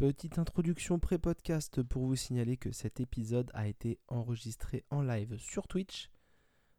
Petite 0.00 0.38
introduction 0.38 0.98
pré-podcast 0.98 1.82
pour 1.82 2.06
vous 2.06 2.16
signaler 2.16 2.56
que 2.56 2.72
cet 2.72 3.00
épisode 3.00 3.50
a 3.52 3.68
été 3.68 3.98
enregistré 4.08 4.82
en 4.88 5.02
live 5.02 5.36
sur 5.36 5.68
Twitch. 5.68 6.10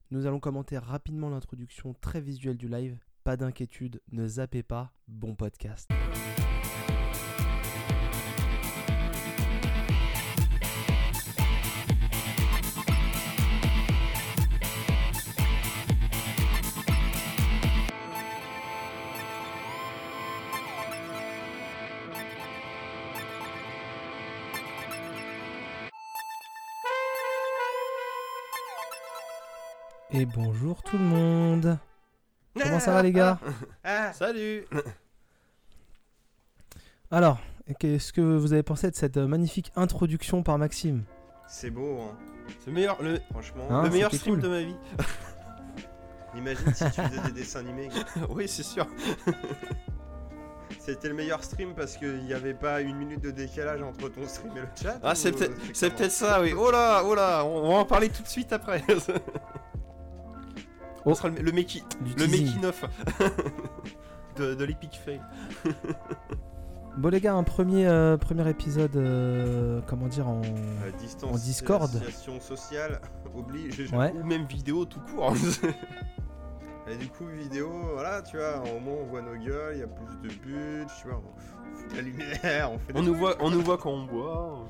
Nous 0.09 0.25
allons 0.25 0.40
commenter 0.40 0.79
rapidement 0.79 1.29
l'introduction 1.29 1.94
très 1.94 2.20
visuelle 2.20 2.57
du 2.57 2.68
live. 2.68 2.97
Pas 3.23 3.38
d'inquiétude, 3.38 4.02
ne 4.12 4.26
zappez 4.26 4.63
pas, 4.63 4.96
bon 5.07 5.36
podcast. 5.36 5.88
Et 30.21 30.28
bonjour 30.28 30.84
tout 30.84 31.00
le 31.00 31.04
monde. 31.04 31.80
Comment 32.56 32.80
ça 32.80 32.94
va 32.94 33.02
les 33.02 33.12
gars? 33.12 33.39
Ah, 33.84 34.14
salut 34.14 34.67
Alors, 37.09 37.39
qu'est-ce 37.80 38.14
que 38.14 38.22
vous 38.22 38.53
avez 38.53 38.62
pensé 38.62 38.92
de 38.92 38.95
cette 38.95 39.17
euh, 39.17 39.26
magnifique 39.26 39.72
introduction 39.76 40.44
par 40.44 40.59
Maxime? 40.59 41.06
C'est 41.48 41.72
beau, 41.72 42.02
hein. 42.02 42.16
C'est 42.59 42.67
le 42.67 42.73
meilleur, 42.73 43.02
le, 43.02 43.20
franchement. 43.31 43.64
Hein 43.72 43.81
le 43.81 43.89
meilleur 43.89 44.14
stream 44.14 44.36
cool. 44.36 44.44
de 44.44 44.48
ma 44.48 44.62
vie. 44.62 44.76
Imagine 46.38 46.72
si 46.72 46.84
tu 46.92 47.02
faisais 47.02 47.22
des 47.26 47.31
dessins 47.31 47.62
animés. 47.62 47.90
oui, 48.30 48.48
c'est 48.48 48.62
sûr. 48.62 48.86
C'était 50.78 51.08
le 51.08 51.16
meilleur 51.16 51.44
stream 51.44 51.73
parce 51.73 51.98
qu'il 51.98 52.26
n'y 52.26 52.36
avait 52.36 52.53
pas 52.53 52.81
une 52.81 52.98
minute 52.98 53.22
de 53.22 53.31
décalage 53.31 53.81
entre 53.81 54.08
ton 54.09 54.28
stream 54.28 54.56
et 54.56 54.59
le 54.59 54.67
chat. 54.80 55.00
Ah, 55.02 55.14
ou, 55.14 55.16
c'est 55.16 55.42
euh, 55.42 55.90
peut-être 55.90 56.12
ça, 56.12 56.44
oui. 56.44 56.53
Oh 56.56 56.70
là, 56.70 57.02
oh 57.03 57.16
là, 57.16 57.44
on, 57.44 57.64
on 57.64 57.70
va 57.70 57.76
en 57.78 57.86
parler 57.86 58.10
tout 58.10 58.22
de 58.22 58.28
suite 58.28 58.54
après. 58.54 58.84
Oh. 61.06 61.12
Ce 61.14 61.18
sera 61.22 61.30
le, 61.30 61.42
le 61.42 61.52
making, 61.52 61.84
le 62.06 62.14
teasing. 62.28 62.46
making 62.46 62.66
of 62.66 62.86
de, 64.38 64.54
de 64.56 64.64
l'Epic 64.66 65.00
Fail. 65.04 65.22
Bon 66.98 67.08
les 67.08 67.22
gars, 67.22 67.36
un 67.36 67.44
premier, 67.44 67.88
euh, 67.88 68.18
premier 68.18 68.48
épisode, 68.50 68.98
euh, 68.98 69.80
comment 69.88 70.08
dire, 70.08 70.28
en... 70.28 70.42
Euh, 70.44 70.92
En 71.24 71.38
Discord. 71.38 71.90
distanciation 71.90 72.42
sociale 72.42 73.00
oblige. 73.34 73.90
Ouais. 73.94 74.12
Ou 74.14 74.26
même 74.26 74.46
vidéo 74.46 74.84
tout 74.84 75.00
court. 75.00 75.34
Et 76.90 76.98
du 76.98 77.08
coup, 77.08 77.26
vidéo, 77.28 77.72
voilà, 77.94 78.22
tu 78.22 78.36
vois, 78.36 78.62
au 78.76 78.80
moins 78.82 78.96
on 79.04 79.06
voit 79.06 79.22
nos 79.22 79.36
gueules, 79.38 79.76
il 79.76 79.80
y 79.80 79.84
a 79.84 79.88
plus 79.88 80.18
de 80.18 80.34
buts, 80.42 80.86
tu 81.00 81.08
vois, 81.08 81.22
on 81.24 81.76
fout 81.78 81.92
de 81.92 81.96
la 81.96 82.02
lumière, 82.02 82.72
on 82.74 82.78
fait 82.80 82.92
on, 82.94 83.00
des 83.00 83.06
nous 83.08 83.16
voit, 83.16 83.36
on 83.40 83.50
nous 83.50 83.62
voit 83.62 83.78
quand 83.78 83.92
on 83.92 84.06
boit. 84.06 84.66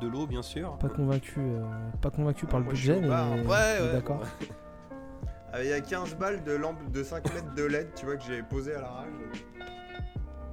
De 0.00 0.08
l'eau, 0.08 0.26
bien 0.26 0.42
sûr. 0.42 0.76
Pas 0.78 0.88
convaincu, 0.88 1.38
euh, 1.38 1.62
pas 2.00 2.10
convaincu 2.10 2.46
par 2.46 2.58
le 2.60 2.66
budget, 2.66 2.98
mais. 3.00 3.08
Ouais, 3.08 3.44
ouais. 3.46 3.92
d'accord. 3.92 4.22
Ah, 4.24 4.44
Il 5.60 5.66
y 5.68 5.72
a 5.72 5.80
15 5.80 6.14
balles 6.16 6.42
de 6.44 6.52
lampe 6.52 6.90
de 6.90 7.02
5 7.02 7.32
mètres 7.34 7.54
de 7.54 7.64
LED, 7.64 7.94
tu 7.94 8.06
vois, 8.06 8.16
que 8.16 8.24
j'ai 8.24 8.42
posé 8.42 8.74
à 8.74 8.80
l'arrache. 8.80 9.06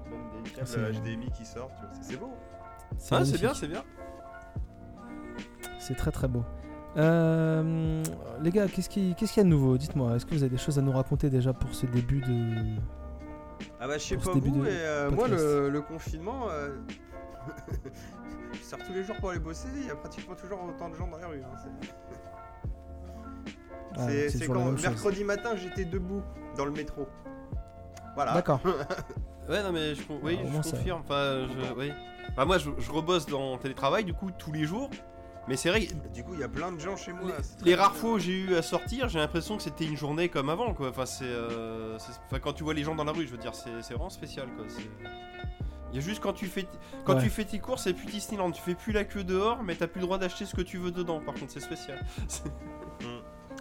Même 0.09 0.44
des 0.44 0.50
câbles 0.52 0.67
c'est- 0.67 0.92
HDMI 0.92 1.31
qui 1.31 1.45
sortent, 1.45 1.72
tu 1.80 1.86
vois, 1.86 1.92
c'est- 2.02 2.17
beau. 2.17 2.31
Ah, 2.92 2.95
c'est 3.00 3.16
magnifique. 3.16 3.39
bien, 3.42 3.53
c'est 3.53 3.67
bien. 3.67 3.83
C'est 5.80 5.95
très 5.95 6.11
très 6.11 6.27
beau. 6.27 6.44
Euh, 6.97 8.03
les 8.42 8.52
gars, 8.52 8.67
qu'est-ce 8.67 8.89
qui- 8.89 9.16
qu'est-ce 9.16 9.33
qu'il 9.33 9.42
y 9.42 9.45
a 9.45 9.50
de 9.50 9.50
nouveau? 9.55 9.77
Dites-moi, 9.77 10.16
est-ce 10.16 10.25
que 10.25 10.31
vous 10.33 10.44
avez 10.44 10.50
des 10.50 10.58
choses 10.58 10.77
à 10.77 10.81
nous 10.81 10.92
raconter 10.92 11.30
déjà 11.30 11.53
pour 11.53 11.73
ce 11.73 11.86
début 11.86 12.20
de... 12.22 12.80
Ah 13.80 13.88
bah 13.88 13.97
je 13.97 14.03
sais 14.03 14.17
pas 14.17 14.31
vous, 14.31 14.39
de 14.39 14.50
mais 14.50 14.70
euh, 14.72 15.11
moi 15.11 15.27
le, 15.27 15.70
le 15.70 15.81
confinement, 15.81 16.50
euh, 16.50 16.70
je 18.53 18.59
sors 18.64 18.80
tous 18.80 18.94
les 18.94 19.03
jours 19.03 19.16
pour 19.17 19.30
aller 19.31 19.39
bosser, 19.39 19.67
il 19.75 19.88
y 19.88 19.89
a 19.92 19.95
pratiquement 19.95 20.36
toujours 20.36 20.64
autant 20.64 20.89
de 20.89 20.95
gens 20.95 21.08
dans 21.08 21.17
les 21.17 21.25
rues. 21.25 21.44
hein, 21.44 21.58
c'est- 24.30 24.47
quand 24.47 24.72
chose. 24.72 24.81
mercredi 24.83 25.23
matin 25.23 25.55
j'étais 25.55 25.86
debout 25.86 26.21
dans 26.58 26.65
le 26.65 26.71
métro. 26.71 27.08
Voilà. 28.15 28.33
D'accord. 28.33 28.60
Ouais, 29.49 29.64
non, 29.64 29.71
mais 29.71 29.95
je, 29.95 30.04
con- 30.04 30.20
oui, 30.21 30.37
Ah, 30.43 30.61
je 30.64 30.70
confirme. 30.70 31.02
Enfin, 31.04 31.48
je, 31.48 31.73
oui. 31.76 31.92
Enfin, 32.30 32.45
moi, 32.45 32.59
je, 32.59 32.70
je 32.77 32.92
rebosse 32.92 33.26
dans 33.26 33.58
télétravail, 33.58 34.04
du 34.04 34.14
coup, 34.14 34.30
tous 34.38 34.52
les 34.52 34.65
jours. 34.65 34.92
Mais 35.48 35.55
c'est 35.55 35.70
vrai, 35.70 35.88
que 35.88 35.93
Du 36.14 36.23
coup 36.23 36.36
il 36.36 36.39
y 36.42 36.43
a 36.43 36.48
plein 36.48 36.71
de 36.71 36.80
gens 36.80 36.95
chez 36.95 37.11
moi. 37.14 37.32
les 37.65 37.73
rares 37.73 37.95
fois 37.95 38.11
où 38.11 38.20
j'ai 38.20 38.38
eu 38.42 38.55
à 38.55 38.61
sortir, 38.61 39.09
j'ai 39.09 39.17
l'impression 39.17 39.58
que 39.58 39.64
c'était 39.64 39.86
une 39.86 39.98
journée 39.98 40.30
comme 40.30 40.49
avant, 40.49 40.76
quoi. 40.76 40.89
Enfin, 40.89 41.08
c'est. 41.08 41.23
euh, 41.26 41.98
quand 42.43 42.54
tu 42.54 42.64
vois 42.64 42.76
les 42.76 42.83
gens 42.83 42.93
dans 42.93 43.05
la 43.05 43.11
rue, 43.11 43.26
je 43.26 43.32
veux 43.32 43.39
dire, 43.39 43.55
c'est 43.55 43.71
c'est 43.82 43.95
vraiment 43.95 44.11
spécial, 44.11 44.45
quoi. 44.55 44.65
Il 45.92 45.95
y 45.95 45.98
a 45.98 46.02
juste 46.02 46.21
quand 46.21 46.33
tu 46.33 46.45
fais, 46.45 46.67
quand 47.04 47.15
Ouais. 47.15 47.23
tu 47.23 47.32
fais 47.32 47.45
tes 47.45 47.58
courses, 47.58 47.86
c'est 47.86 47.93
plus 47.95 48.05
Disneyland. 48.05 48.52
Tu 48.52 48.61
fais 48.61 48.76
plus 48.76 48.92
la 48.93 49.04
queue 49.04 49.23
dehors, 49.23 49.64
mais 49.64 49.73
t'as 49.73 49.88
plus 49.88 50.02
le 50.02 50.05
droit 50.05 50.20
d'acheter 50.20 50.45
ce 50.45 50.54
que 50.54 50.61
tu 50.61 50.77
veux 50.77 50.92
dedans. 50.92 51.20
Par 51.21 51.33
contre, 51.33 51.52
c'est 51.52 51.59
spécial. 51.59 51.98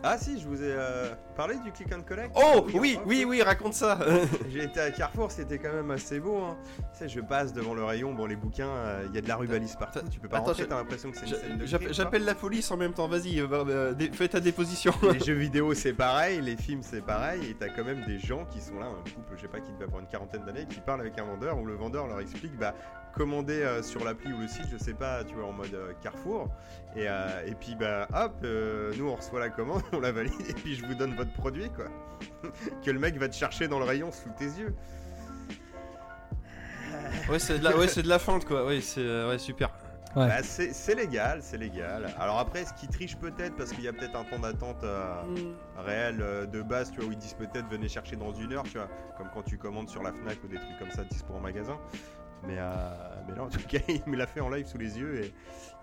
Ah 0.03 0.17
si, 0.17 0.41
je 0.41 0.47
vous 0.47 0.63
ai 0.63 0.71
euh, 0.71 1.13
parlé 1.37 1.57
du 1.65 1.73
click 1.73 1.93
and 1.93 2.03
collect. 2.03 2.31
Oh 2.37 2.65
Oui, 2.67 2.75
oui, 2.75 2.99
oui, 3.05 3.25
oui, 3.27 3.43
raconte 3.43 3.75
ça. 3.75 3.99
J'ai 4.49 4.63
été 4.65 4.81
à 4.81 4.91
Carrefour, 4.93 5.31
c'était 5.33 5.59
quand 5.59 5.73
même 5.73 5.91
assez 5.91 6.21
beau. 6.21 6.37
Hein. 6.39 6.57
Tu 6.93 6.99
sais, 7.01 7.09
je 7.09 7.21
passe 7.21 7.53
devant 7.53 7.75
le 7.75 7.83
rayon, 7.83 8.15
bon 8.15 8.27
les 8.27 8.37
bouquins, 8.37 8.69
euh, 8.69 9.07
il 9.09 9.15
y 9.15 9.19
a 9.19 9.21
de 9.21 9.29
la 9.29 9.35
rubalise 9.37 9.75
partout, 9.77 9.99
tu 10.11 10.21
peux 10.21 10.29
pas 10.29 10.37
Attends, 10.39 10.47
rentrer, 10.47 10.69
t'as 10.69 10.77
l'impression 10.77 11.11
que 11.11 11.17
c'est 11.19 11.27
une 11.27 11.35
scène 11.35 11.59
de. 11.59 11.67
J'appelle 11.93 12.25
la 12.25 12.35
police 12.37 12.71
en 12.71 12.77
même 12.77 12.93
temps. 12.95 13.09
Vas-y, 13.09 13.41
euh, 13.41 13.93
dé- 13.95 14.11
fais 14.13 14.29
ta 14.29 14.39
déposition. 14.41 14.93
les 15.13 15.19
jeux 15.25 15.35
vidéo 15.35 15.75
c'est 15.75 15.93
pareil, 15.95 16.41
les 16.43 16.57
films 16.57 16.83
c'est 16.83 17.05
pareil, 17.05 17.51
et 17.51 17.55
t'as 17.55 17.69
quand 17.69 17.85
même 17.85 18.05
des 18.07 18.19
gens 18.21 18.45
qui 18.47 18.61
sont 18.61 18.79
là, 18.79 18.87
un 18.87 19.11
couple, 19.11 19.35
je 19.37 19.43
sais 19.43 19.49
pas, 19.49 19.59
qui 19.61 19.73
devait 19.73 19.85
avoir 19.87 20.01
une 20.01 20.09
quarantaine 20.09 20.45
d'années, 20.45 20.67
qui 20.71 20.81
parlent 20.81 21.01
avec 21.01 21.19
un 21.19 21.25
vendeur, 21.25 21.59
où 21.59 21.65
le 21.67 21.75
vendeur 21.75 22.07
leur 22.07 22.21
explique, 22.21 22.57
bah, 22.57 22.75
commander 23.13 23.63
euh, 23.63 23.83
sur 23.83 24.05
l'appli 24.05 24.33
ou 24.33 24.39
le 24.39 24.49
site, 24.49 24.67
je 24.71 24.77
sais 24.77 24.95
pas, 24.95 25.25
tu 25.25 25.35
vois, 25.35 25.47
en 25.47 25.53
mode 25.53 25.75
euh, 25.75 25.93
Carrefour, 26.03 26.49
et, 26.97 27.09
euh, 27.09 27.47
et 27.47 27.55
puis 27.55 27.75
bah, 27.75 28.09
hop, 28.15 28.37
euh, 28.45 28.93
nous 28.97 29.09
on 29.09 29.17
reçoit 29.17 29.41
la 29.41 29.51
commande, 29.51 29.83
on 29.93 30.01
la 30.01 30.13
valide, 30.13 30.33
et 30.49 30.55
puis 30.55 30.75
je 30.75 30.85
vous 30.85 30.95
donne 30.95 31.15
votre 31.15 31.33
produit, 31.33 31.71
quoi. 31.71 31.87
que 32.85 32.91
le 32.91 32.99
mec 32.99 33.17
va 33.17 33.29
te 33.29 33.35
chercher 33.35 33.69
dans 33.69 33.79
le 33.79 33.85
rayon 33.85 34.11
sous 34.13 34.31
tes 34.39 34.47
yeux. 34.47 34.75
ouais, 37.31 37.39
c'est 37.39 37.59
de 37.59 37.65
la, 37.65 37.77
ouais, 37.77 37.89
c'est 37.89 38.03
de 38.03 38.09
la 38.09 38.19
feinte, 38.19 38.45
quoi. 38.45 38.65
Ouais, 38.65 38.81
c'est, 38.81 39.01
euh, 39.01 39.31
ouais, 39.31 39.39
super. 39.39 39.71
Ouais. 40.17 40.27
Bah, 40.27 40.43
c'est 40.43 40.73
c'est 40.73 40.95
légal, 40.95 41.41
c'est 41.43 41.59
légal. 41.59 42.15
Alors 42.19 42.39
après, 42.39 42.65
ce 42.65 42.73
qui 42.73 42.89
triche 42.89 43.17
peut-être, 43.17 43.55
parce 43.57 43.73
qu'il 43.73 43.85
y 43.85 43.89
a 43.89 43.93
peut-être 43.93 44.17
un 44.17 44.25
temps 44.25 44.39
d'attente 44.39 44.83
euh, 44.83 45.23
réel 45.77 46.19
euh, 46.21 46.47
de 46.47 46.63
base, 46.63 46.91
tu 46.91 47.01
vois, 47.01 47.11
où 47.11 47.13
ils 47.13 47.19
disent 47.19 47.35
peut-être 47.35 47.69
venez 47.69 47.89
chercher 47.89 48.17
dans 48.17 48.33
une 48.33 48.55
heure, 48.55 48.63
tu 48.65 48.79
vois, 48.79 48.89
comme 49.19 49.29
quand 49.35 49.43
tu 49.43 49.59
commandes 49.59 49.91
sur 49.91 50.03
la 50.03 50.13
Fnac 50.13 50.43
ou 50.43 50.49
des 50.49 50.57
trucs 50.57 50.79
comme 50.79 50.91
ça, 50.91 51.05
dispo 51.05 51.35
en 51.35 51.41
magasin. 51.41 51.79
Mais, 52.47 52.57
euh, 52.59 52.91
mais 53.29 53.35
là, 53.35 53.45
en 53.45 53.49
tout 53.49 53.61
cas, 53.69 53.79
il 53.89 54.03
me 54.07 54.17
l'a 54.17 54.27
fait 54.27 54.41
en 54.41 54.49
live 54.49 54.67
sous 54.67 54.79
les 54.79 54.99
yeux 54.99 55.25
et 55.25 55.33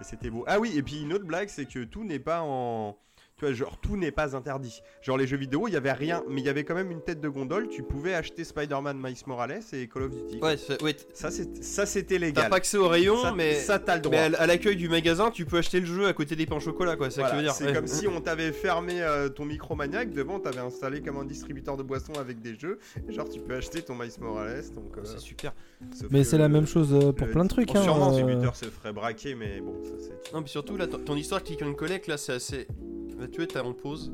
c'était 0.01 0.29
beau. 0.29 0.43
Ah 0.47 0.59
oui, 0.59 0.73
et 0.77 0.83
puis 0.83 1.01
une 1.01 1.13
autre 1.13 1.25
blague, 1.25 1.49
c'est 1.49 1.65
que 1.65 1.83
tout 1.83 2.03
n'est 2.03 2.19
pas 2.19 2.41
en. 2.41 2.97
Tu 3.37 3.43
vois, 3.43 3.53
genre, 3.53 3.77
tout 3.81 3.97
n'est 3.97 4.11
pas 4.11 4.33
interdit. 4.37 4.81
Genre, 5.01 5.17
les 5.17 5.27
jeux 5.27 5.35
vidéo, 5.35 5.67
il 5.67 5.73
y 5.73 5.75
avait 5.75 5.91
rien, 5.91 6.23
mais 6.29 6.39
il 6.39 6.45
y 6.45 6.49
avait 6.49 6.63
quand 6.63 6.73
même 6.73 6.89
une 6.89 7.01
tête 7.01 7.19
de 7.19 7.27
gondole. 7.27 7.67
Tu 7.67 7.83
pouvais 7.83 8.13
acheter 8.13 8.45
Spider-Man, 8.45 8.97
Miles 8.97 9.17
Morales 9.27 9.59
et 9.73 9.89
Call 9.89 10.03
of 10.03 10.11
Duty. 10.15 10.39
Ouais, 10.41 10.55
c'est- 10.55 10.81
ouais, 10.81 10.95
Ça, 11.13 11.31
c'est- 11.31 11.61
ça 11.61 11.85
c'était 11.85 12.15
t'as 12.17 12.21
légal. 12.27 12.49
pas 12.49 12.55
accès 12.55 12.77
au 12.77 12.87
rayon, 12.87 13.21
ça, 13.21 13.33
mais. 13.35 13.55
ça, 13.55 13.77
t'as 13.77 13.95
le 13.95 14.01
droit. 14.01 14.15
Mais 14.29 14.35
à, 14.37 14.47
l'accueil 14.47 14.77
du 14.77 14.87
magasin, 14.87 15.31
tu 15.31 15.43
peux 15.45 15.57
acheter 15.57 15.81
le 15.81 15.85
jeu 15.85 16.07
à 16.07 16.13
côté 16.13 16.37
des 16.37 16.45
pains 16.45 16.55
au 16.55 16.59
chocolat, 16.61 16.95
quoi. 16.95 17.09
C'est 17.09 17.17
ça 17.19 17.23
que 17.23 17.31
tu 17.31 17.35
veux 17.35 17.41
Voilà, 17.41 17.49
dire. 17.49 17.55
c'est 17.57 17.65
Ouais. 17.65 17.73
comme 17.73 17.87
si 18.05 18.07
on 18.07 18.21
t'avait 18.21 18.53
fermé 18.53 19.01
euh, 19.01 19.27
ton 19.27 19.43
micromaniac, 19.43 20.11
devant 20.11 20.39
t'avais 20.39 20.59
installé 20.59 21.01
comme 21.01 21.17
un 21.17 21.25
distributeur 21.25 21.75
de 21.75 21.83
boissons 21.83 22.13
avec 22.13 22.39
des 22.39 22.55
jeux, 22.57 22.79
genre 23.09 23.27
tu 23.27 23.41
peux 23.41 23.55
acheter 23.55 23.81
ton 23.81 23.95
Miles 23.95 24.11
Morales, 24.21 24.63
donc... 24.73 24.97
euh, 24.97 25.01
C'est 25.03 25.19
super. 25.19 25.53
sauf 25.93 26.07
Mais 26.09 26.23
c'est 26.23 26.37
la 26.37 26.47
même 26.47 26.67
chose 26.67 26.93
euh, 26.93 27.11
pour 27.11 27.27
le- 27.27 27.33
plein 27.33 27.43
de 27.43 27.49
trucs. 27.49 27.67
bon, 27.67 27.79
hein, 27.79 27.83
sûrement, 27.83 28.05
le 28.11 28.13
euh, 28.13 28.15
distributeur 28.15 28.55
se 28.55 28.65
ferait 28.67 28.93
braquer, 28.93 29.35
mais 29.35 29.59
bon, 29.59 29.83
ça 29.83 29.91
c'est... 29.99 30.33
Non, 30.33 30.39
mais 30.39 30.47
surtout, 30.47 30.77
là, 30.77 30.87
ton, 30.87 30.99
ton 30.99 31.17
histoire 31.17 31.43
click 31.43 31.61
and 31.63 31.73
collect, 31.73 32.07
là, 32.07 32.15
c'est 32.15 32.31
assez. 32.31 32.67
Bah, 33.17 33.25
tu 33.31 33.45
t'as 33.47 33.63
en 33.63 33.73
pause. 33.73 34.11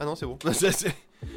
Ah 0.00 0.04
non, 0.04 0.14
c'est 0.16 0.26
bon. 0.26 0.38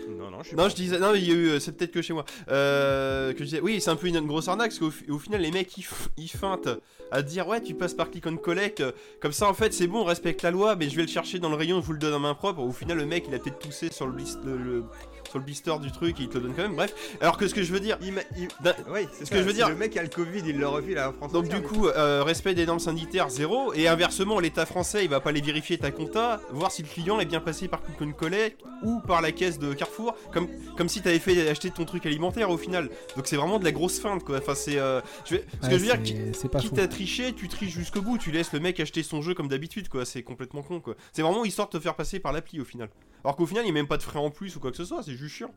Non, 0.09 0.29
non, 0.31 0.39
je 0.41 0.47
suis 0.49 0.57
non, 0.57 0.63
pas- 0.63 0.69
je 0.69 0.75
disais. 0.75 0.99
Non, 0.99 1.13
mais 1.13 1.19
il 1.21 1.27
y 1.29 1.31
a 1.31 1.35
eu. 1.35 1.47
euh, 1.47 1.59
C'est 1.61 1.71
peut-être 1.71 1.91
que 1.93 2.01
chez 2.01 2.11
moi. 2.11 2.25
Euh, 2.49 3.31
que 3.31 3.39
je 3.39 3.43
disais. 3.45 3.61
Oui, 3.61 3.79
c'est 3.79 3.89
un 3.89 3.95
peu 3.95 4.07
une, 4.07 4.17
une 4.17 4.27
grosse 4.27 4.49
arnaque, 4.49 4.71
parce 4.71 4.79
qu'au 4.79 4.91
fi- 4.91 5.09
au 5.09 5.17
final, 5.17 5.39
les 5.39 5.51
mecs, 5.51 5.77
ils, 6.17 6.27
feintent 6.27 6.67
à 7.09 7.21
dire, 7.21 7.47
ouais, 7.47 7.61
tu 7.61 7.73
passes 7.73 7.93
par 7.93 8.11
click 8.11 8.27
and 8.27 8.35
collect. 8.37 8.81
euh, 8.81 8.91
Comme 9.21 9.31
ça, 9.31 9.47
en 9.49 9.53
fait, 9.53 9.73
c'est 9.73 9.87
bon, 9.87 10.01
on 10.01 10.03
respecte 10.03 10.41
la 10.41 10.51
loi, 10.51 10.75
mais 10.75 10.89
je 10.89 10.95
vais 10.97 11.03
le 11.03 11.07
chercher 11.07 11.39
dans 11.39 11.47
le 11.49 11.55
rayon, 11.55 11.79
je 11.79 11.85
vous 11.85 11.93
le 11.93 11.99
donne 11.99 12.13
en 12.15 12.19
main 12.19 12.33
propre. 12.33 12.59
Au 12.59 12.71
final, 12.73 12.97
le 12.97 13.05
mec, 13.05 13.25
il 13.29 13.35
a 13.35 13.39
peut-être 13.39 13.59
toussé 13.59 13.89
sur 13.89 14.07
le, 14.07 14.17
le- 14.43 14.57
le- 14.57 14.83
sur 15.29 15.39
le 15.39 15.43
blister 15.45 15.73
du 15.81 15.91
truc, 15.91 16.19
et 16.19 16.23
il 16.23 16.29
te 16.29 16.37
le 16.37 16.45
donne 16.45 16.53
quand 16.55 16.63
même. 16.63 16.75
Bref. 16.75 16.93
Alors 17.21 17.37
que 17.37 17.47
ce 17.47 17.53
que 17.53 17.63
je 17.63 17.71
veux 17.71 17.79
dire. 17.79 17.97
Oui, 18.01 19.07
c'est 19.11 19.19
Ce 19.19 19.25
ça, 19.25 19.31
que 19.35 19.37
je 19.37 19.43
veux 19.43 19.49
si 19.51 19.55
dire- 19.57 19.69
le 19.69 19.75
mec 19.75 19.95
a 19.97 20.03
le 20.03 20.09
Covid, 20.09 20.41
il 20.45 20.57
le 20.57 20.67
refile 20.67 20.97
à 20.97 21.07
la 21.07 21.13
France 21.13 21.31
Donc 21.31 21.45
entière, 21.45 21.61
du 21.61 21.67
coup, 21.67 21.87
euh, 21.87 22.23
respect 22.23 22.53
des 22.53 22.65
normes 22.65 22.79
sanitaires, 22.79 23.29
zéro. 23.29 23.73
Et 23.73 23.87
inversement, 23.87 24.39
l'État 24.39 24.65
français, 24.65 25.03
il 25.03 25.09
va 25.09 25.19
pas 25.19 25.29
aller 25.29 25.41
vérifier 25.41 25.77
ta 25.77 25.91
compta, 25.91 26.39
voir 26.51 26.71
si 26.71 26.81
le 26.83 26.87
client 26.87 27.19
est 27.19 27.25
bien 27.25 27.39
passé 27.41 27.67
par 27.67 27.81
Click 27.83 28.01
and 28.01 28.11
Collect 28.13 28.61
ou 28.83 28.99
par 28.99 29.21
la 29.21 29.31
caisse 29.31 29.59
de 29.59 29.73
Carrefour, 29.73 30.15
comme, 30.31 30.47
comme 30.77 30.89
si 30.89 31.01
t'avais 31.01 31.19
fait 31.19 31.47
acheter 31.49 31.71
ton 31.71 31.85
truc 31.85 32.05
alimentaire 32.05 32.49
au 32.49 32.57
final. 32.57 32.89
Donc 33.15 33.27
c'est 33.27 33.35
vraiment 33.37 33.59
de 33.59 33.63
la 33.65 33.71
grosse 33.71 33.99
feinte, 33.99 34.23
quoi. 34.23 34.37
Enfin, 34.37 34.55
c'est... 34.55 34.77
euh, 34.77 35.01
je 35.25 35.35
vais- 35.35 35.45
Ce 35.61 35.67
que 35.67 35.73
je 35.73 35.79
veux 35.79 35.85
dire, 35.85 36.01
qui- 36.03 36.15
c'est- 36.33 36.47
pas 36.49 36.59
quitte 36.59 36.77
à 36.79 36.87
tricher, 36.87 37.33
tu 37.33 37.47
triches 37.47 37.73
jusqu'au 37.73 38.01
bout, 38.01 38.17
tu 38.17 38.31
laisses 38.31 38.53
le 38.53 38.59
mec 38.59 38.79
acheter 38.79 39.03
son 39.03 39.21
jeu 39.21 39.33
comme 39.33 39.47
d'habitude, 39.47 39.89
quoi. 39.89 40.05
C'est 40.05 40.23
complètement 40.23 40.61
con, 40.61 40.79
quoi. 40.79 40.95
C'est 41.13 41.21
vraiment 41.21 41.43
histoire 41.45 41.67
de 41.69 41.77
te 41.77 41.81
faire 41.83 41.95
passer 41.95 42.19
par 42.19 42.31
l'appli 42.33 42.59
au 42.61 42.65
final. 42.65 42.89
Alors 43.23 43.35
qu'au 43.35 43.45
final, 43.47 43.63
il 43.63 43.65
n'y 43.65 43.71
a 43.71 43.73
même 43.73 43.87
pas 43.87 43.97
de 43.97 44.03
frais 44.03 44.19
en 44.19 44.29
plus 44.29 44.55
ou 44.55 44.59
quoi 44.59 44.71
que 44.71 44.77
ce 44.77 44.85
soit, 44.85 45.01
c'est 45.03 45.16
juste 45.17 45.35
chiant. 45.35 45.51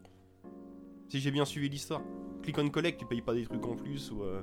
Si 1.09 1.21
j'ai 1.21 1.31
bien 1.31 1.45
suivi 1.45 1.69
l'histoire. 1.69 2.03
Click 2.43 2.57
on 2.59 2.69
collect, 2.71 2.99
tu 2.99 3.05
payes 3.07 3.21
pas 3.21 3.35
des 3.35 3.45
trucs 3.45 3.65
en 3.67 3.77
plus 3.77 4.11
ou. 4.13 4.23
euh, 4.23 4.43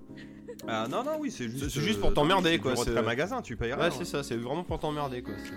Ah 0.68 0.88
non, 0.90 1.04
non, 1.04 1.14
oui, 1.20 1.32
c'est 1.32 1.50
juste. 1.50 1.70
C'est 1.70 1.82
juste 1.82 2.00
pour 2.00 2.14
t'emmerder, 2.14 2.60
quoi, 2.60 2.76
c'est- 2.76 2.90
retrait 2.92 3.02
magasin, 3.04 3.42
tu 3.42 3.56
payes 3.58 3.74
rien. 3.74 3.84
Ouais, 3.86 3.92
c'est 3.92 4.06
ça, 4.06 4.22
c'est 4.24 4.38
vraiment 4.38 4.64
pour 4.64 4.78
t'emmerder 4.80 5.22
quoi. 5.24 5.34
c'est- 5.44 5.54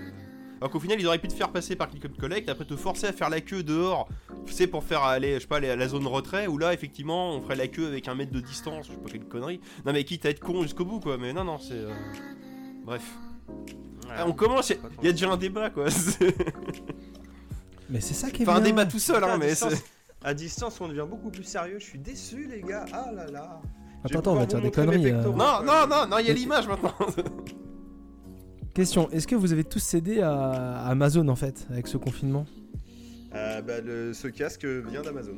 Alors 0.61 0.71
qu'au 0.71 0.81
final, 0.81 1.01
ils 1.01 1.07
auraient 1.07 1.19
pu 1.19 1.29
te 1.29 1.33
faire 1.33 1.51
passer 1.51 1.75
par 1.75 1.89
Click 1.89 2.05
on 2.07 2.21
Collect, 2.21 2.49
après 2.51 2.65
te 2.67 2.77
forcer 2.77 3.07
à 3.07 3.13
faire 3.13 3.31
la 3.31 3.41
queue 3.41 3.63
dehors, 3.63 4.09
tu 4.47 4.53
sais, 4.53 4.67
pour 4.67 4.85
faire 4.85 5.03
aller, 5.03 5.35
je 5.35 5.41
sais 5.41 5.47
pas, 5.47 5.57
aller 5.57 5.71
à 5.71 5.77
la 5.77 5.89
zone 5.89 6.07
retrait, 6.07 6.47
où 6.49 6.59
là, 6.59 6.75
effectivement, 6.75 7.35
on 7.35 7.41
ferait 7.41 7.57
la 7.57 7.67
queue 7.69 7.87
avec 7.87 8.09
un 8.09 8.15
mètre 8.15 8.33
de 8.33 8.41
distance, 8.41 8.87
je 8.87 8.93
sais 8.93 8.99
pas 8.99 9.09
quelle 9.11 9.25
connerie. 9.25 9.61
Non, 9.87 9.93
mais 9.95 10.05
quitte 10.05 10.27
à 10.27 10.31
être 10.31 10.41
con 10.41 10.63
jusqu'au 10.63 10.85
bout 10.85 11.01
quoi, 11.01 11.17
mais 11.19 11.33
non, 11.33 11.45
non, 11.45 11.59
c'est. 11.59 11.73
euh, 11.75 11.93
Bref. 12.85 13.03
Ah, 14.11 14.25
on 14.27 14.33
commence, 14.33 14.71
il 14.71 15.07
y 15.07 15.09
a 15.09 15.13
déjà 15.13 15.31
un 15.31 15.37
débat 15.37 15.71
quoi. 15.71 15.87
c'est- 15.91 16.35
Mais 17.91 18.01
c'est 18.01 18.15
ça 18.15 18.31
qui 18.31 18.43
est 18.43 18.49
Enfin, 18.49 18.59
un 18.59 18.61
bien. 18.61 18.71
débat 18.71 18.87
tout 18.87 18.99
seul, 18.99 19.23
hein, 19.25 19.31
à, 19.35 19.37
mais 19.39 19.49
distance, 19.49 19.73
à 20.23 20.35
distance, 20.35 20.81
on 20.81 20.89
devient 20.89 21.07
beaucoup 21.09 21.31
plus 21.31 21.45
sérieux. 21.45 21.79
Je 21.81 21.85
suis 21.85 21.99
déçu, 21.99 22.47
les 22.49 22.63
gars. 22.63 22.85
Ah 22.93 23.11
là 23.13 23.27
là. 23.27 23.61
Attends, 24.05 24.19
attends, 24.21 24.33
on 24.33 24.37
va 24.37 24.47
dire 24.47 24.61
des 24.63 24.71
conneries. 24.71 25.11
euh. 25.11 25.23
Non, 25.25 25.63
non, 25.63 25.87
non, 25.89 26.07
non, 26.09 26.19
il 26.19 26.27
y 26.27 26.31
a 26.31 26.33
l'image 26.33 26.67
maintenant. 26.69 26.95
Question, 28.75 29.11
est-ce 29.11 29.27
que 29.27 29.35
vous 29.35 29.53
avez 29.53 29.65
tous 29.65 29.81
cédé 29.81 30.21
à 30.21 30.85
Amazon 30.87 31.27
en 31.29 31.37
fait, 31.37 31.67
avec 31.71 31.87
ce 31.89 31.97
confinement? 31.97 32.47
Euh, 33.35 33.61
bah, 33.63 33.81
le- 33.81 34.15
ce 34.15 34.29
casque 34.29 34.65
vient 34.65 35.03
d'Amazon. 35.03 35.37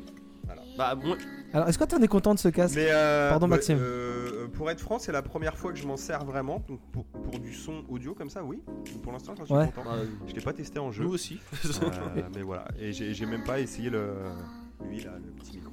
Bah, 0.77 0.95
bon, 0.95 1.15
Alors, 1.53 1.67
est-ce 1.69 1.77
que 1.77 1.83
t'en 1.83 2.01
es 2.01 2.07
content 2.07 2.33
de 2.33 2.39
ce 2.39 2.49
casque 2.49 2.75
Mais 2.75 2.87
euh, 2.89 3.29
Pardon, 3.29 3.45
ouais, 3.47 3.51
Maxime. 3.57 3.77
euh, 3.79 4.47
pour 4.49 4.69
être 4.69 4.79
franc, 4.81 4.99
c'est 4.99 5.11
la 5.11 5.21
première 5.21 5.55
fois 5.57 5.71
que 5.71 5.77
je 5.77 5.85
m'en 5.87 5.97
sers 5.97 6.23
vraiment. 6.25 6.63
Donc 6.67 6.79
pour, 6.91 7.05
pour 7.05 7.39
du 7.39 7.53
son 7.53 7.83
audio 7.89 8.13
comme 8.13 8.29
ça, 8.29 8.43
oui. 8.43 8.61
Pour 9.01 9.11
l'instant, 9.13 9.33
j'en 9.37 9.45
suis 9.45 9.53
Ouais. 9.53 9.71
content. 9.73 9.89
Je 10.27 10.33
l'ai 10.33 10.41
pas 10.41 10.53
testé 10.53 10.79
en 10.79 10.91
jeu. 10.91 11.03
nous 11.03 11.13
aussi. 11.13 11.39
Euh, 11.81 12.21
mais 12.35 12.41
voilà. 12.41 12.65
Et 12.79 12.91
j'ai 12.93 13.25
même 13.25 13.43
pas 13.43 13.59
essayé 13.59 13.89
le. 13.89 14.13
Lui 14.89 15.01
là, 15.03 15.11
le 15.23 15.31
petit 15.31 15.57
micro. 15.57 15.71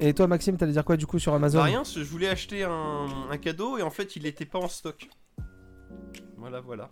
Et 0.00 0.14
toi, 0.14 0.26
Maxime, 0.26 0.56
t'allais 0.56 0.72
dire 0.72 0.84
quoi 0.84 0.96
du 0.96 1.06
coup 1.06 1.18
sur 1.18 1.34
Amazon 1.34 1.58
Bah 1.58 1.64
rien, 1.64 1.82
je 1.84 2.02
voulais 2.04 2.28
acheter 2.28 2.62
un, 2.64 3.06
un 3.30 3.36
cadeau 3.36 3.78
et 3.78 3.82
en 3.82 3.90
fait 3.90 4.16
il 4.16 4.26
était 4.26 4.44
pas 4.46 4.58
en 4.58 4.68
stock. 4.68 5.08
Voilà, 6.42 6.60
voilà. 6.60 6.90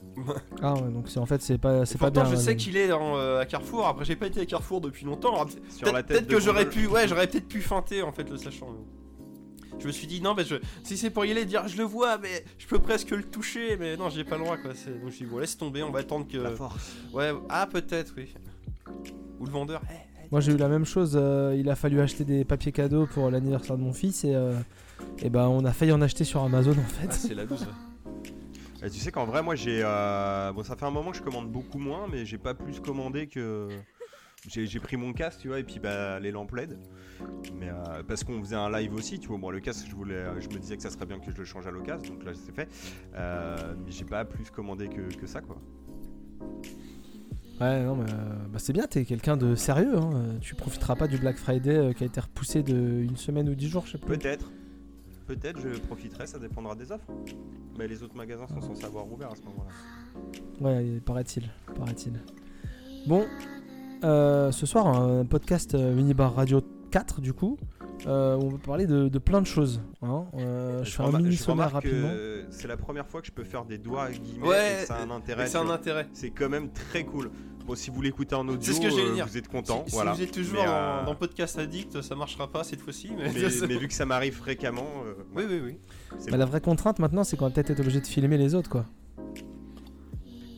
Ah 0.63 0.75
ouais, 0.75 0.91
donc 0.93 1.09
c'est 1.09 1.19
en 1.19 1.27
fait 1.27 1.43
c'est 1.43 1.59
pas 1.59 1.85
c'est 1.85 1.99
pas 1.99 2.11
bien. 2.11 2.25
je 2.25 2.37
sais 2.37 2.51
Amazon. 2.53 2.55
qu'il 2.57 2.77
est 2.77 2.87
dans, 2.89 3.17
euh, 3.19 3.41
à 3.41 3.47
Carrefour, 3.47 3.87
après 3.87 4.05
j'ai 4.05 4.15
pas 4.17 4.27
été 4.29 4.41
à 4.41 4.47
Carrefour 4.47 4.81
depuis 4.81 5.05
longtemps. 5.05 5.35
Alors, 5.35 5.51
Sur 5.51 5.59
Peut-être 5.81 5.93
la 5.93 6.03
tête 6.05 6.17
peut-être 6.19 6.27
de 6.29 6.35
que 6.37 6.41
j'aurais 6.41 6.69
pu, 6.69 6.87
ouais, 6.87 7.09
j'aurais 7.09 7.27
peut-être 7.27 7.49
pu 7.49 7.61
feinter 7.61 8.03
en 8.03 8.13
fait 8.13 8.31
le 8.31 8.37
sachant. 8.37 8.69
mais 8.71 9.77
Je 9.81 9.87
me 9.89 9.93
suis 9.93 10.07
dit 10.07 10.21
non, 10.21 10.35
mais 10.37 10.45
je, 10.45 10.55
si 10.85 10.97
c'est 10.97 11.11
pour 11.11 11.25
y 11.25 11.33
aller 11.33 11.45
dire 11.45 11.67
je 11.67 11.77
le 11.77 11.83
vois, 11.85 12.17
mais 12.19 12.45
je 12.59 12.67
peux 12.69 12.79
presque 12.79 13.11
le 13.11 13.25
toucher, 13.25 13.77
mais 13.77 13.97
non, 13.97 14.09
j'ai 14.09 14.23
pas 14.25 14.39
le 14.39 14.45
droit 14.45 14.57
quoi. 14.57 14.71
c'est- 14.75 14.91
Donc 14.91 15.01
je 15.01 15.05
me 15.07 15.11
suis 15.11 15.25
dit 15.25 15.31
bon, 15.33 15.39
laisse 15.39 15.59
tomber, 15.59 15.83
on 15.83 15.91
va 15.91 15.99
attendre 15.99 16.29
que. 16.29 16.39
La 16.39 16.53
force. 16.53 16.95
Ouais, 17.13 17.33
ah 17.49 17.67
peut-être, 17.67 18.15
oui. 18.17 18.33
Ou 19.41 19.47
le 19.47 19.51
vendeur. 19.51 19.83
eh, 19.91 19.95
eh, 20.25 20.29
Moi 20.31 20.41
j'ai 20.41 20.53
eu 20.53 20.57
la 20.59 20.69
même 20.69 20.85
chose, 20.85 21.15
euh, 21.21 21.57
il 21.59 21.69
a 21.71 21.75
fallu 21.75 22.01
acheter 22.01 22.25
des 22.25 22.45
papiers 22.45 22.71
cadeaux 22.73 23.07
pour 23.07 23.31
l'anniversaire 23.33 23.77
de 23.77 23.83
mon 23.83 23.93
fils 23.93 24.23
et, 24.25 24.33
euh, 24.35 24.53
et 25.23 25.29
ben 25.29 25.49
on 25.49 25.65
a 25.65 25.73
failli 25.73 25.91
en 25.93 26.01
acheter 26.03 26.23
sur 26.25 26.43
Amazon 26.43 26.73
en 26.73 26.75
ah, 26.79 26.89
fait. 27.09 27.13
c'est 27.13 27.35
la 27.35 27.45
loose. 27.45 27.67
Et 28.83 28.91
tu 28.91 28.99
sais 28.99 29.13
qu'en 29.13 29.27
vrai, 29.27 29.43
moi 29.43 29.55
j'ai. 29.55 29.81
euh, 29.85 30.53
Bon, 30.53 30.63
ça 30.63 30.77
fait 30.77 30.87
un 30.87 30.91
moment 30.91 31.11
que 31.11 31.17
je 31.19 31.23
commande 31.23 31.51
beaucoup 31.51 31.79
moins, 31.79 32.07
mais 32.11 32.25
j'ai 32.25 32.39
pas 32.39 32.55
plus 32.55 32.81
commandé 32.81 33.27
que. 33.27 33.69
J'ai 34.49 34.67
j'ai 34.67 34.81
pris 34.81 34.97
mon 34.97 35.13
casque, 35.13 35.41
tu 35.41 35.49
vois, 35.49 35.59
et 35.59 35.65
puis 35.65 35.79
bah, 35.81 36.19
les 36.19 36.31
lampes 36.31 36.53
LED. 36.53 36.79
Mais 37.59 37.69
euh, 37.69 38.03
parce 38.09 38.25
qu'on 38.25 38.41
faisait 38.41 38.57
un 38.57 38.71
live 38.71 38.95
aussi, 38.95 39.19
tu 39.21 39.29
vois. 39.29 39.37
Moi, 39.37 39.53
le 39.53 39.61
casque, 39.61 39.87
je, 39.87 39.95
voulais, 39.95 40.25
je 40.41 40.49
me 40.49 40.59
disais 40.59 40.79
que 40.79 40.83
ça 40.83 40.89
serait 40.89 41.05
bien 41.05 41.19
que 41.19 41.31
je 41.31 41.37
le 41.37 41.45
change 41.45 41.67
à 41.67 41.71
l'occasion, 41.71 42.15
donc 42.15 42.25
là, 42.25 42.33
c'est 42.35 42.55
fait. 42.55 42.67
Euh, 43.15 43.75
mais 43.85 43.91
j'ai 43.93 44.07
pas 44.07 44.25
plus 44.25 44.51
commandé 44.51 44.89
que, 44.89 45.15
que 45.15 45.27
ça, 45.27 45.43
quoi. 45.43 45.57
Ouais 47.61 47.83
non 47.85 47.95
mais 47.95 48.11
euh, 48.11 48.47
bah, 48.51 48.59
c'est 48.59 48.73
bien, 48.73 48.87
t'es 48.87 49.05
quelqu'un 49.05 49.37
de 49.37 49.55
sérieux, 49.55 49.95
hein. 49.99 50.39
tu 50.41 50.55
profiteras 50.55 50.97
pas 50.97 51.07
du 51.07 51.19
Black 51.19 51.37
Friday 51.37 51.77
euh, 51.77 51.93
qui 51.93 52.05
a 52.05 52.07
été 52.07 52.19
repoussé 52.19 52.63
de 52.63 52.73
une 53.03 53.19
semaine 53.19 53.51
ou 53.51 53.55
dix 53.55 53.69
jours 53.69 53.85
je 53.85 53.93
sais 53.93 53.99
plus. 53.99 54.17
Peut-être. 54.17 54.51
Peut-être, 55.31 55.61
je 55.61 55.79
profiterai, 55.83 56.27
ça 56.27 56.41
dépendra 56.41 56.75
des 56.75 56.91
offres. 56.91 57.07
Mais 57.79 57.87
les 57.87 58.03
autres 58.03 58.17
magasins 58.17 58.49
sont 58.49 58.61
censés 58.61 58.85
avoir 58.85 59.11
ouvert 59.13 59.31
à 59.31 59.37
ce 59.37 59.43
moment-là. 59.43 59.71
Ouais, 60.61 61.01
paraît-il, 61.07 61.49
paraît-il. 61.77 62.15
Bon, 63.07 63.25
euh, 64.03 64.51
ce 64.51 64.67
soir, 64.67 64.89
un 64.89 65.25
podcast 65.25 65.77
euh, 65.77 65.95
Minibar 65.95 66.35
Radio 66.35 66.63
4, 66.91 67.21
du 67.21 67.33
coup. 67.33 67.57
Euh, 68.09 68.37
on 68.43 68.49
va 68.49 68.59
parler 68.59 68.87
de, 68.89 69.07
de 69.09 69.19
plein 69.21 69.41
de 69.41 69.47
choses. 69.47 69.81
hein. 70.03 70.25
Euh, 70.35 70.83
je 70.83 70.91
fais 70.91 71.05
un 71.05 71.13
mini 71.13 71.37
sommaire 71.37 71.71
rapidement. 71.71 72.11
C'est 72.51 72.67
la 72.67 72.77
première 72.77 73.07
fois 73.07 73.21
que 73.21 73.29
je 73.29 73.33
peux 73.33 73.45
faire 73.45 73.65
des 73.65 73.79
doigts 73.79 74.05
à 74.05 74.11
guillemets 74.11 74.49
Ouais, 74.49 74.79
et 74.79 74.81
que 74.81 74.87
ça 74.89 74.97
a 74.97 75.03
un 75.05 75.11
intérêt. 75.11 75.47
C'est 75.47 75.59
un 75.59 75.65
vois. 75.65 75.75
intérêt. 75.75 76.09
C'est 76.13 76.31
quand 76.31 76.49
même 76.49 76.71
très 76.73 77.05
cool. 77.05 77.31
Bon, 77.67 77.75
si 77.75 77.91
vous 77.91 78.03
l'écoutez 78.03 78.35
en 78.35 78.49
audio, 78.49 78.73
ce 78.73 78.81
que 78.81 78.87
euh, 78.87 79.15
dire. 79.15 79.27
vous 79.27 79.37
êtes 79.37 79.49
content. 79.49 79.83
Si, 79.85 79.91
si 79.91 79.97
voilà. 79.97 80.13
vous 80.13 80.23
êtes 80.23 80.33
toujours 80.33 80.65
euh, 80.67 81.05
dans 81.05 81.15
Podcast 81.15 81.59
Addict, 81.59 82.01
ça 82.03 82.15
marchera 82.17 82.49
pas 82.49 82.65
cette 82.65 82.81
fois-ci. 82.81 83.11
Mais, 83.17 83.31
mais, 83.33 83.49
mais 83.69 83.77
vu 83.77 83.87
que 83.89 83.95
ça 83.95 84.07
m'arrive 84.07 84.35
fréquemment, 84.35 84.89
euh, 85.07 85.15
oui, 85.37 85.45
oui, 85.49 85.61
oui. 85.65 85.79
Bah, 86.11 86.17
bon. 86.31 86.37
la 86.39 86.45
vraie 86.47 86.61
contrainte 86.61 86.99
maintenant, 86.99 87.23
c'est 87.25 87.37
qu'on 87.37 87.45
va 87.47 87.51
peut-être 87.51 87.71
être 87.71 87.81
obligé 87.81 88.01
de 88.01 88.07
filmer 88.07 88.39
les 88.39 88.55
autres, 88.55 88.71
quoi. 88.71 88.87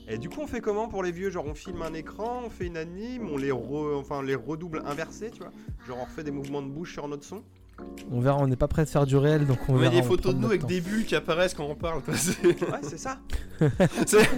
Et 0.09 0.19
du 0.19 0.29
coup, 0.29 0.41
on 0.43 0.47
fait 0.47 0.61
comment 0.61 0.89
pour 0.89 1.03
les 1.03 1.13
vieux? 1.13 1.31
Genre, 1.31 1.47
on 1.47 1.55
filme 1.55 1.83
un 1.83 1.95
écran, 1.95 2.43
on 2.45 2.51
fait 2.51 2.67
une 2.67 2.77
anime, 2.77 3.29
on 3.31 3.37
les, 3.39 3.51
re- 3.51 3.95
enfin, 3.97 4.23
les 4.23 4.35
redouble 4.35 4.83
inversés, 4.85 5.31
tu 5.31 5.39
vois? 5.39 5.53
Genre, 5.87 5.99
on 6.01 6.05
refait 6.05 6.25
des 6.25 6.31
mouvements 6.31 6.61
de 6.63 6.69
bouche 6.69 6.93
sur 6.95 7.09
notre 7.09 7.25
son? 7.25 7.43
On 8.11 8.21
verra, 8.21 8.39
on 8.39 8.47
n'est 8.47 8.57
pas 8.57 8.69
prêt 8.69 8.85
de 8.85 8.89
faire 8.91 9.07
du 9.07 9.17
réel, 9.17 9.47
donc 9.47 9.59
on, 9.69 9.73
On 9.73 9.77
met 9.77 9.83
verra. 9.89 9.95
des 9.95 10.03
photos 10.03 10.35
de 10.35 10.41
nous 10.41 10.47
avec 10.47 10.67
des 10.67 10.81
bulles 10.81 11.05
qui 11.07 11.15
apparaissent 11.17 11.55
quand 11.55 11.65
on 11.65 11.75
parle. 11.75 12.03
quoi. 12.03 12.15
C'est- 12.15 12.43
Ouais, 12.45 12.79
c'est 12.83 12.99
ça 12.99 13.19
C'est- 14.07 14.29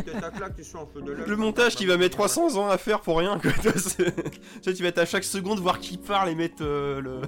Le 1.05 1.25
Le 1.27 1.37
montage 1.37 1.75
qui 1.75 1.85
va 1.87 1.97
mettre 1.97 2.17
300 2.17 2.57
ans 2.57 2.69
à 2.69 2.79
faire 2.79 3.01
pour 3.01 3.19
rien. 3.19 3.39
Quoi. 3.39 3.51
Tu 3.53 3.69
vois, 3.69 3.73
c'est- 3.81 4.15
tu 4.15 4.41
sais, 4.63 4.75
tu 4.75 4.83
vas 4.83 4.89
être 4.91 4.99
à 4.99 5.07
chaque 5.07 5.25
seconde 5.25 5.59
voir 5.61 5.79
qui 5.81 5.99
parle 5.99 6.29
et 6.31 6.35
mettre 6.35 6.63
euh, 6.63 7.01
le... 7.01 7.21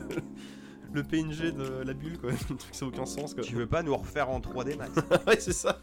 le 0.92 1.02
PNG 1.02 1.52
de 1.52 1.82
la 1.84 1.92
bulle. 1.92 2.18
Quoi. 2.18 2.30
Le 2.30 2.36
truc, 2.56 2.60
ça 2.72 2.86
n'a 2.86 2.92
aucun 2.92 3.06
sens. 3.06 3.34
Quoi. 3.34 3.42
Tu 3.42 3.54
veux 3.54 3.66
pas 3.66 3.82
nous 3.82 3.96
refaire 3.96 4.30
en 4.30 4.40
3D 4.40 4.76
max 4.78 4.92
ouais, 5.26 5.36
c'est 5.40 5.52
ça. 5.52 5.80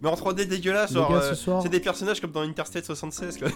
Mais 0.00 0.08
en 0.08 0.14
3D 0.14 0.46
dégueulasse, 0.46 0.92
genre, 0.92 1.10
gars, 1.10 1.16
euh, 1.16 1.30
ce 1.30 1.34
soir, 1.34 1.60
c'est 1.62 1.68
des 1.68 1.80
personnages 1.80 2.20
comme 2.20 2.30
dans 2.30 2.42
Interstate 2.42 2.84
76. 2.84 3.38
Quoi. 3.38 3.48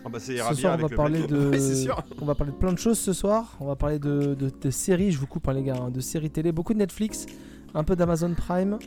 C'est- 0.00 0.06
Ah 0.06 0.08
bah, 0.08 0.18
c'est 0.20 0.36
ce 0.36 0.42
bien 0.42 0.54
soir 0.54 0.72
on 0.72 0.74
avec 0.74 0.82
va 0.84 0.88
le 0.90 0.96
parler 0.96 1.26
de, 1.26 1.58
c'est 1.58 1.88
on 2.20 2.24
va 2.24 2.34
parler 2.34 2.52
de 2.52 2.58
plein 2.58 2.72
de 2.72 2.78
choses 2.78 2.98
ce 2.98 3.12
soir. 3.12 3.56
On 3.60 3.66
va 3.66 3.76
parler 3.76 3.98
de, 3.98 4.34
de, 4.34 4.50
de 4.50 4.70
séries, 4.70 5.12
je 5.12 5.18
vous 5.18 5.26
coupe 5.26 5.48
hein, 5.48 5.52
les 5.52 5.62
gars, 5.62 5.76
hein, 5.80 5.90
de 5.90 6.00
séries 6.00 6.30
télé, 6.30 6.52
beaucoup 6.52 6.72
de 6.74 6.78
Netflix, 6.78 7.26
un 7.74 7.84
peu 7.84 7.96
d'Amazon 7.96 8.32
Prime. 8.34 8.78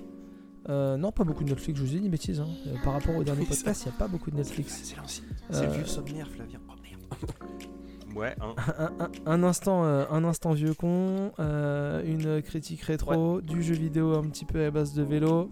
Euh, 0.70 0.96
non, 0.98 1.12
pas 1.12 1.24
beaucoup 1.26 1.44
de 1.44 1.50
Netflix, 1.50 1.78
je 1.80 1.84
vous 1.84 1.90
dis 1.90 1.98
une 1.98 2.10
bêtise. 2.10 2.40
hein. 2.40 2.48
Euh, 2.68 2.76
par 2.84 2.94
rapport 2.94 3.16
au 3.16 3.24
dernier 3.24 3.46
podcast, 3.46 3.84
il 3.86 3.90
n'y 3.90 3.96
a 3.96 4.00
pas 4.00 4.08
beaucoup 4.08 4.32
de 4.32 4.38
Netflix. 4.38 4.80
C'est 4.84 4.96
l'ancien. 4.98 5.24
C'est 5.50 5.64
Euh, 5.66 5.68
le 5.68 5.74
vieux 5.74 5.86
sommaire, 5.86 6.28
Flavien. 6.30 6.60
Oh 6.70 6.74
merde. 6.82 7.32
Ouais, 8.16 8.36
hein. 8.42 8.54
un, 8.78 8.92
un- 9.06 9.10
un 9.26 9.44
instant, 9.44 9.86
euh, 9.86 10.06
un 10.12 10.24
instant 10.24 10.52
vieux 10.52 10.76
con, 10.76 11.32
euh, 11.40 12.04
une 12.06 12.44
critique 12.44 12.82
rétro, 12.84 13.42
du 13.42 13.64
jeu 13.64 13.74
vidéo 13.74 14.14
un 14.14 14.22
petit 14.24 14.46
peu 14.46 14.64
à 14.64 14.70
base 14.70 14.94
de 14.94 15.02
vélo, 15.02 15.50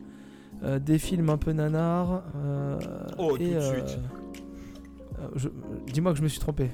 euh, 0.63 0.77
des 0.77 1.00
films 1.00 1.30
un 1.32 1.38
peu 1.38 1.53
nanars. 1.53 2.22
euh, 2.36 2.77
Oh, 3.18 3.36
et, 3.36 3.39
tout 3.39 3.44
de 3.46 3.56
euh, 3.56 3.74
suite. 3.88 4.00
Euh, 5.22 5.28
je- 5.36 5.50
Dis-moi 5.92 6.12
que 6.13 6.18
je 6.18 6.24
me 6.24 6.28
suis 6.28 6.40
trompé. 6.40 6.70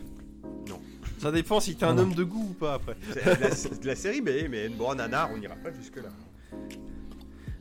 Ça 1.19 1.31
dépend 1.31 1.59
si 1.59 1.75
t'es 1.75 1.85
un 1.85 1.97
homme 1.97 2.13
de 2.13 2.23
goût 2.23 2.49
ou 2.51 2.53
pas 2.53 2.75
après. 2.75 2.95
C'est 3.11 3.23
de 3.25 3.43
la, 3.73 3.79
de 3.81 3.87
la 3.87 3.95
série, 3.95 4.21
mais, 4.21 4.47
mais 4.49 4.69
bon, 4.69 4.93
nanar, 4.93 5.29
on 5.33 5.37
n'ira 5.37 5.55
pas 5.55 5.71
jusque-là. 5.73 6.09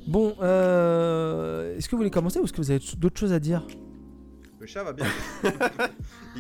Bon, 0.06 0.36
euh, 0.42 1.76
est-ce 1.76 1.86
que 1.88 1.92
vous 1.92 1.96
voulez 1.98 2.10
commencer 2.10 2.38
ou 2.38 2.44
est-ce 2.44 2.52
que 2.52 2.58
vous 2.60 2.70
avez 2.70 2.80
d'autres 2.98 3.18
choses 3.18 3.32
à 3.32 3.40
dire? 3.40 3.66
Le 4.60 4.66
chat 4.66 4.84
va 4.84 4.92
bien. 4.92 5.06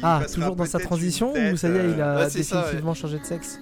Ah, 0.02 0.22
toujours 0.30 0.54
dans 0.56 0.66
sa 0.66 0.78
transition 0.78 1.32
tête, 1.32 1.54
ou 1.54 1.56
ça 1.56 1.68
y 1.70 1.76
est, 1.76 1.90
il 1.92 2.00
a 2.02 2.16
Ouais, 2.16 2.28
ça, 2.28 2.38
définitivement 2.38 2.92
changé 2.92 3.18
de 3.18 3.24
sexe? 3.24 3.60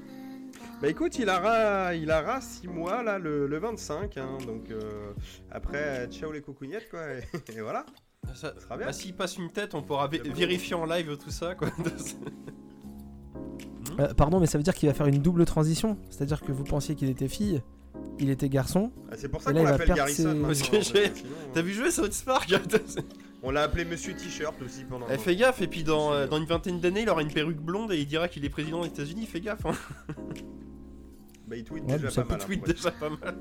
Bah 0.83 0.89
écoute, 0.89 1.17
il 1.21 1.29
aura, 1.29 1.95
il 1.95 2.11
aura 2.11 2.41
6 2.41 2.67
mois 2.67 3.05
là, 3.05 3.21
le, 3.21 3.47
le 3.47 3.59
25, 3.59 4.17
hein, 4.19 4.39
donc 4.45 4.69
euh, 4.73 5.13
après, 5.53 6.09
ciao 6.11 6.33
les 6.33 6.41
coucougnettes 6.41 6.89
quoi, 6.91 7.03
et, 7.15 7.53
et 7.57 7.61
voilà. 7.61 7.87
Ça, 8.29 8.35
Ça 8.55 8.61
sera 8.61 8.77
bien. 8.77 8.87
bah, 8.87 8.93
s'il 8.93 9.15
passe 9.15 9.37
une 9.37 9.51
tête, 9.51 9.75
on 9.75 9.83
pourra 9.83 10.09
vé- 10.09 10.23
vérifier 10.33 10.75
en 10.75 10.87
live 10.87 11.17
tout 11.23 11.31
ça. 11.31 11.55
Quoi. 11.55 11.69
Euh, 14.01 14.13
Pardon, 14.15 14.41
mais 14.41 14.47
ça 14.47 14.59
veut 14.59 14.65
dire 14.65 14.75
qu'il 14.75 14.89
va 14.89 14.95
faire 14.95 15.07
une 15.07 15.19
double 15.23 15.45
transition 15.45 15.97
C'est-à-dire 16.11 16.41
que 16.41 16.51
vous 16.51 16.65
pensiez 16.65 16.97
qu'il 16.97 17.09
était 17.11 17.29
fille, 17.29 17.63
il 18.19 18.29
était 18.29 18.49
garçon. 18.49 18.91
Ah, 19.09 19.15
c'est 19.17 19.29
pour 19.29 19.41
ça 19.41 19.51
Et 19.51 19.55
là, 19.55 19.61
qu'on 19.61 19.67
il 19.67 19.67
va 19.67 19.71
l'appelle 19.73 19.87
perdre 19.87 19.99
Garrison. 20.01 20.23
ses- 20.23 20.29
maintenant, 20.31 20.47
Parce 20.49 20.63
que 20.63 20.67
en 20.77 20.81
fait, 20.81 20.83
j'ai- 21.07 21.15
sinon, 21.15 21.29
T'as 21.53 21.63
vu 21.63 21.73
jouer 21.75 21.91
South 21.93 22.23
Park 22.27 22.53
On 23.45 23.51
l'a 23.53 23.63
appelé 23.63 23.85
Monsieur 23.85 24.15
T-shirt 24.15 24.61
aussi 24.63 24.83
pendant. 24.85 25.07
Eh, 25.13 25.19
Fais 25.19 25.37
gaffe, 25.37 25.61
et 25.63 25.69
puis 25.69 25.85
dans, 25.85 26.13
euh, 26.13 26.27
dans 26.27 26.39
une 26.39 26.47
vingtaine 26.47 26.81
d'années, 26.81 27.03
il 27.03 27.09
aura 27.11 27.23
une 27.23 27.33
perruque 27.33 27.61
blonde 27.61 27.93
et 27.93 27.99
il 27.99 28.07
dira 28.07 28.27
qu'il 28.27 28.45
est 28.45 28.49
président 28.49 28.81
des 28.83 28.89
États-Unis. 28.89 29.27
Fais 29.27 29.41
gaffe, 29.41 29.65
hein. 29.67 29.75
Bah 31.47 31.57
il 31.57 31.63
tweet 31.65 31.85
Ouais, 31.85 31.93
déjà 31.93 32.07
mais 32.07 32.11
ça 32.11 32.23
pas 32.25 32.31
mal. 32.33 32.41
hein, 32.43 32.45
tweet 32.47 32.61
pour 32.61 32.69
être- 32.71 32.77
déjà 32.77 32.91
pas 32.91 33.11
mal. 33.11 33.37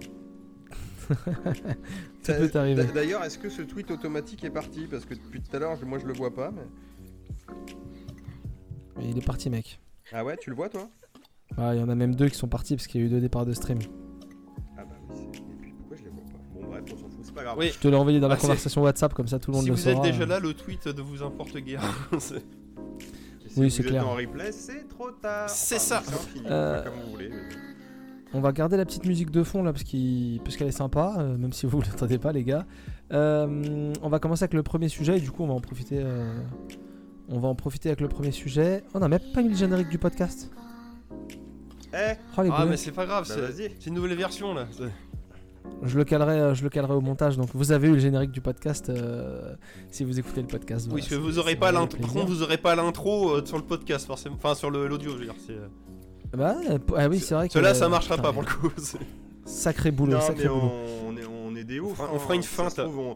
Ça 2.23 2.33
peut 2.35 2.49
t'arriver. 2.49 2.85
D'ailleurs, 2.93 3.23
est-ce 3.23 3.37
que 3.37 3.49
ce 3.49 3.61
tweet 3.61 3.91
automatique 3.91 4.43
est 4.43 4.49
parti? 4.49 4.87
Parce 4.89 5.05
que 5.05 5.13
depuis 5.13 5.41
tout 5.41 5.55
à 5.55 5.59
l'heure, 5.59 5.77
moi 5.85 5.99
je 5.99 6.05
le 6.05 6.13
vois 6.13 6.33
pas. 6.33 6.51
Mais... 6.51 6.61
Mais 8.97 9.09
il 9.09 9.17
est 9.17 9.25
parti, 9.25 9.49
mec. 9.49 9.79
Ah 10.11 10.23
ouais, 10.23 10.37
tu 10.37 10.49
le 10.49 10.55
vois 10.55 10.69
toi? 10.69 10.89
Ah, 11.57 11.73
Il 11.73 11.79
y 11.79 11.83
en 11.83 11.89
a 11.89 11.95
même 11.95 12.15
deux 12.15 12.29
qui 12.29 12.37
sont 12.37 12.47
partis 12.47 12.75
parce 12.75 12.87
qu'il 12.87 13.01
y 13.01 13.03
a 13.03 13.07
eu 13.07 13.09
deux 13.09 13.19
départs 13.19 13.45
de 13.45 13.53
stream. 13.53 13.79
Ah 14.77 14.83
bah 14.85 14.95
oui. 15.09 15.15
c'est- 15.33 15.39
Et 15.39 15.55
puis 15.61 15.71
pourquoi 15.77 15.97
je 15.97 16.03
les 16.03 16.09
vois 16.09 16.23
pas? 16.23 16.39
Bon 16.53 16.67
bref, 16.69 16.83
on 16.93 16.97
s'en 16.97 17.09
fout, 17.09 17.19
c'est 17.23 17.33
pas 17.33 17.43
grave. 17.43 17.57
Oui. 17.59 17.71
Je 17.73 17.79
te 17.79 17.87
l'ai 17.87 17.95
envoyé 17.95 18.19
dans 18.19 18.27
la 18.27 18.35
Ah, 18.35 18.37
conversation 18.37 18.81
WhatsApp, 18.83 19.13
comme 19.13 19.27
ça 19.27 19.39
tout 19.39 19.51
le 19.51 19.55
monde 19.57 19.63
Si 19.65 19.69
le 19.69 19.75
vous 19.75 19.87
êtes 19.89 19.95
saura. 19.95 20.07
déjà 20.07 20.25
là, 20.25 20.39
le 20.39 20.53
tweet 20.53 20.85
ne 20.87 21.01
vous 21.01 21.23
importe 21.23 21.57
guère. 21.57 21.83
Si 22.19 23.59
Oui, 23.59 23.65
vous 23.67 23.69
c'est 23.69 23.83
êtes 23.83 23.89
clair. 23.89 24.07
en 24.07 24.15
replay, 24.15 24.51
c'est 24.51 24.87
trop 24.87 25.11
tard. 25.11 25.47
C'est 25.47 25.75
Enfin, 25.75 26.01
ça. 26.01 26.15
Infini, 26.15 26.45
Euh, 26.49 26.81
enfin, 26.81 26.89
comme 26.89 26.99
vous 27.05 27.11
voulez. 27.11 27.29
mais- 27.29 27.35
On 28.35 28.41
va 28.41 28.51
garder 28.51 28.77
la 28.77 28.85
petite 28.85 29.05
musique 29.05 29.29
de 29.29 29.43
fond 29.43 29.61
là 29.63 29.71
parce 29.73 29.83
qu'elle 29.83 30.67
est 30.67 30.71
sympa, 30.71 31.15
euh, 31.19 31.37
même 31.37 31.53
si 31.53 31.65
vous 31.67 31.77
ne 31.81 31.85
l'entendez 31.85 32.17
pas 32.17 32.31
les 32.31 32.43
gars. 32.43 32.65
Euh, 33.11 33.93
on 34.01 34.09
va 34.09 34.19
commencer 34.19 34.43
avec 34.43 34.53
le 34.53 34.63
premier 34.63 34.89
sujet 34.89 35.17
et 35.17 35.21
du 35.21 35.29
coup 35.31 35.43
on 35.43 35.47
va 35.47 35.53
en 35.53 35.59
profiter. 35.59 35.99
euh, 36.01 36.33
on 37.29 37.39
va 37.39 37.47
en 37.47 37.55
profiter 37.55 37.89
avec 37.89 38.01
le 38.01 38.07
premier 38.07 38.31
sujet. 38.31 38.83
On 38.93 38.99
n'a 38.99 39.07
même 39.07 39.19
pas 39.33 39.41
mis 39.41 39.49
le 39.49 39.55
générique 39.55 39.89
du 39.89 39.97
podcast. 39.99 40.51
Eh, 41.93 42.13
Oh, 42.37 42.41
les 42.41 42.49
Ah, 42.51 42.65
mais 42.67 42.75
c'est 42.77 42.91
pas 42.91 43.05
grave, 43.05 43.25
bah 43.27 43.33
c'est 43.35 43.41
vas-y. 43.41 43.71
c'est 43.79 43.87
une 43.87 43.93
nouvelle 43.93 44.15
version 44.17 44.53
là. 44.55 44.65
Je 45.83 45.97
le 45.97 46.03
calerai, 46.03 46.55
je 46.55 46.63
le 46.63 46.69
calerai 46.69 46.93
au 46.95 47.01
montage. 47.01 47.37
Donc 47.37 47.49
vous 47.53 47.71
avez 47.71 47.87
eu 47.87 47.93
le 47.93 47.99
générique 47.99 48.31
du 48.31 48.41
podcast 48.41 48.89
euh, 48.89 49.53
si 49.91 50.03
vous 50.03 50.19
écoutez 50.19 50.41
le 50.41 50.47
podcast. 50.47 50.87
Oui, 50.87 51.01
voilà, 51.01 51.05
parce 51.07 51.09
que 51.09 51.15
vous 51.15 51.37
aurez 51.39 51.55
pas 51.55 51.71
l'intro. 51.71 52.25
vous 52.25 52.41
aurez 52.41 52.57
pas 52.57 52.75
l'intro 52.75 53.45
sur 53.45 53.57
le 53.57 53.63
podcast 53.63 54.07
forcément. 54.07 54.35
Enfin, 54.35 54.55
sur 54.55 54.71
l'audio, 54.71 55.11
je 55.11 55.17
veux 55.17 55.25
dire. 55.25 55.35
Bah, 56.33 56.55
ah 56.97 57.07
oui, 57.09 57.19
c'est 57.19 57.35
vrai 57.35 57.47
que. 57.47 57.53
Cela, 57.53 57.73
ça 57.73 57.89
marchera 57.89 58.17
pas 58.17 58.33
pour 58.33 58.41
le 58.41 58.47
coup. 58.47 58.71
Sacré 59.45 59.91
boulot, 59.91 60.13
Non, 60.13 60.21
sacré 60.21 60.43
mais 60.43 60.49
boulot. 60.49 60.71
on, 61.05 61.17
est, 61.17 61.25
on 61.25 61.55
est 61.55 61.63
des 61.65 61.79
ouf. 61.79 61.97
fera- 61.97 62.09
on 62.11 62.15
hein. 62.15 62.19
fera 62.19 62.35
une 62.35 62.43
feinte. 62.43 62.75
trouve, 62.77 62.97
on, 62.97 63.15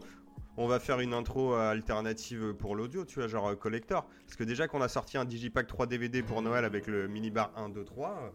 on 0.58 0.66
va 0.66 0.78
faire 0.78 1.00
une 1.00 1.14
intro 1.14 1.54
euh, 1.54 1.70
alternative 1.70 2.52
pour 2.58 2.76
l'audio, 2.76 3.04
tu 3.04 3.18
vois, 3.20 3.28
genre 3.28 3.48
euh, 3.48 3.54
collector. 3.54 4.04
Parce 4.26 4.36
que 4.36 4.44
déjà 4.44 4.68
qu'on 4.68 4.82
a 4.82 4.88
sorti 4.88 5.16
un 5.16 5.24
Digipack 5.24 5.66
3 5.68 5.86
DVD 5.86 6.22
pour 6.22 6.42
Noël 6.42 6.64
avec 6.66 6.86
le 6.86 7.08
minibar 7.08 7.50
1, 7.56 7.70
2, 7.70 7.84
3. 7.84 8.32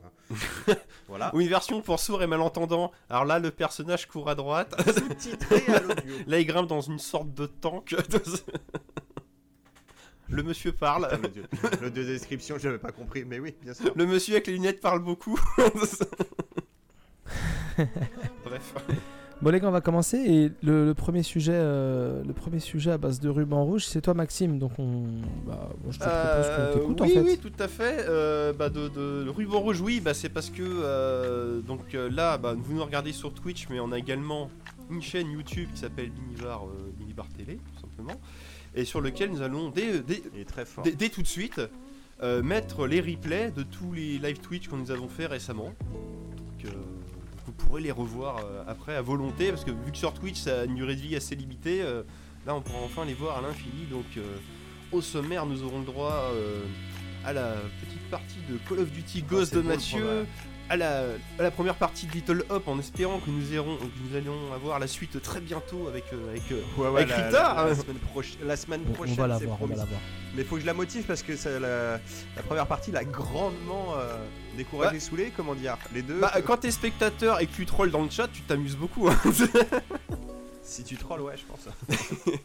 euh, 0.69 0.73
voilà. 1.07 1.35
Ou 1.35 1.41
une 1.41 1.49
version 1.49 1.81
pour 1.81 1.99
sourds 1.99 2.23
et 2.23 2.27
malentendants. 2.27 2.91
Alors 3.09 3.25
là, 3.25 3.37
le 3.39 3.51
personnage 3.51 4.07
court 4.07 4.29
à 4.29 4.35
droite. 4.35 4.73
Sous-titré 4.97 5.63
à 5.67 5.79
l'audio. 5.81 6.13
Là, 6.25 6.39
il 6.39 6.45
grimpe 6.45 6.67
dans 6.67 6.81
une 6.81 6.99
sorte 6.99 7.31
de 7.33 7.45
tank. 7.45 7.95
Le 10.29 10.41
monsieur 10.43 10.71
parle. 10.71 11.07
Ah, 11.11 11.17
L'audio 11.21 11.43
l'audio 11.81 12.03
description, 12.03 12.55
j'avais 12.57 12.77
pas 12.79 12.91
compris, 12.91 13.23
mais 13.25 13.39
oui, 13.39 13.53
bien 13.61 13.73
sûr. 13.73 13.91
Le 13.95 14.05
monsieur 14.05 14.33
avec 14.35 14.47
les 14.47 14.53
lunettes 14.53 14.79
parle 14.81 14.99
beaucoup. 15.03 15.39
Bref. 18.45 18.73
Bon 19.41 19.49
les 19.49 19.59
gars, 19.59 19.67
on 19.67 19.71
va 19.71 19.81
commencer 19.81 20.17
et 20.17 20.51
le, 20.65 20.85
le 20.85 20.93
premier 20.93 21.21
sujet, 21.21 21.51
euh, 21.55 22.23
le 22.25 22.31
premier 22.33 22.59
sujet 22.59 22.91
à 22.91 22.97
base 22.97 23.19
de 23.19 23.27
ruban 23.27 23.65
rouge, 23.65 23.83
c'est 23.85 23.99
toi 23.99 24.13
Maxime. 24.13 24.57
Donc 24.57 24.71
on, 24.79 25.03
bah, 25.45 25.69
je 25.89 25.97
te 25.99 26.03
propose 26.03 26.07
Euh, 26.07 26.73
qu'on 26.73 26.79
t'écoute 26.79 27.01
oui, 27.01 27.11
en 27.11 27.13
fait. 27.15 27.21
oui, 27.31 27.37
tout 27.39 27.51
à 27.63 27.67
fait. 27.67 28.05
Euh, 28.07 28.53
bah, 28.53 28.69
de, 28.69 28.87
de- 28.87 29.23
le 29.25 29.31
ruban 29.31 29.59
rouge, 29.59 29.81
oui, 29.81 29.99
bah, 29.99 30.13
c'est 30.13 30.29
parce 30.29 30.49
que 30.49 30.61
euh, 30.63 31.59
donc 31.59 31.93
euh, 31.93 32.09
là, 32.09 32.37
bah, 32.37 32.55
vous 32.57 32.73
nous 32.75 32.85
regardez 32.85 33.11
sur 33.11 33.33
Twitch, 33.33 33.67
mais 33.69 33.81
on 33.81 33.91
a 33.91 33.97
également 33.99 34.49
une 34.89 35.01
chaîne 35.01 35.29
YouTube 35.31 35.67
qui 35.73 35.81
s'appelle 35.81 36.11
Minibar, 36.11 36.65
euh, 36.65 36.91
Minibar 36.99 37.27
Télé, 37.35 37.57
tout 37.57 37.81
simplement, 37.81 38.19
et 38.75 38.85
sur 38.85 39.01
lequel 39.01 39.29
nous 39.31 39.41
allons 39.41 39.69
dès, 39.69 40.01
très 40.45 40.65
fort. 40.65 40.83
dès- 40.83 40.91
dès 40.93 41.09
tout 41.09 41.21
de 41.21 41.27
suite 41.27 41.61
euh, 42.21 42.41
mettre 42.41 42.87
les 42.87 43.01
replays 43.01 43.51
de 43.51 43.63
tous 43.63 43.91
les 43.93 44.17
live 44.19 44.39
Twitch 44.39 44.67
que 44.69 44.75
nous 44.75 44.91
avons 44.91 45.07
fait 45.09 45.25
récemment. 45.25 45.73
Donc, 45.91 46.65
euh, 46.65 46.69
vous 47.45 47.51
pourrez 47.51 47.81
les 47.81 47.91
revoir 47.91 48.37
euh, 48.37 48.63
après 48.67 48.95
à 48.95 49.01
volonté, 49.01 49.49
parce 49.49 49.65
que 49.65 49.71
vu 49.71 49.91
que 49.91 49.97
sur 49.97 50.13
Twitch 50.13 50.37
ça 50.39 50.61
a 50.61 50.65
une 50.65 50.75
durée 50.75 50.95
de 50.95 51.01
vie 51.01 51.15
assez 51.15 51.35
limitée, 51.35 51.81
euh, 51.81 52.03
là 52.45 52.55
on 52.55 52.61
pourra 52.61 52.79
enfin 52.85 53.03
les 53.05 53.13
voir 53.13 53.37
à 53.37 53.41
l'infini. 53.41 53.85
Donc 53.91 54.05
euh, 54.17 54.21
au 54.91 55.01
sommaire, 55.01 55.45
nous 55.45 55.63
aurons 55.63 55.79
le 55.79 55.85
droit 55.85 56.29
euh, 56.33 56.63
à 57.25 57.33
la 57.33 57.55
petite 57.85 58.09
partie 58.09 58.39
de 58.49 58.57
Call 58.69 58.79
of 58.79 58.91
Duty 58.91 59.23
Ghost 59.23 59.53
de 59.55 59.61
Mathieu. 59.61 60.25
À 60.70 60.77
la, 60.77 61.01
à 61.38 61.43
la 61.43 61.51
première 61.51 61.75
partie 61.75 62.08
de 62.08 62.13
Little 62.13 62.46
Hop 62.50 62.67
en 62.67 62.79
espérant 62.79 63.20
que 63.20 63.29
nous, 63.29 63.51
irons, 63.53 63.77
que 63.77 63.84
nous 64.10 64.15
allons 64.17 64.53
avoir 64.55 64.79
la 64.79 64.88
suite 64.88 65.22
très 65.22 65.39
bientôt 65.41 65.88
avec, 65.88 66.05
euh, 66.13 66.29
avec 66.29 66.43
euh, 66.51 66.62
Ouais, 66.77 66.88
ouais, 66.88 67.01
Avec 67.03 67.10
la, 67.10 67.15
Rita, 67.17 67.32
la- 67.55 67.63
la 67.65 67.72
hein. 67.72 67.75
semaine, 67.75 67.98
proche- 68.13 68.38
la 68.43 68.55
semaine 68.55 68.82
On- 68.89 68.93
prochaine. 68.93 69.15
on 69.17 69.22
va 69.22 69.27
la 69.27 69.39
c'est 69.39 69.46
voir, 69.46 69.58
on 69.62 69.65
va 69.65 69.67
promis. 69.75 69.79
la 69.79 69.86
voir. 69.86 70.01
Mais 70.36 70.43
faut 70.43 70.55
que 70.55 70.62
je 70.62 70.65
la 70.65 70.74
motive 70.74 71.03
parce 71.03 71.22
que 71.22 71.36
ça, 71.36 71.60
la, 71.60 72.00
la 72.36 72.41
première 72.48 72.65
partie 72.65 72.91
l'a 72.91 73.03
grandement 73.03 73.93
euh, 73.98 74.15
découragé, 74.58 74.96
Bah. 74.98 75.00
saulé, 75.00 75.32
comment 75.36 75.53
dire. 75.53 75.77
Les 75.93 76.01
deux. 76.01 76.20
Bah, 76.20 76.32
quand 76.43 76.58
t'es 76.58 76.72
spectateur 76.72 77.39
et 77.41 77.46
que 77.46 77.53
tu 77.53 77.65
trolls 77.67 77.91
dans 77.91 78.01
le 78.01 78.10
chat, 78.10 78.27
tu 78.34 78.41
t'amuses 78.41 78.77
beaucoup. 78.77 79.10
hein. 79.10 79.17
Si 80.65 80.84
tu 80.86 80.96
trolls, 80.96 81.22
ouais, 81.22 81.36
je 81.38 81.43
pense. 81.43 81.67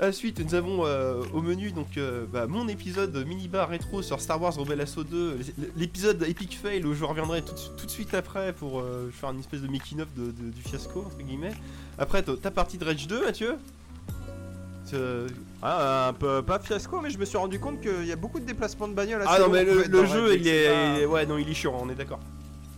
Ensuite, 0.00 0.38
nous 0.38 0.54
avons 0.54 0.86
euh, 0.86 1.24
au 1.34 1.42
menu 1.42 1.72
donc 1.72 1.96
euh, 1.96 2.24
bah, 2.32 2.46
mon 2.46 2.68
épisode 2.68 3.16
mini-bar 3.26 3.68
rétro 3.68 4.00
sur 4.00 4.20
Star 4.20 4.40
Wars 4.40 4.54
Rebel 4.54 4.80
Assault 4.80 5.02
2, 5.02 5.38
l'épisode 5.76 6.22
Epic 6.22 6.56
Fail 6.56 6.84
où 6.84 6.94
je 6.94 7.02
reviendrai 7.04 7.42
tout, 7.42 7.52
de- 7.52 7.76
tout 7.76 7.84
de 7.86 7.90
suite 7.90 8.14
après 8.14 8.52
pour 8.52 8.78
euh, 8.78 9.10
faire 9.12 9.30
une 9.30 9.40
espèce 9.40 9.60
de 9.60 9.66
making 9.66 10.00
of 10.02 10.08
de, 10.14 10.26
de- 10.26 10.50
du 10.50 10.62
fiasco 10.62 11.00
entre 11.04 11.18
guillemets. 11.18 11.52
Après, 11.98 12.22
t'as 12.22 12.36
ta 12.36 12.52
partie 12.52 12.78
de 12.78 12.84
Rage 12.84 13.08
2, 13.08 13.24
Mathieu? 13.24 13.56
Euh, 14.94 15.28
Ah, 15.62 16.08
un 16.08 16.12
peu 16.12 16.42
pas 16.42 16.60
fiasco, 16.60 17.00
mais 17.00 17.10
je 17.10 17.18
me 17.18 17.24
suis 17.24 17.36
rendu 17.36 17.58
compte 17.58 17.80
qu'il 17.80 18.06
y 18.06 18.12
a 18.12 18.16
beaucoup 18.16 18.38
de 18.38 18.44
déplacements 18.46 18.86
de 18.86 18.94
bagnole. 18.94 19.22
Ah 19.26 19.38
non 19.40 19.48
mais 19.50 19.64
le, 19.64 20.06
jeu 20.06 20.36
il 20.36 20.46
est, 20.46 20.66
c'est 20.66 20.72
pas- 20.72 20.96
il 20.96 21.02
est- 21.02 21.06
ouais 21.06 21.26
non 21.26 21.38
il 21.38 21.48
est 21.48 21.54
chiant, 21.54 21.76
on 21.82 21.90
est 21.90 21.96
d'accord. 21.96 22.20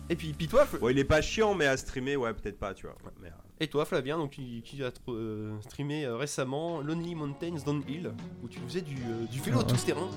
Et 0.09 0.15
puis, 0.15 0.33
puis 0.33 0.47
toi, 0.47 0.65
Fl- 0.65 0.79
Bon, 0.79 0.89
il 0.89 0.97
est 0.99 1.03
pas 1.05 1.21
chiant, 1.21 1.53
mais 1.53 1.67
à 1.67 1.77
streamer, 1.77 2.17
ouais, 2.17 2.33
peut-être 2.33 2.59
pas, 2.59 2.73
tu 2.73 2.85
vois. 2.87 2.95
Mais, 3.21 3.29
euh, 3.29 3.31
et 3.61 3.67
toi 3.67 3.85
Flavien, 3.85 4.17
donc 4.17 4.31
qui, 4.31 4.61
qui 4.63 4.83
a 4.83 4.91
euh, 5.09 5.53
streamé 5.61 6.03
euh, 6.05 6.15
récemment 6.17 6.81
Lonely 6.81 7.15
Mountains 7.15 7.55
Downhill 7.65 8.11
où 8.43 8.47
tu 8.49 8.59
faisais 8.59 8.81
du, 8.81 8.95
euh, 8.95 9.25
du 9.31 9.39
vélo 9.39 9.59
Ah, 9.61 9.63
tout 9.63 9.75
terrain. 9.77 10.09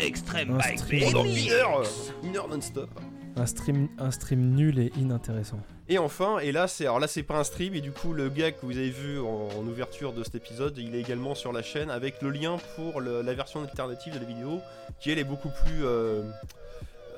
Extreme 0.00 0.52
Un 0.52 0.58
Bike. 0.58 1.04
Pendant 1.04 1.22
Remix. 1.22 1.44
une 1.46 1.52
heure, 1.52 1.82
une 2.22 2.36
heure 2.36 2.48
non-stop. 2.48 2.88
Un 3.36 3.46
stream, 3.46 3.88
un 3.98 4.10
stream 4.10 4.54
nul 4.54 4.78
et 4.78 4.92
inintéressant. 4.96 5.58
Et 5.88 5.98
enfin, 5.98 6.38
et 6.38 6.52
là 6.52 6.68
c'est 6.68 6.84
alors 6.84 7.00
là 7.00 7.06
c'est 7.08 7.22
pas 7.22 7.38
un 7.38 7.44
stream 7.44 7.74
et 7.74 7.80
du 7.80 7.90
coup 7.90 8.12
le 8.12 8.28
gars 8.28 8.52
que 8.52 8.64
vous 8.64 8.76
avez 8.76 8.90
vu 8.90 9.18
en, 9.20 9.48
en 9.58 9.66
ouverture 9.66 10.12
de 10.12 10.22
cet 10.22 10.34
épisode, 10.36 10.76
il 10.78 10.94
est 10.94 11.00
également 11.00 11.34
sur 11.34 11.52
la 11.52 11.62
chaîne 11.62 11.90
avec 11.90 12.22
le 12.22 12.30
lien 12.30 12.58
pour 12.76 13.00
le- 13.00 13.22
la 13.22 13.34
version 13.34 13.62
alternative 13.62 14.14
de 14.14 14.18
la 14.18 14.24
vidéo 14.24 14.60
qui 15.00 15.10
elle 15.10 15.18
est 15.18 15.24
beaucoup 15.24 15.48
plus 15.64 15.84
euh, 15.84 16.22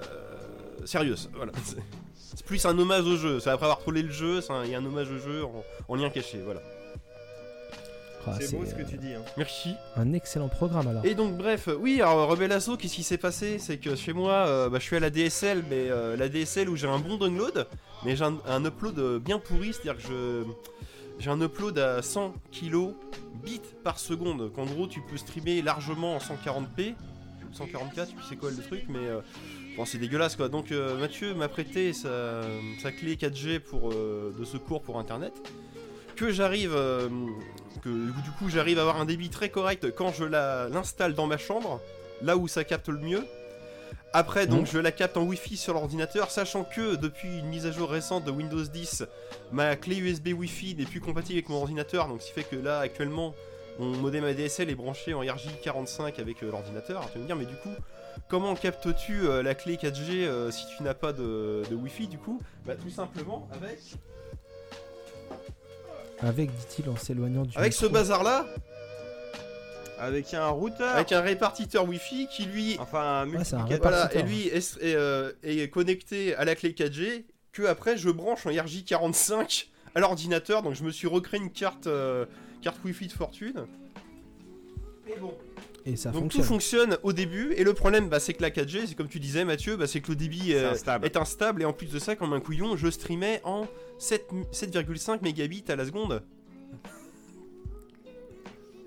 euh, 0.02 0.86
sérieuse. 0.86 1.30
Voilà. 1.34 1.52
C'est- 2.34 2.44
plus 2.44 2.64
un 2.66 2.78
hommage 2.78 3.04
au 3.04 3.16
jeu. 3.16 3.40
C'est 3.40 3.50
après 3.50 3.66
avoir 3.66 3.78
trollé 3.80 4.02
le 4.02 4.10
jeu, 4.12 4.40
c'est 4.40 4.52
un- 4.52 4.64
il 4.64 4.70
y 4.70 4.74
a 4.74 4.78
un 4.78 4.84
hommage 4.84 5.08
au 5.10 5.18
jeu 5.18 5.44
en, 5.44 5.64
en 5.88 5.94
lien 5.94 6.10
caché. 6.10 6.40
Voilà. 6.44 6.60
Ah, 8.26 8.32
c'est 8.40 8.56
beau 8.56 8.64
ce 8.64 8.74
que 8.74 8.82
tu 8.88 8.96
dis. 8.96 9.12
Hein. 9.12 9.20
Merci. 9.36 9.74
Un 9.96 10.14
excellent 10.14 10.48
programme 10.48 10.88
alors. 10.88 11.04
Et 11.04 11.14
donc 11.14 11.36
bref, 11.36 11.68
oui, 11.78 12.00
alors 12.00 12.26
Rebel 12.28 12.52
Assault, 12.52 12.78
qu'est-ce 12.78 12.94
qui 12.94 13.02
s'est 13.02 13.18
passé? 13.18 13.58
C'est 13.58 13.76
que 13.76 13.94
chez 13.96 14.14
moi, 14.14 14.46
euh, 14.46 14.70
bah, 14.70 14.78
je 14.78 14.84
suis 14.84 14.96
à 14.96 15.00
la 15.00 15.10
DSL, 15.10 15.62
mais 15.68 15.90
euh, 15.90 16.16
la 16.16 16.30
DSL 16.30 16.70
où 16.70 16.76
j'ai 16.76 16.88
un 16.88 16.98
bon 16.98 17.18
download, 17.18 17.66
mais 18.02 18.16
j'ai 18.16 18.24
un, 18.24 18.38
un 18.46 18.64
upload 18.64 18.98
euh, 18.98 19.18
bien 19.18 19.38
pourri, 19.38 19.74
c'est-à-dire 19.74 19.96
que 20.02 20.08
je 20.08 20.42
j'ai 21.18 21.30
un 21.30 21.40
upload 21.42 21.78
à 21.78 22.00
100 22.00 22.34
kilo 22.50 22.96
bits 23.44 23.60
par 23.84 23.98
seconde, 23.98 24.50
qu'en 24.54 24.64
gros 24.64 24.86
tu 24.86 25.00
peux 25.02 25.18
streamer 25.18 25.60
largement 25.60 26.16
en 26.16 26.18
140p, 26.18 26.94
144, 27.52 28.08
je 28.08 28.22
sais 28.22 28.28
c'est 28.30 28.36
quoi 28.36 28.50
le 28.50 28.56
truc, 28.56 28.84
mais 28.88 28.98
euh, 29.06 29.20
bon, 29.76 29.84
c'est 29.84 29.98
dégueulasse 29.98 30.36
quoi. 30.36 30.48
Donc 30.48 30.72
euh, 30.72 30.96
Mathieu 30.98 31.34
m'a 31.34 31.48
prêté 31.48 31.92
sa, 31.92 32.42
sa 32.82 32.92
clé 32.92 33.16
4G 33.16 33.58
pour, 33.60 33.90
euh, 33.92 34.32
de 34.38 34.44
secours 34.44 34.82
pour 34.82 34.98
internet, 34.98 35.32
que 36.16 36.30
j'arrive, 36.30 36.72
euh, 36.74 37.08
que 37.82 37.88
du 37.88 38.30
coup 38.38 38.48
j'arrive 38.48 38.78
à 38.78 38.82
avoir 38.82 39.00
un 39.00 39.04
débit 39.04 39.30
très 39.30 39.48
correct 39.48 39.90
quand 39.94 40.12
je 40.12 40.24
la- 40.24 40.68
l'installe 40.68 41.14
dans 41.14 41.26
ma 41.26 41.38
chambre, 41.38 41.80
là 42.22 42.36
où 42.36 42.46
ça 42.48 42.64
capte 42.64 42.88
le 42.88 42.98
mieux. 42.98 43.24
Après, 44.16 44.46
donc, 44.46 44.60
Mhm. 44.60 44.66
je 44.74 44.78
la 44.78 44.92
capte 44.92 45.16
en 45.16 45.24
Wi-Fi 45.24 45.56
sur 45.56 45.74
l'ordinateur, 45.74 46.30
sachant 46.30 46.62
que 46.62 46.94
depuis 46.94 47.38
une 47.40 47.46
mise 47.46 47.66
à 47.66 47.72
jour 47.72 47.90
récente 47.90 48.24
de 48.24 48.30
Windows 48.30 48.62
10, 48.62 49.02
ma 49.50 49.74
clé 49.74 49.96
USB 49.96 50.28
Wi-Fi 50.28 50.76
n'est 50.76 50.84
plus 50.84 51.00
compatible 51.00 51.38
avec 51.38 51.48
mon 51.48 51.56
ordinateur, 51.56 52.06
donc 52.06 52.22
ce 52.22 52.28
qui 52.28 52.32
fait 52.32 52.44
que 52.44 52.54
là, 52.54 52.78
actuellement, 52.78 53.34
mon 53.80 53.86
modem 53.96 54.22
ADSL 54.22 54.70
est 54.70 54.76
branché 54.76 55.14
en 55.14 55.22
RJ45 55.24 56.20
avec 56.20 56.42
l'ordinateur. 56.42 57.08
Tu 57.10 57.18
vas 57.18 57.22
me 57.22 57.26
dire, 57.26 57.34
mais 57.34 57.44
du 57.44 57.56
coup, 57.56 57.74
comment 58.28 58.54
captes-tu 58.54 59.26
euh, 59.26 59.42
la 59.42 59.54
clé 59.54 59.76
4G 59.76 60.24
euh, 60.24 60.50
si 60.50 60.64
tu 60.76 60.82
n'as 60.82 60.94
pas 60.94 61.12
de, 61.12 61.62
de 61.70 61.74
Wi-Fi 61.74 62.06
du 62.08 62.18
coup 62.18 62.40
Bah, 62.66 62.74
tout 62.76 62.90
simplement 62.90 63.48
avec, 63.52 63.78
Avec, 66.20 66.50
dit-il 66.50 66.88
en 66.88 66.96
s'éloignant 66.96 67.42
du. 67.42 67.56
avec 67.56 67.72
ce 67.72 67.86
bazar-là, 67.86 68.46
Avec 69.98 70.32
un 70.34 70.48
routeur. 70.48 70.94
avec 70.94 71.12
un 71.12 71.20
répartiteur 71.20 71.86
Wi-Fi 71.88 72.28
qui 72.28 72.44
lui 72.46 72.76
Enfin, 72.78 73.22
un 73.22 73.30
Ouais, 73.30 73.44
c'est 73.44 73.56
un. 73.56 73.64
Voilà, 73.64 74.06
Répartiteur. 74.06 74.20
et 74.20 74.22
lui 74.28 74.48
est, 74.48 74.76
est, 74.82 74.94
euh, 74.94 75.32
est 75.42 75.68
connecté 75.70 76.34
à 76.36 76.44
la 76.44 76.54
clé 76.54 76.72
4G 76.72 77.24
que 77.52 77.62
après 77.64 77.96
je 77.96 78.10
branche 78.10 78.46
en 78.46 78.50
RJ45 78.50 79.66
à 79.94 80.00
l'ordinateur. 80.00 80.62
Donc 80.62 80.74
je 80.74 80.82
me 80.84 80.90
suis 80.90 81.06
recréé 81.06 81.40
une 81.40 81.52
carte, 81.52 81.86
euh, 81.86 82.24
carte 82.62 82.78
Wi-Fi 82.84 83.06
de 83.08 83.12
fortune. 83.12 83.66
Et 85.06 85.16
bon. 85.20 85.34
Et 85.86 85.96
ça 85.96 86.10
donc 86.10 86.22
fonctionne. 86.22 86.42
tout 86.42 86.48
fonctionne 86.48 86.98
au 87.02 87.12
début. 87.12 87.52
Et 87.56 87.64
le 87.64 87.74
problème, 87.74 88.08
bah, 88.08 88.18
c'est 88.18 88.32
que 88.32 88.42
la 88.42 88.50
4G, 88.50 88.86
c'est 88.86 88.94
comme 88.94 89.08
tu 89.08 89.20
disais 89.20 89.44
Mathieu, 89.44 89.76
bah, 89.76 89.86
c'est 89.86 90.00
que 90.00 90.08
le 90.08 90.16
débit 90.16 90.54
euh, 90.54 90.72
instable. 90.72 91.04
est 91.04 91.16
instable. 91.16 91.62
Et 91.62 91.64
en 91.66 91.72
plus 91.74 91.90
de 91.90 91.98
ça, 91.98 92.16
comme 92.16 92.32
un 92.32 92.40
couillon, 92.40 92.76
je 92.76 92.90
streamais 92.90 93.40
en 93.44 93.66
7 93.98 94.26
7,5 94.52 95.18
mégabits 95.22 95.64
à 95.68 95.76
la 95.76 95.84
seconde. 95.84 96.22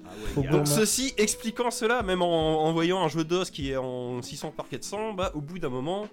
Ah 0.05 0.09
ouais. 0.37 0.43
Bon, 0.47 0.57
Donc 0.57 0.67
ceci 0.67 1.13
expliquant 1.17 1.69
cela, 1.69 2.01
même 2.01 2.21
en, 2.21 2.63
en 2.65 2.73
voyant 2.73 3.03
un 3.03 3.07
jeu 3.09 3.23
d'os 3.23 3.51
qui 3.51 3.71
est 3.71 3.77
en 3.77 4.21
600 4.21 4.51
par 4.55 4.67
400, 4.67 5.13
bah 5.13 5.31
au 5.35 5.41
bout 5.41 5.59
d'un 5.59 5.69
moment, 5.69 6.07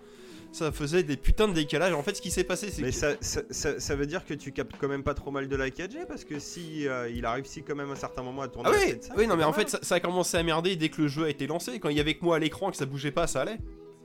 ça 0.55 0.73
faisait 0.73 1.03
des 1.03 1.17
putains 1.17 1.49
de 1.49 1.53
décalages. 1.53 1.93
En 1.95 2.03
fait, 2.03 2.15
ce 2.15 2.23
qui 2.23 2.31
s'est 2.31 2.45
passé, 2.45 2.71
c'est 2.71 2.83
Mais 2.83 2.91
que. 2.91 2.95
ça, 2.95 3.15
ça, 3.21 3.43
ça- 3.51 3.81
ça 3.81 3.97
veut 3.97 4.07
dire 4.07 4.25
que 4.25 4.35
tu 4.35 4.53
captes 4.53 4.73
quand 4.81 4.89
même 4.89 5.03
pas 5.03 5.15
trop 5.15 5.31
mal 5.31 5.49
de 5.49 5.57
la 5.57 5.69
4G 5.71 6.07
parce 6.07 6.25
que 6.25 6.39
si 6.39 6.87
euh, 6.89 7.09
il 7.15 7.25
arrive 7.27 7.45
si 7.47 7.63
quand 7.63 7.75
même 7.75 7.91
à 7.91 7.93
un 7.93 7.97
certain 7.97 8.23
moment 8.23 8.43
à 8.43 8.49
tourner 8.49 8.71
Ah 8.73 8.77
oui, 8.79 8.93
7.5, 8.93 9.13
oui, 9.17 9.27
non, 9.27 9.37
mais 9.37 9.45
en 9.45 9.53
fait, 9.53 9.69
ça, 9.69 9.79
ça 9.83 9.97
a 9.97 10.01
commencé 10.01 10.37
à 10.37 10.43
merder 10.43 10.77
dès 10.77 10.89
que 10.89 11.03
le 11.03 11.09
jeu 11.09 11.25
a 11.25 11.29
été 11.29 11.47
lancé. 11.47 11.79
Quand 11.81 11.89
il 11.89 11.97
y 11.97 12.01
avait 12.01 12.15
que 12.15 12.25
moi 12.25 12.37
à 12.37 12.39
l'écran 12.39 12.69
et 12.69 12.73
que 12.73 12.77
ça 12.79 12.87
bougeait 12.87 13.11
pas, 13.11 13.27
ça 13.27 13.43
allait. 13.43 13.59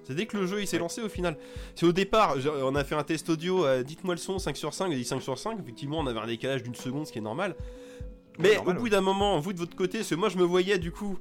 C'est 0.03 0.15
dès 0.15 0.25
que 0.25 0.37
le 0.37 0.47
jeu 0.47 0.61
il 0.61 0.67
s'est 0.67 0.77
Ouais. 0.77 0.81
lancé 0.81 1.01
au 1.01 1.09
final. 1.09 1.37
C'est 1.75 1.85
au 1.85 1.91
départ, 1.91 2.35
on 2.63 2.73
a 2.73 2.83
fait 2.83 2.95
un 2.95 3.03
test 3.03 3.29
audio, 3.29 3.65
euh, 3.65 3.83
dites-moi 3.83 4.15
le 4.15 4.19
son, 4.19 4.39
5 4.39 4.57
sur 4.57 4.73
5, 4.73 4.89
j'ai 4.91 4.97
dit 4.97 5.05
5 5.05 5.21
sur 5.21 5.37
5, 5.37 5.59
effectivement 5.59 5.99
on 5.99 6.07
avait 6.07 6.19
un 6.19 6.25
décalage 6.25 6.63
d'une 6.63 6.73
seconde, 6.73 7.05
ce 7.05 7.11
qui 7.11 7.19
est 7.19 7.21
normal. 7.21 7.55
Mais 8.39 8.55
normal, 8.55 8.75
au 8.75 8.79
bout 8.79 8.83
ouais. 8.85 8.89
d'un 8.89 9.01
moment, 9.01 9.39
vous 9.39 9.53
de 9.53 9.59
votre 9.59 9.75
côté, 9.75 9.99
parce 9.99 10.09
que 10.09 10.15
moi 10.15 10.29
je 10.29 10.37
me 10.37 10.43
voyais 10.43 10.79
du 10.79 10.91
coup, 10.91 11.19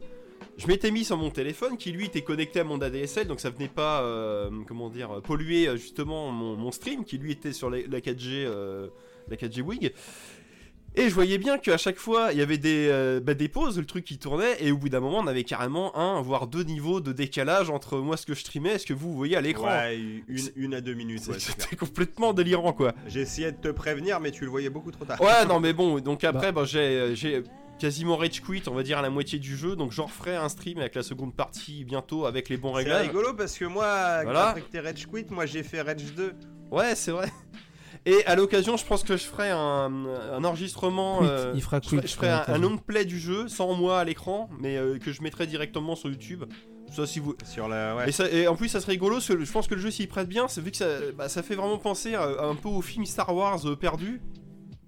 je 0.59 0.67
m'étais 0.67 0.91
mis 0.91 1.05
sur 1.05 1.17
mon 1.17 1.31
téléphone 1.31 1.77
qui 1.77 1.93
lui 1.93 2.07
était 2.07 2.23
connecté 2.23 2.61
à 2.61 2.65
mon 2.65 2.81
ADSL, 2.81 3.27
donc 3.27 3.41
ça 3.41 3.51
venait 3.51 3.69
pas, 3.69 4.03
euh, 4.03 4.51
comment 4.67 4.91
dire, 4.91 5.23
polluer 5.23 5.69
euh, 5.69 5.77
justement 5.77 6.31
mon, 6.31 6.57
mon 6.57 6.73
stream 6.73 7.05
qui 7.05 7.17
lui 7.17 7.33
était 7.33 7.53
sur 7.53 7.71
la, 7.71 7.79
la 7.89 8.01
4G, 8.01 8.45
euh, 8.45 8.89
la 9.29 9.37
4G 9.37 9.61
Wig. 9.63 9.93
Et 10.97 11.09
je 11.09 11.15
voyais 11.15 11.39
bien 11.39 11.59
qu'à 11.59 11.77
chaque 11.77 11.99
fois, 11.99 12.31
il 12.33 12.39
y 12.39 12.43
avait 12.43 12.59
des, 12.59 12.89
euh, 12.91 13.21
bah, 13.21 13.35
des 13.35 13.47
pauses, 13.49 13.79
le 13.79 13.85
truc 13.85 14.05
qui 14.05 14.19
tournait, 14.19 14.57
et 14.61 14.73
au 14.73 14.79
bout 14.79 14.89
d'un 14.89 14.99
moment, 14.99 15.19
on 15.19 15.27
avait 15.29 15.45
carrément 15.45 15.97
un, 15.97 16.21
voire 16.23 16.49
deux 16.49 16.65
niveaux 16.65 17.01
de 17.01 17.13
décalage 17.13 17.71
entre 17.71 17.99
moi 17.99 18.17
ce 18.17 18.27
que 18.27 18.35
je 18.35 18.41
streamais 18.41 18.75
et 18.75 18.79
ce 18.79 18.87
que 18.87 18.95
vous 18.95 19.15
voyez 19.15 19.37
à 19.37 19.41
l'écran. 19.41 19.69
Ouais, 19.69 19.97
une, 19.97 20.51
une 20.57 20.75
à 20.75 20.81
deux 20.81 20.95
minutes. 20.95 21.27
ouais. 21.29 21.39
C'était 21.39 21.77
complètement 21.77 22.33
délirant, 22.33 22.73
quoi. 22.73 22.95
J'ai 23.07 23.21
essayé 23.21 23.53
de 23.53 23.59
te 23.59 23.69
prévenir, 23.69 24.19
mais 24.19 24.33
tu 24.33 24.43
le 24.45 24.51
voyais 24.51 24.71
beaucoup 24.71 24.91
trop 24.91 25.05
tard. 25.05 25.21
Ouais, 25.21 25.47
non, 25.47 25.61
mais 25.61 25.73
bon, 25.73 26.01
donc 26.01 26.25
après, 26.25 26.51
bah, 26.51 26.65
j'ai 26.65 27.45
quasiment 27.79 28.17
rage 28.17 28.41
quit, 28.43 28.63
on 28.69 28.75
va 28.75 28.83
dire, 28.83 28.99
à 28.99 29.03
la 29.03 29.11
moitié 29.11 29.39
du 29.39 29.57
jeu, 29.57 29.77
donc 29.77 29.93
j'en 29.93 30.07
referai 30.07 30.37
un 30.37 30.49
stream 30.49 30.79
avec 30.79 30.95
la 30.95 31.03
seconde 31.03 31.35
partie 31.35 31.85
bientôt 31.85 32.27
avec 32.27 32.49
les 32.49 32.57
bons 32.57 32.71
C'est 32.73 32.79
réglages. 32.79 33.07
rigolo 33.09 33.35
parce 33.35 33.57
que 33.59 33.65
moi, 33.65 34.23
Voilà. 34.25 34.49
après 34.49 34.63
que 34.63 34.71
t'es 34.71 34.81
Rage 34.81 35.07
Quit, 35.07 35.27
moi 35.31 35.47
j'ai 35.47 35.63
fait 35.63 35.81
Rage 35.83 36.15
2. 36.17 36.35
Ouais, 36.71 36.95
c'est 36.95 37.13
vrai. 37.13 37.29
Et 38.07 38.25
à 38.27 38.37
l'occasion, 38.37 38.77
je 38.77 38.85
pense 38.87 39.03
que 39.03 39.17
je 39.17 39.25
ferai 39.25 39.51
un, 39.51 39.59
un 40.33 40.45
enregistrement. 40.45 41.19
Quit, 41.21 41.27
euh, 41.29 41.53
il 41.55 41.63
fera 41.63 41.81
je 41.83 41.89
ferai, 41.89 42.01
quit, 42.03 42.09
je 42.09 42.15
ferai 42.15 42.29
un, 42.31 42.39
ouais, 42.41 42.51
un 42.51 42.59
long 42.59 42.77
play 42.79 43.05
du 43.05 43.19
jeu, 43.19 43.49
sans 43.49 43.75
moi 43.75 44.01
à 44.01 44.05
l'écran, 44.05 44.49
mais 44.61 44.77
euh, 44.77 44.99
que 44.99 45.13
je 45.13 45.23
mettrai 45.23 45.47
directement 45.47 45.95
sur 45.97 46.09
YouTube. 46.11 46.45
Ça, 46.95 47.07
si 47.07 47.19
vous. 47.21 47.35
Sur 47.45 47.69
la. 47.69 47.97
Ouais. 47.97 48.09
Et, 48.09 48.13
ça- 48.13 48.31
et 48.31 48.47
en 48.49 48.57
plus, 48.57 48.69
ça 48.69 48.81
serait 48.81 48.93
rigolo, 48.93 49.17
parce 49.17 49.29
que 49.29 49.45
je 49.45 49.53
pense 49.53 49.67
que 49.67 49.75
le 49.75 49.81
jeu 49.81 49.91
s'y 49.91 50.07
prête 50.07 50.29
bien, 50.29 50.49
c'est 50.49 50.63
vu 50.63 50.71
que 50.71 50.77
ça, 50.79 50.87
bah, 51.17 51.29
ça 51.29 51.43
fait 51.43 51.55
vraiment 51.55 51.77
penser 51.77 52.15
à- 52.15 52.45
un 52.45 52.55
peu 52.55 52.69
au 52.69 52.81
film 52.81 53.05
Star 53.05 53.35
Wars 53.35 53.67
euh, 53.67 53.77
perdu. 53.77 54.23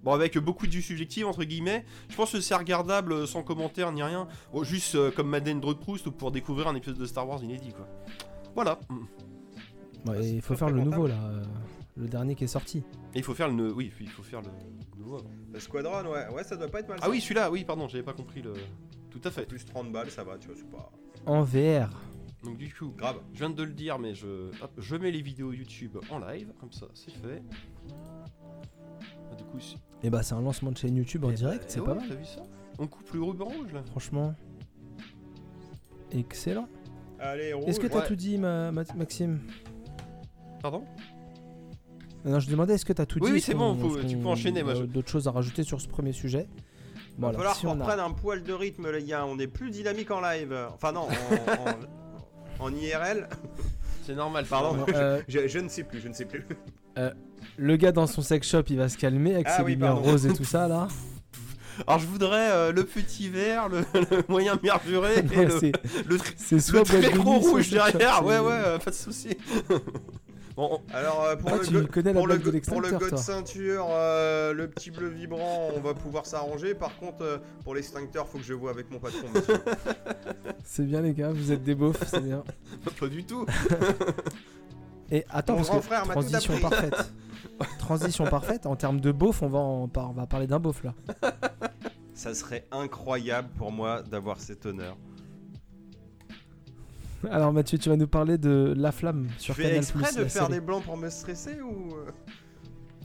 Bon, 0.03 0.13
avec 0.13 0.37
beaucoup 0.37 0.65
de 0.65 0.71
subjectif, 0.71 1.25
entre 1.25 1.43
guillemets. 1.43 1.85
Je 2.09 2.15
pense 2.15 2.31
que 2.31 2.41
c'est 2.41 2.55
regardable 2.55 3.13
euh, 3.13 3.25
sans 3.25 3.43
commentaire 3.43 3.91
ni 3.91 4.01
rien. 4.01 4.27
Bon, 4.51 4.63
juste 4.63 4.95
euh, 4.95 5.11
comme 5.11 5.27
Madeleine 5.29 5.59
de 5.59 5.73
Proust 5.73 6.07
ou 6.07 6.11
pour 6.11 6.31
découvrir 6.31 6.67
un 6.67 6.75
épisode 6.75 6.97
de 6.97 7.05
Star 7.05 7.27
Wars 7.27 7.43
inédit, 7.43 7.71
quoi. 7.73 7.87
Voilà. 8.55 8.79
Ouais, 10.07 10.27
il 10.27 10.41
faut 10.41 10.55
faire 10.55 10.69
le 10.69 10.81
nouveau 10.81 11.05
là, 11.05 11.23
euh, 11.23 11.43
le 11.97 12.07
dernier 12.07 12.35
qui 12.35 12.45
est 12.45 12.47
sorti. 12.47 12.79
Et 13.13 13.19
il 13.19 13.23
faut 13.23 13.35
faire 13.35 13.49
le. 13.49 13.71
Oui, 13.71 13.91
il 13.99 14.09
faut 14.09 14.23
faire 14.23 14.41
le. 14.41 14.49
nouveau 14.97 15.17
avant. 15.17 15.29
Le 15.53 15.59
Squadron, 15.59 16.11
ouais, 16.11 16.27
ouais, 16.29 16.43
ça 16.43 16.55
doit 16.55 16.67
pas 16.67 16.79
être 16.79 16.89
mal. 16.89 16.99
Ah 17.01 17.09
oui, 17.09 17.21
celui-là, 17.21 17.51
oui, 17.51 17.63
pardon, 17.63 17.87
j'avais 17.87 18.03
pas 18.03 18.13
compris 18.13 18.41
le. 18.41 18.53
Tout 19.11 19.21
à 19.23 19.29
fait. 19.29 19.45
Plus 19.45 19.65
30 19.65 19.91
balles, 19.91 20.09
ça 20.09 20.23
va, 20.23 20.37
tu 20.37 20.47
vois, 20.47 20.55
c'est 20.57 20.69
pas 20.69 20.91
En 21.25 21.43
VR. 21.43 21.89
Donc, 22.43 22.57
du 22.57 22.73
coup, 22.73 22.93
grave. 22.97 23.17
je 23.33 23.39
viens 23.39 23.51
de 23.51 23.63
le 23.63 23.73
dire, 23.73 23.99
mais 23.99 24.15
je, 24.15 24.49
hop, 24.63 24.71
je 24.77 24.95
mets 24.95 25.11
les 25.11 25.21
vidéos 25.21 25.51
YouTube 25.51 25.97
en 26.09 26.17
live, 26.17 26.51
comme 26.59 26.71
ça, 26.71 26.87
c'est 26.95 27.11
fait. 27.11 27.43
Ah, 29.31 29.35
du 29.35 29.43
coup, 29.45 29.59
c'est- 29.59 29.77
Et 30.05 30.09
bah 30.09 30.23
c'est 30.23 30.33
un 30.33 30.41
lancement 30.41 30.71
de 30.71 30.77
chaîne 30.77 30.95
YouTube 30.95 31.23
en 31.25 31.29
Eh 31.31 31.35
direct, 31.35 31.61
bah, 31.61 31.65
c'est 31.69 31.79
ouais, 31.79 31.85
pas 31.85 31.93
mal. 31.95 32.07
T'as 32.07 32.15
vu 32.15 32.25
ça 32.25 32.41
On 32.79 32.87
coupe 32.87 33.11
le 33.13 33.23
ruban 33.23 33.45
rouge 33.45 33.73
là. 33.73 33.83
Franchement. 33.91 34.33
Excellent. 36.11 36.67
Allez, 37.19 37.53
rouge. 37.53 37.65
Est-ce 37.67 37.79
que 37.79 37.87
t'as 37.87 37.99
ouais. 37.99 38.07
tout 38.07 38.15
dit 38.15 38.37
ma- 38.37 38.71
Ma- 38.71 38.83
Maxime? 38.95 39.39
Pardon? 40.61 40.83
Non, 42.25 42.39
je 42.39 42.49
demandais 42.49 42.73
est-ce 42.75 42.85
que 42.85 42.93
t'as 42.93 43.05
tout 43.05 43.19
Oui, 43.19 43.27
dit 43.27 43.31
oui, 43.33 43.37
est-ce 43.37 43.47
c'est 43.47 43.53
bon, 43.53 43.75
qu'on- 43.75 43.89
faut- 43.89 43.99
est-ce 43.99 44.07
tu 44.07 44.17
peux 44.17 44.27
enchaîner, 44.27 44.63
moi, 44.63 44.73
a 44.73 44.75
je- 44.75 44.83
D'autres 44.83 45.09
choses 45.09 45.27
à 45.27 45.31
rajouter 45.31 45.63
sur 45.63 45.79
ce 45.81 45.87
premier 45.87 46.11
sujet? 46.13 46.47
Il 47.17 47.21
va 47.21 47.31
Voilà, 47.31 47.37
falloir 47.37 47.55
si 47.55 47.65
qu'on 47.65 47.71
on 47.71 47.79
a- 47.79 47.83
reprenne 47.83 47.99
un 47.99 48.11
poil 48.11 48.43
de 48.43 48.53
rythme, 48.53 48.89
les 48.91 49.03
gars. 49.03 49.25
On 49.25 49.37
est 49.39 49.47
plus 49.47 49.69
dynamique 49.71 50.11
en 50.11 50.21
live. 50.21 50.55
Enfin, 50.73 50.91
non, 50.91 51.01
en, 51.01 52.61
en- 52.63 52.65
en 52.67 52.73
IRL. 52.75 53.27
C'est 54.03 54.15
normal, 54.15 54.45
Pardon. 54.49 54.85
Euh, 54.93 55.21
Je, 55.27 55.47
je 55.47 55.59
ne 55.59 55.67
sais 55.69 55.83
plus, 55.83 55.99
je 55.99 56.07
ne 56.07 56.13
sais 56.13 56.25
plus. 56.25 56.45
Le 57.57 57.75
gars 57.77 57.91
dans 57.91 58.07
son 58.07 58.21
sex 58.21 58.47
shop, 58.47 58.63
il 58.69 58.77
va 58.77 58.89
se 58.89 58.97
calmer 58.97 59.33
avec 59.35 59.47
Ah 59.49 59.57
ses 59.57 59.63
oui, 59.63 59.73
lumières 59.73 59.93
pardon. 59.95 60.11
roses 60.11 60.25
et 60.25 60.33
tout 60.33 60.43
ça 60.45 60.67
là. 60.67 60.87
Alors 61.87 61.99
je 61.99 62.05
voudrais 62.07 62.51
euh, 62.51 62.71
le 62.71 62.83
petit 62.85 63.29
vert, 63.29 63.69
le, 63.69 63.79
le 63.93 64.23
moyen 64.27 64.59
mesuré 64.61 65.19
et 65.19 65.23
Non, 65.23 65.43
le, 65.43 65.59
c'est- 65.59 66.51
le, 66.51 66.59
soit 66.59 66.83
très 66.83 67.11
gros 67.11 67.39
rouge 67.39 67.69
shop, 67.69 67.75
derrière. 67.75 68.23
Ouais, 68.25 68.39
ouais, 68.39 68.51
euh, 68.51 68.77
pas 68.77 68.91
de 68.91 68.95
soucis. 68.95 69.37
bon, 70.55 70.79
on- 70.89 70.93
Alors, 70.93 71.23
euh, 71.23 71.35
pour, 71.37 71.49
Ah, 71.53 71.57
le 71.71 71.81
go- 71.81 71.87
pour, 72.13 72.27
le 72.27 72.37
blague 72.37 72.43
de 72.43 72.51
go- 72.51 72.59
pour 72.67 72.81
le 72.81 72.89
l'extincteur, 72.89 72.99
go 72.99 73.05
de 73.05 73.09
toi. 73.09 73.17
ceinture, 73.17 73.87
euh, 73.89 74.53
le 74.53 74.67
petit 74.67 74.91
bleu 74.91 75.07
vibrant, 75.07 75.69
on 75.75 75.79
va 75.79 75.93
pouvoir 75.93 76.25
s'arranger. 76.25 76.75
Par 76.75 76.95
contre, 76.97 77.21
euh, 77.23 77.37
pour 77.63 77.73
l'extincteur, 77.73 78.27
faut 78.27 78.37
que 78.37 78.43
je 78.43 78.53
vois 78.53 78.71
avec 78.71 78.91
mon 78.91 78.99
patron. 78.99 79.27
C'est 80.63 80.85
bien 80.85 81.01
les 81.01 81.13
gars, 81.13 81.31
vous 81.31 81.51
êtes 81.51 81.63
des 81.63 81.73
beaufs, 81.73 82.03
c'est 82.05 82.23
bien. 82.23 82.43
pas 82.99 83.07
du 83.07 83.23
tout. 83.23 83.45
Et 85.11 85.25
attends, 85.29 85.53
Mon 85.53 85.57
parce 85.59 85.69
grand 85.69 85.79
que 85.79 85.85
frère 85.85 86.05
m'a 86.05 86.13
tout 86.15 86.21
transition 86.21 86.57
parfaite. 86.59 87.13
transition 87.79 88.23
parfaite, 88.25 88.65
en 88.65 88.75
termes 88.75 89.01
de 89.01 89.11
beauf, 89.11 89.41
on 89.41 89.47
va, 89.49 89.59
en 89.59 89.87
par- 89.87 90.09
on 90.09 90.13
va 90.13 90.25
parler 90.25 90.47
d'un 90.47 90.59
beauf 90.59 90.83
là. 90.83 90.93
Ça 92.13 92.33
serait 92.33 92.65
incroyable 92.71 93.49
pour 93.57 93.71
moi 93.71 94.03
d'avoir 94.03 94.39
cet 94.39 94.65
honneur. 94.65 94.95
Alors 97.29 97.53
Mathieu, 97.53 97.77
tu 97.77 97.89
vas 97.89 97.97
nous 97.97 98.07
parler 98.07 98.37
de 98.37 98.73
La 98.75 98.91
Flamme 98.91 99.27
Tu 99.37 99.43
sur 99.45 99.55
fais 99.55 99.63
Canal+. 99.63 99.77
exprès 99.77 100.11
de 100.13 100.25
faire 100.27 100.29
série. 100.47 100.53
des 100.53 100.59
blancs 100.61 100.83
pour 100.83 100.97
me 100.97 101.09
stresser 101.09 101.61
ou 101.61 101.93
euh? 101.95 102.11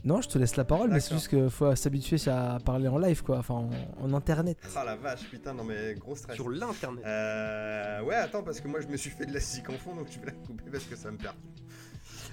Non, 0.03 0.21
je 0.21 0.29
te 0.29 0.37
laisse 0.39 0.55
la 0.55 0.63
parole, 0.63 0.89
mais 0.89 0.99
c'est 1.01 1.13
juste 1.15 1.27
qu'il 1.27 1.49
faut 1.49 1.75
s'habituer 1.75 2.17
à 2.29 2.59
parler 2.63 2.87
en 2.87 2.97
live, 2.97 3.21
quoi, 3.23 3.39
enfin 3.39 3.55
en, 3.55 3.69
en 4.01 4.13
internet. 4.13 4.57
Ah 4.75 4.83
la 4.85 4.95
vache, 4.95 5.29
putain, 5.29 5.53
non 5.53 5.65
mais 5.65 5.93
gros 5.95 6.15
stress. 6.15 6.35
Sur 6.35 6.49
l'internet. 6.49 7.03
Euh, 7.05 8.01
ouais, 8.03 8.15
attends, 8.15 8.41
parce 8.41 8.61
que 8.61 8.67
moi 8.69 8.79
je 8.79 8.87
me 8.87 8.95
suis 8.97 9.09
fait 9.09 9.25
de 9.25 9.33
la 9.33 9.39
scie 9.39 9.61
en 9.67 9.73
fond, 9.73 9.95
donc 9.95 10.07
je 10.09 10.19
vais 10.19 10.27
la 10.27 10.31
couper 10.31 10.63
parce 10.71 10.85
que 10.85 10.95
ça 10.95 11.11
me 11.11 11.17
perd. 11.17 11.35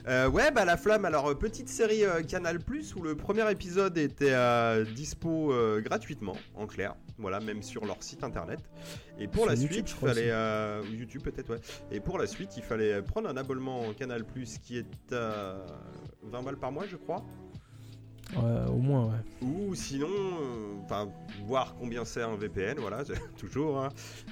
Euh, 0.06 0.28
ouais, 0.28 0.50
bah 0.50 0.66
La 0.66 0.76
Flamme, 0.76 1.06
alors 1.06 1.28
euh, 1.30 1.34
petite 1.34 1.68
série 1.70 2.04
euh, 2.04 2.22
Canal 2.22 2.58
Plus 2.58 2.94
où 2.94 3.00
le 3.02 3.14
premier 3.16 3.50
épisode 3.50 3.96
était 3.96 4.32
euh, 4.34 4.84
dispo 4.84 5.54
gratuitement, 5.82 6.36
en 6.54 6.66
clair, 6.66 6.94
voilà, 7.16 7.40
même 7.40 7.62
sur 7.62 7.86
leur 7.86 8.02
site 8.02 8.22
internet. 8.22 8.60
Et 9.18 9.28
pour 9.28 9.44
Sur 9.44 9.52
la 9.52 9.54
YouTube, 9.54 9.86
suite, 9.86 9.96
il 10.02 10.06
fallait. 10.06 10.30
euh, 10.30 10.82
YouTube 10.92 11.22
peut-être, 11.22 11.48
ouais. 11.54 11.60
Et 11.90 12.00
pour 12.00 12.18
la 12.18 12.26
suite, 12.26 12.54
il 12.58 12.62
fallait 12.62 13.00
prendre 13.00 13.30
un 13.30 13.36
abonnement 13.38 13.80
en 13.80 13.94
Canal 13.94 14.24
Plus 14.24 14.58
qui 14.58 14.76
est 14.76 15.12
euh, 15.12 15.64
20 16.22 16.42
balles 16.42 16.58
par 16.58 16.70
mois, 16.70 16.84
je 16.86 16.96
crois. 16.96 17.24
Ouais, 18.36 18.68
au 18.68 18.76
moins, 18.78 19.06
ouais. 19.06 19.46
Ou 19.46 19.74
sinon, 19.74 20.08
euh, 20.08 21.04
voir 21.46 21.76
combien 21.78 22.04
c'est 22.04 22.22
un 22.22 22.36
VPN, 22.36 22.78
voilà, 22.78 23.04
toujours. 23.38 23.78
hein. 23.80 23.88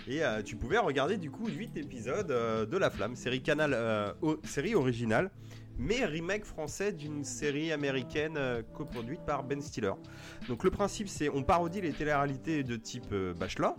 Et 0.07 0.23
euh, 0.23 0.43
tu 0.43 0.57
pouvais 0.57 0.79
regarder 0.79 1.17
du 1.17 1.31
coup 1.31 1.47
8 1.49 1.79
épisodes 1.79 2.31
euh, 2.31 2.67
de 2.67 2.77
La 2.77 2.91
Flamme, 2.91 3.17
série 3.17 3.41
Canal, 3.43 3.75
série 4.45 4.75
originale, 4.75 5.31
mais 5.79 6.05
remake 6.05 6.45
français 6.45 6.93
d'une 6.93 7.25
série 7.25 7.73
américaine 7.73 8.37
euh, 8.37 8.63
coproduite 8.63 9.21
par 9.25 9.45
Ben 9.45 9.61
Stiller. 9.61 9.93
Donc 10.49 10.65
le 10.65 10.71
principe, 10.71 11.09
c'est 11.09 11.29
on 11.29 11.43
parodie 11.43 11.81
les 11.81 11.93
téléréalités 11.93 12.63
de 12.63 12.77
type 12.77 13.13
euh, 13.13 13.35
Bachelor. 13.35 13.75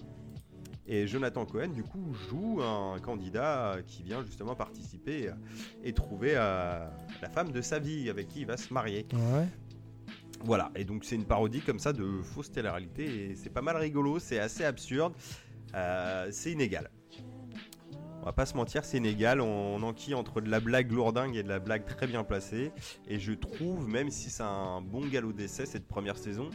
Et 0.85 1.07
Jonathan 1.07 1.45
Cohen, 1.45 1.69
du 1.69 1.81
coup, 1.81 2.13
joue 2.29 2.61
un 2.61 2.99
candidat 2.99 3.71
euh, 3.71 3.81
qui 3.83 4.03
vient 4.03 4.21
justement 4.21 4.53
participer 4.53 5.31
et 5.81 5.93
trouver 5.93 6.33
la 6.33 7.29
femme 7.33 7.51
de 7.51 7.61
sa 7.61 7.79
vie 7.79 8.09
avec 8.09 8.27
qui 8.27 8.41
il 8.41 8.47
va 8.47 8.57
se 8.57 8.73
marier. 8.73 9.07
Ouais. 9.13 9.47
Voilà, 10.43 10.71
et 10.75 10.83
donc 10.83 11.05
c'est 11.05 11.15
une 11.15 11.23
parodie 11.23 11.61
comme 11.61 11.79
ça 11.79 11.93
de 11.93 12.21
fausse 12.21 12.51
télé-réalité, 12.51 13.05
et 13.05 13.35
c'est 13.35 13.49
pas 13.49 13.61
mal 13.61 13.77
rigolo, 13.77 14.19
c'est 14.19 14.39
assez 14.39 14.65
absurde, 14.65 15.13
euh, 15.73 16.27
c'est 16.31 16.51
inégal. 16.51 16.89
On 18.23 18.25
va 18.25 18.31
pas 18.31 18.45
se 18.45 18.55
mentir, 18.55 18.85
c'est 18.85 18.95
inégal, 18.99 19.41
on, 19.41 19.75
on 19.75 19.83
enquille 19.83 20.13
entre 20.15 20.39
de 20.39 20.49
la 20.49 20.61
blague 20.61 20.89
lourdingue 20.93 21.35
et 21.35 21.43
de 21.43 21.49
la 21.49 21.59
blague 21.59 21.85
très 21.85 22.07
bien 22.07 22.23
placée, 22.23 22.71
et 23.05 23.19
je 23.19 23.33
trouve, 23.33 23.89
même 23.89 24.09
si 24.09 24.29
c'est 24.29 24.43
un 24.43 24.79
bon 24.79 25.05
galop 25.07 25.33
d'essai 25.33 25.65
cette 25.65 25.85
première 25.89 26.15
saison, 26.17 26.49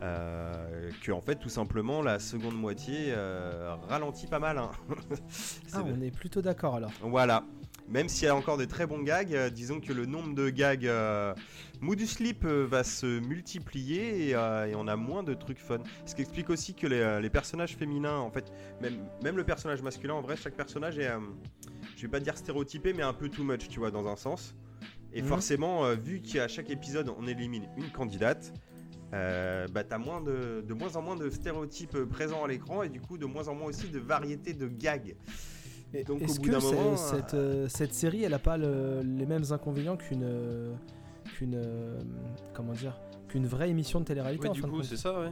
euh, 0.00 0.90
que 1.02 1.12
en 1.12 1.20
fait 1.20 1.36
tout 1.36 1.50
simplement 1.50 2.00
la 2.00 2.18
seconde 2.18 2.54
moitié 2.58 3.08
euh, 3.08 3.74
ralentit 3.88 4.26
pas 4.26 4.38
mal. 4.38 4.56
hein. 4.56 4.70
Ah, 5.74 5.82
on 5.86 6.00
est 6.00 6.10
plutôt 6.10 6.40
d'accord 6.40 6.76
alors. 6.76 6.90
voilà. 7.02 7.44
Même 7.88 8.08
s'il 8.08 8.24
y 8.24 8.28
a 8.28 8.36
encore 8.36 8.56
de 8.56 8.64
très 8.64 8.86
bons 8.86 9.02
gags, 9.02 9.34
euh, 9.34 9.50
disons 9.50 9.80
que 9.80 9.92
le 9.92 10.06
nombre 10.06 10.34
de 10.34 10.48
gags 10.50 10.86
euh, 10.86 11.34
mou 11.80 11.94
du 11.94 12.06
slip 12.06 12.44
euh, 12.44 12.64
va 12.66 12.84
se 12.84 13.20
multiplier 13.20 14.28
et, 14.28 14.34
euh, 14.34 14.66
et 14.66 14.74
on 14.74 14.86
a 14.86 14.96
moins 14.96 15.22
de 15.22 15.34
trucs 15.34 15.58
fun. 15.58 15.78
Ce 16.06 16.14
qui 16.14 16.22
explique 16.22 16.48
aussi 16.48 16.74
que 16.74 16.86
les, 16.86 17.20
les 17.20 17.30
personnages 17.30 17.76
féminins, 17.76 18.18
en 18.18 18.30
fait, 18.30 18.52
même, 18.80 18.94
même 19.22 19.36
le 19.36 19.44
personnage 19.44 19.82
masculin, 19.82 20.14
en 20.14 20.22
vrai, 20.22 20.36
chaque 20.36 20.54
personnage 20.56 20.98
est, 20.98 21.10
je 21.96 22.02
vais 22.02 22.08
pas 22.08 22.20
dire 22.20 22.36
stéréotypé, 22.38 22.92
mais 22.92 23.02
un 23.02 23.12
peu 23.12 23.28
too 23.28 23.44
much, 23.44 23.68
tu 23.68 23.78
vois, 23.80 23.90
dans 23.90 24.06
un 24.06 24.16
sens. 24.16 24.54
Et 25.12 25.20
Mhm. 25.20 25.28
forcément, 25.28 25.92
vu 25.94 26.22
qu'à 26.22 26.48
chaque 26.48 26.70
épisode, 26.70 27.10
on 27.18 27.26
élimine 27.26 27.68
une 27.76 27.90
candidate, 27.90 28.52
euh, 29.12 29.66
bah, 29.68 29.84
t'as 29.84 29.98
moins 29.98 30.22
de, 30.22 30.64
de 30.66 30.72
moins 30.72 30.96
en 30.96 31.02
moins 31.02 31.16
de 31.16 31.28
stéréotypes 31.28 31.98
présents 32.08 32.44
à 32.44 32.48
l'écran 32.48 32.82
et 32.82 32.88
du 32.88 33.00
coup 33.00 33.18
de 33.18 33.26
moins 33.26 33.48
en 33.48 33.54
moins 33.54 33.66
aussi 33.66 33.88
de 33.88 33.98
variété 33.98 34.54
de 34.54 34.68
gags. 34.68 35.14
Et 35.94 36.04
Donc, 36.04 36.20
au 36.20 36.24
Est-ce 36.24 36.36
bout 36.40 36.46
que 36.46 36.50
d'un 36.52 36.60
c'est- 36.60 36.74
moment, 36.74 36.96
cette, 36.96 37.34
euh, 37.34 37.68
cette 37.68 37.94
série, 37.94 38.24
elle 38.24 38.34
a 38.34 38.38
pas 38.38 38.56
le- 38.56 39.00
les 39.04 39.26
mêmes 39.26 39.44
inconvénients 39.50 39.96
qu'une 39.96 40.22
euh, 40.24 40.72
qu'une 41.36 41.54
euh, 41.54 41.98
comment 42.54 42.72
dire 42.72 42.98
qu'une 43.28 43.46
vraie 43.46 43.70
émission 43.70 44.00
de 44.00 44.04
télé-réalité 44.04 44.44
Ouais, 44.44 44.50
en 44.50 44.54
du 44.54 44.62
coup, 44.62 44.82
c'est 44.82 44.96
ça, 44.96 45.18
ouais. 45.20 45.28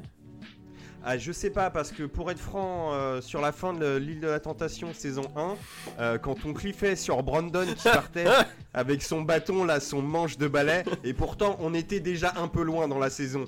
Ah, 1.02 1.16
je 1.16 1.32
sais 1.32 1.48
pas, 1.48 1.70
parce 1.70 1.92
que 1.92 2.02
pour 2.02 2.30
être 2.30 2.38
franc, 2.38 2.92
euh, 2.92 3.22
sur 3.22 3.40
la 3.40 3.52
fin 3.52 3.72
de 3.72 3.96
l'île 3.96 4.20
de 4.20 4.26
la 4.28 4.38
Tentation 4.38 4.92
saison 4.92 5.22
1, 5.34 5.54
euh, 5.98 6.18
quand 6.18 6.44
on 6.44 6.52
cliffait 6.52 6.94
sur 6.94 7.22
Brandon 7.22 7.64
qui 7.74 7.84
partait 8.12 8.26
avec 8.74 9.02
son 9.02 9.22
bâton, 9.22 9.64
là, 9.64 9.80
son 9.80 10.02
manche 10.02 10.36
de 10.36 10.46
balai, 10.46 10.82
et 11.02 11.14
pourtant 11.14 11.56
on 11.60 11.72
était 11.72 12.00
déjà 12.00 12.34
un 12.36 12.48
peu 12.48 12.62
loin 12.62 12.86
dans 12.86 12.98
la 12.98 13.08
saison. 13.08 13.46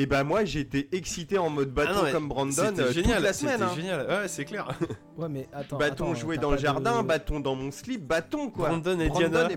Et 0.00 0.06
ben 0.06 0.22
moi 0.22 0.44
j'étais 0.44 0.88
excité 0.92 1.38
en 1.38 1.50
mode 1.50 1.74
bâton 1.74 1.90
Ah 1.92 1.96
non, 1.96 2.02
mais 2.04 2.12
comme 2.12 2.28
Brandon 2.28 2.62
euh, 2.78 2.92
génial, 2.92 3.16
toute 3.16 3.24
la 3.24 3.32
semaine. 3.32 3.52
c'était 3.58 3.64
hein. 3.64 3.74
génial. 3.74 4.06
Ouais, 4.06 4.28
c'est 4.28 4.44
clair. 4.44 4.68
Ouais, 5.18 5.28
mais 5.28 5.48
attends. 5.52 5.78
Bâton 5.78 6.04
attends, 6.04 6.14
joué 6.14 6.38
dans 6.38 6.52
le 6.52 6.58
jardin, 6.58 7.02
de- 7.02 7.08
bâton 7.08 7.40
dans 7.40 7.56
mon 7.56 7.72
slip, 7.72 8.06
bâton 8.06 8.50
quoi. 8.50 8.68
Brandon 8.68 9.00
et 9.00 9.08
Brandon 9.08 9.28
Diana. 9.28 9.50
et 9.50 9.56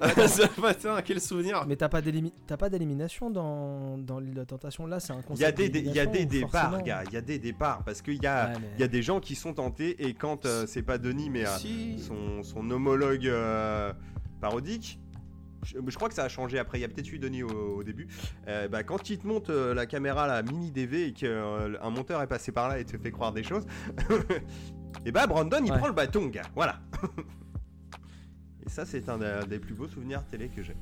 bâton. 0.59 0.89
Quel 1.05 1.21
souvenir. 1.21 1.63
Mais 1.67 1.75
t'as 1.75 1.87
pas 1.89 2.01
d'élimi- 2.01 2.33
t'as 2.47 2.57
pas 2.57 2.69
d'élimination 2.69 3.29
dans, 3.29 3.99
dans 3.99 4.19
l'île 4.19 4.33
de 4.33 4.39
la 4.39 4.45
tentation? 4.47 4.87
Là, 4.87 4.99
c'est 4.99 5.13
un 5.13 5.17
Il 5.35 5.39
y 5.39 5.45
a 5.45 5.51
concept. 5.51 5.71
des, 5.71 5.79
il 5.81 5.91
y 5.93 5.99
a 5.99 6.07
des 6.07 6.25
départs, 6.25 6.81
gars, 6.81 7.03
il 7.07 7.13
y 7.13 7.17
a 7.17 7.21
des 7.21 7.37
départs, 7.37 7.83
parce 7.85 8.01
qu'il 8.01 8.23
y 8.23 8.25
a, 8.25 8.47
Ouais, 8.47 8.53
mais- 8.59 8.67
il 8.77 8.81
y 8.81 8.83
a 8.83 8.87
des 8.87 9.03
gens 9.03 9.19
qui 9.19 9.35
sont 9.35 9.53
tentés, 9.53 10.03
et 10.03 10.15
quand 10.15 10.47
euh, 10.47 10.65
c'est 10.67 10.81
pas 10.81 10.97
Denis, 10.97 11.29
mais 11.29 11.45
euh, 11.45 11.57
Si. 11.59 11.99
son, 11.99 12.41
son 12.41 12.67
homologue 12.71 13.27
euh, 13.27 13.93
parodique. 14.41 14.99
Je, 15.63 15.77
je 15.87 15.95
crois 15.95 16.09
que 16.09 16.15
ça 16.15 16.23
a 16.23 16.29
changé 16.29 16.57
après, 16.59 16.79
il 16.79 16.81
y 16.81 16.85
a 16.85 16.87
peut-être 16.87 17.11
eu 17.11 17.19
Denis 17.19 17.43
au, 17.43 17.77
au 17.77 17.83
début. 17.83 18.07
Euh, 18.47 18.67
bah, 18.67 18.83
quand 18.83 19.09
il 19.09 19.19
te 19.19 19.27
monte 19.27 19.49
euh, 19.49 19.73
la 19.73 19.85
caméra, 19.85 20.25
la 20.27 20.41
mini 20.43 20.71
DV, 20.71 21.07
et 21.07 21.13
qu'un 21.13 21.89
monteur 21.89 22.21
est 22.21 22.27
passé 22.27 22.51
par 22.51 22.67
là 22.69 22.79
et 22.79 22.85
te 22.85 22.97
fait 22.97 23.11
croire 23.11 23.31
des 23.31 23.43
choses, 23.43 23.65
et 25.05 25.11
bah 25.11 25.27
Brandon 25.27 25.59
il 25.63 25.71
Ouais. 25.71 25.77
prend 25.77 25.87
le 25.87 25.93
bâton, 25.93 26.27
gars, 26.27 26.41
voilà. 26.55 26.79
et 28.65 28.69
ça, 28.69 28.85
c'est 28.85 29.07
un 29.09 29.17
des, 29.17 29.39
des 29.47 29.59
plus 29.59 29.73
beaux 29.73 29.87
souvenirs 29.87 30.23
télé 30.25 30.49
que 30.49 30.63
j'ai. 30.63 30.75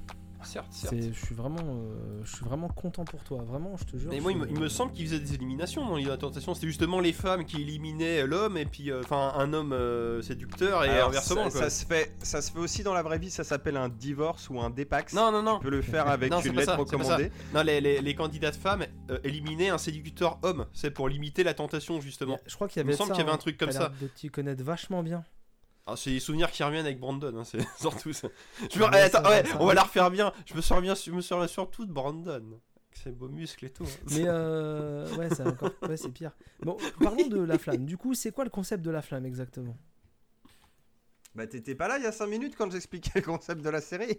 Certes, 0.43 0.67
certes. 0.71 0.93
C'est- 0.97 1.13
Je 1.13 1.25
suis 1.25 1.35
vraiment, 1.35 1.59
euh, 1.61 2.21
je 2.23 2.35
suis 2.35 2.45
vraiment 2.45 2.69
content 2.69 3.03
pour 3.03 3.21
toi, 3.23 3.43
vraiment, 3.45 3.75
je 3.77 3.83
te 3.83 3.97
jure. 3.97 4.09
Mais 4.09 4.19
moi, 4.21 4.31
il 4.31 4.37
me, 4.37 4.45
suis- 4.45 4.55
il 4.55 4.59
me 4.61 4.69
semble 4.69 4.93
qu'ils 4.93 5.05
faisaient 5.07 5.19
des 5.19 5.33
éliminations 5.33 5.85
dans 5.85 5.95
l'île 5.97 6.05
de 6.05 6.11
la 6.11 6.17
tentation. 6.17 6.53
C'était 6.53 6.67
justement 6.67 6.99
les 7.01 7.11
femmes 7.13 7.43
qui 7.45 7.61
éliminaient 7.61 8.25
l'homme 8.25 8.57
et 8.57 8.65
puis, 8.65 8.89
euh, 8.91 9.01
enfin, 9.03 9.33
un 9.35 9.51
homme 9.53 9.73
euh, 9.73 10.21
séducteur 10.21 10.85
et 10.85 10.89
Alors, 10.89 11.09
inversement. 11.09 11.49
ça, 11.49 11.59
quoi. 11.59 11.61
ça 11.61 11.69
se 11.69 11.85
fait, 11.85 12.13
ça 12.23 12.41
se 12.41 12.51
fait 12.51 12.59
aussi 12.59 12.83
dans 12.83 12.93
la 12.93 13.03
vraie 13.03 13.19
vie, 13.19 13.29
ça 13.29 13.43
s'appelle 13.43 13.75
un 13.77 13.89
divorce 13.89 14.49
ou 14.49 14.59
un 14.61 14.69
dépax. 14.69 15.13
Non, 15.13 15.31
non, 15.31 15.43
non. 15.43 15.57
Tu 15.59 15.65
peux 15.65 15.69
le 15.71 15.81
faire 15.81 16.07
avec 16.07 16.31
Non, 16.31 16.39
une 16.39 16.55
lettre 16.55 16.71
ça, 16.71 16.75
recommandée. 16.77 17.31
Non, 17.53 17.61
les, 17.61 17.81
les, 17.81 18.01
les 18.01 18.15
candidates 18.15 18.55
femmes 18.55 18.85
euh, 19.11 19.19
éliminaient 19.23 19.69
un 19.69 19.77
séducteur 19.77 20.39
homme. 20.43 20.65
C'est 20.73 20.91
pour 20.91 21.09
limiter 21.09 21.43
la 21.43 21.53
tentation, 21.53 21.99
justement. 22.01 22.39
Je 22.47 22.55
crois 22.55 22.67
qu'il 22.67 22.79
y 22.79 22.83
Il 22.83 22.85
me 22.87 22.91
avait 22.91 22.97
semble 22.97 23.11
qu'il 23.11 23.19
y 23.19 23.21
avait 23.23 23.31
hein. 23.31 23.35
un 23.35 23.37
truc 23.37 23.57
comme 23.57 23.71
ça. 23.71 23.91
de 24.01 24.07
t'y 24.07 24.29
connaître 24.29 24.63
vachement 24.63 25.03
bien. 25.03 25.23
Ah, 25.91 25.95
c'est 25.95 26.11
les 26.11 26.19
souvenirs 26.19 26.51
qui 26.51 26.63
reviennent 26.63 26.85
avec 26.85 26.99
Brandon, 26.99 27.35
hein, 27.37 27.43
c'est 27.43 27.59
surtout 27.79 28.13
ça. 28.13 28.27
Je 28.71 28.79
me... 28.79 28.85
Ouais, 28.85 29.01
attends, 29.01 29.23
on 29.59 29.65
va 29.65 29.73
la 29.73 29.83
refaire 29.83 30.11
bien. 30.11 30.31
Je 30.45 30.53
me 30.53 30.61
souviens, 30.61 30.93
je 30.95 31.11
me 31.11 31.21
souviens 31.21 31.47
surtout 31.47 31.85
de 31.85 31.91
Brandon. 31.91 32.35
Avec 32.35 32.97
ses 33.03 33.11
beaux 33.11 33.29
muscles 33.29 33.65
et 33.65 33.69
tout. 33.69 33.83
hein. 33.83 34.05
Mais 34.11 34.23
euh, 34.25 35.07
ouais, 35.15 35.29
c'est 35.29 35.45
encore, 35.47 35.71
ouais, 35.89 35.97
c'est 35.97 36.09
pire. 36.09 36.31
Bon, 36.61 36.77
parlons 37.01 37.27
de 37.27 37.41
la 37.41 37.57
flamme. 37.57 37.85
Du 37.85 37.97
coup, 37.97 38.13
c'est 38.13 38.31
quoi 38.31 38.43
le 38.43 38.49
concept 38.49 38.83
de 38.83 38.91
la 38.91 39.01
flamme 39.01 39.25
exactement? 39.25 39.77
Bah 41.35 41.45
t'étais 41.45 41.75
pas 41.75 41.87
là 41.87 41.97
il 41.99 42.03
y 42.03 42.07
a 42.07 42.11
5 42.11 42.25
minutes 42.27 42.55
quand 42.57 42.71
j'expliquais 42.71 43.11
le 43.15 43.21
concept 43.21 43.61
de 43.61 43.69
la 43.69 43.81
série. 43.81 44.17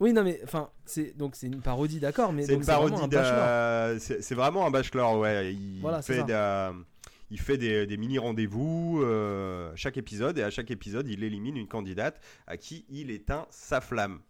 Oui, 0.00 0.12
non, 0.12 0.22
mais 0.22 0.40
enfin, 0.44 0.70
c'est 0.86 1.16
donc 1.16 1.34
c'est 1.34 1.46
une 1.46 1.60
parodie, 1.60 1.98
d'accord, 2.00 2.32
mais 2.32 2.46
C'est 2.46 2.54
une 2.54 2.62
vraiment 2.62 2.88
parodie 2.88 3.02
un 3.04 3.08
de... 3.08 3.16
bachelor. 3.16 4.22
C'est 4.22 4.34
vraiment 4.34 4.66
un 4.66 4.70
bachelor, 4.70 5.18
ouais. 5.18 5.52
Il 5.52 5.82
fait, 6.02 6.22
il 7.30 7.40
fait 7.40 7.58
des, 7.58 7.86
des 7.86 7.96
mini 7.96 8.18
rendez-vous 8.18 9.00
euh, 9.02 9.70
chaque 9.74 9.96
épisode 9.96 10.38
et 10.38 10.42
à 10.42 10.50
chaque 10.50 10.70
épisode 10.70 11.08
il 11.08 11.22
élimine 11.24 11.56
une 11.56 11.68
candidate 11.68 12.20
à 12.46 12.56
qui 12.56 12.84
il 12.88 13.10
éteint 13.10 13.46
sa 13.50 13.80
flamme. 13.80 14.20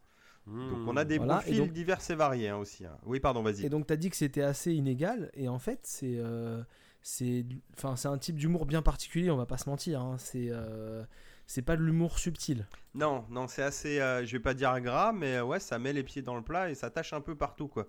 Donc 0.46 0.88
on 0.88 0.96
a 0.96 1.04
des 1.04 1.18
Voilà, 1.18 1.34
profils 1.34 1.58
donc- 1.58 1.72
divers 1.72 1.98
et 2.08 2.14
variés 2.14 2.48
hein, 2.48 2.56
aussi. 2.56 2.86
hein. 2.86 2.96
Oui 3.04 3.20
pardon 3.20 3.42
vas-y. 3.42 3.66
Et 3.66 3.68
donc, 3.68 3.86
t'as 3.86 3.96
dit 3.96 4.08
que 4.08 4.16
c'était 4.16 4.40
assez 4.42 4.72
inégal, 4.72 5.30
et 5.34 5.46
en 5.46 5.58
fait, 5.58 5.80
c'est 5.82 6.16
euh, 6.16 6.62
c'est 7.02 7.42
du- 7.42 7.60
enfin, 7.76 7.96
c'est 7.96 8.08
un 8.08 8.16
type 8.16 8.36
d'humour 8.36 8.64
bien 8.64 8.80
particulier, 8.80 9.30
on 9.30 9.36
va 9.36 9.44
pas 9.44 9.58
se 9.58 9.68
mentir. 9.68 10.00
hein. 10.00 10.16
C'est 10.18 10.48
euh, 10.50 11.04
c'est 11.46 11.60
pas 11.60 11.76
de 11.76 11.82
l'humour 11.82 12.18
subtil. 12.18 12.66
Non, 12.94 13.26
non 13.30 13.46
c'est 13.46 13.62
assez, 13.62 14.00
euh, 14.00 14.24
je 14.24 14.32
vais 14.32 14.42
pas 14.42 14.54
dire 14.54 14.80
gras 14.80 15.12
mais 15.12 15.36
euh, 15.36 15.44
ouais 15.44 15.60
ça 15.60 15.78
met 15.78 15.92
les 15.92 16.02
pieds 16.02 16.22
dans 16.22 16.34
le 16.36 16.42
plat 16.42 16.70
et 16.70 16.74
ça 16.74 16.88
tâche 16.90 17.12
un 17.12 17.20
peu 17.20 17.34
partout 17.34 17.68
quoi. 17.68 17.86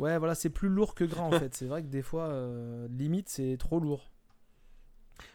Ouais, 0.00 0.18
voilà, 0.18 0.34
c'est 0.34 0.50
plus 0.50 0.68
lourd 0.70 0.94
que 0.96 1.04
gras 1.04 1.22
en 1.22 1.30
fait. 1.32 1.54
C'est 1.54 1.66
vrai 1.66 1.82
que 1.82 1.88
des 1.88 2.02
fois, 2.02 2.24
euh, 2.30 2.88
limite, 2.90 3.28
c'est 3.28 3.56
trop 3.58 3.78
lourd. 3.78 4.10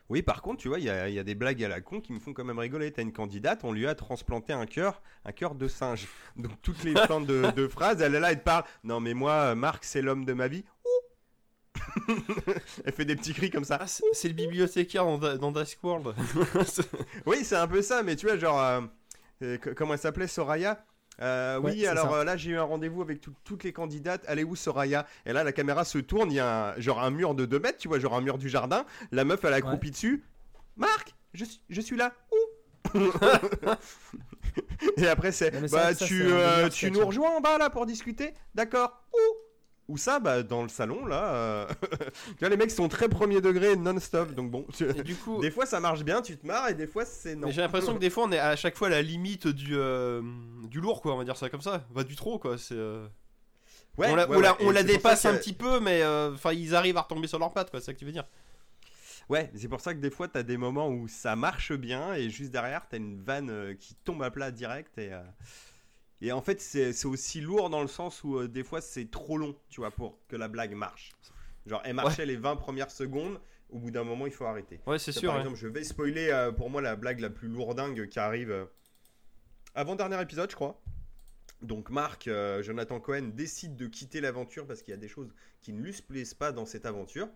Oui, 0.09 0.21
par 0.21 0.41
contre, 0.41 0.61
tu 0.61 0.67
vois, 0.69 0.79
il 0.79 0.85
y, 0.85 0.89
a 0.89 1.09
il 1.09 1.15
y 1.15 1.19
a 1.19 1.23
des 1.23 1.35
blagues 1.35 1.63
à 1.63 1.67
la 1.67 1.81
con 1.81 1.99
qui 2.01 2.13
me 2.13 2.19
font 2.19 2.33
quand 2.33 2.43
même 2.45 2.59
rigoler. 2.59 2.91
T'as 2.91 3.01
une 3.01 3.11
candidate, 3.13 3.63
on 3.63 3.71
lui 3.73 3.87
a 3.87 3.95
transplanté 3.95 4.53
un 4.53 4.65
cœur, 4.65 5.01
un 5.25 5.31
cœur 5.31 5.55
de 5.55 5.67
singe. 5.67 6.07
Donc 6.37 6.51
toutes 6.61 6.83
les 6.83 6.93
fins 6.93 7.21
de, 7.21 7.51
de 7.55 7.67
phrases, 7.67 8.01
elle 8.01 8.15
est 8.15 8.19
là, 8.19 8.31
elle 8.31 8.39
te 8.39 8.43
parle. 8.43 8.63
Non, 8.83 8.99
mais 8.99 9.13
moi, 9.13 9.53
Marc, 9.55 9.83
c'est 9.83 10.01
l'homme 10.01 10.25
de 10.25 10.33
ma 10.33 10.47
vie. 10.47 10.63
Elle 12.85 12.93
fait 12.93 13.05
des 13.05 13.15
petits 13.15 13.33
cris 13.33 13.49
comme 13.49 13.63
ça. 13.63 13.77
Ah, 13.81 13.87
c'est 13.87 14.27
le 14.27 14.33
bibliothécaire 14.33 15.03
dans, 15.05 15.17
Da- 15.17 15.37
dans 15.37 15.51
Discworld. 15.51 16.15
Oui, 17.25 17.43
c'est 17.43 17.55
un 17.55 17.67
peu 17.67 17.81
ça, 17.81 18.03
mais 18.03 18.15
tu 18.15 18.25
vois, 18.27 18.37
genre, 18.37 18.59
euh, 18.59 18.81
euh, 19.43 19.57
comment 19.75 19.93
elle 19.93 19.99
s'appelait, 19.99 20.27
Soraya? 20.27 20.83
Euh, 21.19 21.57
Ouais, 21.59 21.71
oui, 21.71 21.87
alors 21.87 22.13
euh, 22.13 22.23
là 22.23 22.37
j'ai 22.37 22.51
eu 22.51 22.57
un 22.57 22.63
rendez-vous 22.63 23.01
avec 23.01 23.19
tout- 23.21 23.33
toutes 23.43 23.63
les 23.63 23.73
candidates. 23.73 24.23
Est 24.27 24.43
où 24.43 24.55
Soraya? 24.55 25.05
Et 25.25 25.33
là 25.33 25.43
la 25.43 25.51
caméra 25.51 25.83
se 25.83 25.97
tourne, 25.97 26.31
il 26.31 26.35
y 26.35 26.39
a 26.39 26.73
un, 26.75 26.79
genre 26.79 27.01
un 27.03 27.09
mur 27.09 27.33
de 27.33 27.45
2 27.45 27.59
mètres, 27.59 27.79
tu 27.79 27.87
vois, 27.87 27.97
genre 27.99 28.15
un 28.15 28.21
mur 28.21 28.37
du 28.37 28.49
jardin. 28.49 28.85
La 29.11 29.23
meuf 29.23 29.43
elle 29.43 29.53
a 29.53 29.57
accroupi 29.57 29.89
dessus. 29.91 30.23
Marc, 30.75 31.15
je, 31.33 31.45
suis- 31.45 31.61
je 31.69 31.81
suis 31.81 31.97
là. 31.97 32.13
Où? 32.31 32.37
Et 34.97 35.07
après 35.07 35.31
c'est, 35.31 35.51
bah 35.69 35.93
ça, 35.93 36.05
tu, 36.05 36.23
euh, 36.31 36.69
tu 36.69 36.89
nous 36.91 37.01
hein. 37.01 37.05
rejoins 37.05 37.31
en 37.31 37.41
bas 37.41 37.57
là 37.57 37.69
pour 37.69 37.85
discuter? 37.85 38.33
D'accord. 38.55 39.01
Où? 39.13 39.17
Où 39.87 39.97
ça 39.97 40.19
Bah 40.19 40.43
dans 40.43 40.63
le 40.63 40.69
salon 40.69 41.05
là. 41.05 41.33
euh. 41.33 41.67
tu 42.27 42.39
vois 42.41 42.49
les 42.49 42.57
mecs 42.57 42.71
sont 42.71 42.89
très 42.89 43.07
premier 43.07 43.39
degré 43.39 43.75
non-stop, 43.77 44.33
donc 44.33 44.51
bon. 44.51 44.65
tu- 44.75 44.83
Et 44.89 45.01
du 45.03 45.15
coup, 45.15 45.39
Des 45.39 45.49
fois 45.51 45.65
ça 45.65 45.79
marche 45.79 46.03
bien, 46.03 46.21
tu 46.21 46.37
te 46.37 46.45
marres, 46.45 46.69
et 46.69 46.73
des 46.73 46.87
fois 46.87 47.05
c'est 47.05 47.35
non. 47.35 47.49
j'ai 47.49 47.61
l'impression 47.61 47.93
que 47.93 47.99
des 47.99 48.09
fois 48.09 48.25
on 48.25 48.31
est 48.33 48.39
à 48.39 48.55
chaque 48.57 48.75
fois 48.75 48.87
à 48.87 48.91
la 48.91 49.01
limite 49.01 49.47
du, 49.47 49.75
euh, 49.77 50.21
du 50.65 50.81
lourd, 50.81 51.01
quoi. 51.01 51.13
On 51.13 51.17
va 51.17 51.23
dire 51.23 51.37
ça 51.37 51.49
comme 51.49 51.61
ça. 51.61 51.85
Bah, 51.91 52.03
du 52.03 52.15
trop, 52.17 52.37
quoi. 52.37 52.57
C'est. 52.57 52.75
euh, 52.75 53.07
Ouais, 53.97 54.09
on 54.11 54.15
la, 54.15 54.27
ouais, 54.29 54.35
on 54.37 54.39
la- 54.41 54.57
on 54.61 54.69
la 54.71 54.83
dépasse 54.83 55.25
un 55.25 55.35
petit 55.35 55.53
peu, 55.53 55.79
mais 55.79 56.03
euh, 56.03 56.33
enfin 56.33 56.51
ils 56.53 56.75
arrivent 56.75 56.97
à 56.97 57.01
retomber 57.01 57.27
sur 57.27 57.39
leurs 57.39 57.53
pattes, 57.53 57.71
quoi. 57.71 57.79
C'est 57.79 57.87
ça 57.87 57.93
que 57.93 57.99
tu 57.99 58.05
veux 58.05 58.11
dire. 58.11 58.25
Ouais, 59.29 59.49
c'est 59.55 59.67
pour 59.67 59.81
ça 59.81 59.93
que 59.93 59.99
des 59.99 60.09
fois, 60.11 60.27
t'as 60.27 60.43
des 60.43 60.55
moments 60.57 60.87
où 60.89 61.07
ça 61.07 61.35
marche 61.35 61.73
bien 61.73 62.13
et 62.13 62.29
juste 62.29 62.51
derrière, 62.51 62.87
t'as 62.89 62.97
une 62.97 63.21
vanne 63.23 63.75
qui 63.79 63.95
tombe 64.05 64.21
à 64.23 64.31
plat 64.31 64.51
direct. 64.51 64.97
Et, 64.99 65.11
et 66.21 66.31
en 66.31 66.41
fait, 66.41 66.61
c'est 66.61 67.05
aussi 67.05 67.41
lourd 67.41 67.69
dans 67.69 67.81
le 67.81 67.87
sens 67.87 68.23
où 68.23 68.37
euh, 68.37 68.47
des 68.47 68.63
fois, 68.63 68.81
c'est 68.81 69.09
trop 69.09 69.37
long, 69.37 69.55
tu 69.69 69.81
vois, 69.81 69.91
pour 69.91 70.17
que 70.27 70.35
la 70.35 70.47
blague 70.47 70.73
marche. 70.73 71.11
Genre, 71.65 71.81
elle 71.83 71.93
marchait 71.93 72.25
les 72.25 72.37
20 72.37 72.55
premières 72.55 72.89
secondes, 72.89 73.39
au 73.69 73.77
bout 73.77 73.91
d'un 73.91 74.03
moment, 74.03 74.25
il 74.25 74.31
faut 74.31 74.45
arrêter. 74.45 74.79
Ouais, 74.87 74.97
c'est 74.97 75.11
sûr. 75.11 75.27
Par 75.27 75.35
ouais. 75.35 75.41
exemple, 75.41 75.59
je 75.59 75.67
vais 75.67 75.83
spoiler 75.83 76.29
euh, 76.29 76.51
pour 76.51 76.69
moi 76.69 76.81
la 76.81 76.95
blague 76.95 77.19
la 77.19 77.29
plus 77.29 77.47
lourdingue 77.47 78.07
qui 78.07 78.19
arrive 78.19 78.51
euh, 78.51 78.65
avant-dernier 79.75 80.19
épisode, 80.21 80.49
je 80.49 80.55
crois. 80.55 80.81
Donc 81.61 81.89
Marc, 81.89 82.29
Jonathan 82.61 82.99
Cohen 82.99 83.31
décide 83.33 83.75
de 83.75 83.87
quitter 83.87 84.21
l'aventure 84.21 84.67
parce 84.67 84.83
qu'il 84.83 84.91
y 84.91 84.93
a 84.93 84.99
des 84.99 85.07
choses 85.07 85.33
qui 85.63 85.73
ne 85.73 85.81
lui 85.81 85.91
plaisent 85.91 86.35
pas 86.35 86.51
dans 86.51 86.67
cette 86.67 86.85
aventure. 86.85 87.27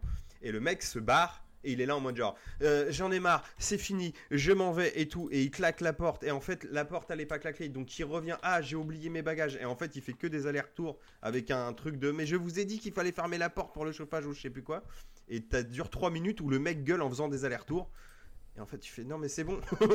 Et 0.43 0.51
le 0.51 0.59
mec 0.59 0.83
se 0.83 0.99
barre 0.99 1.43
et 1.63 1.73
il 1.73 1.81
est 1.81 1.85
là 1.85 1.95
en 1.95 1.99
mode 1.99 2.15
genre 2.15 2.35
euh, 2.61 2.87
j'en 2.89 3.11
ai 3.11 3.19
marre, 3.19 3.43
c'est 3.57 3.77
fini, 3.77 4.13
je 4.31 4.51
m'en 4.51 4.71
vais 4.71 4.99
et 4.99 5.07
tout. 5.07 5.29
Et 5.31 5.43
il 5.43 5.51
claque 5.51 5.81
la 5.81 5.93
porte 5.93 6.23
et 6.23 6.31
en 6.31 6.39
fait 6.39 6.63
la 6.71 6.85
porte 6.85 7.11
elle 7.11 7.21
est 7.21 7.25
pas 7.25 7.39
claquée 7.39 7.69
donc 7.69 7.97
il 7.97 8.03
revient 8.03 8.37
ah 8.43 8.61
j'ai 8.61 8.75
oublié 8.75 9.09
mes 9.09 9.21
bagages 9.21 9.57
et 9.59 9.65
en 9.65 9.75
fait 9.75 9.95
il 9.95 10.01
fait 10.01 10.13
que 10.13 10.27
des 10.27 10.47
allers-retours 10.47 10.97
avec 11.21 11.51
un 11.51 11.73
truc 11.73 11.97
de 11.97 12.11
mais 12.11 12.25
je 12.25 12.35
vous 12.35 12.59
ai 12.59 12.65
dit 12.65 12.79
qu'il 12.79 12.93
fallait 12.93 13.11
fermer 13.11 13.37
la 13.37 13.49
porte 13.49 13.73
pour 13.73 13.85
le 13.85 13.91
chauffage 13.91 14.25
ou 14.25 14.33
je 14.33 14.41
sais 14.41 14.49
plus 14.49 14.63
quoi. 14.63 14.83
Et 15.29 15.43
ça 15.49 15.63
dure 15.63 15.89
3 15.89 16.09
minutes 16.09 16.41
où 16.41 16.49
le 16.49 16.59
mec 16.59 16.83
gueule 16.83 17.01
en 17.01 17.09
faisant 17.09 17.29
des 17.29 17.45
allers-retours. 17.45 17.89
Et 18.57 18.59
en 18.59 18.65
fait, 18.65 18.79
tu 18.79 18.91
fais 18.91 19.03
non, 19.05 19.17
mais 19.17 19.29
c'est 19.29 19.45
bon. 19.45 19.59
tu 19.79 19.87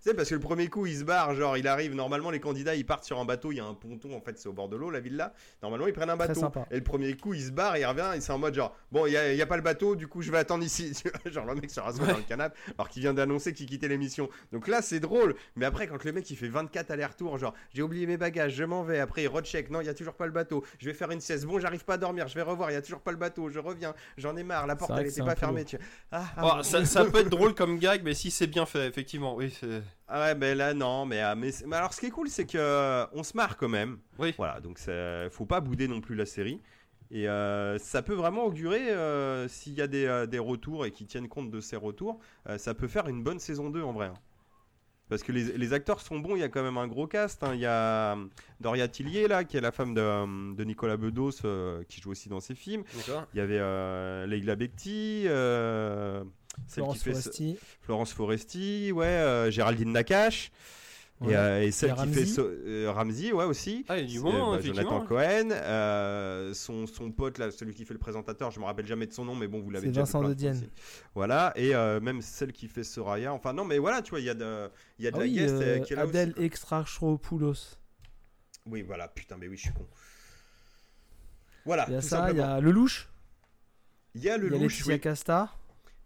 sais, 0.00 0.12
parce 0.12 0.28
que 0.28 0.34
le 0.34 0.40
premier 0.40 0.68
coup, 0.68 0.86
il 0.86 0.98
se 0.98 1.04
barre. 1.04 1.34
Genre, 1.34 1.56
il 1.56 1.68
arrive. 1.68 1.94
Normalement, 1.94 2.30
les 2.30 2.40
candidats, 2.40 2.74
ils 2.74 2.84
partent 2.84 3.04
sur 3.04 3.20
un 3.20 3.24
bateau. 3.24 3.52
Il 3.52 3.56
y 3.56 3.60
a 3.60 3.64
un 3.64 3.74
ponton, 3.74 4.12
en 4.16 4.20
fait, 4.20 4.36
c'est 4.38 4.48
au 4.48 4.52
bord 4.52 4.68
de 4.68 4.76
l'eau, 4.76 4.90
la 4.90 4.98
villa. 4.98 5.32
Normalement, 5.62 5.86
ils 5.86 5.92
prennent 5.92 6.10
un 6.10 6.16
Très 6.16 6.28
bateau. 6.28 6.40
sympa. 6.40 6.66
Et 6.72 6.76
le 6.76 6.82
premier 6.82 7.16
coup, 7.16 7.32
il 7.32 7.42
se 7.42 7.52
barre, 7.52 7.76
il 7.76 7.84
revient. 7.86 8.10
Et 8.16 8.20
c'est 8.20 8.32
en 8.32 8.38
mode 8.38 8.54
genre, 8.54 8.74
bon, 8.90 9.06
il 9.06 9.10
n'y 9.10 9.16
a, 9.16 9.32
y 9.34 9.42
a 9.42 9.46
pas 9.46 9.56
le 9.56 9.62
bateau. 9.62 9.94
Du 9.94 10.08
coup, 10.08 10.20
je 10.20 10.32
vais 10.32 10.38
attendre 10.38 10.64
ici. 10.64 10.92
Genre, 11.30 11.46
le 11.46 11.54
mec 11.54 11.70
se 11.70 11.78
rassoit 11.78 12.06
dans 12.06 12.16
le 12.16 12.22
canapé. 12.22 12.58
Alors 12.76 12.88
qu'il 12.88 13.02
vient 13.02 13.14
d'annoncer 13.14 13.52
qu'il 13.52 13.66
quittait 13.66 13.88
l'émission. 13.88 14.28
Donc 14.52 14.66
là, 14.66 14.82
c'est 14.82 15.00
drôle. 15.00 15.36
Mais 15.54 15.64
après, 15.64 15.86
quand 15.86 16.02
le 16.02 16.12
mec, 16.12 16.28
il 16.28 16.36
fait 16.36 16.48
24 16.48 16.90
allers-retours, 16.90 17.38
genre, 17.38 17.54
j'ai 17.72 17.82
oublié 17.82 18.06
mes 18.06 18.16
bagages, 18.16 18.54
je 18.54 18.64
m'en 18.64 18.82
vais. 18.82 18.98
Après, 18.98 19.22
il 19.22 19.28
recheck. 19.28 19.70
Non, 19.70 19.80
il 19.80 19.86
y 19.86 19.90
a 19.90 19.94
toujours 19.94 20.14
pas 20.14 20.26
le 20.26 20.32
bateau. 20.32 20.64
Je 20.78 20.86
vais 20.86 20.94
faire 20.94 21.10
une 21.12 21.20
sieste. 21.20 21.44
Bon, 21.44 21.60
j'arrive 21.60 21.84
pas 21.84 21.94
à 21.94 21.98
dormir. 21.98 22.26
Je 22.26 22.34
vais 22.34 22.42
revoir. 22.42 22.70
Il 22.70 22.74
y 22.74 22.76
a 22.76 22.82
toujours 22.82 23.00
pas 23.00 23.12
le 23.12 23.16
bateau. 23.16 23.48
Je 23.48 23.60
reviens. 23.60 23.94
J'en 24.16 24.36
ai 24.36 24.42
marre. 24.42 24.66
La 24.66 24.74
porte, 24.76 24.90
elle 24.90 24.96
que 24.98 25.02
était 25.02 25.10
c'est 25.20 25.24
pas 25.24 25.36
fermée. 25.36 25.64
Tu... 25.64 25.78
Ah, 26.10 26.24
ah, 26.36 26.60
Oh, 26.60 26.62
ça 26.62 27.04
peut 27.04 27.20
être 27.20 27.28
drôle 27.28 27.54
comme 27.60 27.78
gag, 27.78 28.00
mais 28.02 28.14
si 28.14 28.30
c'est 28.30 28.46
bien 28.46 28.64
fait, 28.64 28.86
effectivement. 28.88 29.36
Oui. 29.36 29.54
Ah 30.08 30.20
ouais, 30.20 30.34
mais 30.34 30.54
là 30.54 30.72
non, 30.72 31.04
mais, 31.04 31.22
euh, 31.22 31.34
mais, 31.36 31.50
mais 31.66 31.76
alors 31.76 31.92
ce 31.92 32.00
qui 32.00 32.06
est 32.06 32.10
cool, 32.10 32.30
c'est 32.30 32.46
que 32.46 32.56
euh, 32.56 33.04
on 33.12 33.22
se 33.22 33.36
marre 33.36 33.58
quand 33.58 33.68
même. 33.68 33.98
Oui. 34.18 34.32
Voilà, 34.38 34.60
donc 34.60 34.80
faut 35.30 35.44
pas 35.44 35.60
bouder 35.60 35.86
non 35.86 36.00
plus 36.00 36.14
la 36.14 36.24
série. 36.24 36.62
Et 37.10 37.28
euh, 37.28 37.76
ça 37.78 38.00
peut 38.00 38.14
vraiment 38.14 38.44
augurer, 38.46 38.88
euh, 38.90 39.46
s'il 39.46 39.74
y 39.74 39.82
a 39.82 39.86
des, 39.88 40.06
euh, 40.06 40.24
des 40.24 40.38
retours 40.38 40.86
et 40.86 40.90
qui 40.90 41.04
tiennent 41.04 41.28
compte 41.28 41.50
de 41.50 41.60
ces 41.60 41.76
retours, 41.76 42.18
ça 42.56 42.72
peut 42.72 42.88
faire 42.88 43.08
une 43.08 43.22
bonne 43.22 43.40
saison 43.40 43.68
2 43.68 43.82
en 43.82 43.92
vrai. 43.92 44.06
hein. 44.06 44.14
Parce 45.10 45.22
que 45.22 45.32
les, 45.32 45.58
les 45.58 45.72
acteurs 45.74 46.00
sont 46.00 46.18
bons, 46.20 46.36
il 46.36 46.38
y 46.40 46.44
a 46.44 46.48
quand 46.48 46.62
même 46.62 46.78
un 46.78 46.86
gros 46.86 47.08
cast. 47.08 47.42
hein. 47.42 47.50
Il 47.54 47.60
y 47.60 47.66
a 47.66 48.16
Doria 48.60 48.88
Tillier, 48.88 49.28
là, 49.28 49.42
qui 49.44 49.56
est 49.58 49.60
la 49.60 49.72
femme 49.72 49.92
de, 49.92 50.54
de 50.54 50.64
Nicolas 50.64 50.96
Bedos, 50.96 51.42
qui 51.88 52.00
joue 52.00 52.12
aussi 52.12 52.28
dans 52.30 52.40
ses 52.40 52.54
films. 52.54 52.84
Il 53.34 53.38
y 53.38 53.40
avait 53.40 54.26
Leila 54.28 54.54
Bekti, 54.56 55.26
Florence 56.68 56.98
qui 56.98 57.04
fait 57.04 57.14
ce- 57.14 57.22
Foresti. 57.22 57.58
Florence 57.82 58.12
Foresti, 58.12 58.92
ouais, 58.92 59.06
euh, 59.06 59.50
Géraldine 59.50 59.92
Nakache. 59.92 60.50
Ouais. 61.20 61.32
Et, 61.32 61.36
euh, 61.36 61.62
et 61.64 61.70
celle 61.70 61.90
qui 61.90 61.96
fait 61.96 62.20
Ramsey. 62.20 62.26
so- 62.26 62.48
euh, 62.48 62.90
Ramsey, 62.90 63.32
ouais 63.32 63.44
aussi. 63.44 63.84
Ah, 63.90 63.98
il 63.98 64.04
y 64.04 64.08
a 64.08 64.10
du 64.10 64.20
bon, 64.20 64.52
bah, 64.52 64.58
effectivement. 64.58 64.90
Jonathan 64.90 65.06
Cohen, 65.06 65.50
euh, 65.52 66.54
son, 66.54 66.86
son 66.86 67.12
pote 67.12 67.36
là, 67.36 67.50
celui 67.50 67.74
qui 67.74 67.84
fait 67.84 67.92
le 67.92 67.98
présentateur, 68.00 68.50
je 68.50 68.58
me 68.58 68.64
rappelle 68.64 68.86
jamais 68.86 69.06
de 69.06 69.12
son 69.12 69.26
nom, 69.26 69.34
mais 69.34 69.46
bon, 69.46 69.60
vous 69.60 69.70
l'avez 69.70 69.88
C'est 69.88 69.92
Vincent 70.00 70.22
de 70.22 70.32
Dienne. 70.32 70.56
aussi. 70.56 70.70
Voilà, 71.14 71.52
et 71.56 71.74
euh, 71.74 72.00
même 72.00 72.22
celle 72.22 72.52
qui 72.52 72.68
fait 72.68 72.84
Soraya. 72.84 73.34
Enfin 73.34 73.52
non, 73.52 73.66
mais 73.66 73.76
voilà, 73.76 74.00
tu 74.00 74.10
vois, 74.10 74.20
il 74.20 74.24
y 74.26 74.30
a 74.30 74.34
de, 74.34 74.70
il 74.98 75.04
y 75.04 75.08
a 75.08 75.10
de 75.10 75.16
Ah 75.16 75.18
la 75.18 75.24
oui, 75.26 75.32
guest 75.34 75.84
qui 75.84 75.92
est 75.92 75.96
là 75.96 76.06
aussi, 76.06 76.16
Adèle. 76.16 76.34
Extrachopoulos. 76.38 77.76
Oui, 78.64 78.80
voilà, 78.80 79.06
putain, 79.08 79.36
mais 79.36 79.46
oui, 79.48 79.56
je 79.58 79.62
suis 79.64 79.72
con. 79.74 79.86
Voilà, 81.66 81.84
Il 81.88 81.92
y 81.92 81.96
a 81.96 82.00
tout 82.00 82.08
ça, 82.08 82.30
il 82.30 82.38
y 82.38 82.40
a 82.40 82.60
Lelouch, 82.60 83.08
Il 84.14 84.22
y 84.22 84.30
a 84.30 84.38
le 84.38 84.46
il 84.46 84.52
y 84.52 84.56
a 84.56 84.58
Laetitia 84.58 84.94
oui. 84.94 85.00
Casta. 85.00 85.50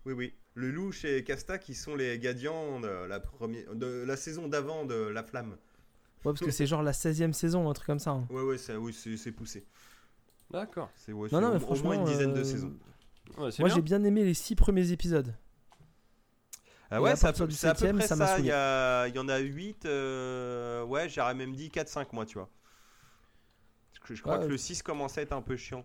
Oui, 0.06 0.12
oui. 0.12 0.34
Le 0.54 0.70
louche 0.70 1.04
et 1.04 1.24
Casta 1.24 1.58
qui 1.58 1.74
sont 1.74 1.96
les 1.96 2.18
gadians 2.18 2.80
de 2.80 2.86
la 2.88 3.20
première, 3.20 3.74
de 3.74 4.04
la 4.06 4.16
saison 4.16 4.46
d'avant 4.48 4.84
de 4.84 4.94
La 4.94 5.22
Flamme. 5.24 5.50
Ouais, 6.24 6.32
parce 6.32 6.40
que 6.40 6.50
c'est 6.50 6.66
genre 6.66 6.82
la 6.82 6.92
16 6.92 7.22
e 7.22 7.32
saison, 7.32 7.68
un 7.68 7.72
truc 7.74 7.86
comme 7.86 7.98
ça. 7.98 8.10
hein. 8.12 8.26
Ouais, 8.30 8.42
ouais, 8.42 8.56
c'est, 8.58 8.76
oui, 8.76 8.92
c'est, 8.92 9.16
c'est 9.16 9.32
poussé. 9.32 9.66
D'accord. 10.50 10.90
C'est 10.96 11.12
ouais, 11.12 11.28
Non, 11.32 11.38
c'est 11.38 11.44
non, 11.44 11.48
mais 11.48 11.54
au- 11.54 11.56
au 11.56 11.60
franchement. 11.60 11.84
moins 11.94 11.96
une 11.98 12.04
dizaine 12.04 12.32
de 12.32 12.40
euh, 12.40 12.44
saisons. 12.44 12.72
Ouais, 13.38 13.50
c'est 13.50 13.60
Moi, 13.60 13.68
bien. 13.68 13.74
j'ai 13.76 13.82
bien 13.82 14.04
aimé 14.04 14.24
les 14.24 14.34
6 14.34 14.54
premiers 14.54 14.90
épisodes. 14.92 15.34
Ah 16.90 17.02
ouais, 17.02 17.10
à 17.10 17.16
c'est 17.16 17.24
à, 17.24 17.28
partir 17.28 17.46
peu- 17.46 17.50
du 17.50 17.56
c'est 17.56 17.66
à 17.66 17.72
peu 17.72 17.78
septième, 17.78 17.96
près 17.98 18.06
ça 18.06 18.14
ça. 18.16 18.24
m'a 18.24 18.30
Il 18.32 18.36
saoulé. 18.36 18.48
y, 18.48 18.52
a- 18.52 19.08
il 19.08 19.14
y 19.14 19.18
en 19.18 19.28
a 19.28 19.38
8. 19.38 19.84
ouais, 20.86 21.08
j'aurais 21.08 21.34
même 21.34 21.54
dit 21.56 21.70
4-5 21.70 22.12
mois, 22.12 22.24
tu 22.26 22.34
vois. 22.38 22.48
Parce 23.92 24.08
que 24.08 24.14
Je 24.14 24.22
crois 24.22 24.38
Ouais. 24.38 24.44
que 24.44 24.50
le 24.50 24.56
6 24.58 24.82
commence 24.82 25.18
à 25.18 25.22
être 25.22 25.32
un 25.32 25.42
peu 25.42 25.56
chiant. 25.56 25.84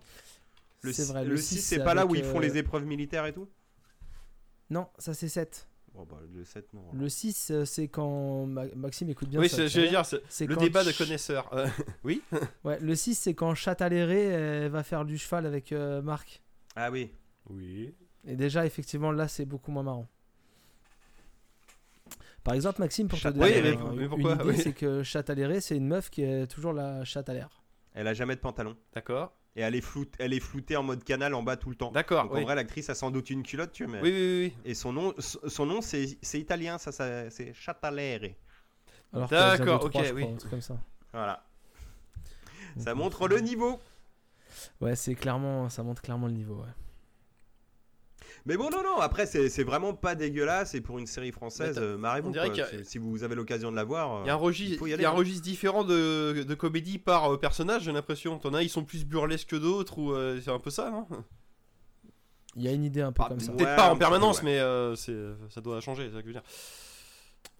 Le 0.82 0.94
C'est 0.94 1.04
6, 1.06 1.12
vrai, 1.12 1.24
le 1.26 1.32
le 1.32 1.38
6 1.38 1.56
six, 1.56 1.62
c'est 1.62 1.84
pas 1.84 1.94
là 1.94 2.02
avec, 2.02 2.12
où 2.12 2.16
ils 2.16 2.24
font 2.24 2.38
euh, 2.38 2.42
les 2.42 2.58
épreuves 2.58 2.86
militaires 2.86 3.26
et 3.26 3.34
tout? 3.34 3.50
Non, 4.70 4.88
ça 4.98 5.14
c'est 5.14 5.30
7. 5.30 5.68
Bon, 5.94 6.06
bah, 6.10 6.18
Le 6.32 6.44
7, 6.46 6.72
non. 6.74 6.84
Le 6.94 7.10
6, 7.10 7.50
euh, 7.52 7.66
c'est 7.66 7.88
quand. 7.88 8.46
Ma- 8.46 8.68
Maxime 8.76 9.10
écoute 9.10 9.28
bien 9.30 9.40
Oui, 9.40 9.50
ça, 9.50 9.66
j'allais 9.68 9.90
l'heure. 9.92 10.04
dire, 10.04 10.20
c'est 10.30 10.46
le 10.46 10.56
débat 10.56 10.84
de 10.84 10.92
connaisseurs. 10.92 11.50
Euh, 11.54 11.68
oui 12.04 12.22
Ouais, 12.64 12.80
le 12.80 12.96
6, 12.96 13.16
c'est 13.16 13.34
quand 13.34 13.56
Chataléré 13.56 14.26
elle 14.26 14.70
va 14.72 14.84
faire 14.84 15.04
du 15.06 15.18
cheval 15.18 15.46
avec 15.48 15.72
euh, 15.72 16.02
Marc. 16.02 16.42
Ah 16.76 16.92
oui. 16.92 17.12
Oui. 17.50 17.94
Et 18.28 18.36
déjà, 18.36 18.66
effectivement, 18.66 19.12
là, 19.12 19.28
c'est 19.28 19.46
beaucoup 19.46 19.72
moins 19.72 19.84
marrant. 19.84 20.08
Par 22.44 22.54
exemple, 22.54 22.80
Maxime, 22.82 23.08
pour 23.08 23.18
te 23.18 23.24
Chat- 23.24 23.32
donner 23.32 23.46
Oui, 23.46 23.62
mais- 23.62 23.78
un- 23.78 23.92
mais 23.94 24.04
une 24.04 24.10
pourquoi? 24.10 24.34
idée, 24.36 24.44
Oui. 24.46 24.58
c'est 24.58 24.74
que 24.74 25.04
Chataléré, 25.04 25.60
c'est 25.62 25.76
une 25.76 25.88
meuf 25.88 26.10
qui 26.10 26.22
est 26.24 26.48
toujours 26.48 26.74
la 26.74 27.04
chatte 27.04 27.30
à 27.30 27.34
l'air. 27.34 27.62
Elle 27.94 28.08
a 28.08 28.14
jamais 28.14 28.36
de 28.36 28.40
pantalon. 28.42 28.78
D'accord. 28.94 29.34
Et 29.60 29.62
elle 29.62 29.76
est, 29.76 29.82
floute, 29.82 30.14
elle 30.20 30.32
est 30.32 30.40
floutée 30.40 30.78
en 30.78 30.84
mode 30.84 31.04
canal 31.04 31.34
en 31.34 31.44
bas 31.44 31.58
tout 31.58 31.70
le 31.70 31.76
temps. 31.76 31.92
D'accord. 31.92 32.24
Donc 32.24 32.34
Oui. 32.36 32.40
en 32.40 32.44
vrai, 32.46 32.56
l'actrice 32.56 32.90
a 32.90 32.96
sans 32.96 33.12
doute 33.12 33.30
une 33.30 33.44
culotte, 33.44 33.74
tu 33.74 33.84
vois. 33.84 33.96
mais- 33.96 34.02
oui, 34.02 34.10
oui, 34.12 34.54
oui. 34.56 34.58
Et 34.64 34.74
son 34.74 34.94
nom, 34.94 35.14
son 35.20 35.66
nom 35.66 35.82
c'est 35.82 36.18
c'est 36.22 36.40
italien, 36.40 36.78
ça, 36.78 36.94
ça 36.94 37.30
c'est 37.30 37.54
Chatalere. 37.54 38.36
D'accord, 39.12 39.84
ok, 39.84 39.98
je 40.02 40.14
oui. 40.14 40.24
un 40.24 40.36
truc 40.38 40.50
comme 40.52 40.62
ça. 40.62 40.78
Voilà. 41.12 41.44
Donc, 42.78 42.86
Ça 42.86 42.92
euh, 42.92 42.96
montre 42.96 43.28
le 43.28 43.40
niveau. 43.40 43.82
Ouais, 44.80 44.96
c'est 44.96 45.16
clairement, 45.16 45.68
ça 45.68 45.84
montre 45.84 46.02
clairement 46.02 46.28
le 46.28 46.34
niveau. 46.34 46.56
Ouais. 46.62 46.70
Mais 48.46 48.58
bon, 48.58 48.70
non, 48.70 48.84
non, 48.84 49.00
après, 49.00 49.26
c'est 49.26 49.64
vraiment 49.64 49.94
pas 49.94 50.16
dégueulasse. 50.16 50.76
Et 50.76 50.82
pour 50.82 51.00
une 51.00 51.08
série 51.08 51.32
française, 51.32 51.78
euh, 51.80 51.98
marrez-vous. 51.98 52.34
Si, 52.84 52.98
vous 52.98 53.24
avez 53.24 53.36
l'occasion 53.36 53.72
de 53.72 53.76
la 53.76 53.84
voir. 53.84 54.24
Il 54.24 54.28
y 54.28 54.30
a 54.30 54.34
un 54.34 54.38
euh, 54.38 54.40
registre, 54.40 54.88
il 54.88 54.88
y 54.88 54.92
il 54.92 54.94
aller, 54.94 55.04
y 55.04 55.06
a 55.06 55.10
un 55.10 55.14
hein. 55.14 55.16
registre 55.16 55.44
différent 55.44 55.84
de, 55.84 56.44
de 56.44 56.54
comédie 56.56 56.98
par 56.98 57.34
euh, 57.34 57.38
personnage, 57.38 57.84
j'ai 57.84 57.92
l'impression. 57.92 58.40
T'en 58.40 58.54
as, 58.54 58.64
ils 58.64 58.70
sont 58.70 58.84
plus 58.84 59.06
burlesques 59.06 59.50
que 59.50 59.56
d'autres, 59.56 60.00
ou 60.00 60.14
euh, 60.14 60.40
c'est 60.44 60.52
un 60.52 60.60
peu 60.60 60.70
ça, 60.70 60.90
non? 60.90 61.06
Il 62.56 62.64
y 62.64 62.68
a 62.68 62.72
une 62.72 62.84
idée 62.84 63.02
un 63.02 63.12
peu 63.12 63.22
Bah, 63.24 63.30
comme 63.30 63.40
ça. 63.40 63.52
Ouais, 63.52 63.58
Peut-être 63.58 63.76
pas 63.76 63.92
en 63.94 63.98
permanence, 63.98 64.40
peu, 64.40 64.48
ouais. 64.48 64.54
mais 64.54 64.60
euh, 64.60 64.96
ça 64.96 65.62
doit 65.62 65.80
changer, 65.82 66.08
c'est 66.10 66.16
ça 66.16 66.22
que 66.22 66.24
je 66.24 66.28
veux 66.28 66.34
dire. 66.34 66.44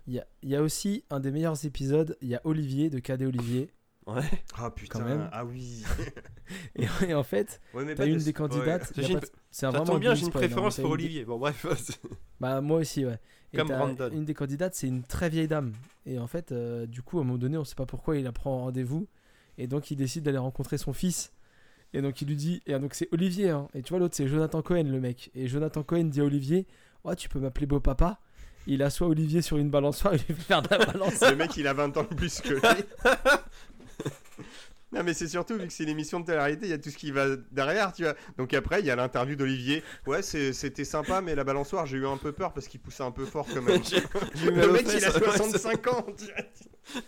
Il 0.08 0.14
y 0.16 0.20
a, 0.20 0.26
il 0.42 0.50
y 0.50 0.56
a 0.56 0.62
aussi 0.64 1.04
un 1.12 1.20
des 1.20 1.32
meilleurs 1.32 1.66
épisodes. 1.66 2.18
Il 2.22 2.30
y 2.30 2.36
a 2.36 2.42
Olivier 2.44 2.90
de 2.90 3.00
KD 3.00 3.24
Olivier. 3.24 3.70
Ouais. 4.16 4.24
Ah 4.58 4.72
putain, 4.72 5.00
Quand 5.00 5.06
même. 5.06 5.30
ah 5.32 5.46
oui. 5.46 5.84
Et, 6.76 6.88
et 7.08 7.14
en 7.14 7.24
fait, 7.24 7.62
Ouais, 7.74 7.94
t'as 7.96 8.06
une 8.08 8.18
de 8.18 8.24
des 8.24 8.34
candidates. 8.34 8.92
J'ai 8.98 9.16
pas 9.16 9.28
C'est 9.52 9.66
vraiment 9.68 9.86
tombe 9.86 10.00
bien, 10.00 10.16
j'ai 10.16 10.22
une 10.24 10.30
spoil, 10.30 10.46
préférence 10.46 10.78
pour 10.78 10.86
une 10.88 10.92
Olivier. 10.94 11.26
Bon, 11.26 11.38
bref. 11.38 11.66
Bah 12.40 12.60
moi 12.62 12.80
aussi, 12.80 13.06
ouais. 13.06 13.20
Et 13.54 13.58
Comme 13.58 13.68
Brandon. 13.68 14.10
Une 14.12 14.26
des 14.26 14.34
candidates, 14.34 14.76
c'est 14.76 14.88
une 14.88 15.04
très 15.04 15.30
vieille 15.30 15.48
dame. 15.48 15.74
Et 16.06 16.20
en 16.20 16.28
fait, 16.28 16.52
euh, 16.52 16.86
du 16.86 17.02
coup, 17.02 17.18
à 17.18 17.22
un 17.22 17.24
moment 17.24 17.38
donné, 17.40 17.58
on 17.58 17.64
sait 17.64 17.76
pas 17.76 17.86
pourquoi 17.86 18.18
il 18.18 18.24
la 18.24 18.32
prend 18.32 18.56
en 18.56 18.60
rendez-vous. 18.66 19.08
Et 19.58 19.68
donc, 19.68 19.92
il 19.92 19.96
décide 19.96 20.24
d'aller 20.24 20.38
rencontrer 20.38 20.78
son 20.78 20.94
fils. 20.94 21.32
Et 21.94 22.02
donc, 22.02 22.22
il 22.22 22.28
lui 22.28 22.36
dit. 22.36 22.62
Et 22.68 22.78
donc, 22.80 22.94
c'est 22.94 23.10
Olivier. 23.12 23.50
Hein. 23.50 23.68
Et 23.74 23.82
tu 23.82 23.90
vois, 23.90 24.00
l'autre, 24.00 24.16
c'est 24.16 24.28
Jonathan 24.28 24.62
Cohen, 24.62 24.84
le 24.84 25.00
mec. 25.00 25.32
Et 25.36 25.48
Jonathan 25.48 25.84
Cohen 25.84 26.06
dit 26.06 26.22
à 26.22 26.24
Olivier 26.26 26.68
Ouais, 27.04 27.16
tu 27.16 27.28
peux 27.30 27.40
m'appeler 27.40 27.66
beau 27.66 27.80
papa. 27.80 28.20
Il 28.68 28.84
assoit 28.84 29.08
Olivier 29.08 29.42
sur 29.42 29.58
une 29.58 29.70
balançoire. 29.72 30.14
Il 30.14 30.18
lui 30.20 30.36
fait 30.36 30.42
faire 30.44 30.62
de 30.62 30.68
la 30.70 30.86
balance. 30.86 31.22
Le 31.22 31.36
mec, 31.36 31.58
il 31.58 31.68
a 31.68 31.74
20 31.74 31.98
ans 31.98 32.04
de 32.04 32.14
plus 32.16 32.40
que 32.42 32.54
lui. 32.54 32.62
Non 34.92 35.04
mais 35.04 35.14
c'est 35.14 35.28
surtout 35.28 35.56
vu 35.56 35.68
que 35.68 35.72
c'est 35.74 35.84
une 35.84 35.90
émission 35.90 36.20
de 36.20 36.26
télé-réalité, 36.26 36.66
il 36.66 36.70
y 36.72 36.74
a 36.74 36.80
tout 36.80 36.90
ce 36.90 36.98
qui 36.98 37.12
va 37.12 37.36
derrière, 37.52 37.94
tu 37.94 38.02
vois. 38.02 38.16
Donc 38.40 38.56
après, 38.56 38.80
il 38.80 38.88
y 38.88 38.90
a 38.90 38.96
l'interview 38.96 39.36
d'Olivier. 39.36 39.84
Ouais, 40.08 40.24
c'était 40.24 40.84
sympa, 40.84 41.22
mais 41.22 41.36
la 41.36 41.44
balançoire, 41.44 41.86
j'ai 41.86 41.98
eu 41.98 42.08
un 42.08 42.18
peu 42.18 42.32
peur 42.32 42.54
parce 42.54 42.68
qu'il 42.68 42.80
poussait 42.80 43.04
un 43.04 43.12
peu 43.12 43.26
fort 43.28 43.46
quand 43.54 43.62
même. 43.62 43.80
Le 44.44 44.72
mec, 44.72 44.88
il 44.92 45.06
a 45.06 45.12
ouais, 45.12 45.20
65 45.38 45.88
ans. 45.90 46.06
tu 46.18 46.26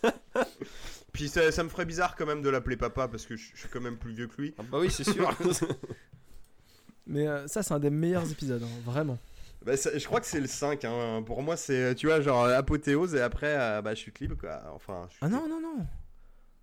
vois. 0.03 0.11
Puis 1.11 1.27
ça, 1.27 1.51
ça 1.51 1.63
me 1.63 1.69
ferait 1.69 1.85
bizarre 1.85 2.15
quand 2.15 2.27
même 2.27 2.43
de 2.43 2.49
l'appeler 2.51 2.77
papa 2.77 3.07
parce 3.07 3.25
que 3.25 3.35
je 3.35 3.49
je 3.55 3.59
suis 3.61 3.69
quand 3.69 3.81
même 3.81 3.97
plus 3.97 4.13
vieux 4.13 4.27
que 4.27 4.39
lui. 4.39 4.53
Ah 4.59 4.63
bah 4.71 4.77
oui, 4.79 4.91
c'est 4.91 5.03
sûr. 5.03 5.35
Mais 7.07 7.27
euh, 7.27 7.47
ça, 7.47 7.63
c'est 7.63 7.73
un 7.73 7.79
des 7.79 7.89
meilleurs 7.89 8.29
épisodes, 8.31 8.61
hein, 8.63 8.81
vraiment. 8.85 9.17
Bah, 9.65 9.75
ça- 9.75 9.97
je 9.97 10.05
crois 10.05 10.19
que 10.21 10.27
c'est 10.27 10.39
le 10.39 10.47
5. 10.47 10.85
hein. 10.85 11.23
Pour 11.25 11.41
moi, 11.41 11.57
c'est, 11.57 11.95
tu 11.95 12.05
vois, 12.07 12.21
genre 12.21 12.45
apothéose 12.45 13.15
et 13.15 13.21
après, 13.21 13.55
euh, 13.57 13.81
bah, 13.81 13.95
chute 13.95 14.19
libre 14.19 14.37
quoi. 14.39 14.61
Enfin, 14.75 15.07
Ah 15.21 15.29
non, 15.29 15.47
non, 15.47 15.59
non. 15.59 15.85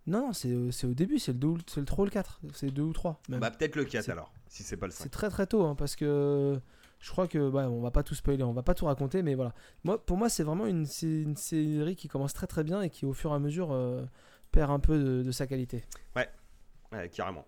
Non, 0.08 0.26
non, 0.28 0.32
c'est 0.32 0.48
euh, 0.48 0.70
c'est 0.70 0.86
au 0.86 0.94
début, 0.94 1.18
c'est 1.18 1.32
le 1.32 1.38
2 1.38 1.46
ou, 1.48 1.58
c'est 1.66 1.80
le 1.80 1.86
3 1.86 2.02
ou 2.02 2.04
le 2.06 2.10
4. 2.10 2.40
C'est 2.54 2.70
2 2.70 2.82
ou 2.82 2.92
3. 2.92 3.20
Même. 3.28 3.40
Bah, 3.40 3.50
peut-être 3.50 3.76
le 3.76 3.84
4 3.84 4.04
C'est- 4.04 4.10
alors, 4.12 4.32
si 4.48 4.62
c'est 4.62 4.76
pas 4.76 4.86
le 4.86 4.92
5. 4.92 5.02
C'est 5.04 5.08
très 5.10 5.28
très 5.30 5.46
tôt 5.46 5.64
hein, 5.64 5.74
parce 5.74 5.94
que 5.96 6.58
je 7.00 7.10
crois 7.10 7.28
que 7.28 7.50
bah, 7.50 7.68
on 7.70 7.80
va 7.80 7.90
pas 7.90 8.02
tout 8.02 8.14
spoiler, 8.14 8.42
on 8.42 8.52
va 8.52 8.62
pas 8.62 8.74
tout 8.74 8.86
raconter, 8.86 9.22
mais 9.22 9.34
voilà. 9.34 9.54
Moi, 9.84 10.04
pour 10.04 10.16
moi, 10.16 10.28
c'est 10.28 10.42
vraiment 10.42 10.66
une, 10.66 10.86
une 11.02 11.36
série 11.36 11.94
qui 11.96 12.08
commence 12.08 12.32
très 12.32 12.46
très 12.46 12.64
bien 12.64 12.82
et 12.82 12.90
qui 12.90 13.04
au 13.06 13.12
fur 13.12 13.30
et 13.32 13.34
à 13.34 13.38
mesure 13.38 13.70
euh, 13.72 14.04
perd 14.50 14.70
un 14.70 14.80
peu 14.80 14.98
de, 14.98 15.22
de 15.22 15.30
sa 15.30 15.46
qualité. 15.46 15.84
Ouais, 16.16 17.08
carrément. 17.10 17.46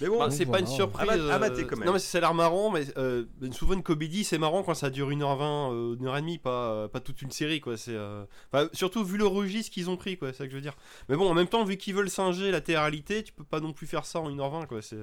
Mais 0.00 0.08
bon, 0.08 0.18
Bah, 0.18 0.30
c'est 0.30 0.44
pas 0.46 0.58
une 0.58 0.64
voilà. 0.66 0.76
surprise. 0.76 1.22
Mater 1.22 1.62
euh, 1.62 1.64
quand 1.66 1.76
même. 1.76 1.86
Non, 1.86 1.92
mais 1.92 1.98
ça 2.00 2.18
a 2.18 2.20
l'air 2.20 2.34
marrant, 2.34 2.70
mais 2.70 2.84
euh, 2.96 3.24
souvent 3.52 3.74
une 3.74 3.82
comédie, 3.82 4.24
c'est 4.24 4.38
marrant 4.38 4.62
quand 4.62 4.74
ça 4.74 4.90
dure 4.90 5.10
1h20, 5.10 5.72
euh, 5.72 5.96
1h30, 5.96 6.40
pas, 6.40 6.50
euh, 6.72 6.88
pas 6.88 7.00
toute 7.00 7.22
une 7.22 7.30
série, 7.30 7.60
quoi. 7.60 7.76
C'est, 7.76 7.94
euh, 7.94 8.24
enfin, 8.52 8.68
surtout 8.72 9.04
vu 9.04 9.16
le 9.18 9.26
registre 9.26 9.72
qu'ils 9.72 9.90
ont 9.90 9.96
pris, 9.96 10.16
quoi, 10.18 10.32
c'est 10.32 10.38
ça 10.38 10.44
que 10.46 10.50
je 10.50 10.56
veux 10.56 10.62
dire. 10.62 10.76
Mais 11.08 11.16
bon, 11.16 11.30
en 11.30 11.34
même 11.34 11.46
temps, 11.48 11.64
vu 11.64 11.76
qu'ils 11.76 11.94
veulent 11.94 12.10
singer 12.10 12.50
la 12.50 12.60
théâtralité, 12.60 13.22
tu 13.22 13.32
peux 13.32 13.44
pas 13.44 13.60
non 13.60 13.72
plus 13.72 13.86
faire 13.86 14.04
ça 14.04 14.18
en 14.20 14.28
1h20, 14.30 14.66
quoi. 14.66 14.82
C'est... 14.82 14.96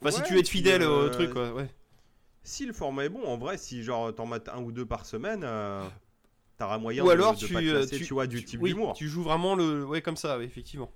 Enfin, 0.00 0.10
si 0.10 0.20
Ouais, 0.20 0.26
tu 0.26 0.32
veux 0.34 0.40
être 0.40 0.48
puis, 0.48 0.58
fidèle 0.58 0.82
au 0.82 1.02
euh, 1.06 1.10
truc, 1.10 1.30
quoi, 1.32 1.52
ouais. 1.52 1.68
si 2.44 2.66
le 2.66 2.72
format 2.72 3.04
est 3.04 3.08
bon, 3.08 3.24
en 3.24 3.36
vrai, 3.38 3.56
si 3.58 3.82
genre 3.82 4.14
t'en 4.14 4.26
mates 4.26 4.48
un 4.48 4.60
ou 4.62 4.72
deux 4.72 4.86
par 4.86 5.06
semaine, 5.06 5.42
euh, 5.44 5.82
t'auras 6.58 6.78
moyen 6.78 7.04
Ou 7.04 7.06
de, 7.06 7.12
alors 7.12 7.34
de 7.34 7.46
tu, 7.46 7.52
pas 7.52 7.60
te 7.60 7.66
euh, 7.66 7.74
lasser, 7.80 7.98
tu, 7.98 8.04
tu 8.06 8.14
vois, 8.14 8.26
du 8.26 8.38
tu- 8.40 8.44
type 8.44 8.62
oui, 8.62 8.70
d'humour. 8.70 8.94
Tu 8.94 9.08
joues 9.08 9.22
vraiment 9.22 9.54
le. 9.54 9.84
Ouais, 9.84 10.02
comme 10.02 10.16
ça, 10.16 10.38
effectivement. 10.42 10.90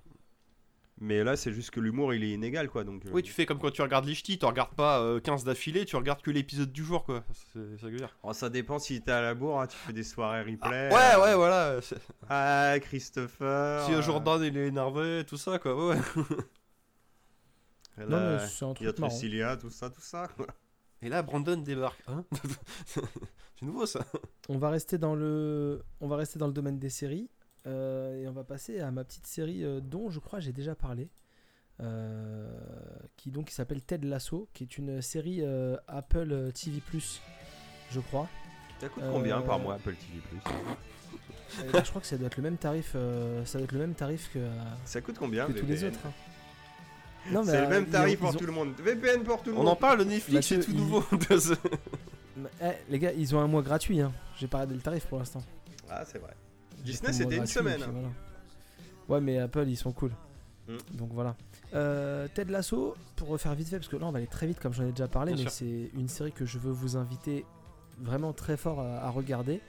Mais 0.99 1.23
là, 1.23 1.35
c'est 1.35 1.51
juste 1.53 1.69
que 1.69 1.79
l'humour, 1.79 2.13
il 2.15 2.23
est 2.23 2.31
inégal, 2.31 2.69
quoi. 2.69 2.83
Donc, 2.83 3.05
euh, 3.05 3.09
Oui, 3.13 3.21
tu 3.21 3.31
fais 3.31 3.45
comme 3.45 3.59
quand 3.59 3.69
tu 3.69 3.83
regardes 3.83 4.05
les 4.05 4.15
ch'tis, 4.15 4.39
tu 4.39 4.45
regardes 4.45 4.73
pas 4.73 4.99
euh, 4.99 5.19
15 5.19 5.43
d'affilée, 5.43 5.85
tu 5.85 5.95
regardes 5.95 6.23
que 6.23 6.31
l'épisode 6.31 6.71
du 6.71 6.83
jour, 6.83 7.03
quoi. 7.05 7.23
C'est 7.53 7.59
c'est 7.59 7.77
ça 7.77 7.81
que 7.83 7.87
je 7.89 7.91
veux 7.93 7.97
dire. 7.99 8.17
oh, 8.23 8.33
ça 8.33 8.49
dépend 8.49 8.79
si 8.79 8.99
t'es 9.01 9.11
à 9.11 9.21
la 9.21 9.35
bourre, 9.35 9.61
hein, 9.61 9.67
tu 9.67 9.77
fais 9.77 9.93
des 9.93 10.03
soirées 10.03 10.41
replay. 10.41 10.89
Ouais, 10.89 10.95
euh, 10.95 11.23
ouais, 11.23 11.35
voilà. 11.35 11.79
Ah, 12.29 12.75
Christopher. 12.81 13.85
Si 13.85 13.93
euh, 13.93 14.01
Jordan 14.01 14.41
il 14.43 14.57
est 14.57 14.67
énervé, 14.67 15.23
tout 15.27 15.37
ça, 15.37 15.59
quoi. 15.59 15.75
Ouais, 15.75 15.95
ouais. 15.95 16.01
là, 17.97 18.05
Non, 18.05 18.31
mais 18.37 18.47
c'est 18.47 18.65
un 18.65 18.73
il 18.79 18.85
y 18.85 18.87
a 18.87 18.93
truc 18.93 18.99
marrant. 18.99 19.57
Tout 19.57 19.69
ça, 19.69 19.89
tout 19.91 20.01
ça. 20.01 20.27
quoi. 20.35 20.47
Et 21.03 21.09
là, 21.09 21.21
Brandon 21.21 21.57
débarque. 21.57 22.01
Hein 22.07 22.25
c'est 22.85 23.01
nouveau 23.61 23.85
ça. 23.85 24.03
On 24.49 24.57
va 24.57 24.71
rester 24.71 24.97
dans 24.97 25.13
le, 25.13 25.83
on 26.01 26.07
va 26.07 26.15
rester 26.15 26.39
dans 26.39 26.47
le 26.47 26.53
domaine 26.53 26.79
des 26.79 26.89
séries 26.89 27.29
euh, 27.65 28.21
et 28.21 28.27
on 28.27 28.31
va 28.31 28.43
passer 28.43 28.79
à 28.79 28.91
ma 28.91 29.03
petite 29.03 29.27
série 29.27 29.63
euh, 29.63 29.79
dont 29.81 30.09
je 30.09 30.19
crois 30.19 30.39
j'ai 30.39 30.53
déjà 30.53 30.75
parlé, 30.75 31.09
euh, 31.81 32.49
qui 33.17 33.31
donc 33.31 33.45
qui 33.47 33.53
s'appelle 33.53 33.81
Ted 33.81 34.07
Lasso, 34.07 34.47
qui 34.53 34.63
est 34.63 34.77
une 34.77 35.01
série 35.01 35.39
euh, 35.41 35.77
Apple 35.87 36.51
TV 36.53 36.81
je 37.91 37.99
crois. 37.99 38.27
Ça 38.79 38.89
coûte 38.89 39.03
combien 39.11 39.41
par 39.41 39.59
mois 39.59 39.75
Apple 39.75 39.95
TV 39.95 40.21
je 41.83 41.89
crois 41.89 42.01
que 42.01 42.07
ça 42.07 42.17
doit 42.17 42.27
être 42.27 42.37
le 42.37 42.43
même 42.43 42.57
tarif, 42.57 42.91
euh, 42.95 43.43
ça 43.45 43.57
doit 43.57 43.65
être 43.65 43.71
le 43.71 43.79
même 43.79 43.93
tarif 43.95 44.29
que, 44.33 44.39
Ça 44.85 45.01
coûte 45.01 45.15
combien 45.17 45.47
que 45.47 45.53
tous 45.53 45.65
les 45.65 45.75
VPN? 45.75 45.93
autres. 45.93 46.05
hein. 46.07 46.11
Non, 47.31 47.43
mais, 47.43 47.51
C'est 47.51 47.61
le 47.61 47.67
même 47.69 47.85
tarif 47.87 48.19
ont- 48.21 48.25
pour 48.25 48.29
ont- 48.35 48.37
tout 48.37 48.45
le 48.45 48.51
monde. 48.51 48.73
VPN 48.79 49.23
pour 49.23 49.41
tout 49.41 49.49
le 49.51 49.55
On 49.55 49.59
monde. 49.59 49.69
en 49.69 49.75
parle, 49.75 49.99
le 49.99 50.03
Netflix, 50.05 50.51
Mathieu, 50.51 50.61
c'est 50.61 50.71
tout 50.71 50.77
nouveau. 50.77 51.03
Eh, 52.61 52.71
les 52.89 52.99
gars, 52.99 53.11
ils 53.13 53.35
ont 53.35 53.39
un 53.39 53.47
mois 53.47 53.63
gratuit. 53.63 53.99
Hein. 53.99 54.11
J'ai 54.37 54.47
pas 54.47 54.57
regardé 54.59 54.75
le 54.75 54.81
tarif 54.81 55.05
pour 55.07 55.17
l'instant. 55.17 55.41
Ah, 55.89 56.03
c'est 56.05 56.19
vrai. 56.19 56.33
Disney, 56.91 57.13
c'était 57.13 57.37
une 57.37 57.45
semaine, 57.47 57.79
puis 57.81 57.91
voilà. 57.91 58.07
Ouais, 59.09 59.21
mais 59.21 59.37
Apple, 59.39 59.65
ils 59.67 59.77
sont 59.77 59.91
cool. 59.91 60.11
Mm. 60.67 60.75
Donc 60.97 61.09
voilà. 61.13 61.35
Euh, 61.73 62.27
Ted 62.33 62.51
Lasso, 62.51 62.95
pour 63.15 63.29
refaire 63.29 63.53
vite 63.55 63.69
fait, 63.69 63.77
parce 63.77 63.87
que 63.87 63.95
là 63.97 64.05
on 64.05 64.11
va 64.11 64.17
aller 64.17 64.27
très 64.27 64.47
vite 64.47 64.59
comme 64.59 64.73
j'en 64.73 64.83
ai 64.85 64.91
déjà 64.91 65.07
parlé, 65.07 65.33
Bien 65.33 65.45
mais 65.45 65.49
c'est 65.49 65.91
une 65.95 66.07
série 66.07 66.31
que 66.31 66.45
je 66.45 66.57
veux 66.59 66.71
vous 66.71 66.97
inviter 66.97 67.45
vraiment 67.99 68.33
très 68.33 68.57
fort 68.57 68.79
à, 68.81 68.97
à 69.05 69.09
regarder. 69.09 69.61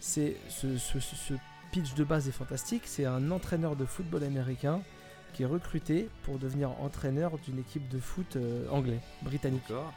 C'est 0.00 0.36
ce, 0.48 0.76
ce- 0.78 1.00
ce- 1.00 1.16
ce 1.16 1.34
pitch 1.72 1.94
de 1.94 2.04
base 2.04 2.28
est 2.28 2.32
fantastique. 2.32 2.82
C'est 2.86 3.04
un 3.04 3.30
entraîneur 3.30 3.76
de 3.76 3.84
football 3.84 4.24
américain 4.24 4.80
qui 5.34 5.42
est 5.42 5.46
recruté 5.46 6.08
pour 6.22 6.38
devenir 6.38 6.70
entraîneur 6.80 7.36
d'une 7.38 7.58
équipe 7.58 7.88
de 7.88 7.98
foot 7.98 8.36
euh, 8.36 8.66
anglais, 8.70 9.00
britannique. 9.22 9.62
D'accord. 9.68 9.92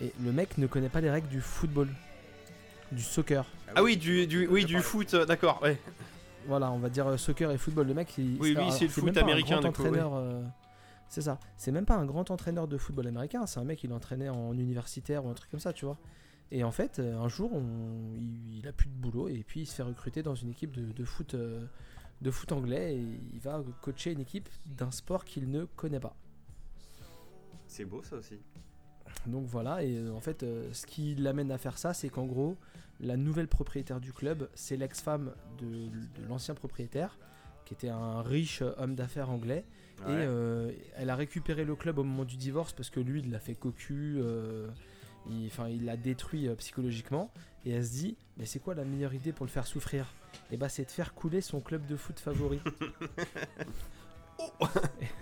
Et 0.00 0.12
le 0.22 0.32
mec 0.32 0.58
ne 0.58 0.66
connaît 0.66 0.88
pas 0.90 1.00
les 1.00 1.10
règles 1.10 1.28
du 1.28 1.40
football, 1.40 1.88
du 2.92 3.02
soccer. 3.02 3.44
Ah 3.74 3.82
oui, 3.82 3.96
du, 3.96 4.26
du, 4.26 4.46
oui, 4.46 4.64
du 4.64 4.78
foot, 4.80 5.14
euh, 5.14 5.24
d'accord, 5.24 5.60
ouais. 5.62 5.78
Voilà, 6.46 6.70
on 6.72 6.78
va 6.78 6.88
dire 6.88 7.06
euh, 7.06 7.16
soccer 7.16 7.50
et 7.50 7.58
football. 7.58 7.86
Le 7.86 7.94
mec, 7.94 8.16
il, 8.18 8.36
Oui, 8.40 8.50
lui, 8.50 8.56
alors, 8.58 8.72
c'est 8.72 8.84
le 8.84 8.90
foot 8.90 9.16
américain, 9.16 9.62
entraîneur, 9.62 10.14
euh, 10.14 10.42
c'est 11.08 11.22
ça. 11.22 11.38
C'est 11.56 11.72
même 11.72 11.86
pas 11.86 11.96
un 11.96 12.04
grand 12.04 12.30
entraîneur 12.30 12.66
de 12.68 12.76
football 12.76 13.06
américain. 13.06 13.46
C'est 13.46 13.60
un 13.60 13.64
mec, 13.64 13.82
il 13.84 13.92
entraînait 13.92 14.28
en 14.28 14.52
universitaire 14.52 15.24
ou 15.24 15.30
un 15.30 15.34
truc 15.34 15.50
comme 15.50 15.60
ça, 15.60 15.72
tu 15.72 15.84
vois. 15.84 15.98
Et 16.50 16.64
en 16.64 16.72
fait, 16.72 16.98
un 17.00 17.28
jour, 17.28 17.52
on- 17.54 18.14
il, 18.18 18.58
il 18.58 18.68
a 18.68 18.72
plus 18.72 18.88
de 18.88 18.94
boulot 18.94 19.28
et 19.28 19.42
puis 19.46 19.60
il 19.60 19.66
se 19.66 19.74
fait 19.74 19.82
recruter 19.82 20.22
dans 20.22 20.34
une 20.34 20.50
équipe 20.50 20.72
de, 20.72 20.92
de 20.92 21.04
foot, 21.04 21.34
de 21.34 22.30
foot 22.30 22.52
anglais 22.52 22.96
et 22.96 23.06
il 23.34 23.40
va 23.40 23.62
coacher 23.80 24.12
une 24.12 24.20
équipe 24.20 24.48
d'un 24.66 24.90
sport 24.90 25.24
qu'il 25.24 25.50
ne 25.50 25.64
connaît 25.64 26.00
pas. 26.00 26.14
C'est 27.66 27.84
beau 27.86 28.02
ça 28.02 28.16
aussi. 28.16 28.38
Donc 29.26 29.46
voilà, 29.46 29.82
et 29.82 29.96
euh, 29.96 30.12
en 30.12 30.20
fait, 30.20 30.42
euh, 30.42 30.68
ce 30.72 30.86
qui 30.86 31.14
l'amène 31.14 31.50
à 31.52 31.58
faire 31.58 31.78
ça, 31.78 31.94
c'est 31.94 32.08
qu'en 32.08 32.26
gros, 32.26 32.56
la 33.00 33.16
nouvelle 33.16 33.48
propriétaire 33.48 34.00
du 34.00 34.12
club, 34.12 34.48
c'est 34.54 34.76
l'ex-femme 34.76 35.32
de, 35.58 35.66
de 35.66 36.28
l'ancien 36.28 36.54
propriétaire, 36.54 37.18
qui 37.64 37.74
était 37.74 37.88
un 37.88 38.22
riche 38.22 38.62
euh, 38.62 38.72
homme 38.78 38.94
d'affaires 38.94 39.30
anglais. 39.30 39.64
Et 40.00 40.10
euh, 40.10 40.72
elle 40.96 41.10
a 41.10 41.14
récupéré 41.14 41.64
le 41.64 41.76
club 41.76 41.98
au 41.98 42.02
moment 42.02 42.24
du 42.24 42.36
divorce 42.36 42.72
parce 42.72 42.90
que 42.90 42.98
lui, 42.98 43.20
il 43.20 43.30
l'a 43.30 43.38
fait 43.38 43.54
cocu, 43.54 44.16
euh, 44.18 44.66
il, 45.30 45.46
enfin, 45.46 45.68
il 45.68 45.84
l'a 45.84 45.96
détruit 45.96 46.48
euh, 46.48 46.56
psychologiquement. 46.56 47.30
Et 47.64 47.70
elle 47.70 47.86
se 47.86 47.92
dit, 47.92 48.16
mais 48.36 48.44
c'est 48.44 48.58
quoi 48.58 48.74
la 48.74 48.84
meilleure 48.84 49.14
idée 49.14 49.30
pour 49.30 49.46
le 49.46 49.50
faire 49.50 49.64
souffrir? 49.66 50.12
Et 50.50 50.56
bah, 50.56 50.68
c'est 50.68 50.84
de 50.84 50.90
faire 50.90 51.14
couler 51.14 51.40
son 51.40 51.60
club 51.60 51.86
de 51.86 51.94
foot 51.94 52.18
favori. 52.18 52.58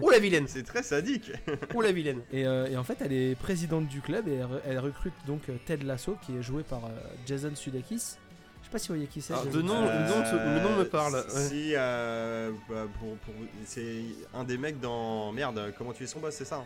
Ouh 0.00 0.10
la 0.10 0.18
vilaine, 0.18 0.46
C'est 0.48 0.62
très 0.62 0.82
sadique. 0.82 1.30
ouh 1.74 1.80
la 1.80 1.92
vilaine. 1.92 2.20
Et, 2.32 2.46
euh, 2.46 2.66
et 2.68 2.76
en 2.76 2.84
fait, 2.84 2.98
elle 3.00 3.12
est 3.12 3.34
présidente 3.34 3.86
du 3.88 4.00
club 4.00 4.28
et 4.28 4.34
elle, 4.34 4.44
re- 4.46 4.60
elle 4.66 4.78
recrute 4.78 5.12
donc 5.26 5.48
euh, 5.48 5.56
Ted 5.66 5.84
Lasso, 5.84 6.16
qui 6.26 6.36
est 6.36 6.42
joué 6.42 6.62
par 6.62 6.84
euh, 6.84 6.88
Jason 7.26 7.54
Sudeikis. 7.54 8.16
Je 8.60 8.66
sais 8.66 8.70
pas 8.72 8.78
si 8.78 8.88
vous 8.88 8.94
voyez 8.94 9.06
qui 9.08 9.20
c'est. 9.20 9.32
De 9.50 9.62
nom- 9.62 9.80
le 9.82 10.08
nom 10.08 10.22
te- 10.22 10.36
le 10.36 10.60
nom 10.62 10.76
me 10.78 10.84
parle, 10.84 11.14
ouais. 11.14 11.22
Si, 11.48 11.72
bah, 11.74 12.86
pour, 12.98 13.16
pour- 13.16 13.34
c'est 13.64 14.02
un 14.34 14.44
des 14.44 14.58
mecs 14.58 14.78
dans. 14.80 15.32
Merde, 15.32 15.72
comment 15.76 15.92
tu 15.92 16.04
es 16.04 16.06
son 16.06 16.20
boss, 16.20 16.34
c'est 16.34 16.44
ça 16.44 16.56
hein? 16.56 16.64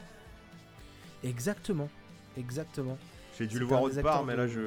Exactement, 1.22 1.88
exactement. 2.36 2.98
J'ai 3.38 3.46
dû 3.46 3.58
le 3.58 3.64
voir 3.64 3.82
autre 3.82 4.00
part, 4.02 4.24
mais 4.24 4.36
là 4.36 4.44
de- 4.44 4.48
je. 4.52 4.60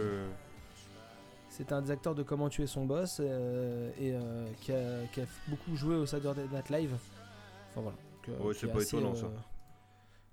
C'est 1.49 1.71
un 1.71 1.81
des 1.81 1.89
acteurs 1.91 2.13
de 2.13 2.21
Comment 2.23 2.49
tuer 2.49 2.67
son 2.67 2.85
boss 2.85 3.17
euh, 3.19 3.89
et 3.99 4.11
euh, 4.13 4.45
qui, 4.61 4.71
a, 4.71 5.07
qui 5.11 5.21
a 5.21 5.25
beaucoup 5.47 5.75
joué 5.75 5.95
au 5.95 6.05
Saturday 6.05 6.45
Night 6.51 6.69
Live. 6.69 6.91
Enfin 7.77 7.81
voilà. 7.81 7.97
Donc, 7.97 8.29
euh, 8.29 8.43
Ouais, 8.47 8.53
qui 8.53 8.59
c'est 8.61 8.67
est 8.67 8.71
pas 8.71 8.79
assez, 8.79 8.97
étonnant, 8.97 9.15
ça. 9.15 9.31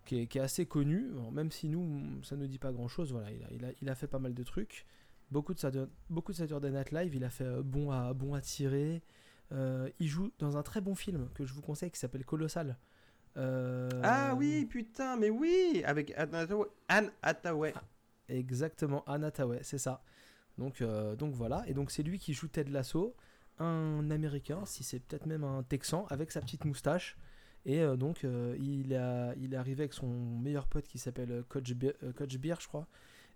Qui 0.06 0.20
est, 0.20 0.26
qui 0.26 0.38
est 0.38 0.40
assez 0.42 0.66
connu, 0.66 1.10
même 1.32 1.50
si 1.50 1.68
nous, 1.68 2.22
ça 2.22 2.36
ne 2.36 2.46
dit 2.46 2.58
pas 2.58 2.72
grand 2.72 2.88
chose. 2.88 3.12
Voilà, 3.12 3.30
il 3.30 3.42
a, 3.44 3.46
il 3.52 3.64
a- 3.64 3.72
il 3.82 3.88
a 3.88 3.94
fait 3.94 4.06
pas 4.06 4.18
mal 4.18 4.34
de 4.34 4.42
trucs. 4.42 4.84
Beaucoup 5.30 5.54
de, 5.54 5.58
Saturday, 5.58 5.90
beaucoup 6.10 6.32
de 6.32 6.36
Saturday 6.36 6.70
Night 6.70 6.90
Live, 6.92 7.14
il 7.14 7.24
a 7.24 7.30
fait 7.30 7.44
euh, 7.44 7.62
bon, 7.62 7.90
à, 7.90 8.12
bon 8.14 8.34
à 8.34 8.40
tirer. 8.40 9.02
Euh, 9.52 9.88
il 9.98 10.06
joue 10.08 10.30
dans 10.38 10.56
un 10.56 10.62
très 10.62 10.80
bon 10.80 10.94
film 10.94 11.28
que 11.34 11.44
je 11.44 11.52
vous 11.54 11.62
conseille 11.62 11.90
qui 11.90 11.98
s'appelle 11.98 12.24
Colossal. 12.24 12.76
Euh, 13.36 13.88
Ah 14.02 14.34
oui, 14.36 14.64
putain, 14.66 15.16
mais 15.16 15.28
oui 15.30 15.82
Avec 15.86 16.12
Anne 16.16 16.34
Hathaway. 16.34 16.68
Anne 16.88 17.10
Hathaway. 17.22 17.74
Exactement, 18.28 19.04
Anna 19.06 19.30
Tawai, 19.30 19.58
c'est 19.62 19.78
ça. 19.78 20.02
Donc, 20.56 20.80
euh, 20.80 21.14
donc 21.16 21.34
voilà, 21.34 21.62
et 21.66 21.74
donc 21.74 21.90
c'est 21.90 22.02
lui 22.02 22.18
qui 22.18 22.32
joue 22.32 22.48
Ted 22.48 22.70
Lasso, 22.70 23.14
un 23.58 24.10
Américain, 24.10 24.64
si 24.66 24.82
c'est 24.84 25.00
peut-être 25.00 25.26
même 25.26 25.44
un 25.44 25.62
Texan, 25.62 26.06
avec 26.10 26.30
sa 26.30 26.40
petite 26.40 26.64
moustache. 26.64 27.16
Et 27.66 27.80
euh, 27.80 27.96
donc 27.96 28.24
euh, 28.24 28.56
il, 28.60 28.94
a, 28.94 29.34
il 29.36 29.54
est 29.54 29.56
arrivé 29.56 29.82
avec 29.84 29.94
son 29.94 30.08
meilleur 30.38 30.66
pote 30.66 30.86
qui 30.86 30.98
s'appelle 30.98 31.30
euh, 31.32 31.42
Coach, 31.48 31.72
Be- 31.72 32.12
Coach 32.12 32.36
Beer, 32.38 32.56
je 32.60 32.68
crois. 32.68 32.86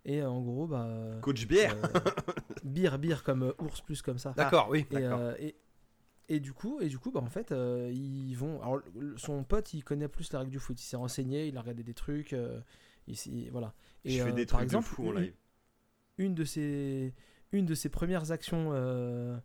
Et 0.05 0.23
en 0.23 0.41
gros, 0.43 0.67
bah. 0.67 0.89
Coach 1.23 1.47
euh, 1.51 1.83
beer, 2.65 2.99
beer 2.99 3.23
comme 3.25 3.53
ours 3.59 3.81
plus 3.81 4.03
comme 4.03 4.19
ça. 4.19 4.33
D'accord, 4.37 4.69
oui. 4.71 4.87
Et, 4.91 5.05
et, 5.39 5.57
et 6.29 6.41
du 6.41 6.53
coup, 6.53 6.81
et 6.81 6.89
du 6.89 6.99
coup 6.99 7.11
bah, 7.11 7.21
en 7.21 7.31
fait, 7.31 7.53
ils 7.91 8.35
vont. 8.35 8.61
Alors, 8.63 8.81
son 9.17 9.45
pote, 9.45 9.73
il 9.75 9.83
connaît 9.83 10.09
plus 10.09 10.33
la 10.33 10.41
règle 10.41 10.53
du 10.53 10.59
foot. 10.59 10.81
Il 10.81 10.85
s'est 10.85 10.97
renseigné, 10.97 11.47
il 11.49 11.57
a 11.57 11.61
regardé 11.63 11.83
des 11.83 11.95
trucs. 11.95 12.35
s'est- 13.15 13.49
voilà. 13.51 13.73
Et 14.05 14.11
je 14.13 14.25
fais 14.25 14.33
des 14.33 14.47
par 14.47 14.59
trucs 14.59 14.65
exemple, 14.69 14.85
de 14.89 14.95
fou 14.95 15.09
en 15.09 15.17
une- 15.17 16.35
de 16.35 16.45
ses, 16.45 17.15
une 17.53 17.67
de 17.67 17.75
ses 17.75 17.89
premières 17.89 18.31
actions 18.31 18.71
euh, 18.73 19.37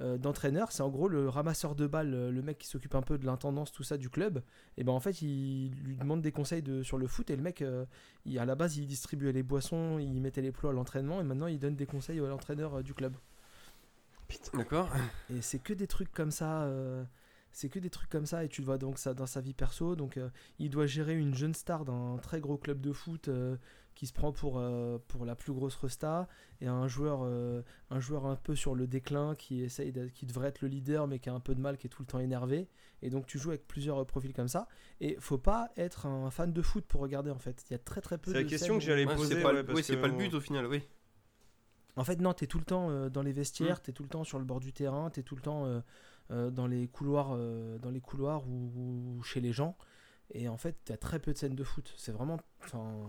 euh, 0.00 0.18
d'entraîneur, 0.18 0.72
c'est 0.72 0.82
en 0.82 0.90
gros 0.90 1.08
le 1.08 1.28
ramasseur 1.28 1.74
de 1.74 1.86
balles, 1.86 2.14
euh, 2.14 2.30
le 2.30 2.42
mec 2.42 2.58
qui 2.58 2.66
s'occupe 2.66 2.94
un 2.94 3.02
peu 3.02 3.18
de 3.18 3.24
l'intendance, 3.26 3.72
tout 3.72 3.82
ça 3.82 3.96
du 3.96 4.10
club. 4.10 4.42
Et 4.76 4.84
ben 4.84 4.92
en 4.92 5.00
fait, 5.00 5.22
il 5.22 5.74
lui 5.84 5.96
demande 5.96 6.20
des 6.22 6.32
conseils 6.32 6.62
de, 6.62 6.82
sur 6.82 6.98
le 6.98 7.06
foot 7.06 7.30
et 7.30 7.36
le 7.36 7.42
mec, 7.42 7.62
euh, 7.62 7.86
il, 8.24 8.38
à 8.38 8.44
la 8.44 8.54
base, 8.54 8.76
il 8.76 8.86
distribuait 8.86 9.32
les 9.32 9.42
boissons, 9.42 9.98
il 9.98 10.20
mettait 10.20 10.42
les 10.42 10.52
plots 10.52 10.68
à 10.68 10.72
l'entraînement 10.72 11.20
et 11.20 11.24
maintenant 11.24 11.46
il 11.46 11.58
donne 11.58 11.76
des 11.76 11.86
conseils 11.86 12.20
à 12.20 12.26
l'entraîneur 12.26 12.74
euh, 12.74 12.82
du 12.82 12.94
club. 12.94 13.14
D'accord. 14.54 14.90
Et 15.30 15.40
c'est 15.40 15.58
que 15.60 15.72
des 15.72 15.86
trucs 15.86 16.12
comme 16.12 16.30
ça. 16.30 16.62
euh, 16.64 17.04
c'est 17.52 17.70
que 17.70 17.78
des 17.78 17.88
trucs 17.88 18.10
comme 18.10 18.26
ça 18.26 18.44
et 18.44 18.48
tu 18.48 18.60
le 18.60 18.66
vois 18.66 18.76
donc 18.76 18.98
ça 18.98 19.14
dans 19.14 19.24
sa 19.24 19.40
vie 19.40 19.54
perso. 19.54 19.96
Donc 19.96 20.18
euh, 20.18 20.28
il 20.58 20.68
doit 20.68 20.86
gérer 20.86 21.16
une 21.16 21.34
jeune 21.34 21.54
star 21.54 21.86
d'un 21.86 22.18
très 22.18 22.38
gros 22.38 22.58
club 22.58 22.82
de 22.82 22.92
foot 22.92 23.28
euh, 23.28 23.56
qui 23.96 24.06
se 24.06 24.12
prend 24.12 24.30
pour, 24.30 24.58
euh, 24.58 24.98
pour 25.08 25.24
la 25.24 25.34
plus 25.34 25.52
grosse 25.52 25.74
resta 25.74 26.28
et 26.60 26.68
un 26.68 26.86
joueur, 26.86 27.22
euh, 27.24 27.62
un 27.90 27.98
joueur 27.98 28.26
un 28.26 28.36
peu 28.36 28.54
sur 28.54 28.74
le 28.76 28.86
déclin 28.86 29.34
qui 29.34 29.62
essaye 29.62 29.92
qui 30.12 30.26
devrait 30.26 30.48
être 30.48 30.60
le 30.60 30.68
leader 30.68 31.08
mais 31.08 31.18
qui 31.18 31.28
a 31.30 31.34
un 31.34 31.40
peu 31.40 31.54
de 31.56 31.60
mal, 31.60 31.76
qui 31.78 31.88
est 31.88 31.90
tout 31.90 32.02
le 32.02 32.06
temps 32.06 32.20
énervé. 32.20 32.68
Et 33.02 33.10
donc 33.10 33.26
tu 33.26 33.38
joues 33.38 33.48
avec 33.50 33.66
plusieurs 33.66 34.02
euh, 34.02 34.04
profils 34.04 34.32
comme 34.32 34.46
ça. 34.48 34.68
Et 35.00 35.16
faut 35.18 35.38
pas 35.38 35.70
être 35.76 36.06
un 36.06 36.30
fan 36.30 36.52
de 36.52 36.62
foot 36.62 36.84
pour 36.86 37.00
regarder 37.00 37.30
en 37.32 37.38
fait. 37.38 37.64
Il 37.68 37.72
y 37.72 37.74
a 37.74 37.78
très 37.80 38.00
très 38.00 38.18
peu 38.18 38.30
C'est 38.30 38.36
la 38.38 38.44
de 38.44 38.48
question 38.48 38.74
scènes 38.74 38.78
que 38.80 38.84
j'allais 38.84 39.06
poser. 39.06 39.34
c'est 39.34 39.42
pas, 39.42 39.48
ouais, 39.48 39.54
le- 39.56 39.64
parce 39.66 39.76
oui, 39.78 39.82
c'est 39.82 39.96
que 39.96 40.00
pas 40.02 40.06
le 40.08 40.14
on- 40.14 40.18
but 40.18 40.34
au 40.34 40.40
final, 40.40 40.66
oui. 40.66 40.82
En 41.96 42.04
fait, 42.04 42.20
non, 42.20 42.34
t'es 42.34 42.46
tout 42.46 42.58
le 42.58 42.64
temps 42.66 42.90
euh, 42.90 43.08
dans 43.08 43.22
les 43.22 43.32
vestiaires, 43.32 43.80
t'es 43.80 43.92
tout 43.92 44.02
le 44.02 44.10
temps 44.10 44.22
sur 44.24 44.38
le 44.38 44.44
bord 44.44 44.60
du 44.60 44.72
terrain, 44.74 45.08
t'es 45.08 45.22
tout 45.22 45.34
le 45.36 45.40
temps 45.40 45.64
euh, 45.64 45.80
euh, 46.30 46.50
dans 46.50 46.66
les 46.66 46.88
couloirs, 46.88 47.30
euh, 47.32 47.78
dans 47.78 47.90
les 47.90 48.02
couloirs 48.02 48.46
ou, 48.46 49.16
ou 49.16 49.22
chez 49.22 49.40
les 49.40 49.52
gens. 49.52 49.76
Et 50.32 50.48
en 50.48 50.58
fait, 50.58 50.76
t'as 50.84 50.98
très 50.98 51.18
peu 51.20 51.32
de 51.32 51.38
scènes 51.38 51.54
de 51.54 51.64
foot. 51.64 51.94
C'est 51.96 52.12
vraiment, 52.12 52.38
enfin, 52.64 53.08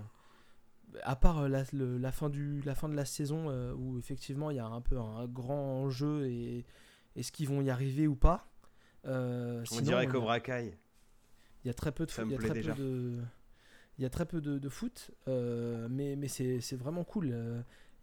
à 1.03 1.15
part 1.15 1.39
euh, 1.39 1.47
la, 1.47 1.63
le- 1.73 1.97
la 1.97 2.11
fin 2.11 2.29
du, 2.29 2.61
la 2.61 2.75
fin 2.75 2.89
de 2.89 2.95
la 2.95 3.05
saison 3.05 3.49
euh, 3.49 3.73
où 3.73 3.97
effectivement 3.99 4.51
il 4.51 4.57
y 4.57 4.59
a 4.59 4.65
un 4.65 4.81
peu 4.81 4.97
un, 4.97 5.25
grand 5.27 5.83
enjeu 5.83 6.27
et 6.27 6.65
est-ce 7.15 7.31
qu'ils 7.31 7.47
vont 7.47 7.61
y 7.61 7.69
arriver 7.69 8.07
ou 8.07 8.15
pas. 8.15 8.49
euh, 9.05 9.61
On 9.61 9.65
sinon, 9.65 9.81
dirait 9.83 10.07
Cobra 10.07 10.39
Kai. 10.39 10.77
il 11.63 11.67
y 11.67 11.69
a 11.69 11.73
très 11.73 11.91
peu 11.91 12.05
de 12.05 12.11
foot. 12.11 12.25
Il 12.27 12.31
y 12.31 12.35
a 12.35 12.37
très 12.37 12.49
déjà. 12.53 12.73
peu 12.73 12.81
de. 12.81 13.17
Il 13.99 14.03
y 14.03 14.05
a 14.05 14.09
très 14.11 14.25
peu 14.27 14.41
de, 14.41 14.59
de 14.59 14.69
foot, 14.69 15.09
euh, 15.27 15.87
mais, 15.89 16.15
mais 16.15 16.27
c'est 16.27 16.75
vraiment 16.75 17.03
cool. 17.03 17.35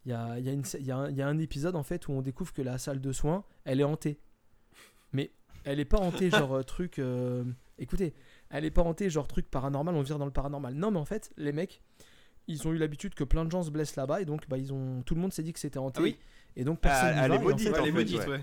Il 0.05 0.11
y 0.11 0.13
a, 0.13 0.37
y, 0.39 0.49
a 0.49 0.53
y, 0.53 0.91
a 0.91 1.09
y 1.09 1.21
a 1.21 1.27
un 1.27 1.37
épisode 1.39 1.75
en 1.77 1.83
fait 1.83 2.07
où 2.09 2.11
on 2.11 2.21
découvre 2.21 2.51
que 2.53 2.61
la 2.61 2.77
salle 2.77 2.99
de 2.99 3.11
soins, 3.13 3.45
elle 3.63 3.79
est 3.79 3.85
hantée. 3.85 4.19
Mais 5.13 5.31
elle 5.63 5.79
est 5.79 5.85
pas 5.85 5.99
hantée 5.99 6.29
genre 6.29 6.63
truc. 6.65 7.01
Écoutez, 7.77 8.13
elle 8.49 8.65
est 8.65 8.71
pas 8.71 8.81
hantée 8.83 9.09
genre 9.09 9.27
truc 9.27 9.49
paranormal, 9.49 9.95
on 9.95 10.01
vire 10.01 10.19
dans 10.19 10.25
le 10.25 10.31
paranormal. 10.31 10.73
Non, 10.75 10.91
mais 10.91 10.99
en 10.99 11.05
fait, 11.05 11.31
les 11.37 11.53
mecs, 11.53 11.81
ils 12.47 12.67
ont 12.67 12.73
eu 12.73 12.77
l'habitude 12.77 13.13
que 13.15 13.23
plein 13.23 13.45
de 13.45 13.51
gens 13.51 13.63
se 13.63 13.71
blessent 13.71 13.95
là-bas 13.95 14.21
et 14.21 14.25
donc 14.25 14.47
bah, 14.49 14.57
ils 14.57 14.71
ont, 14.73 15.01
tout 15.03 15.15
le 15.15 15.21
monde 15.21 15.33
s'est 15.33 15.43
dit 15.43 15.53
que 15.53 15.59
c'était 15.59 15.79
hanté. 15.79 15.99
Ah 15.99 16.03
oui 16.03 16.17
Et 16.55 16.63
donc 16.63 16.79
personne 16.81 17.13
Ah, 17.15 17.23
elle 17.25 17.29
va, 17.29 17.35
est 17.35 17.39
en 17.39 17.41
maudite, 17.43 17.69
fait- 17.75 17.79
les 17.81 17.85
fait, 17.85 17.91
maudites, 17.91 18.19
ouais. 18.19 18.27
ouais. 18.27 18.41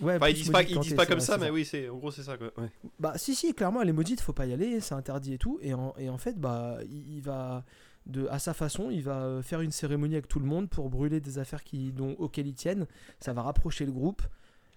Ouais, 0.00 0.16
Enfin, 0.16 0.28
ils 0.28 0.34
disent 0.34 0.50
pas, 0.50 0.58
maudite 0.62 0.76
ils 0.76 0.80
disent 0.80 0.94
pas 0.94 1.06
comme 1.06 1.20
ça, 1.20 1.38
mais 1.38 1.50
oui, 1.50 1.64
c'est 1.64 1.88
en 1.88 1.96
gros 1.96 2.10
c'est 2.10 2.22
ça 2.24 2.36
quoi. 2.36 2.50
Ouais. 2.56 2.68
Bah 2.98 3.12
si 3.16 3.34
si 3.34 3.54
clairement 3.54 3.82
elle 3.82 3.88
est 3.90 3.92
maudite, 3.92 4.20
faut 4.20 4.32
pas 4.32 4.46
y 4.46 4.52
aller, 4.52 4.80
c'est 4.80 4.94
interdit 4.94 5.34
et 5.34 5.38
tout 5.38 5.58
et 5.62 5.74
en, 5.74 5.94
et 5.98 6.08
en 6.08 6.18
fait 6.18 6.38
bah 6.40 6.78
il, 6.88 7.16
il 7.16 7.20
va 7.22 7.64
de 8.06 8.26
à 8.28 8.38
sa 8.40 8.52
façon, 8.52 8.90
il 8.90 9.02
va 9.02 9.22
euh, 9.22 9.42
faire 9.42 9.60
une 9.60 9.70
cérémonie 9.70 10.14
avec 10.14 10.26
tout 10.28 10.40
le 10.40 10.46
monde 10.46 10.68
pour 10.68 10.88
brûler 10.90 11.20
des 11.20 11.38
affaires 11.38 11.62
qui 11.62 11.92
dont 11.92 12.16
auxquelles 12.18 12.48
ils 12.48 12.54
tiennent, 12.54 12.86
ça 13.20 13.32
va 13.32 13.42
rapprocher 13.42 13.84
le 13.86 13.92
groupe 13.92 14.22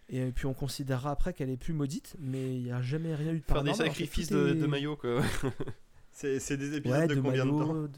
et 0.09 0.31
puis 0.31 0.45
on 0.45 0.53
considérera 0.53 1.09
après 1.11 1.33
qu'elle 1.33 1.49
est 1.49 1.57
plus 1.57 1.73
maudite 1.73 2.15
mais 2.19 2.55
il 2.57 2.63
n'y 2.63 2.71
a 2.71 2.81
jamais 2.83 3.15
rien 3.15 3.31
eu 3.31 3.39
de 3.39 3.45
Faire 3.45 3.63
des 3.63 3.73
sacrifices 3.73 4.29
de, 4.29 4.49
est- 4.49 4.55
de 4.55 4.67
maillots 4.67 4.95
quoi. 4.97 5.21
C'est 6.15 6.39
c'est 6.39 6.55
des 6.55 6.75
épisodes 6.75 6.97
Ouais, 6.97 7.07
de, 7.07 7.15
de 7.15 7.19
combien 7.21 7.45
de 7.45 7.51
temps 7.51 7.73
de- 7.73 7.89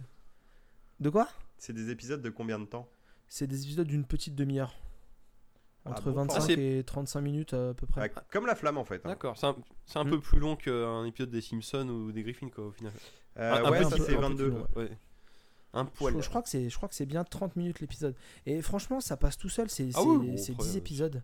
De 0.99 1.09
quoi 1.11 1.28
C'est 1.59 1.72
des 1.74 1.91
épisodes 1.91 2.20
de 2.22 2.30
combien 2.32 2.57
de 2.57 2.65
temps 2.65 2.88
C'est 3.28 3.45
des 3.45 3.61
épisodes 3.63 3.86
d'une 3.88 4.05
petite 4.05 4.34
demi-heure. 4.34 4.74
Ah 5.86 5.91
Entre 5.91 6.09
bon, 6.09 6.24
25 6.26 6.36
ah, 6.38 6.41
c'est- 6.41 6.53
et 6.80 6.84
35 6.84 7.22
minutes 7.22 7.53
à 7.53 7.76
peu 7.76 7.86
près. 7.86 8.01
Ouais, 8.01 8.11
Comme 8.32 8.47
la 8.47 8.55
flamme 8.55 8.80
en 8.80 8.84
fait. 8.86 9.05
hein. 9.05 9.09
D'accord, 9.09 9.38
c'est 9.38 9.45
un, 9.45 9.55
c'est 9.86 9.99
un 9.99 10.03
Hmm. 10.03 10.09
peu 10.09 10.20
plus 10.20 10.39
long 10.39 10.55
qu'un 10.55 11.05
épisode 11.05 11.30
des 11.30 11.41
Simpsons 11.41 11.88
ou 11.89 12.11
des 12.11 12.24
Griffins 12.24 12.49
quoi 12.49 12.65
au 12.65 12.72
final. 12.72 12.91
Euh, 13.38 13.53
Un- 13.53 13.65
un 13.65 13.70
ouais, 13.72 13.78
peu 13.84 13.84
ça 13.84 13.97
c'est 13.97 14.13
un 14.13 14.15
peu 14.15 14.22
22. 14.22 14.49
plus 14.49 14.57
long. 14.59 14.68
Ouais. 14.76 14.97
Un 15.74 15.86
Je, 15.86 15.89
poil. 15.91 16.22
je 16.24 16.28
crois 16.30 16.41
que 16.41 16.49
c'est, 16.49 16.70
je 16.72 16.76
crois 16.76 16.89
que 16.89 16.95
c'est 16.95 17.05
bien 17.05 17.24
30 17.24 17.55
minutes 17.55 17.82
l'épisode. 17.82 18.15
Et 18.47 18.63
franchement, 18.63 18.99
ça 18.99 19.15
passe 19.15 19.38
tout 19.38 19.49
seul. 19.49 19.70
C'est, 19.70 19.89
Ah 19.93 19.99
c'est, 20.01 20.07
oui, 20.07 20.28
bon, 20.32 20.38
c'est 20.38 20.53
après, 20.53 20.63
10 20.65 20.76
euh, 20.76 20.78
épisodes. 20.80 21.24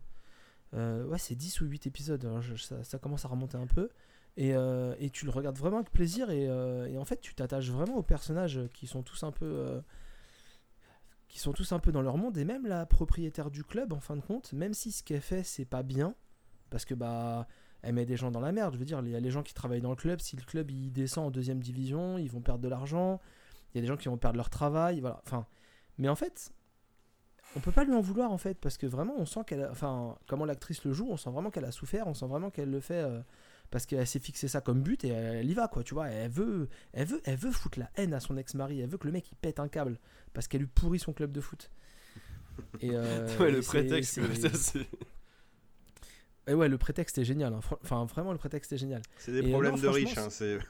Euh, 0.75 1.05
ouais, 1.07 1.17
c'est 1.17 1.33
10 1.35 1.59
ou 1.61 1.65
8 1.65 1.87
épisodes. 1.87 2.23
Alors, 2.23 2.41
je- 2.41 2.55
ça, 2.55 2.83
ça 2.83 2.99
commence 2.99 3.25
à 3.25 3.29
remonter 3.29 3.57
un 3.57 3.65
peu. 3.67 3.89
Et, 4.35 4.55
euh, 4.55 4.95
et 4.99 5.09
tu 5.09 5.25
le 5.25 5.31
regardes 5.31 5.57
vraiment 5.57 5.77
avec 5.77 5.91
plaisir. 5.91 6.29
Et, 6.29 6.47
euh, 6.47 6.87
et 6.87 6.97
en 6.97 7.05
fait, 7.05 7.21
tu 7.21 7.35
t'attaches 7.35 7.69
vraiment 7.69 7.95
aux 7.97 8.03
personnages 8.03 8.61
qui 8.73 8.87
sont 8.87 9.03
tous 9.03 9.23
un 9.23 9.31
peu. 9.31 9.45
euh, 9.45 9.81
qui 11.27 11.39
sont 11.39 11.51
tous 11.53 11.71
un 11.71 11.79
peu 11.79 11.91
dans 11.91 12.01
leur 12.01 12.17
monde. 12.17 12.37
Et 12.37 12.45
même 12.45 12.67
la 12.67 12.85
propriétaire 12.85 13.49
du 13.49 13.63
club, 13.63 13.93
en 13.93 13.99
fin 13.99 14.15
de 14.15 14.21
compte, 14.21 14.53
même 14.53 14.73
si 14.73 14.91
ce 14.91 15.03
qu'elle 15.03 15.21
fait, 15.21 15.43
c'est 15.43 15.65
pas 15.65 15.83
bien. 15.83 16.15
Parce 16.69 16.85
que 16.85 16.93
bah. 16.93 17.47
Elle 17.85 17.95
met 17.95 18.05
des 18.05 18.15
gens 18.15 18.31
dans 18.31 18.39
la 18.39 18.53
merde. 18.53 18.75
Je 18.75 18.79
veux 18.79 18.85
dire, 18.85 19.01
il 19.03 19.09
y 19.09 19.15
a 19.17 19.19
les 19.19 19.29
gens 19.29 19.43
qui 19.43 19.53
travaillent 19.53 19.81
dans 19.81 19.89
le 19.89 19.97
club. 19.97 20.21
Si 20.21 20.37
le 20.37 20.43
club 20.43 20.71
il 20.71 20.93
descend 20.93 21.27
en 21.27 21.31
deuxième 21.31 21.59
division, 21.59 22.17
ils 22.17 22.31
vont 22.31 22.39
perdre 22.39 22.61
de 22.61 22.69
l'argent. 22.69 23.19
Il 23.73 23.77
y 23.77 23.79
a 23.79 23.81
des 23.81 23.87
gens 23.87 23.97
qui 23.97 24.07
vont 24.07 24.17
perdre 24.17 24.37
leur 24.37 24.49
travail. 24.49 25.01
Voilà. 25.01 25.21
Enfin, 25.25 25.45
mais 25.97 26.07
en 26.07 26.15
fait, 26.15 26.53
on 27.57 27.59
peut 27.59 27.73
pas 27.73 27.83
lui 27.83 27.93
en 27.93 27.99
vouloir 27.99 28.31
en 28.31 28.37
fait 28.37 28.57
parce 28.57 28.77
que 28.77 28.87
vraiment 28.87 29.15
on 29.17 29.25
sent 29.25 29.41
qu'elle, 29.45 29.67
enfin, 29.69 30.17
comment 30.27 30.45
l'actrice 30.45 30.85
le 30.85 30.93
joue, 30.93 31.09
on 31.09 31.17
sent 31.17 31.29
vraiment 31.29 31.51
qu'elle 31.51 31.65
a 31.65 31.73
souffert. 31.73 32.07
On 32.07 32.13
sent 32.13 32.27
vraiment 32.27 32.51
qu'elle 32.51 32.71
le 32.71 32.79
fait 32.79 33.05
parce 33.73 33.85
qu'elle 33.87 34.05
s'est 34.07 34.19
fixé 34.19 34.47
ça 34.47 34.61
comme 34.61 34.81
but 34.83 35.03
et 35.03 35.07
elle 35.09 35.49
y 35.49 35.53
va 35.55 35.67
quoi. 35.67 35.83
Tu 35.83 35.93
vois, 35.95 36.07
elle 36.07 36.29
veut, 36.29 36.69
elle 36.93 37.07
veut, 37.07 37.21
elle 37.25 37.35
veut 37.37 37.51
foutre 37.51 37.79
la 37.79 37.89
haine 37.95 38.13
à 38.13 38.19
son 38.19 38.37
ex-mari. 38.37 38.79
Elle 38.79 38.87
veut 38.89 38.97
que 38.99 39.07
le 39.07 39.11
mec 39.13 39.27
il 39.31 39.35
pète 39.35 39.59
un 39.59 39.67
câble 39.67 39.99
parce 40.33 40.47
qu'elle 40.47 40.61
lui 40.61 40.67
pourrit 40.67 40.99
son 40.99 41.11
club 41.11 41.31
de 41.31 41.41
foot. 41.41 41.71
Et 42.81 42.91
euh, 42.93 43.27
Ouais, 43.39 43.49
le 43.51 43.61
prétexte. 43.61 44.13
c'est- 44.13 44.47
ça, 44.49 44.53
c'est- 44.53 44.87
Et 46.47 46.53
ouais, 46.53 46.67
le 46.69 46.77
prétexte 46.77 47.17
est 47.17 47.23
génial. 47.25 47.53
hein. 47.53 47.61
Enfin, 47.83 48.05
vraiment, 48.05 48.31
le 48.31 48.37
prétexte 48.37 48.71
est 48.73 48.77
génial. 48.77 49.01
C'est 49.17 49.31
des 49.31 49.39
Et, 49.39 49.45
euh, 49.45 49.49
problèmes 49.49 49.75
non, 49.75 49.81
de 49.81 49.87
riches. 49.87 50.17
Hein, 50.17 50.29
c'est... 50.29 50.59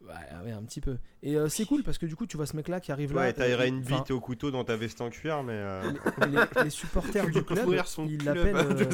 Ouais, 0.00 0.10
ouais, 0.44 0.52
un 0.52 0.62
petit 0.64 0.82
peu. 0.82 0.98
Et 1.22 1.36
euh, 1.36 1.48
c'est 1.48 1.64
cool 1.64 1.82
parce 1.82 1.96
que 1.96 2.04
du 2.04 2.14
coup, 2.14 2.26
tu 2.26 2.36
vois 2.36 2.44
ce 2.44 2.54
mec-là 2.56 2.78
qui 2.78 2.92
arrive 2.92 3.14
là. 3.14 3.22
Ouais, 3.22 3.32
t'aillerais 3.32 3.68
une 3.68 3.78
enfin, 3.80 3.96
bite 4.00 4.10
au 4.10 4.20
couteau 4.20 4.50
dans 4.50 4.62
ta 4.62 4.76
veste 4.76 5.00
en 5.00 5.08
cuir, 5.08 5.42
mais. 5.42 5.54
euh, 5.54 5.92
les, 6.56 6.64
les 6.64 6.68
supporters 6.70 7.24
du 7.30 7.42
club, 7.42 7.70
ils 8.08 8.18
club. 8.18 8.36
l'appellent. 8.36 8.56
euh, 8.56 8.90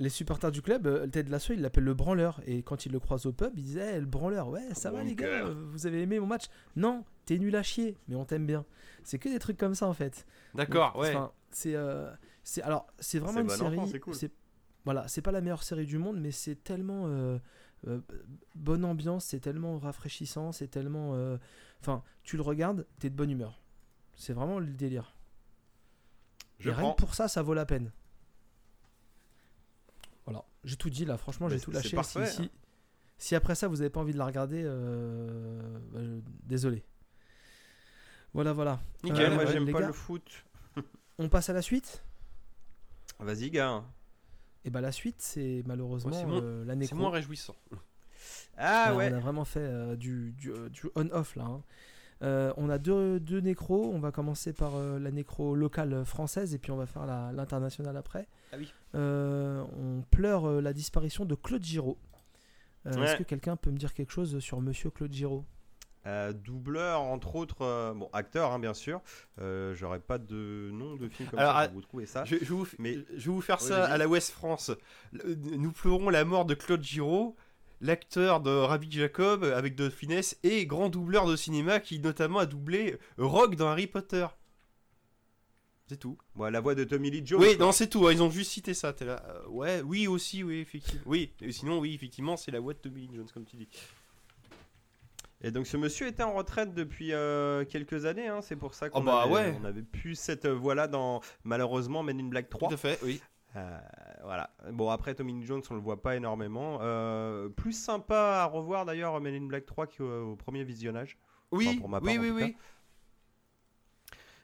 les 0.00 0.08
supporters 0.08 0.50
du 0.50 0.62
club, 0.62 0.86
euh, 0.86 1.06
Ted 1.06 1.30
Lasso, 1.30 1.52
il 1.52 1.60
l'appelle 1.60 1.84
le 1.84 1.94
branleur. 1.94 2.40
Et 2.46 2.62
quand 2.64 2.86
il 2.86 2.92
le 2.92 2.98
croise 2.98 3.26
au 3.26 3.32
pub, 3.32 3.52
il 3.56 3.62
disait 3.62 3.96
Eh, 3.96 4.00
le 4.00 4.06
branleur, 4.06 4.48
ouais, 4.48 4.74
ça 4.74 4.90
va 4.90 5.04
les 5.04 5.14
gars, 5.14 5.44
vous 5.44 5.86
avez 5.86 6.02
aimé 6.02 6.18
mon 6.18 6.26
match? 6.26 6.46
Non, 6.74 7.04
t'es 7.26 7.38
nul 7.38 7.54
à 7.54 7.62
chier, 7.62 7.96
mais 8.08 8.16
on 8.16 8.24
t'aime 8.24 8.46
bien. 8.46 8.64
C'est 9.04 9.18
que 9.18 9.28
des 9.28 9.38
trucs 9.38 9.58
comme 9.58 9.74
ça 9.74 9.86
en 9.86 9.92
fait. 9.94 10.26
D'accord, 10.54 10.96
ouais. 10.96 11.14
C'est 11.50 11.74
euh, 11.76 12.10
c'est 12.42 12.62
alors 12.62 12.86
c'est 12.98 13.18
vraiment 13.18 13.34
C'est 13.34 13.40
une 13.40 13.76
bon 13.76 13.86
série. 13.86 13.90
c'est 13.90 14.00
cool. 14.00 14.14
voilà, 14.84 15.06
c'est 15.08 15.22
pas 15.22 15.32
la 15.32 15.40
meilleure 15.40 15.62
série 15.62 15.86
du 15.86 15.98
monde, 15.98 16.18
mais 16.20 16.30
c'est 16.32 16.56
tellement 16.56 17.04
euh, 17.06 17.38
euh, 17.86 18.00
bonne 18.54 18.84
ambiance, 18.84 19.24
c'est 19.26 19.40
tellement 19.40 19.78
rafraîchissant, 19.78 20.52
c'est 20.52 20.68
tellement. 20.68 21.14
euh, 21.14 21.36
Enfin, 21.80 22.02
tu 22.24 22.36
le 22.36 22.42
regardes, 22.42 22.86
t'es 22.98 23.10
de 23.10 23.14
bonne 23.16 23.30
humeur. 23.30 23.60
C'est 24.14 24.32
vraiment 24.32 24.58
le 24.58 24.66
délire. 24.66 25.14
Je 26.58 26.68
Et 26.68 26.72
rien 26.72 26.90
que 26.92 26.96
pour 26.96 27.14
ça, 27.14 27.26
ça 27.28 27.42
vaut 27.42 27.54
la 27.54 27.64
peine. 27.66 27.90
J'ai 30.64 30.76
tout 30.76 30.90
dit 30.90 31.04
là, 31.04 31.16
franchement, 31.16 31.48
j'ai 31.48 31.58
tout 31.60 31.70
lâché. 31.70 31.88
Si, 31.88 31.94
parfait, 31.94 32.26
si, 32.26 32.50
si 33.18 33.34
après 33.34 33.54
ça, 33.54 33.66
vous 33.68 33.80
avez 33.80 33.90
pas 33.90 34.00
envie 34.00 34.12
de 34.12 34.18
la 34.18 34.26
regarder, 34.26 34.62
euh, 34.64 35.78
bah, 35.92 36.00
je- 36.02 36.20
désolé. 36.46 36.84
Voilà, 38.34 38.52
voilà. 38.52 38.80
Nickel, 39.02 39.32
Euh, 39.32 39.34
moi 39.34 39.46
j'aime 39.46 39.70
pas 39.72 39.80
gars. 39.80 39.86
le 39.88 39.92
foot. 39.92 40.44
On 41.18 41.28
passe 41.28 41.48
à 41.50 41.52
la 41.52 41.62
suite? 41.62 42.02
Vas-y, 43.18 43.50
gars. 43.50 43.84
Et 44.64 44.70
bah, 44.70 44.80
la 44.80 44.92
suite, 44.92 45.16
c'est 45.20 45.62
malheureusement 45.66 46.10
Ouais, 46.10 46.40
euh, 46.42 46.64
la 46.64 46.74
C'est 46.86 46.94
moins 46.94 47.10
réjouissant. 47.10 47.56
Ah 48.56 48.92
Ouais, 48.92 48.96
ouais. 49.08 49.12
On 49.12 49.16
a 49.16 49.20
vraiment 49.20 49.44
fait 49.44 49.96
du, 49.96 50.32
du, 50.32 50.52
du 50.70 50.82
on-off 50.94 51.36
là. 51.36 51.44
hein. 51.44 51.62
Euh, 52.22 52.52
on 52.58 52.68
a 52.68 52.76
deux, 52.76 53.18
deux 53.18 53.40
nécros. 53.40 53.90
On 53.94 53.98
va 53.98 54.12
commencer 54.12 54.52
par 54.52 54.76
euh, 54.76 54.98
la 54.98 55.10
nécro 55.10 55.54
locale 55.54 56.04
française 56.04 56.54
et 56.54 56.58
puis 56.58 56.70
on 56.70 56.76
va 56.76 56.84
faire 56.86 57.06
l'internationale 57.32 57.96
après. 57.96 58.28
Ah 58.52 58.56
oui. 58.58 58.70
Euh, 58.94 59.64
on 59.78 60.02
pleure 60.10 60.46
euh, 60.48 60.60
la 60.60 60.72
disparition 60.72 61.24
de 61.24 61.34
Claude 61.34 61.62
Giraud. 61.62 61.98
Euh, 62.86 63.02
Est-ce 63.04 63.16
que 63.16 63.22
quelqu'un 63.22 63.56
peut 63.56 63.70
me 63.70 63.76
dire 63.78 63.92
quelque 63.94 64.10
chose 64.12 64.38
sur 64.40 64.60
Monsieur 64.60 64.90
Claude 64.90 65.12
Giraud? 65.12 65.44
Euh, 66.06 66.32
doubleur, 66.32 67.02
entre 67.02 67.36
autres. 67.36 67.60
euh, 67.62 67.92
bon, 67.92 68.08
acteur, 68.14 68.52
hein, 68.52 68.58
bien 68.58 68.72
sûr. 68.72 69.02
Euh, 69.38 69.74
J'aurais 69.74 70.00
pas 70.00 70.16
de 70.18 70.70
nom 70.72 70.96
de 70.96 71.08
film 71.10 71.28
comme 71.28 71.38
Alors, 71.38 71.52
ça. 71.52 71.58
ah, 71.58 71.66
pour 71.68 71.74
vous 71.74 71.82
trouver 71.82 72.06
ça. 72.06 72.24
Je, 72.24 72.36
je 72.36 72.40
vais 72.40 72.46
vous, 72.46 72.64
f- 72.64 72.74
Mais- 72.78 72.94
je 73.16 73.26
vais 73.28 73.34
vous 73.34 73.40
faire 73.42 73.60
Ouais, 73.60 73.68
ça 73.68 73.84
à 73.84 73.98
la 73.98 74.08
West 74.08 74.30
France. 74.30 74.70
Le- 75.12 75.34
Nous 75.34 75.72
pleurons 75.72 76.08
la 76.08 76.24
mort 76.24 76.46
de 76.46 76.54
Claude 76.54 76.82
Giraud, 76.82 77.36
l'acteur 77.82 78.40
de 78.40 78.50
Rabbi 78.50 78.90
Jacob 78.90 79.44
avec 79.44 79.74
de 79.74 79.90
finesse 79.90 80.38
et 80.42 80.64
grand 80.66 80.88
doubleur 80.88 81.26
de 81.26 81.36
cinéma 81.36 81.80
qui 81.80 82.00
notamment 82.00 82.38
a 82.38 82.46
doublé 82.46 82.98
Rogue 83.18 83.56
dans 83.56 83.68
Harry 83.68 83.86
Potter. 83.86 84.26
C'est 85.90 85.96
tout. 85.96 86.16
Bon, 86.36 86.48
la 86.52 86.60
voix 86.60 86.76
de 86.76 86.84
Tommy 86.84 87.10
Lee 87.10 87.22
Jones. 87.26 87.40
oui, 87.40 87.56
non, 87.58 87.72
c'est 87.72 87.88
tout. 87.88 88.06
hein, 88.06 88.12
Ils 88.12 88.22
ont 88.22 88.30
juste 88.30 88.52
cité 88.52 88.74
ça. 88.74 88.92
T'es 88.92 89.04
là. 89.04 89.20
euh, 89.28 89.48
ouais, 89.48 89.82
oui 89.82 90.06
aussi, 90.06 90.44
oui, 90.44 90.60
effectivement. 90.60 91.02
Oui, 91.04 91.32
et 91.40 91.50
sinon, 91.50 91.80
oui, 91.80 91.92
effectivement, 91.94 92.36
c'est 92.36 92.52
la 92.52 92.60
voix 92.60 92.74
de 92.74 92.78
Tommy 92.78 93.00
Lee 93.08 93.10
Jones, 93.16 93.26
comme 93.34 93.44
tu 93.44 93.56
dis. 93.56 93.68
Et 95.42 95.50
donc 95.50 95.66
ce 95.66 95.76
monsieur 95.76 96.06
était 96.06 96.22
en 96.22 96.34
retraite 96.34 96.74
depuis 96.74 97.12
euh, 97.12 97.64
quelques 97.64 98.04
années, 98.04 98.28
hein, 98.28 98.40
c'est 98.40 98.54
pour 98.54 98.74
ça 98.74 98.88
qu'on 98.88 99.00
Oh 99.00 99.02
bah 99.02 99.22
avait, 99.22 99.32
ouais. 99.32 99.58
on 99.60 99.64
avait 99.64 99.82
plus 99.82 100.14
cette 100.14 100.46
voix-là 100.46 100.86
dans 100.86 101.22
malheureusement 101.42 102.02
Men 102.04 102.20
in 102.20 102.28
Black 102.28 102.50
3. 102.50 102.68
Tout 102.68 102.74
à 102.74 102.76
fait, 102.76 102.98
oui. 103.02 103.20
Euh, 103.56 103.78
voilà. 104.22 104.50
Bon 104.70 104.90
après 104.90 105.14
Tommy 105.16 105.32
Lee 105.32 105.44
Jones 105.46 105.62
on 105.70 105.74
le 105.74 105.80
voit 105.80 106.00
pas 106.02 106.14
énormément. 106.14 106.78
Plus 107.56 107.72
sympa 107.72 108.42
à 108.42 108.44
revoir 108.44 108.84
d'ailleurs 108.84 109.18
Men 109.20 109.34
in 109.34 109.46
Black 109.46 109.64
3 109.66 109.86
qu'au 109.88 110.36
premier 110.36 110.62
visionnage. 110.62 111.16
Oui, 111.52 111.66
Enfin, 111.70 111.78
pour 111.80 111.88
ma 111.88 112.00
part, 112.00 112.08
oui, 112.12 112.18
oui, 112.18 112.30
oui. 112.30 112.56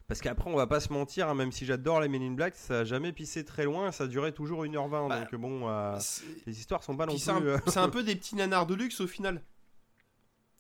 Parce 0.09 0.21
qu'après 0.21 0.49
on 0.49 0.55
va 0.57 0.69
pas 0.69 0.79
se 0.79 0.93
mentir, 0.93 1.29
hein, 1.29 1.35
même 1.35 1.51
si 1.51 1.67
j'adore 1.67 2.01
les 2.01 2.09
Men 2.09 2.23
in 2.23 2.31
Black, 2.33 2.55
ça 2.55 2.81
a 2.81 2.85
jamais 2.85 3.13
pissé 3.13 3.45
très 3.45 3.65
loin, 3.65 3.91
ça 3.91 4.07
durait 4.07 4.31
toujours 4.33 4.65
1h20. 4.65 5.09
Bah, 5.09 5.19
donc 5.21 5.35
bon, 5.35 5.69
euh, 5.69 5.99
les 6.47 6.59
histoires 6.61 6.85
sont 6.85 6.97
pas 6.97 7.07
non 7.07 7.13
puis 7.15 7.21
plus... 7.21 7.25
c'est 7.25 7.33
un, 7.33 7.43
euh, 7.43 7.59
un 7.77 7.89
peu 7.91 8.05
des 8.05 8.15
petits 8.15 8.37
nanars 8.37 8.67
de 8.67 8.75
luxe 8.75 9.01
au 9.01 9.09
final. 9.09 9.43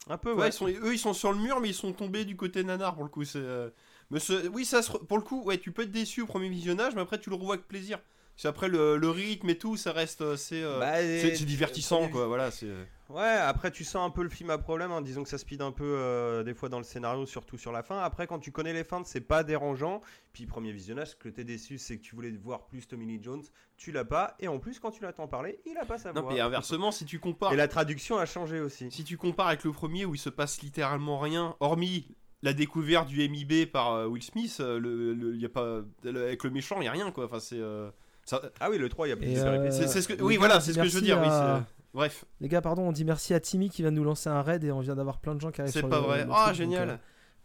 un 0.08 0.18
peu 0.18 0.32
Ouais, 0.32 0.40
ouais. 0.42 0.48
ils 0.48 0.52
sont, 0.52 0.66
eux 0.68 0.92
ils 0.94 0.98
sont 0.98 1.12
sur 1.14 1.32
le 1.32 1.38
mur, 1.38 1.60
mais 1.60 1.68
ils 1.68 1.74
sont 1.74 1.92
tombés 1.92 2.24
du 2.24 2.36
côté 2.36 2.64
nanar 2.64 2.94
pour 2.94 3.04
le 3.04 3.08
coup. 3.10 3.24
C'est, 3.24 3.38
euh, 3.38 3.70
mais 4.10 4.18
ce- 4.18 4.48
oui, 4.48 4.64
ça 4.64 4.82
se 4.82 4.90
pour 4.90 5.16
le 5.16 5.22
coup, 5.22 5.42
ouais, 5.44 5.58
tu 5.58 5.70
peux 5.70 5.82
être 5.82 5.92
déçu 5.92 6.22
au 6.22 6.26
premier 6.26 6.48
visionnage, 6.48 6.94
mais 6.96 7.02
après 7.02 7.20
tu 7.20 7.30
le 7.30 7.36
revois 7.36 7.54
avec 7.54 7.68
plaisir. 7.68 8.00
C'est 8.36 8.48
après 8.48 8.68
le, 8.68 8.96
le 8.96 9.08
rythme 9.10 9.48
et 9.48 9.56
tout, 9.58 9.76
ça 9.76 9.92
reste 9.92 10.20
assez. 10.22 10.60
euh, 10.62 10.78
Bah, 10.80 10.96
c'est, 11.00 11.44
divertissant 11.44 12.08
quoi, 12.08 12.26
voilà. 12.26 12.50
C'est... 12.50 12.66
Ouais, 13.08 13.22
après 13.22 13.70
tu 13.70 13.84
sens 13.84 14.04
un 14.04 14.10
peu 14.10 14.22
le 14.24 14.28
film 14.28 14.50
à 14.50 14.58
problème, 14.58 14.90
hein. 14.90 15.00
disons 15.00 15.22
que 15.22 15.28
ça 15.28 15.38
speed 15.38 15.62
un 15.62 15.70
peu 15.70 15.84
euh, 15.84 16.42
des 16.42 16.54
fois 16.54 16.68
dans 16.68 16.78
le 16.78 16.84
scénario, 16.84 17.24
surtout 17.24 17.56
sur 17.56 17.70
la 17.70 17.82
fin. 17.84 17.98
Après, 17.98 18.26
quand 18.26 18.40
tu 18.40 18.50
connais 18.50 18.72
les 18.72 18.82
fins, 18.82 19.02
c'est 19.04 19.20
pas 19.20 19.44
dérangeant. 19.44 20.00
Puis 20.32 20.44
premier 20.46 20.72
visionnage, 20.72 21.08
ce 21.10 21.14
que 21.16 21.28
t'es 21.28 21.44
déçu, 21.44 21.78
c'est 21.78 21.98
que 21.98 22.02
tu 22.02 22.16
voulais 22.16 22.30
voir 22.32 22.66
plus 22.66 22.86
Tommy 22.88 23.06
Lee 23.06 23.20
Jones, 23.22 23.42
tu 23.76 23.92
l'as 23.92 24.04
pas. 24.04 24.34
Et 24.40 24.48
en 24.48 24.58
plus, 24.58 24.80
quand 24.80 24.90
tu 24.90 25.02
l'entends 25.04 25.28
parler, 25.28 25.60
il 25.66 25.76
a 25.78 25.84
pas 25.84 25.98
sa 25.98 26.12
Non, 26.12 26.22
voix. 26.22 26.32
mais 26.32 26.40
inversement, 26.40 26.90
si 26.90 27.04
tu 27.04 27.20
compares, 27.20 27.52
Et 27.52 27.56
la 27.56 27.68
traduction 27.68 28.18
a 28.18 28.26
changé 28.26 28.58
aussi. 28.60 28.90
si 28.90 29.04
tu 29.04 29.16
compares 29.16 29.46
avec 29.48 29.62
le 29.62 29.70
premier 29.72 30.04
où 30.04 30.14
il 30.16 30.18
se 30.18 30.28
passe 30.30 30.60
littéralement 30.62 31.18
rien, 31.20 31.54
hormis 31.60 32.08
la 32.42 32.52
découverte 32.54 33.06
du 33.08 33.26
MIB 33.28 33.66
par 33.70 33.92
euh, 33.92 34.06
Will 34.08 34.22
Smith, 34.22 34.56
euh, 34.60 34.78
le, 34.80 35.14
le- 35.14 35.36
y 35.36 35.44
a 35.46 35.48
pas, 35.48 35.80
le- 36.02 36.24
avec 36.24 36.42
le 36.42 36.50
méchant, 36.50 36.80
il 36.80 36.84
y 36.84 36.88
a 36.88 36.92
rien 36.92 37.10
quoi. 37.12 37.26
Enfin, 37.26 37.38
c'est. 37.40 37.58
euh, 37.60 37.88
ça- 38.24 38.42
Ah 38.60 38.68
oui, 38.68 38.78
le 38.78 38.88
3, 38.88 39.06
il 39.06 39.10
y 39.10 39.12
a 39.12 39.16
plus 39.16 39.26
de 39.32 39.38
euh, 39.38 39.70
c'est, 39.70 39.86
c'est 39.86 40.02
ce 40.02 40.08
que, 40.08 40.20
oui, 40.22 40.36
voilà, 40.36 40.60
c'est 40.60 40.72
ce 40.72 40.78
que 40.80 40.86
je 40.88 40.94
veux 40.96 41.00
dire. 41.02 41.18
Oui, 41.20 41.28
à- 41.28 41.64
c'est- 41.66 41.75
Bref, 41.96 42.26
Les 42.42 42.48
gars, 42.48 42.60
pardon, 42.60 42.82
on 42.82 42.92
dit 42.92 43.06
merci 43.06 43.32
à 43.32 43.40
Timmy 43.40 43.70
qui 43.70 43.80
vient 43.80 43.90
de 43.90 43.96
nous 43.96 44.04
lancer 44.04 44.28
un 44.28 44.42
raid 44.42 44.62
et 44.62 44.70
on 44.70 44.80
vient 44.80 44.94
d'avoir 44.94 45.18
plein 45.18 45.34
de 45.34 45.40
gens 45.40 45.50
qui 45.50 45.62
arrivent 45.62 45.72
c'est 45.72 45.80
pas 45.80 45.96
le- 45.98 46.02
vrai. 46.04 46.26
Ah, 46.30 46.48
donc, 46.48 46.54
génial. 46.54 46.90
euh, 46.90 46.96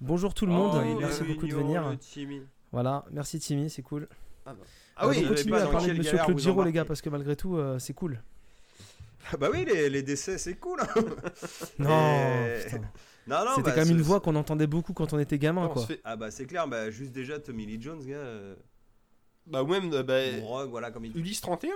bonjour 0.02 0.34
tout 0.34 0.46
le 0.46 0.52
monde 0.52 0.74
Oh, 0.76 1.00
merci 1.00 1.24
beaucoup 1.24 1.48
de 1.48 1.54
venir. 1.56 1.96
Timmy. 2.02 2.42
Voilà, 2.74 3.06
merci 3.12 3.40
Timmy, 3.40 3.70
c'est 3.70 3.82
cool. 3.82 4.10
Ah 4.46 4.52
Euh, 5.04 5.08
oui, 5.10 5.16
donc 5.16 5.24
vous 5.24 5.30
continuez 5.30 5.36
savez 5.58 5.64
pas 5.64 5.70
à 5.70 5.72
parler 5.72 5.94
de 5.94 5.98
Monsieur 6.00 6.18
Claude 6.18 6.38
Giraud, 6.40 6.64
les 6.66 6.72
gars, 6.74 6.84
parce 6.84 7.02
que 7.02 7.10
malgré 7.10 7.36
tout, 7.38 7.56
euh, 7.56 7.80
c'est 7.80 7.94
cool. 7.94 8.22
Ah 9.32 9.38
bah 9.38 9.48
oui, 9.54 9.64
les, 9.66 9.90
les 9.90 10.04
décès, 10.04 10.38
c'est 10.38 10.56
cool. 10.56 10.82
hein. 10.82 10.88
Non, 11.80 12.20
Et- 12.58 12.64
putain. 12.66 12.82
Non, 13.28 13.46
non, 13.46 13.52
C'était 13.56 13.70
bah, 13.70 13.72
quand 13.76 13.86
même 13.86 13.96
une 13.96 14.02
voix 14.02 14.20
qu'on 14.20 14.36
entendait 14.36 14.68
beaucoup 14.68 14.92
quand 14.94 15.14
on 15.14 15.20
était 15.20 15.38
gamin, 15.38 15.66
on 15.68 15.70
quoi. 15.70 15.86
fait- 15.86 16.02
Ah 16.04 16.16
bah 16.18 16.30
c'est 16.32 16.46
clair, 16.46 16.68
bah 16.68 16.90
juste 16.90 17.14
déjà 17.14 17.40
Tommy 17.40 17.66
Lee 17.68 17.80
Jones, 17.82 18.04
gars. 18.04 18.16
euh, 18.16 18.56
Bah, 19.48 19.64
ou 19.64 19.68
même, 19.68 19.94
euh, 19.94 20.04
bah, 20.04 20.16
Rogue, 20.44 20.72
voilà, 20.72 20.92
comme 20.92 21.06
il 21.06 21.16
Ulysse 21.18 21.40
31 21.40 21.70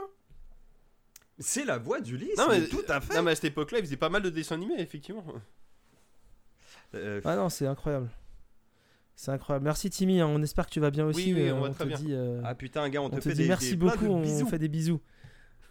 C'est 1.40 1.66
la 1.66 1.78
voix 1.78 2.00
d'Ulysse, 2.00 2.38
Non, 2.38 2.46
mais 2.50 2.62
mais 2.62 2.68
tout 2.68 2.84
à 2.88 3.02
fait. 3.02 3.14
Non, 3.16 3.24
mais 3.24 3.32
à 3.32 3.36
cette 3.36 3.46
époque-là, 3.46 3.80
il 3.80 3.86
faisait 3.86 3.98
pas 3.98 4.10
mal 4.10 4.22
de 4.22 4.30
dessins 4.30 4.56
animés, 4.56 4.80
effectivement. 4.80 5.26
Euh, 6.94 7.20
Ah 7.26 7.36
non, 7.36 7.50
c'est 7.50 7.68
incroyable. 7.68 8.10
C'est 9.16 9.32
incroyable. 9.32 9.64
Merci 9.66 9.90
Timmy, 9.90 10.20
hein, 10.22 10.28
on 10.28 10.42
espère 10.44 10.66
que 10.66 10.72
tu 10.72 10.80
vas 10.80 10.92
bien 10.92 11.06
aussi. 11.06 11.34
oui, 11.34 11.42
euh, 11.50 11.54
on 11.56 11.62
va 11.62 11.70
très 11.70 11.84
te 11.86 11.90
bien. 11.90 11.98
dit, 11.98 12.14
euh, 12.14 12.42
Ah 12.46 12.56
putain, 12.56 12.88
gars, 12.90 13.02
on, 13.02 13.06
on 13.06 13.10
te 13.10 13.16
te 13.16 13.22
fait 13.22 13.34
dit 13.34 13.44
des, 13.44 13.48
merci 13.48 13.72
des- 13.72 13.76
beaucoup, 13.78 14.06
de 14.06 14.10
on 14.10 14.22
bisous. 14.22 14.48
fait 14.48 14.60
des 14.60 14.68
bisous. 14.70 15.02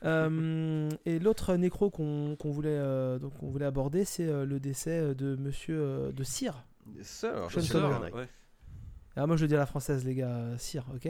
Euh, 0.06 0.90
et 1.06 1.18
l'autre 1.18 1.54
nécro 1.56 1.88
qu'on 1.88 2.36
voulait, 2.42 2.68
euh, 2.76 3.18
donc 3.18 3.32
on 3.42 3.48
voulait 3.48 3.64
aborder, 3.64 4.04
c'est 4.04 4.26
euh, 4.28 4.44
le 4.44 4.60
décès 4.60 5.14
de 5.14 5.34
monsieur 5.36 5.80
euh, 5.80 6.12
de 6.12 6.22
Cyr. 6.22 6.62
Sean. 7.00 7.48
Connery. 7.72 8.12
ouais. 8.12 8.28
Ah, 9.16 9.26
moi 9.26 9.36
je 9.38 9.42
le 9.44 9.48
dis 9.48 9.54
à 9.54 9.58
la 9.60 9.64
française, 9.64 10.04
les 10.04 10.14
gars, 10.14 10.58
Cyr, 10.58 10.84
ok? 10.94 11.08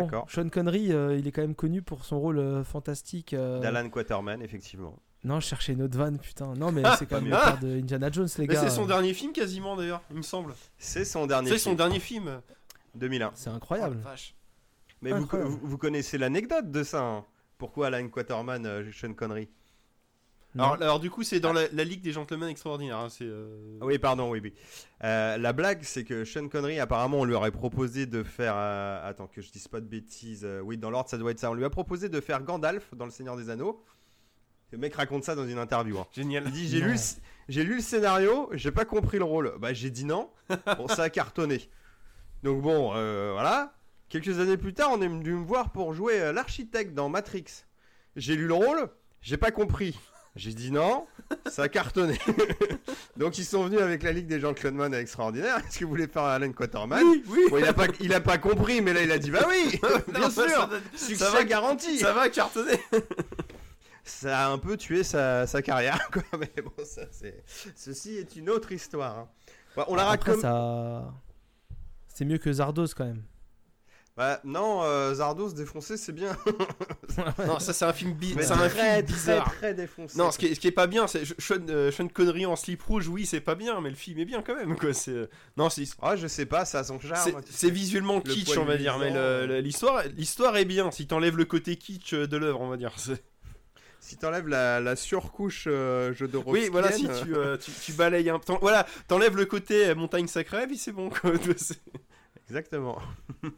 Bon. 0.00 0.24
Sean 0.28 0.48
Connery, 0.48 0.92
euh, 0.92 1.16
il 1.16 1.26
est 1.26 1.32
quand 1.32 1.42
même 1.42 1.54
connu 1.54 1.82
pour 1.82 2.04
son 2.04 2.18
rôle 2.20 2.38
euh, 2.38 2.64
fantastique. 2.64 3.34
euh, 3.34 3.60
D'Alan 3.60 3.88
Quaterman, 3.90 4.42
effectivement. 4.42 4.96
Non, 5.24 5.38
je 5.38 5.46
cherchais 5.46 5.72
une 5.74 5.82
autre 5.82 5.96
vanne, 5.96 6.18
putain. 6.18 6.54
Non, 6.54 6.72
mais 6.72 6.82
c'est 6.98 7.06
quand 7.06 7.20
même 7.20 7.30
le 7.30 7.36
Ah 7.36 7.52
père 7.52 7.60
de 7.60 7.78
Indiana 7.78 8.10
Jones, 8.10 8.28
les 8.38 8.46
Mais 8.48 8.54
gars. 8.54 8.60
c'est 8.60 8.70
son 8.70 8.86
dernier 8.86 9.14
film 9.14 9.32
quasiment 9.32 9.76
d'ailleurs, 9.76 10.02
il 10.10 10.16
me 10.16 10.22
semble. 10.22 10.54
C'est 10.78 11.04
son 11.04 11.26
dernier 11.26 11.48
C'est 11.50 11.58
son 11.58 11.70
film, 11.70 11.76
dernier 11.76 12.00
film. 12.00 12.40
2001. 12.96 13.30
C'est 13.34 13.48
Oh, 13.50 13.54
incroyable. 13.54 13.96
la 14.02 14.10
vache. 14.10 14.34
Mais 15.00 15.10
vous, 15.12 15.22
Incroyable. 15.22 15.50
vous, 15.52 15.60
vous 15.62 15.78
connaissez 15.78 16.18
l'anecdote 16.18 16.70
de 16.70 16.82
ça 16.82 17.02
hein 17.02 17.24
Pourquoi 17.58 17.86
Alan 17.88 18.08
Quaterman, 18.08 18.66
euh, 18.66 18.90
Sean 18.92 19.14
Connery? 19.14 19.48
Alors, 20.54 20.74
alors, 20.74 21.00
du 21.00 21.10
coup, 21.10 21.22
c'est 21.22 21.40
dans 21.40 21.52
la, 21.52 21.62
la 21.72 21.84
Ligue 21.84 22.02
des 22.02 22.12
Gentlemen 22.12 22.48
Extraordinaires. 22.48 22.98
hein, 22.98 23.08
euh, 23.22 23.78
Ah 23.80 23.86
Oui, 23.86 23.98
pardon, 23.98 24.30
oui, 24.30 24.40
oui. 24.42 24.52
Euh, 25.02 25.38
la 25.38 25.52
blague, 25.52 25.82
c'est 25.82 26.04
que 26.04 26.24
Sean 26.26 26.48
Connery, 26.48 26.78
apparemment, 26.78 27.20
on 27.20 27.24
lui 27.24 27.34
aurait 27.34 27.50
proposé 27.50 28.04
de 28.06 28.22
faire. 28.22 28.54
euh, 28.56 29.08
attends, 29.08 29.26
que 29.28 29.40
je 29.40 29.50
dise 29.50 29.66
pas 29.68 29.80
de 29.80 29.86
bêtises. 29.86 30.44
euh, 30.44 30.60
oui, 30.60 30.76
dans 30.76 30.90
l'ordre, 30.90 31.08
ça 31.08 31.16
doit 31.16 31.30
être 31.30 31.38
ça. 31.40 31.50
On 31.50 31.54
lui 31.54 31.64
a 31.64 31.70
proposé 31.70 32.08
de 32.10 32.20
faire 32.20 32.42
Gandalf 32.42 32.94
dans 32.94 33.06
Le 33.06 33.10
Seigneur 33.10 33.36
des 33.36 33.48
Anneaux. 33.48 33.82
Le 34.72 34.78
mec 34.78 34.94
raconte 34.94 35.24
ça 35.24 35.34
dans 35.34 35.46
une 35.46 35.58
interview. 35.58 35.98
hein. 35.98 36.06
Génial. 36.12 36.44
Il 36.46 36.52
dit 36.52 36.68
J'ai 36.68 36.80
lu, 36.80 36.96
lu 37.70 37.74
le 37.76 37.80
scénario, 37.82 38.48
j'ai 38.52 38.70
pas 38.72 38.84
compris 38.84 39.18
le 39.18 39.24
rôle. 39.24 39.54
Bah, 39.58 39.72
j'ai 39.72 39.90
dit 39.90 40.04
non. 40.04 40.30
Bon, 40.76 40.88
ça 40.88 41.04
a 41.04 41.10
cartonné. 41.10 41.68
Donc, 42.42 42.60
bon, 42.62 42.92
euh, 42.94 43.30
voilà. 43.32 43.74
Quelques 44.08 44.38
années 44.40 44.56
plus 44.58 44.74
tard, 44.74 44.90
on 44.92 45.00
est 45.00 45.08
venu 45.08 45.32
me 45.32 45.44
voir 45.44 45.72
pour 45.72 45.94
jouer 45.94 46.20
euh, 46.20 46.32
l'architecte 46.32 46.92
dans 46.94 47.08
Matrix. 47.08 47.44
J'ai 48.16 48.36
lu 48.36 48.46
le 48.46 48.54
rôle, 48.54 48.88
j'ai 49.22 49.38
pas 49.38 49.50
compris. 49.50 49.98
J'ai 50.34 50.54
dit 50.54 50.70
non, 50.70 51.06
ça 51.46 51.64
a 51.64 51.68
cartonné. 51.68 52.18
Donc 53.18 53.36
ils 53.36 53.44
sont 53.44 53.64
venus 53.64 53.80
avec 53.80 54.02
la 54.02 54.12
Ligue 54.12 54.26
des 54.26 54.40
Gentlemen 54.40 54.94
extraordinaire. 54.94 55.58
Est-ce 55.58 55.78
que 55.78 55.84
vous 55.84 55.90
voulez 55.90 56.06
faire 56.08 56.22
Alan 56.22 56.50
Quaterman 56.52 57.02
Oui, 57.04 57.22
oui. 57.28 57.40
Bon, 57.50 57.58
il 57.58 57.64
a 57.66 57.74
pas, 57.74 57.86
il 58.00 58.14
a 58.14 58.20
pas 58.20 58.38
compris, 58.38 58.80
mais 58.80 58.94
là 58.94 59.02
il 59.02 59.12
a 59.12 59.18
dit 59.18 59.30
bah 59.30 59.46
oui, 59.46 59.78
bien 60.08 60.20
Non, 60.20 60.30
sûr, 60.30 60.48
ça, 60.48 60.68
succès 60.94 61.16
ça 61.24 61.30
va, 61.30 61.44
garanti. 61.44 61.98
Ça... 61.98 62.06
ça 62.06 62.12
va 62.14 62.28
cartonner. 62.30 62.80
a 64.24 64.48
un 64.50 64.58
peu 64.58 64.76
tué 64.78 65.02
sa, 65.04 65.46
sa 65.46 65.60
carrière, 65.60 66.08
quoi. 66.10 66.22
Mais 66.38 66.62
bon, 66.62 66.72
ça 66.84 67.02
c'est, 67.10 67.44
ceci 67.76 68.16
est 68.16 68.34
une 68.36 68.48
autre 68.48 68.72
histoire. 68.72 69.18
hein. 69.18 69.28
On 69.88 69.94
l'a 69.94 70.08
Après, 70.08 70.30
raconté. 70.32 70.40
ça. 70.42 71.12
C'est 72.08 72.24
mieux 72.24 72.38
que 72.38 72.50
Zardos 72.52 72.86
quand 72.96 73.04
même. 73.04 73.22
Bah 74.14 74.40
non, 74.44 74.82
euh, 74.82 75.14
Zardos 75.14 75.52
défoncé 75.52 75.96
c'est 75.96 76.12
bien. 76.12 76.36
Non, 77.46 77.58
ça 77.58 77.72
c'est 77.72 77.84
un 77.84 77.92
film, 77.92 78.12
bi- 78.14 78.34
Mais 78.36 78.42
c'est 78.42 78.52
un 78.52 78.56
très, 78.56 78.68
film 78.70 78.82
très, 78.84 79.02
bizarre. 79.02 79.54
très 79.54 79.74
défoncé. 79.74 80.16
Non, 80.18 80.30
ce 80.30 80.38
qui, 80.38 80.46
est, 80.46 80.54
ce 80.54 80.60
qui 80.60 80.66
est 80.68 80.72
pas 80.72 80.86
bien, 80.86 81.06
c'est 81.06 81.24
Sean, 81.38 81.56
euh, 81.68 81.90
Sean 81.90 82.08
Connery 82.08 82.46
en 82.46 82.56
slip 82.56 82.82
rouge, 82.82 83.08
oui, 83.08 83.26
c'est 83.26 83.40
pas 83.40 83.54
bien, 83.54 83.80
mais 83.80 83.90
le 83.90 83.96
film 83.96 84.18
est 84.18 84.24
bien 84.24 84.42
quand 84.42 84.54
même, 84.54 84.76
quoi. 84.76 84.92
C'est 84.94 85.10
euh, 85.12 85.26
non, 85.56 85.68
c'est 85.70 85.84
Ah, 86.00 86.16
je 86.16 86.26
sais 86.26 86.46
pas, 86.46 86.64
ça 86.64 86.80
a 86.80 86.84
son 86.84 86.98
charme. 87.00 87.20
c'est- 87.22 87.36
c'est 87.50 87.70
visuellement 87.70 88.22
Le 88.24 88.32
kitsch, 88.32 88.56
on 88.58 88.64
va 88.64 88.76
dire, 88.76 88.98
mais 88.98 89.10
le- 89.12 89.60
l'histoire, 89.60 90.02
l'histoire 90.16 90.56
est 90.56 90.64
bien. 90.66 90.90
Si 90.90 91.06
t'enlèves 91.06 91.36
le 91.36 91.44
côté 91.44 91.76
kitsch 91.76 92.14
euh, 92.14 92.26
de 92.26 92.36
l'œuvre, 92.36 92.60
on 92.60 92.68
va 92.68 92.76
dire. 92.76 92.92
Si 94.00 94.16
t'enlèves 94.16 94.48
la, 94.48 94.80
la 94.80 94.96
surcouche 94.96 95.64
euh, 95.68 96.12
jeu 96.12 96.28
de 96.28 96.36
Oui, 96.44 96.68
voilà, 96.72 96.90
si 96.92 97.04
tu, 97.04 97.34
euh, 97.36 97.56
tu, 97.56 97.70
tu 97.70 97.92
balayes 97.92 98.28
un, 98.30 98.38
t'en- 98.40 98.58
voilà, 98.58 98.84
t'enlèves 99.06 99.36
le 99.36 99.46
côté 99.46 99.86
euh, 99.88 99.94
montagne 99.94 100.26
sacrée, 100.26 100.66
puis 100.66 100.76
c'est 100.76 100.92
bon, 100.92 101.08
quoi. 101.08 101.30
Exactement. 102.52 102.98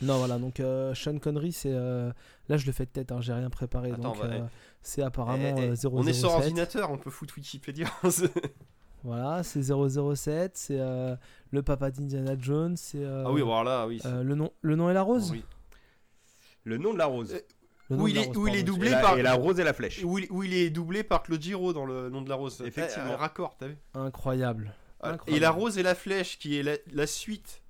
Non, 0.00 0.18
voilà, 0.18 0.36
donc 0.38 0.58
euh, 0.58 0.94
Sean 0.94 1.18
Connery, 1.20 1.52
c'est. 1.52 1.70
euh, 1.72 2.10
Là, 2.48 2.56
je 2.56 2.66
le 2.66 2.72
fais 2.72 2.86
de 2.86 2.90
tête, 2.90 3.12
hein, 3.12 3.20
j'ai 3.20 3.32
rien 3.32 3.50
préparé. 3.50 3.92
Attends, 3.92 4.02
donc, 4.14 4.18
bah, 4.18 4.26
euh, 4.32 4.40
c'est 4.80 5.00
apparemment 5.02 5.54
Eh, 5.58 5.60
eh, 5.62 5.68
euh, 5.70 5.76
007. 5.76 5.90
on 5.92 6.04
est 6.06 6.12
sur 6.12 6.30
ordinateur, 6.32 6.90
on 6.90 6.98
peut 6.98 7.10
foutre 7.10 7.34
Wikipédia. 7.36 7.86
Voilà, 9.04 9.42
c'est 9.42 9.62
007, 9.62 10.56
c'est 10.56 10.78
euh, 10.80 11.14
le 11.50 11.62
papa 11.62 11.90
d'Indiana 11.92 12.34
Jones, 12.38 12.76
c'est. 12.76 12.98
euh, 13.04 13.24
ah 13.26 13.32
oui, 13.32 13.42
voilà, 13.42 13.86
oui. 13.88 14.00
euh, 14.06 14.22
le, 14.24 14.34
nom, 14.36 14.50
le 14.60 14.74
nom 14.76 14.90
et 14.90 14.94
la 14.94 15.02
rose 15.02 15.30
Oui. 15.32 15.44
Le 16.64 16.78
nom 16.78 16.92
de 16.92 16.98
la 16.98 17.06
rose. 17.06 17.34
Euh, 17.34 17.40
Le 17.90 17.96
nom 17.96 18.02
où 18.04 18.08
il 18.08 18.14
la 18.14 18.22
est- 18.22 18.26
rose, 18.26 18.36
où 18.38 18.46
il 18.48 18.54
est 18.56 18.62
doublé 18.62 18.88
et, 18.88 18.92
la, 18.92 19.00
par- 19.00 19.18
et 19.18 19.22
la 19.22 19.34
rose 19.34 19.58
et 19.60 19.64
la 19.64 19.72
flèche. 19.72 20.02
Où 20.04 20.18
il, 20.20 20.26
où 20.30 20.42
il 20.44 20.54
est 20.54 20.70
doublé 20.70 21.02
par 21.04 21.22
Claude 21.24 21.42
Giraud 21.42 21.72
dans 21.72 21.84
le 21.84 22.10
nom 22.10 22.22
de 22.22 22.28
la 22.28 22.36
rose. 22.36 22.60
Effectivement. 22.64 23.06
Eh, 23.10 23.12
un 23.12 23.16
raccord, 23.16 23.56
t'as 23.58 23.66
vu? 23.68 23.76
Incroyable. 23.94 24.72
Ah, 25.02 25.10
Incroyable. 25.10 25.36
Et 25.36 25.40
la 25.40 25.50
rose 25.50 25.78
et 25.78 25.82
la 25.82 25.94
flèche, 25.94 26.38
qui 26.38 26.56
est 26.58 26.62
la, 26.62 26.76
la 26.92 27.06
suite 27.06 27.62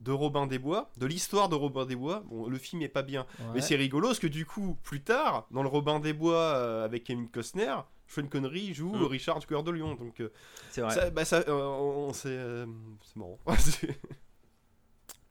de 0.00 0.10
Robin 0.10 0.46
des 0.46 0.58
Bois, 0.58 0.90
de 0.96 1.06
l'histoire 1.06 1.48
de 1.48 1.54
Robin 1.54 1.84
des 1.86 1.94
Bois. 1.96 2.24
Bon, 2.26 2.48
le 2.48 2.58
film 2.58 2.82
est 2.82 2.88
pas 2.88 3.02
bien, 3.02 3.24
mais 3.54 3.60
c'est 3.60 3.76
rigolo 3.76 4.08
parce 4.08 4.18
que 4.18 4.26
du 4.26 4.44
coup, 4.46 4.76
plus 4.82 5.02
tard, 5.02 5.46
dans 5.52 5.62
le 5.62 5.68
Robin 5.68 6.00
des 6.00 6.12
Bois 6.12 6.34
euh, 6.36 6.84
avec 6.84 7.04
Kevin 7.04 7.28
Costner, 7.28 7.76
Sean 8.08 8.26
Connery 8.26 8.74
joue 8.74 8.92
Mm. 8.96 9.04
Richard 9.04 9.46
Cœur 9.46 9.62
de 9.62 9.70
Lion. 9.70 9.94
Donc, 9.94 10.20
euh, 10.20 10.32
C'est 10.70 10.80
vrai. 10.80 10.94
ça, 10.94 11.10
bah, 11.10 11.24
ça, 11.24 11.44
euh, 11.46 12.66
c'est 13.04 13.16
marrant. 13.16 13.38
Tout 13.46 13.54
se 13.56 13.86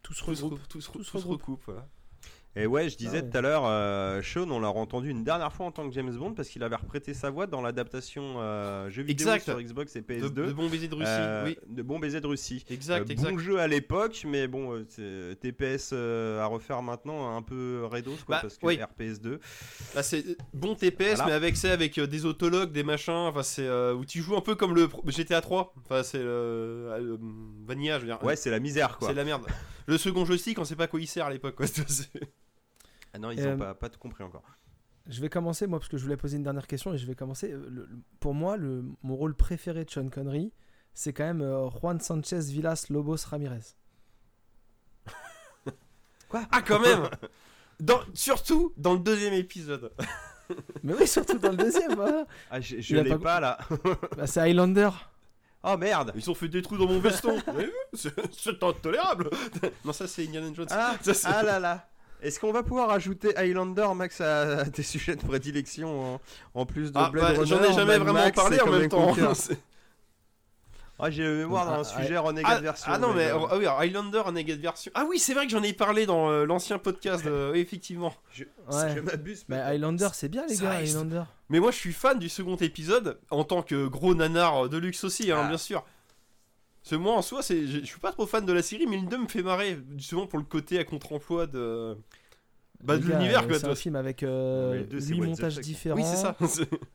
tout, 0.04 0.14
se, 0.14 0.24
regroupe. 0.44 0.60
re- 0.60 0.68
tout 0.68 0.82
se 0.82 0.89
re- 0.89 0.94
Tout 0.94 1.04
se 1.04 1.12
tout 1.12 1.18
se 1.18 1.24
regroupe. 1.24 1.42
recoupe. 1.42 1.64
Voilà. 1.66 1.88
Et 2.58 2.66
ouais, 2.66 2.89
je 2.89 2.97
disais 2.97 3.20
Ah 3.20 3.24
ouais. 3.24 3.30
tout 3.30 3.38
à 3.38 3.41
l'heure, 3.41 3.64
euh, 3.66 4.22
Sean, 4.22 4.49
on 4.52 4.60
l'a 4.60 4.68
entendu 4.70 5.10
une 5.10 5.24
dernière 5.24 5.54
fois 5.54 5.68
en 5.68 5.72
tant 5.72 5.88
que 5.88 5.93
James 5.95 6.14
Bond 6.14 6.34
parce 6.34 6.49
qu'il 6.49 6.62
avait 6.64 6.76
reprêté 6.76 7.14
sa 7.14 7.30
voix 7.30 7.47
dans 7.47 7.62
l'adaptation 7.62 8.36
euh, 8.41 8.89
jeu 8.89 9.04
vidéo 9.04 9.26
Exact. 9.28 9.43
sur 9.45 9.62
Xbox 9.62 9.95
et 9.95 10.02
De, 10.02 10.06
PS2. 10.14 10.30
de 10.47 10.52
bons 10.52 10.68
baisers 10.70 10.89
de 10.89 10.95
Russie. 10.95 11.10
euh, 11.10 11.45
oui, 11.45 11.58
de 11.70 11.82
Bon 11.82 11.97
baiser 11.97 12.20
de 12.20 12.28
Russie. 12.28 12.66
exact, 12.70 13.10
Euh, 13.10 13.14
exact. 13.14 13.32
Bon 13.32 13.38
jeu 13.39 13.58
à 13.62 13.68
l'époque, 13.68 14.24
mais 14.28 14.49
bon, 14.49 14.84
c'est- 14.89 15.39
TPS 15.39 15.91
euh, 15.93 16.41
à 16.41 16.45
refaire 16.47 16.82
maintenant, 16.82 17.38
un 17.38 17.41
peu 17.41 17.86
Redos, 17.86 18.18
quoi, 18.26 18.36
Bah, 18.36 18.39
parce 18.41 18.58
que 18.58 18.66
oui. 18.66 18.78
RPS2. 18.82 19.39
Bah, 19.95 20.04
c'est 20.04 20.26
bon 20.54 20.76
TPS, 20.76 21.16
Voilà. 21.16 21.26
mais 21.28 21.32
avec 21.32 21.56
ça, 21.56 21.72
avec 21.72 21.97
euh, 21.99 22.06
des 22.06 22.26
autologues, 22.26 22.74
des 22.74 22.84
machins. 22.84 23.14
Enfin, 23.14 23.43
c'est 23.43 23.66
euh, 23.66 23.93
où 23.93 24.04
tu 24.04 24.22
joues 24.22 24.36
un 24.36 24.41
peu 24.41 24.56
comme 24.56 24.76
le 24.76 24.89
GTA 25.08 25.39
3. 25.39 25.74
Enfin, 25.86 26.04
c'est 26.04 26.18
le 26.20 26.26
euh, 26.28 27.18
Vanilla, 27.66 27.95
je 27.95 28.02
veux 28.02 28.08
dire. 28.12 28.22
Ouais, 28.26 28.36
c'est 28.36 28.52
la 28.52 28.60
misère, 28.60 28.97
quoi. 28.97 29.08
c'est 29.08 29.14
la 29.14 29.24
merde. 29.24 29.43
Le 29.88 29.97
second 29.97 30.26
joystick, 30.26 30.60
on 30.60 30.66
sait 30.66 30.76
pas 30.76 30.84
à 30.84 30.88
quoi 30.88 30.99
il 30.99 31.08
sert 31.08 31.26
à 31.28 31.32
l'époque. 31.32 31.56
quoi. 31.56 31.66
Ah 33.14 33.20
non, 33.20 33.32
ils 33.32 33.39
Euh, 33.39 33.55
ont 33.55 33.57
pas, 33.57 33.74
pas 33.74 33.89
tout 33.89 33.99
compris 33.99 34.24
encore. 34.24 34.43
Je 35.07 35.20
vais 35.22 35.30
commencer, 35.30 35.68
moi, 35.68 35.80
parce 35.80 35.89
que 35.89 35.97
je 35.97 36.03
voulais 36.03 36.18
poser 36.18 36.38
une 36.38 36.43
dernière 36.43 36.68
question 36.68 36.93
et 36.93 36.97
je 36.97 37.05
vais 37.07 37.16
commencer. 37.16 37.51
Euh, 37.51 37.66
le- 37.70 37.86
le- 37.86 37.99
pour 38.20 38.34
moi, 38.34 38.55
le, 38.57 38.84
mon 39.03 39.16
rôle 39.16 39.36
préféré 39.36 39.84
de 39.84 39.89
Sean 39.89 40.07
Connery, 40.09 40.53
c'est 40.93 41.12
quand 41.14 41.24
même 41.24 41.41
euh, 41.41 41.70
Juan 41.72 41.99
Sanchez 41.99 42.39
Villas 42.41 42.86
Lobos 42.89 43.18
Ramirez. 43.30 43.59
Ah, 46.51 46.62
quand 46.66 46.80
même 46.80 47.09
dans, 47.80 47.99
Surtout 48.14 48.74
dans 48.78 48.93
le 48.93 48.99
deuxième 48.99 49.34
épisode. 49.34 49.91
Mais 50.84 50.93
oui, 50.93 51.05
surtout 51.07 51.38
dans 51.39 51.51
le 51.51 51.57
deuxième, 51.57 51.93
voilà. 51.95 52.26
Ah, 52.49 52.62
je, 52.62 52.80
je 52.80 52.95
l'ai 52.95 53.09
pas- 53.09 53.18
pas, 53.18 53.39
là. 53.41 53.57
Bah, 54.18 54.28
c'est 54.28 54.39
Highlander. 54.39 54.89
oh 55.64 55.76
merde 55.78 56.14
Ils 56.16 56.30
ont 56.32 56.34
fait 56.34 56.47
des 56.47 56.62
trous 56.62 56.78
dans 56.78 56.88
mon 56.88 56.99
veston. 56.99 57.38
C'est 58.32 58.64
intolérable. 58.64 59.30
non, 59.84 59.91
ça, 59.93 60.07
c'est 60.07 60.26
Indiana 60.26 60.49
Jones. 60.53 60.68
ah, 60.72 60.95
Ça, 61.01 61.30
ah 61.34 61.43
là 61.43 61.59
là 61.59 61.89
Est-ce 62.22 62.39
qu'on 62.39 62.51
va 62.51 62.63
pouvoir 62.63 62.91
ajouter 62.91 63.36
Highlander, 63.38 63.88
Max, 63.95 64.22
à, 64.22 64.65
tes 64.65 64.84
sujets 64.84 65.15
de 65.15 65.22
prédilection 65.26 66.15
en, 66.15 66.22
en 66.53 66.65
plus 66.65 66.91
de 66.91 66.97
Ah, 66.97 67.09
Blade 67.09 67.24
bah, 67.36 67.41
Runner 67.41 67.45
J'en 67.45 67.63
ai 67.63 67.74
jamais 67.74 67.97
vraiment 67.97 68.13
Max 68.13 68.36
parlé 68.36 68.59
en 68.61 68.69
même 68.72 68.89
temps. 68.89 69.13
Ah, 71.03 71.09
j'ai 71.09 71.24
le 71.24 71.36
mémoire 71.36 71.65
dans 71.65 71.72
Ah, 71.72 71.80
un 71.80 71.84
sujet 71.84 72.15
Renegade 72.15 72.57
Ah, 72.57 72.61
version. 72.61 72.91
ah 72.93 72.99
non, 72.99 73.11
mais 73.15 73.32
euh, 73.32 73.38
ah 73.49 73.57
oui, 73.57 73.65
Highlander, 73.65 74.19
Renegade 74.19 74.59
version. 74.59 74.91
Ah 74.93 75.03
oui, 75.09 75.17
c'est 75.17 75.34
vrai 75.34 75.45
que 75.47 75.51
j'en 75.51 75.63
ai 75.63 75.74
parlé 75.74 76.05
dans 76.05 76.30
euh, 76.30 76.45
l'ancien 76.45 76.78
podcast. 76.78 77.26
oui, 77.26 77.59
effectivement. 77.59 78.13
je, 78.32 78.43
Ouais. 78.72 78.93
je 78.95 78.99
m'abuse. 78.99 79.43
Mais 79.47 79.55
peut-être. 79.55 79.67
Highlander, 79.69 80.09
c'est 80.13 80.30
bien, 80.30 80.45
les 80.47 80.55
gars, 80.57 80.69
reste. 80.69 80.93
Highlander. 80.95 81.24
Mais 81.49 81.59
moi, 81.59 81.72
je 81.72 81.78
suis 81.78 81.91
fan 81.91 82.19
du 82.19 82.30
second 82.30 82.55
épisode 82.57 83.17
en 83.32 83.43
tant 83.43 83.63
que 83.63 83.88
gros 83.88 84.13
nanar 84.13 84.69
de 84.69 84.78
luxe 84.78 85.03
aussi, 85.03 85.32
hein, 85.32 85.41
Ah. 85.45 85.47
bien 85.47 85.57
sûr. 85.57 85.84
Moi, 86.98 87.14
en 87.14 87.22
soi, 87.22 87.42
je 87.42 87.84
suis 87.84 88.00
pas 88.00 88.12
trop 88.12 88.26
fan 88.26 88.46
de 88.46 88.54
la 88.54 88.62
série, 88.62 88.88
mais 88.88 89.02
d'eux 89.02 89.18
me 89.18 89.28
fait 89.28 89.44
marrer, 89.44 89.80
justement 89.98 90.28
pour 90.28 90.39
le 90.39 90.46
côté 90.46 90.80
à 90.80 90.84
contre-emploi 90.84 91.48
de, 91.48 91.98
bah, 92.84 92.97
de 92.97 93.05
l'univers, 93.05 93.43
euh, 93.43 93.47
quoi. 93.47 93.59
C'est 93.59 93.67
un 93.67 93.75
film 93.75 93.95
avec 93.95 94.21
Mais 94.23 94.27
le 94.29 94.84
deux, 94.89 94.99
c'est 94.99 95.09
8 95.13 95.19
what 95.19 95.25
the 95.25 95.29
montages 95.29 95.59
différents. 95.59 95.95
Oui, 95.97 96.03
c'est 96.05 96.17
ça. 96.17 96.36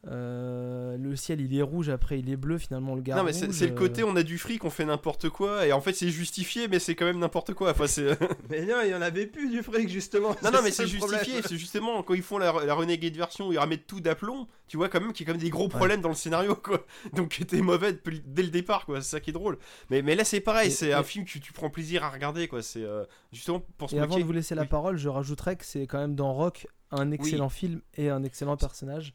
Euh, 0.09 0.97
le 0.97 1.16
ciel, 1.16 1.41
il 1.41 1.57
est 1.57 1.62
rouge, 1.62 1.89
après 1.89 2.20
il 2.20 2.30
est 2.30 2.37
bleu, 2.37 2.59
finalement, 2.59 2.95
le 2.95 3.03
gars. 3.03 3.16
non, 3.16 3.24
mais 3.24 3.32
c'est, 3.32 3.47
rouge, 3.47 3.55
c'est 3.57 3.66
le 3.66 3.72
euh, 3.72 3.76
côté, 3.76 4.05
on 4.05 4.14
a 4.14 4.22
du 4.22 4.39
fric, 4.39 4.64
on 4.64 4.70
fait 4.70 4.84
n'importe 4.84 5.28
quoi, 5.28 5.66
et 5.66 5.72
en 5.72 5.80
fait, 5.80 5.93
c'est 5.93 6.11
justifié, 6.11 6.68
mais 6.68 6.78
c'est 6.78 6.95
quand 6.95 7.07
même 7.07 7.18
n'importe 7.18 7.55
quoi. 7.55 7.72
Enfin, 7.72 7.87
c'est... 7.89 8.16
Mais 8.51 8.64
non, 8.64 8.76
il 8.84 8.91
y 8.91 8.95
en 8.95 9.03
avait 9.03 9.26
plus 9.26 9.51
du 9.51 9.62
fric, 9.62 9.89
justement. 9.89 10.37
Non, 10.43 10.51
non, 10.53 10.61
mais 10.62 10.70
c'est 10.70 10.87
justifié. 10.87 11.43
C'est 11.43 11.57
justement 11.57 12.03
quand 12.03 12.14
ils 12.14 12.22
font 12.22 12.39
la, 12.39 12.53
la 12.64 12.74
Renegade 12.74 13.16
version 13.16 13.49
où 13.49 13.53
ils 13.53 13.59
remettent 13.59 13.87
tout 13.87 14.01
d'aplomb, 14.01 14.47
tu 14.68 14.76
vois 14.76 14.89
quand 14.89 15.01
même 15.01 15.12
qu'il 15.12 15.26
y 15.26 15.28
a 15.28 15.32
quand 15.32 15.37
même 15.39 15.45
des 15.45 15.51
gros 15.51 15.68
problèmes 15.68 16.01
dans 16.01 16.09
le 16.09 16.14
scénario, 16.14 16.55
quoi. 16.55 16.84
Donc 17.14 17.41
t'es 17.47 17.61
mauvais 17.61 17.99
dès 18.26 18.43
le 18.43 18.51
départ, 18.51 18.87
quoi. 18.87 19.01
C'est 19.01 19.11
ça 19.11 19.20
qui 19.20 19.30
est 19.30 19.32
drôle. 19.32 19.59
Mais, 19.91 20.03
mais 20.03 20.14
là, 20.14 20.24
c'est 20.24 20.41
pareil, 20.41 20.68
Et- 20.68 20.70
c'est 20.70 20.93
un 20.93 21.03
film 21.03 21.24
que 21.24 21.39
tu 21.39 21.53
prends 21.53 21.70
plaisir 21.70 22.05
à 22.05 22.11
regarder, 22.11 22.49
quoi. 22.49 22.62
C'est 22.62 22.82
euh, 22.84 23.05
justement 23.32 23.61
pour 23.78 23.91
se 23.91 23.97
Et 23.97 24.01
avant 24.01 24.18
de 24.18 24.24
vous 24.24 24.32
laisser 24.32 24.55
la 24.55 24.62
Oui. 24.62 24.68
parole, 24.68 24.97
je 24.97 25.09
rajouterais 25.09 25.57
que 25.57 25.64
c'est 25.81 25.87
quand 25.87 25.99
même 25.99 26.14
dans 26.14 26.33
Rock 26.33 26.66
un 26.91 27.11
excellent 27.11 27.49
film 27.49 27.81
et 27.95 28.09
un 28.11 28.22
excellent 28.22 28.57
personnage. 28.57 29.14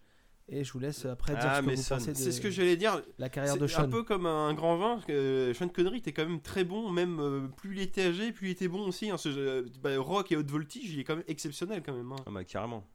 Et 0.54 0.66
je 0.66 0.74
vous 0.74 0.80
laisse 0.80 1.06
après 1.06 1.34
dire 1.34 1.42
Ah, 1.46 1.56
ce 1.58 1.62
que 1.62 1.66
mais 1.68 1.76
vous 1.76 1.82
Son, 1.82 1.96
pensez 1.96 2.12
de 2.12 2.18
C'est 2.18 2.32
ce 2.34 2.42
que 2.42 2.50
j'allais 2.50 2.76
dire. 2.76 3.02
la 3.18 3.30
carrière 3.30 3.56
de 3.56 3.68
Sean. 3.68 3.84
un 3.84 3.88
peu 3.88 4.04
comme 4.04 4.26
un 4.26 4.54
grand 4.54 4.76
vin. 4.78 5.00
euh, 5.10 5.54
Sean 5.54 5.70
Connery 5.70 6.00
était 6.00 6.12
quand 6.12 6.26
même 6.26 6.42
très 6.42 6.66
bon, 6.66 6.90
même 6.90 7.20
euh, 7.22 7.48
plus 7.48 7.76
il 7.78 7.82
était 7.82 8.08
âgé, 8.08 8.34
plus 8.34 8.50
il 8.50 8.52
était 8.52 8.68
bon 8.68 8.86
aussi. 8.88 9.10
hein. 9.10 9.18
Ce- 9.18 9.30
euh, 9.30 9.66
bah, 9.82 9.98
Rock 9.98 10.32
et 10.34 10.36
Haute 10.36 10.52
Voltige, 10.52 10.92
il 10.94 11.00
est 11.00 11.04
quand 11.06 11.16
même 11.16 11.24
exceptionnel 11.30 11.82
quand 11.86 11.94
même. 11.94 12.12
hein. 12.12 12.18
Ah, 12.26 12.32
bah, 12.32 12.44
carrément. 12.44 12.86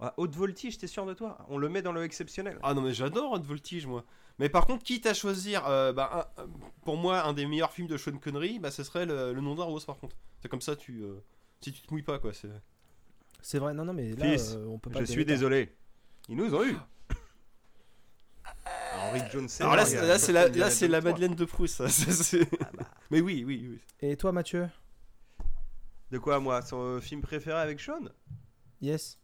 Ah, 0.00 0.12
haute 0.18 0.34
voltige, 0.34 0.76
t'es 0.76 0.88
sûr 0.88 1.06
de 1.06 1.14
toi? 1.14 1.38
On 1.48 1.56
le 1.56 1.68
met 1.70 1.80
dans 1.80 1.92
le 1.92 2.02
exceptionnel. 2.02 2.58
Ah 2.62 2.74
non 2.74 2.82
mais 2.82 2.92
j'adore 2.92 3.32
Haute 3.32 3.46
Voltige 3.46 3.86
moi. 3.86 4.04
Mais 4.38 4.50
par 4.50 4.66
contre, 4.66 4.82
quitte 4.82 5.06
à 5.06 5.14
choisir, 5.14 5.66
euh, 5.66 5.92
bah, 5.94 6.28
un- 6.36 6.42
un- 6.42 6.48
pour 6.84 6.96
moi, 6.98 7.22
un 7.24 7.32
des 7.32 7.46
meilleurs 7.46 7.72
films 7.72 7.86
de 7.88 7.96
Sean 7.96 8.18
Connery, 8.18 8.58
bah, 8.58 8.70
ce 8.70 8.82
serait 8.82 9.06
le, 9.06 9.32
le 9.32 9.40
nom 9.40 9.54
d'un 9.54 9.62
rose 9.64 9.86
par 9.86 9.96
contre. 9.96 10.16
C'est 10.42 10.48
comme 10.48 10.60
ça, 10.60 10.74
tu, 10.76 11.02
euh, 11.02 11.14
si 11.62 11.72
tu 11.72 11.80
te 11.80 11.90
mouilles 11.94 12.02
pas 12.02 12.18
quoi. 12.18 12.34
C'est... 12.34 12.48
C'est 13.42 13.58
vrai, 13.58 13.74
non, 13.74 13.84
non, 13.84 13.92
mais 13.92 14.12
là, 14.14 14.26
Fils, 14.26 14.54
euh, 14.56 14.66
on 14.66 14.78
peut 14.78 14.90
pas. 14.90 15.00
Je 15.00 15.04
suis 15.04 15.24
désolé. 15.24 15.72
Ils 16.28 16.36
nous 16.36 16.54
ont 16.54 16.64
eu. 16.64 16.76
Henry 18.98 19.20
Jones. 19.30 19.48
Alors 19.60 19.76
là, 19.76 19.84
c'est- 19.86 20.04
là, 20.04 20.18
c'est 20.18 20.32
la, 20.32 20.48
là, 20.48 20.70
c'est 20.70 20.88
la 20.88 20.98
Jones 21.00 21.10
3. 21.10 21.12
Madeleine 21.12 21.34
de 21.36 21.44
Proust. 21.44 21.76
ça, 21.76 21.88
c'est- 21.88 22.10
c'est- 22.12 22.48
Ah 22.60 22.70
bah. 22.76 22.84
Mais 23.10 23.20
oui, 23.20 23.44
oui, 23.46 23.68
oui. 23.70 23.78
Et 24.00 24.16
toi, 24.16 24.32
Mathieu? 24.32 24.68
De 26.10 26.18
quoi, 26.18 26.40
moi 26.40 26.62
Son 26.62 26.80
euh, 26.80 27.00
film 27.00 27.20
préféré 27.20 27.58
avec 27.60 27.80
Sean? 27.80 28.00
Yes. 28.80 29.18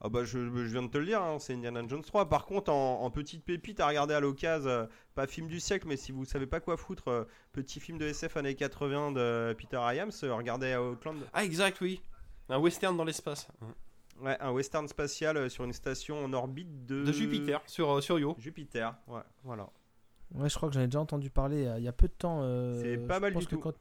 Ah 0.00 0.08
bah 0.10 0.24
je, 0.24 0.38
je 0.38 0.70
viens 0.72 0.82
de 0.82 0.88
te 0.88 0.98
le 0.98 1.06
dire, 1.06 1.22
hein, 1.22 1.38
c'est 1.38 1.54
Indiana 1.54 1.80
Jones 1.88 2.02
3. 2.02 2.28
Par 2.28 2.44
contre, 2.44 2.70
en, 2.70 3.02
en 3.02 3.10
petite 3.10 3.42
pépite 3.44 3.80
à 3.80 3.86
regarder 3.88 4.12
à 4.12 4.20
l'occasion, 4.20 4.68
euh, 4.68 4.86
pas 5.14 5.26
film 5.26 5.46
du 5.46 5.60
siècle, 5.60 5.86
mais 5.88 5.96
si 5.96 6.12
vous 6.12 6.24
savez 6.26 6.46
pas 6.46 6.60
quoi 6.60 6.76
foutre, 6.76 7.08
euh, 7.08 7.24
petit 7.52 7.80
film 7.80 7.96
de 7.96 8.04
SF 8.06 8.36
années 8.36 8.54
80 8.54 9.12
de 9.12 9.54
Peter 9.56 9.78
Hyams, 9.80 10.10
euh, 10.24 10.34
regardez 10.34 10.76
Outland. 10.76 11.16
Ah, 11.32 11.44
exact, 11.44 11.80
oui. 11.80 12.02
Un 12.48 12.58
western 12.58 12.96
dans 12.96 13.04
l'espace. 13.04 13.48
Ouais, 14.20 14.36
un 14.40 14.52
western 14.52 14.86
spatial 14.86 15.36
euh, 15.36 15.48
sur 15.48 15.64
une 15.64 15.72
station 15.72 16.24
en 16.24 16.32
orbite 16.32 16.86
de... 16.86 17.02
De 17.04 17.12
Jupiter, 17.12 17.60
sur, 17.66 17.90
euh, 17.96 18.00
sur 18.00 18.18
Io. 18.18 18.36
Jupiter, 18.38 18.94
ouais, 19.08 19.20
voilà. 19.42 19.68
Ouais, 20.34 20.48
je 20.48 20.54
crois 20.54 20.68
que 20.68 20.74
j'en 20.74 20.82
ai 20.82 20.86
déjà 20.86 21.00
entendu 21.00 21.30
parler 21.30 21.66
euh, 21.66 21.78
il 21.78 21.84
y 21.84 21.88
a 21.88 21.92
peu 21.92 22.06
de 22.08 22.12
temps. 22.12 22.40
euh, 22.42 22.80
C'est 22.80 22.96
pas 22.98 23.16
je 23.16 23.20
mal 23.20 23.32
pense 23.32 23.42
du 23.42 23.48
que 23.48 23.54
tout. 23.56 23.60
Quand, 23.60 23.74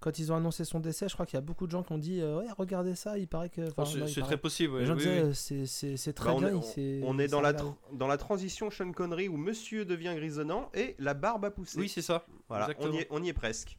quand 0.00 0.18
ils 0.20 0.32
ont 0.32 0.36
annoncé 0.36 0.64
son 0.64 0.78
décès, 0.80 1.08
je 1.08 1.14
crois 1.14 1.26
qu'il 1.26 1.34
y 1.36 1.38
a 1.38 1.42
beaucoup 1.42 1.66
de 1.66 1.72
gens 1.72 1.82
qui 1.82 1.92
ont 1.92 1.98
dit 1.98 2.20
euh, 2.20 2.38
Ouais, 2.38 2.46
regardez 2.56 2.94
ça, 2.94 3.18
il 3.18 3.26
paraît 3.26 3.48
que. 3.48 3.62
Oh, 3.76 3.84
c'est 3.84 3.98
paraît. 4.00 4.22
très 4.22 4.36
possible. 4.36 4.74
Les 4.74 4.80
ouais, 4.82 4.86
gens 4.86 4.92
oui, 4.94 4.98
disaient 5.34 5.56
oui. 5.60 5.66
c'est- 5.98 6.12
très 6.12 6.28
Bah, 6.30 6.34
on, 6.36 6.38
bien. 6.40 6.48
est, 6.50 7.02
on- 7.02 7.08
on 7.10 7.18
est 7.18 7.26
dans 7.28 7.40
la, 7.40 7.52
dans 7.52 8.06
la 8.06 8.16
transition 8.16 8.70
Sean 8.70 8.92
Connery 8.92 9.28
où 9.28 9.36
monsieur 9.36 9.84
devient 9.84 10.14
grisonnant 10.16 10.70
et 10.74 10.94
la 11.00 11.14
barbe 11.14 11.44
a 11.46 11.50
poussé. 11.50 11.78
Oui, 11.78 11.88
c'est 11.88 12.02
ça. 12.02 12.24
voilà, 12.48 12.68
on 12.78 12.92
y, 12.92 12.98
est, 12.98 13.06
on 13.10 13.22
y 13.22 13.28
est 13.28 13.32
presque. 13.34 13.76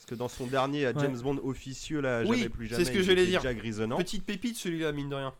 Parce 0.00 0.06
que 0.06 0.14
dans 0.14 0.28
son 0.28 0.46
dernier 0.46 0.86
Ouais. 0.86 0.94
James 0.98 1.18
Bond 1.20 1.38
officieux, 1.44 2.00
là, 2.00 2.22
Oui, 2.24 2.38
jamais 2.38 2.48
plus 2.48 2.68
c'est 2.68 2.72
jamais, 2.76 2.84
ce 2.86 2.90
que 2.90 2.96
il 2.98 3.04
j'allais 3.04 3.26
dire. 3.26 3.42
déjà 3.42 3.52
grisonnant. 3.52 3.98
Petite 3.98 4.24
pépite 4.24 4.56
celui-là, 4.56 4.92
mine 4.92 5.10
de 5.10 5.14
rien. 5.14 5.34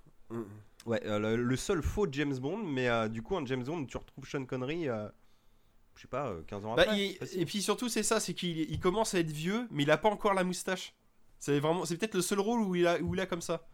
Ouais, 0.85 1.01
euh, 1.07 1.19
le, 1.19 1.43
le 1.43 1.57
seul 1.57 1.83
faux 1.83 2.07
James 2.13 2.37
Bond, 2.39 2.59
mais 2.59 2.89
euh, 2.89 3.09
du 3.09 3.23
coup, 3.23 3.37
en 3.37 3.45
James 3.47 3.63
Bond, 3.65 3.87
tu 3.87 3.97
retrouves 3.97 4.27
Sean 4.29 4.45
Connery, 4.45 4.89
euh, 4.89 5.09
je 5.97 6.03
sais 6.03 6.09
pas, 6.09 6.29
euh, 6.29 6.43
15 6.47 6.65
ans 6.67 6.75
Bah, 6.75 6.83
après. 6.83 6.99
il- 7.23 7.41
et 7.41 7.47
puis 7.47 7.63
surtout, 7.63 7.89
c'est 7.89 8.03
ça, 8.03 8.21
c'est 8.21 8.35
qu'il 8.35 8.59
il 8.71 8.79
commence 8.81 9.15
à 9.15 9.19
être 9.21 9.31
vieux, 9.31 9.67
mais 9.71 9.83
il 9.85 9.91
a 9.91 9.97
pas 9.99 10.11
encore 10.11 10.35
la 10.35 10.45
moustache. 10.45 10.95
C'est 11.39 11.59
vraiment, 11.59 11.87
c'est 11.87 11.97
peut-être 11.97 12.15
le 12.15 12.23
seul 12.23 12.39
rôle 12.41 12.61
où 12.61 12.75
il 12.77 12.87
a, 12.87 13.01
où 13.01 13.15
il 13.15 13.21
a 13.21 13.25
comme 13.27 13.41
ça. 13.43 13.67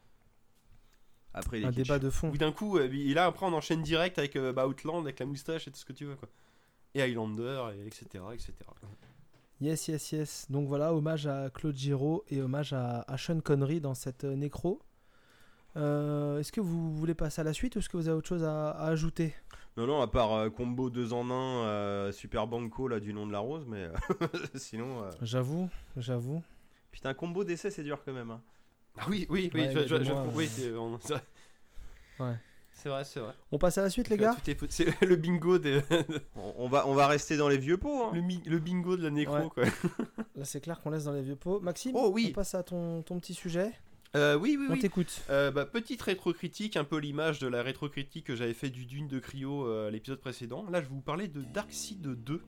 Après, 1.34 1.59
il 1.61 1.64
Un 1.66 1.70
kitsch. 1.70 1.82
débat 1.82 1.99
de 1.99 2.11
fond. 2.11 2.30
D'un 2.30 2.53
coup, 2.53 2.78
il 2.80 3.18
a 3.18 3.26
après 3.26 3.45
on 3.45 3.53
enchaîne 3.53 3.82
direct 3.82 4.18
avec 4.18 4.39
bah, 4.39 4.66
Outland, 4.68 5.03
avec 5.03 5.18
la 5.18 5.26
moustache 5.26 5.66
et 5.68 5.70
tout 5.72 5.78
ce 5.78 5.84
que 5.84 5.93
tu 5.93 6.05
veux 6.07 6.14
quoi. 6.16 6.28
Et 6.95 7.03
Highlander, 7.03 7.70
et 7.76 7.87
etc., 7.87 8.07
etc. 8.32 8.53
Yes, 9.61 9.88
yes, 9.88 10.12
yes. 10.12 10.46
Donc 10.50 10.68
voilà, 10.68 10.92
hommage 10.92 11.26
à 11.26 11.48
Claude 11.50 11.76
Giraud 11.76 12.24
et 12.28 12.42
hommage 12.42 12.72
à, 12.72 13.00
à 13.09 13.16
Sean 13.16 13.40
Connery 13.40 13.80
dans 13.80 13.94
cette 13.94 14.24
euh, 14.24 14.36
nécro. 14.36 14.80
Euh, 15.76 16.38
est-ce 16.40 16.52
que 16.52 16.61
vous 16.61 16.94
voulez 16.94 17.14
passer 17.14 17.40
à 17.40 17.44
la 17.44 17.52
suite 17.52 17.76
ou 17.76 17.78
est-ce 17.78 17.88
que 17.88 17.96
vous 17.96 18.09
avez 18.09 18.16
autre 18.16 18.28
chose 18.28 18.44
à, 18.44 18.70
à 18.70 18.86
ajouter? 18.88 19.34
Non, 19.76 19.86
non, 19.86 20.00
à 20.00 20.07
part 20.07 20.32
euh, 20.32 20.50
combo 20.50 20.88
2 20.90 21.12
en 21.12 21.30
1, 21.30 22.12
Super 22.12 22.46
Banco, 22.46 22.88
là, 22.88 22.98
du 23.00 23.12
nom 23.12 23.26
de 23.26 23.32
la 23.32 23.38
rose, 23.40 23.66
mais 23.66 23.88
sinon. 24.54 25.02
euh, 25.04 25.11
J'avoue, 25.22 25.68
j'avoue. 25.96 26.42
Putain, 26.90 27.12
combo 27.14 27.44
d'essai, 27.44 27.70
c'est 27.70 27.82
dur 27.82 28.02
quand 28.04 28.12
même. 28.14 28.30
hein. 28.30 28.40
Ah 28.98 29.04
oui, 29.11 29.26
oui, 29.28 29.50
oui, 29.54 29.61
Ouais, 29.61 29.70
je, 29.72 29.80
je- 29.86 30.04
je- 30.04 30.12
moi, 30.12 30.24
oui, 30.34 30.48
euh, 30.61 30.78
on-. 30.78 30.98
Ouais. 32.24 32.36
C'est 32.78 32.90
vrai, 32.90 33.04
c'est 33.04 33.20
vrai. 33.20 33.32
On 33.52 33.58
passe 33.58 33.78
à 33.78 33.82
la 33.82 33.88
suite, 33.90 34.10
les 34.10 34.16
gars 34.18 34.36
C'est 34.68 35.00
le 35.02 35.16
bingo 35.16 35.58
de 35.58 35.80
On, 36.36 36.68
va, 36.68 36.86
on 36.86 36.94
va 36.94 37.06
rester 37.06 37.36
dans 37.38 37.48
les 37.48 37.56
vieux 37.58 37.78
pots. 37.78 38.04
hein. 38.04 38.10
le, 38.14 38.20
mi- 38.20 38.42
le 38.44 38.58
bingo 38.58 38.96
de 38.96 39.02
la 39.02 39.10
nécro 39.10 39.34
Ouais. 39.36 39.48
quoi. 39.48 39.64
Là, 40.36 40.44
c'est 40.44 40.60
clair 40.60 40.80
qu'on 40.80 40.90
laisse 40.90 41.04
dans 41.04 41.12
les 41.12 41.22
vieux 41.22 41.36
pots. 41.36 41.58
Maxime, 41.60 41.92
Oh 41.94 42.10
oui. 42.12 42.28
on 42.30 42.34
passe 42.34 42.54
à 42.54 42.62
ton, 42.62 43.02
ton 43.02 43.18
petit 43.18 43.32
sujet. 43.34 43.72
Euh, 44.14 44.36
oui, 44.36 44.56
oui, 44.60 44.66
On 44.68 44.74
oui. 44.74 44.78
t'écoute. 44.78 45.22
Euh, 45.30 45.50
bah, 45.50 45.64
petite 45.66 46.00
rétrocritique, 46.02 46.76
un 46.76 46.84
peu 46.84 46.98
l'image 46.98 47.38
de 47.38 47.48
la 47.48 47.62
rétrocritique 47.62 48.26
que 48.26 48.36
j'avais 48.36 48.54
fait 48.54 48.70
du 48.70 48.84
Dune 48.86 49.08
de 49.08 49.18
Cryo 49.18 49.66
euh, 49.66 49.90
l'épisode 49.90 50.20
précédent. 50.20 50.64
Là, 50.70 50.80
je 50.80 50.86
vais 50.86 50.94
vous 50.94 51.00
parler 51.00 51.28
de 51.28 51.42
Darkseid 51.42 52.02
2. 52.02 52.42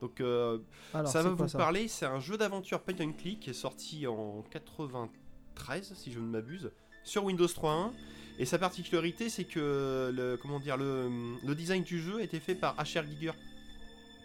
Donc, 0.00 0.20
euh, 0.20 0.58
Alors, 0.94 1.10
ça 1.10 1.22
va 1.22 1.30
vous 1.30 1.46
parler. 1.48 1.86
C'est 1.88 2.06
un 2.06 2.18
jeu 2.18 2.36
d'aventure 2.38 2.80
point 2.80 2.94
and 3.00 3.12
click 3.12 3.40
qui 3.40 3.50
est 3.50 3.54
sorti 3.54 4.06
en 4.06 4.42
93, 4.50 5.92
si 5.94 6.12
je 6.12 6.18
ne 6.18 6.26
m'abuse, 6.26 6.70
sur 7.04 7.24
Windows 7.24 7.46
3.1. 7.46 7.90
Et 8.38 8.44
sa 8.46 8.58
particularité, 8.58 9.28
c'est 9.28 9.44
que 9.44 10.12
le, 10.14 10.36
comment 10.40 10.58
dire, 10.58 10.76
le, 10.76 11.08
le 11.44 11.54
design 11.54 11.82
du 11.84 12.00
jeu 12.02 12.18
a 12.18 12.22
été 12.22 12.40
fait 12.40 12.54
par 12.56 12.74
H.R. 12.76 13.04
Giger. 13.06 13.32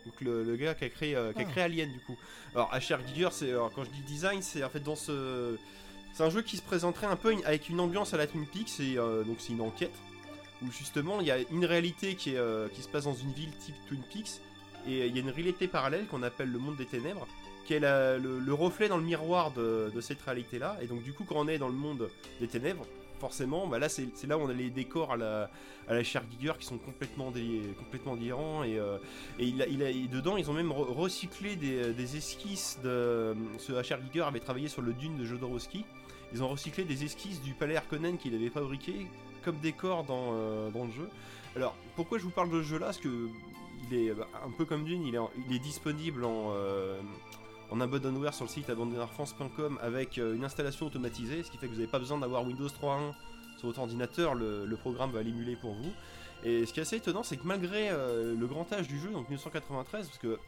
Donc 0.05 0.19
le, 0.21 0.43
le 0.43 0.55
gars 0.55 0.73
qui 0.73 0.85
a 0.85 0.89
créé, 0.89 1.15
euh, 1.15 1.31
qui 1.33 1.39
a 1.41 1.45
Ah. 1.47 1.51
créé 1.51 1.63
Alien 1.63 1.91
du 1.91 1.99
coup. 1.99 2.17
Alors 2.55 2.71
H.R. 2.73 2.99
Giger, 3.07 3.29
c'est 3.31 3.51
quand 3.75 3.83
je 3.83 3.89
dis 3.91 4.01
design, 4.01 4.41
c'est 4.41 4.63
en 4.63 4.69
fait 4.69 4.79
dans 4.79 4.95
ce, 4.95 5.57
c'est 6.13 6.23
un 6.23 6.29
jeu 6.31 6.41
qui 6.41 6.57
se 6.57 6.61
présenterait 6.63 7.05
un 7.07 7.15
peu 7.15 7.35
avec 7.45 7.69
une 7.69 7.79
ambiance 7.79 8.13
à 8.13 8.17
la 8.17 8.25
Twin 8.25 8.45
Peaks. 8.47 8.69
C'est 8.69 8.97
euh, 8.97 9.23
donc 9.23 9.37
c'est 9.39 9.53
une 9.53 9.61
enquête 9.61 9.93
où 10.63 10.71
justement 10.71 11.21
il 11.21 11.27
y 11.27 11.31
a 11.31 11.37
une 11.51 11.65
réalité 11.65 12.15
qui, 12.15 12.31
est, 12.33 12.37
euh, 12.37 12.67
qui 12.69 12.81
se 12.81 12.87
passe 12.87 13.03
dans 13.03 13.13
une 13.13 13.31
ville 13.33 13.51
type 13.59 13.75
Twin 13.87 14.01
Peaks 14.11 14.41
et 14.87 15.05
il 15.07 15.13
y 15.15 15.19
a 15.19 15.21
une 15.21 15.29
réalité 15.29 15.67
parallèle 15.67 16.05
qu'on 16.07 16.23
appelle 16.23 16.51
le 16.51 16.57
monde 16.59 16.77
des 16.77 16.85
ténèbres 16.85 17.27
qui 17.65 17.75
est 17.75 17.79
la- 17.79 18.17
le, 18.17 18.39
le 18.39 18.53
reflet 18.53 18.87
dans 18.89 18.97
le 18.97 19.03
miroir 19.03 19.51
de, 19.51 19.91
de 19.93 20.01
cette 20.01 20.21
réalité 20.23 20.57
là. 20.57 20.77
Et 20.81 20.87
donc 20.87 21.03
du 21.03 21.13
coup 21.13 21.23
quand 21.25 21.35
on 21.35 21.47
est 21.47 21.59
dans 21.59 21.67
le 21.67 21.75
monde 21.75 22.09
des 22.41 22.47
ténèbres, 22.47 22.85
forcément, 23.19 23.67
bah 23.67 23.79
là 23.79 23.89
c'est 23.89 24.09
là 24.27 24.37
où 24.37 24.41
on 24.41 24.49
a 24.49 24.53
les 24.53 24.69
décors 24.69 25.11
à 25.13 25.17
la, 25.17 25.49
à 25.87 25.93
la 25.93 26.03
Cher 26.03 26.23
Giger 26.31 26.53
qui 26.59 26.65
sont 26.65 26.77
complètement, 26.77 27.31
dé- 27.31 27.61
complètement 27.77 28.15
délirants 28.15 28.63
et, 28.63 28.79
euh, 28.79 28.97
et, 29.37 29.45
il 29.45 29.61
a- 29.61 29.67
il 29.67 29.83
a- 29.83 29.91
dedans 30.07 30.37
ils 30.37 30.49
ont 30.49 30.53
même 30.53 30.69
re- 30.71 30.91
recyclé 30.93 31.55
des, 31.55 32.15
esquisses 32.17 32.79
de 32.83 33.35
ce 33.57 33.73
HR 33.73 34.01
Giger 34.07 34.21
avait 34.21 34.39
travaillé 34.39 34.67
sur 34.69 34.81
le 34.81 34.93
dune 34.93 35.17
de 35.17 35.25
Jodorowsky. 35.25 35.85
Ils 36.33 36.43
ont 36.43 36.47
recyclé 36.47 36.83
des 36.83 37.03
esquisses 37.03 37.41
du 37.41 37.53
palais 37.53 37.75
Harkonnen 37.75 38.17
qu'il 38.17 38.33
avait 38.35 38.49
fabriqué 38.49 39.07
comme 39.43 39.57
décor 39.57 40.03
dans, 40.03 40.29
euh, 40.33 40.69
dans 40.69 40.85
le 40.85 40.91
jeu. 40.91 41.09
Alors 41.55 41.75
pourquoi 41.95 42.17
je 42.19 42.23
vous 42.23 42.29
parle 42.31 42.51
de 42.51 42.61
ce 42.61 42.67
jeu 42.67 42.77
là 42.79 42.87
parce 42.87 42.97
que 42.99 43.27
il 43.91 43.97
est 43.97 44.13
bah, 44.13 44.27
un 44.45 44.51
peu 44.51 44.65
comme 44.65 44.83
Dune 44.83 45.05
il 45.07 45.15
est, 45.15 45.19
il 45.49 45.55
est 45.55 45.59
disponible 45.59 46.23
en 46.25 46.51
euh, 46.53 46.99
en 47.71 47.81
abandonware 47.81 48.33
sur 48.33 48.45
le 48.45 48.49
site 48.49 48.69
abandonwarefrance.com 48.69 49.79
avec 49.81 50.17
euh, 50.17 50.35
une 50.35 50.43
installation 50.43 50.87
automatisée, 50.87 51.43
ce 51.43 51.51
qui 51.51 51.57
fait 51.57 51.67
que 51.67 51.71
vous 51.71 51.77
n'avez 51.79 51.91
pas 51.91 51.99
besoin 51.99 52.17
d'avoir 52.17 52.45
Windows 52.45 52.67
3.1 52.67 53.13
sur 53.57 53.67
votre 53.67 53.79
ordinateur, 53.79 54.35
le, 54.35 54.65
le 54.65 54.75
programme 54.77 55.11
va 55.11 55.21
l'émuler 55.21 55.55
pour 55.55 55.73
vous. 55.73 55.91
Et 56.43 56.65
ce 56.65 56.71
qui 56.73 56.79
est 56.79 56.83
assez 56.83 56.95
étonnant, 56.95 57.23
c'est 57.23 57.35
que 57.37 57.45
malgré 57.45 57.89
euh, 57.89 58.33
le 58.39 58.47
grand 58.47 58.71
âge 58.71 58.87
du 58.87 58.97
jeu, 58.99 59.09
donc 59.09 59.27
1993, 59.29 60.07
parce 60.07 60.17
que 60.17 60.39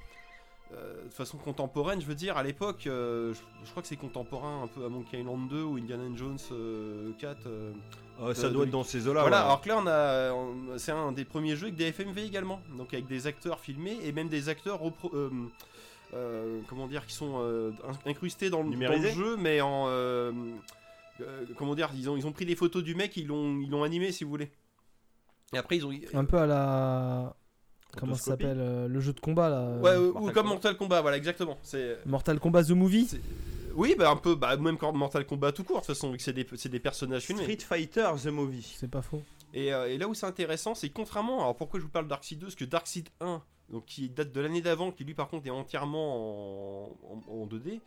euh, 0.74 1.04
de 1.04 1.10
façon 1.14 1.38
contemporaine, 1.38 2.00
je 2.00 2.06
veux 2.06 2.16
dire, 2.16 2.38
à 2.38 2.44
l'époque, 2.44 2.88
euh, 2.88 3.34
je, 3.34 3.40
je 3.66 3.72
crois 3.72 3.82
que 3.84 3.90
c'est 3.90 3.98
contemporain 3.98 4.64
un 4.64 4.68
peu 4.68 4.86
à 4.86 4.90
Monkey 4.90 5.20
Island 5.20 5.50
2 5.50 5.62
ou 5.64 5.76
Indiana 5.76 6.06
Jones 6.16 6.38
euh, 6.54 7.12
4. 7.20 7.38
euh, 7.48 7.74
Euh, 8.22 8.34
ça 8.34 8.50
doit 8.50 8.64
être 8.64 8.72
dans 8.72 8.84
ces 8.86 9.06
eaux-là. 9.08 9.22
voilà, 9.22 9.40
ouais. 9.40 9.44
alors 9.46 9.62
que 9.62 9.68
là, 9.68 9.78
on 9.80 9.88
a, 9.88 10.32
on- 10.34 10.78
c'est 10.78 10.92
un 10.94 11.12
des 11.12 11.26
premiers 11.26 11.58
jeux 11.58 11.66
avec 11.68 11.76
des 11.76 11.92
FMV 11.92 12.20
également, 12.24 12.62
donc 12.78 12.94
avec 12.94 13.08
des 13.08 13.28
acteurs 13.28 13.60
filmés 13.60 13.98
et 14.06 14.12
même 14.14 14.30
des 14.30 14.48
acteurs 14.48 14.80
repro- 14.82 15.12
comment 16.68 16.88
dire, 16.88 17.06
qui 17.06 17.14
sont 17.14 17.36
euh, 17.40 17.72
in- 17.88 18.10
incrustés 18.10 18.50
dans 18.50 18.60
le, 18.60 18.64
dans 18.66 18.70
le 18.72 18.76
Numérisés 18.76 19.12
jeu, 19.12 19.38
mais 19.38 19.62
en 19.62 19.86
euh, 19.88 20.32
euh, 21.22 21.46
comment 21.58 21.76
dire, 21.76 21.90
ils 21.96 22.10
ont, 22.10 22.18
ils 22.18 22.28
ont 22.28 22.32
pris 22.32 22.46
des 22.46 22.56
photos 22.56 22.84
du 22.84 22.96
mec, 22.96 23.16
ils 23.18 23.28
l'ont, 23.28 23.60
ils 23.60 23.70
l'ont 23.70 23.84
animé 23.84 24.12
si 24.12 24.24
vous 24.24 24.30
voulez. 24.30 24.52
Et 25.54 25.58
après 25.58 25.78
ils 25.78 25.86
ont, 25.86 25.92
Un 26.14 26.26
peu 26.26 26.38
à 26.38 26.46
la. 26.46 27.36
Comment 27.98 28.16
ça 28.16 28.32
s'appelle 28.32 28.58
euh, 28.60 28.88
Le 28.88 29.00
jeu 29.02 29.12
de 29.12 29.20
combat 29.20 29.50
là 29.50 29.60
euh, 29.62 29.82
ouais, 29.82 29.90
euh, 29.92 30.12
ou 30.12 30.14
Mortal 30.14 30.24
comme 30.24 30.34
Kombat. 30.34 30.50
Mortal 30.50 30.78
Kombat, 30.78 31.02
voilà 31.02 31.18
exactement. 31.18 31.58
C'est, 31.62 31.98
Mortal 32.06 32.40
Kombat 32.40 32.64
The 32.66 32.72
Movie 32.72 33.20
oui, 33.74 33.96
bah 33.98 34.10
un 34.12 34.18
peu, 34.18 34.36
bah 34.36 34.58
même 34.58 34.78
quand 34.78 34.92
Mortal 34.92 35.26
Kombat 35.26 35.54
tout 35.54 35.64
court, 35.64 35.78
de 35.78 35.86
toute 35.86 35.96
façon, 35.96 36.12
vu 36.12 36.18
que 36.18 36.24
c'est 36.24 36.34
des, 36.34 36.46
c'est 36.56 36.68
des 36.70 36.82
personnages 36.82 37.24
filmés. 37.24 37.44
Street 37.44 37.58
Fighter 37.60 38.10
The 38.22 38.28
Movie. 38.28 38.76
C'est 38.78 38.90
pas 38.90 39.02
faux. 39.02 39.22
Et, 39.54 39.74
euh, 39.74 39.88
et 39.90 39.98
là 39.98 40.08
où 40.10 40.14
c'est 40.14 40.26
intéressant, 40.26 40.76
c'est 40.76 40.90
contrairement. 40.90 41.40
Alors 41.40 41.56
pourquoi 41.56 41.80
je 41.80 41.86
vous 41.86 41.92
parle 41.92 42.08
Darkseid 42.08 42.38
2 42.40 42.48
Parce 42.48 42.56
que 42.56 42.66
Darkseid 42.66 43.08
1, 43.22 43.42
donc 43.72 43.86
qui 43.86 44.10
date 44.10 44.32
de 44.32 44.42
l'année 44.42 44.62
d'avant, 44.62 44.92
qui 44.92 45.04
lui 45.04 45.14
par 45.14 45.28
contre 45.30 45.48
est 45.48 45.52
entièrement 45.52 46.86
en, 46.86 46.98
en- 47.14 47.34
en 47.42 47.46
2D, 47.48 47.80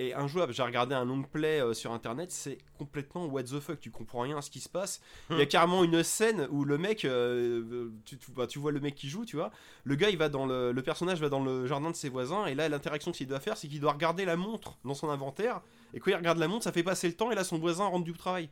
et 0.00 0.12
injouable. 0.12 0.52
J'ai 0.52 0.62
regardé 0.64 0.92
un 0.94 1.04
long 1.04 1.22
play 1.22 1.60
euh, 1.60 1.72
sur 1.72 1.92
internet, 1.92 2.32
c'est 2.32 2.58
complètement 2.78 3.26
what 3.26 3.44
the 3.44 3.60
fuck, 3.60 3.78
tu 3.80 3.90
comprends 3.92 4.20
rien 4.22 4.36
à 4.36 4.42
ce 4.42 4.50
qui 4.50 4.58
se 4.60 4.68
passe. 4.68 5.00
Il 5.30 5.38
y 5.38 5.40
a 5.40 5.44
Hmm. 5.44 5.48
carrément 5.48 5.84
une 5.84 6.02
scène 6.02 6.48
où 6.50 6.64
le 6.64 6.78
mec, 6.78 7.04
euh, 7.04 7.90
tu, 8.04 8.18
tu- 8.18 8.32
bah, 8.32 8.46
tu 8.48 8.58
vois 8.58 8.72
le 8.72 8.80
mec 8.80 8.96
qui 8.96 9.08
joue, 9.08 9.24
tu 9.24 9.36
vois, 9.36 9.50
le 9.84 9.94
gars 9.94 10.10
il 10.10 10.18
va 10.18 10.28
dans 10.28 10.46
le, 10.46 10.72
le 10.72 10.82
personnage 10.82 11.20
va 11.20 11.28
dans 11.28 11.42
le 11.44 11.66
jardin 11.66 11.90
de 11.90 11.96
ses 11.96 12.08
voisins, 12.08 12.46
et 12.46 12.54
là 12.56 12.68
l'interaction 12.68 13.12
qu'il 13.12 13.28
doit 13.28 13.38
faire, 13.40 13.56
c'est 13.56 13.68
qu'il 13.68 13.80
doit 13.80 13.92
regarder 13.92 14.24
la 14.24 14.36
montre 14.36 14.76
dans 14.84 14.94
son 14.94 15.08
inventaire, 15.10 15.60
et 15.94 16.00
quand 16.00 16.10
il 16.10 16.16
regarde 16.16 16.38
la 16.38 16.48
montre, 16.48 16.64
ça 16.64 16.72
fait 16.72 16.82
passer 16.82 17.06
le 17.06 17.14
temps, 17.14 17.30
et 17.30 17.36
là 17.36 17.44
son 17.44 17.58
voisin 17.58 17.86
rentre 17.86 18.04
du 18.04 18.12
travail. 18.14 18.50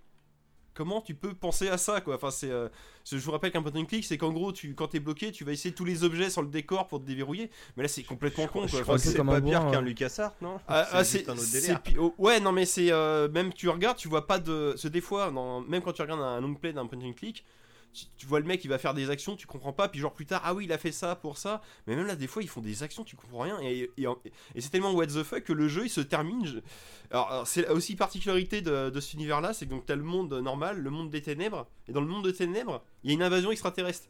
Comment 0.74 1.00
tu 1.02 1.14
peux 1.14 1.34
penser 1.34 1.68
à 1.68 1.76
ça 1.76 2.00
quoi 2.00 2.14
Enfin 2.14 2.30
c'est, 2.30 2.50
euh, 2.50 2.68
je 3.10 3.16
vous 3.18 3.30
rappelle 3.32 3.52
qu'un 3.52 3.62
point 3.62 3.72
and 3.78 3.84
click 3.84 4.04
c'est 4.06 4.16
qu'en 4.16 4.32
gros 4.32 4.52
tu 4.52 4.74
quand 4.74 4.88
t'es 4.88 5.00
bloqué 5.00 5.30
tu 5.30 5.44
vas 5.44 5.52
essayer 5.52 5.74
tous 5.74 5.84
les 5.84 6.02
objets 6.02 6.30
sur 6.30 6.40
le 6.42 6.48
décor 6.48 6.88
pour 6.88 7.00
te 7.00 7.04
déverrouiller. 7.06 7.50
Mais 7.76 7.82
là 7.82 7.88
c'est 7.88 8.02
complètement 8.02 8.46
con 8.46 8.66
Je 8.66 8.72
quoi. 8.72 8.80
crois 8.82 8.94
que 8.96 9.02
c'est 9.02 9.14
comme 9.16 9.26
pas 9.26 9.36
un 9.36 9.40
pire 9.42 9.60
qu'un 9.70 9.78
hein. 9.78 9.82
LucasArts, 9.82 10.34
non? 10.40 10.58
Ah, 10.68 10.86
ah, 10.92 11.04
c'est 11.04 11.28
un 11.28 11.34
autre 11.34 11.50
délire. 11.52 11.80
oh, 11.98 12.14
ouais 12.18 12.40
non 12.40 12.52
mais 12.52 12.64
c'est 12.64 12.90
euh, 12.90 13.28
même 13.28 13.52
tu 13.52 13.68
regardes 13.68 13.98
tu 13.98 14.08
vois 14.08 14.26
pas 14.26 14.38
de 14.38 14.74
c'est 14.78 14.90
des 14.90 15.00
fois 15.02 15.30
dans- 15.30 15.60
même 15.60 15.82
quand 15.82 15.92
tu 15.92 16.00
regardes 16.02 16.22
un 16.22 16.40
long 16.40 16.54
play 16.54 16.72
d'un 16.72 16.86
point 16.86 16.98
and 17.02 17.12
click 17.12 17.44
tu, 17.92 18.06
tu 18.16 18.26
vois 18.26 18.40
le 18.40 18.46
mec, 18.46 18.64
il 18.64 18.68
va 18.68 18.78
faire 18.78 18.94
des 18.94 19.10
actions, 19.10 19.36
tu 19.36 19.46
comprends 19.46 19.72
pas, 19.72 19.88
puis 19.88 20.00
genre 20.00 20.12
plus 20.12 20.26
tard, 20.26 20.42
ah 20.44 20.54
oui, 20.54 20.64
il 20.64 20.72
a 20.72 20.78
fait 20.78 20.92
ça 20.92 21.16
pour 21.16 21.38
ça. 21.38 21.60
Mais 21.86 21.96
même 21.96 22.06
là, 22.06 22.16
des 22.16 22.26
fois, 22.26 22.42
ils 22.42 22.48
font 22.48 22.60
des 22.60 22.82
actions, 22.82 23.04
tu 23.04 23.16
comprends 23.16 23.40
rien. 23.40 23.58
Et, 23.62 23.90
et, 23.96 24.06
et 24.54 24.60
c'est 24.60 24.70
tellement 24.70 24.92
what 24.92 25.06
the 25.08 25.22
fuck 25.22 25.44
que 25.44 25.52
le 25.52 25.68
jeu, 25.68 25.84
il 25.86 25.90
se 25.90 26.00
termine. 26.00 26.44
je- 26.46 26.58
Alors, 27.10 27.30
alors, 27.30 27.46
c'est 27.46 27.68
aussi 27.68 27.96
particularité 27.96 28.62
de, 28.62 28.90
de 28.90 29.00
cet 29.00 29.14
univers-là, 29.14 29.52
c'est 29.54 29.66
que 29.66 29.70
donc 29.70 29.86
t'as 29.86 29.96
le 29.96 30.02
monde 30.02 30.32
normal, 30.34 30.78
le 30.80 30.90
monde 30.90 31.10
des 31.10 31.22
ténèbres, 31.22 31.66
et 31.88 31.92
dans 31.92 32.00
le 32.00 32.06
monde 32.06 32.24
des 32.24 32.34
ténèbres, 32.34 32.82
il 33.04 33.10
y 33.10 33.12
a 33.12 33.14
une 33.14 33.22
invasion 33.22 33.50
extraterrestre. 33.50 34.08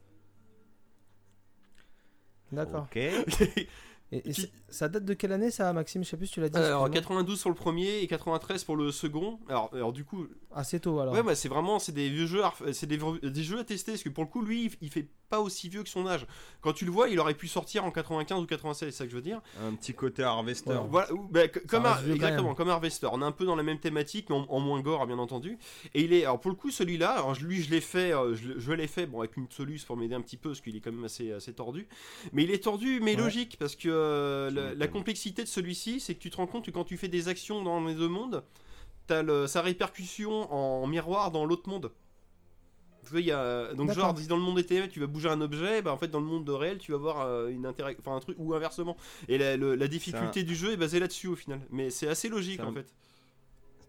D'accord. 2.53 2.87
Ok. 2.95 2.99
Et, 4.13 4.29
et 4.31 4.33
ça 4.69 4.89
date 4.89 5.05
de 5.05 5.15
quelle 5.15 5.33
année 5.33 5.51
ça, 5.51 5.73
Maxime? 5.73 6.05
Je 6.05 6.11
sais 6.11 6.17
plus 6.17 6.27
si 6.27 6.35
tu 6.35 6.41
l'as 6.41 6.49
dit. 6.51 6.57
Alors, 6.59 6.87
excuse-moi. 6.87 7.01
92 7.01 7.41
pour 7.43 7.51
le 7.51 7.57
premier 7.57 7.99
et 8.01 8.07
93 8.07 8.65
pour 8.65 8.77
le 8.77 8.93
second. 8.93 9.41
Alors, 9.49 9.71
alors 9.73 9.93
du 9.93 10.05
coup, 10.05 10.27
Assez 10.55 10.79
tôt 10.81 11.01
alors. 11.01 11.15
Ouais, 11.15 11.23
bah, 11.23 11.35
c'est 11.35 11.49
vraiment 11.49 11.79
c'est 11.79 11.93
des 11.93 12.11
vieux 12.11 12.27
jeux, 12.27 12.45
à 12.45 12.51
ref- 12.51 12.73
c'est 12.73 12.87
des, 12.87 12.99
jeux 13.43 13.59
à 13.59 13.65
tester 13.65 13.93
parce 13.93 14.03
que 14.03 14.11
pour 14.11 14.23
le 14.25 14.29
coup, 14.29 14.43
lui, 14.43 14.67
il- 14.67 14.73
il 14.83 14.91
fait 14.91 15.09
pas 15.31 15.41
aussi 15.41 15.71
vieux 15.71 15.83
que 15.83 15.89
son 15.89 16.07
âge. 16.07 16.27
Quand 16.61 16.75
tu 16.75 16.85
le 16.85 16.91
vois, 16.91 17.09
il 17.09 17.19
aurait 17.19 17.33
pu 17.33 17.49
sortir 17.49 17.87
en 17.87 17.91
95 17.91 18.43
ou 18.43 18.47
96, 18.47 18.91
c'est 18.91 18.99
ça 18.99 19.05
que 19.05 19.11
je 19.11 19.17
veux 19.17 19.23
dire. 19.23 19.41
Un 19.67 19.73
petit 19.75 19.95
côté 19.95 20.23
Harvester. 20.23 20.69
Ouais. 20.73 20.77
Voilà, 20.91 21.09
bah, 21.31 21.49
comme 21.49 21.85
quand 21.85 21.97
exactement, 22.13 22.55
comme 22.55 22.69
Harvester. 22.69 23.09
On 23.13 23.23
est 23.23 23.25
un 23.25 23.33
peu 23.33 23.47
dans 23.47 23.57
la 23.57 23.63
même 23.63 23.79
thématique, 23.81 24.29
mais 24.29 24.37
en, 24.37 24.45
en 24.51 24.61
moins 24.61 24.81
gore, 24.83 25.07
bien 25.07 25.19
entendu. 25.19 25.57
Et 25.95 26.03
il 26.03 26.13
est, 26.13 26.25
alors 26.25 26.39
pour 26.39 26.51
le 26.51 26.57
coup, 26.59 26.71
celui-là, 26.71 27.13
alors, 27.13 27.35
lui, 27.41 27.63
je 27.63 27.71
l'ai 27.71 27.81
fait, 27.81 28.13
euh, 28.13 28.35
je, 28.35 28.59
je 28.59 28.73
l'ai 28.73 28.89
fait, 28.89 29.07
bon, 29.07 29.21
avec 29.21 29.39
une 29.39 29.51
soluce 29.51 29.87
pour 29.87 29.97
m'aider 29.97 30.15
un 30.15 30.21
petit 30.21 30.37
peu 30.37 30.51
parce 30.51 30.61
qu'il 30.61 30.77
est 30.77 30.81
quand 30.81 30.93
même 30.93 31.05
assez, 31.05 31.33
assez 31.33 31.55
tordu. 31.55 31.89
Mais 32.35 32.45
il 32.45 32.51
est 32.51 32.63
tordu, 32.65 33.01
mais 33.01 33.13
Ouais. 33.17 33.23
logique 33.23 33.57
parce 33.59 33.75
que 33.75 33.89
euh, 34.03 34.51
la, 34.75 34.89
complexité 34.89 35.43
de 35.43 35.49
celui-ci, 35.49 36.01
c'est 36.01 36.15
que 36.15 36.21
tu 36.21 36.31
te 36.31 36.37
rends 36.37 36.47
compte 36.47 36.65
que 36.65 36.71
quand 36.71 36.85
tu 36.85 36.97
fais 36.97 37.09
des 37.09 37.29
actions 37.29 37.63
dans 37.63 37.85
les 37.85 37.95
deux 37.95 38.09
mondes, 38.09 38.43
t'as 39.07 39.23
le- 39.23 39.47
sa 39.47 39.63
répercussion 39.63 40.53
en 40.53 40.87
miroir 40.87 41.31
dans 41.31 41.45
l'autre 41.45 41.69
monde. 41.69 41.91
Tu 43.05 43.11
vois, 43.11 43.21
il 43.21 43.27
y 43.27 43.33
a, 43.33 43.75
donc 43.75 43.89
genre 43.95 44.17
si 44.23 44.29
dans 44.29 44.37
le 44.37 44.43
monde 44.43 44.57
des 44.57 44.65
ténèbres 44.65 44.89
tu 44.93 45.01
vas 45.01 45.09
bouger 45.09 45.29
un 45.29 45.41
objet, 45.41 45.83
bah 45.83 45.93
en 45.93 45.97
fait 45.97 46.07
dans 46.07 46.21
le 46.21 46.27
monde 46.27 46.45
de 46.45 46.53
réel 46.53 46.79
tu 46.79 46.93
vas 46.93 46.99
voir 46.99 47.21
euh, 47.27 47.49
une 47.49 47.67
interaction, 47.67 48.01
enfin 48.07 48.17
un 48.17 48.21
truc 48.21 48.37
ou 48.39 48.55
inversement. 48.55 48.97
Et 49.29 49.39
la, 49.39 49.57
le- 49.57 49.75
la 49.75 49.89
difficulté 49.89 50.45
du 50.45 50.55
jeu 50.55 50.73
est 50.73 50.77
basée 50.77 51.01
là-dessus 51.01 51.27
au 51.27 51.35
final. 51.35 51.61
Mais 51.71 51.91
c'est 51.91 52.07
assez 52.07 52.29
logique 52.29 52.61
un- 52.61 52.69
en 52.69 52.73
fait. 52.73 52.87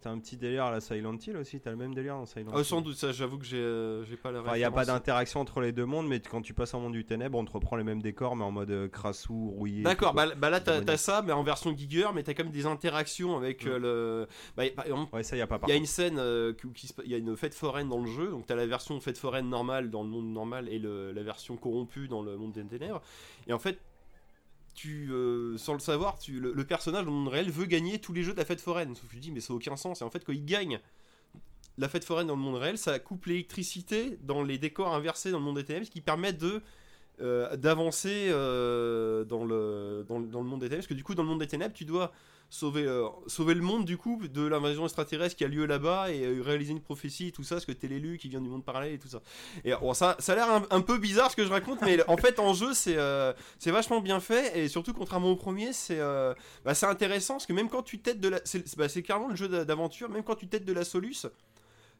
T'as 0.03 0.09
un 0.09 0.19
petit 0.19 0.35
délire 0.35 0.65
à 0.65 0.71
la 0.71 0.81
Silent 0.81 1.15
Hill 1.25 1.37
aussi, 1.37 1.61
t'as 1.61 1.71
le 1.71 1.77
même 1.77 1.93
délire 1.93 2.15
dans 2.15 2.25
Silent 2.25 2.51
Ah, 2.53 2.59
Hill. 2.59 2.65
sans 2.65 2.81
doute, 2.81 2.97
ça 2.97 3.13
j'avoue 3.13 3.37
que 3.37 3.45
j'ai 3.45 3.57
euh, 3.57 4.03
pas 4.21 4.31
la 4.33 4.41
Enfin, 4.41 4.55
il 4.55 4.57
n'y 4.57 4.65
a 4.65 4.69
pas 4.69 4.79
référence. 4.81 4.99
d'interaction 4.99 5.39
entre 5.39 5.61
les 5.61 5.71
deux 5.71 5.85
mondes, 5.85 6.07
mais 6.09 6.19
quand 6.19 6.41
tu 6.41 6.53
passes 6.53 6.73
en 6.73 6.81
monde 6.81 6.91
du 6.91 7.05
ténèbre, 7.05 7.37
on 7.37 7.45
te 7.45 7.51
reprend 7.53 7.77
les 7.77 7.85
mêmes 7.85 8.01
décors, 8.01 8.35
mais 8.35 8.43
en 8.43 8.51
mode 8.51 8.69
euh, 8.71 8.89
crassou, 8.89 9.51
rouillé. 9.51 9.81
D'accord, 9.83 10.13
bah, 10.13 10.27
bah 10.35 10.49
là 10.49 10.59
t'as 10.59 10.97
ça, 10.97 11.21
mais 11.25 11.31
en 11.31 11.41
version 11.43 11.73
Giger, 11.75 12.07
mais 12.13 12.21
t'as 12.23 12.33
quand 12.33 12.43
même 12.43 12.51
des 12.51 12.65
interactions 12.65 13.37
avec 13.37 13.65
Mm. 13.65 13.69
euh, 13.69 13.79
le. 13.79 14.27
Bah, 14.57 14.63
par 14.75 14.85
exemple, 14.85 15.15
Ouais, 15.15 15.23
ça, 15.23 15.37
y 15.37 15.41
a 15.41 15.47
pas 15.47 15.59
Il 15.63 15.69
y 15.69 15.71
a 15.71 15.75
une 15.75 15.85
scène, 15.85 16.17
euh, 16.19 16.51
il 17.05 17.11
y 17.11 17.15
a 17.15 17.17
une 17.17 17.37
fête 17.37 17.53
foraine 17.55 17.87
dans 17.87 17.99
le 17.99 18.07
jeu, 18.11 18.29
donc 18.29 18.45
t'as 18.45 18.55
la 18.55 18.65
version 18.67 18.99
fête 18.99 19.17
foraine 19.17 19.47
normale 19.47 19.89
dans 19.89 20.03
le 20.03 20.09
monde 20.09 20.27
normal 20.33 20.67
et 20.69 20.79
le- 20.79 21.13
la 21.13 21.23
version 21.23 21.55
corrompue 21.55 22.09
dans 22.09 22.21
le 22.21 22.35
monde 22.35 22.51
des 22.51 22.65
ténèbres. 22.65 23.01
Et 23.47 23.53
en 23.53 23.59
fait, 23.59 23.79
tu, 24.73 25.11
euh, 25.11 25.57
sans 25.57 25.73
le 25.73 25.79
savoir, 25.79 26.17
tu, 26.19 26.39
le, 26.39 26.63
personnage 26.63 27.05
dans 27.05 27.11
le 27.11 27.17
monde 27.17 27.27
réel 27.27 27.49
veut 27.49 27.65
gagner 27.65 27.99
tous 27.99 28.13
les 28.13 28.23
jeux 28.23 28.33
de 28.33 28.37
la 28.37 28.45
fête 28.45 28.61
foraine. 28.61 28.95
Sauf 28.95 29.07
que 29.07 29.15
je 29.15 29.19
dis, 29.19 29.31
mais 29.31 29.39
ça 29.39 29.53
n'a 29.53 29.57
aucun 29.57 29.75
sens. 29.75 30.01
Et 30.01 30.03
en 30.03 30.09
fait, 30.09 30.23
quand 30.25 30.33
il 30.33 30.45
gagne 30.45 30.79
la 31.77 31.89
fête 31.89 32.03
foraine 32.03 32.27
dans 32.27 32.35
le 32.35 32.41
monde 32.41 32.55
réel, 32.55 32.77
ça 32.77 32.97
coupe 32.99 33.25
l'électricité 33.25 34.17
dans 34.21 34.43
les 34.43 34.57
décors 34.57 34.93
inversés 34.93 35.31
dans 35.31 35.39
le 35.39 35.45
monde 35.45 35.55
des 35.55 35.65
ténèbres, 35.65 35.85
ce 35.85 35.91
qui 35.91 36.01
permet 36.01 36.33
de 36.33 36.61
euh, 37.21 37.55
d'avancer 37.57 38.29
euh, 38.29 39.23
dans, 39.23 39.45
le, 39.45 40.03
dans, 40.07 40.19
dans 40.19 40.41
le 40.41 40.47
monde 40.47 40.61
des 40.61 40.67
ténèbres. 40.67 40.81
Parce 40.81 40.87
que 40.87 40.93
du 40.93 41.03
coup, 41.03 41.15
dans 41.15 41.23
le 41.23 41.29
monde 41.29 41.39
des 41.39 41.47
ténèbres, 41.47 41.73
tu 41.73 41.85
dois 41.85 42.11
sauver, 42.49 42.83
euh, 42.85 43.07
sauver 43.27 43.55
le 43.55 43.61
monde 43.61 43.85
du 43.85 43.97
coup 43.97 44.21
de 44.27 44.45
l'invasion 44.45 44.83
extraterrestre 44.83 45.35
qui 45.35 45.43
a 45.43 45.47
lieu 45.47 45.65
là-bas 45.65 46.11
et 46.11 46.23
euh, 46.23 46.41
réaliser 46.41 46.71
une 46.71 46.81
prophétie 46.81 47.27
et 47.27 47.31
tout 47.31 47.43
ça, 47.43 47.55
parce 47.55 47.65
que 47.65 47.71
t'es 47.71 47.87
l'élu 47.87 48.17
qui 48.17 48.29
vient 48.29 48.41
du 48.41 48.49
monde 48.49 48.63
parallèle 48.63 48.93
et 48.93 48.99
tout 48.99 49.07
ça. 49.07 49.21
Et 49.65 49.73
bon, 49.73 49.93
ça, 49.93 50.15
ça 50.19 50.33
a 50.33 50.35
l'air 50.35 50.67
un, 50.69 50.81
peu 50.81 50.97
bizarre 50.97 51.31
ce 51.31 51.35
que 51.35 51.45
je 51.45 51.49
raconte, 51.49 51.81
mais 51.81 52.07
en 52.07 52.17
fait 52.17 52.39
en 52.39 52.53
jeu 52.53 52.73
c'est 52.73 52.97
euh, 52.97 53.33
c'est 53.57 53.71
vachement 53.71 54.01
bien 54.01 54.19
fait 54.19 54.57
et 54.57 54.67
surtout 54.67 54.93
contrairement 54.93 55.31
au 55.31 55.35
premier 55.35 55.73
c'est 55.73 55.99
euh, 55.99 56.33
bah, 56.63 56.75
c'est 56.75 56.85
intéressant 56.85 57.35
parce 57.35 57.45
que 57.45 57.53
même 57.53 57.69
quand 57.69 57.83
tu 57.83 57.99
t'aides 57.99 58.19
de 58.19 58.29
la, 58.29 58.39
c'est 58.45 58.77
bah, 58.77 58.87
clairement 58.87 59.29
le 59.29 59.35
jeu 59.35 59.47
d'a- 59.47 59.65
d'aventure, 59.65 60.09
même 60.09 60.23
quand 60.23 60.35
tu 60.35 60.47
t'aides 60.47 60.65
de 60.65 60.73
la 60.73 60.83
soluce. 60.83 61.27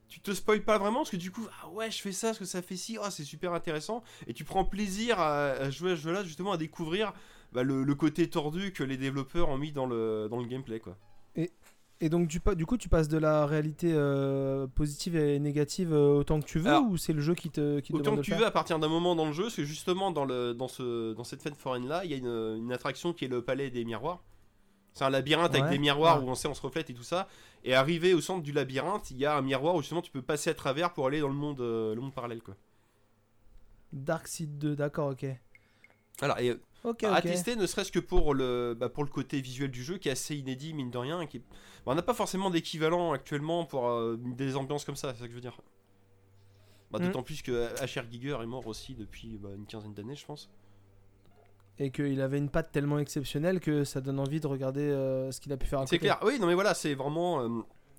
Tu 0.09 0.19
te 0.19 0.31
spoil 0.31 0.61
pas 0.61 0.77
vraiment 0.77 0.99
parce 0.99 1.09
que 1.09 1.17
du 1.17 1.31
coup, 1.31 1.47
ah 1.63 1.69
ouais, 1.69 1.89
je 1.89 1.99
fais 1.99 2.11
ça, 2.11 2.27
parce 2.27 2.37
que 2.37 2.45
ça 2.45 2.61
fait 2.61 2.75
ci, 2.75 2.99
ah, 3.01 3.09
c'est 3.09 3.23
super 3.23 3.53
intéressant. 3.53 4.03
Et 4.27 4.33
tu 4.33 4.43
prends 4.43 4.63
plaisir 4.63 5.19
à, 5.19 5.71
jouer 5.71 5.93
à 5.93 5.95
ce 5.95 6.01
jeu-là, 6.01 6.23
justement, 6.23 6.51
à 6.51 6.57
découvrir 6.57 7.13
bah, 7.53 7.63
le, 7.63 7.83
le 7.83 7.95
côté 7.95 8.29
tordu 8.29 8.73
que 8.73 8.83
les 8.83 8.97
développeurs 8.97 9.49
ont 9.49 9.57
mis 9.57 9.71
dans 9.71 9.85
le, 9.85 10.27
dans 10.29 10.39
le 10.39 10.45
gameplay, 10.45 10.79
quoi. 10.79 10.97
Et 12.03 12.09
donc 12.09 12.27
du, 12.27 12.41
du 12.57 12.65
coup 12.65 12.75
tu 12.75 12.89
passes 12.89 13.07
de 13.07 13.17
la 13.17 13.45
réalité 13.45 13.93
euh, 13.93 14.67
positive 14.67 15.15
et 15.15 15.39
négative 15.39 15.93
euh, 15.93 16.17
autant 16.17 16.41
que 16.41 16.45
tu 16.45 16.59
veux 16.59 16.67
Alors, 16.67 16.83
ou 16.89 16.97
c'est 16.97 17.13
le 17.13 17.21
jeu 17.21 17.33
qui 17.33 17.49
te, 17.49 17.79
qui 17.79 17.93
te 17.93 17.97
Autant 17.97 18.17
que 18.17 18.21
tu 18.21 18.33
veux 18.33 18.45
à 18.45 18.51
partir 18.51 18.77
d'un 18.77 18.89
moment 18.89 19.15
dans 19.15 19.25
le 19.25 19.31
jeu, 19.31 19.43
parce 19.43 19.55
que 19.55 19.63
justement 19.63 20.11
dans, 20.11 20.25
le, 20.25 20.53
dans, 20.53 20.67
ce, 20.67 21.13
dans 21.13 21.23
cette 21.23 21.41
fête 21.41 21.55
foraine 21.55 21.87
là, 21.87 22.03
il 22.03 22.11
y 22.11 22.13
a 22.13 22.17
une, 22.17 22.57
une 22.57 22.73
attraction 22.73 23.13
qui 23.13 23.23
est 23.23 23.29
le 23.29 23.41
palais 23.41 23.69
des 23.69 23.85
miroirs. 23.85 24.21
C'est 24.93 25.05
un 25.05 25.09
labyrinthe 25.09 25.55
avec 25.55 25.69
des 25.69 25.79
miroirs 25.79 26.23
où 26.23 26.27
on 26.27 26.35
sait 26.35 26.49
on 26.49 26.53
se 26.53 26.61
reflète 26.61 26.89
et 26.89 26.93
tout 26.93 27.03
ça. 27.03 27.29
Et 27.63 27.73
arrivé 27.73 28.13
au 28.13 28.19
centre 28.19 28.43
du 28.43 28.51
labyrinthe, 28.51 29.09
il 29.09 29.17
y 29.17 29.25
a 29.25 29.37
un 29.37 29.41
miroir 29.41 29.73
où 29.75 29.81
justement 29.81 30.01
tu 30.01 30.11
peux 30.11 30.21
passer 30.21 30.49
à 30.49 30.53
travers 30.53 30.91
pour 30.91 31.07
aller 31.07 31.21
dans 31.21 31.29
le 31.29 31.33
monde, 31.33 31.61
euh, 31.61 31.95
le 31.95 32.01
monde 32.01 32.13
parallèle 32.13 32.43
quoi. 32.43 32.55
Dark 33.93 34.27
Side 34.27 34.57
2, 34.57 34.75
d'accord, 34.75 35.11
ok. 35.11 35.25
Alors, 36.21 36.37
et, 36.39 36.59
Ok, 36.83 37.03
à 37.05 37.21
tester 37.21 37.55
ne 37.55 37.65
serait-ce 37.65 37.91
que 37.91 37.99
pour 37.99 38.33
le, 38.33 38.75
bah, 38.77 38.89
pour 38.89 39.03
le 39.05 39.09
côté 39.09 39.39
visuel 39.39 39.71
du 39.71 39.83
jeu 39.83 39.97
qui 39.97 40.09
est 40.09 40.11
assez 40.11 40.35
inédit 40.35 40.73
mine 40.73 40.91
de 40.91 40.97
rien. 40.97 41.21
et 41.21 41.27
Qui... 41.27 41.39
bah, 41.39 41.45
on 41.87 41.95
n'a 41.95 42.01
pas 42.01 42.13
forcément 42.13 42.49
d'équivalent 42.49 43.13
actuellement 43.13 43.63
pour 43.65 43.87
euh, 43.87 44.17
des 44.19 44.55
ambiances 44.57 44.83
comme 44.83 44.95
ça, 44.97 45.13
c'est 45.13 45.21
ça 45.21 45.25
que 45.25 45.31
je 45.31 45.35
veux 45.35 45.41
dire. 45.41 45.57
Bah, 46.91 46.99
Mm. 46.99 47.05
D'autant 47.05 47.23
plus 47.23 47.41
que 47.41 47.69
HR 47.83 48.03
Giger 48.11 48.37
est 48.41 48.45
mort 48.45 48.67
aussi 48.67 48.93
depuis 48.95 49.39
une 49.57 49.65
quinzaine 49.65 49.93
d'années 49.93 50.15
je 50.15 50.25
pense. 50.25 50.49
Et 51.79 51.89
qu'il 51.89 52.21
avait 52.21 52.37
une 52.37 52.49
patte 52.49 52.71
tellement 52.71 52.99
exceptionnelle 52.99 53.59
que 53.59 53.83
ça 53.83 53.99
donne 53.99 54.19
envie 54.19 54.39
de 54.39 54.45
regarder 54.45 54.81
euh, 54.81 55.31
ce 55.31 55.39
qu'il 55.41 55.51
a 55.53 55.57
pu 55.57 55.65
faire 55.65 55.79
à 55.79 55.87
C'est 55.87 55.97
clair. 55.97 56.19
Oui, 56.23 56.37
non 56.39 56.45
mais 56.47 56.53
voilà, 56.53 56.73
c'est 56.75 56.93
vraiment. 56.93 57.41
euh, 57.41 57.49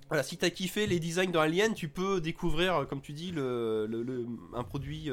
voilà, 0.09 0.23
si 0.23 0.37
t'as 0.37 0.51
kiffé 0.51 0.87
les 0.87 1.01
designs 1.01 1.33
dans 1.33 1.41
Alien, 1.41 1.75
tu 1.75 1.89
peux 1.89 2.21
découvrir, 2.21 2.87
comme 2.89 3.01
tu 3.01 3.13
dis, 3.15 3.33
le, 3.33 3.87
le- 3.89 4.03
le- 4.05 4.27
un 4.53 4.63
produit 4.63 5.11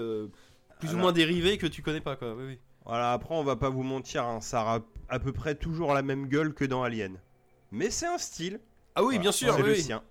plus 0.80 0.94
ou 0.94 0.98
moins 0.98 1.12
dérivé 1.12 1.58
que 1.58 1.66
tu 1.66 1.82
connais 1.82 2.02
pas, 2.02 2.16
quoi. 2.18 2.36
Oui, 2.36 2.44
oui. 2.46 2.60
Voilà, 2.86 3.14
après, 3.14 3.36
on 3.36 3.44
va 3.44 3.56
pas 3.56 3.70
vous 3.70 3.84
mentir, 3.84 4.24
hein, 4.26 4.42
ça 4.42 4.62
a 4.62 4.80
à 5.10 5.20
peu 5.20 5.32
près 5.32 5.56
toujours 5.56 5.94
la 5.94 6.02
même 6.02 6.28
gueule 6.28 6.54
que 6.54 6.66
dans 6.66 6.84
Alien. 6.84 7.18
Mais 7.72 7.90
c'est 7.90 8.08
un 8.08 8.18
style. 8.18 8.60
Ah 8.96 9.02
oui, 9.02 9.06
Voilà, 9.16 9.20
bien 9.22 9.32
sûr. 9.32 9.54
C'est 9.54 9.62
oui, 9.62 9.68
le 9.70 9.74
oui. 9.76 9.82
sien. 9.82 10.02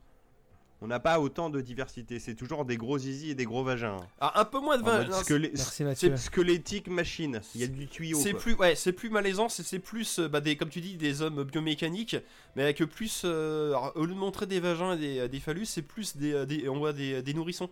On 0.83 0.87
n'a 0.87 0.99
pas 0.99 1.21
autant 1.21 1.51
de 1.51 1.61
diversité, 1.61 2.18
c'est 2.18 2.35
toujours 2.35 2.64
des 2.64 2.79
gros 2.79 2.97
zizi 2.97 3.33
et 3.33 3.35
des 3.35 3.45
gros 3.45 3.62
vagins. 3.62 3.99
hein. 4.01 4.07
Ah, 4.18 4.41
un 4.41 4.47
peu 4.47 4.61
moins 4.61 4.79
de 4.79 4.83
En 4.83 4.87
vingt- 4.87 4.99
mode 5.01 5.11
non, 5.11 5.16
squelé- 5.18 5.51
Merci 5.55 5.85
Mathieu. 5.85 6.16
c'est 6.16 6.23
squelettique 6.23 6.89
machine. 6.89 7.43
Il 7.55 7.61
y 7.61 7.64
a 7.64 7.66
du 7.66 7.87
tuyau. 7.87 8.18
C'est 8.18 8.31
quoi. 8.31 8.41
plus, 8.41 8.55
ouais, 8.55 8.75
c'est 8.77 8.95
plus 8.95 9.11
malaisant, 9.11 9.51
c'est 9.51 9.62
c'est 9.62 9.79
plus, 9.79 10.18
euh, 10.21 10.29
bah, 10.29 10.41
des, 10.41 10.57
comme 10.57 10.71
tu 10.71 10.81
dis, 10.81 10.97
des 10.97 11.21
hommes 11.21 11.45
biomécaniques, 11.45 12.16
mais 12.57 12.62
avec 12.62 12.79
plus, 12.85 13.23
euh, 13.27 13.68
alors, 13.73 13.93
au 13.95 14.07
lieu 14.07 14.14
de 14.14 14.18
montrer 14.18 14.47
des 14.47 14.59
vagins 14.59 14.95
et 14.95 14.99
des, 14.99 15.29
des 15.29 15.41
phallus, 15.41 15.66
c'est 15.66 15.83
plus 15.83 16.16
des, 16.16 16.33
euh, 16.33 16.47
des- 16.47 16.66
on 16.71 16.79
voit 16.79 16.95
des, 16.95 17.21
des 17.21 17.35
nourrissons. 17.35 17.68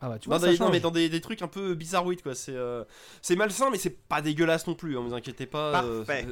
Ah 0.00 0.08
bah 0.10 0.18
tu 0.18 0.28
Non, 0.28 0.36
vois, 0.36 0.46
dans, 0.46 0.56
ça 0.56 0.64
non, 0.64 0.70
mais 0.70 0.80
dans 0.80 0.90
des, 0.90 1.08
des 1.08 1.20
trucs 1.20 1.40
un 1.42 1.48
peu 1.48 1.74
bizarroïdes, 1.74 2.22
quoi. 2.22 2.34
C'est, 2.34 2.54
euh, 2.54 2.84
c'est 3.22 3.34
malsain, 3.36 3.70
mais 3.70 3.78
c'est 3.78 3.96
pas 4.08 4.20
dégueulasse 4.20 4.66
non 4.66 4.74
plus. 4.74 4.96
Hein, 4.98 5.00
vous 5.06 5.14
inquiétez 5.14 5.46
pas. 5.46 5.82
euh, 5.84 6.04
Parfait. 6.04 6.26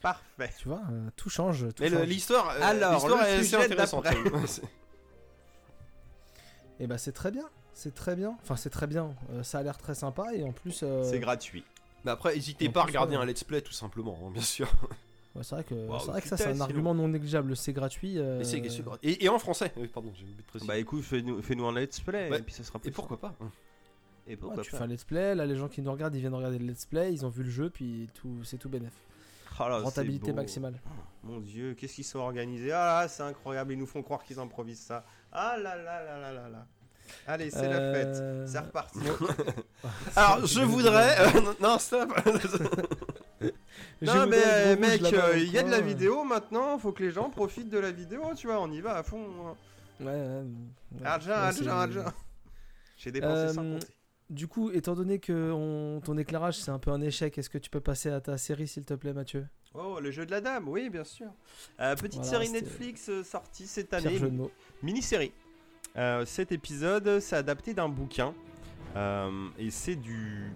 Parfait. 0.00 0.50
Tu 0.58 0.68
vois, 0.68 0.80
euh, 0.90 1.08
tout 1.16 1.28
change. 1.30 1.66
Tout 1.74 1.82
Mais 1.82 2.06
l'histoire, 2.06 2.48
euh, 2.50 2.60
Alors, 2.62 2.92
l'histoire 2.94 3.24
est 3.26 3.54
intéressante. 3.54 4.06
Et 6.80 6.86
bah 6.86 6.98
c'est 6.98 7.12
très 7.12 7.30
bien. 7.30 7.44
C'est 7.74 7.94
très 7.94 8.16
bien. 8.16 8.36
Enfin 8.42 8.56
c'est 8.56 8.70
très 8.70 8.86
bien. 8.86 9.14
Euh, 9.32 9.42
ça 9.42 9.58
a 9.58 9.62
l'air 9.62 9.78
très 9.78 9.94
sympa 9.94 10.34
et 10.34 10.42
en 10.42 10.52
plus. 10.52 10.80
euh, 10.82 11.04
C'est 11.08 11.20
gratuit. 11.20 11.64
Mais 12.04 12.10
après, 12.10 12.34
n'hésitez 12.34 12.68
pas 12.68 12.80
à 12.80 12.84
regarder 12.84 13.16
ouais. 13.16 13.22
un 13.22 13.26
let's 13.26 13.44
play 13.44 13.60
tout 13.62 13.72
simplement, 13.72 14.18
hein, 14.26 14.30
bien 14.32 14.42
sûr. 14.42 14.68
Ouais, 15.34 15.42
c'est 15.42 15.54
vrai 15.54 15.64
que, 15.64 15.74
Wow, 15.74 15.98
c'est 16.00 16.10
vrai 16.10 16.22
que 16.22 16.28
ça 16.28 16.36
c'est 16.36 16.46
un 16.48 16.60
argument 16.60 16.94
non 16.94 17.08
négligeable. 17.08 17.56
C'est 17.56 17.72
gratuit. 17.72 18.18
euh, 18.18 18.40
Et, 18.40 18.44
c'est- 18.44 18.58
et 18.58 18.68
c'est 18.70 18.82
gra- 18.82 18.98
et- 19.02 19.24
et 19.24 19.28
en 19.28 19.38
français, 19.38 19.72
Oui, 19.76 19.88
pardon, 19.88 20.10
j'ai 20.14 20.22
oublié 20.22 20.36
de 20.38 20.42
préciser. 20.42 20.68
Bah 20.68 20.78
écoute, 20.78 21.02
fais-nous 21.02 21.40
fais-nous 21.42 21.66
un 21.66 21.74
let's 21.78 22.00
play 22.00 22.30
Ouais. 22.30 22.38
et 22.38 22.42
puis 22.42 22.54
ça 22.54 22.64
sera 22.64 22.78
et 22.78 22.82
plus. 22.82 22.90
pourquoi 22.92 23.18
pas. 23.20 23.34
Et 24.26 24.30
ouais, 24.30 24.36
pourquoi 24.36 24.62
tu 24.62 24.70
pas. 24.70 24.76
fais 24.78 24.84
un 24.84 24.86
let's 24.86 25.04
play. 25.04 25.34
Là 25.34 25.46
les 25.46 25.56
gens 25.56 25.68
qui 25.68 25.82
nous 25.82 25.90
regardent 25.92 26.14
ils 26.14 26.20
viennent 26.20 26.32
de 26.32 26.36
regarder 26.36 26.58
le 26.58 26.66
let's 26.66 26.86
play. 26.86 27.12
Ils 27.12 27.24
ont 27.26 27.30
vu 27.30 27.42
le 27.44 27.50
jeu 27.50 27.70
puis 27.70 28.08
tout 28.14 28.44
c'est 28.44 28.58
tout 28.58 28.68
bénef. 28.68 28.92
Oh 29.60 29.68
là, 29.68 29.78
Rentabilité 29.80 30.32
maximale. 30.32 30.80
Mon 31.22 31.38
dieu, 31.38 31.74
qu'est-ce 31.74 31.94
qu'ils 31.96 32.04
sont 32.04 32.18
organisés 32.20 32.72
Ah 32.72 33.02
là, 33.02 33.08
c'est 33.08 33.22
incroyable, 33.22 33.72
ils 33.74 33.78
nous 33.78 33.86
font 33.86 34.02
croire 34.02 34.22
qu'ils 34.24 34.38
improvisent 34.38 34.80
ça. 34.80 35.04
Ah 35.30 35.56
là 35.58 35.76
là 35.76 36.02
là 36.02 36.18
là 36.20 36.32
là 36.32 36.48
là. 36.48 36.66
Allez, 37.26 37.50
c'est 37.50 37.68
la 37.68 37.76
Euh, 37.78 38.44
fête. 38.44 38.48
C'est 38.50 38.58
reparti. 38.60 38.98
Alors, 40.16 40.46
je 40.46 40.60
voudrais. 40.62 41.14
euh, 41.36 41.52
non, 41.60 41.78
stop 41.78 42.10
non 44.02 44.26
mais 44.26 44.76
mec, 44.76 45.02
euh, 45.12 45.36
il 45.38 45.50
y 45.52 45.58
a 45.58 45.62
de 45.62 45.70
la 45.70 45.78
coin. 45.78 45.86
vidéo 45.86 46.24
maintenant, 46.24 46.78
faut 46.78 46.92
que 46.92 47.02
les 47.02 47.10
gens 47.10 47.30
profitent 47.30 47.68
de 47.70 47.78
la 47.78 47.90
vidéo, 47.92 48.22
tu 48.36 48.46
vois, 48.46 48.60
on 48.60 48.70
y 48.70 48.80
va 48.80 48.96
à 48.96 49.02
fond. 49.02 49.24
hein. 49.46 49.54
Ouais, 50.00 50.06
ouais. 50.06 50.44
Argent, 51.06 51.32
argent, 51.32 51.70
argent. 51.70 52.12
J'ai 52.96 53.12
dépensé 53.12 53.52
sans 53.54 53.64
Euh, 53.64 53.74
compter. 53.74 53.86
Du 54.30 54.48
coup, 54.48 54.70
étant 54.70 54.94
donné 54.94 55.18
que 55.18 55.50
on- 55.52 56.00
ton 56.00 56.16
éclairage 56.16 56.58
c'est 56.58 56.70
un 56.70 56.78
peu 56.78 56.90
un 56.90 57.00
échec, 57.02 57.36
est-ce 57.36 57.50
que 57.50 57.58
tu 57.58 57.68
peux 57.68 57.80
passer 57.80 58.10
à 58.10 58.20
ta 58.20 58.38
série 58.38 58.66
s'il 58.66 58.84
te 58.84 58.94
plaît, 58.94 59.12
Mathieu? 59.12 59.46
Oh, 59.74 59.98
le 60.00 60.10
jeu 60.10 60.24
de 60.26 60.30
la 60.30 60.40
dame, 60.40 60.68
oui, 60.68 60.88
bien 60.90 61.04
sûr. 61.04 61.28
Euh, 61.80 61.94
petite 61.96 62.22
Voilà, 62.22 62.30
série 62.30 62.50
Netflix 62.50 63.08
euh, 63.08 63.22
sortie 63.24 63.66
cette 63.66 63.92
année, 63.94 64.16
jeu 64.18 64.28
de 64.30 64.36
mots. 64.36 64.50
mini-série. 64.82 65.32
Euh, 65.96 66.24
cet 66.26 66.52
épisode, 66.52 67.20
c'est 67.20 67.36
adapté 67.36 67.74
d'un 67.74 67.88
bouquin. 67.88 68.34
Euh, 68.96 69.48
et 69.58 69.70
c'est 69.70 69.96
du. 69.96 70.50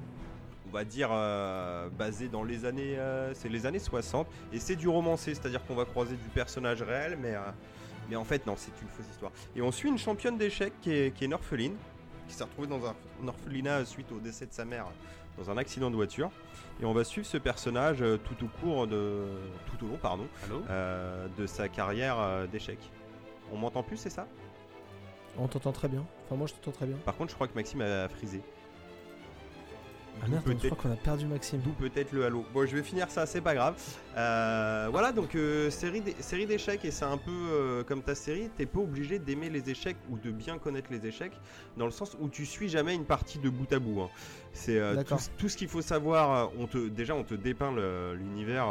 On 0.68 0.72
va 0.72 0.84
dire. 0.84 1.08
euh, 1.12 1.88
basé 1.90 2.28
dans 2.28 2.42
les 2.44 2.64
années. 2.64 2.98
euh, 2.98 3.32
c'est 3.34 3.48
les 3.48 3.66
années 3.66 3.78
60. 3.78 4.26
Et 4.52 4.58
c'est 4.58 4.76
du 4.76 4.88
romancé, 4.88 5.34
c'est-à-dire 5.34 5.64
qu'on 5.66 5.74
va 5.74 5.84
croiser 5.84 6.16
du 6.16 6.28
personnage 6.34 6.82
réel, 6.82 7.16
mais. 7.20 7.34
euh, 7.34 7.40
mais 8.08 8.14
en 8.16 8.24
fait, 8.24 8.46
non, 8.46 8.54
c'est 8.56 8.70
une 8.82 8.88
fausse 8.88 9.06
histoire. 9.10 9.32
Et 9.56 9.62
on 9.62 9.72
suit 9.72 9.88
une 9.88 9.98
championne 9.98 10.38
d'échecs 10.38 10.74
qui 10.80 10.92
est, 10.92 11.12
qui 11.12 11.24
est 11.24 11.26
une 11.26 11.34
orpheline, 11.34 11.74
qui 12.28 12.34
s'est 12.34 12.44
retrouvée 12.44 12.68
dans 12.68 12.86
un, 12.86 12.94
un 13.24 13.28
orphelinat 13.28 13.84
suite 13.84 14.12
au 14.12 14.20
décès 14.20 14.46
de 14.46 14.52
sa 14.52 14.64
mère 14.64 14.86
dans 15.36 15.50
un 15.50 15.56
accident 15.56 15.90
de 15.90 15.96
voiture. 15.96 16.30
Et 16.80 16.84
on 16.84 16.92
va 16.92 17.02
suivre 17.04 17.26
ce 17.26 17.36
personnage 17.36 18.04
tout 18.24 18.44
au 18.44 18.48
cours 18.60 18.86
de. 18.86 19.24
tout 19.66 19.84
au 19.84 19.88
long, 19.88 19.96
pardon, 20.00 20.26
Allô 20.44 20.62
euh, 20.70 21.26
de 21.36 21.46
sa 21.46 21.68
carrière 21.68 22.46
d'échecs. 22.50 22.90
On 23.52 23.56
m'entend 23.56 23.82
plus, 23.82 23.96
c'est 23.96 24.08
ça? 24.10 24.26
On 25.36 25.48
t'entend 25.48 25.72
très 25.72 25.88
bien. 25.88 26.04
Enfin, 26.26 26.36
moi, 26.36 26.46
je 26.46 26.54
t'entends 26.54 26.72
très 26.76 26.86
bien. 26.86 26.96
Par 27.04 27.16
contre, 27.16 27.30
je 27.30 27.34
crois 27.34 27.48
que 27.48 27.54
Maxime 27.54 27.80
a 27.82 28.08
frisé. 28.08 28.40
Ah 30.22 30.28
merde, 30.28 30.42
je 30.46 30.52
peut-être- 30.52 30.74
crois 30.76 30.90
qu'on 30.90 30.92
a 30.92 30.96
perdu 30.96 31.26
Maxime. 31.26 31.60
D'où 31.60 31.70
peut-être 31.72 32.12
le 32.12 32.24
halo. 32.24 32.44
Bon, 32.52 32.66
je 32.66 32.74
vais 32.74 32.82
finir 32.82 33.10
ça, 33.10 33.26
c'est 33.26 33.40
pas 33.40 33.54
grave. 33.54 33.74
Euh, 34.16 34.88
voilà, 34.90 35.12
donc 35.12 35.34
euh, 35.34 35.70
série 35.70 36.00
d'é- 36.00 36.16
série 36.20 36.46
d'échecs, 36.46 36.84
et 36.84 36.90
c'est 36.90 37.04
un 37.04 37.18
peu 37.18 37.30
euh, 37.30 37.84
comme 37.84 38.02
ta 38.02 38.14
série, 38.14 38.48
t'es 38.56 38.66
pas 38.66 38.80
obligé 38.80 39.18
d'aimer 39.18 39.50
les 39.50 39.68
échecs 39.70 39.96
ou 40.10 40.18
de 40.18 40.30
bien 40.30 40.58
connaître 40.58 40.88
les 40.90 41.06
échecs, 41.06 41.32
dans 41.76 41.84
le 41.84 41.90
sens 41.92 42.16
où 42.20 42.28
tu 42.28 42.46
suis 42.46 42.68
jamais 42.68 42.94
une 42.94 43.04
partie 43.04 43.38
de 43.38 43.48
bout 43.50 43.70
à 43.72 43.78
bout. 43.78 44.00
hein. 44.00 44.08
C'est 44.52 44.80
tout, 45.04 45.18
ce- 45.18 45.30
tout 45.36 45.48
ce 45.48 45.56
qu'il 45.56 45.68
faut 45.68 45.82
savoir. 45.82 46.50
On 46.58 46.66
te, 46.66 46.88
déjà, 46.88 47.14
on 47.14 47.22
te 47.24 47.34
dépeint 47.34 47.72
l'univers 48.14 48.66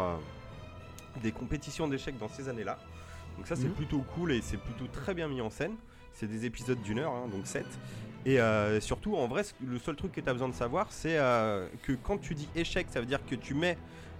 des 1.21 1.31
compétitions 1.31 1.87
d'échecs 1.87 2.17
dans 2.17 2.27
ces 2.27 2.49
années-là. 2.49 2.77
Donc 3.37 3.47
ça, 3.47 3.55
c'est 3.55 3.65
Mhm. 3.67 3.73
plutôt 3.73 4.03
cool 4.15 4.31
et 4.31 4.41
c'est 4.41 4.57
plutôt 4.57 4.87
très 4.87 5.13
bien 5.13 5.27
mis 5.27 5.41
en 5.41 5.49
scène. 5.49 5.75
C'est 6.11 6.27
des 6.27 6.45
épisodes 6.45 6.81
d'une 6.81 6.99
heure, 6.99 7.11
hein, 7.13 7.27
donc 7.31 7.45
7. 7.45 7.65
Et 8.25 8.39
euh, 8.39 8.79
surtout, 8.81 9.15
en 9.15 9.27
vrai, 9.27 9.43
le 9.65 9.77
seul 9.77 9.95
truc 9.95 10.11
que 10.11 10.21
tu 10.21 10.29
as 10.29 10.33
besoin 10.33 10.49
de 10.49 10.53
savoir, 10.53 10.87
c'est 10.89 11.17
euh, 11.17 11.67
que 11.83 11.93
quand 11.93 12.17
tu 12.17 12.33
dis 12.33 12.49
échec, 12.55 12.87
ça 12.89 12.99
veut 12.99 13.05
dire 13.05 13.25
que 13.25 13.35
tu 13.35 13.53
mets 13.53 13.77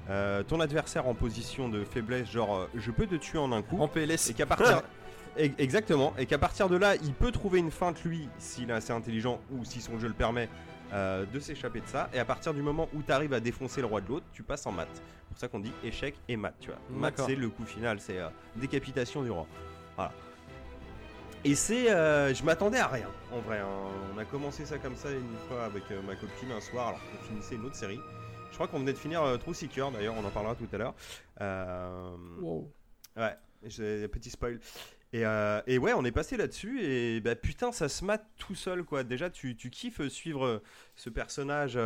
euh, 0.10 0.44
ton 0.44 0.60
adversaire 0.60 1.08
en 1.08 1.16
position 1.16 1.70
de 1.70 1.84
faiblesse, 1.84 2.30
genre 2.30 2.68
je 2.76 2.92
peux 2.92 3.08
te 3.08 3.16
tuer 3.16 3.40
en 3.40 3.52
un 3.52 3.64
coup. 3.64 3.80
En 3.80 3.88
PLS. 3.88 4.30
Et 4.30 4.34
qu'à 4.34 4.46
partir. 4.46 4.84
Exactement, 5.38 6.14
et 6.18 6.26
qu'à 6.26 6.38
partir 6.38 6.70
de 6.70 6.78
là, 6.78 6.96
il 6.96 7.14
peut 7.14 7.32
trouver 7.32 7.60
une 7.60 7.72
feinte, 7.72 8.02
lui, 8.06 8.30
s'il 8.38 8.70
est 8.70 8.74
assez 8.74 8.94
intelligent 8.94 9.42
ou 9.52 9.66
si 9.66 9.82
son 9.82 10.00
jeu 10.00 10.08
le 10.08 10.14
permet, 10.14 10.48
euh, 10.94 11.26
de 11.26 11.40
s'échapper 11.40 11.82
de 11.82 11.88
ça. 11.88 12.10
Et 12.14 12.20
à 12.20 12.26
partir 12.26 12.54
du 12.54 12.62
moment 12.62 12.88
où 12.94 13.02
tu 13.02 13.12
arrives 13.12 13.34
à 13.34 13.40
défoncer 13.40 13.82
le 13.82 13.88
roi 13.88 14.02
de 14.02 14.08
l'autre, 14.08 14.26
tu 14.32 14.44
passes 14.44 14.66
en 14.66 14.72
mat. 14.72 14.88
C'est 14.94 15.28
pour 15.28 15.38
ça 15.38 15.48
qu'on 15.48 15.60
dit 15.60 15.74
échec 15.84 16.16
et 16.30 16.38
mat, 16.38 16.54
tu 16.60 16.70
vois. 16.70 16.80
Mat, 16.90 17.14
c'est 17.26 17.36
le 17.36 17.50
coup 17.50 17.66
final, 17.66 18.00
c'est 18.00 18.20
euh, 18.20 18.30
décapitation 18.56 19.24
du 19.24 19.32
roi. 19.32 19.46
Voilà. 19.96 20.14
Et 21.46 21.54
c'est. 21.56 21.92
euh, 21.92 22.34
je 22.34 22.44
m'attendais 22.44 22.80
à 22.80 22.88
rien, 22.88 23.10
en 23.32 23.40
vrai. 23.40 23.60
hein. 23.60 23.68
On 24.14 24.18
a 24.18 24.26
commencé 24.26 24.66
ça 24.66 24.80
comme 24.80 24.96
ça 24.96 25.12
une 25.12 25.38
fois 25.48 25.66
avec 25.66 25.84
euh, 25.92 26.02
ma 26.02 26.16
copine 26.16 26.52
un 26.52 26.60
soir, 26.60 26.88
alors 26.90 27.00
qu'on 27.00 27.24
finissait 27.28 27.56
une 27.56 27.66
autre 27.66 27.76
série. 27.76 28.00
Je 28.50 28.56
crois 28.56 28.68
qu'on 28.68 28.80
venait 28.80 28.94
de 28.94 28.98
finir 28.98 29.22
euh, 29.22 29.38
True 29.38 29.54
Seeker, 29.54 29.92
d'ailleurs, 29.92 30.16
on 30.18 30.26
en 30.26 30.30
parlera 30.32 30.56
tout 30.56 30.68
à 30.74 30.78
l'heure. 30.78 30.96
Euh, 31.42 32.16
Wow. 32.42 32.72
Ouais, 33.16 33.36
j'ai 33.64 34.06
un 34.06 34.08
petit 34.08 34.30
spoil. 34.32 34.60
Et, 35.14 35.22
et 35.68 35.78
ouais, 35.78 35.94
on 35.94 36.04
est 36.04 36.12
passé 36.12 36.36
là-dessus 36.36 36.82
et 36.84 37.22
bah 37.22 37.36
putain, 37.36 37.72
ça 37.72 37.88
se 37.88 38.04
mate 38.04 38.26
tout 38.38 38.56
seul 38.56 38.84
quoi. 38.84 39.06
Déjà, 39.06 39.30
tu, 39.30 39.56
tu 39.56 39.70
kiffes 39.70 40.06
suivre 40.10 40.62
ce 40.96 41.10
personnage 41.10 41.80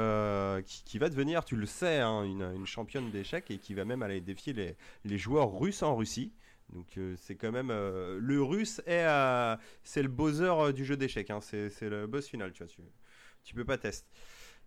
qui, 0.65 0.83
qui 0.83 0.97
va 0.97 1.09
devenir, 1.09 1.45
tu 1.45 1.55
le 1.55 1.67
sais, 1.67 1.99
hein, 1.99 2.23
une, 2.23 2.41
une 2.55 2.65
championne 2.65 3.11
d'échecs 3.11 3.51
et 3.51 3.59
qui 3.59 3.75
va 3.75 3.85
même 3.85 4.01
aller 4.01 4.19
défier 4.19 4.53
les, 4.53 4.75
les 5.05 5.17
joueurs 5.19 5.51
russes 5.59 5.83
en 5.83 5.95
Russie. 5.95 6.33
Donc 6.73 6.97
euh, 6.97 7.15
c'est 7.17 7.35
quand 7.35 7.51
même 7.51 7.69
le 7.69 8.43
russe 8.43 8.79
est 8.85 9.05
euh, 9.05 9.55
c'est 9.83 10.01
le 10.03 10.07
bowser 10.09 10.45
euh, 10.45 10.71
du 10.71 10.85
jeu 10.85 10.97
d'échecs. 10.97 11.29
hein. 11.31 11.41
C'est 11.41 11.69
c'est 11.69 11.89
le 11.89 12.07
boss 12.07 12.27
final, 12.27 12.51
tu 12.51 12.63
vois. 12.63 12.67
Tu, 12.67 12.81
tu 13.43 13.55
peux 13.55 13.65
pas 13.65 13.77
tester. 13.77 14.07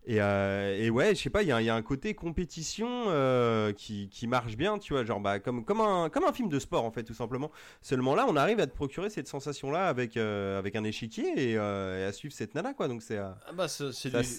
Et, 0.05 0.20
euh, 0.20 0.76
et 0.82 0.90
ouais, 0.90 1.14
je 1.14 1.22
sais 1.22 1.30
pas, 1.30 1.42
il 1.42 1.48
y, 1.48 1.53
a 1.53 1.57
un- 1.57 1.61
il 1.61 1.64
y 1.66 1.70
a 1.70 1.76
un 1.76 1.82
côté 1.82 2.12
compétition 2.14 2.88
euh, 3.07 3.72
qui, 3.72 4.09
qui 4.09 4.26
marche 4.26 4.57
bien, 4.57 4.78
tu 4.78 4.94
vois, 4.94 5.05
genre 5.05 5.20
bah, 5.20 5.38
comme, 5.38 5.64
comme, 5.64 5.80
un, 5.80 6.09
comme 6.09 6.24
un 6.24 6.32
film 6.32 6.48
de 6.48 6.59
sport 6.59 6.84
en 6.84 6.90
fait, 6.90 7.05
tout 7.05 7.14
simplement. 7.14 7.53
Seulement 7.82 8.16
là, 8.16 8.26
on 8.28 8.34
arrive 8.34 8.59
à 8.59 8.66
te 8.66 8.74
procurer 8.74 9.11
cette 9.11 9.28
sensation-là 9.28 9.86
avec, 9.86 10.16
euh, 10.16 10.59
avec 10.59 10.74
un 10.74 10.82
échiquier 10.82 11.28
et, 11.36 11.50
et 11.53 11.57
à 11.59 12.11
suivre 12.12 12.34
cette 12.34 12.55
nana, 12.57 12.74
quoi. 12.74 12.88
Donc 12.88 13.00
c'est. 13.03 13.16
Ah 13.18 13.36
bah 13.55 13.68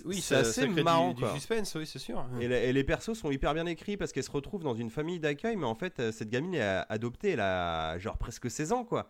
oui, 0.05 0.17
assez 0.35 0.67
du- 0.67 0.83
marrant, 0.83 1.13
du, 1.13 1.21
quoi. 1.21 1.33
suspense, 1.33 1.73
oui, 1.75 1.85
c'est 1.85 1.99
sûr. 1.99 2.25
et, 2.41 2.47
la- 2.49 2.61
et 2.61 2.73
les 2.73 2.83
persos 2.83 3.13
sont 3.13 3.31
hyper 3.31 3.53
bien 3.53 3.65
écrits 3.65 3.95
parce 3.95 4.11
qu'elle 4.11 4.23
se 4.23 4.31
retrouve 4.31 4.63
dans 4.63 4.75
une 4.75 4.89
famille 4.89 5.21
d'accueil, 5.21 5.55
mais 5.55 5.65
en 5.65 5.75
fait, 5.75 6.11
cette 6.11 6.29
gamine 6.29 6.55
est 6.55 6.83
adoptée, 6.89 7.29
elle 7.31 7.39
a 7.39 7.97
genre 7.99 8.17
presque 8.17 8.51
16 8.51 8.73
ans, 8.73 8.83
quoi. 8.83 9.09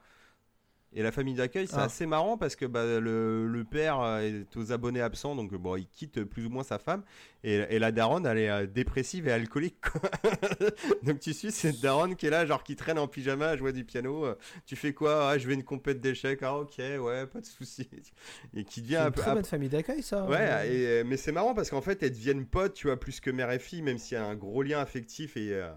Et 0.96 1.02
la 1.02 1.12
famille 1.12 1.34
d'accueil, 1.34 1.66
c'est 1.68 1.76
Ah. 1.78 1.84
assez 1.86 2.06
marrant 2.06 2.38
parce 2.38 2.56
que 2.56 2.66
bah, 2.66 3.00
le, 3.00 3.48
le 3.48 3.64
père 3.64 4.00
euh, 4.00 4.20
est 4.22 4.56
aux 4.58 4.72
abonnés 4.72 5.02
absents, 5.02 5.36
donc 5.36 5.52
bon, 5.56 5.76
il 5.76 5.88
quitte 5.88 6.24
plus 6.24 6.46
ou 6.46 6.50
moins 6.50 6.64
sa 6.64 6.78
femme. 6.78 7.04
Et, 7.44 7.56
et 7.70 7.80
la 7.80 7.92
daronne, 7.92 8.26
elle 8.26 8.38
est 8.38 8.50
euh, 8.50 8.68
dépressive 8.68 9.28
et 9.28 9.32
alcoolique. 9.32 9.82
quoi. 9.82 10.10
donc 11.04 11.20
tu 11.20 11.34
suis 11.34 11.52
cette 11.52 11.80
daronne 11.82 12.16
qui 12.16 12.28
est 12.28 12.30
là, 12.30 12.46
genre 12.46 12.64
qui 12.64 12.76
traîne 12.76 13.00
en 13.00 13.08
pyjama 13.08 13.48
à 13.50 13.58
jouer 13.58 13.74
du 13.74 13.84
piano. 13.84 14.26
euh, 14.26 14.36
tu 14.66 14.76
fais 14.76 14.94
quoi? 14.94 15.30
Ah, 15.32 15.38
Je 15.38 15.48
vais 15.48 15.54
une 15.56 15.64
compète 15.64 16.00
d'échecs. 16.00 16.40
Ah, 16.44 16.58
ok, 16.58 16.76
ouais, 16.78 17.26
pas 17.26 17.42
de 17.42 17.46
souci. 17.46 17.90
Et 18.56 18.64
qui 18.64 18.82
devient 18.82 18.98
un 18.98 19.12
peu. 19.12 19.22
très 19.22 19.34
bonne 19.34 19.46
famille 19.46 19.70
d'accueil, 19.70 20.04
ça. 20.04 20.26
Ouais, 20.26 20.70
et, 20.72 20.88
euh, 20.88 21.04
mais 21.06 21.18
c'est 21.18 21.32
marrant 21.32 21.54
parce 21.54 21.70
qu'en 21.70 21.82
fait, 21.82 22.02
elles 22.04 22.12
deviennent 22.12 22.46
potes, 22.46 22.74
tu 22.76 22.88
vois, 22.88 23.00
plus 23.00 23.20
que 23.20 23.32
mère 23.32 23.52
et 23.52 23.60
fille, 23.60 23.82
même 23.82 23.98
s'il 23.98 24.16
y 24.16 24.22
a 24.22 24.26
un 24.26 24.36
gros 24.36 24.62
lien 24.62 24.80
affectif 24.80 25.36
et 25.38 25.54
euh, 25.54 25.70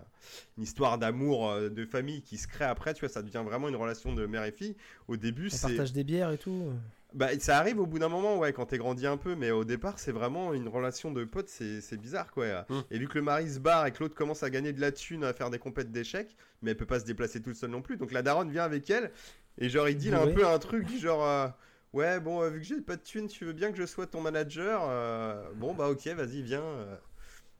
une 0.57 0.63
histoire 0.65 0.99
d'amour 0.99 1.51
euh, 1.51 1.69
de 1.69 1.85
famille 1.85 2.23
qui 2.23 2.37
se 2.39 2.47
crée 2.49 2.65
après, 2.65 2.95
tu 2.95 3.01
vois, 3.01 3.09
ça 3.09 3.23
devient 3.23 3.43
vraiment 3.45 3.69
une 3.69 3.77
relation 3.77 4.13
de 4.15 4.27
mère 4.27 4.45
et 4.45 4.53
fille. 4.53 4.77
Au 5.09 5.17
début, 5.17 5.51
c'est. 5.51 5.69
partage 5.69 5.93
des 5.93 6.05
bières 6.05 6.31
et 6.33 6.39
tout. 6.39 6.73
Bah, 7.15 7.29
ça 7.39 7.57
arrive 7.59 7.79
au 7.79 7.87
bout 7.87 7.99
d'un 7.99 8.09
moment, 8.11 8.37
ouais, 8.37 8.53
quand 8.53 8.67
t'es 8.67 8.79
grandi 8.79 9.07
un 9.07 9.17
peu, 9.17 9.37
mais 9.37 9.51
au 9.51 9.65
départ, 9.65 9.99
c'est 9.99 10.13
vraiment 10.13 10.53
une 10.53 10.69
relation 10.69 11.13
de 11.13 11.25
potes, 11.25 11.49
c'est 11.49 11.81
c'est 11.81 11.97
bizarre, 11.97 12.31
quoi. 12.31 12.67
Mm. 12.69 12.81
Et 12.91 12.99
vu 12.99 13.09
que 13.09 13.15
le 13.15 13.23
mari 13.23 13.49
se 13.49 13.59
barre 13.59 13.87
et 13.87 13.93
que 13.93 14.01
l'autre 14.03 14.15
commence 14.15 14.43
à 14.43 14.51
gagner 14.51 14.73
de 14.73 14.81
la 14.81 14.93
thune, 14.93 15.25
à 15.25 15.33
faire 15.33 15.49
des 15.49 15.59
compètes 15.59 15.91
d'échecs, 15.93 16.37
mais 16.61 16.73
elle 16.73 16.77
peut 16.77 16.85
pas 16.85 17.01
se 17.01 17.05
déplacer 17.07 17.41
toute 17.41 17.55
seule 17.57 17.71
non 17.71 17.81
plus, 17.81 17.97
donc 17.97 18.13
la 18.13 18.23
daronne 18.23 18.51
vient 18.51 18.65
avec 18.65 18.91
elle, 18.91 19.13
et 19.59 19.69
genre, 19.71 19.89
il 19.89 19.97
dit 19.97 20.13
un 20.13 20.27
peu 20.27 20.47
un 20.47 20.59
truc, 20.59 20.89
genre. 20.99 21.25
euh, 21.25 21.49
Ouais, 21.93 22.21
bon, 22.21 22.43
euh, 22.43 22.51
vu 22.51 22.59
que 22.61 22.67
j'ai 22.67 22.81
pas 22.83 22.97
de 22.97 23.01
thune, 23.03 23.27
tu 23.29 23.47
veux 23.47 23.55
bien 23.55 23.71
que 23.73 23.79
je 23.79 23.87
sois 23.87 24.07
ton 24.07 24.21
manager 24.21 24.83
Euh, 24.87 25.49
Bon, 25.55 25.73
bah 25.73 25.89
ok, 25.89 26.07
vas-y, 26.09 26.43
viens. 26.43 26.61
euh. 26.61 26.97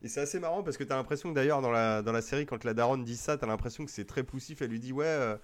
Et 0.07 0.09
c'est 0.09 0.21
assez 0.21 0.39
marrant 0.39 0.63
parce 0.63 0.77
que 0.77 0.85
t'as 0.85 0.95
l'impression 0.97 1.31
que 1.31 1.35
d'ailleurs, 1.35 1.61
dans 1.63 1.73
la, 1.73 2.01
dans 2.01 2.13
la 2.13 2.23
série, 2.23 2.47
quand 2.47 2.63
la 2.63 2.75
daronne 2.75 3.03
dit 3.03 3.17
ça, 3.17 3.37
t'as 3.37 3.47
l'impression 3.49 3.85
que 3.85 3.91
c'est 3.91 4.05
très 4.05 4.23
poussif. 4.23 4.63
Elle 4.63 4.71
lui 4.71 4.79
dit, 4.79 4.93
ouais, 4.93 5.05
euh, 5.05 5.37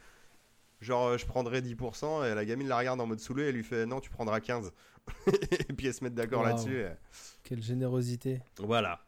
genre, 0.81 1.09
euh, 1.09 1.19
je 1.19 1.27
prendrai 1.27 1.61
10%. 1.63 2.25
Et 2.31 2.35
la 2.37 2.45
gamine 2.45 2.69
la 2.69 2.79
regarde 2.79 3.01
en 3.01 3.07
mode 3.07 3.19
saoulé. 3.19 3.49
Elle 3.49 3.57
lui 3.57 3.65
fait, 3.65 3.87
non, 3.87 3.99
tu 4.01 4.09
prendras 4.09 4.39
15. 4.41 4.73
et 5.69 5.73
puis 5.73 5.89
elles 5.89 5.95
se 5.95 6.05
mettent 6.05 6.15
d'accord 6.15 6.43
Wow. 6.43 6.47
là-dessus. 6.47 6.79
et- 6.81 6.93
Quelle 7.43 7.61
générosité. 7.61 8.41
Voilà. 8.59 9.01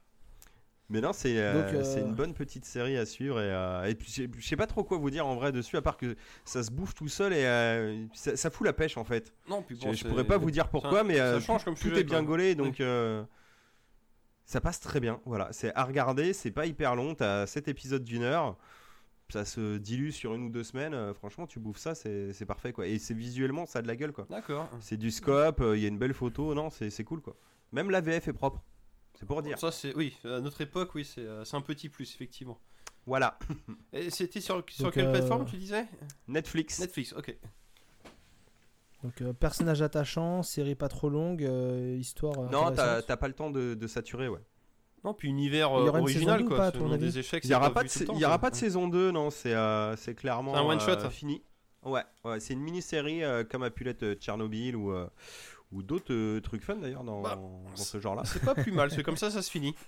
Mais 0.90 1.00
non, 1.00 1.12
c'est 1.12 1.38
euh, 1.38 1.54
euh, 1.72 1.84
c'est 1.84 2.00
une 2.00 2.14
bonne 2.14 2.34
petite 2.34 2.64
série 2.64 2.96
à 2.98 3.06
suivre. 3.06 3.40
Et, 3.40 3.48
euh, 3.50 3.84
et 3.84 3.94
puis, 3.94 4.12
je 4.12 4.46
sais 4.46 4.56
pas 4.56 4.66
trop 4.66 4.82
quoi 4.84 4.98
vous 4.98 5.08
dire 5.10 5.26
en 5.26 5.36
vrai 5.36 5.52
dessus, 5.52 5.76
à 5.76 5.82
part 5.82 5.96
que 5.96 6.14
ça 6.44 6.62
se 6.64 6.70
bouffe 6.72 6.94
tout 6.94 7.08
seul 7.08 7.32
et 7.32 7.46
euh, 7.46 8.04
ça, 8.12 8.36
ça 8.36 8.50
fout 8.50 8.66
la 8.66 8.72
pêche 8.74 8.96
en 8.98 9.04
fait. 9.04 9.32
Non, 9.48 9.62
puis 9.62 9.76
Je, 9.76 9.86
bon, 9.86 9.92
je 9.92 10.02
c'est- 10.02 10.08
pourrais 10.08 10.24
pas 10.26 10.36
vous 10.36 10.50
dire 10.50 10.68
pourquoi, 10.68 11.02
mais 11.04 11.16
ça 11.16 11.22
euh, 11.24 11.40
change 11.40 11.60
tout, 11.60 11.64
comme 11.66 11.74
tout 11.74 11.88
sujet, 11.88 12.00
est 12.00 12.04
bien 12.04 12.22
gaulé, 12.22 12.54
donc 12.54 12.80
euh, 12.80 13.24
ça 14.44 14.60
passe 14.60 14.80
très 14.80 15.00
bien. 15.00 15.20
Voilà, 15.24 15.48
c'est 15.52 15.74
à 15.74 15.84
regarder, 15.84 16.32
c'est 16.32 16.50
pas 16.50 16.66
hyper 16.66 16.94
long. 16.94 17.14
T'as 17.14 17.46
7 17.46 17.68
épisodes 17.68 18.04
d'une 18.04 18.22
heure, 18.22 18.56
ça 19.30 19.44
se 19.44 19.78
dilue 19.78 20.10
sur 20.10 20.34
une 20.34 20.44
ou 20.44 20.50
deux 20.50 20.64
semaines. 20.64 20.94
euh, 20.94 21.14
franchement, 21.14 21.46
tu 21.46 21.58
bouffes 21.60 21.78
ça, 21.78 21.94
c'est 21.94 22.32
c'est 22.32 22.46
parfait 22.46 22.72
quoi. 22.72 22.86
Et 22.86 22.98
c'est 22.98 23.14
visuellement, 23.14 23.66
ça 23.66 23.78
a 23.78 23.82
de 23.82 23.86
la 23.88 23.96
gueule 23.96 24.12
quoi. 24.12 24.26
D'accord. 24.30 24.68
C'est 24.80 24.96
du 24.96 25.10
scope, 25.10 25.60
euh, 25.60 25.76
il 25.76 25.82
y 25.82 25.86
a 25.86 25.88
une 25.88 25.98
belle 25.98 26.14
photo, 26.14 26.54
non, 26.54 26.70
c'est 26.70 26.90
c'est 26.90 27.04
cool 27.04 27.20
quoi. 27.20 27.36
Même 27.72 27.90
la 27.90 28.00
VF 28.00 28.28
est 28.28 28.32
propre. 28.32 28.62
C'est 29.18 29.26
pour 29.26 29.42
dire. 29.42 29.58
Ça, 29.58 29.70
c'est 29.70 29.94
oui, 29.94 30.16
à 30.24 30.40
notre 30.40 30.60
époque, 30.60 30.94
oui, 30.94 31.04
c'est 31.04 31.20
euh, 31.20 31.44
c'est 31.44 31.56
un 31.56 31.60
petit 31.60 31.88
plus, 31.88 32.12
effectivement. 32.14 32.60
Voilà, 33.06 33.38
Et 33.92 34.08
c'était 34.10 34.40
sur, 34.40 34.64
sur 34.70 34.84
Donc, 34.84 34.94
quelle 34.94 35.06
euh, 35.06 35.12
plateforme, 35.12 35.44
tu 35.44 35.56
disais? 35.56 35.86
Netflix. 36.26 36.80
Netflix, 36.80 37.12
ok. 37.12 37.36
Donc, 39.04 39.20
euh, 39.20 39.32
personnage 39.34 39.82
attachant, 39.82 40.42
série 40.42 40.74
pas 40.74 40.88
trop 40.88 41.08
longue, 41.10 41.44
euh, 41.44 41.94
histoire. 42.00 42.38
euh, 42.38 42.48
Non, 42.50 42.72
t'as 42.72 43.16
pas 43.16 43.28
le 43.28 43.34
temps 43.34 43.50
de, 43.50 43.74
de 43.74 43.86
saturer, 43.86 44.28
ouais. 44.28 44.40
Non, 45.04 45.12
puis 45.12 45.28
univers 45.28 45.68
Il 45.78 45.84
y 45.84 45.88
aura 45.90 45.98
une 45.98 46.04
original, 46.04 46.44
quoi. 46.46 46.56
pas, 46.72 46.96
des 46.96 47.18
échecs, 47.18 47.44
Il 47.44 47.48
n'y 47.50 47.54
aura, 47.54 47.70
pas 47.72 47.82
de, 47.84 47.88
le 48.00 48.06
temps, 48.06 48.14
y 48.16 48.24
aura 48.24 48.38
pas 48.38 48.48
de 48.50 48.56
saison 48.56 48.88
2, 48.88 49.10
non, 49.10 49.28
c'est 49.30 49.52
euh, 49.54 49.94
c'est 49.96 50.14
clairement 50.14 50.54
C'est 50.54 50.60
un 50.60 50.64
one 50.64 50.80
shot. 50.80 50.90
euh, 50.92 51.10
fini. 51.10 51.42
Ouais, 51.84 52.02
ouais 52.24 52.40
c'est 52.40 52.54
une 52.54 52.60
mini-série 52.62 53.22
euh, 53.22 53.44
comme 53.44 53.62
a 53.62 53.68
pu 53.70 53.84
l'être 53.84 54.14
Tchernobyl 54.14 54.74
ou, 54.74 54.90
euh, 54.92 55.06
ou 55.70 55.82
d'autres 55.82 56.14
euh, 56.14 56.40
trucs 56.40 56.62
fun 56.64 56.76
d'ailleurs 56.76 57.04
dans, 57.04 57.20
Bah, 57.20 57.36
dans 57.36 57.76
ce 57.76 58.00
genre-là. 58.00 58.22
C'est 58.24 58.42
pas 58.42 58.54
plus 58.54 58.72
mal, 58.72 58.90
c'est 58.90 59.02
comme 59.02 59.18
ça, 59.18 59.30
ça 59.30 59.42
se 59.42 59.50
finit. 59.50 59.74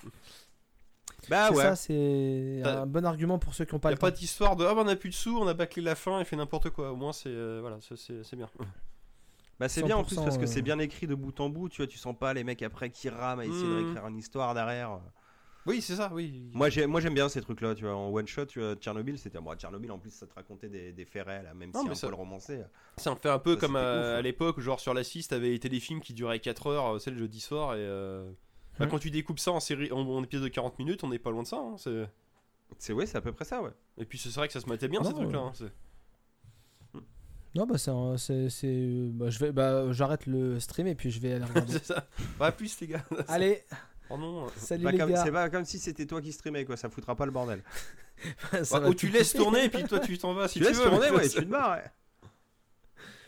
Bah 1.31 1.49
C'est 1.49 1.57
ouais, 1.57 1.63
ça, 1.63 1.77
c'est 1.77 2.61
T'as- 2.63 2.83
un 2.83 2.87
bon 2.87 3.05
argument 3.05 3.39
pour 3.39 3.55
ceux 3.55 3.65
qui 3.65 3.75
n'ont 3.75 3.81
pas 3.81 3.89
Il 3.89 3.93
le 3.95 3.97
a 3.97 4.01
pas 4.01 4.11
temps. 4.13 4.19
d'histoire 4.19 4.55
de 4.55 4.65
ah 4.65 4.75
bah 4.75 4.83
on 4.85 4.89
a 4.89 4.95
plus 4.95 5.09
de 5.11 5.15
sous, 5.15 5.37
on 5.39 5.49
a 5.49 5.55
bâclé 5.55 5.83
la 5.83 5.95
fin 5.97 6.21
et 6.21 6.25
fait 6.25 6.37
n'importe 6.37 6.71
quoi. 6.71 6.93
Au 6.93 6.97
moins 6.97 7.13
c'est 7.13 7.31
euh, 7.31 7.59
voilà, 7.63 7.79
c'est 7.81 8.37
bien. 8.37 8.49
Bah, 9.59 9.69
c'est 9.69 9.83
bien 9.83 9.97
en 9.97 10.05
plus 10.05 10.17
100%, 10.17 10.25
parce 10.25 10.39
que 10.39 10.45
euh, 10.45 10.47
c'est 10.47 10.63
bien 10.63 10.79
écrit 10.79 11.07
de 11.07 11.15
bout 11.15 11.39
en 11.41 11.49
bout, 11.49 11.69
tu 11.69 11.79
vois, 11.79 11.87
tu 11.87 11.99
sens 11.99 12.15
pas 12.19 12.35
les 12.35 12.45
mecs 12.45 12.63
après 12.63 12.91
qui 12.91 13.09
rament 13.09 13.41
à 13.41 13.45
essayer 13.45 13.63
de 13.63 13.69
Mhm. 13.69 13.85
réécrire 13.85 14.07
une 14.09 14.19
histoire 14.19 14.55
derrière. 14.55 15.01
Oui, 15.67 15.81
c'est 15.83 15.97
ça, 15.97 16.11
oui. 16.15 16.49
Moi, 16.55 16.69
j'ai- 16.69 16.87
moi, 16.87 17.01
j'aime 17.01 17.15
bien 17.15 17.29
ces 17.29 17.41
trucs-là, 17.41 17.75
tu 17.75 17.85
vois. 17.85 17.97
En 17.97 18.13
one 18.13 18.27
shot, 18.29 18.47
tu 18.47 18.61
vois, 18.61 18.77
Tchernobyl, 18.77 19.19
c'était. 19.19 19.41
Moi, 19.41 19.57
Tchernobyl, 19.57 19.91
en 19.91 19.99
plus, 19.99 20.11
ça 20.11 20.25
te 20.27 20.33
racontait 20.35 20.69
des, 20.69 20.93
des 20.93 21.05
faits 21.05 21.27
réels, 21.27 21.49
hein, 21.51 21.55
même 21.55 21.73
Non, 21.75 21.81
si 21.81 21.89
mais 21.89 21.97
un 21.97 22.01
peu 22.01 22.09
le 22.09 22.15
romancé. 22.15 22.61
Ça 22.99 23.11
en 23.11 23.17
fait 23.17 23.29
un 23.29 23.41
peu 23.41 23.55
Ça, 23.55 23.61
comme 23.61 23.75
à, 23.75 23.81
ouf, 23.81 24.05
ouais. 24.05 24.13
à 24.15 24.23
l'époque, 24.23 24.61
genre 24.61 24.79
sur 24.79 24.95
la 24.95 25.03
6, 25.03 25.27
t'avais 25.27 25.49
les 25.51 25.59
téléfilms 25.59 26.01
qui 26.01 26.15
duraient 26.15 26.39
4 26.39 26.69
heures, 26.69 26.95
euh, 26.95 26.99
c'est 27.01 27.11
le 27.11 27.19
jeudi 27.19 27.41
soir, 27.41 27.75
et 27.75 27.79
euh, 27.81 28.31
bah, 28.79 28.85
Mhm. 28.85 28.93
quand 28.93 28.99
tu 29.01 29.11
découpes 29.11 29.41
ça 29.41 29.51
en 29.51 29.59
série, 29.59 29.91
en, 29.91 30.03
en 30.03 30.23
épisode 30.23 30.45
de 30.45 30.49
40 30.51 30.79
minutes, 30.79 31.03
on 31.03 31.09
n'est 31.09 31.19
pas 31.19 31.31
loin 31.33 31.43
de 31.43 31.49
ça. 31.49 31.57
hein, 31.57 31.75
c'est- 31.79 32.09
C'est 32.79 32.93
ouais, 32.93 33.07
c'est 33.07 33.17
à 33.19 33.21
peu 33.21 33.33
près 33.33 33.45
ça, 33.45 33.61
ouais. 33.63 33.71
et 33.99 34.05
puis 34.05 34.19
c'est 34.19 34.29
vrai 34.35 34.47
que 34.47 34.53
ça 34.53 34.61
se 34.61 34.67
matait 34.69 34.87
bien 34.89 35.01
Non, 35.01 35.09
ces 35.09 35.15
trucs-là. 35.15 35.41
ouais. 35.43 35.49
hein, 35.49 35.53
c'est- 35.55 35.73
Non, 37.57 37.67
bah, 37.67 37.79
c'est. 37.79 37.91
un- 37.91 38.17
c'est, 38.17 38.49
c'est- 38.51 38.67
euh, 38.69 39.09
bah, 39.13 39.31
je 39.31 39.39
vais, 39.39 39.53
bah, 39.53 39.91
j'arrête 39.93 40.27
le 40.27 40.61
stream 40.61 40.87
et 40.87 40.95
puis 40.95 41.11
je 41.11 41.21
vais 41.21 41.33
aller 41.35 41.45
regarder. 41.55 41.73
c'est 41.73 41.85
ça. 41.87 42.07
Bah, 42.39 42.53
plus, 42.53 42.79
les 42.81 42.87
gars. 42.89 43.05
Allez, 43.29 43.65
Oh 44.11 44.17
non. 44.17 44.47
salut 44.57 44.85
Pas 44.85 44.93
les 44.93 44.99
comme- 44.99 45.11
gars. 45.11 45.25
C'est 45.25 45.33
pas 45.33 45.51
comme 45.51 45.65
si 45.65 45.79
c'était 45.79 46.07
toi 46.07 46.21
qui 46.21 46.33
streamais, 46.33 46.65
quoi. 46.65 46.77
Ça 46.77 46.89
foutra 46.89 47.17
pas 47.17 47.27
le 47.27 47.33
bordel. 47.33 47.63
Ça 48.63 48.77
Bah, 48.79 48.81
va 48.81 48.89
ou 48.89 48.95
tu 48.95 49.09
tout 49.09 49.13
laisses 49.13 49.33
tourner, 49.35 49.65
et 49.65 49.69
puis 49.69 49.83
toi 49.85 49.99
tu 49.99 50.17
t'en 50.17 50.33
vas 50.33 50.47
si 50.49 50.55
tu 50.55 50.65
tu 50.65 50.65
laisses 50.71 50.79
veux. 50.79 50.89
tourner, 50.89 51.11
ouais, 51.11 51.29
tu 51.29 51.41
te 51.41 51.45
barres, 51.45 51.77
ouais. 51.77 51.85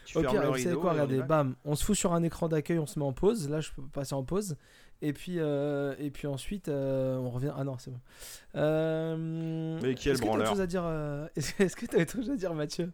Tu 0.06 0.16
Au 0.16 0.22
fermes 0.22 0.32
pire, 0.34 0.42
le 0.42 0.48
vous 0.48 0.54
savez 0.54 0.68
rideau 0.70 0.80
quoi, 0.80 0.90
et 0.90 0.94
on 0.94 0.96
y 0.96 1.00
regardez, 1.00 1.18
va. 1.18 1.24
bam, 1.26 1.54
on 1.66 1.74
se 1.74 1.84
fout 1.84 1.94
sur 1.96 2.14
un 2.14 2.22
écran 2.22 2.48
d'accueil, 2.48 2.78
on 2.78 2.86
se 2.86 2.98
met 2.98 3.04
en 3.04 3.12
pause. 3.12 3.50
Là, 3.50 3.60
je 3.60 3.70
peux 3.72 3.82
passer 3.82 4.14
en 4.14 4.22
pause. 4.24 4.56
Et 5.02 5.12
puis, 5.12 5.34
euh, 5.38 5.94
et 5.98 6.10
puis 6.10 6.26
ensuite, 6.26 6.68
euh, 6.68 7.18
on 7.18 7.28
revient. 7.30 7.52
Ah 7.54 7.64
non, 7.64 7.76
c'est 7.78 7.90
bon. 7.90 8.00
Euh, 8.54 9.78
Mais 9.82 9.94
qui 9.94 10.08
est 10.08 10.12
le 10.12 10.14
est-ce 10.14 10.22
que 10.22 10.26
t'as 10.26 10.30
autre 10.30 10.38
branleur 10.38 10.48
chose 10.48 10.60
à 10.60 10.66
dire 10.66 10.82
euh, 10.84 11.26
Est-ce 11.36 11.62
est-ce 11.62 11.76
que 11.76 11.86
t'as 11.86 12.00
autre 12.02 12.12
chose 12.16 12.30
à 12.30 12.36
dire, 12.36 12.54
Mathieu? 12.54 12.90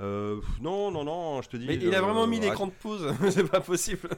Euh, 0.00 0.40
non, 0.62 0.90
non, 0.90 1.04
non, 1.04 1.42
je 1.42 1.48
te 1.50 1.56
dis. 1.58 1.66
Mais 1.66 1.74
il 1.76 1.94
a 1.94 1.98
euh, 1.98 2.00
vraiment 2.00 2.26
mis 2.26 2.38
ah, 2.38 2.46
l'écran 2.48 2.66
de 2.66 2.72
pause, 2.72 3.14
c'est 3.30 3.46
pas 3.48 3.60
possible. 3.60 4.08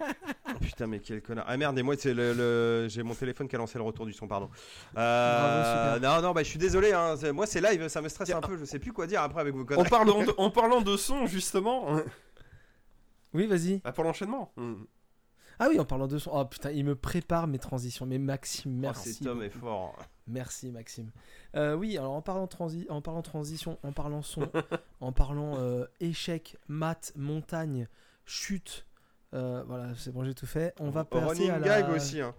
Putain, 0.60 0.86
mais 0.86 1.00
quel 1.00 1.20
connard. 1.22 1.44
Ah 1.48 1.56
merde, 1.56 1.78
et 1.78 1.82
moi, 1.82 1.94
c'est 1.98 2.14
le, 2.14 2.32
le- 2.32 2.86
j'ai 2.88 3.02
mon 3.02 3.14
téléphone 3.14 3.46
qui 3.48 3.54
a 3.54 3.58
lancé 3.58 3.76
le 3.78 3.84
retour 3.84 4.06
du 4.06 4.12
son, 4.12 4.26
pardon. 4.26 4.48
Euh, 4.96 5.98
non, 6.00 6.22
non, 6.22 6.32
bah 6.32 6.42
je 6.42 6.48
suis 6.48 6.58
désolé, 6.58 6.92
hein. 6.92 7.14
c'est- 7.18 7.32
moi 7.32 7.46
c'est 7.46 7.60
live, 7.60 7.88
ça 7.88 8.00
me 8.00 8.08
stresse 8.08 8.26
Tiens. 8.28 8.38
un 8.38 8.40
peu, 8.40 8.56
je 8.56 8.64
sais 8.64 8.78
plus 8.78 8.92
quoi 8.92 9.06
dire 9.06 9.20
après 9.22 9.40
avec 9.42 9.54
vos 9.54 9.62
En 9.62 9.66
conneries. 9.66 9.88
parlant, 9.90 10.24
de, 10.24 10.32
en 10.38 10.50
parlant 10.50 10.80
de 10.80 10.96
son, 10.96 11.26
justement, 11.26 11.86
Oui, 13.34 13.46
vas-y. 13.46 13.78
bah, 13.84 13.92
pour 13.92 14.04
l'enchaînement. 14.04 14.52
Hmm. 14.56 14.74
Ah 15.58 15.66
oui, 15.68 15.78
en 15.78 15.84
parlant 15.84 16.06
de 16.06 16.18
son. 16.18 16.30
Oh 16.32 16.44
putain, 16.44 16.70
il 16.70 16.84
me 16.84 16.94
prépare 16.94 17.46
mes 17.48 17.58
transitions. 17.58 18.06
Mais 18.06 18.18
Maxime, 18.18 18.72
Oh, 18.76 18.80
merci. 18.80 19.12
cet 19.14 19.26
homme 19.26 19.42
est 19.42 19.50
fort. 19.50 19.96
Merci 20.28 20.70
Maxime. 20.70 21.10
Euh, 21.56 21.74
oui, 21.74 21.96
alors 21.96 22.12
en 22.12 22.22
parlant, 22.22 22.46
transi 22.46 22.86
en 22.88 23.00
parlant 23.00 23.22
transition, 23.22 23.78
en 23.82 23.92
parlant 23.92 24.22
son, 24.22 24.50
en 25.00 25.12
parlant 25.12 25.56
euh, 25.58 25.86
échec, 26.00 26.56
maths, 26.68 27.12
montagne, 27.16 27.88
chute, 28.26 28.86
euh, 29.34 29.62
voilà, 29.66 29.94
c'est 29.96 30.12
bon, 30.12 30.24
j'ai 30.24 30.34
tout 30.34 30.46
fait. 30.46 30.74
On 30.78 30.90
va 30.90 31.04
passer 31.04 31.26
Running 31.26 31.50
à 31.50 31.58
la... 31.58 31.66
gag 31.66 31.90
aussi, 31.90 32.20
hein. 32.20 32.34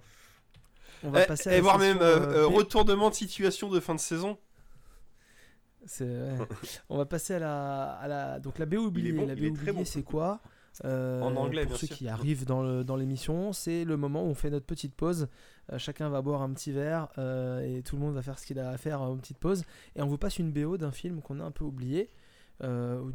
On 1.04 1.10
va 1.12 1.24
Et, 1.24 1.28
passer 1.28 1.50
à 1.50 1.54
et 1.54 1.56
la 1.58 1.62
voire 1.62 1.80
même 1.80 1.98
B. 1.98 2.02
retournement 2.54 3.10
de 3.10 3.16
situation 3.16 3.70
de 3.70 3.80
fin 3.80 3.96
de 3.96 4.00
saison. 4.00 4.38
On 6.90 6.98
va 6.98 7.06
passer 7.06 7.36
à 7.36 7.40
la, 7.40 7.92
à 7.94 8.08
la 8.08 8.40
donc 8.40 8.60
la 8.60 8.66
est 8.66 8.78
oubliée. 8.78 9.14
bon, 9.14 9.26
la 9.26 9.36
très 9.36 9.48
oubliée, 9.48 9.72
bon. 9.72 9.86
c'est 9.86 10.04
quoi? 10.04 10.42
Euh, 10.86 11.22
En 11.22 11.36
anglais, 11.36 11.64
Pour 11.64 11.72
bien 11.72 11.78
ceux 11.80 11.88
sûr. 11.88 11.96
qui 11.96 12.08
arrivent 12.08 12.46
dans 12.46 12.96
l'émission, 12.96 13.54
c'est 13.54 13.84
le 13.86 13.98
moment 13.98 14.24
où 14.24 14.28
on 14.28 14.34
fait 14.36 14.50
notre 14.50 14.66
petite 14.66 14.94
pause. 14.96 15.28
Euh, 15.72 15.78
chacun 15.78 16.10
va 16.10 16.22
boire 16.22 16.42
un 16.42 16.52
petit 16.54 16.72
verre 16.72 17.10
euh, 17.18 17.60
et 17.62 17.84
tout 17.84 17.96
le 17.96 18.02
monde 18.02 18.16
va 18.16 18.22
faire 18.22 18.40
ce 18.40 18.46
qu'il 18.46 18.60
a 18.60 18.70
à 18.70 18.78
faire 18.78 19.02
en 19.02 19.16
petite 19.18 19.38
pause. 19.38 19.64
Et 19.96 20.02
on 20.02 20.08
vous 20.08 20.18
passe 20.18 20.40
une 20.40 20.52
BO 20.52 20.78
d'un 20.78 20.92
film 20.92 21.22
qu'on 21.22 21.40
a 21.40 21.44
un 21.44 21.52
peu 21.52 21.64
oublié. 21.66 22.10
ou 22.62 22.66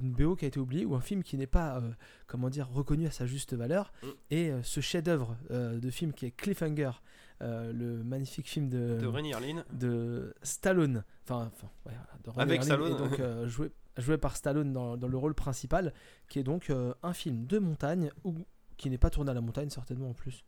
une 0.01 0.13
BO 0.13 0.37
qui 0.37 0.47
a 0.47 0.49
été 0.49 0.59
oubliée 0.59 0.85
ou 0.87 0.95
un 0.95 1.01
film 1.03 1.23
qui 1.23 1.37
n'est 1.37 1.47
pas 1.47 1.83
comment 2.27 2.49
dire 2.49 2.67
reconnu 2.73 3.07
à 3.07 3.11
sa 3.11 3.27
juste 3.27 3.53
valeur 3.55 3.93
Mm. 4.03 4.07
et 4.31 4.53
ce 4.63 4.81
chef-d'œuvre 4.81 5.37
de 5.51 5.91
film 5.91 6.13
qui 6.15 6.25
est 6.27 6.31
Cliffhanger 6.31 6.93
le 7.41 8.03
magnifique 8.05 8.49
film 8.49 8.71
de, 8.71 8.97
De 8.99 9.77
de 9.79 10.35
Stallone, 10.43 11.05
enfin, 11.29 11.51
ouais, 11.85 11.93
de 12.25 12.41
Avec 12.41 12.63
Stallone. 12.65 12.97
donc 12.97 13.21
joué, 13.47 13.71
joué 13.99 14.19
par 14.19 14.37
Stallone 14.37 14.73
dans, 14.73 14.97
dans 14.97 15.09
le 15.09 15.17
rôle 15.17 15.35
principal, 15.35 15.93
qui 16.29 16.39
est 16.39 16.43
donc 16.43 16.71
euh, 16.71 16.95
un 17.03 17.13
film 17.13 17.47
de 17.47 17.59
montagne 17.59 18.11
ou 18.25 18.35
qui 18.77 18.91
n'est 18.91 18.99
pas 18.99 19.11
tourné 19.11 19.31
à 19.31 19.35
la 19.35 19.41
montagne 19.41 19.71
certainement 19.71 20.11
en 20.11 20.15
plus. 20.15 20.45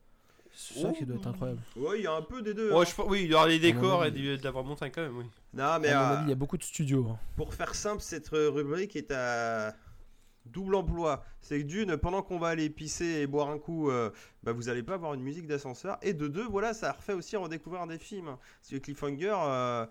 C'est 0.53 0.81
ça 0.81 0.93
qui 0.93 1.05
doit 1.05 1.17
être 1.17 1.27
incroyable. 1.27 1.61
Ouais, 1.77 1.99
il 1.99 2.05
y 2.05 2.07
a 2.07 2.15
un 2.15 2.23
peu 2.23 2.41
des 2.41 2.55
deux. 2.55 2.73
Ouais, 2.73 2.81
hein. 2.81 2.85
je 2.97 3.03
oui, 3.03 3.25
il 3.25 3.31
y 3.31 3.35
aura 3.35 3.47
les 3.47 3.59
décors 3.59 4.05
et 4.05 4.07
avis. 4.07 4.37
vraie 4.37 4.63
montagne 4.63 4.91
quand 4.93 5.03
même, 5.03 5.19
oui. 5.19 5.25
Non, 5.53 5.79
mais 5.81 5.89
à 5.89 5.99
mon 5.99 6.05
euh, 6.05 6.17
avis, 6.17 6.25
il 6.25 6.29
y 6.31 6.33
a 6.33 6.37
beaucoup 6.37 6.57
de 6.57 6.63
studios. 6.63 7.07
hein. 7.11 7.19
pour 7.37 7.53
faire 7.53 7.75
simple, 7.75 8.01
cette 8.01 8.29
rubrique 8.29 8.97
est 8.97 9.11
à 9.13 9.75
double 10.47 10.75
emploi. 10.77 11.25
C'est 11.41 11.61
que 11.61 11.67
d'une, 11.67 11.97
pendant 11.97 12.23
qu'on 12.23 12.39
va 12.39 12.49
aller 12.49 12.71
pisser 12.71 13.21
et 13.21 13.27
boire 13.27 13.51
un 13.51 13.59
coup, 13.59 13.91
euh, 13.91 14.11
bah, 14.43 14.53
vous 14.53 14.69
allez 14.69 14.83
pas 14.83 14.95
avoir 14.95 15.15
une 15.15 15.23
musique 15.23 15.47
d'ascenseur. 15.47 15.99
Et 16.03 16.15
de 16.15 16.29
deux, 16.29 16.47
voilà, 16.47 16.73
ça 16.73 16.93
refait 16.93 17.13
aussi 17.13 17.37
redécouvrir 17.37 17.87
des 17.87 17.99
films. 17.99 18.37
Parce 18.61 18.71
que 18.71 18.77
Cliffhanger, 18.77 19.37
euh, 19.39 19.87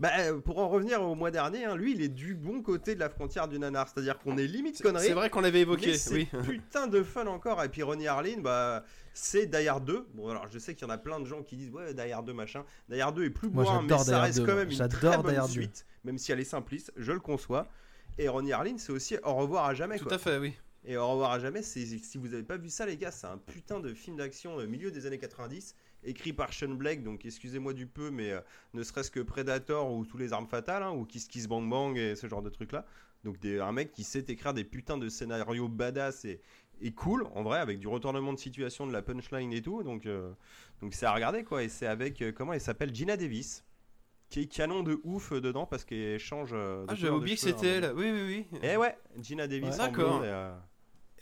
bah, 0.00 0.10
euh, 0.18 0.40
pour 0.40 0.58
en 0.58 0.68
revenir 0.68 1.02
au 1.02 1.14
mois 1.14 1.30
dernier, 1.30 1.66
hein, 1.66 1.76
lui, 1.76 1.92
il 1.92 2.00
est 2.00 2.08
du 2.08 2.34
bon 2.34 2.62
côté 2.62 2.94
de 2.94 3.00
la 3.00 3.10
frontière 3.10 3.46
du 3.48 3.58
nanar. 3.58 3.86
C'est-à-dire 3.86 4.18
qu'on 4.18 4.38
est 4.38 4.46
limite 4.46 4.80
connerie. 4.82 5.06
C'est 5.06 5.12
vrai 5.12 5.28
qu'on 5.28 5.42
l'avait 5.42 5.60
évoqué, 5.60 5.94
oui. 6.10 6.26
putain 6.42 6.86
de 6.86 7.02
fun 7.02 7.26
encore. 7.26 7.62
Et 7.62 7.68
puis 7.68 7.82
Ronnie 7.82 8.08
Harlin, 8.08 8.38
bah, 8.38 8.82
c'est 9.12 9.46
Die 9.46 9.68
Hard 9.68 9.84
2. 9.84 10.08
Bon, 10.14 10.28
alors 10.30 10.46
je 10.50 10.58
sais 10.58 10.74
qu'il 10.74 10.86
y 10.86 10.90
en 10.90 10.94
a 10.94 10.98
plein 10.98 11.20
de 11.20 11.26
gens 11.26 11.42
qui 11.42 11.56
disent 11.56 11.70
ouais, 11.70 11.92
Die 11.92 12.12
Hard 12.12 12.24
2 12.26 12.32
machin. 12.32 12.64
Die 12.88 12.98
Hard 12.98 13.14
2 13.14 13.24
est 13.24 13.30
plus 13.30 13.50
Moi, 13.50 13.64
bourrin, 13.64 13.82
mais 13.82 13.98
ça 13.98 14.22
reste 14.22 14.38
2, 14.38 14.46
quand 14.46 14.56
même 14.56 14.70
une 14.70 14.88
très 14.88 15.18
bonne 15.18 15.36
Hard 15.36 15.48
2. 15.48 15.52
suite, 15.52 15.86
même 16.04 16.16
si 16.16 16.32
elle 16.32 16.40
est 16.40 16.44
simpliste, 16.44 16.92
je 16.96 17.12
le 17.12 17.20
conçois. 17.20 17.68
Et 18.16 18.26
Ronnie 18.28 18.52
Harlin, 18.52 18.78
c'est 18.78 18.92
aussi 18.92 19.16
au 19.22 19.34
revoir 19.34 19.66
à 19.66 19.74
jamais. 19.74 19.98
Tout 19.98 20.06
quoi. 20.06 20.14
à 20.14 20.18
fait, 20.18 20.38
oui. 20.38 20.54
Et 20.84 20.96
au 20.96 21.06
revoir 21.10 21.32
à 21.32 21.38
jamais, 21.38 21.62
c'est 21.62 21.84
si 21.84 22.16
vous 22.16 22.32
avez 22.32 22.42
pas 22.42 22.56
vu 22.56 22.70
ça, 22.70 22.86
les 22.86 22.96
gars, 22.96 23.10
c'est 23.10 23.26
un 23.26 23.36
putain 23.36 23.80
de 23.80 23.92
film 23.92 24.16
d'action 24.16 24.56
au 24.56 24.66
milieu 24.66 24.90
des 24.90 25.04
années 25.04 25.18
90, 25.18 25.74
écrit 26.04 26.32
par 26.32 26.52
Sean 26.52 26.68
Blake. 26.74 27.02
Donc 27.02 27.24
excusez-moi 27.24 27.72
du 27.72 27.86
peu, 27.86 28.10
mais 28.10 28.30
euh, 28.32 28.40
ne 28.74 28.82
serait-ce 28.82 29.10
que 29.10 29.20
Predator 29.20 29.92
ou 29.92 30.04
tous 30.04 30.18
les 30.18 30.32
armes 30.32 30.46
fatales, 30.48 30.82
hein, 30.82 30.92
ou 30.92 31.04
Kiss 31.04 31.26
Kiss 31.28 31.46
Bang 31.46 31.68
Bang 31.68 31.96
et 31.96 32.16
ce 32.16 32.26
genre 32.26 32.42
de 32.42 32.50
trucs 32.50 32.72
là. 32.72 32.86
Donc 33.24 33.38
des, 33.38 33.60
un 33.60 33.72
mec 33.72 33.92
qui 33.92 34.02
sait 34.02 34.24
écrire 34.28 34.54
des 34.54 34.64
putains 34.64 34.96
de 34.96 35.08
scénarios 35.10 35.68
badass 35.68 36.24
et, 36.24 36.40
et 36.80 36.92
cool, 36.92 37.26
en 37.34 37.42
vrai, 37.42 37.58
avec 37.58 37.78
du 37.78 37.86
retournement 37.86 38.32
de 38.32 38.38
situation, 38.38 38.86
de 38.86 38.92
la 38.92 39.02
punchline 39.02 39.52
et 39.52 39.60
tout. 39.60 39.82
Donc 39.82 40.06
euh, 40.06 40.32
donc 40.80 40.94
c'est 40.94 41.04
à 41.06 41.12
regarder 41.12 41.44
quoi. 41.44 41.62
Et 41.62 41.68
c'est 41.68 41.86
avec 41.86 42.22
euh, 42.22 42.32
comment 42.32 42.54
elle 42.54 42.60
s'appelle? 42.62 42.94
Gina 42.94 43.18
Davis, 43.18 43.62
qui 44.30 44.40
est 44.40 44.46
canon 44.46 44.82
de 44.82 44.98
ouf 45.04 45.34
dedans 45.34 45.66
parce 45.66 45.84
qu'elle 45.84 46.18
change. 46.18 46.52
euh, 46.54 46.86
de 46.86 46.92
Ah, 46.92 46.94
j'avais 46.94 47.12
oublié 47.12 47.36
que 47.36 47.42
cheveux, 47.42 47.52
c'était 47.52 47.84
hein. 47.86 47.90
elle. 47.90 47.92
Oui, 47.94 48.10
oui, 48.10 48.46
oui. 48.52 48.58
Et 48.66 48.78
ouais, 48.78 48.96
Gina 49.20 49.46
Davis 49.46 49.70
Ouais. 49.72 49.76
D'accord. 49.76 50.22
euh, 50.24 50.54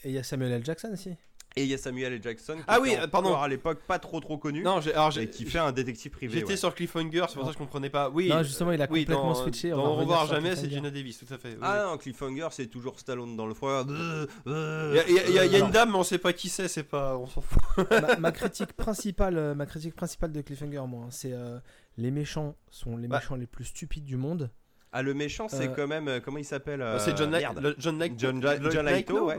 Et 0.04 0.10
il 0.10 0.14
y 0.14 0.18
a 0.18 0.22
Samuel 0.22 0.52
L. 0.52 0.64
Jackson 0.64 0.90
aussi. 0.92 1.16
Et 1.56 1.62
il 1.64 1.68
y 1.68 1.74
a 1.74 1.78
Samuel 1.78 2.12
L. 2.12 2.22
Jackson 2.22 2.56
qui 2.56 2.62
Ah 2.68 2.78
oui, 2.80 2.94
euh, 2.96 3.06
pardon. 3.08 3.30
encore 3.30 3.42
à 3.42 3.48
l'époque 3.48 3.80
pas 3.86 3.98
trop 3.98 4.20
trop 4.20 4.38
connu 4.38 4.62
Non, 4.62 4.80
j'ai- 4.80 4.92
alors 4.94 5.16
et 5.18 5.28
qui 5.28 5.44
fait 5.44 5.58
un 5.58 5.72
détective 5.72 6.12
privé. 6.12 6.32
J'étais 6.38 6.50
ouais. 6.50 6.56
sur 6.56 6.74
Cliffhanger, 6.74 7.24
c'est 7.28 7.34
pour 7.34 7.42
ça 7.44 7.48
que 7.48 7.54
je 7.54 7.58
comprenais 7.58 7.90
pas. 7.90 8.10
Oui, 8.10 8.28
Non, 8.28 8.42
justement, 8.42 8.70
il 8.72 8.80
a 8.80 8.86
oui, 8.90 9.04
complètement 9.04 9.32
dans, 9.32 9.34
switché, 9.34 9.72
on 9.72 9.76
va 9.82 9.88
revoir 9.88 10.26
jamais, 10.26 10.54
c'est. 10.54 10.70
Gina 10.70 10.90
Davis, 10.90 11.18
tout 11.18 11.32
à 11.34 11.38
fait. 11.38 11.50
oui. 11.50 11.58
Ah 11.62 11.84
non, 11.86 11.96
Cliffhanger 11.98 12.48
c'est 12.52 12.66
toujours 12.68 12.98
Stallone 13.00 13.36
dans 13.36 13.46
le 13.46 13.54
froid. 13.54 13.84
Il 13.88 13.92
y 14.52 14.98
a, 14.98 15.08
il 15.08 15.14
y 15.14 15.18
a- 15.18 15.26
il 15.28 15.34
y 15.34 15.38
a- 15.38 15.44
il 15.46 15.50
y 15.52 15.54
a 15.54 15.56
Alors- 15.56 15.66
une 15.68 15.72
dame, 15.72 15.90
mais 15.92 15.98
on 15.98 16.04
sait 16.04 16.18
pas 16.18 16.32
qui 16.32 16.48
c'est, 16.48 16.68
c'est 16.68 16.82
pas. 16.84 17.16
On 17.16 17.26
s'en 17.26 17.40
fout. 17.40 17.62
ma, 17.90 18.16
ma 18.16 18.32
critique 18.32 18.72
principale, 18.74 19.36
euh, 19.38 19.54
ma 19.54 19.66
critique 19.66 19.94
principale 19.96 20.32
de 20.32 20.40
Cliffhanger, 20.42 20.82
moi, 20.86 21.04
hein, 21.06 21.10
c'est 21.10 21.32
euh, 21.32 21.58
les 21.96 22.10
méchants 22.10 22.54
sont 22.70 22.96
les 22.96 23.08
Bah. 23.08 23.18
méchants 23.18 23.34
les 23.34 23.46
plus 23.46 23.64
stupides 23.64 24.04
du 24.04 24.16
monde. 24.16 24.50
Ah 24.92 25.02
le 25.02 25.12
méchant 25.12 25.48
c'est 25.50 25.68
Euh, 25.68 25.72
quand 25.76 25.86
même 25.86 26.08
euh, 26.08 26.18
comment 26.20 26.38
il 26.38 26.44
s'appelle 26.46 26.80
euh, 26.80 26.98
c'est 26.98 27.10
John, 27.16 27.30
John 27.78 27.98
Knight. 27.98 28.14
John- 28.18 28.40
le- 28.40 28.70
John 28.70 28.84
Knight, 28.86 28.96
Leito, 29.10 29.18
non 29.18 29.26
ouais. 29.26 29.38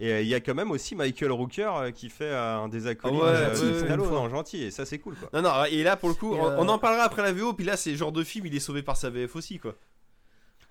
Et 0.00 0.12
euh, 0.12 0.20
il 0.20 0.28
y 0.28 0.34
a 0.34 0.40
quand 0.40 0.54
même 0.54 0.70
aussi 0.70 0.94
Michael 0.94 1.32
Rooker 1.32 1.70
euh, 1.76 1.90
qui 1.90 2.08
fait 2.08 2.24
euh, 2.24 2.56
un 2.58 2.68
des 2.68 2.86
acolytes 2.86 3.20
Ah 3.20 3.26
euh, 3.26 3.96
de 3.96 4.28
gentil 4.30 4.62
et 4.62 4.70
ça 4.70 4.86
c'est 4.86 4.98
cool 5.00 5.16
quoi. 5.16 5.28
Non, 5.32 5.42
non, 5.42 5.64
et 5.64 5.82
là 5.82 5.96
pour 5.96 6.08
le 6.08 6.14
coup, 6.14 6.34
on, 6.34 6.46
euh, 6.50 6.56
on 6.58 6.68
en 6.68 6.78
parlera 6.78 7.02
après 7.02 7.22
la 7.22 7.32
VO, 7.32 7.52
puis 7.52 7.64
là 7.66 7.76
c'est 7.76 7.90
le 7.90 7.96
genre 7.96 8.12
de 8.12 8.22
film, 8.22 8.46
il 8.46 8.54
est 8.54 8.60
sauvé 8.60 8.82
par 8.82 8.96
sa 8.96 9.10
VF 9.10 9.34
aussi, 9.34 9.58
quoi. 9.58 9.74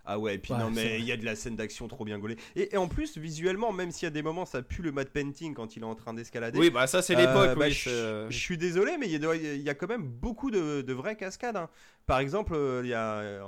Ah 0.10 0.18
ouais, 0.18 0.36
et 0.36 0.38
puis 0.38 0.54
Ouais, 0.54 0.60
non, 0.60 0.70
mais 0.70 1.00
il 1.00 1.06
y 1.06 1.12
a 1.12 1.18
de 1.18 1.26
la 1.26 1.36
scène 1.36 1.58
d'action 1.58 1.90
trop 1.90 2.06
bien 2.06 2.18
gaulée. 2.18 2.38
Et, 2.56 2.74
et 2.74 2.78
en 2.78 2.88
plus, 2.88 3.18
visuellement, 3.18 3.74
même 3.74 3.92
s'il 3.92 4.06
y 4.06 4.08
a 4.08 4.12
des 4.12 4.22
moments, 4.22 4.46
ça 4.46 4.62
pue 4.62 4.82
le 4.82 4.94
matte 4.94 5.10
painting 5.10 5.54
quand 5.54 5.76
il 5.76 5.84
est 5.84 5.86
en 5.86 5.96
train 5.96 6.14
d'escalader. 6.14 6.58
Oui, 6.58 6.70
bah 6.70 6.88
ça 6.88 7.02
c'est 7.02 7.14
Euh, 7.18 7.20
l'époque, 7.20 7.58
bah, 7.60 7.66
oui. 7.66 7.72
je, 7.74 7.90
euh, 7.90 8.32
suis 8.32 8.58
désolé, 8.58 8.96
mais 8.98 9.08
il 9.10 9.22
y, 9.22 9.26
a, 9.26 9.36
il 9.36 9.62
y 9.62 9.70
a 9.70 9.74
quand 9.74 9.90
même 9.90 10.04
beaucoup 10.08 10.50
de, 10.50 10.82
de 10.82 10.94
vraies 10.94 11.18
cascades. 11.18 11.58
hein. 11.58 11.68
Par 12.06 12.20
exemple, 12.20 12.54
euh, 12.56 12.80
il 12.86 12.90
y 12.90 12.94
a. 12.94 13.42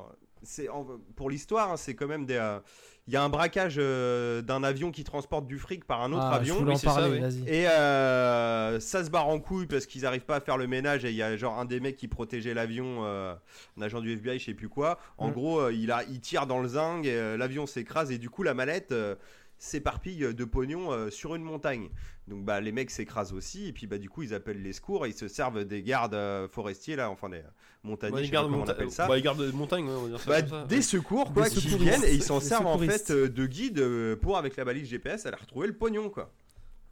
c'est 0.44 0.70
en- 0.70 0.86
pour 1.16 1.30
l'histoire, 1.30 1.72
hein, 1.72 1.78
c'est 1.78 1.96
quand 1.96 2.08
même 2.08 2.26
des. 2.26 2.36
euh, 2.36 2.60
Il 3.08 3.14
y 3.14 3.16
a 3.16 3.24
un 3.24 3.30
braquage 3.30 3.78
euh, 3.80 4.44
d'un 4.44 4.62
avion 4.64 4.92
qui 4.92 5.04
transporte 5.04 5.48
du 5.48 5.58
fric 5.58 5.84
par 5.86 6.02
un 6.04 6.12
autre 6.14 6.28
Ah, 6.30 6.36
avion. 6.36 6.54
je 6.54 6.60
voulais 6.60 6.72
oui, 6.72 6.76
en 6.76 6.80
c'est 6.80 6.88
ça, 6.88 6.94
parler, 6.94 7.10
oui. 7.10 7.20
vas-y. 7.20 7.50
Et 7.50 7.68
euh, 7.68 8.80
ça 8.80 9.04
se 9.04 9.10
barre 9.10 9.28
en 9.28 9.40
couille 9.40 9.66
parce 9.66 9.86
qu'ils 9.88 10.06
arrivent 10.06 10.26
pas 10.26 10.36
à 10.36 10.40
faire 10.42 10.58
le 10.58 10.68
ménage 10.68 11.06
et 11.06 11.10
il 11.10 11.16
y 11.16 11.24
a 11.24 11.36
genre 11.36 11.58
un 11.58 11.66
des 11.66 11.80
mecs 11.80 11.98
qui 11.98 12.08
protégeait 12.08 12.54
l'avion, 12.54 13.06
euh, 13.06 13.34
un 13.78 13.82
agent 13.82 14.00
du 14.02 14.14
FBI, 14.14 14.38
je 14.38 14.46
sais 14.46 14.54
plus 14.54 14.70
quoi. 14.70 15.00
En 15.18 15.30
Mm. 15.30 15.34
gros, 15.34 15.60
euh, 15.60 15.74
il, 15.74 15.92
a, 15.92 16.04
il 16.04 16.20
tire 16.22 16.46
dans 16.46 16.60
le 16.62 16.68
zinc, 16.68 17.04
et, 17.06 17.12
euh, 17.14 17.36
l'avion 17.38 17.66
s'écrase 17.66 18.12
et 18.12 18.18
du 18.20 18.30
coup 18.30 18.44
la 18.44 18.54
mallette 18.54 18.92
euh, 18.92 19.16
s'éparpille 19.60 20.34
de 20.34 20.45
pognon 20.45 20.91
euh, 20.91 21.10
sur 21.12 21.36
une 21.36 21.43
montagne. 21.43 21.89
Donc 22.28 22.45
bah 22.45 22.60
les 22.62 22.72
mecs 22.72 22.89
s'écrasent 22.91 23.34
aussi 23.34 23.68
et 23.68 23.74
puis 23.74 23.86
bah 23.88 23.97
du 23.97 24.10
coup 24.10 24.24
ils 24.24 24.34
appellent 24.34 24.62
les 24.62 24.74
secours 24.74 25.05
et 25.05 25.10
ils 25.10 25.16
se 25.16 25.28
servent 25.28 25.66
des 25.66 25.84
gardes 25.84 26.14
euh, 26.16 26.47
forestiers 26.47 26.95
là, 26.95 27.10
enfin 27.10 27.30
des 27.30 27.38
euh, 27.38 27.43
montagniers, 27.84 28.16
ouais, 28.16 28.22
les 28.24 28.30
gardes 28.30 28.51
on 28.53 28.64
appelle 28.68 28.91
ça. 28.91 29.07
bah, 29.07 29.16
les 29.16 29.22
gardes 29.22 29.41
de 29.45 29.51
montagne, 29.51 29.86
ouais, 29.86 29.93
on 29.95 30.01
va 30.03 30.07
dire 30.10 30.20
ça 30.20 30.30
Bah, 30.30 30.41
comme 30.41 30.49
ça, 30.49 30.66
des 30.66 30.76
ouais. 30.78 30.82
secours 30.82 31.34
quoi 31.34 31.49
qui 31.49 31.60
viennent 31.78 32.03
et 32.03 32.14
ils 32.14 32.24
s'en 32.24 32.39
servent 32.39 32.68
en 32.68 32.78
fait 32.78 33.12
euh, 33.12 33.28
de 33.30 33.45
guide 33.45 33.80
euh, 33.80 34.16
pour 34.16 34.38
avec 34.38 34.55
la 34.57 34.66
balise 34.66 34.88
GPS 34.89 35.26
aller 35.26 35.38
retrouver 35.38 35.68
le 35.68 35.74
pognon 35.74 36.10
quoi. 36.10 36.32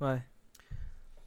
Ouais. 0.01 0.21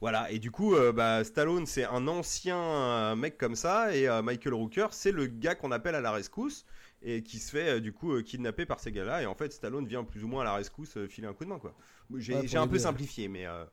Voilà, 0.01 0.31
et 0.31 0.39
du 0.39 0.49
coup, 0.49 0.73
euh, 0.75 0.91
bah, 0.91 1.23
Stallone, 1.23 1.67
c'est 1.67 1.83
un 1.85 2.07
ancien 2.07 2.57
euh, 2.57 3.15
mec 3.15 3.37
comme 3.37 3.55
ça, 3.55 3.95
et 3.95 4.07
euh, 4.09 4.23
Michael 4.23 4.55
Rooker, 4.55 4.87
c'est 4.89 5.11
le 5.11 5.27
gars 5.27 5.53
qu'on 5.53 5.71
appelle 5.71 5.93
à 5.93 6.01
la 6.01 6.11
rescousse, 6.11 6.65
et 7.01 7.23
qui 7.23 7.39
se 7.39 7.51
fait, 7.51 7.77
euh, 7.77 7.79
du 7.79 7.93
coup, 7.93 8.13
euh, 8.13 8.21
kidnapper 8.21 8.65
par 8.65 8.79
ces 8.79 8.91
gars-là, 8.91 9.23
et 9.23 9.25
en 9.25 9.35
fait, 9.35 9.51
Stallone 9.53 9.87
vient 9.87 10.03
plus 10.03 10.23
ou 10.23 10.27
moins 10.27 10.41
à 10.41 10.45
la 10.45 10.53
rescousse 10.53 10.97
euh, 10.97 11.07
filer 11.07 11.27
un 11.27 11.33
coup 11.33 11.43
de 11.45 11.49
main, 11.49 11.59
quoi. 11.59 11.73
J'ai 12.17 12.35
Ouais, 12.35 12.55
un 12.57 12.67
peu 12.67 12.77
simplifié, 12.79 13.27
mais... 13.27 13.45
euh, 13.47 13.65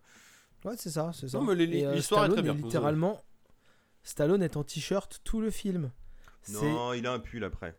Ouais, 0.65 0.75
c'est 0.77 0.91
ça, 0.91 1.13
c'est 1.15 1.29
ça. 1.29 1.39
Non, 1.39 1.45
mais 1.45 1.53
euh, 1.85 1.95
l'histoire 1.95 2.25
est 2.25 2.29
très 2.29 2.39
Stallone 2.39 2.57
bien. 2.57 2.67
littéralement, 2.67 3.23
Stallone 4.03 4.43
est 4.43 4.57
en 4.57 4.65
t-shirt 4.65 5.21
tout 5.25 5.41
le 5.41 5.51
film. 5.51 5.93
Non, 6.51 6.93
il 6.95 7.07
a 7.07 7.13
un 7.13 7.19
pull 7.21 7.45
après. 7.45 7.79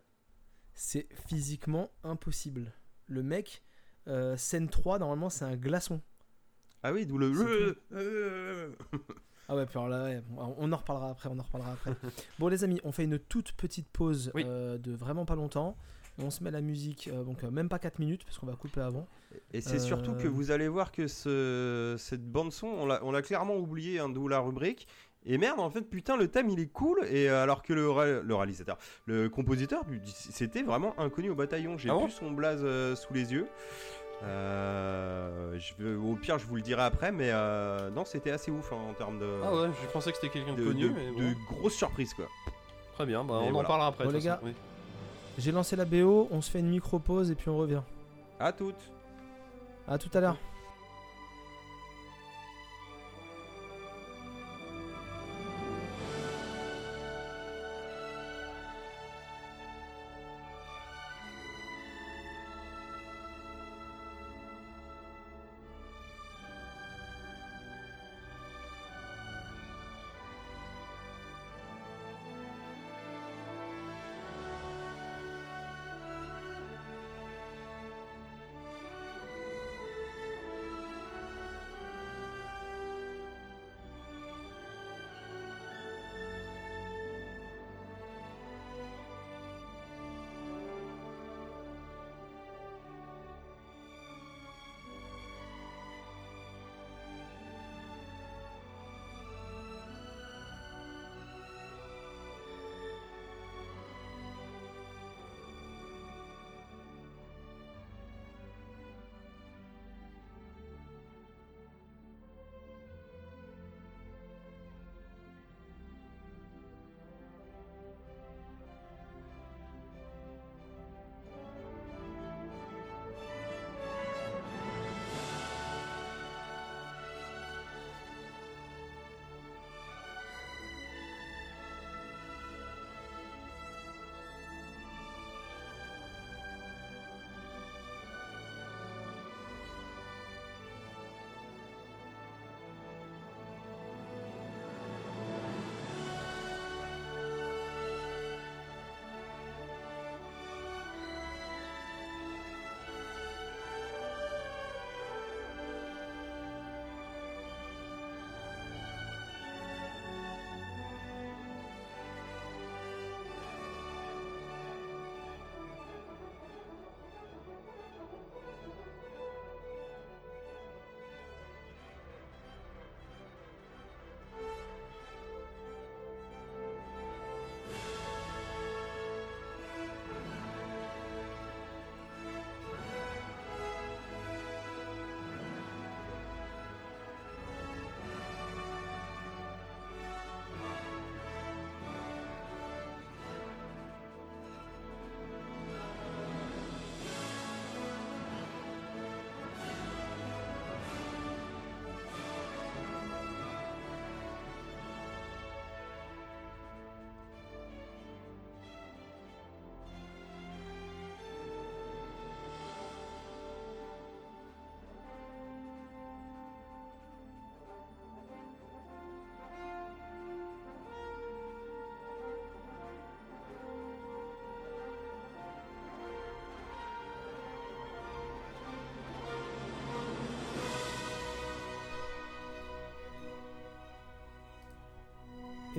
c'est 0.74 1.08
physiquement 1.28 1.90
impossible. 2.04 2.72
Le 3.06 3.22
mec, 3.22 3.62
euh, 4.08 4.36
scène 4.36 4.68
3, 4.68 4.98
normalement, 5.00 5.28
c'est 5.28 5.44
un 5.44 5.56
glaçon. 5.56 6.00
Ah 6.82 6.92
oui, 6.92 7.04
d'où 7.04 7.18
le... 7.18 7.76
Ah 9.52 9.56
ouais, 9.56 9.66
puis 9.66 9.76
alors 9.78 9.88
là, 9.88 10.04
ouais, 10.04 10.22
on 10.58 10.70
en 10.72 10.76
reparlera 10.76 11.10
après, 11.10 11.28
on 11.28 11.36
en 11.38 11.42
reparlera 11.42 11.72
après. 11.72 11.90
bon 12.38 12.46
les 12.46 12.62
amis, 12.62 12.80
on 12.84 12.92
fait 12.92 13.02
une 13.04 13.18
toute 13.18 13.50
petite 13.52 13.88
pause 13.88 14.30
Oui. 14.36 14.44
euh, 14.46 14.78
de 14.78 14.92
vraiment 14.94 15.24
pas 15.24 15.34
longtemps. 15.34 15.76
On 16.22 16.30
se 16.30 16.44
met 16.44 16.50
la 16.52 16.60
musique, 16.60 17.08
euh, 17.12 17.24
donc 17.24 17.42
euh, 17.42 17.50
même 17.50 17.68
pas 17.68 17.78
4 17.80 17.98
minutes, 17.98 18.24
parce 18.24 18.38
qu'on 18.38 18.46
va 18.46 18.54
couper 18.54 18.80
avant. 18.80 19.08
Et 19.52 19.60
c'est 19.60 19.78
surtout 19.80 20.14
que 20.14 20.28
vous 20.28 20.50
allez 20.52 20.68
voir 20.68 20.92
que 20.92 21.08
ce, 21.08 21.96
cette 21.98 22.24
bande-son, 22.30 22.66
on 23.02 23.10
l'a 23.10 23.22
clairement 23.22 23.56
oublié, 23.56 23.98
hein, 23.98 24.08
d'où 24.08 24.28
la 24.28 24.38
rubrique. 24.40 24.86
Et 25.26 25.36
merde, 25.36 25.60
en 25.60 25.68
fait, 25.70 25.82
putain, 25.82 26.16
le 26.16 26.28
thème 26.28 26.48
il 26.48 26.60
est 26.60 26.66
cool. 26.72 27.04
Et 27.10 27.28
alors 27.28 27.62
que 27.62 27.72
le, 27.72 27.90
ré- 27.90 28.22
le 28.22 28.34
réalisateur, 28.34 28.78
le 29.06 29.28
compositeur, 29.28 29.82
c'était 30.04 30.62
vraiment 30.62 30.98
inconnu 30.98 31.30
au 31.30 31.34
bataillon. 31.34 31.76
J'ai 31.76 31.90
Ah 31.90 31.94
bon 31.94 32.04
plus 32.04 32.12
son 32.12 32.30
blaze 32.30 32.64
sous 32.98 33.12
les 33.12 33.32
yeux. 33.32 33.46
Euh, 34.22 35.56
je 35.58 35.72
veux- 35.82 35.98
au 35.98 36.14
pire, 36.14 36.38
je 36.38 36.46
vous 36.46 36.56
le 36.56 36.62
dirai 36.62 36.82
après, 36.82 37.10
mais 37.12 37.30
euh, 37.30 37.90
non, 37.90 38.04
c'était 38.04 38.30
assez 38.30 38.50
ouf 38.50 38.72
hein, 38.72 38.76
en 38.90 38.92
termes 38.94 39.18
de, 39.18 39.26
Ah 39.44 39.54
ouais, 39.54 39.68
je 39.82 39.88
pensais 39.90 40.10
que 40.12 40.18
c'était 40.20 40.32
quelqu'un 40.32 40.52
de, 40.54 40.62
de, 40.62 40.68
connu, 40.68 40.88
de- 40.88 40.94
mais 40.94 41.10
de 41.30 41.34
grosses 41.48 41.74
surprises 41.74 42.12
quoi. 42.14 42.26
Très 42.94 43.06
bien, 43.06 43.24
bah, 43.24 43.40
on 43.42 43.54
en 43.54 43.64
parlera 43.64 43.88
après. 43.88 44.04
Bon, 44.04 44.10
les 44.10 44.20
gars. 44.20 44.40
oui. 44.42 44.52
J'ai 45.38 45.52
lancé 45.52 45.74
la 45.76 45.84
BO, 45.86 46.28
on 46.30 46.42
se 46.42 46.50
fait 46.50 46.58
une 46.60 46.68
micro-pause 46.68 47.30
et 47.30 47.34
puis 47.34 47.48
on 47.48 47.56
revient. 47.56 47.80
À 48.38 48.52
toutes. 48.52 48.90
À 49.88 49.96
tout 49.96 50.10
à 50.12 50.20
l'heure. 50.20 50.36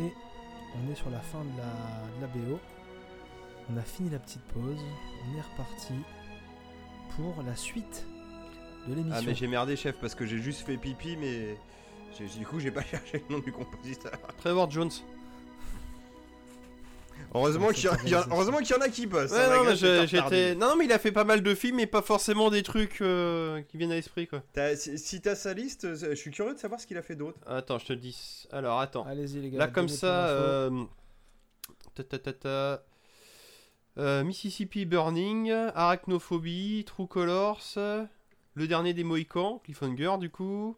Et 0.01 0.13
on 0.75 0.91
est 0.91 0.95
sur 0.95 1.09
la 1.09 1.19
fin 1.19 1.39
de 1.43 1.57
la, 1.57 2.17
de 2.17 2.21
la 2.21 2.27
BO. 2.27 2.59
On 3.71 3.77
a 3.77 3.81
fini 3.83 4.09
la 4.09 4.19
petite 4.19 4.41
pause. 4.53 4.79
On 5.29 5.37
est 5.37 5.41
reparti 5.41 5.93
pour 7.15 7.43
la 7.43 7.55
suite 7.55 8.05
de 8.87 8.93
l'émission. 8.95 9.19
Ah 9.21 9.25
mais 9.25 9.35
j'ai 9.35 9.47
merdé 9.47 9.75
chef 9.75 9.95
parce 9.99 10.15
que 10.15 10.25
j'ai 10.25 10.39
juste 10.39 10.61
fait 10.65 10.77
pipi 10.77 11.15
mais 11.17 11.57
j'ai- 12.17 12.25
du 12.39 12.45
coup 12.45 12.59
j'ai 12.59 12.71
pas 12.71 12.81
cherché 12.91 13.23
le 13.29 13.35
nom 13.35 13.41
du 13.41 13.51
compositeur. 13.51 14.17
Trevor 14.37 14.69
Jones. 14.71 14.89
Heureusement 17.33 17.69
qu'il 17.69 17.85
y, 17.85 17.87
en- 17.87 17.95
y 18.05 18.09
y 18.09 18.13
a 18.15 18.89
qui 18.89 19.07
bossent. 19.07 19.31
Ouais, 19.31 19.37
hein, 19.39 19.63
non, 19.63 20.29
mais. 20.29 20.55
Non, 20.55 20.75
il 20.85 20.91
a 20.91 20.99
fait 20.99 21.11
pas 21.11 21.23
mal 21.23 21.41
de 21.41 21.55
films, 21.55 21.77
mais 21.77 21.87
pas 21.87 22.01
forcément 22.01 22.49
des 22.49 22.61
trucs 22.63 23.01
euh, 23.01 23.61
qui 23.63 23.77
viennent 23.77 23.91
à 23.91 23.95
l'esprit, 23.95 24.27
quoi. 24.27 24.43
Si 24.75 25.21
t'as 25.21 25.35
sa 25.35 25.53
liste, 25.53 25.85
euh, 25.85 25.95
je 25.95 26.15
suis 26.15 26.31
curieux 26.31 26.53
de 26.53 26.59
savoir 26.59 26.79
ce 26.81 26.87
qu'il 26.87 26.97
a 26.97 27.01
fait 27.01 27.15
d'autre. 27.15 27.37
Attends, 27.47 27.79
je 27.79 27.85
te 27.85 27.93
le 27.93 27.99
dis. 27.99 28.45
Alors, 28.51 28.79
attends. 28.79 29.05
Allez-y 29.05 29.39
les 29.39 29.49
gars. 29.49 29.59
Là, 29.59 29.67
comme 29.67 29.87
ça. 29.87 30.27
euh, 30.27 30.83
ta, 31.95 32.03
ta, 32.03 32.19
ta, 32.19 32.33
ta. 32.33 32.83
Euh, 33.97 34.23
Mississippi 34.23 34.85
Burning, 34.85 35.51
Arachnophobie, 35.51 36.83
True 36.85 37.07
Colors, 37.07 37.61
le 38.55 38.67
dernier 38.67 38.93
des 38.93 39.03
Mohicans, 39.03 39.59
Cliffhanger, 39.63 40.17
du 40.19 40.29
coup. 40.29 40.75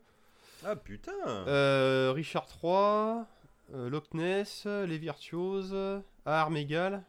Ah 0.65 0.75
putain 0.75 1.11
Euh, 1.27 2.11
Richard 2.15 2.47
III, 2.63 3.25
euh, 3.73 3.89
Loch 3.89 4.13
Ness, 4.13 4.65
Les 4.65 4.97
Virtuoses, 4.97 5.75
égales, 6.55 7.03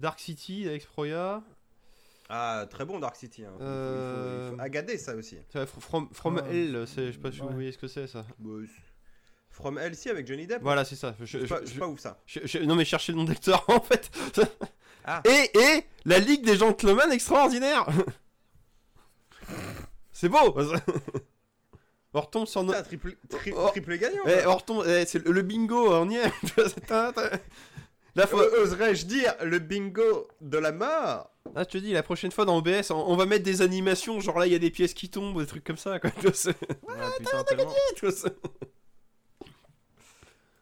Dark 0.00 0.18
City 0.20 0.66
avec 0.68 0.86
Proya, 0.86 1.42
Ah, 2.30 2.66
très 2.70 2.86
bon 2.86 2.98
Dark 3.00 3.16
City. 3.16 3.44
Hein. 3.44 3.50
Il 3.52 3.58
faut- 3.58 3.64
il 3.64 3.66
faut- 3.66 3.70
Euh, 3.70 4.48
il 4.52 4.56
faut 4.56 4.62
agader 4.62 4.96
ça 4.98 5.14
aussi. 5.14 5.36
From, 5.80 6.08
From 6.12 6.36
Ouais. 6.36 6.42
Hell, 6.56 6.86
je 6.86 7.12
sais 7.12 7.18
pas 7.18 7.30
si 7.30 7.40
vous 7.40 7.50
voyez 7.50 7.70
ce 7.70 7.78
que 7.78 7.86
c'est 7.86 8.06
ça. 8.06 8.24
Bah, 8.38 8.50
c'est- 8.66 8.80
From 9.50 9.78
LC 9.78 10.08
avec 10.10 10.26
Johnny 10.26 10.46
Depp 10.46 10.62
Voilà, 10.62 10.84
c'est 10.84 10.96
ça. 10.96 11.14
Je- 11.20 11.26
je- 11.26 11.46
pas, 11.46 11.64
je- 11.64 11.78
pas 11.78 11.86
ouf 11.86 12.00
ça. 12.00 12.18
je- 12.26 12.40
je- 12.44 12.58
non 12.58 12.74
mais 12.74 12.84
cherchez 12.84 13.12
le 13.12 13.18
nom 13.18 13.24
d'acteur 13.24 13.64
en 13.68 13.80
fait. 13.80 14.10
Ah. 15.04 15.22
Et, 15.26 15.50
et 15.58 15.84
la 16.06 16.18
Ligue 16.18 16.44
des 16.44 16.56
Gentlemen 16.56 17.12
extraordinaire. 17.12 17.86
c'est 20.12 20.28
beau. 20.28 20.56
On 22.14 22.20
retombe 22.20 22.46
sur 22.46 22.62
triple, 22.84 23.16
tri- 23.28 23.52
Oh. 23.56 23.68
triple 23.70 23.96
gagnant. 23.98 24.22
Eh, 24.26 24.46
on 24.46 24.56
retombe... 24.56 24.84
eh, 24.86 25.04
c'est 25.04 25.24
le 25.24 25.32
le 25.32 25.42
bingo, 25.42 25.92
on 25.92 26.08
y 26.08 26.16
est. 26.16 26.30
T'as- 26.86 27.12
t'as- 27.12 27.38
La 28.14 28.26
fois... 28.28 28.42
Euh, 28.44 28.62
Oserais-je 28.62 29.06
dire 29.06 29.34
le 29.42 29.58
bingo 29.58 30.28
de 30.40 30.58
la 30.58 30.70
mort? 30.70 31.30
Ah, 31.56 31.64
je 31.64 31.70
te 31.70 31.78
dis, 31.78 31.92
la 31.92 32.02
prochaine 32.04 32.30
fois 32.30 32.44
dans 32.44 32.56
OBS, 32.56 32.90
on, 32.90 32.94
on 32.94 33.16
va 33.16 33.26
mettre 33.26 33.42
des 33.44 33.60
animations, 33.62 34.20
genre 34.20 34.38
là, 34.38 34.46
il 34.46 34.52
y 34.52 34.56
a 34.56 34.58
des 34.60 34.70
pièces 34.70 34.94
qui 34.94 35.10
tombent, 35.10 35.40
des 35.40 35.46
trucs 35.46 35.64
comme 35.64 35.76
ça, 35.76 35.98
quoi. 35.98 36.10
Tu 36.16 36.20
vois, 36.20 36.32
c'est- 36.32 36.56
Ah, 36.88 37.10
putain, 37.18 37.42
vois, 38.06 38.12
c'est- 38.12 38.36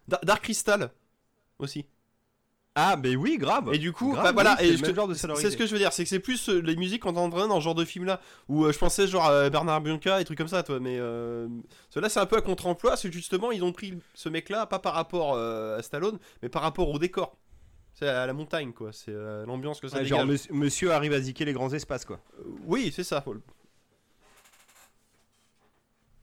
Da- 0.09 0.21
Dark 0.25 0.43
Crystal, 0.43 0.91
aussi. 1.59 1.87
Ah, 2.75 2.97
mais 2.97 3.17
oui, 3.17 3.37
grave. 3.37 3.69
Et 3.75 3.79
du 3.79 3.93
coup, 3.93 4.13
Grave, 4.13 4.25
bah, 4.25 4.33
voilà, 4.33 4.53
oui, 4.53 4.69
c'est 4.69 4.73
et 4.73 4.77
ce 4.79 5.57
que 5.57 5.67
je 5.67 5.73
veux 5.73 5.79
dire, 5.79 5.93
c'est 5.93 6.05
que 6.05 6.09
c'est 6.09 6.21
plus 6.21 6.49
euh, 6.49 6.61
les 6.61 6.75
musiques 6.75 7.03
qu'on 7.03 7.11
entendrait 7.11 7.47
dans 7.47 7.61
ce 7.61 7.65
genre 7.65 7.75
de 7.75 7.85
film-là, 7.85 8.19
où 8.49 8.65
euh, 8.65 8.73
je 8.73 8.79
pensais 8.79 9.07
genre 9.07 9.29
Bernard 9.51 9.83
Bianca 9.83 10.21
et 10.21 10.25
trucs 10.25 10.39
comme 10.39 10.49
ça, 10.49 10.63
toi, 10.63 10.81
mais 10.81 10.97
euh, 10.99 11.49
cela 11.91 12.09
c'est 12.09 12.21
un 12.21 12.25
peu 12.25 12.37
à 12.37 12.41
contre-emploi, 12.41 12.97
c'est 12.97 13.13
justement 13.13 13.53
ils 13.53 13.63
ont 13.63 13.73
pris 13.73 13.99
ce 14.15 14.31
mec-là, 14.31 14.65
pas 14.67 14.79
par 14.79 14.95
rapport 14.95 15.37
à 15.37 15.83
Stallone, 15.83 16.19
mais 16.43 16.49
par 16.49 16.63
rapport 16.63 16.89
au 16.89 16.99
décor. 16.99 17.37
C'est 17.93 18.09
à 18.09 18.27
la 18.27 18.33
montagne, 18.33 18.73
quoi, 18.73 18.91
c'est 18.91 19.13
l'ambiance 19.47 19.79
que 19.79 19.89
ça 19.89 19.99
Ouais, 19.99 20.05
dégage. 20.05 20.19
genre, 20.19 20.27
monsieur, 20.27 20.55
monsieur 20.55 20.93
arrive 20.93 21.13
à 21.13 21.21
ziquer 21.21 21.45
les 21.45 21.53
grands 21.53 21.75
espaces, 21.75 22.07
quoi. 22.07 22.21
Oui, 22.65 22.91
c'est 22.95 23.05
ça. 23.05 23.23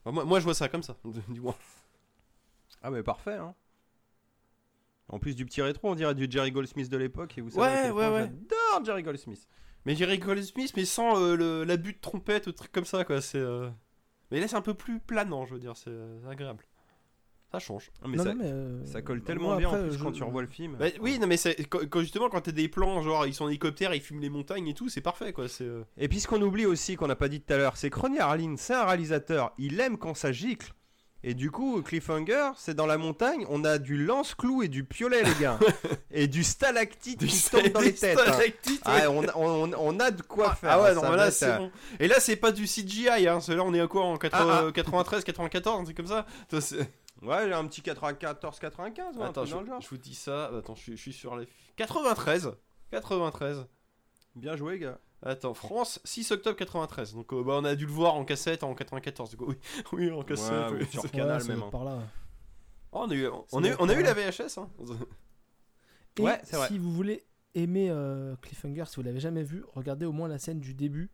moi, 0.04 0.24
moi, 0.24 0.40
je 0.40 0.44
vois 0.44 0.54
ça 0.54 0.68
comme 0.68 0.82
ça, 0.82 0.96
du 1.28 1.40
moins. 1.40 1.54
Ah, 2.82 2.90
mais 2.90 3.04
parfait, 3.04 3.34
hein. 3.34 3.54
En 5.10 5.18
plus 5.18 5.34
du 5.36 5.44
petit 5.44 5.60
rétro, 5.60 5.90
on 5.90 5.94
dirait 5.94 6.14
du 6.14 6.26
Jerry 6.30 6.52
Goldsmith 6.52 6.88
de 6.88 6.96
l'époque. 6.96 7.36
Et 7.36 7.40
vous 7.40 7.50
savez 7.50 7.88
Ouais, 7.88 7.90
ouais, 7.90 8.08
ouais. 8.14 8.20
J'adore 8.48 8.84
Jerry 8.84 9.02
Goldsmith. 9.02 9.46
Mais 9.84 9.94
Jerry 9.96 10.18
Goldsmith, 10.18 10.72
mais 10.76 10.84
sans 10.84 11.20
euh, 11.20 11.36
le- 11.36 11.64
l'abus 11.64 11.94
de 11.94 11.98
trompette 12.00 12.46
ou 12.46 12.52
trucs 12.52 12.72
comme 12.72 12.84
ça, 12.84 13.04
quoi. 13.04 13.20
C'est. 13.20 13.38
euh, 13.38 13.68
Mais 14.30 14.38
là, 14.40 14.46
c'est 14.46 14.56
un 14.56 14.60
peu 14.62 14.74
plus 14.74 15.00
planant, 15.00 15.44
je 15.46 15.54
veux 15.54 15.60
dire, 15.60 15.76
c'est 15.76 15.90
euh, 15.90 16.18
agréable. 16.30 16.64
Ça 17.50 17.58
change. 17.58 17.90
Mais 18.06 18.16
non, 18.16 18.22
ça, 18.22 18.32
non, 18.34 18.36
mais, 18.44 18.50
euh, 18.52 18.84
ça 18.86 19.02
colle 19.02 19.24
tellement 19.24 19.48
moi, 19.48 19.56
bien 19.56 19.66
après, 19.70 19.80
en 19.80 19.88
plus 19.88 19.98
je- 19.98 20.04
quand 20.04 20.12
tu 20.12 20.22
revois 20.22 20.42
le 20.42 20.46
film. 20.46 20.76
Bah, 20.78 20.86
oui, 21.00 21.18
non, 21.18 21.26
mais 21.26 21.36
c'est 21.36 21.56
quand, 21.64 22.00
justement, 22.00 22.28
quand 22.28 22.42
t'as 22.42 22.52
des 22.52 22.68
plans, 22.68 23.02
genre 23.02 23.26
ils 23.26 23.34
sont 23.34 23.46
en 23.46 23.48
hélicoptère, 23.48 23.92
ils 23.92 24.00
filment 24.00 24.20
les 24.20 24.28
montagnes 24.30 24.68
et 24.68 24.74
tout, 24.74 24.88
c'est 24.88 25.00
parfait, 25.00 25.32
quoi. 25.32 25.48
C'est. 25.48 25.64
euh, 25.64 25.82
Et 25.98 26.06
puis 26.06 26.20
ce 26.20 26.28
qu'on 26.28 26.40
oublie 26.42 26.66
aussi, 26.66 26.94
qu'on 26.94 27.08
n'a 27.08 27.16
pas 27.16 27.26
dit 27.28 27.40
tout 27.40 27.52
à 27.52 27.56
l'heure, 27.56 27.76
c'est 27.76 27.90
que 27.90 27.98
Ronnie 27.98 28.20
Harlin, 28.20 28.54
c'est 28.56 28.74
un 28.74 28.84
réalisateur, 28.84 29.52
il 29.58 29.80
aime 29.80 29.98
quand 29.98 30.14
ça 30.14 30.30
gicle. 30.30 30.72
Et 31.22 31.34
du 31.34 31.50
coup, 31.50 31.82
Cliffhanger, 31.82 32.52
c'est 32.56 32.72
dans 32.74 32.86
la 32.86 32.96
montagne, 32.96 33.44
on 33.50 33.62
a 33.64 33.76
du 33.78 34.02
lance-clou 34.02 34.62
et 34.62 34.68
du 34.68 34.84
piolet, 34.84 35.22
les 35.22 35.34
gars. 35.40 35.58
et 36.10 36.26
du 36.28 36.42
stalactite 36.42 37.26
qui 37.26 37.50
tombe 37.50 37.68
dans 37.72 37.80
les 37.80 37.94
têtes. 37.94 38.18
hein. 38.18 38.38
Ah, 38.86 39.10
on, 39.10 39.28
a- 39.28 39.36
on- 39.36 39.70
on 39.76 40.00
a 40.00 40.10
de 40.10 40.22
quoi 40.22 40.48
Ah, 40.52 40.54
faire. 40.56 40.70
ah 40.72 40.82
ouais, 40.82 40.94
non, 40.94 41.02
là 41.12 41.26
être, 41.26 41.32
c'est 41.34 41.50
euh, 41.50 41.58
bon. 41.58 41.70
Et 41.98 42.08
là, 42.08 42.20
c'est 42.20 42.36
pas 42.36 42.52
du 42.52 42.64
CGI, 42.66 43.08
hein. 43.28 43.38
Là, 43.48 43.62
on 43.62 43.74
est 43.74 43.80
à 43.80 43.86
quoi 43.86 44.04
en 44.04 44.16
80 44.16 44.46
Ah, 44.50 44.64
ah. 44.68 44.72
93, 44.72 45.22
94, 45.24 45.80
un 45.80 45.84
truc 45.84 45.96
comme 45.98 46.06
ça? 46.06 46.24
Ouais, 47.22 47.44
j'ai 47.46 47.52
un 47.52 47.66
petit 47.66 47.82
94-95, 47.82 49.16
ouais, 49.18 49.22
un 49.22 49.26
Attends, 49.26 49.32
truc 49.42 49.46
je, 49.48 49.52
dans 49.54 49.60
le 49.60 49.66
genre. 49.66 49.80
je 49.82 49.88
vous 49.90 49.98
dis 49.98 50.14
ça. 50.14 50.46
Attends, 50.56 50.74
je, 50.74 50.92
je 50.92 50.96
suis 50.96 51.12
sur 51.12 51.36
les. 51.36 51.46
93 51.76 52.50
93 52.90 53.66
Bien 54.36 54.56
joué, 54.56 54.78
gars. 54.78 54.98
Attends, 55.22 55.52
France, 55.54 56.00
6 56.04 56.30
octobre 56.32 56.56
93. 56.56 57.14
Donc 57.14 57.32
euh, 57.32 57.42
bah, 57.42 57.54
on 57.60 57.64
a 57.64 57.74
dû 57.74 57.84
le 57.86 57.92
voir 57.92 58.14
en 58.14 58.24
cassette 58.24 58.62
en 58.62 58.74
94. 58.74 59.30
Du 59.30 59.36
coup, 59.36 59.46
oui, 59.48 59.56
oui 59.92 60.10
en 60.10 60.22
cassette. 60.22 60.50
Ouais, 60.52 60.78
oui. 60.78 60.82
ou 60.82 60.86
sur 60.86 61.04
Ouais, 61.04 61.10
Canal 61.10 61.44
même. 61.44 61.58
hein. 61.58 61.64
être 61.66 61.70
par 61.70 61.84
là. 61.84 61.98
Oh, 62.92 63.02
on 63.06 63.10
a 63.10 63.14
eu, 63.14 63.26
on, 63.52 63.62
a, 63.64 63.68
eu- 63.68 63.74
on 63.78 63.88
a 63.88 63.94
eu 63.94 64.02
la. 64.02 64.14
VHS. 64.14 64.58
Hein. 64.58 64.68
Et 66.18 66.22
Ouais, 66.22 66.40
c'est 66.44 66.56
vrai. 66.56 66.68
si 66.68 66.78
vous 66.78 66.90
voulez 66.92 67.24
aimer 67.54 67.88
euh, 67.90 68.34
Cliffhanger, 68.42 68.84
si 68.86 68.96
vous 68.96 69.02
l'avez 69.02 69.20
jamais 69.20 69.42
vu, 69.42 69.64
regardez 69.74 70.06
au 70.06 70.12
moins 70.12 70.26
la 70.28 70.38
scène 70.38 70.58
du 70.60 70.74
début, 70.74 71.10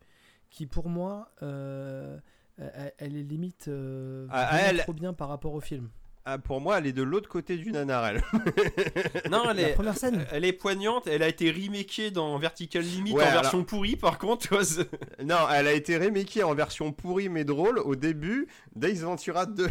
qui 0.49 0.65
pour 0.65 0.89
moi, 0.89 1.31
euh, 1.43 2.17
elle, 2.57 2.93
elle 2.97 3.15
est 3.17 3.23
limite 3.23 3.67
euh, 3.67 4.25
Ah, 4.31 4.57
elle- 4.61 4.79
trop 4.79 4.93
bien 4.93 5.13
par 5.13 5.27
rapport 5.29 5.53
au 5.53 5.61
film. 5.61 5.89
Ah, 6.29 6.37
pour 6.37 6.59
moi, 6.59 6.77
elle 6.77 6.87
est 6.87 6.91
de 6.91 7.03
l'autre 7.03 7.29
côté 7.29 7.55
du 7.55 7.71
nanarelle. 7.71 8.21
non, 9.31 9.49
elle 9.49 9.55
La 9.55 9.69
est, 9.69 9.73
première 9.75 9.97
scène, 9.97 10.25
elle 10.33 10.43
est 10.43 10.51
poignante. 10.51 11.07
Elle 11.07 11.23
a 11.23 11.29
été 11.29 11.49
remakée 11.49 12.11
dans 12.11 12.37
Vertical 12.37 12.83
Limit 12.83 13.13
Ouais, 13.13 13.23
en 13.23 13.27
alors- 13.27 13.41
version 13.43 13.63
pourrie, 13.63 13.95
par 13.95 14.17
contre. 14.17 14.49
non, 15.23 15.37
elle 15.53 15.67
a 15.67 15.71
été 15.71 15.97
remakée 15.97 16.43
en 16.43 16.53
version 16.53 16.91
pourrie 16.91 17.29
mais 17.29 17.45
drôle 17.45 17.79
au 17.79 17.95
début 17.95 18.47
d'Ace 18.75 18.97
Ventura 18.99 19.45
2. 19.45 19.69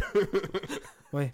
Oui, 1.13 1.25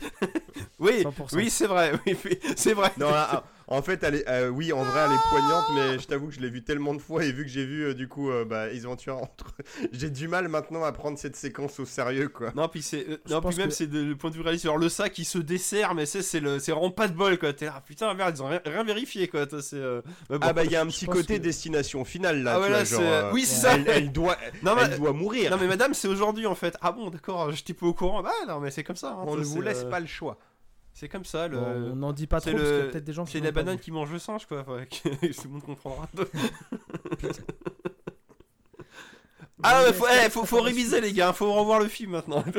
100%. 0.81 1.35
oui 1.35 1.49
c'est 1.49 1.67
vrai. 1.67 1.93
Oui, 2.05 2.17
c'est 2.57 2.73
vrai. 2.73 2.91
Non, 2.97 3.09
là, 3.09 3.43
en 3.68 3.81
fait, 3.81 4.03
elle 4.03 4.15
est, 4.15 4.30
euh, 4.30 4.49
oui, 4.49 4.73
en 4.73 4.84
vrai, 4.84 5.02
elle 5.06 5.11
est 5.14 5.30
poignante, 5.30 5.65
mais 5.76 5.99
je 5.99 6.07
t'avoue 6.07 6.27
que 6.27 6.34
je 6.34 6.40
l'ai 6.41 6.49
vu 6.49 6.64
tellement 6.64 6.94
de 6.94 6.99
fois 6.99 7.23
et 7.23 7.31
vu 7.31 7.44
que 7.44 7.49
j'ai 7.49 7.65
vu 7.65 7.84
euh, 7.85 7.94
du 7.94 8.07
coup 8.07 8.30
euh, 8.31 8.45
bah, 8.45 8.68
Ace 8.69 8.84
Ventura 8.84 9.15
entre, 9.18 9.53
j'ai 9.91 10.10
du 10.10 10.27
mal 10.27 10.48
maintenant 10.48 10.84
à 10.84 10.91
prendre 10.91 11.18
cette 11.18 11.35
séquence 11.35 11.80
au 11.80 11.85
sérieux, 11.85 12.27
quoi. 12.30 12.52
Non, 12.56 12.68
puis 12.68 12.81
c'est. 12.81 13.06
euh, 13.10 13.18
non, 13.30 13.41
puis 13.41 13.56
même 13.57 13.68
que- 13.69 13.73
c'est 13.73 13.88
de- 13.88 14.03
le 14.03 14.15
point 14.15 14.30
de 14.30 14.35
vue 14.35 14.41
réaliste. 14.41 14.65
Alors 14.65 14.77
le 14.77 14.90
sac 14.90 15.18
il 15.18 15.26
se 15.26 15.38
dessert, 15.38 15.95
mais 15.95 16.06
c'est 16.06 16.22
c'est 16.22 16.40
le 16.40 16.60
c'est 16.60 16.72
vraiment 16.72 16.91
pas 16.91 17.07
de 17.07 17.14
bol 17.14 17.38
quoi. 17.40 17.53
T'es 17.53 17.65
là, 17.65 17.81
putain 17.85 18.14
merde, 18.14 18.35
ils 18.38 18.44
ont 18.44 18.48
rien, 18.48 18.61
rien 18.65 18.84
vérifié 18.84 19.27
quoi. 19.27 19.45
toi, 19.48 19.61
C'est. 19.61 19.76
euh, 19.77 20.02
mais 20.30 20.38
bon. 20.40 20.48
Ah 20.49 20.53
bah 20.53 20.64
il 20.65 20.72
y 20.72 20.76
a 20.76 20.81
un 20.81 20.88
petit 20.88 21.06
côté 21.06 21.38
que- 21.38 21.44
destination 21.44 22.03
finale 22.06 22.44
là. 22.44 22.56
Ah 22.57 22.61
tu 22.65 22.69
vois, 22.72 22.84
genre, 22.84 23.02
euh, 23.02 23.31
oui, 23.34 23.44
c'est 23.45 23.61
ça. 23.61 23.76
Elle, 23.76 23.88
elle 23.88 24.11
doit, 24.11 24.38
Non, 24.64 24.76
mais- 24.76 24.98
doit 24.98 25.14
mourir. 25.14 25.52
Non 25.52 25.57
mais 25.60 25.68
madame, 25.68 25.94
c'est 25.94 26.07
aujourd'hui 26.07 26.45
en 26.48 26.56
fait. 26.56 26.76
Ah 26.81 26.91
bon, 26.91 27.10
d'accord, 27.10 27.52
j'étais 27.52 27.73
pas 27.73 27.85
au 27.85 27.94
courant. 27.94 28.22
Bah 28.22 28.31
non, 28.48 28.60
mais 28.60 28.72
c'est 28.72 28.84
comme 28.84 28.95
ça. 28.95 29.10
hein, 29.11 29.23
On 29.26 29.35
ne 29.38 29.44
vous 29.44 29.61
laisse 29.61 29.84
pas 29.85 29.99
le 29.99 30.07
choix. 30.07 30.38
C'est 30.93 31.09
comme 31.09 31.25
ça. 31.25 31.47
Le... 31.47 31.57
Bon, 31.57 31.91
on 31.91 31.95
n'en 31.95 32.13
dit 32.13 32.27
pas 32.27 32.39
trop 32.39 32.51
parce 32.51 32.63
qu'il 32.63 32.71
y 32.77 32.81
a 32.81 32.85
peut-être 32.85 33.03
des 33.03 33.13
gens 33.13 33.25
qui 33.25 33.31
C'est 33.33 33.39
la 33.39 33.51
banane 33.51 33.79
qui 33.79 33.91
mange 33.91 34.11
le 34.11 34.19
singe 34.19 34.45
quoi. 34.45 34.61
Enfin, 34.61 34.85
tout 35.03 35.09
le 35.45 35.49
monde 35.49 35.63
comprendra. 35.63 36.07
ah 39.63 39.83
ouais, 39.83 39.93
faut, 39.93 40.05
eh, 40.07 40.29
faut, 40.29 40.45
faut 40.45 40.61
réviser 40.61 41.01
les 41.01 41.11
gars. 41.13 41.33
Faut 41.33 41.51
revoir 41.51 41.79
le 41.79 41.87
film 41.87 42.11
maintenant. 42.11 42.43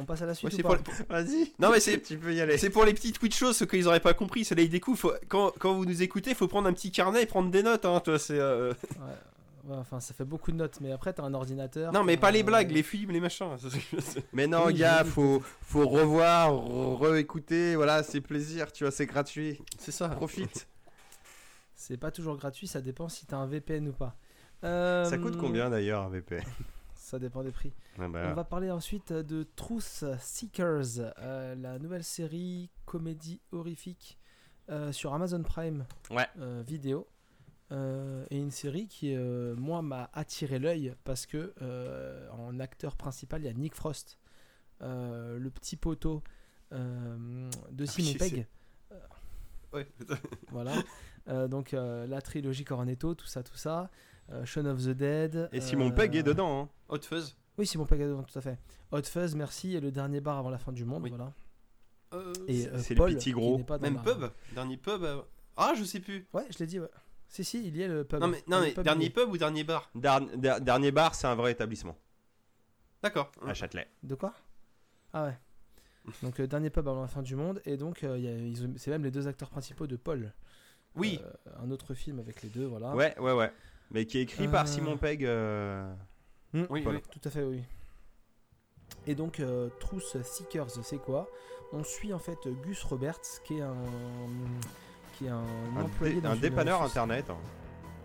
On 0.00 0.04
passe 0.04 0.22
à 0.22 0.26
la 0.26 0.34
suite 0.34 0.54
ou 0.64 0.68
Vas-y. 1.08 1.52
Non, 1.58 1.70
mais 1.72 1.80
c'est- 1.80 2.00
tu 2.00 2.16
peux 2.18 2.32
y 2.32 2.40
aller. 2.40 2.56
C'est 2.56 2.70
pour 2.70 2.84
les 2.84 2.94
petites 2.94 3.18
Twitchos, 3.18 3.52
ceux 3.52 3.66
qu'ils 3.66 3.88
auraient 3.88 3.98
pas 3.98 4.14
compris, 4.14 4.44
c'est 4.44 4.54
là 4.54 4.62
ils 4.62 4.70
découvrent. 4.70 4.98
Faut... 4.98 5.12
Quand, 5.26 5.52
quand 5.58 5.74
vous 5.74 5.84
nous 5.84 6.02
écoutez, 6.02 6.34
faut 6.34 6.46
prendre 6.46 6.68
un 6.68 6.72
petit 6.72 6.92
carnet 6.92 7.24
et 7.24 7.26
prendre 7.26 7.50
des 7.50 7.64
notes. 7.64 7.84
Hein, 7.84 7.98
toi, 8.00 8.16
c'est, 8.18 8.38
euh, 8.38 8.72
Ouais. 8.96 9.14
Ouais, 9.68 9.76
enfin, 9.76 10.00
ça 10.00 10.14
fait 10.14 10.24
beaucoup 10.24 10.50
de 10.50 10.56
notes, 10.56 10.80
mais 10.80 10.92
après, 10.92 11.12
t'as 11.12 11.22
un 11.22 11.34
ordinateur. 11.34 11.92
Non, 11.92 12.02
mais 12.02 12.16
pas 12.16 12.30
les 12.30 12.42
blagues, 12.42 12.70
les 12.70 12.82
films, 12.82 13.10
les 13.10 13.20
machins. 13.20 13.50
Mais 14.32 14.46
non, 14.46 14.66
Oui, 14.66 14.74
gars, 14.74 15.04
faut, 15.04 15.42
faut 15.60 15.86
revoir, 15.86 16.50
re- 16.52 16.96
réécouter, 17.12 17.76
voilà, 17.76 18.02
c'est 18.02 18.20
plaisir, 18.22 18.72
tu 18.72 18.84
vois, 18.84 18.90
c'est 18.90 19.04
gratuit. 19.06 19.60
C'est 19.78 19.92
ça. 19.92 20.08
Profite. 20.08 20.66
C'est 21.80 21.96
pas 21.96 22.10
toujours 22.10 22.36
gratuit, 22.36 22.66
ça 22.66 22.80
dépend 22.80 23.08
si 23.08 23.24
t'as 23.24 23.36
un 23.36 23.46
VPN 23.46 23.86
ou 23.88 23.92
pas. 23.92 24.16
Euh, 24.64 25.04
Ça 25.04 25.16
coûte 25.16 25.36
combien 25.36 25.70
d'ailleurs 25.70 26.02
un 26.02 26.08
VP 26.08 26.40
Ça 26.96 27.20
dépend 27.20 27.44
des 27.44 27.52
prix. 27.52 27.72
Ah 28.00 28.08
bah, 28.08 28.28
On 28.30 28.34
va 28.34 28.42
parler 28.42 28.70
ensuite 28.72 29.12
de 29.12 29.46
Truth 29.54 30.04
Seekers, 30.18 31.12
euh, 31.20 31.54
la 31.54 31.78
nouvelle 31.78 32.02
série 32.02 32.68
comédie 32.84 33.40
horrifique 33.52 34.18
euh, 34.70 34.90
sur 34.90 35.14
Amazon 35.14 35.40
Prime 35.44 35.86
Ouais. 36.10 36.26
euh, 36.40 36.64
vidéo. 36.66 37.06
Euh, 37.70 38.24
et 38.30 38.38
une 38.38 38.50
série 38.50 38.86
qui, 38.88 39.14
euh, 39.14 39.54
moi, 39.56 39.82
m'a 39.82 40.08
attiré 40.14 40.58
l'œil 40.58 40.94
parce 41.04 41.26
que 41.26 41.52
euh, 41.60 42.28
en 42.30 42.58
acteur 42.60 42.96
principal, 42.96 43.42
il 43.42 43.44
y 43.44 43.48
a 43.48 43.52
Nick 43.52 43.74
Frost, 43.74 44.18
le 44.80 45.48
petit 45.48 45.76
poteau 45.76 46.22
de 46.72 47.84
Simon 47.86 48.08
oui, 48.12 48.16
Pegg. 48.16 48.46
Ouais. 49.72 49.86
Voilà. 50.50 50.72
Donc 51.48 51.72
la 51.72 52.22
trilogie 52.22 52.64
Cornetto, 52.64 53.14
tout 53.14 53.26
ça, 53.26 53.42
tout 53.42 53.56
ça. 53.56 53.90
Shaun 54.44 54.66
of 54.66 54.82
the 54.82 54.90
Dead. 54.90 55.48
Et 55.52 55.60
Simon 55.60 55.90
Pegg 55.90 56.14
est 56.16 56.22
dedans. 56.22 56.62
Hein. 56.62 56.68
Hot 56.88 57.00
Fuzz. 57.02 57.36
Oui, 57.58 57.66
Simon 57.66 57.84
Pegg 57.86 58.00
est 58.00 58.06
dedans, 58.06 58.22
tout 58.22 58.38
à 58.38 58.42
fait. 58.42 58.58
Hot 58.92 59.02
Fuzz, 59.02 59.34
merci. 59.34 59.74
Et 59.74 59.80
le 59.80 59.90
dernier 59.90 60.20
bar 60.20 60.38
avant 60.38 60.50
la 60.50 60.58
fin 60.58 60.72
du 60.72 60.84
monde, 60.84 61.02
Oui. 61.02 61.10
voilà. 61.10 61.32
Et 62.46 62.62
c'est- 62.78 62.94
le 62.94 63.14
petit 63.14 63.32
gros. 63.32 63.58
Même 63.80 63.96
la- 63.96 64.00
pub. 64.14 64.30
Dernier 64.54 64.76
pub. 64.78 65.04
Ah, 65.56 65.74
je 65.76 65.84
sais 65.84 66.00
plus. 66.00 66.26
Ouais, 66.32 66.46
je 66.50 66.58
l'ai 66.58 66.66
dit, 66.66 66.80
ouais. 66.80 66.88
Si, 67.28 67.44
si, 67.44 67.66
il 67.66 67.76
y 67.76 67.84
a 67.84 67.88
le 67.88 68.04
pub. 68.04 68.20
Non, 68.20 68.28
mais, 68.28 68.42
non, 68.46 68.58
Le 68.58 68.64
mais 68.66 68.72
pub, 68.72 68.84
dernier 68.84 69.10
pub 69.10 69.28
ou 69.30 69.36
dernier 69.36 69.64
bar 69.64 69.90
Dar- 69.94 70.20
der- 70.20 70.60
dernier 70.60 70.90
bar, 70.90 71.14
c'est 71.14 71.26
un 71.26 71.34
vrai 71.34 71.52
établissement 71.52 71.96
D'accord. 73.02 73.30
à 73.46 73.54
Châtelet. 73.54 73.86
De 74.02 74.14
quoi? 74.14 74.32
Ah 75.12 75.24
ouais. 75.26 75.38
Donc, 76.22 76.40
euh, 76.40 76.46
dernier 76.46 76.70
pub 76.70 76.88
avant 76.88 77.02
la 77.02 77.06
fin 77.08 77.22
du 77.22 77.36
monde. 77.36 77.60
Et 77.66 77.76
donc, 77.76 78.02
euh, 78.02 78.16
il 78.18 78.24
y 78.24 78.28
a- 78.28 78.32
ils 78.36 78.64
ont- 78.64 78.72
c'est 78.76 78.90
même 78.90 79.04
les 79.04 79.10
deux 79.10 79.28
acteurs 79.28 79.50
principaux 79.50 79.86
de 79.86 79.96
Paul. 79.96 80.32
Oui. 80.96 81.20
Euh, 81.22 81.50
un 81.62 81.70
autre 81.70 81.92
film 81.94 82.18
avec 82.18 82.42
les 82.42 82.48
deux, 82.48 82.64
voilà. 82.64 82.94
Ouais, 82.94 83.16
ouais, 83.18 83.32
ouais. 83.32 83.52
Mais 83.90 84.06
qui 84.06 84.18
est 84.18 84.22
écrit 84.22 84.46
Euh. 84.46 84.50
par 84.50 84.66
Simon 84.66 84.96
Pegg. 84.96 85.24
euh, 85.24 85.94
Hmm, 86.54 86.64
Oui, 86.70 86.80
Paul. 86.82 86.94
oui. 86.96 87.02
Tout 87.10 87.20
à 87.28 87.30
fait, 87.30 87.42
oui. 87.42 87.62
Et 89.06 89.14
donc, 89.14 89.38
euh, 89.40 89.68
Truth 89.80 90.22
Seekers, 90.22 90.70
c'est 90.82 90.96
quoi? 90.98 91.28
On 91.72 91.84
suit 91.84 92.14
en 92.14 92.18
fait 92.18 92.38
Gus 92.64 92.82
Roberts, 92.84 93.20
qui 93.44 93.58
est 93.58 93.62
un, 93.62 93.76
qui 95.18 95.26
est 95.26 95.30
un, 95.30 95.42
Un, 95.76 95.82
employé 95.84 96.14
dé- 96.14 96.20
dans 96.20 96.30
un 96.30 96.34
une 96.34 96.40
dépanneur 96.40 96.80
soci- 96.82 96.86
internet. 96.86 97.26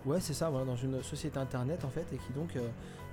Ouais, 0.05 0.19
c'est 0.19 0.33
ça, 0.33 0.49
voilà, 0.49 0.65
dans 0.65 0.75
une 0.75 1.01
société 1.01 1.39
internet 1.39 1.85
en 1.85 1.89
fait, 1.89 2.05
et 2.11 2.17
qui 2.17 2.33
donc 2.33 2.55
euh, 2.57 2.67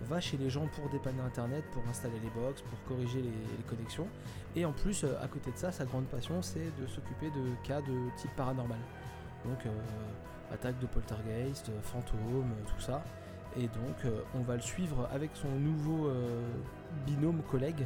va 0.07 0.19
chez 0.21 0.37
les 0.37 0.51
gens 0.51 0.67
pour 0.75 0.89
dépanner 0.89 1.21
internet, 1.21 1.63
pour 1.73 1.83
installer 1.89 2.19
les 2.23 2.31
box, 2.31 2.63
pour 2.63 2.79
corriger 2.89 3.21
les, 3.23 3.29
les 3.29 3.63
connexions. 3.69 4.09
Et 4.57 4.65
en 4.65 4.73
plus, 4.73 5.05
euh, 5.05 5.15
à 5.23 5.29
côté 5.29 5.53
de 5.53 5.57
ça, 5.57 5.71
sa 5.71 5.85
grande 5.85 6.07
passion, 6.07 6.43
c'est 6.43 6.73
de 6.81 6.87
s'occuper 6.89 7.27
de 7.31 7.45
cas 7.69 7.81
de 7.81 8.17
type 8.17 8.35
paranormal. 8.35 8.79
Donc, 9.45 9.65
euh, 9.67 9.71
attaque 10.53 10.81
de 10.81 10.87
poltergeist, 10.87 11.71
fantômes, 11.83 12.19
euh, 12.51 12.65
tout 12.75 12.81
ça. 12.83 13.05
Et 13.57 13.63
donc, 13.69 14.13
on 14.35 14.41
va 14.43 14.55
le 14.57 14.61
suivre 14.63 15.09
avec 15.13 15.31
son 15.35 15.49
nouveau 15.49 16.09
binôme 17.05 17.43
collègue, 17.51 17.85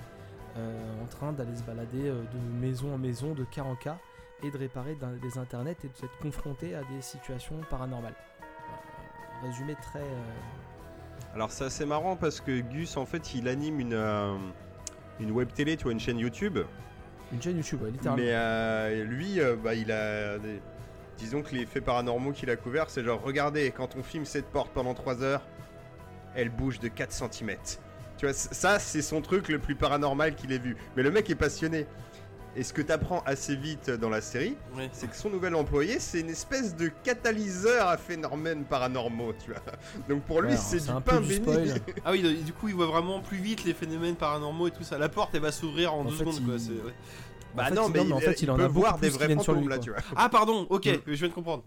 en 0.57 1.07
train 1.07 1.33
d'aller 1.33 1.57
se 1.57 1.63
balader 1.63 2.11
de 2.11 2.61
maison 2.61 2.95
en 2.95 2.99
maison, 2.99 3.33
de 3.33 3.45
cas 3.45 3.63
en 3.63 3.75
cas, 3.75 3.97
et 4.45 4.51
de 4.51 4.59
réparer 4.59 4.97
des 5.23 5.39
internets 5.39 5.77
et 5.85 5.89
de 5.89 5.95
s'être 5.97 6.17
confronté 6.21 6.75
à 6.75 6.83
des 6.85 7.01
situations 7.01 7.57
paranormales. 7.71 8.15
Voilà, 8.69 9.47
résumé 9.49 9.75
très. 9.83 10.01
euh, 10.01 11.35
Alors 11.35 11.51
c'est 11.51 11.65
assez 11.65 11.87
marrant 11.87 12.17
parce 12.17 12.41
que 12.41 12.61
Gus 12.61 12.97
en 12.97 13.07
fait 13.07 13.35
il 13.35 13.49
anime 13.49 13.81
une, 13.81 13.95
euh, 13.95 14.35
une 15.21 15.31
web 15.33 15.53
télé, 15.53 15.77
tu 15.77 15.85
vois, 15.85 15.93
une 15.93 16.01
chaîne 16.01 16.19
YouTube. 16.19 16.59
une 17.33 17.43
chaîne 17.43 17.57
YouTube, 17.57 17.83
ouais, 17.83 17.91
littéralement. 17.91 18.23
Mais 18.23 18.31
euh, 18.33 19.05
lui, 19.05 19.41
euh, 19.41 19.57
bah, 19.57 19.75
il 19.75 19.91
a. 19.91 20.39
des- 20.39 20.61
Disons 21.17 21.43
que 21.43 21.55
les 21.55 21.65
faits 21.65 21.85
paranormaux 21.85 22.33
qu'il 22.33 22.51
a 22.51 22.57
couverts, 22.57 22.91
c'est 22.91 23.05
genre, 23.05 23.23
regardez, 23.23 23.71
quand 23.71 23.95
on 23.97 24.03
filme 24.03 24.25
cette 24.25 24.47
porte 24.47 24.73
pendant 24.73 24.95
3 24.95 25.23
heures, 25.23 25.43
elle 26.35 26.49
bouge 26.49 26.81
de 26.81 26.89
4 26.89 27.13
cm. 27.13 27.57
Tu 28.19 28.27
vois, 28.27 28.33
ça, 28.33 28.81
c'est 28.81 29.01
son 29.01 29.21
truc 29.21 29.49
le 29.49 29.61
plus 29.61 29.77
paranormal 29.77 30.35
qu'il 30.35 30.51
ait 30.51 30.59
vu. 30.59 30.77
Mais 30.97 31.05
le 31.05 31.13
mec 31.13 31.31
est 31.31 31.37
passionné. 31.37 31.87
Et 32.57 32.63
ce 32.63 32.73
que 32.73 32.83
t'apprends 32.83 33.21
assez 33.27 33.57
vite 33.57 33.91
dans 33.91 34.09
la 34.09 34.21
série, 34.21 34.57
c'est 34.93 35.11
que 35.11 35.17
son 35.17 35.29
nouvel 35.29 35.55
employé, 35.57 35.99
c'est 35.99 36.21
une 36.21 36.31
espèce 36.31 36.77
de 36.77 36.89
catalyseur 37.03 37.89
à 37.89 37.97
phénomènes 37.97 38.65
paranormaux, 38.65 39.33
tu 39.33 39.51
vois. 39.51 39.61
Donc 40.09 40.23
pour 40.23 40.41
lui, 40.41 40.51
Ouais, 40.51 40.57
c'est 40.57 40.85
du 40.85 40.91
un 40.91 41.01
peu 41.01 41.11
pain 41.13 41.21
du 41.21 41.41
béni. 41.41 41.71
Ah 42.05 42.13
oui, 42.13 42.43
du 42.45 42.53
coup, 42.53 42.69
il 42.69 42.75
voit 42.75 42.87
vraiment 42.87 43.21
plus 43.21 43.39
vite 43.39 43.65
les 43.65 43.75
phénomènes 43.75 44.15
paranormaux 44.15 44.69
et 44.69 44.71
tout 44.71 44.85
ça. 44.85 44.99
La 44.99 45.09
porte, 45.09 45.35
elle 45.35 45.41
va 45.41 45.51
s'ouvrir 45.51 45.93
en, 45.95 46.01
En 46.01 46.05
deux 46.05 46.11
fait, 46.13 46.19
secondes, 46.19 46.45
quoi. 46.45 46.55
il- 46.55 46.61
c'est- 46.61 46.73
ouais. 46.73 46.95
Bah 47.57 47.63
En 47.65 47.67
fait, 47.67 47.75
non, 47.75 47.89
mais, 47.89 47.99
non, 48.01 48.05
mais 48.07 48.13
en 48.15 48.19
il, 48.19 48.23
fait, 48.25 48.43
il 48.43 48.51
en 48.51 48.57
peut 48.57 48.65
a 48.65 48.69
voir 48.69 48.99
des 48.99 49.09
vrais 49.09 49.35
fantômes 49.35 49.61
lui, 49.61 49.69
là, 49.69 49.79
tu 49.79 49.91
vois. 49.91 49.99
Ah, 50.17 50.29
pardon, 50.29 50.67
ok, 50.71 50.87
Mm. 50.87 51.01
je 51.07 51.13
viens 51.15 51.29
de 51.29 51.33
comprendre. 51.35 51.63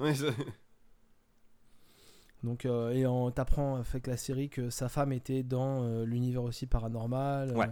Donc, 2.44 2.66
euh, 2.66 2.92
et 2.92 3.06
on 3.08 3.32
t'apprend 3.32 3.78
avec 3.78 4.06
la 4.08 4.16
série 4.18 4.50
que 4.50 4.70
sa 4.70 4.90
femme 4.90 5.12
était 5.12 5.44
dans 5.44 5.84
euh, 5.84 6.06
l'univers 6.06 6.44
aussi 6.44 6.66
paranormal. 6.68 7.50
euh, 7.52 7.54
Ouais. 7.56 7.68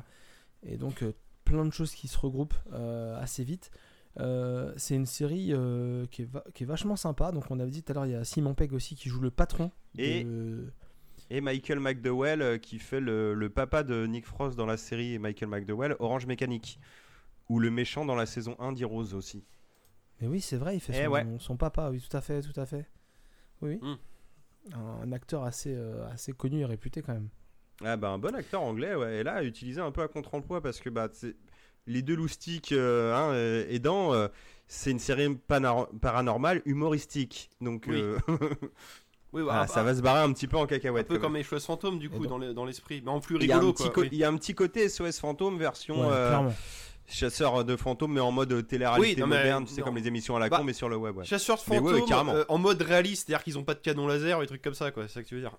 et 0.65 0.77
donc, 0.77 1.03
euh, 1.03 1.13
plein 1.45 1.63
de 1.65 1.71
choses 1.71 1.93
qui 1.95 2.07
se 2.09 2.17
regroupent 2.17 2.53
euh, 2.73 3.17
assez 3.19 3.43
vite. 3.45 3.71
Euh, 4.19 4.73
c'est 4.77 4.95
une 4.95 5.05
série 5.05 5.53
euh, 5.53 6.05
qui, 6.07 6.21
est 6.23 6.25
va- 6.25 6.43
qui 6.53 6.63
est 6.63 6.65
vachement 6.65 6.95
sympa. 6.95 7.31
Donc, 7.31 7.45
on 7.49 7.59
avait 7.59 7.71
dit 7.71 7.83
tout 7.83 7.91
à 7.91 7.95
l'heure, 7.95 8.05
il 8.05 8.11
y 8.13 8.15
a 8.15 8.23
Simon 8.23 8.53
Pegg 8.53 8.73
aussi 8.73 8.95
qui 8.95 9.07
joue 9.09 9.21
le 9.21 9.31
patron. 9.31 9.71
Et- 9.97 10.23
de- 10.23 10.71
Et 11.29 11.41
Michael 11.41 11.79
McDowell 11.79 12.41
euh, 12.41 12.57
qui 12.57 12.79
fait 12.79 12.99
le, 12.99 13.33
le 13.33 13.49
papa 13.49 13.83
de 13.83 14.05
Nick 14.05 14.25
Frost 14.25 14.57
dans 14.57 14.65
la 14.65 14.77
série 14.77 15.17
Michael 15.19 15.49
McDowell, 15.49 15.95
Orange 15.99 16.25
Mécanique. 16.27 16.79
Ou 17.49 17.59
le 17.59 17.69
méchant 17.69 18.05
dans 18.05 18.15
la 18.15 18.25
saison 18.25 18.55
1 18.59 18.71
d'Heroes 18.73 19.13
aussi. 19.13 19.43
Mais 20.21 20.27
oui, 20.27 20.41
c'est 20.41 20.57
vrai, 20.57 20.75
il 20.77 20.79
fait 20.79 20.93
Eh 20.99 21.05
son, 21.05 21.11
ouais. 21.11 21.25
son 21.39 21.57
papa. 21.57 21.89
Oui, 21.91 22.01
tout 22.01 22.15
à 22.17 22.21
fait, 22.21 22.41
tout 22.41 22.59
à 22.59 22.65
fait. 22.65 22.87
Oui, 23.61 23.77
oui. 23.81 23.89
Mm. 23.89 24.73
Un, 24.75 25.01
un 25.03 25.11
acteur 25.11 25.43
assez, 25.43 25.75
assez 26.09 26.31
connu 26.33 26.61
et 26.61 26.65
réputé 26.65 27.01
quand 27.03 27.13
même. 27.13 27.29
Ah 27.83 27.97
bah 27.97 28.09
un 28.09 28.17
bon 28.17 28.33
acteur 28.35 28.61
anglais, 28.61 28.95
ouais. 28.95 29.17
Et 29.17 29.23
là, 29.23 29.43
utilisé 29.43 29.81
un 29.81 29.91
peu 29.91 30.01
à 30.01 30.07
contre-emploi 30.07 30.61
parce 30.61 30.79
que 30.79 30.89
bah, 30.89 31.09
c'est- 31.11 31.35
les 31.87 32.01
deux 32.01 32.15
loustiques 32.15 32.71
euh, 32.71 33.13
hein, 33.13 33.31
euh, 33.33 33.65
aidant, 33.69 34.13
euh, 34.13 34.27
c'est 34.67 34.91
une 34.91 34.99
série 34.99 35.35
paranormale 36.01 36.61
humoristique. 36.65 37.49
Donc 37.61 37.85
Oui. 37.87 38.01
euh, 38.01 38.17
Oui, 39.33 39.43
bah, 39.43 39.51
ah, 39.55 39.61
un- 39.63 39.67
ça 39.67 39.83
va 39.83 39.93
se 39.93 40.01
barrer 40.01 40.21
un 40.21 40.31
petit 40.31 40.47
peu 40.47 40.55
en 40.55 40.63
Un 40.63 40.67
cacahuète. 40.67 41.07
peu 41.09 41.15
quand 41.17 41.23
comme 41.23 41.35
les 41.35 41.43
choses 41.43 41.65
fantômes, 41.65 41.99
du 41.99 42.09
coup, 42.09 42.19
donc- 42.19 42.27
dans 42.29 42.37
le- 42.37 42.53
dans 42.53 42.63
l'esprit. 42.65 43.01
Mais 43.03 43.11
en 43.11 43.19
plus 43.19 43.35
il 43.35 43.45
y, 43.47 43.51
a 43.51 43.57
un 43.57 43.59
rigolo, 43.59 43.73
quoi. 43.73 43.91
oui. 44.03 44.09
il 44.13 44.17
y 44.17 44.23
a 44.23 44.29
un 44.29 44.37
petit 44.37 44.55
côté 44.55 44.87
SOS 44.87 45.19
fantôme 45.19 45.57
version 45.59 46.07
Ouais, 46.07 46.13
euh, 46.13 46.29
clairement. 46.29 46.53
chasseur 47.05 47.65
de 47.65 47.75
fantômes 47.75 48.13
mais 48.13 48.21
en 48.21 48.31
mode 48.31 48.65
télé-réalité 48.65 49.21
Oui, 49.21 49.27
moderne, 49.27 49.65
tu 49.65 49.73
sais 49.73 49.81
non. 49.81 49.87
comme 49.87 49.97
les 49.97 50.07
émissions 50.07 50.37
à 50.37 50.39
la 50.39 50.47
Bah, 50.47 50.59
con 50.59 50.63
mais 50.63 50.71
sur 50.73 50.87
le 50.87 50.95
web. 50.95 51.17
Ouais. 51.17 51.25
Chasseurs 51.25 51.57
de 51.57 51.69
ouais, 51.69 51.77
fantômes 51.79 51.93
ouais, 51.95 52.01
carrément. 52.07 52.33
euh, 52.33 52.45
en 52.47 52.57
mode 52.57 52.81
réaliste, 52.81 53.27
c'est-à-dire 53.27 53.43
qu'ils 53.43 53.59
ont 53.59 53.63
pas 53.65 53.73
de 53.73 53.79
canon 53.81 54.07
laser 54.07 54.37
ou 54.37 54.41
des 54.41 54.47
trucs 54.47 54.61
comme 54.61 54.73
ça, 54.73 54.91
quoi. 54.91 55.05
C'est 55.07 55.15
ça 55.15 55.23
que 55.23 55.27
tu 55.27 55.35
veux 55.35 55.41
dire. 55.41 55.57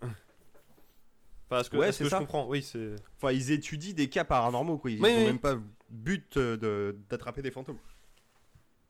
Enfin, 1.48 1.62
ce 1.62 1.70
que, 1.70 1.76
Ouais, 1.76 1.92
ce 1.92 1.98
c'est 1.98 2.04
que 2.04 2.10
je 2.10 2.10
ça. 2.10 2.18
comprends, 2.18 2.46
oui, 2.48 2.62
c'est. 2.62 2.96
Enfin, 3.16 3.32
ils 3.32 3.50
étudient 3.52 3.92
des 3.94 4.08
cas 4.08 4.24
paranormaux, 4.24 4.78
quoi. 4.78 4.90
Ils 4.90 5.00
n'ont 5.00 5.06
oui. 5.06 5.24
même 5.26 5.38
pas 5.38 5.56
but 5.88 6.36
euh, 6.36 6.56
de- 6.56 6.98
d'attraper 7.08 7.42
des 7.42 7.50
fantômes. 7.52 7.78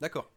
D'accord. 0.01 0.31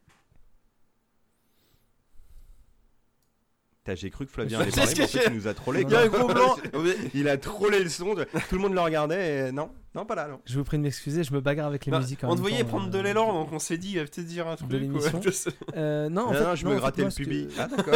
J'ai 3.95 4.11
cru 4.11 4.27
que 4.27 4.31
Flavien 4.31 4.59
C'est 4.69 4.81
allait 4.81 4.91
ce 4.91 4.95
parler, 4.95 4.95
que 4.95 4.99
mais 4.99 5.03
en 5.05 5.07
fait, 5.07 5.27
il 5.31 5.35
nous 5.35 5.47
a 5.47 5.53
trollé. 5.55 5.81
Il 5.81 5.89
y 5.89 5.95
a 5.95 6.01
un 6.01 6.07
gros 6.09 6.27
blanc. 6.27 6.57
Il 7.15 7.27
a 7.27 7.37
trollé 7.37 7.83
le 7.83 7.89
son. 7.89 8.13
Tout 8.13 8.55
le 8.55 8.61
monde 8.61 8.73
le 8.75 8.81
regardait. 8.81 9.47
Et... 9.49 9.51
Non, 9.51 9.71
non, 9.95 10.05
pas 10.05 10.13
là, 10.13 10.27
non. 10.27 10.39
Je 10.45 10.59
vous 10.59 10.63
prie 10.63 10.77
de 10.77 10.83
m'excuser, 10.83 11.23
je 11.23 11.33
me 11.33 11.41
bagarre 11.41 11.65
avec 11.65 11.87
les 11.87 11.91
Non, 11.91 11.97
musiques. 11.97 12.23
en 12.23 12.29
on 12.29 12.35
te 12.35 12.39
voyait 12.39 12.63
prendre 12.63 12.85
euh, 12.85 12.91
de 12.91 12.99
l'élan, 12.99 13.33
donc 13.33 13.51
on 13.51 13.57
s'est 13.57 13.79
dit, 13.79 13.93
il 13.93 13.95
va 13.97 14.03
peut-être 14.03 14.27
dire 14.27 14.47
un 14.47 14.55
truc. 14.57 14.69
ouais. 14.71 14.77
l'émission. 14.79 15.19
Euh, 15.75 16.07
non, 16.09 16.21
en 16.21 16.25
Non, 16.27 16.33
fait, 16.33 16.43
non, 16.43 16.55
je 16.55 16.65
non, 16.65 16.69
me 16.71 16.75
en 16.75 16.77
fait, 16.77 16.81
grattais 16.81 17.01
moi, 17.01 17.05
le 17.07 17.11
ce 17.11 17.17
que- 17.17 17.23
pubis. 17.23 17.47
Ah, 17.57 17.67
d'accord. 17.67 17.95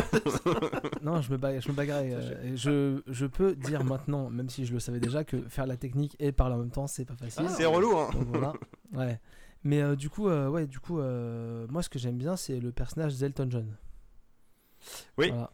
Non, 1.03 1.21
je 1.21 1.31
me 1.31 1.37
bagarre, 1.37 1.61
je 1.61 1.69
me 1.69 1.73
bagarre. 1.75 2.01
euh, 2.03 2.55
je, 2.55 3.01
je 3.05 3.25
peux 3.27 3.53
dire 3.55 3.83
maintenant, 3.83 4.31
même 4.31 4.49
si 4.49 4.65
je 4.65 4.73
le 4.73 4.79
savais 4.79 4.99
déjà, 4.99 5.23
que 5.23 5.41
faire 5.49 5.67
la 5.67 5.77
technique 5.77 6.15
et 6.19 6.31
parler 6.31 6.55
en 6.55 6.59
même 6.59 6.71
temps, 6.71 6.87
c'est 6.87 7.05
pas 7.05 7.15
facile. 7.15 7.45
C'est 7.55 7.65
relou, 7.65 7.95
hein. 7.97 8.09
Donc 8.13 8.27
voilà. 8.29 8.53
Ouais. 8.93 9.19
Mais 9.63 9.81
euh, 9.81 9.95
du 9.95 10.09
coup, 10.09 10.27
euh, 10.27 10.47
ouais, 10.49 10.65
du 10.65 10.79
coup, 10.79 10.99
euh, 10.99 11.67
moi, 11.69 11.83
ce 11.83 11.89
que 11.89 11.99
j'aime 11.99 12.17
bien, 12.17 12.35
c'est 12.35 12.59
le 12.59 12.71
personnage 12.71 13.15
d'Elton 13.17 13.47
John. 13.51 13.67
Oui. 15.17 15.29
Voilà. 15.29 15.51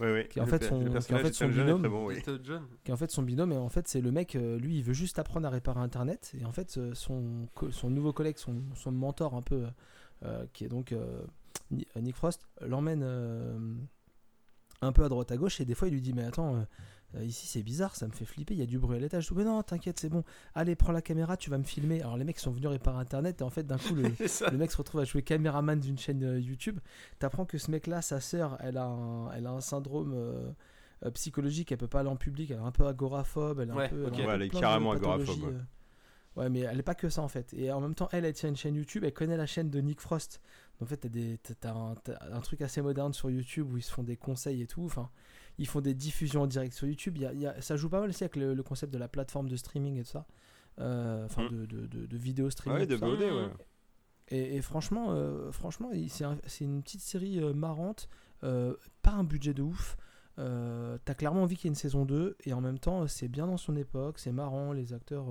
Oui, 0.00 0.08
oui. 0.12 0.28
Qui 0.28 0.40
en 0.40 0.46
fait 0.46 0.64
son- 0.68 0.78
qui 1.06 1.14
en 1.14 1.18
fait 1.18 1.32
son 1.34 1.44
binôme. 1.64 1.82
bon, 1.88 2.06
oui. 2.06 2.14
Qui 2.84 2.92
en 2.92 2.96
fait 2.96 3.10
son 3.10 3.22
binôme. 3.22 3.52
Et 3.52 3.56
en 3.56 3.68
fait, 3.68 3.86
c'est 3.88 4.00
le 4.00 4.10
mec, 4.10 4.34
euh, 4.34 4.58
lui, 4.58 4.76
il 4.78 4.82
veut 4.82 4.92
juste 4.92 5.18
apprendre 5.18 5.46
à 5.46 5.50
réparer 5.50 5.80
Internet. 5.80 6.32
Et 6.40 6.44
en 6.44 6.52
fait, 6.52 6.76
euh, 6.78 6.94
son, 6.94 7.46
son 7.70 7.90
nouveau 7.90 8.12
collègue, 8.12 8.36
son, 8.38 8.56
son 8.74 8.90
mentor 8.92 9.34
un 9.34 9.42
peu, 9.42 9.64
euh, 10.24 10.46
qui 10.52 10.64
est 10.64 10.68
donc 10.68 10.92
euh, 10.92 11.22
Ni- 11.70 11.86
Nick 12.00 12.16
Frost, 12.16 12.42
l'emmène 12.60 13.02
euh, 13.04 13.56
un 14.82 14.92
peu 14.92 15.04
à 15.04 15.08
droite 15.08 15.30
à 15.32 15.36
gauche. 15.36 15.60
Et 15.60 15.64
des 15.64 15.74
fois, 15.74 15.88
il 15.88 15.92
lui 15.94 16.00
dit 16.00 16.12
Mais 16.12 16.24
attends, 16.24 16.66
ici 17.22 17.46
c'est 17.46 17.62
bizarre, 17.62 17.94
ça 17.96 18.06
me 18.06 18.12
fait 18.12 18.24
flipper, 18.24 18.54
il 18.54 18.60
y 18.60 18.62
a 18.62 18.66
du 18.66 18.78
bruit 18.78 18.96
à 18.96 19.00
l'étage. 19.00 19.24
Je 19.24 19.28
dis, 19.28 19.34
Mais 19.36 19.44
non, 19.44 19.62
t'inquiète, 19.62 20.00
c'est 20.00 20.08
bon. 20.08 20.24
Allez, 20.54 20.74
prends 20.74 20.92
la 20.92 21.02
caméra, 21.02 21.36
tu 21.36 21.50
vas 21.50 21.58
me 21.58 21.62
filmer. 21.64 22.00
Alors, 22.00 22.16
les 22.16 22.24
mecs 22.24 22.38
sont 22.38 22.50
venus 22.50 22.68
réparer 22.68 22.98
Internet. 22.98 23.40
Et 23.40 23.44
en 23.44 23.50
fait, 23.50 23.64
d'un 23.66 23.78
coup, 23.78 23.94
le, 23.94 24.02
le 24.50 24.56
mec 24.58 24.70
se 24.72 24.76
retrouve 24.76 25.00
à 25.00 25.04
jouer 25.04 25.22
caméraman 25.22 25.78
d'une 25.78 25.98
chaîne 25.98 26.24
euh, 26.24 26.40
YouTube. 26.40 26.80
T'apprends 27.18 27.44
que 27.44 27.58
ce 27.58 27.70
mec-là, 27.70 28.02
sa 28.02 28.20
sœur, 28.20 28.56
elle 28.60 28.76
a 28.78 28.84
un, 28.86 29.30
elle 29.32 29.46
a 29.46 29.50
un 29.50 29.60
syndrome 29.60 30.12
euh, 30.14 30.50
euh, 31.04 31.10
psychologique, 31.10 31.70
elle 31.72 31.78
peut 31.78 31.86
pas 31.88 32.00
aller 32.00 32.08
en 32.08 32.16
public, 32.16 32.50
elle 32.50 32.56
est 32.58 32.60
un 32.60 32.72
peu 32.72 32.86
agoraphobe, 32.86 33.60
elle 33.60 33.68
est 33.68 33.72
Ouais, 33.72 33.84
un 33.84 33.88
peu. 33.88 34.06
ok. 34.06 34.12
a 34.12 34.14
un 34.14 34.18
Ouais, 34.18 34.24
peu 34.26 34.30
elle 34.34 34.42
est 34.42 34.48
plein 34.48 34.58
de 34.58 34.64
carrément 34.64 34.90
agoraphobe, 34.92 35.42
ouais. 35.42 35.52
euh. 35.52 35.60
Ouais, 36.36 36.50
mais 36.50 36.60
elle 36.60 36.80
est 36.80 36.82
pas 36.82 36.96
que 36.96 37.08
ça 37.08 37.22
en 37.22 37.28
fait. 37.28 37.54
Et 37.54 37.70
en 37.70 37.80
même 37.80 37.94
temps, 37.94 38.08
elle, 38.10 38.24
elle 38.24 38.32
tient 38.32 38.48
une 38.48 38.56
chaîne 38.56 38.74
YouTube, 38.74 39.04
elle 39.04 39.12
connaît 39.12 39.36
la 39.36 39.46
chaîne 39.46 39.70
de 39.70 39.80
Nick 39.80 40.00
Frost. 40.00 40.40
En 40.80 40.84
fait, 40.86 40.96
t'as 40.96 41.08
des- 41.08 41.38
t'as- 41.38 41.54
t'as 41.54 41.72
un, 41.72 41.94
t'as 41.94 42.18
un 42.32 42.40
truc 42.40 42.60
assez 42.60 42.82
moderne 42.82 43.12
sur 43.12 43.30
YouTube 43.30 43.70
où 43.72 43.76
ils 43.76 43.82
se 43.84 43.92
font 43.92 44.02
des 44.02 44.16
conseils 44.16 44.60
et 44.62 44.66
tout. 44.66 44.84
Enfin, 44.84 45.10
ils 45.58 45.66
font 45.68 45.80
des 45.80 45.94
diffusions 45.94 46.42
en 46.42 46.46
direct 46.46 46.74
sur 46.74 46.86
YouTube. 46.86 47.16
Y 47.18 47.26
a- 47.26 47.32
y 47.32 47.46
a- 47.46 47.60
ça 47.60 47.76
joue 47.76 47.88
pas 47.88 48.00
mal 48.00 48.08
aussi 48.10 48.24
avec 48.24 48.36
le, 48.36 48.54
le 48.54 48.62
concept 48.62 48.92
de 48.92 48.98
la 48.98 49.08
plateforme 49.08 49.48
de 49.48 49.56
streaming 49.56 49.96
et 49.98 50.02
tout 50.02 50.10
ça. 50.10 50.26
Euh, 50.80 51.24
Enfin, 51.26 51.44
Mm. 51.44 51.48
de, 51.50 51.66
de, 51.66 51.86
de, 51.86 52.06
de 52.06 52.16
vidéo 52.16 52.50
streaming. 52.50 52.78
Ouais, 52.78 52.84
et 52.84 52.86
de. 52.88 52.96
BOD, 52.96 53.20
ouais. 53.20 53.48
Et, 54.28 54.56
et 54.56 54.62
franchement, 54.62 55.08
euh, 55.10 55.52
franchement, 55.52 55.90
c'est 56.08 56.24
un- 56.24 56.38
c'est 56.46 56.64
une 56.64 56.82
petite 56.82 57.02
série 57.02 57.38
euh, 57.40 57.52
marrante, 57.52 58.08
euh, 58.42 58.74
pas 59.02 59.12
un 59.12 59.22
budget 59.24 59.54
de 59.54 59.62
ouf. 59.62 59.96
T'as 60.36 61.14
clairement 61.14 61.42
envie 61.42 61.56
qu'il 61.56 61.66
y 61.66 61.68
ait 61.68 61.74
une 61.74 61.74
saison 61.76 62.04
2 62.04 62.36
et 62.44 62.52
en 62.52 62.60
même 62.60 62.78
temps, 62.78 63.06
c'est 63.06 63.28
bien 63.28 63.46
dans 63.46 63.56
son 63.56 63.76
époque, 63.76 64.18
c'est 64.18 64.32
marrant, 64.32 64.72
les 64.72 64.92
acteurs, 64.92 65.26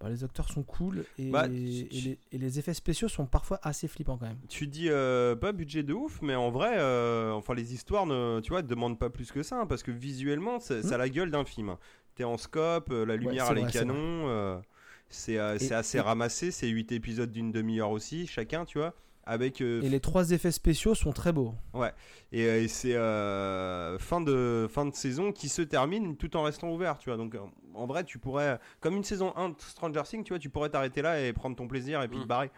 bah, 0.00 0.08
les 0.08 0.24
acteurs 0.24 0.48
sont 0.48 0.62
cool 0.62 1.04
et, 1.18 1.30
Bah, 1.30 1.46
et 1.46 1.48
les, 1.50 2.18
et 2.32 2.38
les 2.38 2.58
effets 2.58 2.72
spéciaux 2.74 3.08
sont 3.08 3.26
parfois 3.26 3.58
assez 3.62 3.86
flippants 3.86 4.16
quand 4.16 4.26
même. 4.26 4.38
Tu 4.48 4.66
dis 4.66 4.88
euh, 4.88 5.36
pas 5.36 5.52
budget 5.52 5.82
de 5.82 5.92
ouf, 5.92 6.20
mais 6.22 6.34
en 6.34 6.50
vrai, 6.50 6.76
euh, 6.78 7.32
enfin 7.32 7.54
les 7.54 7.74
histoires, 7.74 8.06
ne, 8.06 8.40
tu 8.40 8.48
vois, 8.50 8.62
demandent 8.62 8.98
pas 8.98 9.10
plus 9.10 9.30
que 9.30 9.42
ça, 9.42 9.60
hein, 9.60 9.66
parce 9.66 9.82
que 9.82 9.90
visuellement, 9.90 10.58
c'est- 10.58 10.82
ça 10.82 10.94
a 10.94 10.98
la 10.98 11.08
gueule 11.10 11.30
d'un 11.30 11.44
film. 11.44 11.76
T'es 12.14 12.24
en 12.24 12.38
scope, 12.38 12.90
euh, 12.90 13.04
la 13.04 13.16
lumière, 13.16 13.52
les 13.52 13.62
vrai, 13.62 13.72
canons, 13.72 14.62
c'est 15.08 15.38
euh, 15.38 15.56
assez 15.70 15.98
et- 15.98 16.00
ramassé, 16.00 16.50
c'est 16.50 16.68
8 16.68 16.92
épisodes 16.92 17.30
d'une 17.30 17.52
demi-heure 17.52 17.90
aussi, 17.90 18.26
chacun, 18.26 18.64
tu 18.64 18.78
vois, 18.78 18.94
avec 19.24 19.60
euh, 19.60 19.82
Et 19.82 19.88
les 19.88 20.00
trois 20.00 20.30
effets 20.32 20.50
spéciaux 20.50 20.94
sont 20.94 21.12
très 21.12 21.32
beaux. 21.32 21.54
et, 22.32 22.44
euh, 22.46 22.62
et 22.62 22.68
c'est 22.68 22.94
euh, 22.94 23.98
fin 23.98 24.20
de 24.20 24.66
fin 24.70 24.86
de 24.86 24.94
saison 24.94 25.30
qui 25.32 25.48
se 25.48 25.62
termine 25.62 26.16
tout 26.16 26.36
en 26.36 26.42
restant 26.42 26.70
ouvert, 26.72 26.98
tu 26.98 27.10
vois. 27.10 27.16
Donc 27.16 27.36
en 27.74 27.86
vrai, 27.86 28.04
tu 28.04 28.18
pourrais 28.18 28.58
comme 28.80 28.96
une 28.96 29.04
saison 29.04 29.32
1 29.36 29.50
de 29.50 29.54
Stranger 29.58 30.02
Things, 30.04 30.24
tu 30.24 30.32
vois, 30.32 30.38
tu 30.38 30.48
pourrais 30.50 30.70
t'arrêter 30.70 31.02
là 31.02 31.20
et 31.20 31.32
prendre 31.32 31.54
ton 31.56 31.68
plaisir 31.68 32.02
et 32.02 32.08
puis 32.08 32.18
Mm. 32.18 32.22
te 32.22 32.26
barrer. 32.26 32.50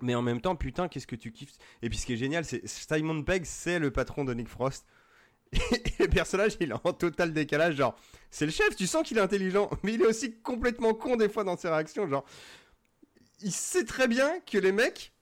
Mais 0.00 0.14
en 0.14 0.22
même 0.22 0.40
temps, 0.40 0.56
putain, 0.56 0.88
qu'est-ce 0.88 1.06
que 1.06 1.16
tu 1.16 1.32
kiffes 1.32 1.52
Et 1.82 1.88
puis 1.88 1.98
ce 1.98 2.06
qui 2.06 2.14
est 2.14 2.16
génial, 2.16 2.44
c'est 2.44 2.66
Simon 2.66 3.22
Pegg, 3.22 3.44
c'est 3.44 3.78
le 3.78 3.90
patron 3.90 4.24
de 4.24 4.32
Nick 4.34 4.48
Frost. 4.48 4.86
Et 5.52 5.92
le 6.00 6.08
personnage, 6.08 6.56
il 6.60 6.70
est 6.70 6.74
en 6.84 6.92
total 6.94 7.34
décalage. 7.34 7.74
Genre, 7.74 7.94
c'est 8.30 8.46
le 8.46 8.52
chef, 8.52 8.74
tu 8.74 8.86
sens 8.86 9.06
qu'il 9.06 9.18
est 9.18 9.20
intelligent, 9.20 9.68
mais 9.82 9.92
il 9.92 10.00
est 10.02 10.06
aussi 10.06 10.32
complètement 10.40 10.94
con 10.94 11.16
des 11.16 11.28
fois 11.28 11.44
dans 11.44 11.58
ses 11.58 11.68
réactions. 11.68 12.08
Genre, 12.08 12.24
il 13.42 13.52
sait 13.52 13.84
très 13.84 14.08
bien 14.08 14.30
que 14.50 14.58
les 14.58 14.72
mecs, 14.72 15.12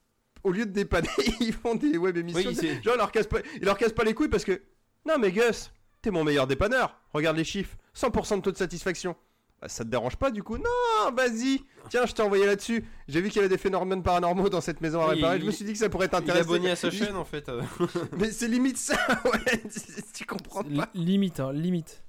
au 0.45 0.53
lieu 0.53 0.67
de 0.67 0.73
dépanner, 0.73 1.09
ils 1.41 1.53
font 1.53 1.75
des 1.75 1.97
web 1.99 2.17
émissions. 2.17 2.51
Oui, 2.51 2.55
Genre, 2.83 2.95
il 2.95 2.99
leur, 2.99 3.13
casse 3.13 3.27
pas, 3.27 3.39
il 3.57 3.65
leur 3.65 3.77
casse 3.79 3.93
pas 3.93 4.05
les 4.05 4.15
couilles 4.15 4.29
parce 4.29 4.45
que. 4.45 4.63
Non, 5.07 5.19
mais 5.19 5.33
Gus, 5.33 5.71
t'es 6.03 6.11
mon 6.11 6.25
meilleur 6.25 6.47
dépanneur. 6.47 6.97
Regarde 7.13 7.37
les 7.37 7.45
chiffres 7.45 7.77
100% 7.97 8.37
de 8.37 8.43
taux 8.43 8.53
de 8.53 8.57
satisfaction. 8.57 9.17
Bah, 9.61 9.69
ça 9.69 9.85
te 9.85 9.91
dérange 9.91 10.17
pas 10.17 10.31
du 10.31 10.43
coup? 10.43 10.57
Non, 10.57 11.13
vas-y 11.15 11.63
Tiens, 11.91 12.07
je 12.07 12.13
t'ai 12.13 12.23
envoyé 12.23 12.47
là-dessus. 12.47 12.83
J'ai 13.09 13.21
vu 13.21 13.29
qu'il 13.29 13.37
y 13.37 13.39
avait 13.41 13.49
des 13.51 13.59
phénomènes 13.59 14.03
paranormaux 14.03 14.49
dans 14.49 14.61
cette 14.63 14.81
maison 14.81 15.01
à 15.03 15.09
réparer. 15.09 15.37
il- 15.37 15.43
Je 15.43 15.47
me 15.47 15.51
suis 15.51 15.65
dit 15.67 15.73
que 15.73 15.79
ça 15.79 15.89
pourrait 15.91 16.07
Il 16.07 16.09
est 16.09 16.11
t'intéresser. 16.21 16.45
abonné 16.45 16.71
à 16.71 16.77
sa 16.77 16.91
chaîne 16.91 17.17
en 17.17 17.25
fait. 17.27 17.51
Mais 18.17 18.31
c'est 18.31 18.49
limite 18.49 18.79
ça, 18.79 18.97
ouais. 19.27 19.63
tu- 20.15 20.25
comprends 20.25 20.63
pas. 20.65 20.89
Li- 20.95 21.05
limite, 21.05 21.41
hein, 21.41 21.53
limite. 21.53 22.03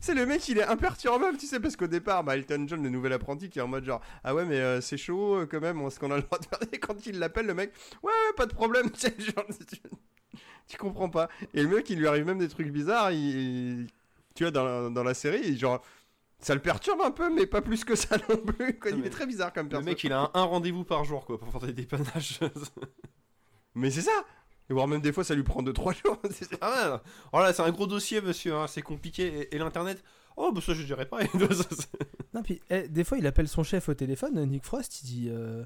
C'est 0.00 0.14
le 0.14 0.26
mec, 0.26 0.46
il 0.48 0.58
est 0.58 0.64
imperturbable, 0.64 1.36
tu 1.38 1.46
sais, 1.46 1.60
parce 1.60 1.76
qu'au 1.76 1.86
départ, 1.86 2.24
bah, 2.24 2.36
Elton 2.36 2.64
John, 2.68 2.82
le 2.82 2.90
nouvel 2.90 3.12
apprenti, 3.12 3.48
qui 3.48 3.58
est 3.58 3.62
en 3.62 3.68
mode 3.68 3.84
genre, 3.84 4.00
ah 4.24 4.34
ouais, 4.34 4.44
mais 4.44 4.56
euh, 4.58 4.80
c'est 4.80 4.96
chaud 4.96 5.36
euh, 5.36 5.46
quand 5.46 5.60
même, 5.60 5.80
est-ce 5.82 5.98
qu'on 6.00 6.10
a 6.10 6.16
le 6.16 6.22
droit 6.22 6.38
de 6.38 6.44
faire 6.46 6.58
Et 6.72 6.78
quand 6.78 7.06
il 7.06 7.18
l'appelle, 7.18 7.46
le 7.46 7.54
mec, 7.54 7.72
ouais, 8.02 8.10
ouais, 8.10 8.32
pas 8.36 8.46
de 8.46 8.54
problème, 8.54 8.90
tu 8.92 9.00
sais, 9.00 9.14
genre, 9.18 9.44
tu, 9.70 9.78
tu 10.68 10.76
comprends 10.76 11.08
pas. 11.08 11.28
Et 11.54 11.62
le 11.62 11.68
mec, 11.68 11.88
il 11.90 11.98
lui 11.98 12.06
arrive 12.08 12.26
même 12.26 12.38
des 12.38 12.48
trucs 12.48 12.68
bizarres, 12.70 13.12
il, 13.12 13.86
tu 14.34 14.44
vois, 14.44 14.50
dans 14.50 14.64
la, 14.64 14.90
dans 14.90 15.04
la 15.04 15.14
série, 15.14 15.56
genre, 15.56 15.80
ça 16.38 16.54
le 16.54 16.60
perturbe 16.60 17.00
un 17.02 17.12
peu, 17.12 17.32
mais 17.32 17.46
pas 17.46 17.62
plus 17.62 17.84
que 17.84 17.94
ça 17.94 18.16
non 18.28 18.36
plus. 18.36 18.78
quoi. 18.78 18.90
Il 18.90 18.98
mais 18.98 19.06
est 19.06 19.10
très 19.10 19.26
bizarre 19.26 19.52
comme 19.52 19.66
Le 19.66 19.70
personne. 19.70 19.86
mec 19.86 20.02
il 20.02 20.12
a 20.12 20.22
un, 20.22 20.30
un 20.34 20.42
rendez-vous 20.42 20.82
par 20.84 21.04
jour 21.04 21.24
quoi 21.24 21.38
pour 21.38 21.50
faire 21.52 21.60
des 21.60 21.72
dépannages. 21.72 22.40
Mais 23.74 23.90
c'est 23.92 24.00
ça 24.02 24.24
Et 24.70 24.72
voire 24.72 24.88
même 24.88 25.00
des 25.00 25.12
fois, 25.12 25.24
ça 25.24 25.34
lui 25.34 25.42
prend 25.42 25.62
2-3 25.62 26.02
jours. 26.02 26.18
Ah 26.60 26.92
ouais, 26.92 27.00
voilà 27.32 27.52
c'est 27.52 27.62
un 27.62 27.70
gros 27.70 27.86
dossier 27.86 28.20
monsieur, 28.20 28.54
hein, 28.54 28.66
c'est 28.66 28.82
compliqué. 28.82 29.26
Et, 29.50 29.56
et 29.56 29.58
l'internet, 29.58 30.02
oh 30.36 30.52
bah 30.52 30.60
ça 30.60 30.74
je 30.74 30.82
dirais 30.84 31.06
pas. 31.06 31.20
Non, 32.34 32.42
puis 32.42 32.60
eh, 32.70 32.88
des 32.88 33.04
fois, 33.04 33.18
il 33.18 33.26
appelle 33.26 33.48
son 33.48 33.62
chef 33.62 33.88
au 33.88 33.94
téléphone, 33.94 34.42
Nick 34.46 34.64
Frost, 34.64 35.02
il 35.02 35.06
dit 35.06 35.28
euh, 35.30 35.64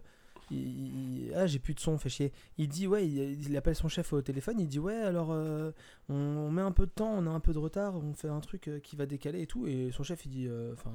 Ah, 1.34 1.46
j'ai 1.46 1.58
plus 1.58 1.74
de 1.74 1.80
son, 1.80 1.96
fait 1.96 2.08
chier. 2.08 2.32
Il 2.58 2.68
dit 2.68 2.86
Ouais, 2.86 3.06
il, 3.06 3.56
appelle 3.56 3.76
son 3.76 3.88
chef 3.88 4.12
au 4.12 4.20
téléphone, 4.20 4.58
il 4.58 4.66
dit 4.66 4.80
Ouais, 4.80 4.96
alors 4.96 5.28
euh, 5.30 5.70
on, 6.08 6.50
met 6.50 6.62
un 6.62 6.72
peu 6.72 6.86
de 6.86 6.90
temps, 6.90 7.12
on 7.16 7.26
a 7.26 7.30
un 7.30 7.40
peu 7.40 7.52
de 7.52 7.58
retard, 7.58 7.94
on 7.94 8.14
fait 8.14 8.28
un 8.28 8.40
truc 8.40 8.68
euh, 8.68 8.80
qui 8.80 8.96
va 8.96 9.06
décaler 9.06 9.42
et 9.42 9.46
tout. 9.46 9.66
Et 9.66 9.90
son 9.92 10.02
chef, 10.02 10.24
il 10.26 10.30
dit 10.30 10.48
Enfin. 10.72 10.92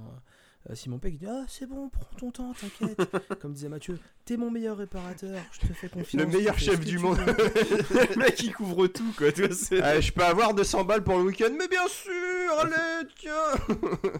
Simon 0.73 0.99
Peck 0.99 1.17
dit 1.17 1.25
Ah, 1.27 1.43
c'est 1.47 1.65
bon, 1.65 1.89
prends 1.89 2.05
ton 2.17 2.31
temps, 2.31 2.53
t'inquiète. 2.53 2.99
Comme 3.41 3.53
disait 3.53 3.67
Mathieu, 3.69 3.97
t'es 4.25 4.37
mon 4.37 4.51
meilleur 4.51 4.77
réparateur, 4.77 5.39
je 5.51 5.59
te 5.67 5.73
fais 5.73 5.89
confiance. 5.89 6.13
Le 6.23 6.27
meilleur 6.27 6.57
chef 6.57 6.79
du 6.85 6.99
monde. 6.99 7.17
le 7.25 8.15
mec 8.17 8.41
il 8.43 8.53
couvre 8.53 8.87
tout 8.87 9.11
quoi. 9.17 9.27
Ah, 9.81 9.99
je 9.99 10.11
peux 10.11 10.23
avoir 10.23 10.53
200 10.53 10.83
balles 10.85 11.03
pour 11.03 11.17
le 11.17 11.23
week-end, 11.23 11.49
mais 11.57 11.67
bien 11.67 11.87
sûr, 11.87 12.11
allez, 12.59 13.07
tiens 13.17 13.31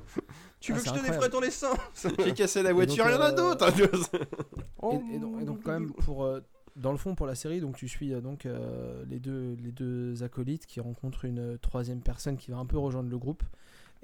Tu 0.59 0.73
Ah, 0.73 0.75
veux 0.75 0.81
que 0.83 0.89
je 0.89 0.93
te 0.93 1.05
défraie 1.05 1.29
ton 1.29 1.41
essence 1.41 2.07
J'ai 2.23 2.33
cassé 2.33 2.61
la 2.63 2.73
voiture, 2.73 3.05
il 3.07 3.11
y 3.13 3.15
en 3.15 3.21
a 3.21 3.31
euh, 3.31 3.35
d'autres. 3.35 3.67
hein, 3.67 3.73
c'est- 4.11 5.13
Et, 5.13 5.19
donc, 5.19 5.63
quand 5.63 5.71
même 5.71 5.91
pour 5.91 6.23
euh, 6.25 6.39
dans 6.75 6.91
le 6.91 6.97
fond 6.97 7.15
pour 7.15 7.27
la 7.27 7.35
série 7.35 7.59
donc 7.61 7.75
tu 7.75 7.87
suis 7.87 8.13
euh, 8.13 8.21
donc 8.21 8.45
euh, 8.45 9.03
les 9.09 9.19
deux 9.19 9.55
les 9.61 9.71
deux 9.71 10.23
acolytes 10.23 10.65
qui 10.65 10.79
rencontrent 10.79 11.25
une 11.25 11.39
euh, 11.39 11.57
troisième 11.57 12.01
personne 12.01 12.37
qui 12.37 12.49
va 12.51 12.57
un 12.57 12.65
peu 12.65 12.77
rejoindre 12.77 13.09
le 13.09 13.17
groupe 13.17 13.43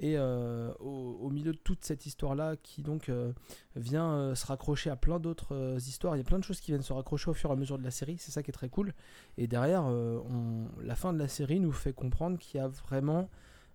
et 0.00 0.16
euh, 0.16 0.72
au, 0.80 1.18
au 1.20 1.30
milieu 1.30 1.52
de 1.52 1.58
toute 1.58 1.84
cette 1.84 2.06
histoire 2.06 2.34
là 2.34 2.56
qui 2.56 2.82
donc 2.82 3.08
euh, 3.08 3.32
vient 3.76 4.12
euh, 4.12 4.34
se 4.34 4.46
raccrocher 4.46 4.90
à 4.90 4.96
plein 4.96 5.18
d'autres 5.18 5.76
histoires 5.88 6.14
il 6.14 6.18
y 6.18 6.20
a 6.20 6.24
plein 6.24 6.38
de 6.38 6.44
choses 6.44 6.60
qui 6.60 6.70
viennent 6.70 6.82
se 6.82 6.92
raccrocher 6.92 7.30
au 7.30 7.34
fur 7.34 7.50
et 7.50 7.52
à 7.52 7.56
mesure 7.56 7.78
de 7.78 7.84
la 7.84 7.90
série 7.90 8.16
c'est 8.18 8.30
ça 8.30 8.42
qui 8.42 8.50
est 8.50 8.52
très 8.52 8.68
cool 8.68 8.94
et 9.36 9.46
derrière 9.46 9.84
on, 9.84 10.68
la 10.80 10.94
fin 10.94 11.12
de 11.12 11.18
la 11.18 11.28
série 11.28 11.60
nous 11.60 11.72
fait 11.72 11.92
comprendre 11.92 12.38
qu'il 12.38 12.60
y 12.60 12.62
a 12.62 12.68
vraiment 12.68 13.28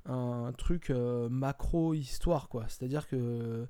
un 0.06 0.52
truc 0.58 0.90
euh, 0.90 1.30
macro 1.30 1.94
histoire 1.94 2.48
quoi 2.50 2.66
c'est 2.68 2.86
à 2.86 2.88
dire 2.88 3.08
que 3.08 3.68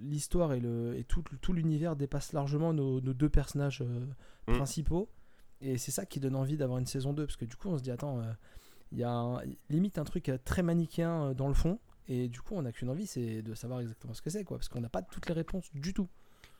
l'histoire 0.00 0.54
et, 0.54 0.60
le, 0.60 0.96
et 0.96 1.04
tout, 1.04 1.22
tout 1.42 1.52
l'univers 1.52 1.96
dépasse 1.96 2.32
largement 2.32 2.72
nos, 2.72 3.00
nos 3.00 3.12
deux 3.12 3.28
personnages 3.28 3.84
Mm. 4.46 4.56
principaux. 4.56 5.08
Et 5.60 5.78
c'est 5.78 5.90
ça 5.90 6.04
qui 6.04 6.20
donne 6.20 6.36
envie 6.36 6.56
d'avoir 6.56 6.78
une 6.78 6.86
saison 6.86 7.12
2. 7.12 7.26
Parce 7.26 7.36
que 7.36 7.44
du 7.44 7.56
coup, 7.56 7.68
on 7.68 7.78
se 7.78 7.82
dit, 7.82 7.90
attends, 7.90 8.20
il 8.94 9.00
y 9.00 9.04
a 9.04 9.10
un- 9.10 9.42
limite 9.68 9.98
un 9.98 10.04
truc 10.04 10.28
euh, 10.30 10.38
très 10.44 10.62
manichéen 10.62 11.30
euh, 11.30 11.34
dans 11.34 11.48
le 11.48 11.54
fond. 11.54 11.78
Et 12.08 12.28
du 12.28 12.40
coup, 12.40 12.54
on 12.54 12.62
n'a 12.62 12.72
qu'une 12.72 12.88
envie, 12.90 13.06
c'est 13.06 13.42
de 13.42 13.54
savoir 13.54 13.80
exactement 13.80 14.14
ce 14.14 14.22
que 14.22 14.30
c'est. 14.30 14.44
quoi 14.44 14.56
Parce 14.58 14.68
qu'on 14.68 14.80
n'a 14.80 14.88
pas 14.88 15.02
toutes 15.02 15.26
les 15.28 15.34
réponses 15.34 15.70
du 15.74 15.92
tout. 15.94 16.08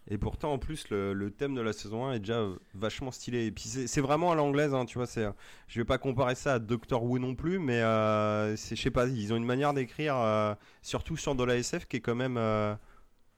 Et 0.08 0.18
pourtant, 0.18 0.52
en 0.52 0.58
plus, 0.58 0.90
le, 0.90 1.14
le 1.14 1.30
thème 1.30 1.54
de 1.54 1.62
la 1.62 1.72
saison 1.72 2.04
1 2.06 2.14
est 2.14 2.18
déjà 2.20 2.46
vachement 2.74 3.10
stylé. 3.10 3.46
Et 3.46 3.50
puis, 3.52 3.64
c'est 3.64 4.00
vraiment 4.02 4.32
à 4.32 4.34
l'anglaise, 4.34 4.74
hein, 4.74 4.84
tu 4.84 4.98
vois. 4.98 5.06
c'est, 5.06 5.24
euh, 5.24 5.32
Je 5.66 5.80
vais 5.80 5.84
pas 5.86 5.96
comparer 5.98 6.34
ça 6.34 6.54
à 6.54 6.58
Doctor 6.58 7.02
Who 7.04 7.18
non 7.18 7.34
plus, 7.34 7.58
mais 7.58 7.80
euh, 7.80 8.54
c'est, 8.56 8.76
je 8.76 8.82
sais 8.82 8.90
pas, 8.90 9.06
ils 9.06 9.32
ont 9.32 9.36
une 9.36 9.46
manière 9.46 9.72
d'écrire, 9.72 10.16
euh, 10.16 10.54
surtout 10.82 11.16
sur 11.16 11.34
de 11.34 11.44
la 11.44 11.56
SF, 11.56 11.86
qui 11.86 11.96
est 11.96 12.00
quand 12.00 12.14
même 12.14 12.36
euh, 12.36 12.74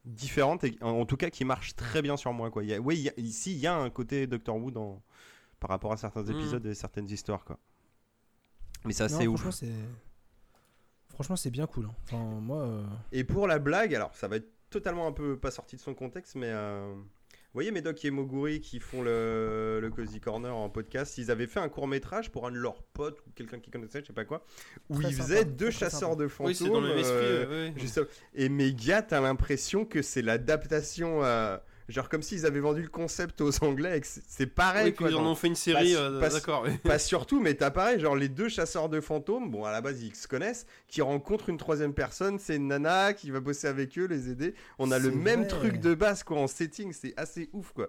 différente 0.05 0.65
et 0.65 0.77
en, 0.83 0.91
en 0.91 1.07
tout 1.07 1.17
cas 1.17 1.31
qui 1.31 1.45
marche 1.45 1.75
très 1.77 2.03
bien 2.03 2.17
sur 2.17 2.33
moi, 2.33 2.51
quoi. 2.51 2.63
Il 2.65 2.71
y 2.71 2.75
a- 2.75 2.81
oui, 2.81 2.97
il 2.97 3.03
y 3.03 3.09
a- 3.09 3.21
ici, 3.21 3.53
il 3.53 3.59
y 3.59 3.67
a 3.67 3.75
un 3.77 3.91
côté 3.91 4.27
Doctor 4.27 4.57
Who 4.57 4.71
dans, 4.71 5.03
par 5.61 5.71
rapport 5.71 5.93
à 5.93 5.97
certains 5.97 6.23
Mm. 6.23 6.31
épisodes 6.31 6.67
et 6.67 6.75
certaines 6.75 7.11
histoires, 7.11 7.45
quoi. 7.45 7.59
Mais 8.87 8.93
c'est 8.93 9.09
Non, 9.09 9.17
assez 9.19 9.27
ouf. 9.27 9.41
franchement, 9.41 9.53
c'est. 11.37 11.45
C'est 11.45 11.51
bien 11.51 11.67
cool. 11.67 11.87
hein. 11.87 11.95
Enfin, 12.05 12.19
moi. 12.41 12.63
euh, 12.67 12.83
Et 13.13 13.25
pour 13.25 13.47
la 13.47 13.59
blague, 13.59 13.95
alors 13.95 14.15
ça 14.15 14.29
va 14.29 14.37
être 14.37 14.51
totalement 14.71 15.07
un 15.07 15.13
peu 15.13 15.39
pas 15.39 15.51
sorti 15.51 15.77
de 15.77 15.81
son 15.81 15.95
contexte, 15.95 16.35
mais 16.35 16.51
euh, 16.51 16.93
vous 16.95 17.53
voyez 17.55 17.71
Médoc 17.71 18.05
et 18.05 18.11
Moguri 18.11 18.61
qui 18.61 18.81
font 18.81 19.01
le, 19.01 19.79
le 19.81 19.91
Cozy 19.91 20.21
Corner 20.21 20.55
en 20.55 20.69
podcast, 20.69 21.17
ils 21.17 21.31
avaient 21.31 21.47
fait 21.47 21.61
un 21.61 21.71
court 21.71 21.89
métrage 21.89 22.31
pour 22.31 22.47
un 22.47 22.51
de 22.51 22.59
leurs 22.59 22.83
potes 22.83 23.21
ou 23.27 23.31
quelqu'un 23.35 23.59
qui 23.61 23.71
connaissait, 23.71 24.01
je 24.03 24.09
sais 24.09 24.13
pas 24.13 24.27
quoi, 24.27 24.45
où 24.91 25.01
Très 25.01 25.09
ils 25.09 25.13
sympa, 25.15 25.23
faisaient 25.25 25.45
deux 25.47 25.71
chasseurs 25.71 26.11
sympa. 26.11 26.23
de 26.25 26.29
fantômes. 26.29 26.49
Oui, 26.51 26.55
c'est 26.55 26.69
dans 26.69 26.81
le 26.81 26.89
même 26.89 26.99
esprit. 26.99 27.15
euh. 27.99 28.05
Et 28.35 28.51
méga, 28.51 29.01
t'as 29.01 29.21
l'impression 29.23 29.87
que 29.87 30.03
c'est 30.03 30.21
l'adaptation, 30.23 31.25
euh, 31.25 31.57
genre 31.89 32.09
comme 32.09 32.23
s'ils 32.23 32.47
avaient 32.47 32.61
vendu 32.61 32.83
le 32.83 32.89
concept 32.89 33.41
aux 33.41 33.65
Anglais, 33.65 33.99
et 33.99 34.01
que 34.01 34.07
c'est 34.29 34.47
pareil. 34.47 34.87
Oui, 34.87 34.95
quoi, 34.95 35.07
puis 35.07 35.15
ils 35.17 35.19
en 35.19 35.27
ont 35.27 35.35
fait 35.35 35.47
une 35.47 35.55
série, 35.55 35.95
Pas- 35.95 36.01
euh, 36.01 36.21
pas- 36.21 36.29
d'accord. 36.31 36.67
pas 36.85 36.99
surtout, 36.99 37.41
mais 37.41 37.55
t'as 37.55 37.71
pareil, 37.71 38.01
genre 38.01 38.17
les 38.17 38.29
deux 38.29 38.49
chasseurs 38.49 38.89
de 38.89 39.01
fantômes, 39.01 39.51
bon 39.51 39.65
à 39.65 39.73
la 39.73 39.81
base 39.81 40.03
ils 40.03 40.15
se 40.15 40.27
connaissent, 40.29 40.67
qui 40.89 41.03
rencontrent 41.03 41.49
une 41.49 41.59
troisième 41.59 41.95
personne, 41.95 42.39
c'est 42.39 42.57
une 42.57 42.69
nana 42.69 43.13
qui 43.15 43.31
va 43.31 43.41
bosser 43.41 43.67
avec 43.69 43.97
eux, 43.99 44.07
les 44.07 44.31
aider. 44.31 44.55
On 44.79 44.91
a 44.91 44.99
le 44.99 45.11
même 45.11 45.47
truc 45.47 45.79
de 45.81 45.95
base 45.95 46.23
quoi 46.23 46.39
en 46.39 46.47
setting, 46.47 46.93
c'est 46.93 47.15
assez 47.17 47.49
ouf 47.53 47.73
quoi. 47.73 47.89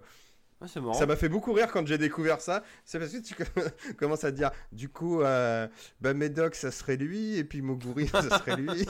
Marrant. 0.74 0.92
Ça 0.92 1.06
m'a 1.06 1.14
fait 1.14 1.28
beaucoup 1.28 1.52
rire 1.52 1.68
quand 1.70 1.86
j'ai 1.86 1.98
découvert 1.98 2.40
ça. 2.40 2.64
C'est 2.84 2.98
parce 2.98 3.12
que 3.12 3.18
tu 3.18 3.34
commences 3.96 4.24
à 4.24 4.32
te 4.32 4.36
dire, 4.36 4.50
du 4.72 4.88
coup, 4.88 5.22
euh, 5.22 5.68
bah 6.00 6.14
Médoc 6.14 6.56
ça 6.56 6.72
serait 6.72 6.96
lui, 6.96 7.36
et 7.36 7.44
puis 7.44 7.62
Moguri 7.62 8.08
ça 8.12 8.22
serait 8.22 8.56
lui. 8.56 8.84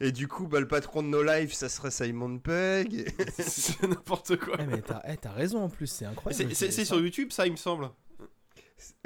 Et 0.00 0.12
du 0.12 0.28
coup, 0.28 0.46
bah, 0.46 0.60
le 0.60 0.68
patron 0.68 1.02
de 1.02 1.08
No 1.08 1.22
Life, 1.22 1.52
ça 1.54 1.68
serait 1.68 1.90
Simon 1.90 2.38
Pegg. 2.38 2.94
et- 2.94 3.06
c'est 3.42 3.82
n'importe 3.82 4.36
quoi. 4.36 4.56
ouais, 4.58 4.66
mais 4.66 4.82
t'as 4.82 5.00
eh, 5.08 5.16
t'as 5.16 5.32
raison 5.32 5.62
en 5.62 5.68
plus, 5.68 5.86
c'est 5.86 6.04
incroyable. 6.04 6.44
C'est- 6.50 6.54
C'est 6.54 6.70
c'est 6.72 6.84
sur 6.84 7.00
YouTube, 7.00 7.32
ça, 7.32 7.46
il 7.46 7.52
me 7.52 7.56
semble. 7.56 7.88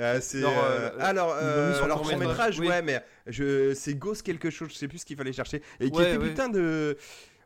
Euh, 0.00 0.18
c'est 0.20 0.42
euh, 0.42 0.48
euh, 0.48 0.90
alors 0.98 1.32
euh, 1.40 1.74
sur 1.74 1.86
le 1.86 1.92
alors 1.92 2.02
court-métrage, 2.02 2.56
court-métrage 2.56 2.58
oui. 2.58 2.66
ouais 2.66 2.82
mais 2.82 3.04
je 3.28 3.72
c'est 3.72 3.94
Ghost 3.94 4.22
quelque 4.24 4.50
chose 4.50 4.68
je 4.70 4.74
sais 4.74 4.88
plus 4.88 4.98
ce 4.98 5.06
qu'il 5.06 5.16
fallait 5.16 5.32
chercher 5.32 5.62
et 5.78 5.90
qui 5.92 6.00
était 6.02 6.16
ouais. 6.16 6.28
putain 6.28 6.48
de 6.48 6.96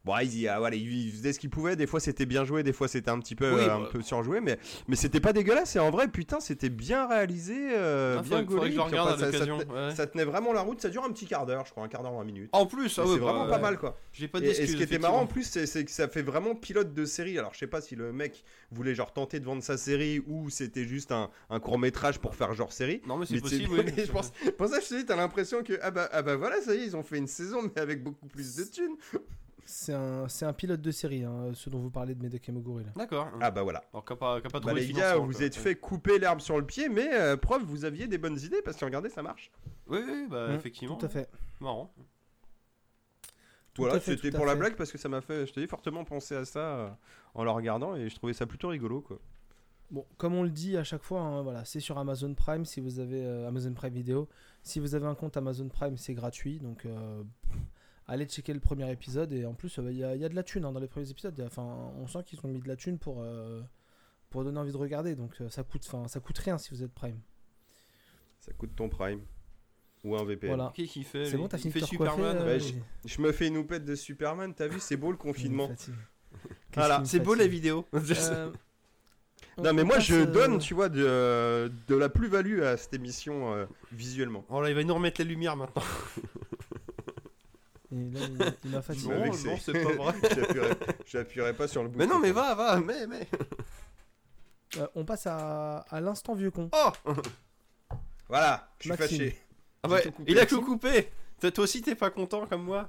bon 0.04 0.14
ils, 0.22 0.48
ah, 0.48 0.58
voilà, 0.58 0.76
ils 0.76 1.10
faisaient 1.12 1.32
ce 1.32 1.38
qu'ils 1.38 1.50
pouvaient 1.50 1.76
des 1.76 1.86
fois 1.86 2.00
c'était 2.00 2.26
bien 2.26 2.44
joué 2.44 2.62
des 2.62 2.72
fois 2.72 2.88
c'était 2.88 3.10
un 3.10 3.18
petit 3.20 3.34
peu 3.34 3.52
Oui, 3.54 3.60
euh, 3.62 3.74
un 3.74 3.80
bah. 3.80 3.88
peu 3.92 4.02
surjoué 4.02 4.40
mais 4.40 4.58
mais 4.88 4.96
c'était 4.96 5.20
pas 5.20 5.32
dégueulasse 5.32 5.76
et 5.76 5.78
en 5.78 5.90
vrai 5.90 6.08
putain 6.08 6.40
c'était 6.40 6.68
bien 6.68 7.06
réalisé 7.08 7.56
euh, 7.72 8.16
Ah, 8.18 8.22
bien 8.22 8.42
gaulé, 8.42 8.78
enfin, 8.78 8.90
ça- 8.90 9.18
ça, 9.18 9.26
l'occasion. 9.30 9.58
ouais. 9.58 9.94
ça 9.94 10.06
tenait 10.06 10.24
vraiment 10.24 10.52
la 10.52 10.60
route 10.62 10.80
ça 10.80 10.88
dure 10.90 11.04
un 11.04 11.10
petit 11.10 11.26
quart 11.26 11.46
d'heure 11.46 11.64
je 11.66 11.70
crois 11.70 11.84
un 11.84 11.88
quart 11.88 12.02
d'heure 12.02 12.12
20 12.14 12.24
minutes 12.24 12.50
En 12.52 12.66
plus, 12.66 12.98
ah 12.98 13.04
ouais, 13.06 13.12
c'est 13.14 13.18
vraiment 13.20 13.44
bah, 13.46 13.52
pas 13.52 13.58
mal 13.58 13.78
quoi 13.78 13.98
J'ai 14.12 14.28
pas 14.28 14.40
et, 14.40 14.46
et 14.48 14.66
ce 14.66 14.76
qui 14.76 14.82
était 14.82 14.98
marrant 14.98 15.20
en 15.22 15.26
plus, 15.26 15.44
c'est 15.44 15.84
que 15.84 15.90
ça 15.90 16.08
fait 16.08 16.22
vraiment 16.22 16.54
pilote 16.54 16.92
de 16.92 17.04
série. 17.04 17.38
Alors 17.38 17.54
je 17.54 17.58
sais 17.58 17.66
pas 17.66 17.80
si 17.80 17.96
le 17.96 18.12
mec 18.12 18.44
voulait 18.70 18.94
genre 18.94 19.12
tenter 19.12 19.40
de 19.40 19.44
vendre 19.44 19.62
sa 19.62 19.76
série 19.76 20.22
ou 20.26 20.50
c'était 20.50 20.84
juste 20.84 21.12
un, 21.12 21.30
un 21.50 21.60
court 21.60 21.78
métrage 21.78 22.18
pour 22.18 22.34
faire 22.34 22.52
genre 22.54 22.72
série. 22.72 23.00
Non, 23.06 23.16
mais 23.16 23.26
c'est 23.26 23.40
possible, 23.40 23.70
oui. 23.96 24.04
je 24.04 24.10
pense- 24.12 24.32
Pour 24.58 24.68
ça, 24.68 24.80
je 24.80 24.86
te 24.88 24.94
dis, 24.94 25.06
t'as 25.06 25.16
l'impression 25.16 25.62
que 25.62 25.78
ah 25.82 25.90
bah, 25.90 26.08
ah 26.12 26.22
bah 26.22 26.36
voilà, 26.36 26.60
ça 26.60 26.74
y 26.74 26.78
est, 26.82 26.84
ils 26.86 26.96
ont 26.96 27.02
fait 27.02 27.18
une 27.18 27.26
saison, 27.26 27.62
mais 27.74 27.80
avec 27.80 28.02
beaucoup 28.02 28.26
plus 28.26 28.56
de 28.56 28.64
thunes. 28.64 28.96
C'est 29.66 29.94
un, 29.94 30.28
c'est 30.28 30.44
un 30.44 30.52
pilote 30.52 30.80
de 30.82 30.90
série, 30.90 31.24
hein, 31.24 31.50
ce 31.54 31.70
dont 31.70 31.78
vous 31.78 31.90
parlez 31.90 32.14
de 32.14 32.26
et 32.26 32.52
Moguri 32.52 32.84
là. 32.84 32.90
D'accord. 32.96 33.28
Ah 33.40 33.50
bah 33.50 33.62
voilà. 33.62 33.82
Alors, 33.92 34.04
qu'a 34.04 34.14
pas, 34.16 34.40
qu'a 34.40 34.50
pas 34.50 34.60
Bah 34.60 34.74
les 34.74 34.86
le 34.86 34.92
gars, 34.92 35.16
vous 35.16 35.32
quoi. 35.32 35.42
êtes 35.42 35.54
fait 35.56 35.74
couper 35.74 36.18
l'herbe 36.18 36.40
sur 36.40 36.58
le 36.58 36.66
pied, 36.66 36.88
mais 36.88 37.08
euh, 37.14 37.36
preuve, 37.36 37.62
vous 37.62 37.84
aviez 37.84 38.06
des 38.06 38.18
bonnes 38.18 38.38
idées 38.38 38.60
parce 38.62 38.76
que 38.76 38.84
regardez, 38.84 39.08
ça 39.08 39.22
marche. 39.22 39.50
Oui, 39.86 40.00
oui, 40.06 40.26
bah, 40.28 40.48
Mm, 40.48 40.54
effectivement. 40.56 40.96
Tout 40.96 41.06
à 41.06 41.08
fait. 41.08 41.28
Marrant. 41.60 41.92
Tout 43.72 43.82
voilà, 43.82 43.98
fait, 44.00 44.12
c'était 44.16 44.30
pour 44.30 44.46
la 44.46 44.52
fait. 44.52 44.58
blague 44.58 44.76
parce 44.76 44.92
que 44.92 44.98
ça 44.98 45.08
m'a 45.08 45.20
fait, 45.20 45.46
je 45.46 45.52
te 45.52 45.58
dis, 45.60 45.66
fortement 45.66 46.04
penser 46.04 46.36
à 46.36 46.44
ça 46.44 46.60
euh, 46.60 46.90
en 47.34 47.42
le 47.42 47.50
regardant 47.50 47.96
et 47.96 48.08
je 48.08 48.14
trouvais 48.14 48.32
ça 48.32 48.46
plutôt 48.46 48.68
rigolo 48.68 49.00
quoi. 49.00 49.18
Bon, 49.90 50.06
comme 50.16 50.34
on 50.34 50.42
le 50.44 50.50
dit 50.50 50.76
à 50.76 50.84
chaque 50.84 51.02
fois, 51.02 51.20
hein, 51.20 51.42
voilà, 51.42 51.64
c'est 51.64 51.80
sur 51.80 51.98
Amazon 51.98 52.34
Prime 52.34 52.64
si 52.64 52.80
vous 52.80 53.00
avez 53.00 53.24
euh, 53.24 53.48
Amazon 53.48 53.72
Prime 53.74 53.92
Vidéo. 53.92 54.28
Si 54.62 54.78
vous 54.78 54.94
avez 54.94 55.06
un 55.06 55.14
compte 55.14 55.36
Amazon 55.36 55.68
Prime, 55.68 55.96
c'est 55.96 56.14
gratuit, 56.14 56.58
donc 56.60 56.86
euh, 56.86 57.22
allez 58.06 58.26
checker 58.26 58.52
le 58.52 58.60
premier 58.60 58.90
épisode 58.90 59.32
et 59.32 59.46
en 59.46 59.54
plus 59.54 59.78
euh, 59.78 59.90
il 59.90 59.96
y, 59.98 60.04
a- 60.04 60.14
il 60.14 60.20
y 60.20 60.24
a 60.24 60.28
de 60.28 60.34
la 60.34 60.42
thune 60.42 60.64
hein, 60.64 60.72
dans 60.72 60.80
les 60.80 60.88
premiers 60.88 61.10
épisodes. 61.10 61.40
Enfin, 61.46 61.62
on 61.62 62.06
sent 62.06 62.20
qu'ils 62.26 62.38
ont 62.44 62.48
mis 62.48 62.60
de 62.60 62.68
la 62.68 62.76
thune 62.76 62.98
pour 62.98 63.22
euh, 63.22 63.62
pour 64.30 64.42
donner 64.44 64.58
envie 64.58 64.72
de 64.72 64.76
regarder, 64.76 65.14
donc 65.14 65.32
euh, 65.40 65.48
ça 65.48 65.62
coûte, 65.62 65.84
enfin, 65.86 66.08
ça 66.08 66.18
coûte 66.20 66.38
rien 66.38 66.58
si 66.58 66.70
vous 66.70 66.82
êtes 66.82 66.92
Prime. 66.92 67.20
Ça 68.40 68.52
coûte 68.52 68.74
ton 68.76 68.88
Prime. 68.88 69.20
Ou 70.02 70.16
un 70.16 70.24
VPN. 70.24 70.48
Voilà. 70.48 70.72
Fait 70.76 71.24
C'est 71.24 71.36
bon, 71.38 71.48
t'as 71.48 71.56
Il 71.56 71.60
fini 71.62 71.72
fait 71.72 71.80
Superman. 71.80 72.36
euh, 72.36 72.44
Ouais, 72.44 72.60
j'ai- 72.60 72.82
Je 73.06 73.22
me 73.22 73.32
fais 73.32 73.46
une 73.48 73.56
oupette 73.56 73.86
de 73.86 73.94
Superman, 73.94 74.52
t'as 74.54 74.66
vu, 74.66 74.78
c'est 74.80 74.98
beau 74.98 75.10
le 75.10 75.16
confinement. 75.16 75.70
Voilà, 76.74 77.02
c'est 77.06 77.20
beau 77.20 77.34
la 77.34 77.46
vidéo. 77.46 77.86
Euh, 79.56 79.62
Non 79.62 79.70
on- 79.70 79.74
mais 79.74 79.84
moi 79.84 79.98
je 80.00 80.14
euh, 80.14 80.26
donne, 80.26 80.58
tu 80.58 80.74
vois, 80.74 80.88
de, 80.88 81.70
de 81.86 81.94
la 81.94 82.08
plus-value 82.08 82.62
à 82.62 82.76
cette 82.76 82.92
émission 82.94 83.54
euh, 83.54 83.66
visuellement. 83.92 84.44
Oh 84.48 84.60
là, 84.60 84.68
il 84.68 84.74
va 84.74 84.82
nous 84.82 84.94
remettre 84.94 85.20
la 85.20 85.26
lumière 85.26 85.56
maintenant. 85.56 85.82
et 87.92 88.10
là, 88.10 88.20
il- 88.64 88.70
m'a 88.70 88.82
fatigué. 88.82 89.14
Non, 89.14 89.26
non, 89.26 89.56
c'est 89.60 89.72
pas 89.72 89.92
vrai. 89.92 90.14
J'appuierai- 91.06 91.52
pas 91.54 91.68
sur 91.68 91.82
le 91.82 91.88
bouton. 91.88 91.98
Mais 91.98 92.06
non, 92.12 92.18
mais 92.18 92.32
va, 92.32 92.54
va, 92.54 92.80
mais, 92.80 93.06
mais. 93.06 93.28
Euh, 94.76 94.88
on 94.96 95.04
passe 95.04 95.28
à, 95.28 95.84
à 95.88 96.00
l'instant 96.00 96.34
vieux 96.34 96.50
con. 96.50 96.68
Oh 96.72 96.90
Voilà, 98.28 98.68
je 98.80 98.88
suis 98.88 98.96
fâché. 98.96 99.38
Ah 99.84 99.88
ouais, 99.88 100.12
il 100.26 100.36
a 100.40 100.46
tout 100.46 100.62
coupé. 100.62 101.10
Toi 101.40 101.52
toi 101.52 101.64
aussi, 101.64 101.80
t'es 101.82 101.94
pas 101.94 102.10
content 102.10 102.46
comme 102.46 102.64
moi 102.64 102.88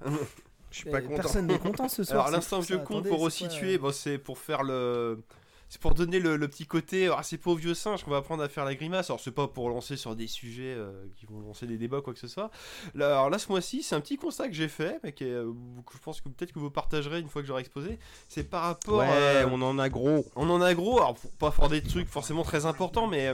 Je 0.71 0.77
suis 0.77 0.89
pas 0.89 1.01
content. 1.01 1.15
Personne 1.15 1.45
n'est 1.47 1.59
content 1.59 1.87
ce 1.87 2.03
soir. 2.03 2.21
Alors, 2.27 2.31
l'instant 2.31 2.59
vieux 2.59 2.79
con, 2.79 3.03
pour 3.03 3.19
resituer, 3.19 3.75
euh, 3.75 3.77
bon, 3.77 3.91
c'est 3.91 4.17
pour 4.17 4.39
faire 4.39 4.63
le. 4.63 5.21
C'est 5.67 5.81
pour 5.81 5.93
donner 5.93 6.19
le, 6.19 6.37
le 6.37 6.47
petit 6.47 6.65
côté. 6.65 7.07
Ah, 7.07 7.21
c'est 7.23 7.37
pas 7.37 7.51
au 7.51 7.55
vieux 7.55 7.73
singe 7.73 8.03
qu'on 8.03 8.11
va 8.11 8.17
apprendre 8.17 8.43
à 8.43 8.49
faire 8.49 8.65
la 8.65 8.75
grimace. 8.75 9.09
Alors, 9.09 9.19
c'est 9.19 9.31
pas 9.31 9.47
pour 9.47 9.69
lancer 9.69 9.97
sur 9.97 10.15
des 10.15 10.27
sujets 10.27 10.73
euh, 10.75 10.91
qui 11.17 11.25
vont 11.25 11.39
lancer 11.41 11.65
des 11.65 11.77
débats, 11.77 12.01
quoi 12.01 12.13
que 12.13 12.19
ce 12.19 12.27
soit. 12.27 12.51
Là, 12.93 13.07
alors 13.07 13.29
là, 13.29 13.39
ce 13.39 13.49
mois-ci, 13.49 13.81
c'est 13.81 13.95
un 13.95 14.01
petit 14.01 14.17
constat 14.17 14.47
que 14.47 14.53
j'ai 14.53 14.67
fait, 14.67 14.99
mais 15.03 15.13
euh, 15.23 15.51
que 15.85 15.93
je 15.93 15.99
pense 15.99 16.21
que 16.21 16.29
peut-être 16.29 16.51
que 16.51 16.59
vous 16.59 16.69
partagerez 16.69 17.19
une 17.19 17.29
fois 17.29 17.41
que 17.41 17.47
j'aurai 17.47 17.61
exposé. 17.61 17.97
C'est 18.29 18.43
par 18.43 18.63
rapport. 18.63 18.99
Ouais, 18.99 19.07
euh, 19.09 19.47
on 19.51 19.61
en 19.61 19.79
a 19.79 19.89
gros. 19.89 20.25
On 20.35 20.49
en 20.49 20.61
a 20.61 20.73
gros, 20.73 20.97
alors 20.97 21.15
pour 21.15 21.31
pas 21.31 21.51
faire 21.51 21.69
des 21.69 21.81
trucs 21.81 22.07
forcément 22.07 22.43
très 22.43 22.65
importants, 22.65 23.07
mais 23.07 23.33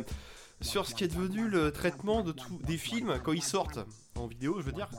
sur 0.61 0.85
ce 0.85 0.95
qui 0.95 1.03
est 1.03 1.07
devenu 1.07 1.47
le 1.49 1.71
traitement 1.71 2.21
de 2.21 2.31
tous 2.31 2.59
des 2.63 2.77
films 2.77 3.19
quand 3.23 3.33
ils 3.33 3.43
sortent 3.43 3.79
en 4.15 4.27
vidéo, 4.27 4.57
je 4.59 4.65
veux 4.65 4.71
dire, 4.71 4.89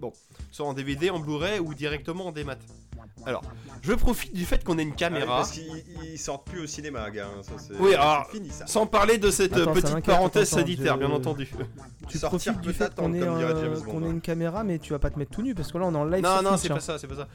bon, 0.00 0.12
soit 0.50 0.66
en 0.66 0.74
DVD, 0.74 1.10
en 1.10 1.18
Blu-ray 1.20 1.60
ou 1.60 1.74
directement 1.74 2.26
en 2.26 2.32
démat. 2.32 2.56
Alors, 3.26 3.42
je 3.82 3.92
profite 3.92 4.34
du 4.34 4.44
fait 4.44 4.64
qu'on 4.64 4.78
ait 4.78 4.82
une 4.82 4.88
Ah 4.88 4.92
oui, 4.92 4.96
caméra, 4.96 5.36
parce 5.36 5.52
qu'ils 5.52 5.84
ils 6.12 6.18
sortent 6.18 6.46
plus 6.46 6.60
au 6.62 6.66
cinéma, 6.66 7.08
gars. 7.10 7.26
hein, 7.26 7.42
Ça, 7.42 7.52
c'est 7.58 7.74
Oui, 7.78 7.90
c'est 7.90 7.96
alors, 7.96 8.26
fini 8.30 8.50
ça. 8.50 8.66
sans 8.66 8.86
parler 8.86 9.18
de 9.18 9.30
cette 9.30 9.52
Attends, 9.52 9.70
euh, 9.70 9.74
c'est 9.76 9.82
petite 9.82 10.04
parenthèse 10.06 10.48
sanitaire, 10.48 10.94
je- 10.94 10.98
bien 11.06 11.10
entendu. 11.10 11.48
Tu 12.08 12.18
Sortir 12.18 12.54
profites 12.54 12.60
du 12.60 12.72
fait 12.72 12.94
qu'on 12.94 13.12
ait, 13.14 13.20
Bond, 13.20 13.82
qu'on 13.84 14.02
ait 14.02 14.06
hein. 14.06 14.10
une 14.10 14.20
caméra, 14.20 14.64
mais 14.64 14.78
tu 14.78 14.92
vas 14.92 14.98
pas 14.98 15.10
te 15.10 15.18
mettre 15.18 15.30
tout 15.30 15.42
nu 15.42 15.54
parce 15.54 15.70
que 15.72 15.78
là 15.78 15.86
on 15.86 15.94
est 15.94 15.98
en 15.98 16.04
live. 16.04 16.22
Non, 16.22 16.34
sur 16.40 16.42
non, 16.42 16.56
c'est 16.56 16.70
hein. 16.70 16.74
pas 16.74 16.80
ça, 16.80 16.98
c'est 16.98 17.06
pas 17.06 17.16
ça. 17.16 17.28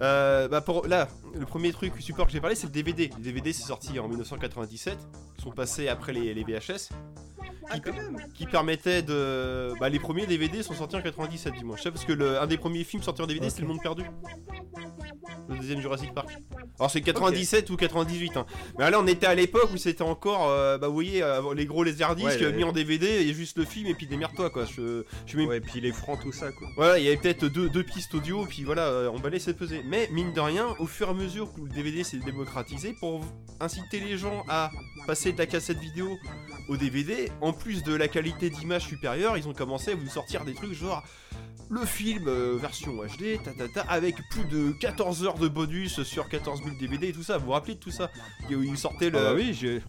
Euh, 0.00 0.48
bah 0.48 0.60
pour, 0.60 0.86
là, 0.86 1.08
le 1.38 1.44
premier 1.46 1.72
truc 1.72 1.92
support 2.00 2.26
que 2.26 2.32
j'ai 2.32 2.40
parlé, 2.40 2.56
c'est 2.56 2.66
le 2.66 2.72
DVD. 2.72 3.10
Le 3.16 3.22
DVD, 3.22 3.52
c'est 3.52 3.64
sorti 3.64 3.98
en 3.98 4.08
1997. 4.08 4.96
Ils 5.38 5.42
sont 5.42 5.50
passés 5.50 5.88
après 5.88 6.12
les, 6.12 6.32
les 6.34 6.44
VHS. 6.44 6.90
Ah, 7.70 7.78
quand 7.78 7.92
même. 7.94 8.18
qui 8.34 8.46
permettait 8.46 9.02
de. 9.02 9.72
Bah, 9.80 9.88
les 9.88 9.98
premiers 9.98 10.26
DVD 10.26 10.62
sont 10.62 10.74
sortis 10.74 10.96
en 10.96 11.02
97, 11.02 11.54
du 11.54 11.64
moins. 11.64 11.76
Je 11.76 11.82
sais 11.82 11.90
parce 11.90 12.04
que 12.04 12.12
le, 12.12 12.38
un 12.38 12.46
des 12.46 12.58
premiers 12.58 12.84
films 12.84 13.02
sortis 13.02 13.22
en 13.22 13.26
DVD, 13.26 13.46
Ok. 13.46 13.50
c'était 13.50 13.62
Le 13.62 13.68
Monde 13.68 13.80
Perdu. 13.82 14.02
Le 15.48 15.56
deuxième 15.56 15.80
Jurassic 15.80 16.12
Park. 16.14 16.28
Alors 16.78 16.90
c'est 16.90 17.00
97 17.00 17.70
ou 17.70 17.76
98, 17.76 18.36
hein. 18.36 18.46
Mais 18.78 18.90
là, 18.90 18.98
on 19.00 19.06
était 19.06 19.26
à 19.26 19.34
l'époque 19.34 19.70
où 19.72 19.76
c'était 19.76 20.02
encore. 20.02 20.48
euh, 20.48 20.78
bah, 20.78 20.88
vous 20.88 20.94
voyez, 20.94 21.22
euh, 21.22 21.54
les 21.54 21.66
gros 21.66 21.84
laserdiscs 21.84 22.26
Ouais, 22.26 22.38
les- 22.38 22.52
mis 22.52 22.64
en 22.64 22.72
DVD 22.72 23.06
et 23.06 23.32
juste 23.34 23.58
le 23.58 23.64
film 23.64 23.86
et 23.86 23.94
puis 23.94 24.06
démerde-toi, 24.06 24.50
quoi. 24.50 24.64
Je, 24.64 25.04
je 25.26 25.38
Ouais, 25.38 25.60
puis 25.60 25.80
les 25.80 25.92
francs, 25.92 26.20
tout 26.22 26.32
ça, 26.32 26.50
quoi. 26.52 26.68
voilà, 26.76 26.98
il 26.98 27.04
y 27.04 27.08
avait 27.08 27.16
peut-être 27.16 27.46
deux, 27.46 27.68
deux 27.68 27.82
pistes 27.84 28.14
audio, 28.14 28.46
puis 28.46 28.62
voilà, 28.64 28.86
euh, 28.86 29.10
on 29.12 29.18
balait 29.18 29.38
c'est 29.38 29.54
pesé. 29.54 29.82
Mais 29.86 30.08
mine 30.12 30.32
de 30.32 30.40
rien, 30.40 30.68
au 30.78 30.86
fur 30.86 31.08
et 31.08 31.10
à 31.10 31.14
mesure 31.14 31.52
que 31.52 31.60
le 31.60 31.68
DVD 31.68 32.02
s'est 32.04 32.18
démocratisé, 32.18 32.94
pour 32.98 33.20
inciter 33.60 34.00
les 34.00 34.16
gens 34.16 34.44
à 34.48 34.70
passer 35.06 35.32
de 35.32 35.38
la 35.38 35.46
cassette 35.46 35.78
vidéo 35.78 36.16
au 36.68 36.76
DVD, 36.76 37.30
en 37.40 37.52
plus 37.52 37.82
de 37.82 37.94
la 37.94 38.08
qualité 38.08 38.48
d'image 38.50 38.86
supérieure, 38.86 39.36
ils 39.36 39.46
ont 39.48 39.52
commencé 39.52 39.92
à 39.92 39.94
vous 39.94 40.08
sortir 40.08 40.44
des 40.44 40.54
trucs 40.54 40.72
genre 40.72 41.02
le 41.70 41.84
film 41.86 42.24
euh, 42.28 42.56
version 42.60 42.92
HD, 42.96 43.42
ta, 43.42 43.52
ta, 43.52 43.68
ta, 43.68 43.80
avec 43.82 44.16
plus 44.30 44.44
de 44.44 44.72
14 44.72 45.24
heures 45.24 45.38
de 45.38 45.48
bonus 45.48 46.02
sur 46.02 46.28
14 46.28 46.62
000 46.64 46.76
DVD 46.78 47.08
et 47.08 47.12
tout 47.12 47.22
ça. 47.22 47.38
Vous 47.38 47.46
vous 47.46 47.52
rappelez 47.52 47.74
de 47.74 47.80
tout 47.80 47.90
ça? 47.90 48.10
Il 48.50 48.56
ils 48.64 48.78
sortaient 48.78 49.10
le. 49.10 49.18
Ah 49.18 49.22
bah 49.30 49.34
oui, 49.34 49.52
j'ai. 49.54 49.82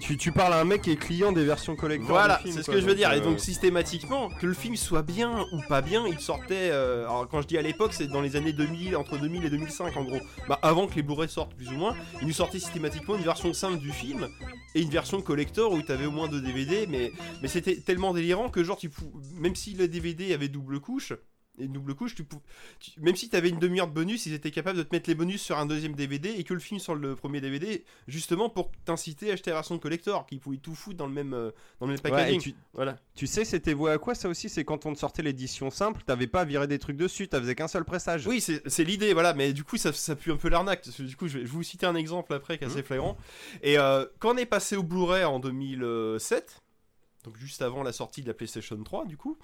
Tu, 0.00 0.16
tu 0.16 0.30
parles 0.30 0.52
à 0.52 0.60
un 0.60 0.64
mec 0.64 0.82
qui 0.82 0.92
est 0.92 0.96
client 0.96 1.32
des 1.32 1.44
versions 1.44 1.74
collector. 1.74 2.08
Voilà, 2.10 2.40
c'est 2.44 2.52
ce 2.52 2.62
quoi, 2.66 2.74
que 2.74 2.80
je 2.80 2.86
veux 2.86 2.94
dire. 2.94 3.12
Et 3.12 3.18
euh, 3.18 3.20
donc 3.24 3.40
systématiquement, 3.40 4.28
que 4.28 4.46
le 4.46 4.54
film 4.54 4.76
soit 4.76 5.02
bien 5.02 5.44
ou 5.52 5.60
pas 5.68 5.82
bien, 5.82 6.06
il 6.06 6.20
sortait. 6.20 6.70
euh, 6.70 7.02
alors 7.04 7.26
quand 7.28 7.42
je 7.42 7.48
dis 7.48 7.58
à 7.58 7.62
l'époque, 7.62 7.92
c'est 7.92 8.06
dans 8.06 8.20
les 8.20 8.36
années 8.36 8.52
2000, 8.52 8.94
entre 8.96 9.18
2000 9.18 9.44
et 9.44 9.50
2005 9.50 9.96
en 9.96 10.04
gros. 10.04 10.20
Bah 10.48 10.58
avant 10.62 10.86
que 10.86 10.94
les 10.94 11.02
Blu-ray 11.02 11.28
sortent 11.28 11.54
plus 11.54 11.68
ou 11.70 11.72
moins, 11.76 11.96
il 12.22 12.28
nous 12.28 12.32
sortait 12.32 12.60
systématiquement 12.60 13.16
une 13.16 13.24
version 13.24 13.52
simple 13.52 13.78
du 13.78 13.90
film 13.90 14.28
et 14.76 14.82
une 14.82 14.88
version 14.90 15.20
collector 15.20 15.72
où 15.72 15.82
tu 15.82 15.90
avais 15.90 16.06
au 16.06 16.12
moins 16.12 16.28
deux 16.28 16.40
DVD. 16.40 16.86
Mais 16.88 17.10
mais 17.42 17.48
c'était 17.48 17.74
tellement 17.80 18.14
délirant 18.14 18.50
que 18.50 18.62
genre 18.62 18.78
tu 18.78 18.90
pou- 18.90 19.12
même 19.40 19.56
si 19.56 19.74
le 19.74 19.88
DVD 19.88 20.32
avait 20.32 20.48
double 20.48 20.78
couche. 20.88 21.12
Et 21.60 21.64
une 21.64 21.72
double 21.72 21.96
couche, 21.96 22.14
tu 22.14 22.22
pou- 22.22 22.40
tu- 22.78 23.00
même 23.00 23.16
si 23.16 23.28
tu 23.28 23.34
avais 23.34 23.48
une 23.48 23.58
demi-heure 23.58 23.88
de 23.88 23.92
bonus, 23.92 24.26
ils 24.26 24.32
étaient 24.32 24.52
capables 24.52 24.78
de 24.78 24.84
te 24.84 24.94
mettre 24.94 25.10
les 25.10 25.16
bonus 25.16 25.42
sur 25.42 25.58
un 25.58 25.66
deuxième 25.66 25.96
DVD 25.96 26.28
et 26.30 26.44
que 26.44 26.54
le 26.54 26.60
film 26.60 26.78
sur 26.78 26.94
le 26.94 27.16
premier 27.16 27.40
DVD, 27.40 27.84
justement 28.06 28.48
pour 28.48 28.70
t'inciter 28.84 29.30
à 29.30 29.32
acheter 29.32 29.50
la 29.50 29.56
version 29.56 29.76
collector, 29.80 30.24
qui 30.26 30.38
pouvait 30.38 30.58
tout 30.58 30.76
foutre 30.76 30.98
dans 30.98 31.08
le 31.08 31.12
même, 31.12 31.34
euh, 31.34 31.50
dans 31.80 31.86
le 31.86 31.94
même 31.94 32.00
packaging. 32.00 32.40
tu, 32.40 32.54
Voilà. 32.74 32.96
tu 33.16 33.26
sais, 33.26 33.44
c'était 33.44 33.72
voué 33.72 33.90
à 33.90 33.98
quoi 33.98 34.14
ça 34.14 34.28
aussi? 34.28 34.48
C'est 34.48 34.64
quand 34.64 34.86
on 34.86 34.92
te 34.92 35.00
sortait 35.00 35.22
l'édition 35.24 35.68
simple, 35.72 36.02
t'avais 36.06 36.28
pas 36.28 36.42
à 36.42 36.44
virer 36.44 36.68
des 36.68 36.78
trucs 36.78 36.96
dessus, 36.96 37.26
t'avais 37.26 37.56
qu'un 37.56 37.66
seul 37.66 37.84
pressage. 37.84 38.24
Oui, 38.28 38.40
c'est 38.40 38.84
l'idée, 38.84 39.12
voilà, 39.12 39.34
mais 39.34 39.52
du 39.52 39.64
coup, 39.64 39.76
ça, 39.78 39.92
ça 39.92 40.14
pue 40.14 40.30
un 40.30 40.36
peu 40.36 40.48
l'arnaque. 40.50 40.88
Du 40.88 41.16
coup, 41.16 41.26
je 41.26 41.38
vais, 41.38 41.40
je 41.40 41.50
vais 41.50 41.50
vous 41.56 41.64
citer 41.64 41.86
un 41.86 41.96
exemple 41.96 42.32
après 42.34 42.56
qui 42.58 42.62
est 42.62 42.68
assez 42.68 42.84
flagrant. 42.84 43.16
Et 43.62 43.80
euh, 43.80 44.06
quand 44.20 44.32
on 44.32 44.36
est 44.36 44.46
passé 44.46 44.76
au 44.76 44.84
Blu-ray 44.84 45.24
en 45.24 45.40
2007, 45.40 46.62
donc 47.24 47.36
juste 47.36 47.62
avant 47.62 47.82
la 47.82 47.92
sortie 47.92 48.22
de 48.22 48.28
la 48.28 48.34
PlayStation 48.34 48.80
3, 48.80 49.06
du 49.06 49.16
coup, 49.16 49.36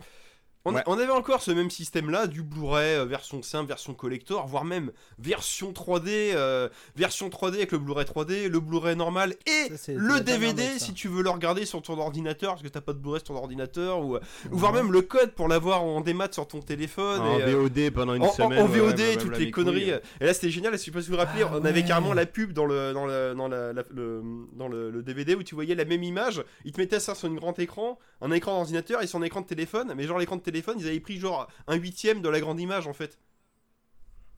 on, 0.64 0.74
Ouais. 0.74 0.82
on 0.86 0.98
avait 0.98 1.10
encore 1.12 1.42
ce 1.42 1.50
même 1.50 1.70
système-là, 1.70 2.26
du 2.26 2.42
Blu-ray, 2.42 2.94
euh, 2.96 3.04
version 3.04 3.42
simple, 3.42 3.68
version 3.68 3.94
collector, 3.94 4.46
voire 4.46 4.64
même 4.64 4.90
version 5.18 5.72
3D, 5.72 6.32
euh, 6.34 6.68
version 6.96 7.28
3D 7.28 7.54
avec 7.56 7.72
le 7.72 7.78
Blu-ray 7.78 8.04
3D, 8.06 8.48
le 8.48 8.60
Blu-ray 8.60 8.96
normal 8.96 9.34
et 9.46 9.74
Ça, 9.76 9.92
le 9.94 10.20
DVD 10.20 10.62
si 10.78 10.92
tu 10.94 11.08
veux 11.08 11.22
le 11.22 11.30
regarder 11.30 11.64
sur 11.66 11.82
ton 11.82 11.98
ordinateur, 11.98 12.52
parce 12.52 12.62
que 12.62 12.68
t'as 12.68 12.80
pas 12.80 12.92
de 12.92 12.98
Blu-ray 12.98 13.20
sur 13.24 13.34
ton 13.34 13.40
ordinateur, 13.40 14.00
ou, 14.00 14.16
ou 14.16 14.18
voire 14.50 14.72
même 14.72 14.92
le 14.92 15.02
code 15.02 15.32
pour 15.32 15.48
l'avoir 15.48 15.82
en 15.82 16.00
démat 16.00 16.28
sur 16.32 16.46
ton 16.48 16.60
téléphone. 16.60 17.20
en 17.20 17.38
et, 17.38 17.42
euh, 17.42 17.56
VOD 17.68 17.90
pendant 17.92 18.14
une 18.14 18.22
en, 18.24 18.32
semaine. 18.32 18.58
en 18.58 18.66
VOD, 18.66 19.18
toutes 19.20 19.38
les 19.38 19.50
conneries. 19.50 19.84
couilles. 19.84 20.00
Et 20.20 20.24
là, 20.26 20.34
c'était 20.34 20.50
génial. 20.50 20.72
Je 20.72 20.78
sais 20.78 20.90
pas 20.90 21.00
si 21.02 21.08
vous 21.08 21.14
vous 21.14 21.20
rappelez, 21.20 21.44
Ah 21.44 21.50
on 21.54 21.64
avait 21.64 21.84
carrément 21.84 22.14
la 22.14 22.26
pub 22.26 22.52
dans 22.52 22.66
le 22.66 22.92
dans 22.92 23.06
le 23.06 23.34
dans 23.36 23.48
la- 23.48 23.72
la- 23.72 23.84
le, 23.90 24.22
dans 24.54 24.68
le, 24.68 24.90
le 24.90 25.02
DVD 25.02 25.34
où 25.34 25.42
tu 25.42 25.54
voyais 25.54 25.74
la 25.74 25.84
même 25.84 26.02
image. 26.02 26.42
Ils 26.64 26.72
te 26.72 26.80
mettaient 26.80 27.00
ça 27.00 27.14
sur 27.14 27.28
un 27.28 27.34
grand 27.34 27.58
écran, 27.58 27.98
un 28.22 28.30
écran 28.30 28.54
d'ordinateur 28.56 29.02
et 29.02 29.06
sur 29.06 29.18
un 29.18 29.22
écran 29.22 29.40
de 29.42 29.46
téléphone. 29.46 29.92
Mais 29.96 30.04
genre 30.04 30.18
l'écran 30.18 30.36
de 30.36 30.40
téléphone, 30.40 30.53
ils 30.78 30.86
avaient 30.86 31.00
pris 31.00 31.18
genre 31.18 31.48
un 31.66 31.76
huitième 31.76 32.22
de 32.22 32.28
la 32.28 32.40
grande 32.40 32.60
image 32.60 32.86
en 32.86 32.92
fait. 32.92 33.18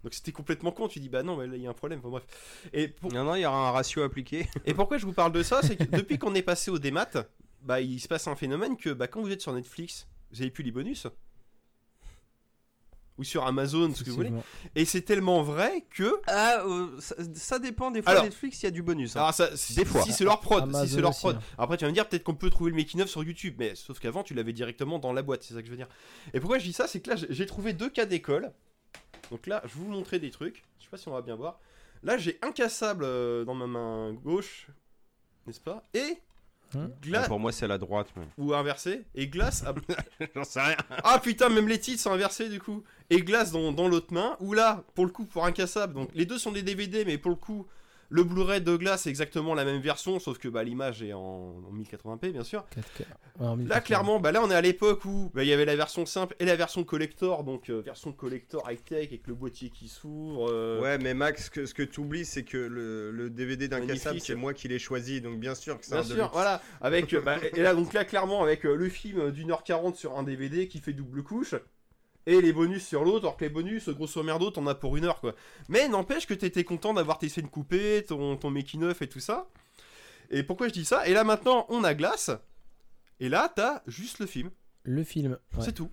Donc 0.05 0.15
c'était 0.15 0.33
complètement 0.33 0.71
con. 0.73 0.87
Tu 0.89 1.01
dis 1.01 1.09
bah 1.09 1.23
non, 1.23 1.37
mais 1.37 1.47
là 1.47 1.57
il 1.57 1.63
y 1.63 1.67
a 1.67 1.71
un 1.71 1.75
problème. 1.75 1.99
Enfin, 2.01 2.11
bref. 2.11 2.25
Et 2.73 2.89
pour- 2.89 3.13
Non, 3.13 3.25
non, 3.25 3.35
il 3.35 3.41
y 3.41 3.47
aura 3.47 3.69
un 3.69 3.73
ratio 3.73 4.03
appliqué. 4.03 4.49
et 4.65 4.75
pourquoi 4.75 4.99
je 4.99 5.07
vous 5.07 5.13
parle 5.13 5.33
de 5.33 5.43
ça 5.43 5.63
C'est 5.63 5.77
que 5.77 5.85
depuis 5.97 6.19
qu'on 6.19 6.35
est 6.35 6.43
passé 6.43 6.71
au 6.71 6.79
démat, 6.79 7.09
bah 7.63 7.81
il 7.81 7.99
se 8.01 8.07
passe 8.09 8.29
un 8.29 8.37
phénomène 8.37 8.77
que 8.77 8.91
bah 8.91 9.09
quand 9.09 9.21
vous 9.21 9.31
êtes 9.31 9.41
sur 9.43 9.53
Netflix, 9.53 10.07
vous 10.31 10.41
avez 10.43 10.51
plus 10.51 10.63
les 10.65 10.71
bonus. 10.73 11.07
Ou 13.19 13.25
sur 13.25 13.47
Amazon, 13.47 13.95
ce 13.95 14.05
que 14.05 14.11
vous 14.11 14.17
voulez. 14.17 14.33
Et 14.75 14.85
c'est 14.85 15.01
tellement 15.01 15.43
vrai 15.43 15.87
que. 15.89 16.21
Ah, 16.27 16.63
ça, 16.99 17.15
ça 17.35 17.59
dépend 17.59 17.91
des 17.91 18.03
fois. 18.03 18.13
Alors- 18.13 18.25
Netflix, 18.25 18.63
il 18.63 18.67
y 18.67 18.69
a 18.69 18.71
du 18.71 18.83
bonus. 18.83 19.17
hein. 19.17 19.21
Alors 19.21 19.33
ça, 19.33 19.57
si, 19.57 19.75
Des 19.75 19.87
fois. 19.87 20.03
si 20.03 20.13
c'est 20.13 20.25
leur 20.25 20.39
prod, 20.41 20.71
si 20.85 20.89
c'est 20.89 21.01
leur 21.01 21.11
aussi, 21.11 21.21
prod. 21.21 21.37
hein. 21.37 21.41
Après 21.57 21.79
tu 21.79 21.85
vas 21.85 21.91
me 21.91 21.95
dire 21.95 22.07
peut-être 22.07 22.25
qu'on 22.25 22.35
peut 22.35 22.51
trouver 22.51 22.71
le 22.71 22.77
making 22.77 23.01
of 23.01 23.09
sur 23.09 23.25
YouTube, 23.25 23.55
mais 23.59 23.75
sauf 23.75 23.99
qu'avant 24.01 24.23
tu 24.23 24.35
l'avais 24.35 24.53
directement 24.53 24.99
dans 24.99 25.15
la 25.15 25.23
boîte, 25.23 25.43
c'est 25.45 25.55
ça 25.55 25.61
que 25.61 25.67
je 25.67 25.71
veux 25.71 25.79
dire. 25.79 25.89
Et 26.35 26.41
pourquoi 26.41 26.59
je 26.59 26.65
dis 26.65 26.75
ça, 26.75 26.87
c'est 26.87 27.01
que 27.01 27.09
là 27.09 27.17
j'ai- 27.17 27.29
j'ai 27.31 27.47
trouvé 27.47 27.73
deux 27.73 27.89
cas 27.89 28.05
d'école. 28.05 28.53
Donc 29.31 29.47
là, 29.47 29.63
je 29.65 29.69
vais 29.79 29.81
vous 29.85 29.89
montrer 29.91 30.19
des 30.19 30.31
trucs. 30.31 30.63
Je 30.79 30.85
sais 30.85 30.91
pas 30.91 30.99
si 30.99 31.09
on 31.09 31.13
va 31.13 31.23
bien 31.23 31.37
voir. 31.37 31.59
Là, 32.03 32.19
j'ai 32.19 32.39
un 32.43 32.53
cassable 32.53 33.05
euh, 33.05 33.45
dans 33.45 33.55
ma 33.55 33.67
main 33.67 34.13
gauche, 34.13 34.69
n'est-ce 35.47 35.61
pas? 35.61 35.83
Et 35.95 36.19
Hein 36.75 36.89
Ah, 36.91 36.97
glace 37.01 37.29
pour 37.29 37.39
moi, 37.39 37.53
c'est 37.53 37.65
à 37.65 37.69
la 37.69 37.79
droite. 37.79 38.09
mais- 38.17 38.27
ou 38.39 38.53
inversé 38.55 39.05
et 39.15 39.29
glace 39.29 39.65
à 39.65 39.75
J'en 40.35 40.45
sais 40.45 40.61
rien. 40.61 40.77
Ah 41.05 41.19
putain, 41.23 41.49
même 41.49 41.69
les 41.69 41.79
titres 41.79 42.03
sont 42.03 42.11
inversés 42.13 42.49
du 42.49 42.61
coup. 42.61 42.83
Et 43.11 43.23
glace 43.23 43.53
dans, 43.53 43.73
dans 43.73 43.89
l'autre 43.89 44.13
main, 44.13 44.37
ou 44.41 44.53
là, 44.53 44.83
pour 44.95 45.05
le 45.07 45.13
coup, 45.13 45.27
pour 45.27 45.45
incassable. 45.47 45.95
Donc 45.95 46.11
les 46.15 46.27
deux 46.27 46.39
sont 46.39 46.53
des 46.53 46.63
DVD, 46.63 47.05
mais 47.05 47.19
pour 47.19 47.31
le 47.31 47.37
coup, 47.37 47.67
le 48.09 48.25
Blu-ray 48.25 48.61
de 48.61 48.77
glace 48.77 49.03
c'est 49.03 49.11
exactement 49.11 49.55
la 49.55 49.65
même 49.65 49.81
version, 49.81 50.19
sauf 50.19 50.39
que 50.39 50.49
bah, 50.49 50.63
l'image 50.65 51.03
est 51.03 51.13
en, 51.13 51.21
en 51.21 51.73
1080p 51.73 52.31
bien 52.33 52.45
sûr. 52.45 52.65
4K. 52.75 53.01
Ouais, 53.41 53.47
en 53.47 53.51
Là 53.51 53.55
1080. 53.57 53.81
clairement, 53.81 54.21
bah 54.21 54.33
là 54.33 54.43
on 54.43 54.51
est 54.51 54.55
à 54.55 54.61
l'époque 54.61 55.05
où 55.05 55.31
bah, 55.35 55.43
il 55.45 55.49
y 55.49 55.53
avait 55.53 55.65
la 55.65 55.77
version 55.77 56.07
simple 56.07 56.35
et 56.39 56.45
la 56.45 56.57
version 56.57 56.85
collector, 56.85 57.45
donc 57.45 57.69
euh, 57.71 57.81
version 57.81 58.13
collector 58.13 58.71
high-tech 58.71 59.09
avec 59.09 59.27
le 59.27 59.35
boîtier 59.35 59.71
qui 59.71 59.89
s'ouvre. 59.89 60.49
euh, 60.51 60.81
Ouais, 60.81 60.99
mais 60.99 61.15
Max, 61.15 61.47
ce 61.47 61.51
que, 61.51 61.67
ce 61.67 61.75
que 61.75 61.83
tu 61.83 62.01
oublies, 62.01 62.25
c'est 62.25 62.45
que 62.45 62.57
le, 62.57 63.11
le 63.11 63.31
DVD 63.31 63.69
d'un 63.69 63.85
cassable, 63.87 64.21
c'est 64.21 64.35
moi 64.35 64.55
qui 64.55 64.69
l'ai 64.69 64.79
choisi, 64.79 65.21
donc 65.21 65.39
bien 65.39 65.55
sûr 65.55 65.79
que 65.79 65.85
c'est 65.85 65.93
Bien 65.93 66.01
un 66.01 66.05
sûr, 66.05 66.15
deluxe. 66.17 66.31
voilà, 66.33 66.63
avec 66.81 67.15
bah, 67.25 67.37
et 67.55 67.63
là 67.63 67.75
donc 67.75 67.93
là 67.93 68.05
clairement 68.05 68.43
avec 68.43 68.65
euh, 68.67 68.75
le 68.75 68.89
film 68.89 69.31
d'une 69.33 69.51
heure 69.51 69.65
40 69.65 69.97
sur 69.97 70.17
un 70.19 70.23
DVD 70.23 70.69
qui 70.69 70.79
fait 70.81 70.93
double 70.93 71.23
couche 71.23 71.55
et 72.27 72.41
les 72.41 72.53
bonus 72.53 72.85
sur 72.87 73.05
l'autre, 73.05 73.25
alors 73.25 73.37
que 73.37 73.45
les 73.45 73.51
bonus 73.51 73.89
grosso 73.89 74.23
merdo 74.23 74.51
t'en 74.51 74.67
as 74.67 74.75
pour 74.75 74.97
une 74.97 75.05
heure 75.05 75.21
quoi. 75.21 75.35
Mais 75.69 75.89
n'empêche 75.89 76.27
que 76.27 76.35
t'étais 76.35 76.65
content 76.65 76.93
d'avoir 76.95 77.19
tes 77.19 77.29
scènes 77.29 77.49
coupées, 77.49 78.05
ton, 78.07 78.37
ton 78.37 78.51
making 78.51 78.83
of 78.85 79.01
et 79.03 79.09
tout 79.09 79.21
ça. 79.21 79.49
Et 80.31 80.43
pourquoi 80.43 80.69
je 80.69 80.73
dis 80.73 80.85
ça? 80.85 81.07
Et 81.07 81.13
là 81.15 81.23
maintenant 81.25 81.67
on 81.69 81.85
a 81.85 81.95
glace. 81.95 82.31
Et 83.21 83.29
là, 83.31 83.51
t'as 83.55 83.81
juste 83.87 84.19
le 84.19 84.27
film. 84.27 84.51
Le 84.83 85.03
film. 85.03 85.39
ouais. 85.57 85.65
C'est 85.65 85.73
tout. 85.73 85.89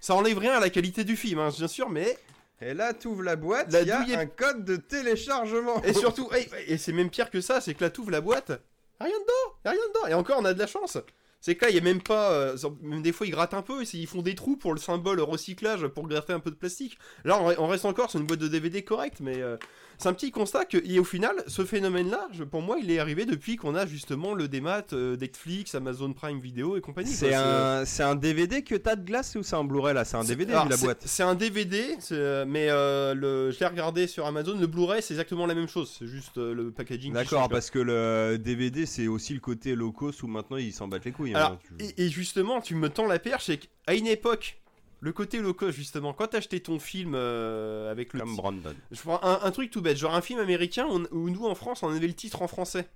Ça 0.00 0.14
enlève 0.16 0.36
rien 0.38 0.54
à 0.54 0.60
la 0.60 0.68
qualité 0.70 1.04
du 1.04 1.14
film, 1.16 1.38
hein, 1.38 1.50
bien 1.56 1.68
sûr, 1.68 1.88
mais. 1.88 2.18
Et 2.60 2.74
là, 2.74 2.92
tu 2.92 3.06
ouvres 3.06 3.22
la 3.22 3.36
boîte, 3.36 3.72
La 3.72 3.82
il 3.82 3.86
y 3.88 3.92
a 3.92 4.02
est- 4.08 4.14
un 4.16 4.26
code 4.26 4.64
de 4.64 4.76
téléchargement. 4.76 5.80
Et 5.84 5.92
surtout, 5.94 6.28
et, 6.36 6.72
et 6.72 6.76
c'est 6.78 6.92
même 6.92 7.08
pire 7.08 7.30
que 7.30 7.40
ça, 7.40 7.60
c'est 7.60 7.72
que 7.74 7.84
là, 7.84 7.90
t'ouvres 7.90 8.10
la 8.10 8.20
boîte, 8.20 8.48
y 8.48 9.02
a 9.02 9.04
rien 9.06 9.14
dedans, 9.14 9.56
y 9.64 9.68
a 9.68 9.70
rien 9.70 9.80
dedans. 9.94 10.06
Et 10.08 10.14
encore, 10.14 10.38
on 10.40 10.44
a 10.44 10.52
de 10.54 10.58
la 10.58 10.66
chance. 10.66 10.98
C'est 11.40 11.54
que 11.54 11.64
là, 11.64 11.70
il 11.70 11.74
y 11.76 11.78
a 11.78 11.82
même 11.82 12.02
pas. 12.02 12.32
euh, 12.32 12.56
des 13.02 13.12
fois, 13.12 13.26
ils 13.26 13.30
grattent 13.30 13.54
un 13.54 13.62
peu, 13.62 13.82
ils 13.82 14.06
font 14.06 14.22
des 14.22 14.34
trous 14.34 14.56
pour 14.56 14.74
le 14.74 14.80
symbole 14.80 15.20
recyclage, 15.20 15.86
pour 15.88 16.06
gratter 16.06 16.32
un 16.32 16.40
peu 16.40 16.50
de 16.50 16.56
plastique. 16.56 16.98
Là, 17.24 17.40
on 17.58 17.66
reste 17.66 17.86
encore 17.86 18.10
sur 18.10 18.20
une 18.20 18.26
boîte 18.26 18.40
de 18.40 18.48
DVD 18.48 18.82
correcte, 18.84 19.20
mais 19.20 19.40
euh, 19.40 19.56
c'est 20.00 20.08
un 20.08 20.12
petit 20.14 20.30
constat 20.30 20.64
que, 20.64 20.78
et 20.84 20.98
au 20.98 21.04
final, 21.04 21.34
ce 21.46 21.64
phénomène-là, 21.64 22.28
pour 22.50 22.62
moi, 22.62 22.78
il 22.82 22.90
est 22.90 22.98
arrivé 22.98 23.26
depuis 23.26 23.56
qu'on 23.56 23.74
a 23.74 23.86
justement 23.86 24.34
le 24.34 24.48
démat 24.48 24.84
euh, 24.92 25.16
Netflix, 25.16 25.74
Amazon 25.74 26.12
Prime 26.12 26.40
Video 26.40 26.76
et 26.76 26.80
compagnie. 26.80 27.10
C'est 27.10 27.34
un, 27.34 27.84
c'est 27.84 28.02
un 28.02 28.14
DVD 28.14 28.62
que 28.64 28.74
t'as 28.74 28.96
de 28.96 29.04
glace 29.04 29.34
ou 29.36 29.42
c'est 29.42 29.56
un 29.56 29.64
Blu-ray 29.64 29.94
là? 29.94 30.04
C'est 30.04 30.16
un 30.16 30.24
DVD 30.24 30.52
Alors, 30.52 30.64
vu 30.64 30.70
la 30.70 30.76
boîte. 30.78 31.02
C'est 31.04 31.22
un 31.22 31.34
DVD, 31.34 31.96
euh, 32.12 32.44
mais 32.48 32.68
euh, 32.70 33.14
le, 33.14 33.50
je 33.50 33.60
l'ai 33.60 33.66
regardé 33.66 34.06
sur 34.06 34.26
Amazon. 34.26 34.58
Le 34.58 34.66
Blu-ray, 34.66 35.02
c'est 35.02 35.14
exactement 35.14 35.46
la 35.46 35.54
même 35.54 35.68
chose. 35.68 35.94
C'est 35.98 36.06
juste 36.06 36.38
euh, 36.38 36.54
le 36.54 36.70
packaging. 36.70 37.12
D'accord, 37.12 37.48
parce 37.48 37.70
que 37.70 37.78
le 37.78 38.38
DVD 38.38 38.86
c'est 38.86 39.06
aussi 39.06 39.34
le 39.34 39.40
côté 39.40 39.74
low 39.74 39.92
cost 39.92 40.22
où 40.22 40.26
maintenant 40.26 40.56
ils 40.56 40.72
s'en 40.72 40.88
battent 40.88 41.04
les 41.04 41.12
couilles. 41.12 41.34
Alors, 41.34 41.52
hein, 41.52 41.58
tu- 41.78 41.84
et, 41.84 42.06
et 42.06 42.08
justement, 42.08 42.60
tu 42.60 42.74
me 42.74 42.88
tends 42.88 43.06
la 43.06 43.18
perche, 43.18 43.44
c'est 43.46 43.58
qu'à 43.58 43.94
une 43.94 44.06
époque, 44.06 44.60
le 45.00 45.12
côté 45.12 45.38
low 45.40 45.54
cost, 45.54 45.76
justement, 45.76 46.12
quand 46.12 46.26
t'achetais 46.28 46.60
ton 46.60 46.78
film 46.78 47.12
euh, 47.14 47.90
avec 47.90 48.12
le. 48.12 48.20
Comme 48.20 48.36
Brandon. 48.36 48.74
Je 48.90 49.00
prends 49.00 49.18
un, 49.24 49.40
un 49.42 49.50
truc 49.50 49.70
tout 49.70 49.80
bête, 49.80 49.96
genre 49.96 50.14
un 50.14 50.20
film 50.20 50.38
américain 50.40 50.86
où, 50.86 51.06
où 51.16 51.30
nous 51.30 51.46
en 51.46 51.54
France 51.54 51.82
on 51.82 51.88
avait 51.88 52.06
le 52.06 52.14
titre 52.14 52.42
en 52.42 52.48
français. 52.48 52.86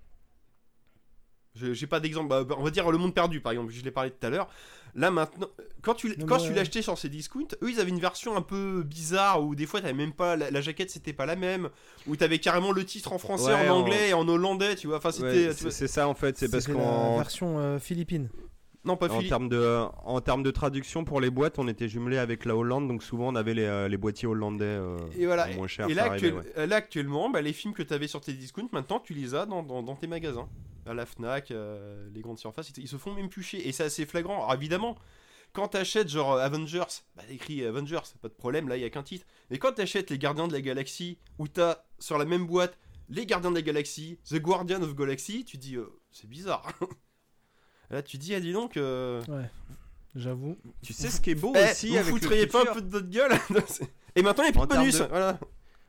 Je- 1.55 1.73
J'ai 1.73 1.87
pas 1.87 2.01
d'exemple, 2.01 2.29
bah, 2.29 2.45
on 2.59 2.63
va 2.65 2.71
dire 2.71 2.91
Le 2.91 2.99
Monde 2.99 3.15
Perdu 3.15 3.41
par 3.41 3.53
exemple, 3.53 3.73
je 3.73 3.83
l'ai 3.83 3.91
parlé 3.93 4.11
tout 4.11 4.27
à 4.27 4.31
l'heure. 4.31 4.49
Là 4.97 5.11
maintenant, 5.11 5.49
quand 5.83 5.95
tu, 5.95 6.15
quand 6.27 6.39
l'achetais 6.55 6.83
sur 6.83 6.97
ces 6.99 7.09
discounts, 7.09 7.49
eux 7.63 7.71
ils 7.71 7.81
avaient 7.81 7.91
une 7.91 7.99
version 8.01 8.37
un 8.37 8.43
peu 8.43 8.83
bizarre 8.85 9.43
où 9.43 9.55
des 9.57 9.67
fois 9.67 9.81
t'avais 9.81 9.93
même 9.93 10.13
pas 10.13 10.37
la, 10.37 10.51
la 10.53 10.61
jaquette 10.61 10.91
c'était 10.91 11.13
pas 11.13 11.27
la 11.27 11.35
même, 11.37 11.69
où 12.07 12.15
t'avais 12.17 12.39
carrément 12.39 12.71
le 12.71 12.85
titre 12.85 13.13
en 13.13 13.19
français, 13.19 13.53
Ouais, 13.55 13.69
en 13.69 13.75
en- 13.77 13.81
anglais 13.81 14.11
et 14.11 14.15
en 14.15 14.29
hollandais, 14.29 14.77
tu 14.77 14.87
vois. 14.89 14.99
Enfin 14.99 15.11
c'était. 15.11 15.49
Ouais, 15.49 15.71
c'est 15.71 15.89
ça 15.89 16.07
en 16.07 16.15
fait, 16.15 16.37
c'est 16.39 16.49
parce 16.51 16.67
qu'en 16.69 17.13
la 17.13 17.19
version 17.19 17.59
euh, 17.59 17.79
philippine. 17.81 18.29
Non 18.85 18.97
pas 18.97 19.11
en 19.11 19.23
termes 19.23 19.49
de 19.49 19.85
en 20.05 20.21
termes 20.21 20.43
de 20.43 20.51
traduction 20.51 21.05
pour 21.05 21.21
les 21.21 21.31
boîtes, 21.31 21.59
on 21.59 21.69
était 21.69 21.89
jumelé 21.89 22.19
avec 22.19 22.45
la 22.45 22.55
Hollande, 22.55 22.87
donc 22.87 23.03
souvent 23.03 23.29
on 23.29 23.35
avait 23.35 23.55
les, 23.55 23.65
euh, 23.65 23.89
les 23.89 23.97
boîtiers 23.97 24.29
hollandais 24.29 24.65
euh, 24.65 24.99
Et 25.19 25.25
voilà. 25.25 25.47
moins 25.55 25.67
chers. 25.67 25.89
Et 25.89 25.95
là, 25.95 26.11
ouais. 26.11 26.73
actuellement, 26.73 27.31
bah, 27.31 27.41
les 27.41 27.53
films 27.55 27.73
que 27.73 27.83
tu 27.83 27.95
avais 27.95 28.09
sur 28.09 28.21
tes 28.21 28.35
discounts, 28.35 28.69
maintenant 28.73 29.01
tu 29.01 29.15
les 29.15 29.35
as 29.35 29.47
dans, 29.47 29.63
dans- 29.63 29.83
dans 29.83 29.97
tes 29.97 30.07
magasins. 30.07 30.49
À 30.87 30.93
la 30.93 31.07
Fnac, 31.07 31.51
euh, 31.51 32.07
les 32.15 32.21
grandes 32.21 32.39
surfaces, 32.39 32.69
ils, 32.77 32.83
ils 32.85 32.89
se 32.89 32.97
font 32.99 33.15
même 33.15 33.31
plus 33.31 33.43
chier. 33.43 33.67
Et 33.67 33.73
c'est 33.73 33.85
assez 33.85 34.05
flagrant. 34.05 34.37
Alors 34.37 34.53
évidemment, 34.55 34.97
quand 35.55 35.69
t'achètes 35.69 36.09
genre 36.11 36.37
Avengers, 36.37 36.83
bah 37.17 37.23
écrit 37.31 37.65
Avengers, 37.65 38.01
pas 38.21 38.29
de 38.29 38.35
problème, 38.35 38.69
là 38.69 38.77
il 38.77 38.83
y 38.83 38.85
a 38.85 38.91
qu'un 38.91 39.03
titre. 39.03 39.25
Mais 39.51 39.57
quand 39.59 39.73
t'achètes 39.73 40.11
les 40.11 40.19
Gardiens 40.19 40.47
de 40.49 40.53
la 40.53 40.61
Galaxie, 40.61 41.17
où 41.39 41.49
t'as 41.49 41.79
sur 41.99 42.19
la 42.19 42.27
même 42.27 42.47
boîte 42.47 42.77
les 43.09 43.25
Gardiens 43.25 43.51
de 43.51 43.57
la 43.57 43.63
Galaxie, 43.63 44.19
The 44.29 44.37
Guardian 44.37 44.83
of 44.83 44.95
Galaxy, 44.95 45.45
tu 45.47 45.57
dis 45.59 45.77
euh, 45.77 45.87
c'est 46.13 46.29
bizarre. 46.29 46.71
là 47.95 48.03
tu 48.03 48.19
dis, 48.19 48.35
ah 48.35 48.41
dis 48.41 48.53
donc, 48.53 48.77
euh, 48.77 49.23
Ouais. 49.29 49.51
J'avoue. 50.15 50.57
Tu 50.83 50.93
sais 50.93 51.09
ce 51.11 51.21
qui 51.21 51.31
est 51.31 51.35
beau 51.35 51.53
eh, 51.57 51.71
aussi 51.71 51.89
vous 51.89 51.97
avec 51.97 52.23
le 52.23 52.47
pas 52.47 52.63
un 52.63 52.73
peu 52.75 52.81
de 52.83 52.89
votre 52.91 53.09
gueule 53.09 53.33
Et 54.17 54.23
maintenant 54.23 54.45
il 54.45 54.53
n'y 54.53 54.59
a 54.59 54.61
En 54.63 54.67
plus 54.67 54.69
de 54.69 54.73
termes 54.73 54.81
bonus. 54.85 54.99
de- 55.01 55.05
Voilà. 55.07 55.39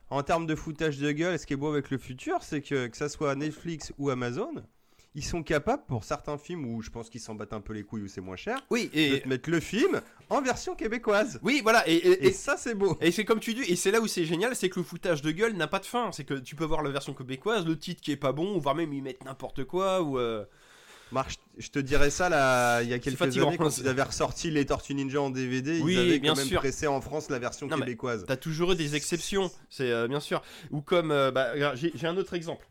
En 0.09 0.23
termes 0.23 0.47
de 0.47 0.55
foutage 0.55 0.97
de 0.97 1.11
gueule, 1.11 1.37
ce 1.37 1.45
qui 1.45 1.53
est 1.53 1.57
beau 1.57 1.67
avec 1.71 1.91
le 1.91 1.97
futur, 1.99 2.37
c'est 2.41 2.61
que 2.61 2.87
que 2.87 2.97
ça 2.97 3.07
soit 3.09 3.35
Netflix 3.35 3.93
ou 3.99 4.09
Amazon, 4.09 4.51
ils 5.13 5.23
sont 5.23 5.43
capables 5.43 5.83
pour 5.87 6.03
certains 6.03 6.37
films 6.39 6.65
où 6.73 6.81
je 6.81 6.89
pense 6.89 7.09
qu'ils 7.09 7.21
s'en 7.21 7.35
battent 7.35 7.53
un 7.53 7.61
peu 7.61 7.73
les 7.73 7.83
couilles 7.83 8.01
où 8.01 8.07
c'est 8.07 8.19
moins 8.21 8.35
cher, 8.35 8.59
Oui, 8.71 8.89
de 8.93 8.99
et. 8.99 9.21
te 9.21 9.27
mettre 9.27 9.49
le 9.51 9.59
film 9.59 10.01
en 10.29 10.41
version 10.41 10.73
québécoise. 10.75 11.39
Oui, 11.43 11.61
voilà, 11.63 11.87
et, 11.87 11.93
et- 11.93 12.25
Et 12.25 12.27
et- 12.29 12.31
ça 12.33 12.57
c'est 12.57 12.73
beau. 12.75 12.97
Et 13.01 13.11
c'est 13.11 13.25
comme 13.25 13.39
tu 13.39 13.53
dis, 13.53 13.61
et 13.61 13.75
c'est 13.75 13.91
là 13.91 14.01
où 14.01 14.07
c'est 14.07 14.25
génial, 14.25 14.55
c'est 14.55 14.69
que 14.69 14.79
le 14.79 14.85
foutage 14.85 15.21
de 15.21 15.29
gueule 15.31 15.53
n'a 15.53 15.67
pas 15.67 15.79
de 15.79 15.85
fin. 15.85 16.11
C'est 16.11 16.23
que 16.23 16.33
tu 16.33 16.55
peux 16.55 16.65
voir 16.65 16.81
la 16.81 16.89
version 16.89 17.13
québécoise, 17.13 17.63
le 17.65 17.77
titre 17.77 18.01
qui 18.01 18.11
est 18.11 18.15
pas 18.17 18.31
bon, 18.31 18.55
ou 18.57 18.59
voire 18.59 18.73
même 18.75 18.91
ils 18.93 19.03
mettent 19.03 19.23
n'importe 19.23 19.65
quoi, 19.65 20.01
ou. 20.01 20.17
euh, 20.17 20.45
Marc, 21.11 21.37
je- 21.57 21.69
te 21.69 21.79
dirais 21.79 22.09
ça 22.09 22.29
là, 22.29 22.81
il 22.81 22.89
y 22.89 22.93
a 22.93 22.99
quelques 22.99 23.17
fatigant, 23.17 23.47
années 23.49 23.57
quand 23.57 23.77
ils 23.77 23.87
avaient 23.87 24.01
ressorti 24.03 24.49
les 24.51 24.65
Tortues 24.65 24.95
Ninja 24.95 25.21
en 25.21 25.29
DVD, 25.29 25.79
Oui, 25.81 25.93
ils 25.93 25.99
avaient 25.99 26.19
bien 26.19 26.31
quand 26.33 26.37
même 26.39 26.47
sûr. 26.47 26.59
pressé 26.59 26.87
en 26.87 26.99
France 27.01 27.29
la 27.29 27.39
version 27.39 27.67
Non, 27.67 27.77
québécoise. 27.77 28.25
T'as 28.27 28.37
toujours 28.37 28.71
eu 28.73 28.75
des 28.75 28.95
exceptions, 28.95 29.51
c'est 29.69 29.91
euh, 29.91 30.07
bien 30.07 30.19
sûr. 30.19 30.41
Ou 30.71 30.81
comme. 30.81 31.11
euh, 31.11 31.31
bah, 31.31 31.75
j'ai 31.75 32.07
un 32.07 32.17
autre 32.17 32.33
exemple. 32.33 32.67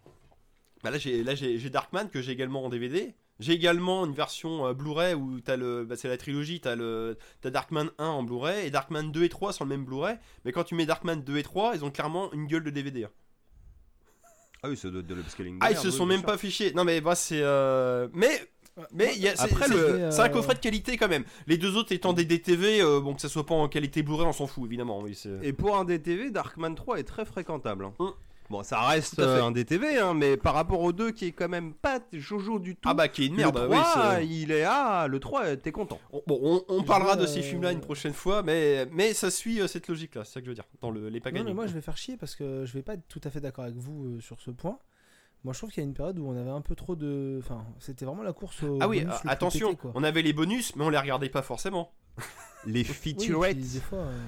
Bah, 0.83 0.91
là, 0.91 0.99
j'ai 0.99 1.71
Darkman 1.71 2.09
que 2.11 2.21
j'ai 2.21 2.33
également 2.33 2.65
en 2.65 2.69
DVD. 2.69 3.15
J'ai 3.41 3.53
également 3.53 4.05
une 4.07 4.13
version 4.15 4.67
euh, 4.67 4.75
Blu-ray 4.75 5.15
où 5.15 5.41
t'as 5.41 5.57
le. 5.57 5.85
Bah, 5.85 5.97
c'est 5.97 6.09
la 6.09 6.17
trilogie, 6.17 6.61
t'as 6.61 6.77
le. 6.77 7.17
T'as 7.41 7.51
Darkman 7.51 7.91
1 7.99 8.05
en 8.07 8.23
Blu-ray 8.23 8.67
et 8.67 8.71
Darkman 8.71 9.11
2 9.11 9.25
et 9.25 9.29
3 9.29 9.53
sur 9.53 9.65
le 9.65 9.71
même 9.71 9.85
Blu-ray. 9.85 10.17
Mais 10.45 10.53
quand 10.53 10.63
tu 10.65 10.75
mets 10.75 10.87
Darkman 10.87 11.17
2 11.17 11.39
et 11.39 11.43
3, 11.43 11.73
ils 11.75 11.85
ont 11.85 11.91
clairement 11.91 12.33
une 12.33 12.47
gueule 12.47 12.63
de 12.65 12.71
DVD. 12.71 13.05
hein. 13.05 13.11
Ah 14.65 14.71
oui, 14.71 14.77
ça 14.77 14.89
doit 14.91 15.01
être 15.01 15.07
de 15.07 15.15
l'upscaling. 15.15 15.59
Ah, 15.61 15.71
ils 15.71 15.77
se 15.77 15.91
sont 15.91 16.07
même 16.07 16.23
pas 16.23 16.39
fichés. 16.39 16.73
Non, 16.73 16.85
mais 16.85 17.01
bah, 17.01 17.15
c'est. 17.15 17.41
euh, 17.43 18.09
Mais. 18.15 18.31
Mais 18.93 19.15
y 19.15 19.29
a- 19.29 19.35
Après, 19.39 19.67
c'est 19.69 19.75
le- 19.75 20.11
c'est 20.11 20.21
un 20.21 20.29
coffret 20.31 20.55
de 20.55 20.59
qualité 20.59 20.97
quand 20.97 21.07
même. 21.07 21.23
Les 21.47 21.59
deux 21.59 21.77
autres 21.77 21.93
étant 21.93 22.13
des 22.13 22.25
DTV, 22.25 22.81
euh, 22.83 23.01
bon 23.01 23.15
que 23.15 23.21
ça 23.21 23.29
soit 23.29 23.47
pas 23.47 23.55
en 23.55 23.69
qualité 23.69 24.03
Blu-ray, 24.03 24.27
on 24.27 24.33
s'en 24.33 24.49
fout 24.49 24.65
évidemment. 24.67 24.99
Oui, 25.01 25.17
Et 25.43 25.53
pour 25.53 25.77
un 25.77 25.85
DTV, 25.85 26.31
Darkman 26.33 26.75
3 26.75 26.99
est 26.99 27.05
très 27.05 27.25
fréquentable. 27.25 27.85
hein. 27.85 27.93
Hum. 28.01 28.11
Bon, 28.51 28.63
ça 28.63 28.87
reste 28.87 29.19
euh, 29.21 29.43
un 29.43 29.51
DTV, 29.53 29.99
hein, 29.99 30.13
mais 30.13 30.37
par 30.37 30.53
rapport 30.55 30.81
au 30.81 30.93
2 30.93 31.13
qui 31.13 31.27
est 31.27 31.33
quand 31.33 31.49
même 31.49 31.73
pas 31.73 31.99
jojo 32.13 32.59
du 32.59 32.77
tout. 32.77 32.87
Ah 32.89 32.93
bah 32.95 33.09
qui 33.09 33.23
est 33.25 33.27
une 33.29 33.37
merde. 33.37 33.57
le 33.59 33.69
oui, 33.69 33.77
3, 33.81 34.17
c'est- 34.17 34.27
il 34.27 34.51
est 34.53 34.65
ah, 34.65 35.07
le 35.09 35.19
3, 35.19 35.57
t'es 35.57 35.73
content. 35.73 35.99
On- 36.13 36.23
Bon, 36.27 36.63
on, 36.69 36.83
parlera 36.83 37.17
de 37.17 37.25
ces 37.27 37.39
euh, 37.39 37.43
films-là 37.43 37.73
une 37.73 37.81
prochaine 37.81 38.13
fois, 38.13 38.43
mais, 38.43 38.87
mais 38.93 39.15
ça 39.15 39.31
suit 39.31 39.61
euh, 39.61 39.67
cette 39.67 39.89
logique-là, 39.89 40.25
c'est 40.25 40.35
ça 40.35 40.41
que 40.41 40.45
je 40.47 40.51
veux 40.51 40.55
dire, 40.55 40.65
dans 40.83 40.91
le, 40.91 41.09
les 41.09 41.21
Non, 41.21 41.25
paganis. 41.25 41.45
mais 41.47 41.55
moi 41.55 41.67
je 41.67 41.73
vais 41.73 41.81
faire 41.81 41.97
chier 41.97 42.17
parce 42.19 42.35
que 42.35 42.65
je 42.67 42.73
vais 42.75 42.83
pas 42.83 42.95
être 42.95 43.09
tout 43.09 43.21
à 43.25 43.31
fait 43.31 43.41
d'accord 43.41 43.65
avec 43.65 43.77
vous 43.77 44.05
euh, 44.17 44.21
sur 44.21 44.41
ce 44.41 44.51
point. 44.51 44.79
Moi 45.43 45.53
je 45.55 45.59
trouve 45.59 45.71
qu'il 45.71 45.83
y 45.83 45.87
a 45.87 45.89
une 45.89 45.95
période 45.95 46.19
où 46.19 46.27
on 46.27 46.37
avait 46.37 46.51
un 46.51 46.61
peu 46.63 46.75
trop 46.75 46.97
de. 46.97 47.39
Enfin, 47.43 47.65
c'était 47.79 48.05
vraiment 48.05 48.23
la 48.23 48.33
course 48.33 48.63
au. 48.63 48.79
Ah 48.81 48.89
oui, 48.89 49.01
bonus 49.01 49.15
euh, 49.25 49.29
attention, 49.29 49.75
pété, 49.75 49.89
on 49.95 50.03
avait 50.05 50.23
les 50.23 50.33
bonus, 50.35 50.75
mais 50.77 50.85
on 50.85 50.91
les 50.91 50.99
regardait 50.99 51.29
pas 51.31 51.43
forcément. 51.43 51.93
Les 52.67 52.85
featurettes. 52.85 53.57
puis 53.59 53.67
des 53.67 53.81
fois, 53.81 53.99
euh, 53.99 54.19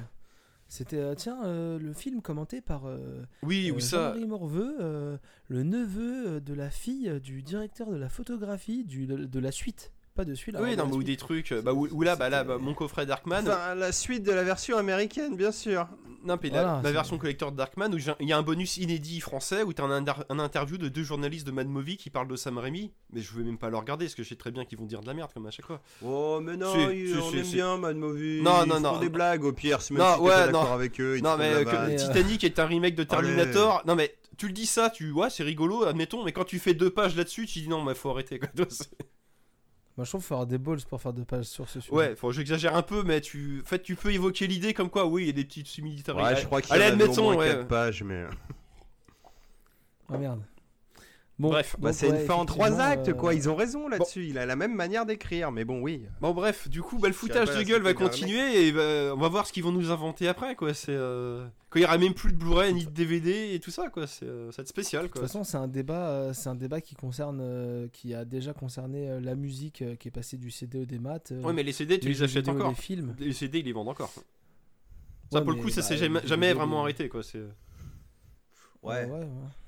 c'était 0.68 0.96
euh, 0.98 1.14
tiens 1.14 1.44
euh, 1.44 1.78
le 1.78 1.92
film 1.92 2.20
commenté 2.22 2.60
par 2.60 2.86
euh, 2.86 3.24
Oui, 3.42 3.70
euh, 3.70 3.74
ou 3.74 3.80
ça. 3.80 4.14
Morveux, 4.26 5.18
le 5.48 5.62
neveu 5.62 6.40
de 6.40 6.54
la 6.54 6.70
fille 6.70 7.20
du 7.20 7.42
directeur 7.42 7.90
de 7.90 7.96
la 7.96 8.08
photographie 8.08 8.84
du, 8.84 9.06
de, 9.06 9.24
de 9.24 9.38
la 9.38 9.52
suite, 9.52 9.92
pas 10.16 10.24
de 10.24 10.34
celui-là. 10.34 10.60
Oui, 10.62 10.76
non, 10.76 10.86
mais 10.86 10.94
ou 10.94 11.02
des 11.04 11.16
trucs. 11.16 11.52
euh, 11.52 11.62
Bah, 11.62 11.72
ou, 11.72 11.86
ou 11.92 12.02
là, 12.02 12.16
bah, 12.16 12.28
là 12.28 12.42
bah, 12.42 12.58
mon 12.58 12.74
coffret 12.74 13.06
Darkman. 13.06 13.46
Enfin, 13.46 13.74
la 13.74 13.92
suite 13.92 14.22
de 14.24 14.32
la 14.32 14.42
version 14.42 14.76
américaine, 14.78 15.36
bien 15.36 15.52
sûr. 15.52 15.86
Non, 16.24 16.36
la- 16.42 16.48
Voilà, 16.50 16.80
la, 16.82 16.90
version 16.90 17.18
collector 17.18 17.52
de 17.52 17.56
Darkman 17.56 17.94
où 17.94 17.98
j'ai- 17.98 18.10
il 18.18 18.28
y 18.28 18.32
a 18.32 18.36
un 18.38 18.42
bonus 18.42 18.78
inédit 18.78 19.20
français 19.20 19.62
où 19.62 19.72
t'as 19.72 19.84
un, 19.84 19.92
inter- 19.92 20.24
un 20.28 20.40
interview 20.40 20.76
de 20.76 20.88
deux 20.88 21.04
journalistes 21.04 21.46
de 21.46 21.52
Mad 21.52 21.68
Movie 21.68 21.96
qui 21.98 22.10
parlent 22.10 22.26
de 22.26 22.34
Sam 22.34 22.58
Raimi, 22.58 22.90
mais 23.12 23.20
je 23.20 23.32
veux 23.32 23.44
même 23.44 23.58
pas 23.58 23.70
le 23.70 23.76
regarder 23.76 24.06
parce 24.06 24.16
que 24.16 24.24
je 24.24 24.30
sais 24.30 24.34
très 24.34 24.50
bien 24.50 24.64
qu'ils 24.64 24.76
vont 24.76 24.86
dire 24.86 25.02
de 25.02 25.06
la 25.06 25.14
merde 25.14 25.30
comme 25.32 25.46
à 25.46 25.52
chaque 25.52 25.66
fois. 25.66 25.80
Oh, 26.04 26.40
mais 26.42 26.56
non, 26.56 26.72
Si, 26.72 26.80
il- 26.96 27.08
si, 27.12 27.14
on 27.20 27.30
si, 27.30 27.36
aime 27.38 27.44
si. 27.44 27.54
bien 27.54 27.76
Mad 27.78 27.96
Movie. 27.96 28.42
Non, 28.42 28.64
ils 28.64 28.68
non, 28.68 28.74
font 28.74 28.80
non. 28.80 28.98
des 28.98 29.08
blagues 29.08 29.44
au 29.44 29.52
pire, 29.52 29.78
même 29.90 30.00
Non, 30.00 30.14
si 30.16 30.20
ouais, 30.22 30.30
pas 30.30 30.46
non. 30.46 30.52
d'accord 30.62 30.72
avec 30.72 31.00
eux. 31.00 31.16
ils 31.18 31.22
Non 31.22 31.36
mais 31.36 31.52
euh, 31.52 31.64
que 31.64 31.96
Titanic 31.96 32.42
est 32.42 32.58
un 32.58 32.66
remake 32.66 32.96
de 32.96 33.04
Terminator. 33.04 33.82
Non 33.86 33.94
mais 33.94 34.16
tu 34.36 34.48
le 34.48 34.52
dis 34.52 34.66
ça, 34.66 34.90
tu 34.90 35.12
ouais 35.12 35.30
c'est 35.30 35.44
rigolo, 35.44 35.84
admettons, 35.84 36.24
mais 36.24 36.32
quand 36.32 36.44
tu 36.44 36.58
fais 36.58 36.74
deux 36.74 36.90
pages 36.90 37.14
là-dessus, 37.14 37.46
tu 37.46 37.60
dis 37.60 37.68
non 37.68 37.84
mais 37.84 37.94
faut 37.94 38.10
arrêter 38.10 38.40
quoi. 38.40 38.48
Moi 39.96 40.04
je 40.04 40.10
trouve 40.10 40.20
qu'il 40.20 40.28
faut 40.28 40.34
avoir 40.34 40.46
des 40.46 40.58
balls 40.58 40.80
pour 40.88 41.00
faire 41.00 41.12
deux 41.12 41.24
pages 41.24 41.46
sur 41.46 41.68
ce 41.68 41.80
sujet. 41.80 41.94
Ouais, 41.94 42.16
faut 42.16 42.30
j'exagère 42.30 42.76
un 42.76 42.82
peu, 42.82 43.02
mais 43.02 43.20
tu, 43.20 43.62
en 43.62 43.66
fait 43.66 43.82
tu 43.82 43.96
peux 43.96 44.12
évoquer 44.12 44.46
l'idée 44.46 44.74
comme 44.74 44.90
quoi 44.90 45.06
oui 45.06 45.22
il 45.22 45.26
y 45.26 45.30
a 45.30 45.32
des 45.32 45.44
petites 45.44 45.68
similitudes. 45.68 46.14
Ouais, 46.14 46.36
je 46.36 46.44
crois 46.44 46.60
qu'il 46.60 46.70
y 46.70 46.74
Allez 46.74 46.84
en 46.84 46.88
au 46.98 47.02
admettons, 47.02 47.22
moins 47.22 47.36
ouais. 47.36 47.48
4 47.48 47.66
pages, 47.66 48.02
mais... 48.02 48.24
Ah 50.12 50.18
merde. 50.18 50.42
Bon, 51.38 51.50
Bref. 51.50 51.76
Bah, 51.78 51.92
c'est 51.92 52.10
ouais, 52.10 52.20
une 52.20 52.26
fin 52.26 52.32
en 52.32 52.46
trois 52.46 52.80
actes, 52.80 53.12
quoi. 53.12 53.32
euh, 53.32 53.34
Ils 53.34 53.50
ont 53.50 53.56
raison 53.56 53.88
là-dessus. 53.88 54.24
Il 54.26 54.38
a 54.38 54.46
la 54.46 54.56
même 54.56 54.74
manière 54.74 55.04
d'écrire, 55.04 55.52
mais 55.52 55.66
bon, 55.66 55.82
oui. 55.82 56.06
Bon 56.22 56.32
bref, 56.32 56.66
du 56.68 56.80
coup 56.80 56.98
bah, 56.98 57.08
le 57.08 57.14
foutage 57.14 57.54
de 57.54 57.62
gueule 57.62 57.82
va 57.82 57.92
continuer 57.92 58.66
et 58.66 58.72
bah, 58.72 59.12
on 59.14 59.18
va 59.18 59.28
voir 59.28 59.46
ce 59.46 59.52
qu'ils 59.52 59.62
vont 59.62 59.70
nous 59.72 59.90
inventer 59.90 60.28
après 60.28 60.54
quoi. 60.56 60.72
C'est 60.72 60.94
euh, 60.94 61.46
quand 61.68 61.78
il 61.78 61.82
y 61.82 61.84
aura 61.84 61.98
même 61.98 62.14
plus 62.14 62.32
de 62.32 62.38
Blu-ray 62.38 62.72
ni 62.72 62.86
de 62.86 62.90
DVD 62.90 63.52
et 63.54 63.60
tout 63.60 63.70
ça 63.70 63.90
quoi. 63.90 64.06
C'est 64.06 64.24
euh, 64.24 64.50
ça 64.50 64.56
va 64.58 64.62
être 64.62 64.68
spécial 64.68 65.02
De 65.02 65.08
quoi. 65.08 65.20
toute 65.20 65.28
façon, 65.30 65.44
c'est 65.44 65.58
un 65.58 65.68
débat, 65.68 66.08
euh, 66.08 66.32
c'est 66.32 66.48
un 66.48 66.54
débat 66.54 66.80
qui 66.80 66.94
concerne, 66.94 67.40
euh, 67.42 67.86
qui 67.92 68.14
a 68.14 68.24
déjà 68.24 68.54
concerné 68.54 69.06
euh, 69.10 69.20
la 69.20 69.34
musique 69.34 69.82
euh, 69.82 69.94
qui 69.94 70.08
est 70.08 70.12
passée 70.12 70.38
du 70.38 70.50
CD 70.50 70.78
au 70.78 70.84
démat. 70.86 71.18
euh, 71.32 71.42
Ouais 71.42 71.52
mais 71.52 71.62
les 71.64 71.72
CD 71.72 72.00
tu 72.00 72.08
les 72.08 72.22
achètes 72.22 72.48
encore. 72.48 72.70
Les 72.70 72.74
films. 72.76 73.14
Les 73.18 73.34
CD 73.34 73.58
ils 73.58 73.64
les 73.66 73.72
vendent 73.74 73.90
encore. 73.90 74.08
Ça 74.08 74.22
Ouais, 75.32 75.42
pour 75.42 75.52
le 75.52 75.60
coup 75.60 75.68
ça 75.68 75.82
bah, 75.82 75.86
s'est 75.88 75.96
jamais, 75.98 76.20
jamais 76.24 76.54
vraiment 76.54 76.80
arrêté 76.80 77.10
quoi. 77.10 77.22
C'est 77.22 77.42
Ouais. 78.86 79.04
ouais, 79.04 79.20
ouais. 79.20 79.26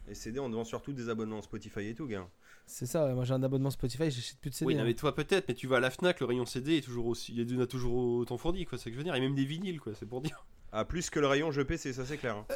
Les 0.09 0.15
CD, 0.15 0.39
on 0.41 0.49
vend 0.49 0.65
surtout 0.65 0.93
des 0.93 1.09
abonnements 1.09 1.43
Spotify 1.43 1.89
et 1.89 1.95
tout, 1.95 2.07
gars. 2.07 2.27
C'est 2.67 2.87
ça. 2.87 3.07
ouais, 3.07 3.15
Moi, 3.15 3.25
j'ai 3.25 3.35
un 3.35 3.43
abonnement 3.43 3.71
Spotify, 3.71 4.11
j'achète 4.11 4.39
plus 4.41 4.51
de 4.51 4.55
CD. 4.55 4.67
Oui, 4.69 4.75
non, 4.75 4.83
hein. 4.83 4.85
mais 4.85 4.95
toi 4.95 5.15
peut-être, 5.15 5.49
mais 5.49 5.55
tu 5.55 5.67
vas 5.67 5.77
à 5.79 5.81
la 5.81 5.91
Fnac, 5.91 6.21
le 6.21 6.27
rayon 6.27 6.47
CD 6.47 6.79
est 6.79 6.81
toujours 6.83 7.07
aussi, 7.07 7.35
il 7.35 7.51
y 7.51 7.57
en 7.57 7.61
a 7.61 7.67
toujours 7.67 7.95
autant 7.95 8.37
fourni, 8.39 8.65
quoi. 8.65 8.79
C'est 8.79 8.85
ce 8.85 8.89
que 8.91 8.93
je 8.93 8.99
veux 8.99 9.05
dire, 9.05 9.15
et 9.15 9.21
même 9.21 9.35
des 9.35 9.45
vinyles, 9.45 9.81
quoi. 9.81 9.93
C'est 9.95 10.07
pour 10.07 10.21
dire. 10.23 10.45
Ah, 10.73 10.85
plus 10.85 11.09
que 11.09 11.19
le 11.19 11.27
rayon 11.27 11.51
jeu 11.51 11.65
PC, 11.65 11.93
ça 11.95 12.05
c'est 12.05 12.19
clair. 12.19 12.37
hein. 12.37 12.47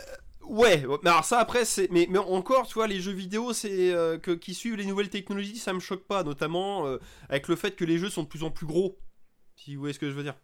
Ouais, 0.42 0.84
mais 1.02 1.08
alors 1.10 1.24
ça 1.24 1.38
après 1.38 1.64
c'est 1.64 1.88
mais, 1.90 2.06
mais 2.10 2.18
encore 2.18 2.66
tu 2.66 2.74
vois 2.74 2.88
les 2.88 3.00
jeux 3.00 3.12
vidéo 3.12 3.52
c'est 3.52 3.92
euh, 3.94 4.18
que 4.18 4.32
qui 4.32 4.54
suivent 4.54 4.74
les 4.74 4.84
nouvelles 4.84 5.08
technologies 5.08 5.56
ça 5.56 5.72
me 5.72 5.78
choque 5.78 6.04
pas 6.04 6.24
notamment 6.24 6.84
euh, 6.88 6.98
avec 7.28 7.46
le 7.46 7.54
fait 7.54 7.76
que 7.76 7.84
les 7.84 7.96
jeux 7.96 8.10
sont 8.10 8.24
de 8.24 8.28
plus 8.28 8.42
en 8.42 8.50
plus 8.50 8.66
gros. 8.66 8.98
Si 9.56 9.74
vous 9.76 9.80
voyez 9.80 9.94
ce 9.94 10.00
que 10.00 10.10
je 10.10 10.14
veux 10.14 10.24
dire. 10.24 10.34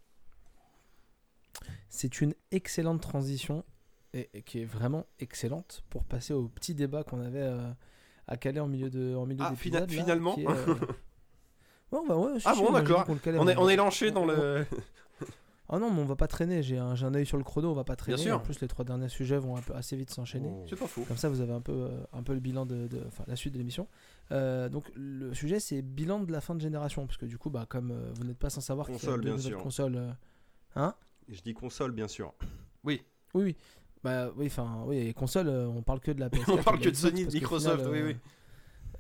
C'est 1.89 2.21
une 2.21 2.35
excellente 2.53 3.01
transition 3.03 3.65
et, 4.15 4.29
et 4.35 4.43
qui 4.43 4.61
est 4.61 4.65
vraiment 4.65 5.07
excellente 5.19 5.83
pour 5.91 6.05
passer 6.05 6.33
au 6.35 6.49
petit 6.49 6.75
débat 6.75 7.05
qu'on 7.05 7.21
avait 7.21 7.43
euh, 7.43 7.71
à 8.27 8.37
caler 8.37 8.61
en 8.61 8.69
milieu 8.69 8.91
de 8.91 9.15
en 9.15 9.27
milieu 9.27 9.45
Ah, 9.45 9.55
fina- 9.55 9.81
là, 9.81 9.87
finalement 9.89 10.35
qui 10.35 10.43
est, 10.43 10.49
euh, 10.49 10.75
Ouais, 11.91 12.01
bah 12.07 12.17
ouais, 12.17 12.33
Ah 12.45 12.55
bon, 12.55 12.71
d'accord. 12.73 13.07
On 13.09 13.49
est 13.49 13.57
on- 13.57 13.69
est 13.69 13.77
lancé 13.77 14.11
dans 14.11 14.25
le 14.27 14.67
Ah 15.71 15.79
non, 15.79 15.91
mais 15.93 16.01
on 16.01 16.07
va 16.07 16.17
pas 16.17 16.27
traîner. 16.29 16.63
J'ai 16.63 16.79
un, 16.79 16.93
un 17.03 17.15
œil 17.15 17.27
sur 17.27 17.37
le 17.37 17.45
chrono, 17.45 17.71
on 17.71 17.75
va 17.75 17.85
pas 17.85 17.95
traîner. 17.97 18.17
sûr. 18.17 18.37
En 18.37 18.41
plus, 18.41 18.59
les 18.63 18.69
trois 18.69 18.87
derniers 18.87 19.11
sujets 19.11 19.37
vont 19.37 19.55
un 19.57 19.61
peu 19.61 19.75
assez 19.75 19.97
vite 19.97 20.09
s'enchaîner. 20.11 20.49
Oh. 20.51 20.65
c'est 20.69 20.77
pas 20.79 20.87
faux. 20.87 21.03
Comme 21.07 21.19
ça, 21.19 21.29
vous 21.29 21.43
avez 21.43 21.53
un 21.53 21.61
peu, 21.61 21.73
euh, 21.73 22.01
un 22.15 22.23
peu 22.23 22.33
le 22.33 22.41
bilan 22.41 22.65
de, 22.65 22.87
de- 22.89 23.03
enfin, 23.07 23.25
la 23.27 23.37
suite 23.37 23.53
de 23.53 23.59
l'émission. 23.59 23.87
Euh, 24.33 24.71
donc, 24.71 24.91
le 24.95 25.35
sujet, 25.35 25.61
c'est 25.61 25.83
bilan 25.83 26.21
de 26.21 26.33
la 26.33 26.41
fin 26.41 26.55
de 26.55 26.61
génération, 26.63 27.07
parce 27.07 27.19
que 27.19 27.27
du 27.27 27.37
coup, 27.37 27.51
bah, 27.51 27.67
comme 27.69 27.91
euh, 27.91 28.11
vous 28.15 28.25
n'êtes 28.25 28.39
pas 28.39 28.49
sans 28.49 28.63
savoir 28.63 28.87
qu'il 28.87 28.97
y 28.97 29.13
a 29.13 29.17
deux 29.17 29.21
bien 29.21 29.39
sûr. 29.39 29.63
consoles, 29.63 29.97
euh, 29.97 30.11
hein? 30.75 30.95
Je 31.29 31.41
dis 31.43 31.53
console, 31.53 31.93
bien 31.93 32.09
sûr. 32.09 32.33
Oui, 32.85 33.03
oui. 33.35 33.55
Bah 34.05 34.31
oui, 34.37 34.47
enfin, 34.47 34.85
oui, 34.87 35.05
les 35.05 35.15
consoles, 35.15 35.49
euh, 35.49 35.67
on 35.69 35.83
parle 35.83 36.01
que 36.01 36.11
de 36.13 36.21
la 36.21 36.29
PS4. 36.31 36.51
On 36.53 36.63
parle 36.63 36.79
que 36.81 36.89
de 36.89 36.95
Sony, 36.95 37.27
de 37.27 37.33
Microsoft, 37.33 37.79
final, 37.79 37.91
oui, 37.93 37.99
euh, 38.01 38.07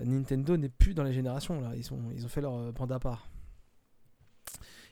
oui. 0.01 0.07
Nintendo 0.07 0.57
n'est 0.57 0.69
plus 0.69 0.95
dans 0.95 1.03
les 1.05 1.13
générations 1.13 1.61
là, 1.61 1.73
ils, 1.77 1.85
sont, 1.85 2.01
ils 2.15 2.25
ont 2.25 2.29
fait 2.29 2.41
leur 2.41 2.55
euh, 2.55 2.73
bande 2.73 2.93
à 2.93 2.99
part. 2.99 3.29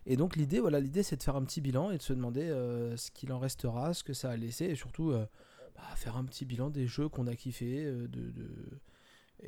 Et 0.04 0.16
donc 0.16 0.36
l'idée, 0.36 0.60
voilà, 0.60 0.78
l'idée 0.80 1.02
c'est 1.02 1.16
de 1.16 1.22
faire 1.22 1.36
un 1.36 1.44
petit 1.44 1.60
bilan 1.60 1.90
et 1.90 1.98
de 1.98 2.02
se 2.02 2.12
demander 2.12 2.42
euh, 2.48 2.96
ce 2.96 3.10
qu'il 3.10 3.32
en 3.32 3.38
restera, 3.40 3.92
ce 3.94 4.04
que 4.04 4.12
ça 4.14 4.30
a 4.30 4.36
laissé, 4.36 4.66
et 4.66 4.74
surtout 4.76 5.10
euh, 5.10 5.26
bah, 5.74 5.82
faire 5.96 6.16
un 6.16 6.24
petit 6.24 6.44
bilan 6.44 6.70
des 6.70 6.86
jeux 6.86 7.08
qu'on 7.08 7.26
a 7.26 7.34
kiffé, 7.34 7.84
euh, 7.84 8.06
de, 8.08 8.30
de- 8.30 8.80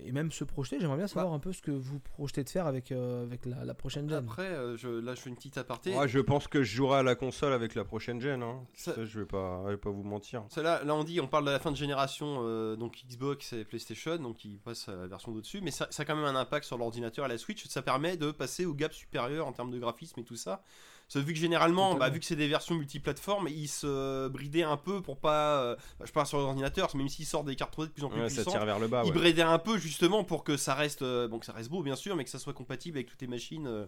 et 0.04 0.12
même 0.12 0.30
se 0.32 0.44
projeter. 0.44 0.78
J'aimerais 0.80 0.96
bien 0.98 1.06
savoir 1.08 1.32
un 1.32 1.38
peu 1.38 1.52
ce 1.52 1.62
que 1.62 1.70
vous 1.70 1.98
projetez 2.00 2.44
de 2.44 2.48
faire 2.48 2.66
avec, 2.66 2.92
euh, 2.92 3.22
avec 3.24 3.46
la, 3.46 3.64
la 3.64 3.74
prochaine 3.74 4.08
gen. 4.08 4.18
Après 4.28 4.42
euh, 4.46 4.76
je, 4.76 4.88
là 4.88 5.14
je 5.14 5.20
fais 5.20 5.30
une 5.30 5.36
petite 5.36 5.58
aparté. 5.58 5.94
Ouais, 5.96 6.08
je 6.08 6.18
pense 6.20 6.48
que 6.48 6.62
je 6.62 6.74
jouerai 6.76 6.98
à 6.98 7.02
la 7.02 7.14
console 7.14 7.52
avec 7.52 7.74
la 7.74 7.84
prochaine 7.84 8.20
gen. 8.20 8.42
Hein. 8.42 8.60
Ça- 8.74 8.94
Ça, 8.94 9.04
je 9.04 9.20
vais 9.20 9.26
pas, 9.26 9.62
je 9.66 9.70
vais 9.72 9.76
pas 9.76 9.90
vous 9.90 10.02
mentir. 10.02 10.44
Ça, 10.50 10.62
là, 10.62 10.82
là, 10.84 10.94
on 10.94 11.04
dit, 11.04 11.20
on 11.20 11.26
parle 11.28 11.44
de 11.46 11.50
la 11.50 11.58
fin 11.58 11.70
de 11.70 11.76
génération, 11.76 12.38
euh, 12.42 12.76
donc 12.76 13.02
Xbox 13.08 13.52
et 13.52 13.64
PlayStation, 13.64 14.16
donc 14.16 14.44
ils 14.44 14.58
passent 14.58 14.88
à 14.88 14.96
la 14.96 15.06
version 15.06 15.32
d'au-dessus, 15.32 15.60
mais 15.62 15.70
ça, 15.70 15.86
ça 15.90 16.02
a 16.02 16.04
quand 16.06 16.16
même 16.16 16.24
un 16.24 16.36
impact 16.36 16.64
sur 16.66 16.78
l'ordinateur 16.78 17.26
et 17.26 17.28
la 17.28 17.38
Switch. 17.38 17.66
Ça 17.68 17.82
permet 17.82 18.16
de 18.16 18.30
passer 18.30 18.64
au 18.66 18.74
gap 18.74 18.92
supérieur 18.92 19.46
en 19.46 19.52
termes 19.52 19.70
de 19.70 19.78
graphisme 19.78 20.20
et 20.20 20.24
tout 20.24 20.36
ça. 20.36 20.62
Ça, 21.08 21.20
vu 21.20 21.32
que 21.32 21.38
généralement, 21.38 21.94
bah, 21.94 22.10
vu 22.10 22.20
que 22.20 22.26
c'est 22.26 22.36
des 22.36 22.48
versions 22.48 22.74
multiplateformes, 22.74 23.48
ils 23.48 23.66
se 23.68 24.28
bridaient 24.28 24.62
un 24.62 24.76
peu 24.76 25.00
pour 25.00 25.16
pas. 25.16 25.62
euh, 25.62 25.76
bah, 25.98 26.04
je 26.06 26.12
parle 26.12 26.26
sur 26.26 26.36
l'ordinateur, 26.38 26.94
même 26.94 27.08
s'ils 27.08 27.24
sortent 27.24 27.46
des 27.46 27.56
cartes 27.56 27.72
3D 27.74 27.86
de 27.88 27.92
plus 27.92 28.04
en 28.04 28.10
plus 28.10 28.20
Ouais, 28.20 28.28
ça 28.28 28.34
puissantes. 28.42 28.52
tire 28.54 28.66
vers 28.66 28.78
le 28.78 28.88
bas. 28.88 29.02
Ils 29.06 29.12
bridaient 29.12 29.40
un 29.40 29.58
peu 29.58 29.78
justement 29.78 30.22
pour 30.22 30.44
que 30.44 30.58
ça 30.58 30.74
reste, 30.74 31.00
euh, 31.00 31.26
bon, 31.26 31.38
que 31.38 31.46
ça 31.46 31.52
reste 31.54 31.70
beau 31.70 31.82
bien 31.82 31.96
sûr, 31.96 32.14
mais 32.14 32.24
que 32.24 32.30
ça 32.30 32.38
soit 32.38 32.52
compatible 32.52 32.98
avec 32.98 33.08
toutes 33.08 33.22
les 33.22 33.26
machines 33.26 33.86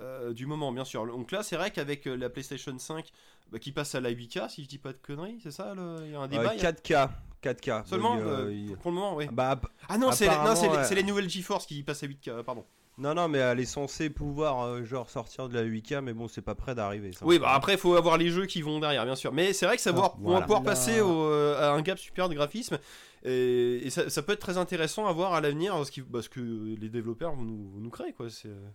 euh, 0.00 0.32
du 0.32 0.46
moment 0.46 0.72
bien 0.72 0.86
sûr. 0.86 1.06
Donc 1.06 1.30
là, 1.30 1.42
c'est 1.42 1.56
vrai 1.56 1.70
qu'avec 1.72 2.06
la 2.06 2.30
PlayStation 2.30 2.78
5 2.78 3.12
bah, 3.50 3.58
qui 3.58 3.70
passe 3.72 3.94
à 3.94 4.00
la 4.00 4.10
8K, 4.10 4.48
si 4.48 4.64
je 4.64 4.68
dis 4.68 4.78
pas 4.78 4.94
de 4.94 4.98
conneries, 4.98 5.40
c'est 5.42 5.50
ça 5.50 5.74
le- 5.74 5.96
Il 6.06 6.12
y 6.12 6.14
a 6.14 6.20
un 6.20 6.28
débat 6.28 6.54
il 6.54 6.62
y 6.62 6.64
a- 6.66 6.72
4K. 6.72 7.10
4K. 7.42 7.82
Seulement 7.86 8.14
Oui, 8.14 8.22
euh, 8.24 8.50
il- 8.50 8.76
pour 8.78 8.92
le 8.92 8.94
moment, 8.94 9.14
oui. 9.16 9.26
Bah, 9.30 9.60
Ah 9.90 9.98
non, 9.98 10.10
c'est 10.12 10.24
les, 10.26 10.30
ouais. 10.68 10.84
c'est 10.84 10.94
les 10.94 11.02
nouvelles 11.02 11.28
GeForce 11.28 11.66
qui 11.66 11.82
passent 11.82 12.02
à 12.02 12.06
8K, 12.06 12.42
pardon. 12.42 12.64
Non, 12.98 13.14
non, 13.14 13.28
mais 13.28 13.38
elle 13.38 13.58
est 13.60 13.64
censée 13.64 14.10
pouvoir 14.10 14.62
euh, 14.64 14.84
genre 14.84 15.08
sortir 15.10 15.48
de 15.48 15.54
la 15.54 15.64
8K, 15.64 16.00
mais 16.00 16.12
bon, 16.12 16.28
c'est 16.28 16.42
pas 16.42 16.54
prêt 16.54 16.74
d'arriver. 16.74 17.12
ça. 17.12 17.24
Oui, 17.24 17.38
bah 17.38 17.50
après, 17.54 17.72
il 17.74 17.78
faut 17.78 17.94
avoir 17.94 18.18
les 18.18 18.30
jeux 18.30 18.46
qui 18.46 18.62
vont 18.62 18.80
derrière, 18.80 19.04
bien 19.04 19.16
sûr. 19.16 19.32
Mais 19.32 19.52
c'est 19.52 19.66
vrai 19.66 19.76
que 19.76 19.82
ça 19.82 19.92
va, 19.92 20.02
Ah, 20.12 20.16
voilà. 20.20 20.40
pouvoir 20.42 20.62
passer 20.62 21.00
au, 21.00 21.22
euh, 21.24 21.58
à 21.60 21.72
un 21.72 21.82
gap 21.82 21.98
supérieur 21.98 22.28
de 22.28 22.34
graphisme. 22.34 22.78
Et, 23.24 23.86
et 23.86 23.90
ça, 23.90 24.10
ça 24.10 24.22
peut 24.22 24.32
être 24.32 24.40
très 24.40 24.58
intéressant 24.58 25.06
à 25.06 25.12
voir 25.12 25.32
à 25.34 25.40
l'avenir 25.40 25.84
ce, 25.86 25.90
qui- 25.90 26.02
bah, 26.02 26.22
ce 26.22 26.28
que 26.28 26.40
les 26.40 26.88
développeurs 26.88 27.34
vont 27.34 27.42
nous, 27.42 27.70
vont 27.70 27.80
nous 27.80 27.90
créer. 27.90 28.12
Quoi. 28.12 28.28
C'est, 28.30 28.48
euh, 28.48 28.68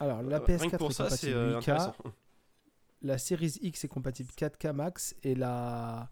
Alors 0.00 0.22
la 0.22 0.38
rien 0.38 0.56
PS4 0.56 0.70
que 0.70 0.76
pour 0.76 0.90
est 0.90 0.94
ça, 0.94 1.10
c'est 1.10 1.28
compatible 1.32 1.36
euh, 1.38 1.52
8K, 1.52 1.56
intéressant. 1.58 1.94
la 3.02 3.18
Series 3.18 3.58
X 3.62 3.84
est 3.84 3.88
compatible 3.88 4.30
4K 4.36 4.72
max 4.72 5.14
et 5.22 5.34
la 5.34 6.08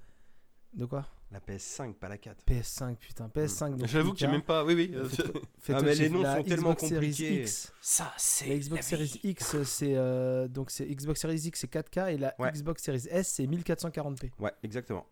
de 0.74 0.85
quoi? 0.85 1.05
La 1.32 1.39
PS5, 1.39 1.94
pas 1.94 2.09
la 2.09 2.19
4. 2.19 2.43
PS5 2.44 2.97
putain 2.97 3.28
PS5 3.28 3.77
donc 3.77 3.86
J'avoue 3.86 4.12
que 4.12 4.19
j'ai 4.19 4.27
8K. 4.27 4.31
même 4.32 4.43
pas. 4.43 4.65
Oui, 4.65 4.74
oui. 4.74 4.90
euh, 4.94 5.09
Faites- 5.09 5.32
faites 5.61 5.77
Ah, 5.78 5.82
mais 5.82 5.94
les 5.94 6.09
noms 6.11 6.23
la 6.23 6.36
sont 6.39 6.43
tellement 6.43 6.73
Xbox 6.74 6.89
Series 6.89 6.94
compliqués. 7.11 7.40
X. 7.43 7.73
Ça, 7.81 8.12
c'est. 8.16 8.48
La 8.48 8.59
Xbox 8.59 8.86
Series 8.89 9.20
X 9.23 9.62
c'est 9.62 9.94
euh, 9.97 10.48
donc 10.48 10.70
c'est 10.73 10.86
Xbox 10.86 11.20
Series 11.20 11.36
X 11.47 11.61
c'est 11.61 11.73
4K 11.73 12.15
et 12.15 12.19
la 12.19 12.35
Ouais. 12.40 12.51
Xbox 12.51 12.82
Series 12.82 13.07
S 13.11 13.28
c'est 13.28 13.47
1440p. 13.47 14.31
Ouais, 14.40 14.52
exactement. 14.65 15.07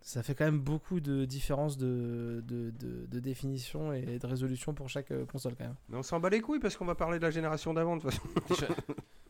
Ça 0.00 0.22
fait 0.22 0.34
quand 0.34 0.44
même 0.44 0.60
beaucoup 0.60 1.00
de 1.00 1.24
différences 1.24 1.76
de, 1.78 2.44
de, 2.46 2.70
de- 2.78 3.06
de 3.06 3.20
définition 3.20 3.92
et 3.94 4.18
de 4.18 4.26
résolution 4.26 4.74
pour 4.74 4.88
chaque 4.90 5.10
euh, 5.10 5.24
console 5.24 5.56
quand 5.56 5.64
même. 5.64 5.76
Mais 5.88 5.96
on 5.96 6.02
s'en 6.02 6.20
bat 6.20 6.28
les 6.28 6.40
couilles 6.42 6.60
parce 6.60 6.76
qu'on 6.76 6.84
va 6.84 6.94
parler 6.94 7.18
de 7.18 7.24
la 7.24 7.30
génération 7.30 7.72
d'avant 7.74 7.96
de 7.96 8.02
toute 8.02 8.12
façon. 8.12 8.68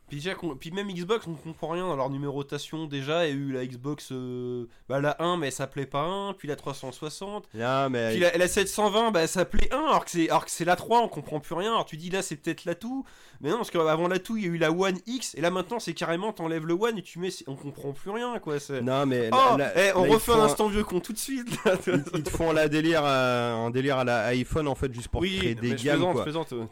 Puis, 0.09 0.19
déjà 0.19 0.35
puis 0.61 0.71
même 0.71 0.89
Xbox, 0.93 1.27
on 1.27 1.35
comprend 1.35 1.69
rien 1.71 1.87
dans 1.87 1.97
leur 1.97 2.11
numérotation. 2.11 2.87
Déjà, 2.87 3.27
il 3.27 3.31
y 3.31 3.33
a 3.33 3.37
eu 3.37 3.53
la 3.53 3.67
Xbox, 3.67 4.11
euh, 4.13 4.67
bah, 4.89 5.01
la 5.01 5.17
1, 5.23 5.39
mais 5.39 5.47
elle 5.47 5.53
s'appelait 5.53 5.87
pas 5.87 6.03
1. 6.03 6.35
Puis 6.35 6.47
la 6.47 6.57
360. 6.57 7.49
Non, 7.55 7.89
mais 7.91 8.11
Puis 8.11 8.21
la, 8.21 8.37
la 8.37 8.47
720, 8.47 9.11
bah, 9.13 9.23
elle 9.23 9.29
s'appelait 9.29 9.73
1, 9.73 9.77
alors 9.79 10.05
que 10.05 10.11
c'est 10.11 10.29
alors 10.29 10.45
que 10.45 10.51
c'est 10.51 10.65
la 10.67 10.77
3, 10.77 11.01
on 11.01 11.09
comprend 11.09 11.41
plus 11.41 11.55
rien. 11.55 11.71
Alors 11.73 11.87
tu 11.87 11.97
dis 11.97 12.11
là, 12.11 12.21
c'est 12.23 12.37
peut-être 12.37 12.65
la 12.67 12.75
tout. 12.75 13.05
Mais 13.41 13.49
non, 13.51 13.57
parce 13.57 13.71
qu'avant 13.71 14.09
la 14.09 14.19
tout, 14.19 14.37
il 14.37 14.45
y 14.45 14.47
a 14.47 14.51
eu 14.51 14.59
la 14.59 14.71
One 14.73 14.99
X. 15.07 15.35
Et 15.37 15.41
là 15.41 15.51
maintenant, 15.51 15.81
c'est 15.81 15.95
carrément, 15.95 16.33
t'enlèves 16.33 16.67
le 16.67 16.75
One 16.75 16.99
et 16.99 17.03
tu 17.03 17.19
mets. 17.19 17.31
On 17.47 17.57
comprend 17.57 17.93
plus 17.93 18.11
rien, 18.11 18.39
quoi. 18.39 18.57
non, 18.83 19.07
mais 19.07 19.31
Oh, 19.33 19.57
eh, 19.77 19.91
on 19.95 20.03
refait 20.05 20.33
un 20.33 20.41
instant 20.41 20.69
vieux 20.69 20.85
con 20.85 21.01
tout 21.01 21.13
de 21.13 21.19
suite. 21.19 21.49
là. 21.65 21.77
Ils, 21.87 22.05
ils 22.15 22.23
te 22.23 22.31
font 22.31 22.53
la 22.53 22.69
délire, 22.69 23.03
euh, 23.05 23.55
un 23.55 23.71
délire 23.71 23.99
à 23.99 24.05
la 24.05 24.25
iPhone 24.27 24.69
en 24.69 24.75
fait 24.75 24.93
juste 24.93 25.09
pour 25.09 25.23
oui, 25.23 25.39
créer 25.39 25.55
des 25.55 25.75
gammes 25.75 26.13
quoi. 26.13 26.25
euh. 26.53 26.65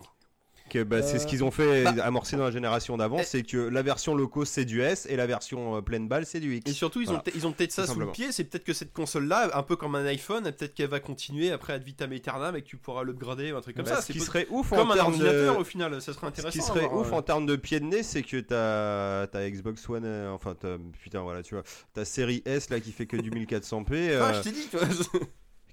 Que, 0.72 0.82
bah, 0.84 1.02
C'est 1.02 1.18
ce 1.18 1.24
Euh, 1.24 1.28
qu'ils 1.28 1.44
ont 1.44 1.50
fait 1.50 1.84
bah- 1.84 2.02
amorcer 2.02 2.36
dans 2.38 2.44
la 2.44 2.50
génération 2.50 2.96
d'avant, 2.96 3.18
Eh. 3.20 3.24
c'est 3.24 3.42
que 3.42 3.58
la 3.58 3.82
version 3.82 4.14
low 4.14 4.30
c'est 4.46 4.64
du 4.64 4.80
S 4.80 5.06
et 5.10 5.16
la 5.16 5.26
version 5.26 5.76
euh, 5.76 5.80
pleine 5.82 6.08
balle 6.08 6.24
c'est 6.24 6.40
du 6.40 6.56
X. 6.56 6.70
Et 6.70 6.72
surtout, 6.72 7.02
ils 7.02 7.08
ont, 7.10 7.14
Voilà. 7.14 7.24
ils 7.34 7.46
ont 7.46 7.52
peut-être 7.52 7.72
ça 7.72 7.86
sous 7.86 8.00
le 8.00 8.10
pied. 8.10 8.32
C'est 8.32 8.44
peut-être 8.44 8.64
que 8.64 8.72
cette 8.72 8.94
console-là, 8.94 9.50
un 9.54 9.62
peu 9.62 9.76
comme 9.76 9.94
un 9.96 10.06
iPhone, 10.06 10.44
peut-être 10.44 10.72
qu'elle 10.74 10.88
va 10.88 11.00
continuer 11.00 11.50
après 11.52 11.74
ad 11.74 11.82
vitam 11.84 12.10
aeternam 12.12 12.56
et 12.56 12.62
que 12.62 12.66
tu 12.68 12.78
pourras 12.78 13.02
l'upgrader 13.04 13.52
ou 13.52 13.56
un 13.56 13.60
truc 13.60 13.76
comme 13.76 13.84
Bah, 13.84 13.96
ça. 13.96 14.00
ce 14.02 14.12
qui 14.12 14.20
serait 14.20 14.46
ouf 14.48 14.70
comme 14.70 14.90
en 14.90 14.94
un 14.94 14.98
ordinateur 15.00 15.56
de... 15.56 15.60
au 15.60 15.64
final. 15.64 16.00
Ça 16.00 16.14
serait 16.14 16.20
Ce 16.22 16.26
intéressant. 16.26 16.50
qui 16.52 16.58
à 16.60 16.62
serait 16.62 16.86
ouf 16.86 17.12
euh. 17.12 17.16
en 17.16 17.22
termes 17.22 17.44
de 17.44 17.56
pied 17.56 17.78
de 17.78 17.84
nez, 17.84 18.02
c'est 18.02 18.22
que 18.22 18.38
t'as 18.40 19.26
ta 19.26 19.50
Xbox 19.50 19.86
One, 19.90 20.04
euh, 20.06 20.30
enfin 20.32 20.54
t'as- 20.58 20.78
putain 21.02 21.20
voilà 21.20 21.42
tu 21.42 21.54
vois, 21.54 21.64
ta 21.92 22.06
série 22.06 22.42
S 22.46 22.70
là 22.70 22.80
qui 22.80 22.92
fait 22.92 23.04
que 23.06 23.18
du 23.18 23.30
1400p, 23.30 24.16
Ah, 24.18 24.30
euh, 24.30 24.32
je 24.32 24.40
t'ai 24.42 24.52
dit. 24.52 24.68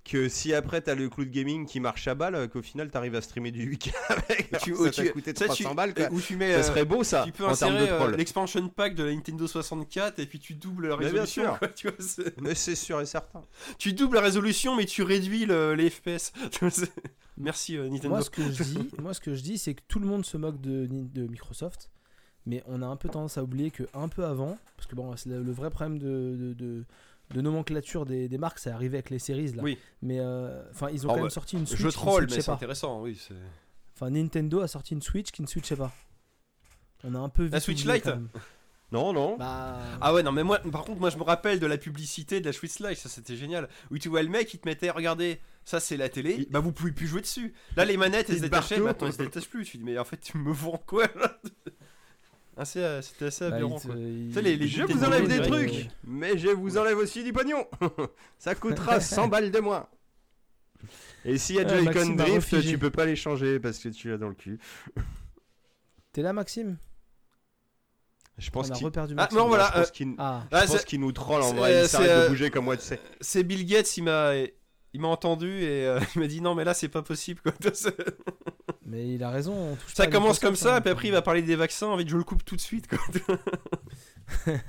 Que 0.10 0.28
si 0.30 0.54
après 0.54 0.82
t'as 0.82 0.96
le 0.96 1.08
cloud 1.10 1.30
gaming 1.30 1.66
qui 1.66 1.80
marche 1.80 2.08
à 2.08 2.16
balle, 2.16 2.36
euh, 2.36 2.48
qu'au 2.48 2.62
final 2.62 2.90
t'arrives 2.90 3.16
à 3.16 3.22
streamer 3.22 3.52
du 3.52 3.66
8K 3.76 3.92
avec, 4.10 4.52
Tu- 4.62 4.76
ça 4.76 4.90
tu- 4.90 5.04
t'a 5.06 5.10
coûté 5.10 5.34
ça, 5.36 5.46
300 5.46 5.70
tu- 5.70 5.76
balles 5.76 5.94
quoi. 5.94 6.08
Où 6.12 6.20
tu 6.20 6.36
mets. 6.36 6.52
Ça 6.54 6.60
euh, 6.60 6.64
serait 6.64 6.86
beau 6.86 7.04
ça 7.04 7.24
Tu 7.26 7.32
peux 7.32 7.46
en 7.46 7.54
termes 7.54 7.74
de 7.74 7.78
insérer 7.78 7.92
euh, 7.92 7.98
troll. 8.00 8.16
l'expansion 8.16 8.68
pack 8.70 8.96
de 8.96 9.04
la 9.04 9.14
Nintendo 9.14 9.46
64 9.48 10.20
et 10.20 10.26
puis 10.26 10.40
tu 10.40 10.56
doubles 10.56 10.88
la 10.90 10.98
Mais 10.98 11.12
bien 11.12 11.22
résolution. 11.24 11.44
sûr. 11.44 11.60
quoi, 11.60 11.68
tu, 11.70 11.88
vois, 11.88 11.98
c'est- 12.00 12.42
Mais 12.42 12.56
c'est 12.56 12.76
sûr 12.76 13.00
et 13.02 13.06
certain. 13.06 13.44
tu 13.78 13.94
doubles 13.94 14.16
la 14.16 14.22
résolution 14.22 14.76
mais 14.76 14.86
tu 14.86 15.04
réduis 15.04 15.46
le- 15.46 15.74
les 15.76 15.90
FPS. 15.90 16.32
Merci 17.38 17.78
euh, 17.78 17.88
Nintendo. 17.88 18.10
Moi, 18.10 18.22
ce 18.22 18.30
que 18.30 18.42
je 18.52 18.64
dis, 18.64 18.90
moi, 19.02 19.14
ce 19.14 19.22
que 19.22 19.34
je 19.34 19.42
dis, 19.42 19.58
c'est 19.58 19.74
que 19.74 19.82
tout 19.88 20.00
le 20.00 20.06
monde 20.06 20.26
se 20.26 20.36
moque 20.38 20.60
de, 20.60 20.88
Microsoft, 21.28 21.90
mais 22.46 22.64
on 22.68 22.82
a 22.82 22.86
un 22.86 22.96
peu 22.98 23.08
tendance 23.10 23.38
à 23.38 23.44
oublier 23.44 23.72
que 23.72 23.84
un 23.94 24.10
peu 24.10 24.26
avant, 24.26 24.58
parce 24.76 24.88
que 24.88 24.96
bon, 24.96 25.16
c'est 25.16 25.30
le, 25.30 25.42
le 25.44 25.52
vrai 25.52 25.70
problème 25.70 26.00
de, 26.00 26.36
de, 26.38 26.54
de- 26.54 26.86
de 27.32 27.42
nomenclature 27.42 28.06
des, 28.06 28.28
des 28.28 28.38
marques, 28.38 28.60
c'est 28.60 28.72
arrivé 28.72 28.98
avec 28.98 29.10
les 29.10 29.20
séries 29.20 29.52
là. 29.54 29.64
Oui. 29.64 29.78
Mais 30.02 30.20
euh, 30.20 30.64
enfin, 30.72 30.90
ils 30.92 31.06
ont 31.06 31.10
Oh, 31.12 31.16
quand 31.16 31.22
même 31.22 31.30
sorti 31.30 31.56
une 31.58 31.66
Switch 31.68 31.80
Je 31.80 31.90
troll, 31.90 32.28
mais 32.30 32.36
c'est 32.42 32.46
pas. 32.48 32.54
intéressant, 32.54 33.02
oui. 33.02 33.20
c'est- 33.20 33.34
Enfin, 33.96 34.10
Nintendo 34.12 34.62
a 34.62 34.68
sorti 34.68 34.94
une 34.94 35.02
Switch 35.02 35.32
qui 35.32 35.42
ne 35.42 35.48
switchait 35.48 35.76
pas. 35.76 35.92
On 37.04 37.14
a 37.16 37.20
un 37.20 37.30
peu 37.30 37.44
vite 37.44 37.54
La 37.54 37.60
Switch 37.60 37.86
Lite. 37.86 38.10
Non 38.92 39.14
non. 39.14 39.38
Bah, 39.38 39.78
Ah 40.02 40.16
ouais, 40.16 40.24
non, 40.24 40.32
mais 40.32 40.44
moi, 40.44 40.58
par 40.58 40.84
contre, 40.84 41.00
moi 41.00 41.12
je 41.12 41.18
me 41.18 41.22
rappelle 41.22 41.60
de 41.60 41.68
la 41.68 41.78
publicité 41.78 42.42
de 42.42 42.46
la 42.48 42.54
Switch 42.54 42.80
Lite, 42.80 42.98
ça 42.98 43.08
c'était 43.08 43.36
génial. 43.36 43.70
Où 43.92 44.00
tu 44.00 44.10
vois 44.10 44.24
le 44.24 44.30
mec, 44.30 44.52
il 44.56 44.60
te 44.60 44.68
mettait, 44.68 44.90
regardez, 44.90 45.40
ça 45.64 45.80
c'est 45.80 45.96
la 45.96 46.10
télé, 46.10 46.38
Il- 46.40 46.50
bah 46.50 46.60
vous 46.60 46.72
pouvez 46.72 46.92
plus 46.92 47.06
jouer 47.06 47.22
dessus. 47.22 47.54
Là, 47.78 47.86
les 47.86 47.98
manettes, 47.98 48.30
elles 48.30 48.38
Il 48.38 48.40
se 48.40 48.44
détachaient, 48.46 48.80
maintenant 48.80 49.06
elles 49.06 49.14
se 49.14 49.20
détachent 49.20 49.48
plus. 49.48 49.64
Tu 49.64 49.78
dis, 49.78 49.84
mais 49.84 50.00
en 50.00 50.06
fait, 50.06 50.18
tu 50.18 50.40
me 50.40 50.52
vends 50.52 50.82
quoi 50.88 51.06
là? 51.06 51.40
Assez, 52.60 52.80
euh, 52.80 53.02
C'était 53.02 53.26
assez 53.28 53.50
bah, 53.50 53.56
aberrant 53.56 53.78
il 53.78 53.82
te- 53.82 53.88
quoi. 53.88 53.96
il- 53.98 54.28
Tu 54.28 54.34
sais, 54.34 54.42
les- 54.42 54.56
les 54.58 54.68
Je 54.68 54.84
vous 54.84 55.04
enlève 55.06 55.28
des 55.28 55.42
trucs, 55.42 55.88
mais 56.04 56.38
je 56.38 56.50
vous 56.50 56.78
enlève 56.78 56.98
aussi 56.98 57.24
du 57.24 57.32
pognon. 57.32 57.66
Ça 58.38 58.54
coûtera 58.54 59.00
100 59.00 59.30
balles 59.30 59.50
de 59.50 59.60
moins. 59.60 59.88
Et 61.26 61.38
s'il 61.38 61.56
y 61.56 61.60
a 61.60 61.64
Ouais, 61.64 61.70
Joy-Con 61.70 61.94
Maxime 61.94 62.20
a 62.20 62.24
Drift, 62.24 62.52
refigé. 62.52 62.72
tu 62.72 62.78
peux 62.78 62.90
pas 62.92 63.06
les 63.06 63.16
changer 63.16 63.60
parce 63.60 63.80
que 63.80 63.90
tu 63.90 64.10
l'as 64.10 64.18
dans 64.18 64.28
le 64.30 64.36
cul. 64.36 64.60
T'es 66.12 66.22
là, 66.22 66.34
Maxime? 66.34 66.78
Je 68.38 68.48
On 68.50 68.52
pense 68.52 68.72
a 68.72 68.74
qu'il 68.74 68.86
reperdu 68.86 69.14
Ah, 69.18 69.22
Maxime. 69.24 69.38
non, 69.40 69.48
voilà, 69.48 69.70
je 69.74 69.80
pense 69.80 69.92
qu'il 69.92 70.14
Ah, 70.18 70.44
Ah, 70.52 70.62
je 70.62 70.68
pense 70.68 70.78
c'est- 70.80 70.86
qu'il 70.86 71.00
nous 71.02 71.12
troll 71.12 71.42
en 71.42 71.50
c'est- 71.52 71.56
vrai. 71.58 71.72
Il 71.74 71.82
c'est, 71.82 71.88
s'arrête 71.88 72.10
euh, 72.10 72.24
de 72.26 72.30
bouger 72.30 72.50
comme 72.52 72.66
moi, 72.66 72.78
tu 72.78 72.84
sais. 72.84 73.00
C'est 73.22 73.44
Bill 73.44 73.66
Gates, 73.66 73.98
il 73.98 74.04
m'a. 74.04 74.32
Il 74.94 75.02
m'a 75.02 75.08
entendu 75.08 75.62
et 75.62 75.86
euh, 75.88 76.00
il 76.16 76.22
m'a 76.22 76.28
dit 76.28 76.42
non 76.42 76.56
mais 76.56 76.64
là 76.64 76.74
c'est 76.74 76.90
pas 76.90 77.02
possible 77.04 77.42
quoi. 77.42 77.54
mais 78.86 79.14
il 79.14 79.24
a 79.24 79.30
raison. 79.30 79.54
on 79.54 79.76
touche 79.76 79.96
pas 79.96 80.04
Ça 80.04 80.08
commence 80.08 80.40
comme 80.40 80.56
ça, 80.56 80.78
hein. 80.78 80.82
puis 80.82 80.90
après 80.90 81.08
il 81.10 81.12
va 81.12 81.22
parler 81.22 81.42
des 81.44 81.56
vaccins, 81.56 81.88
en 81.88 81.98
fait 81.98 82.08
je 82.08 82.18
le 82.18 82.24
coupe 82.24 82.44
tout 82.44 82.56
de 82.56 82.62
suite 82.62 82.88
quoi. 82.88 83.00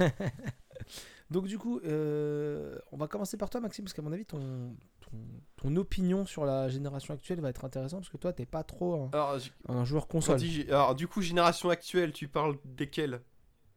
Donc 1.30 1.46
du 1.46 1.58
coup, 1.58 1.78
euh, 1.84 2.76
on 2.90 2.96
va 2.96 3.06
commencer 3.06 3.36
par 3.36 3.50
toi, 3.50 3.60
Maxime, 3.60 3.84
parce 3.84 3.94
qu'à 3.94 4.02
mon 4.02 4.10
avis, 4.12 4.24
ton, 4.24 4.74
ton, 5.00 5.16
ton 5.56 5.76
opinion 5.76 6.26
sur 6.26 6.44
la 6.44 6.68
génération 6.68 7.14
actuelle 7.14 7.40
va 7.40 7.50
être 7.50 7.64
intéressante, 7.64 8.00
parce 8.00 8.10
que 8.10 8.16
toi, 8.16 8.32
t'es 8.32 8.46
pas 8.46 8.64
trop 8.64 8.94
un, 9.04 9.10
Alors, 9.12 9.38
un 9.68 9.84
joueur 9.84 10.08
console. 10.08 10.38
dit- 10.38 10.66
alors, 10.68 10.96
du 10.96 11.06
coup, 11.06 11.22
génération 11.22 11.70
actuelle, 11.70 12.12
tu 12.12 12.26
parles 12.26 12.56
desquelles? 12.64 13.20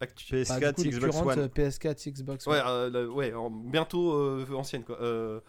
Actu- 0.01 0.33
Bah, 0.33 0.59
du 0.59 0.65
PS4, 0.65 0.73
coup, 0.73 0.81
les 0.83 0.89
Xbox 0.89 1.15
One. 1.17 1.39
euh, 1.39 1.47
PS4, 1.47 2.11
Xbox 2.11 2.47
Ouais, 2.47 2.59
euh, 2.65 3.49
bientôt 3.65 4.13
euh, 4.13 4.47
ancienne 4.55 4.83
quoi. 4.83 4.99
Euh, 4.99 5.39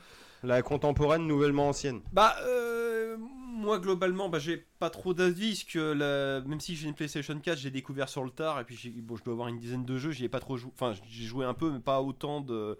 La 0.44 0.62
contemporaine, 0.62 1.26
nouvellement 1.26 1.68
ancienne. 1.68 2.00
Bah, 2.12 2.36
euh, 2.42 3.16
moi 3.18 3.78
globalement, 3.78 4.28
bah, 4.28 4.38
j'ai 4.38 4.58
pas 4.78 4.90
trop 4.90 5.14
d'avis, 5.14 5.52
parce 5.52 5.64
que 5.64 5.78
la- 5.92 6.40
même 6.46 6.60
si 6.60 6.76
j'ai 6.76 6.86
une 6.88 6.94
PlayStation 6.94 7.38
4, 7.38 7.58
j'ai 7.58 7.70
découvert 7.70 8.08
sur 8.08 8.24
le 8.24 8.30
tard, 8.30 8.60
et 8.60 8.64
puis 8.64 8.90
bon, 9.00 9.16
je 9.16 9.24
dois 9.24 9.32
avoir 9.32 9.48
une 9.48 9.58
dizaine 9.58 9.84
de 9.84 9.96
jeux, 9.96 10.10
j'y 10.10 10.24
ai 10.24 10.28
pas 10.28 10.40
trop 10.40 10.56
joué, 10.56 10.70
enfin 10.74 10.92
j'ai 11.08 11.24
joué 11.24 11.44
un 11.46 11.54
peu, 11.54 11.70
mais 11.70 11.80
pas 11.80 12.02
autant 12.02 12.40
de. 12.40 12.78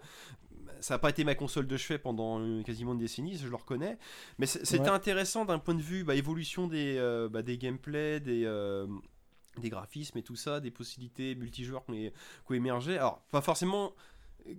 Ça 0.81 0.95
n'a 0.95 0.99
pas 0.99 1.09
été 1.09 1.23
ma 1.23 1.33
console 1.35 1.65
de 1.67 1.77
chevet 1.77 1.97
pendant 1.97 2.39
euh, 2.41 2.61
quasiment 2.61 2.91
une 2.91 2.99
décennie, 2.99 3.37
je 3.37 3.47
le 3.47 3.55
reconnais. 3.55 3.97
Mais 4.37 4.45
c'était 4.45 4.79
Ouais. 4.81 4.89
intéressant 4.89 5.45
d'un 5.45 5.57
point 5.57 5.73
de 5.73 5.81
vue 5.81 6.03
bah, 6.03 6.13
évolution 6.15 6.67
des, 6.67 6.97
euh, 6.97 7.29
bah, 7.29 7.41
des 7.41 7.57
gameplays, 7.57 8.19
des, 8.19 8.43
euh, 8.45 8.85
des 9.57 9.69
graphismes 9.69 10.17
et 10.17 10.21
tout 10.21 10.35
ça, 10.35 10.59
des 10.59 10.71
possibilités 10.71 11.33
multijoueurs 11.33 11.85
qui 11.85 11.91
ont, 11.91 11.95
qui 11.95 12.51
ont 12.51 12.53
émergé. 12.55 12.97
Alors, 12.97 13.21
pas 13.31 13.41
forcément 13.41 13.93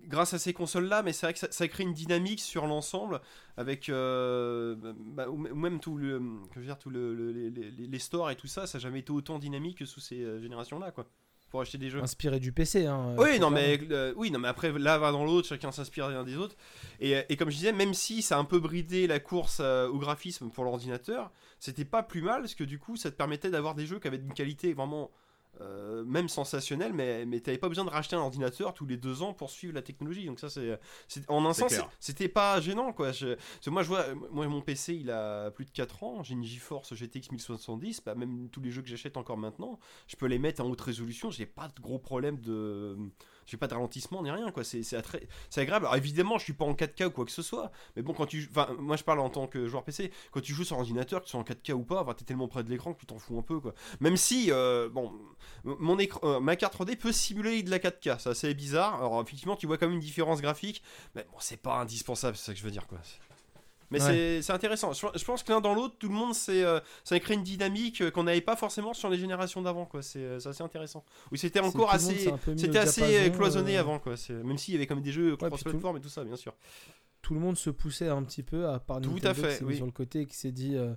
grâce 0.06 0.34
à 0.34 0.38
ces 0.38 0.52
consoles-là, 0.52 1.02
mais 1.02 1.12
c'est 1.12 1.26
vrai 1.26 1.32
que 1.32 1.38
ça, 1.38 1.48
ça 1.50 1.68
crée 1.68 1.84
une 1.84 1.92
dynamique 1.92 2.40
sur 2.40 2.66
l'ensemble 2.66 3.20
avec 3.56 3.88
euh, 3.88 4.74
bah, 4.96 5.28
ou 5.28 5.36
même 5.36 5.80
tout 5.80 5.96
le, 5.96 6.18
que 6.18 6.54
je 6.56 6.60
veux 6.60 6.66
dire, 6.66 6.78
tout 6.78 6.90
le, 6.90 7.14
le- 7.14 7.48
les, 7.50 7.98
stores 7.98 8.30
et 8.30 8.36
tout 8.36 8.46
ça, 8.48 8.66
ça 8.66 8.78
n'a 8.78 8.82
jamais 8.82 9.00
été 9.00 9.12
autant 9.12 9.38
dynamique 9.38 9.78
que 9.78 9.84
sous 9.86 10.00
ces 10.00 10.20
euh, 10.20 10.40
générations-là, 10.40 10.90
quoi. 10.90 11.06
Pour 11.48 11.60
acheter 11.60 11.78
des 11.78 11.90
jeux. 11.90 12.02
Inspiré 12.02 12.40
du 12.40 12.50
PC. 12.50 12.86
Hein, 12.86 13.14
Oui, 13.18 13.34
faut 13.34 13.40
non, 13.40 13.50
mais, 13.50 13.78
euh, 13.92 14.12
oui, 14.16 14.32
non, 14.32 14.40
mais 14.40 14.48
après, 14.48 14.72
là 14.72 14.98
va 14.98 15.12
dans 15.12 15.24
l'autre, 15.24 15.46
chacun 15.46 15.70
s'inspire 15.70 16.08
l'un 16.10 16.24
des 16.24 16.36
autres. 16.36 16.56
Et, 16.98 17.16
euh, 17.16 17.22
et 17.28 17.36
comme 17.36 17.50
je 17.50 17.56
disais, 17.56 17.72
même 17.72 17.94
si 17.94 18.20
ça 18.20 18.36
a 18.36 18.40
un 18.40 18.44
peu 18.44 18.58
bridé 18.58 19.06
la 19.06 19.20
course 19.20 19.58
euh, 19.60 19.86
au 19.88 19.98
graphisme 19.98 20.50
pour 20.50 20.64
l'ordinateur, 20.64 21.30
c'était 21.60 21.84
pas 21.84 22.02
plus 22.02 22.20
mal, 22.20 22.40
parce 22.40 22.56
que 22.56 22.64
du 22.64 22.80
coup, 22.80 22.96
ça 22.96 23.12
te 23.12 23.16
permettait 23.16 23.50
d'avoir 23.50 23.76
des 23.76 23.86
jeux 23.86 24.00
qui 24.00 24.08
avaient 24.08 24.16
une 24.16 24.34
qualité 24.34 24.72
vraiment. 24.74 25.12
Euh, 25.60 26.04
même 26.04 26.28
sensationnelle, 26.28 26.92
mais, 26.92 27.24
mais 27.26 27.40
t'avais 27.40 27.58
pas 27.58 27.68
besoin 27.68 27.84
de 27.84 27.90
racheter 27.90 28.16
un 28.16 28.20
ordinateur 28.20 28.74
tous 28.74 28.86
les 28.86 28.96
deux 28.96 29.22
ans 29.22 29.32
pour 29.32 29.50
suivre 29.50 29.74
la 29.74 29.82
technologie. 29.82 30.26
Donc, 30.26 30.38
ça, 30.40 30.48
c'est. 30.50 30.78
En 31.28 31.44
un 31.44 31.52
sens, 31.54 31.72
c'était 32.00 32.28
pas 32.28 32.60
gênant, 32.60 32.92
quoi. 32.92 33.12
Je- 33.12 33.36
moi, 33.68 33.82
je 33.82 33.88
vois, 33.88 34.04
moi, 34.30 34.46
mon 34.48 34.60
PC, 34.60 34.94
il 34.94 35.10
a 35.10 35.50
plus 35.50 35.64
de 35.64 35.70
4 35.70 36.02
ans. 36.02 36.22
J'ai 36.22 36.34
une 36.34 36.44
GeForce 36.44 36.94
GTX 36.94 37.30
1070. 37.32 38.02
Bah, 38.04 38.14
même 38.14 38.48
tous 38.50 38.60
les 38.60 38.70
jeux 38.70 38.82
que 38.82 38.88
j'achète 38.88 39.16
encore 39.16 39.36
maintenant, 39.38 39.78
je 40.06 40.16
peux 40.16 40.26
les 40.26 40.38
mettre 40.38 40.62
en 40.62 40.68
haute 40.68 40.80
résolution. 40.80 41.30
J'ai 41.30 41.46
pas 41.46 41.68
de 41.68 41.80
gros 41.80 41.98
problème 41.98 42.38
de 42.40 42.96
j'ai 43.46 43.56
pas 43.56 43.66
de 43.68 43.74
ralentissement 43.74 44.22
ni 44.22 44.30
rien 44.30 44.50
quoi. 44.50 44.64
C'est 44.64 44.82
c'est 44.82 45.00
c'est 45.50 45.60
agréable. 45.60 45.86
Alors 45.86 45.96
évidemment 45.96 46.38
je 46.38 46.44
suis 46.44 46.52
pas 46.52 46.64
en 46.64 46.74
4K 46.74 47.06
ou 47.06 47.10
quoi 47.10 47.24
que 47.24 47.30
ce 47.30 47.42
soit 47.42 47.70
mais 47.94 48.02
bon 48.02 48.12
quand 48.12 48.26
tu 48.26 48.48
enfin 48.50 48.68
moi 48.78 48.96
je 48.96 49.04
parle 49.04 49.20
en 49.20 49.30
tant 49.30 49.46
que 49.46 49.68
joueur 49.68 49.84
PC 49.84 50.10
quand 50.32 50.40
tu 50.40 50.52
joues 50.52 50.64
sur 50.64 50.78
ordinateur 50.78 51.20
que 51.20 51.26
tu 51.26 51.30
sois 51.30 51.40
en 51.40 51.44
4K 51.44 51.72
ou 51.72 51.84
pas 51.84 52.04
t'es 52.14 52.24
tellement 52.24 52.48
près 52.48 52.64
de 52.64 52.70
l'écran 52.70 52.92
que 52.94 53.00
tu 53.00 53.06
t'en 53.06 53.18
fous 53.18 53.38
un 53.38 53.42
peu 53.42 53.60
quoi. 53.60 53.74
Même 54.00 54.16
si 54.16 54.50
euh, 54.50 54.88
bon 54.88 55.12
mon 55.64 55.98
écran 55.98 56.20
euh, 56.24 56.40
ma 56.40 56.56
carte 56.56 56.78
3D 56.78 56.96
peut 56.96 57.12
simuler 57.12 57.62
de 57.62 57.70
la 57.70 57.78
4K 57.78 58.18
c'est 58.18 58.30
assez 58.30 58.54
bizarre. 58.54 58.96
Alors 58.96 59.20
effectivement 59.22 59.56
tu 59.56 59.66
vois 59.66 59.78
quand 59.78 59.86
même 59.86 59.96
une 59.96 60.00
différence 60.00 60.40
graphique 60.40 60.82
mais 61.14 61.24
bon 61.30 61.38
c'est 61.38 61.60
pas 61.60 61.80
indispensable 61.80 62.36
c'est 62.36 62.46
ça 62.46 62.52
que 62.52 62.58
je 62.58 62.64
veux 62.64 62.70
dire 62.70 62.86
quoi 62.86 62.98
mais 63.90 64.02
Ouais. 64.02 64.40
c'est- 64.42 64.52
intéressant. 64.52 64.92
Je, 64.92 65.06
je 65.14 65.24
pense 65.24 65.42
que 65.42 65.52
l'un 65.52 65.60
dans 65.60 65.74
l'autre, 65.74 65.96
tout 65.98 66.08
le 66.08 66.14
monde, 66.14 66.34
c'est, 66.34 66.62
euh, 66.64 66.80
ça 67.04 67.18
crée 67.20 67.34
une 67.34 67.42
dynamique 67.42 68.00
euh, 68.02 68.10
qu'on 68.10 68.24
n'avait 68.24 68.40
pas 68.40 68.56
forcément 68.56 68.94
sur 68.94 69.08
les 69.10 69.18
générations 69.18 69.62
d'avant. 69.62 69.86
quoi. 69.86 70.02
C'est 70.02 70.18
euh, 70.24 70.38
assez 70.44 70.62
intéressant. 70.62 71.04
Oui, 71.32 71.38
c'était 71.38 71.60
encore 71.60 71.88
tout 71.90 71.94
assez, 71.94 72.30
c'était 72.56 72.78
assez 72.78 73.06
diapason, 73.06 73.32
cloisonné 73.32 73.76
euh, 73.76 73.80
avant, 73.80 73.98
quoi. 73.98 74.14
Même 74.30 74.58
s'il 74.58 74.74
y 74.74 74.76
avait 74.76 74.86
quand 74.86 74.94
même 74.96 75.04
des 75.04 75.12
jeux 75.12 75.36
cross-platform 75.36 75.96
et 75.96 76.00
tout 76.00 76.08
ça, 76.08 76.24
bien 76.24 76.36
sûr. 76.36 76.54
Tout 77.22 77.34
le 77.34 77.40
monde 77.40 77.56
se 77.56 77.70
poussait 77.70 78.08
un 78.08 78.22
petit 78.22 78.44
peu, 78.44 78.68
à 78.68 78.78
part 78.78 79.00
Tout 79.00 79.10
Nintendo 79.10 79.28
à 79.30 79.34
fait, 79.34 79.58
qui 79.58 79.64
oui. 79.64 79.76
sur 79.76 79.86
le 79.86 79.90
côté 79.92 80.26
qui 80.26 80.36
s'est 80.36 80.52
dit 80.52 80.76
euh, 80.76 80.94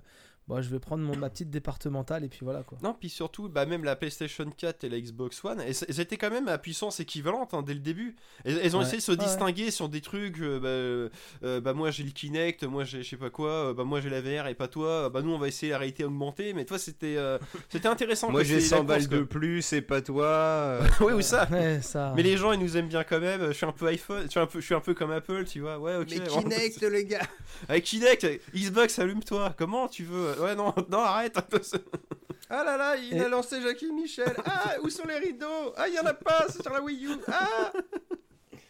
bah, 0.50 0.60
je 0.62 0.68
vais 0.68 0.78
prendre 0.78 1.02
mon, 1.04 1.16
ma 1.16 1.30
petite 1.30 1.50
départementale 1.50 2.24
et 2.24 2.28
puis 2.28 2.40
voilà 2.42 2.62
quoi. 2.62 2.78
Non, 2.82 2.94
puis 2.98 3.08
surtout, 3.08 3.48
bah, 3.48 3.66
même 3.66 3.84
la 3.84 3.96
PlayStation 3.96 4.44
4 4.50 4.84
et 4.84 4.88
la 4.88 5.00
Xbox 5.00 5.44
One, 5.44 5.60
elles, 5.60 6.00
étaient 6.00 6.16
quand 6.16 6.30
même 6.30 6.48
à 6.48 6.58
puissance 6.58 7.00
équivalente 7.00 7.54
hein, 7.54 7.62
dès 7.62 7.74
le 7.74 7.80
début. 7.80 8.16
Elles, 8.44 8.58
elles 8.62 8.76
ont 8.76 8.80
Ouais. 8.80 8.84
essayé 8.86 8.98
de 8.98 9.02
se 9.02 9.12
ouais. 9.12 9.16
distinguer 9.18 9.70
sur 9.70 9.88
des 9.88 10.00
trucs. 10.00 10.40
euh, 10.40 10.58
bah, 10.60 11.14
euh, 11.46 11.60
bah, 11.60 11.72
moi 11.72 11.90
j'ai 11.90 12.02
le 12.02 12.10
Kinect, 12.10 12.64
moi 12.64 12.84
j'ai 12.84 13.02
je 13.02 13.08
sais 13.10 13.16
pas 13.16 13.30
quoi, 13.30 13.50
euh, 13.70 13.74
bah, 13.74 13.84
moi 13.84 14.00
j'ai 14.00 14.10
la 14.10 14.20
VR 14.20 14.48
et 14.48 14.54
pas 14.54 14.68
toi. 14.68 15.08
Bah, 15.10 15.22
nous 15.22 15.30
on 15.32 15.38
va 15.38 15.48
essayer 15.48 15.72
la 15.72 15.78
réalité 15.78 16.04
augmentée, 16.04 16.52
mais 16.54 16.64
toi 16.64 16.78
c'était 16.78 17.14
euh, 17.16 17.38
c'était 17.68 17.88
intéressant. 17.88 18.30
Moi 18.30 18.40
quoi, 18.40 18.44
j'ai 18.44 18.60
c'est 18.60 18.70
la 18.74 18.78
100 18.78 18.84
balles 18.84 19.08
de 19.08 19.20
plus 19.22 19.72
et 19.72 19.82
pas 19.82 20.00
toi. 20.02 20.24
euh. 20.26 20.82
oui, 21.00 21.12
ou 21.12 21.20
ça. 21.22 21.48
Ouais, 21.50 21.80
ça. 21.82 22.12
Mais 22.16 22.22
les 22.22 22.36
gens 22.36 22.52
ils 22.52 22.60
nous 22.60 22.76
aiment 22.76 22.88
bien 22.88 23.04
quand 23.04 23.20
même. 23.20 23.46
Je 23.48 23.52
suis 23.52 23.66
un 23.66 23.72
peu 23.72 23.86
iPhone, 23.86 24.24
je 24.24 24.30
suis 24.30 24.40
un 24.40 24.46
peu, 24.46 24.60
je 24.60 24.64
suis 24.64 24.74
un 24.74 24.80
peu 24.80 24.94
comme 24.94 25.10
Apple, 25.12 25.44
tu 25.44 25.60
vois. 25.60 25.78
Ouais, 25.78 25.96
ok. 25.96 26.08
Mais. 26.10 26.26
Kinect 26.26 26.82
les 26.82 27.04
gars 27.04 27.20
Avec 27.68 27.84
Kinect, 27.84 28.26
Xbox, 28.54 28.98
allume-toi. 28.98 29.54
Comment 29.56 29.86
tu 29.88 30.04
veux? 30.04 30.39
Ouais, 30.40 30.54
non, 30.54 30.74
non, 30.90 30.98
arrête. 30.98 31.38
Ah 32.48 32.64
là 32.64 32.76
là, 32.76 32.96
il 32.96 33.16
Et- 33.16 33.20
a 33.24 33.28
lancé 33.28 33.60
Jackie 33.60 33.92
Michel. 33.92 34.32
Ah, 34.44 34.74
où 34.82 34.90
sont 34.90 35.06
les 35.06 35.18
rideaux? 35.18 35.72
Ah, 35.76 35.88
il 35.88 35.94
y 35.94 35.98
en 36.00 36.06
a 36.06 36.14
pas, 36.14 36.46
c'est 36.48 36.62
sur 36.62 36.72
la 36.72 36.82
Wii 36.82 37.06
U. 37.06 37.10
Ah. 37.28 37.72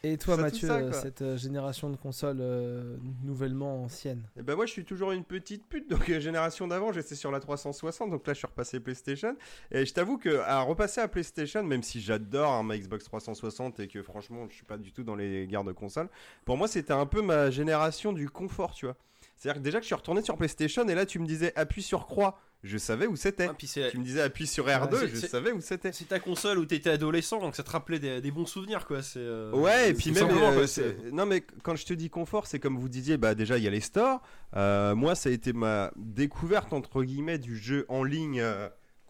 Et 0.03 0.17
toi, 0.17 0.37
Ça, 0.37 0.43
Mathieu, 0.43 0.69
ça, 0.69 0.93
cette 0.95 1.21
euh, 1.21 1.37
génération 1.37 1.91
de 1.91 1.97
consoles 1.97 2.39
euh, 2.41 2.97
nouvellement 3.23 3.83
ancienne? 3.85 4.23
Et 4.39 4.43
ben 4.43 4.57
moi 4.57 4.65
je 4.65 4.73
suis 4.73 4.85
toujours 4.87 5.13
une 5.13 5.25
petite 5.25 5.67
pute, 5.67 5.91
donc 5.91 6.09
euh, 6.09 6.21
génération 6.21 6.67
d'avant 6.67 6.91
j'étais 6.91 7.15
sur 7.15 7.31
la 7.31 7.39
360, 7.39 8.09
donc 8.11 8.27
là 8.27 8.33
je 8.33 8.39
suis 8.39 8.47
repassé 8.47 8.81
PlayStation. 8.81 9.37
Et 9.71 9.85
je 9.85 9.93
t'avoue 9.93 10.17
que 10.17 10.39
à 10.39 10.61
repasser 10.63 11.03
à 11.03 11.09
PlayStation, 11.09 11.63
même 11.63 11.83
si 11.83 12.01
j'adore 12.01 12.51
hein, 12.51 12.63
ma 12.63 12.79
Xbox 12.79 13.05
360 13.05 13.81
et 13.81 13.89
que 13.89 14.03
franchement 14.03 14.47
je 14.49 14.55
suis 14.55 14.65
pas 14.65 14.79
du 14.79 14.91
tout 14.91 15.03
dans 15.05 15.17
les 15.17 15.47
guerres 15.47 15.65
de 15.65 15.73
console, 15.73 16.09
pour 16.47 16.57
moi 16.57 16.67
c'était 16.67 16.95
un 16.95 17.05
peu 17.07 17.21
ma 17.21 17.51
génération 17.51 18.15
du 18.15 18.31
confort, 18.31 18.73
tu 18.73 18.87
vois. 18.87 18.97
C'est-à-dire 19.41 19.61
que 19.63 19.65
déjà 19.65 19.79
que 19.79 19.85
je 19.85 19.87
suis 19.87 19.95
retourné 19.95 20.21
sur 20.23 20.37
PlayStation 20.37 20.87
et 20.87 20.95
là 20.95 21.07
tu 21.07 21.19
me 21.19 21.27
disais 21.27 21.53
appuie 21.57 21.83
sur 21.83 22.07
croix, 22.07 22.39
je 22.63 22.77
savais 22.77 23.07
où 23.07 23.17
c'était. 23.17 23.47
Ah, 23.49 23.55
Tu 23.91 23.97
me 23.99 24.05
disais 24.05 24.21
appuie 24.21 24.47
sur 24.47 24.67
R2, 24.67 24.99
c'est- 24.99 25.09
je 25.09 25.27
savais 25.27 25.51
où 25.51 25.63
c'était. 25.63 25.93
c'est 25.93 26.05
ta 26.09 26.21
console 26.21 26.59
où 26.59 26.67
t'étais 26.67 26.91
adolescent, 26.91 27.41
donc 27.41 27.57
ça 27.57 27.63
te 27.63 27.71
rappelait 27.71 27.99
des, 27.99 28.21
des 28.21 28.31
bons 28.31 28.45
souvenirs, 28.45 28.87
quoi. 28.87 29.03
C'est. 29.03 29.19
euh, 29.19 29.51
Ouais, 29.53 29.89
et 29.91 29.95
puis 29.95 30.11
même, 30.11 30.29
euh, 30.37 30.67
quoi, 30.67 31.11
non 31.11 31.25
mais 31.25 31.41
quand 31.63 31.75
je 31.75 31.87
te 31.87 31.95
dis 31.95 32.11
confort, 32.11 32.47
c'est 32.47 32.59
comme 32.61 32.77
vous 32.79 32.91
disiez, 32.91 33.17
bah 33.17 33.35
déjà 33.35 33.57
il 33.57 33.65
y 33.65 33.67
a 33.67 33.71
les 33.71 33.81
stores. 33.81 34.21
Euh, 34.57 34.95
moi, 34.95 35.15
ça 35.15 35.31
a 35.31 35.33
été 35.33 35.55
ma 35.55 35.91
découverte 35.97 36.75
entre 36.75 37.03
guillemets 37.03 37.39
du 37.39 37.57
jeu 37.57 37.87
en 37.89 38.05
ligne 38.05 38.43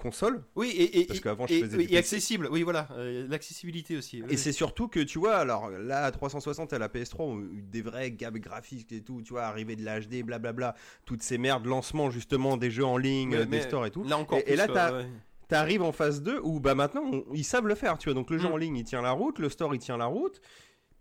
console. 0.00 0.42
Oui, 0.56 0.68
et, 0.70 1.00
et, 1.00 1.04
Parce 1.06 1.20
qu'avant, 1.20 1.46
je 1.46 1.54
faisais 1.60 1.76
du 1.78 1.92
et 1.92 1.96
accessible. 1.96 2.48
Oui, 2.50 2.62
voilà, 2.62 2.88
euh, 2.92 3.26
l'accessibilité 3.28 3.96
aussi. 3.96 4.22
oui, 4.22 4.28
Et 4.32 4.36
c'est 4.36 4.52
surtout 4.52 4.88
que 4.88 5.00
tu 5.00 5.18
vois, 5.18 5.36
alors 5.36 5.70
là, 5.70 6.04
à 6.04 6.10
360 6.10 6.72
et 6.72 6.76
à 6.76 6.78
la 6.78 6.88
PS3, 6.88 7.16
on 7.20 7.38
a 7.38 7.42
eu 7.42 7.62
des 7.62 7.82
vrais 7.82 8.10
gaps 8.10 8.40
graphiques 8.40 8.90
et 8.92 9.02
tout, 9.02 9.22
tu 9.22 9.32
vois, 9.32 9.42
arriver 9.44 9.76
de 9.76 9.84
la 9.84 10.00
HD, 10.00 10.22
blablabla, 10.24 10.74
toutes 11.04 11.22
ces 11.22 11.38
merdes, 11.38 11.66
lancement 11.66 12.10
justement 12.10 12.56
des 12.56 12.70
jeux 12.70 12.84
en 12.84 12.96
ligne, 12.96 13.30
Mais- 13.30 13.36
euh, 13.36 13.44
des 13.44 13.50
mais 13.58 13.60
stores 13.62 13.86
et 13.86 13.90
tout. 13.90 14.02
Là 14.04 14.18
encore. 14.18 14.38
Et- 14.38 14.42
plus, 14.42 14.56
là, 14.56 14.66
t'as- 14.68 14.92
ouais. 14.98 15.06
T'arrives 15.48 15.82
en 15.82 15.90
phase 15.90 16.22
2 16.22 16.38
où 16.44 16.60
bah 16.60 16.76
maintenant 16.76 17.02
on- 17.12 17.24
ils 17.34 17.42
savent 17.42 17.66
le 17.66 17.74
faire, 17.74 17.98
tu 17.98 18.08
vois. 18.08 18.14
Donc 18.14 18.30
le 18.30 18.38
jeu 18.38 18.48
Mm. 18.48 18.52
en 18.52 18.56
ligne 18.56 18.76
il 18.76 18.84
tient 18.84 19.02
la 19.02 19.10
route, 19.10 19.40
le 19.40 19.48
store 19.48 19.74
il 19.74 19.80
tient 19.80 19.96
la 19.96 20.06
route. 20.06 20.40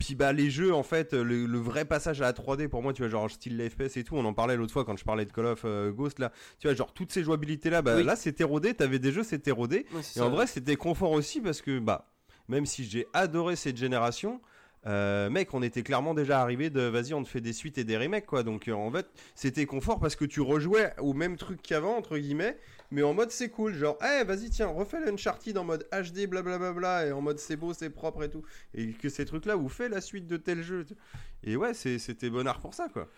Puis 0.00 0.14
bah 0.16 0.32
les 0.32 0.50
jeux 0.50 0.74
en 0.74 0.82
fait, 0.82 1.12
le, 1.12 1.44
le 1.46 1.58
vrai 1.58 1.84
passage 1.84 2.20
à 2.22 2.24
la 2.24 2.32
3D 2.32 2.66
pour 2.68 2.82
moi, 2.82 2.92
tu 2.92 3.02
vois, 3.02 3.10
genre 3.10 3.30
style 3.30 3.62
FPS 3.70 3.98
et 3.98 4.02
tout, 4.02 4.16
on 4.16 4.24
en 4.24 4.32
parlait 4.32 4.56
l'autre 4.56 4.72
fois 4.72 4.84
quand 4.84 4.96
je 4.96 5.04
parlais 5.04 5.26
de 5.26 5.30
Call 5.30 5.44
of 5.46 5.60
euh, 5.64 5.92
Ghost 5.92 6.18
là, 6.18 6.32
tu 6.58 6.66
vois, 6.66 6.74
genre 6.74 6.92
toutes 6.94 7.12
ces 7.12 7.22
jouabilités 7.22 7.68
là, 7.70 7.82
bah 7.82 7.96
Oui. 7.96 8.02
là 8.02 8.16
c'était 8.16 8.42
rodé, 8.44 8.72
t'avais 8.74 8.98
des 8.98 9.12
jeux 9.12 9.22
c'était 9.22 9.50
rodé. 9.52 9.86
Et 10.16 10.20
en 10.20 10.30
vrai 10.30 10.46
c'était 10.46 10.76
confort 10.76 11.12
aussi 11.12 11.40
parce 11.40 11.60
que 11.62 11.78
bah 11.78 12.10
même 12.48 12.64
si 12.66 12.84
j'ai 12.84 13.06
adoré 13.12 13.54
cette 13.56 13.76
génération, 13.76 14.40
euh, 14.86 15.28
mec, 15.28 15.52
on 15.52 15.62
était 15.62 15.82
clairement 15.82 16.14
déjà 16.14 16.40
arrivé 16.40 16.70
de 16.70 16.80
vas-y, 16.80 17.12
on 17.12 17.22
te 17.22 17.28
fait 17.28 17.42
des 17.42 17.52
suites 17.52 17.76
et 17.76 17.84
des 17.84 17.98
remakes 17.98 18.24
quoi. 18.24 18.42
Donc 18.42 18.66
euh, 18.68 18.72
en 18.72 18.90
fait, 18.90 19.06
c'était 19.34 19.66
confort 19.66 20.00
parce 20.00 20.16
que 20.16 20.24
tu 20.24 20.40
rejouais 20.40 20.94
au 20.98 21.12
même 21.12 21.36
truc 21.36 21.60
qu'avant 21.60 21.94
entre 21.98 22.16
guillemets, 22.16 22.56
mais 22.90 23.02
en 23.02 23.14
mode 23.14 23.30
c'est 23.30 23.48
cool, 23.50 23.74
genre 23.74 23.96
eh 24.02 24.24
vas-y 24.24 24.50
tiens, 24.50 24.66
refais 24.66 25.00
l'Uncharted 25.00 25.56
en 25.56 25.64
mode 25.64 25.88
HD 25.92 26.26
blablabla 26.26 27.06
et 27.06 27.12
en 27.12 27.20
mode 27.20 27.38
c'est 27.38 27.56
beau, 27.56 27.72
c'est 27.72 27.90
propre 27.90 28.24
et 28.24 28.30
tout, 28.30 28.42
et 28.74 28.92
que 28.92 29.08
ces 29.08 29.24
trucs 29.24 29.46
là 29.46 29.56
vous 29.56 29.68
fait 29.68 29.88
la 29.88 30.00
suite 30.00 30.26
de 30.26 30.36
tel 30.36 30.62
jeu. 30.62 30.86
Et 31.44 31.56
ouais, 31.56 31.74
c'était 31.74 32.30
bon 32.30 32.46
art 32.46 32.60
pour 32.60 32.74
ça 32.74 32.88
quoi. 32.88 33.08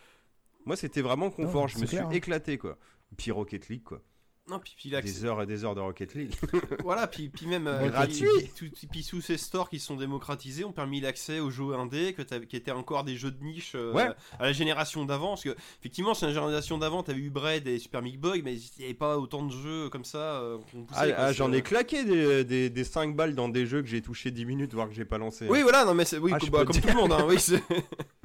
Moi 0.65 0.77
c'était 0.77 1.03
vraiment 1.03 1.31
confort, 1.31 1.63
Non, 1.63 1.69
je 1.69 1.79
me 1.79 1.87
suis 1.87 1.99
hein. 1.99 2.11
éclaté 2.11 2.59
quoi. 2.59 2.79
Puis 3.17 3.31
Rocket 3.31 3.69
League 3.69 3.83
quoi. 3.83 4.03
Non, 4.51 4.59
puis, 4.59 4.75
puis 4.77 4.91
Des 4.91 5.25
heures 5.25 5.41
et 5.41 5.47
des 5.47 5.65
heures 5.65 5.77
de 5.77 5.81
Rocket 5.81 6.15
League. 6.15 6.33
Voilà, 6.83 7.07
puis, 7.07 7.29
puis 7.29 7.47
même 7.47 7.69
euh, 7.69 7.79
puis- 7.83 7.91
gratuit. 7.91 8.29
puis, 8.57 8.71
tout- 8.73 8.87
puis 8.91 9.03
sous 9.05 9.21
ces 9.21 9.37
stores 9.39 9.71
qui 9.71 9.79
sont 9.79 9.95
démocratisés 9.97 10.65
ont 10.65 10.73
permis 10.73 11.01
l'accès 11.01 11.39
aux 11.39 11.49
jeux 11.51 11.75
indés 11.75 12.13
que 12.13 12.23
qui 12.23 12.57
étaient 12.57 12.73
encore 12.73 13.05
des 13.05 13.15
jeux 13.15 13.31
de 13.31 13.43
niche 13.43 13.73
euh, 13.77 13.93
Ouais. 13.93 14.09
à 14.41 14.47
la 14.47 14.53
génération 14.53 15.05
d'avant 15.05 15.29
parce 15.29 15.45
que 15.45 15.55
effectivement 15.81 16.13
sur 16.15 16.27
la 16.27 16.33
génération 16.35 16.77
d'avant 16.77 17.05
t'avais 17.05 17.21
eu 17.21 17.31
Braid 17.31 17.69
et 17.69 17.79
Super 17.79 18.03
Meat 18.03 18.21
Boy 18.21 18.43
mais 18.43 18.55
il 18.57 18.71
n'y 18.81 18.85
avait 18.87 18.95
pas 18.95 19.17
autant 19.17 19.45
de 19.47 19.53
jeux 19.53 19.89
comme 19.91 20.05
ça 20.05 20.19
euh, 20.19 20.59
poussait, 20.59 20.87
Ah, 20.93 21.05
ah, 21.17 21.29
c'est, 21.29 21.35
j'en 21.35 21.53
ai 21.53 21.63
claqué 21.63 22.05
des, 22.05 22.45
des, 22.45 22.69
des 22.69 22.85
5 22.85 23.15
balles 23.15 23.37
dans 23.37 23.49
des 23.49 23.65
jeux 23.65 23.81
que 23.81 23.89
j'ai 23.89 24.03
touché 24.03 24.33
10 24.33 24.45
minutes, 24.45 24.75
voire 24.75 24.89
que 24.89 24.95
j'ai 24.95 25.05
pas 25.05 25.19
lancé. 25.19 25.47
oui 25.49 25.63
voilà 25.63 25.85
non 25.85 25.95
mais 25.95 26.05
c'est 26.05 26.19
oui 26.19 26.33
Ah, 26.35 26.39
bah, 26.51 26.65
comme 26.65 26.75
te 26.75 26.81
tout 26.81 26.89
le 26.89 26.95
monde 26.95 27.13
hein, 27.13 27.25
oui, 27.29 27.39
c'est- 27.39 27.63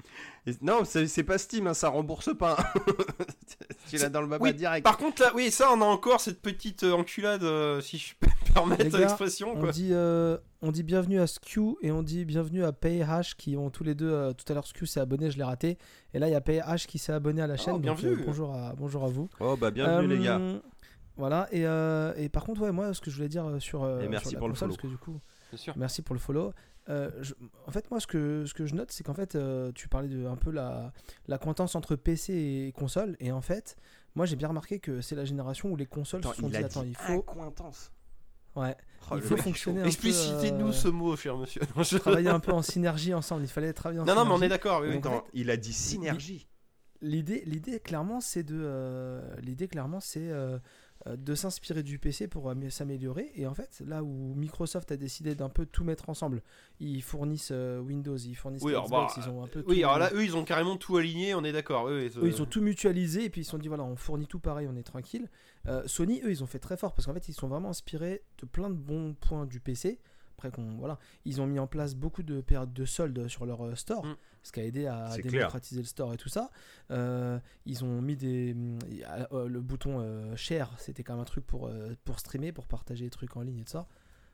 non, 0.62 0.84
c'est 0.86 1.24
pas 1.24 1.38
Steam, 1.38 1.68
hein, 1.68 1.74
ça 1.74 1.90
rembourse 1.90 2.36
pas. 2.38 2.58
tu 3.90 3.98
l'as 3.98 4.10
dans 4.10 4.22
le 4.22 4.28
baba 4.28 4.44
oui, 4.44 4.54
direct. 4.54 4.84
par 4.84 4.98
contre 4.98 5.22
là 5.22 5.32
oui 5.36 5.50
ça 5.52 5.70
on 5.72 5.82
a 5.82 5.86
encore 5.86 6.20
cette 6.20 6.42
petite 6.42 6.84
euh, 6.84 6.92
enculade 6.94 7.44
euh, 7.44 7.80
si 7.80 7.98
je 7.98 8.16
peux 8.20 8.28
me 8.28 8.54
permettre 8.54 8.98
l'expression 8.98 9.54
On 9.56 9.68
dit, 9.68 9.90
euh, 9.92 10.38
on 10.62 10.72
dit 10.72 10.84
bienvenue 10.84 11.20
à 11.22 11.28
Skew 11.28 11.78
et 11.82 11.92
on 11.92 12.04
dit 12.04 12.26
bienvenue 12.26 12.64
à 12.66 12.72
PayH 12.74 13.36
qui 13.38 13.56
ont 13.56 13.70
tous 13.70 13.84
les 13.84 13.96
deux. 13.96 14.12
euh, 14.12 14.34
tout 14.34 14.46
à 14.50 14.54
l'heure, 14.54 14.68
Skew 14.68 14.86
s'est 14.86 15.00
abonné, 15.00 15.32
je 15.32 15.38
l'ai 15.38 15.44
raté. 15.44 15.78
Et 16.14 16.20
là, 16.20 16.28
il 16.28 16.32
y 16.32 16.36
a 16.36 16.42
PayH 16.42 16.88
qui 16.88 16.98
s'est 16.98 17.14
abonné 17.14 17.42
à 17.42 17.48
la 17.48 17.58
chaîne. 17.58 17.78
bien 17.80 17.94
donc, 17.94 18.04
euh, 18.04 18.16
vu. 18.16 18.24
bonjour, 18.26 18.54
à, 18.54 18.74
bonjour 18.76 19.04
à 19.04 19.08
vous. 19.08 19.30
Oh 19.40 19.56
bah 19.56 19.72
bienvenue 19.72 20.08
les 20.18 20.24
gars. 20.24 20.42
Voilà, 21.18 21.48
et, 21.52 21.66
euh, 21.66 22.14
et 22.16 22.30
par 22.30 22.44
contre, 22.44 22.62
ouais, 22.62 22.72
moi, 22.72 22.94
ce 22.94 23.02
que 23.02 23.10
je 23.10 23.16
voulais 23.16 23.28
dire 23.30 23.44
sur, 23.60 23.84
euh, 23.84 24.02
Et 24.02 24.08
merci 24.08 24.30
sur 24.30 24.36
la 24.36 24.40
pour 24.40 24.48
le 24.50 24.54
follow. 24.54 24.70
parce 24.72 24.82
que 24.82 24.88
du 24.88 24.98
coup, 24.98 25.20
merci 25.76 26.02
pour 26.04 26.14
le 26.14 26.20
follow. 26.20 26.54
Euh, 26.90 27.12
je- 27.22 27.34
en 27.66 27.72
fait, 27.72 27.90
moi, 27.92 28.00
ce 28.00 28.08
que, 28.08 28.46
ce 28.46 28.54
que 28.54 28.66
je 28.66 28.74
note, 28.76 28.92
c'est 28.92 29.04
qu'en 29.04 29.14
fait, 29.14 29.36
euh, 29.36 29.72
tu 29.74 29.88
parlais 29.90 30.08
de 30.08 30.26
un 30.26 30.36
peu 30.38 30.52
la, 30.52 30.94
la 31.28 31.38
cointance 31.38 31.76
entre 31.76 31.96
PC 31.96 32.34
et 32.34 32.72
console, 32.72 33.18
et 33.20 33.32
en 33.32 33.42
fait, 33.42 33.76
moi, 34.16 34.26
j'ai 34.26 34.36
bien 34.38 34.48
remarqué 34.48 34.80
que 34.80 35.02
c'est 35.02 35.16
la 35.16 35.26
génération 35.26 35.70
où 35.70 35.76
les 35.76 35.86
consoles 35.86 36.22
Attends, 36.22 36.32
se 36.34 36.42
sont 36.42 36.48
il 36.48 36.52
dit, 36.52 36.58
attends, 36.58 36.84
il 36.84 36.96
faut, 36.96 37.20
accointance. 37.20 37.92
ouais, 38.56 38.76
Oh, 39.12 39.16
il 39.16 39.22
faut 39.22 39.38
fonctionner 39.38 39.80
un 39.80 39.84
peu, 39.84 39.88
Explicitez-nous 39.90 40.70
euh, 40.70 40.72
ce 40.74 40.88
mot, 40.90 41.16
cher 41.16 41.38
monsieur. 41.38 41.62
Non, 41.76 41.84
je- 41.84 41.98
travailler 41.98 42.30
un 42.30 42.40
peu 42.42 42.52
en 42.52 42.62
synergie 42.62 43.14
ensemble. 43.14 43.44
Il 43.44 43.48
fallait 43.50 43.72
travailler 43.74 44.02
en 44.02 44.06
non, 44.06 44.16
non, 44.16 44.26
mais 44.26 44.32
on 44.32 44.36
synergie. 44.36 44.46
est 44.46 44.50
d'accord. 44.50 44.82
oui, 44.82 45.22
il 45.34 45.50
a 45.50 45.56
dit 45.58 45.72
synergie. 45.74 46.48
L'idée, 47.02 47.44
l'idée 47.46 47.80
clairement, 47.80 48.20
c'est 48.22 48.44
de, 48.44 48.56
euh, 48.60 49.22
l'idée 49.42 49.68
clairement, 49.68 50.00
c'est 50.00 50.30
de 51.06 51.36
s'inspirer 51.36 51.84
du 51.84 52.00
PC 52.00 52.28
pour 52.28 52.50
amé- 52.50 52.70
s'améliorer. 52.70 53.32
Et 53.36 53.46
en 53.48 53.54
fait, 53.54 53.82
là 53.86 54.04
où 54.04 54.34
Microsoft 54.36 54.92
a 54.92 54.98
décidé 54.98 55.36
d'un 55.36 55.50
peu 55.50 55.66
tout 55.66 55.84
mettre 55.84 56.10
ensemble, 56.10 56.42
ils 56.80 57.02
fournissent 57.04 57.52
euh, 57.52 57.80
Windows, 57.80 58.18
ils 58.18 58.36
fournissent 58.36 58.64
Oui, 58.64 58.74
Xbox, 58.74 58.90
bah, 59.18 59.24
ils 59.26 59.30
ont 59.30 59.44
un 59.44 59.48
peu 59.48 59.64
Oui, 59.68 59.84
alors 59.84 60.00
là, 60.00 60.10
eux, 60.14 60.24
ils 60.24 60.36
ont 60.36 60.44
carrément 60.44 60.76
tout 60.76 60.98
aligné, 60.98 61.34
on 61.36 61.44
est 61.44 61.52
d'accord. 61.54 61.86
Oui, 61.86 61.92
eux, 62.18 62.28
ils 62.28 62.42
ont 62.42 62.46
tout 62.46 62.62
mutualisé 62.62 63.24
et 63.26 63.30
puis 63.30 63.42
ils 63.42 63.46
se 63.46 63.52
sont 63.52 63.58
dit 63.58 63.68
voilà, 63.68 63.84
on 63.84 63.96
fournit 63.96 64.28
tout 64.28 64.40
pareil, 64.40 64.68
on 64.70 64.76
est 64.76 64.84
tranquille. 64.84 65.30
Euh, 65.68 65.84
Sony, 65.86 66.22
eux, 66.24 66.32
ils 66.32 66.44
ont 66.44 66.48
fait 66.48 66.60
très 66.60 66.78
fort 66.78 66.94
parce 66.94 67.06
qu'en 67.06 67.14
fait, 67.14 67.28
ils 67.30 67.34
sont 67.34 67.48
vraiment 67.48 67.70
inspirés 67.70 68.24
de 68.40 68.46
plein 68.46 68.70
de 68.70 68.76
bons 68.76 69.14
points 69.14 69.46
du 69.46 69.60
PC. 69.60 70.00
Après, 70.38 70.52
qu'on, 70.52 70.78
voilà, 70.78 71.00
ils 71.26 71.42
ont 71.42 71.48
mis 71.48 71.58
en 71.58 71.66
place 71.66 71.96
beaucoup 71.96 72.22
de 72.22 72.42
périodes 72.42 72.72
de 72.72 72.86
soldes 72.86 73.28
sur 73.28 73.48
leur 73.48 73.66
euh, 73.66 73.74
store, 73.74 74.06
Mm. 74.06 74.16
ce 74.44 74.52
qui 74.52 74.60
a 74.60 74.64
aidé 74.66 74.86
à 74.86 75.10
clair. 75.18 75.32
démocratiser 75.32 75.82
le 75.82 75.88
store 75.88 76.14
et 76.14 76.18
tout 76.18 76.30
ça. 76.30 76.52
Euh, 76.92 77.40
ils 77.66 77.84
ont 77.84 78.02
mis 78.04 78.16
des, 78.16 78.56
euh, 79.32 79.48
le 79.48 79.62
bouton 79.62 80.00
euh, 80.00 80.36
share, 80.36 80.72
c'était 80.78 81.02
quand 81.04 81.14
même 81.14 81.22
un 81.24 81.26
truc 81.26 81.44
pour, 81.48 81.72
pour 82.06 82.20
streamer, 82.20 82.52
pour 82.52 82.68
partager 82.68 83.06
des 83.06 83.10
trucs 83.10 83.36
en 83.36 83.42
ligne 83.42 83.58
et 83.62 83.64
tout 83.64 83.72
ça. 83.72 83.88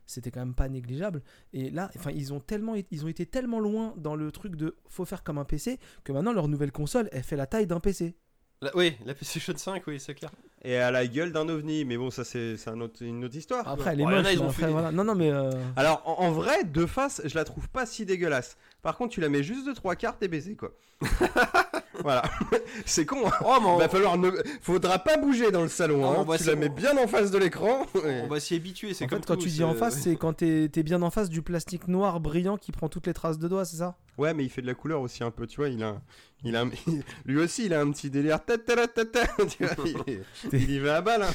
C'était 0.06 0.30
quand 0.32 0.42
même 0.42 0.56
pas 0.56 0.68
négligeable. 0.68 1.24
Et 1.54 1.70
là, 1.70 1.90
enfin, 1.96 2.12
ils 2.12 2.34
ont 2.34 2.42
tellement, 2.42 2.76
ils 2.92 3.06
ont 3.06 3.08
été 3.08 3.26
tellement 3.26 3.62
loin 3.62 3.94
dans 3.96 4.18
le 4.18 4.30
truc 4.34 4.58
de 4.58 4.76
faut 4.90 5.06
faire 5.06 5.24
comme 5.24 5.38
un 5.38 5.46
PC 5.46 5.80
que 6.04 6.12
maintenant 6.12 6.34
leur 6.34 6.50
nouvelle 6.50 6.74
console, 6.74 7.08
elle 7.14 7.24
fait 7.24 7.38
la 7.38 7.48
taille 7.48 7.66
d'un 7.68 7.80
PC. 7.80 8.14
La- 8.62 8.76
oui, 8.76 8.98
la 9.06 9.14
PlayStation 9.14 9.54
5, 9.56 9.88
oui, 9.88 10.02
c'est 10.02 10.16
clair. 10.16 10.32
Et 10.66 10.78
à 10.78 10.92
la 10.92 11.06
gueule 11.08 11.32
d'un 11.34 11.50
ovni. 11.50 11.84
Mais 11.86 11.98
bon, 11.98 12.10
ça 12.10 12.24
c'est 12.24 12.56
c'est 12.58 12.70
un 12.70 12.80
autre- 12.80 13.04
une 13.04 13.26
autre 13.26 13.36
histoire. 13.36 13.68
Après, 13.68 13.92
elle 13.94 14.02
est 14.02 14.04
Bon, 14.04 14.12
ils 14.12 14.42
ont 14.42 14.48
après, 14.50 14.64
fait 14.64 14.72
voilà. 14.72 14.92
Non, 14.92 15.04
non, 15.04 15.14
mais 15.16 15.30
euh, 15.32 15.50
Alors 15.76 16.02
en, 16.06 16.24
en 16.26 16.32
vrai, 16.32 16.64
de 16.64 16.86
face, 16.86 17.22
je 17.26 17.36
la 17.36 17.44
trouve 17.44 17.68
pas 17.70 17.86
si 17.86 18.06
dégueulasse. 18.06 18.56
Par 18.82 18.96
contre, 18.98 19.14
tu 19.14 19.22
la 19.22 19.30
mets 19.30 19.44
juste 19.44 19.68
de 19.68 19.74
trois 19.74 19.96
quarts, 19.96 20.18
t'es 20.18 20.28
baisé 20.28 20.56
quoi. 20.56 20.72
voilà. 22.02 22.24
c'est 22.86 23.06
con. 23.06 23.28
Hein. 23.28 23.32
Oh, 23.46 23.56
on, 23.62 23.78
Va 23.78 23.90
falloir 23.90 24.18
ne... 24.18 24.32
Faudra 24.62 25.00
pas 25.00 25.18
bouger 25.18 25.52
dans 25.52 25.62
le 25.62 25.68
salon. 25.70 26.04
Ah, 26.06 26.10
hein. 26.10 26.16
on 26.20 26.24
va 26.24 26.38
tu 26.38 26.44
se- 26.46 26.50
la 26.50 26.56
mets 26.56 26.70
bien 26.70 26.98
en 26.98 27.08
face 27.08 27.32
de 27.32 27.38
l'écran. 27.38 27.86
on 28.24 28.28
va 28.28 28.40
s'y 28.40 28.56
habituer. 28.56 28.94
C'est 28.94 29.06
en 29.06 29.08
comme 29.08 29.20
fait, 29.20 29.26
quand 29.28 29.36
tout, 29.36 29.44
tu 29.44 29.50
dis 29.50 29.64
en 29.64 29.74
face, 29.74 30.00
c'est 30.02 30.16
quand 30.16 30.34
t'es 30.34 30.66
es 30.76 30.84
bien 30.84 31.02
en 31.02 31.10
face 31.10 31.30
du 31.30 31.42
plastique 31.42 31.88
noir 31.88 32.20
brillant 32.20 32.58
qui 32.58 32.72
prend 32.72 32.90
toutes 32.90 33.08
les 33.08 33.14
traces 33.14 33.38
de 33.40 33.48
doigts, 33.48 33.66
c'est 33.66 33.78
ça? 33.78 33.96
Ouais, 34.18 34.34
mais 34.34 34.44
il 34.44 34.50
fait 34.50 34.62
de 34.62 34.68
la 34.68 34.74
couleur 34.76 35.02
aussi 35.02 35.24
un 35.24 35.32
peu, 35.32 35.48
tu 35.48 35.58
vois. 35.58 35.70
Il 35.70 35.84
a, 35.84 35.90
un- 35.90 36.02
il 36.44 36.56
a, 36.56 36.66
lui 37.26 37.40
aussi, 37.40 37.66
il 37.66 37.74
a 37.74 37.82
un 37.82 37.92
petit 37.92 38.10
délire. 38.10 38.44
Ta 38.44 38.58
ta 38.58 38.88
ta 38.88 38.88
ta 38.88 39.06
ta. 39.06 39.46
Tu 39.46 39.66
vois, 39.66 40.06
il, 40.52 40.72
y 40.72 40.80
va 40.80 40.98
à 40.98 41.02
balle. 41.02 41.24
hein. 41.24 41.32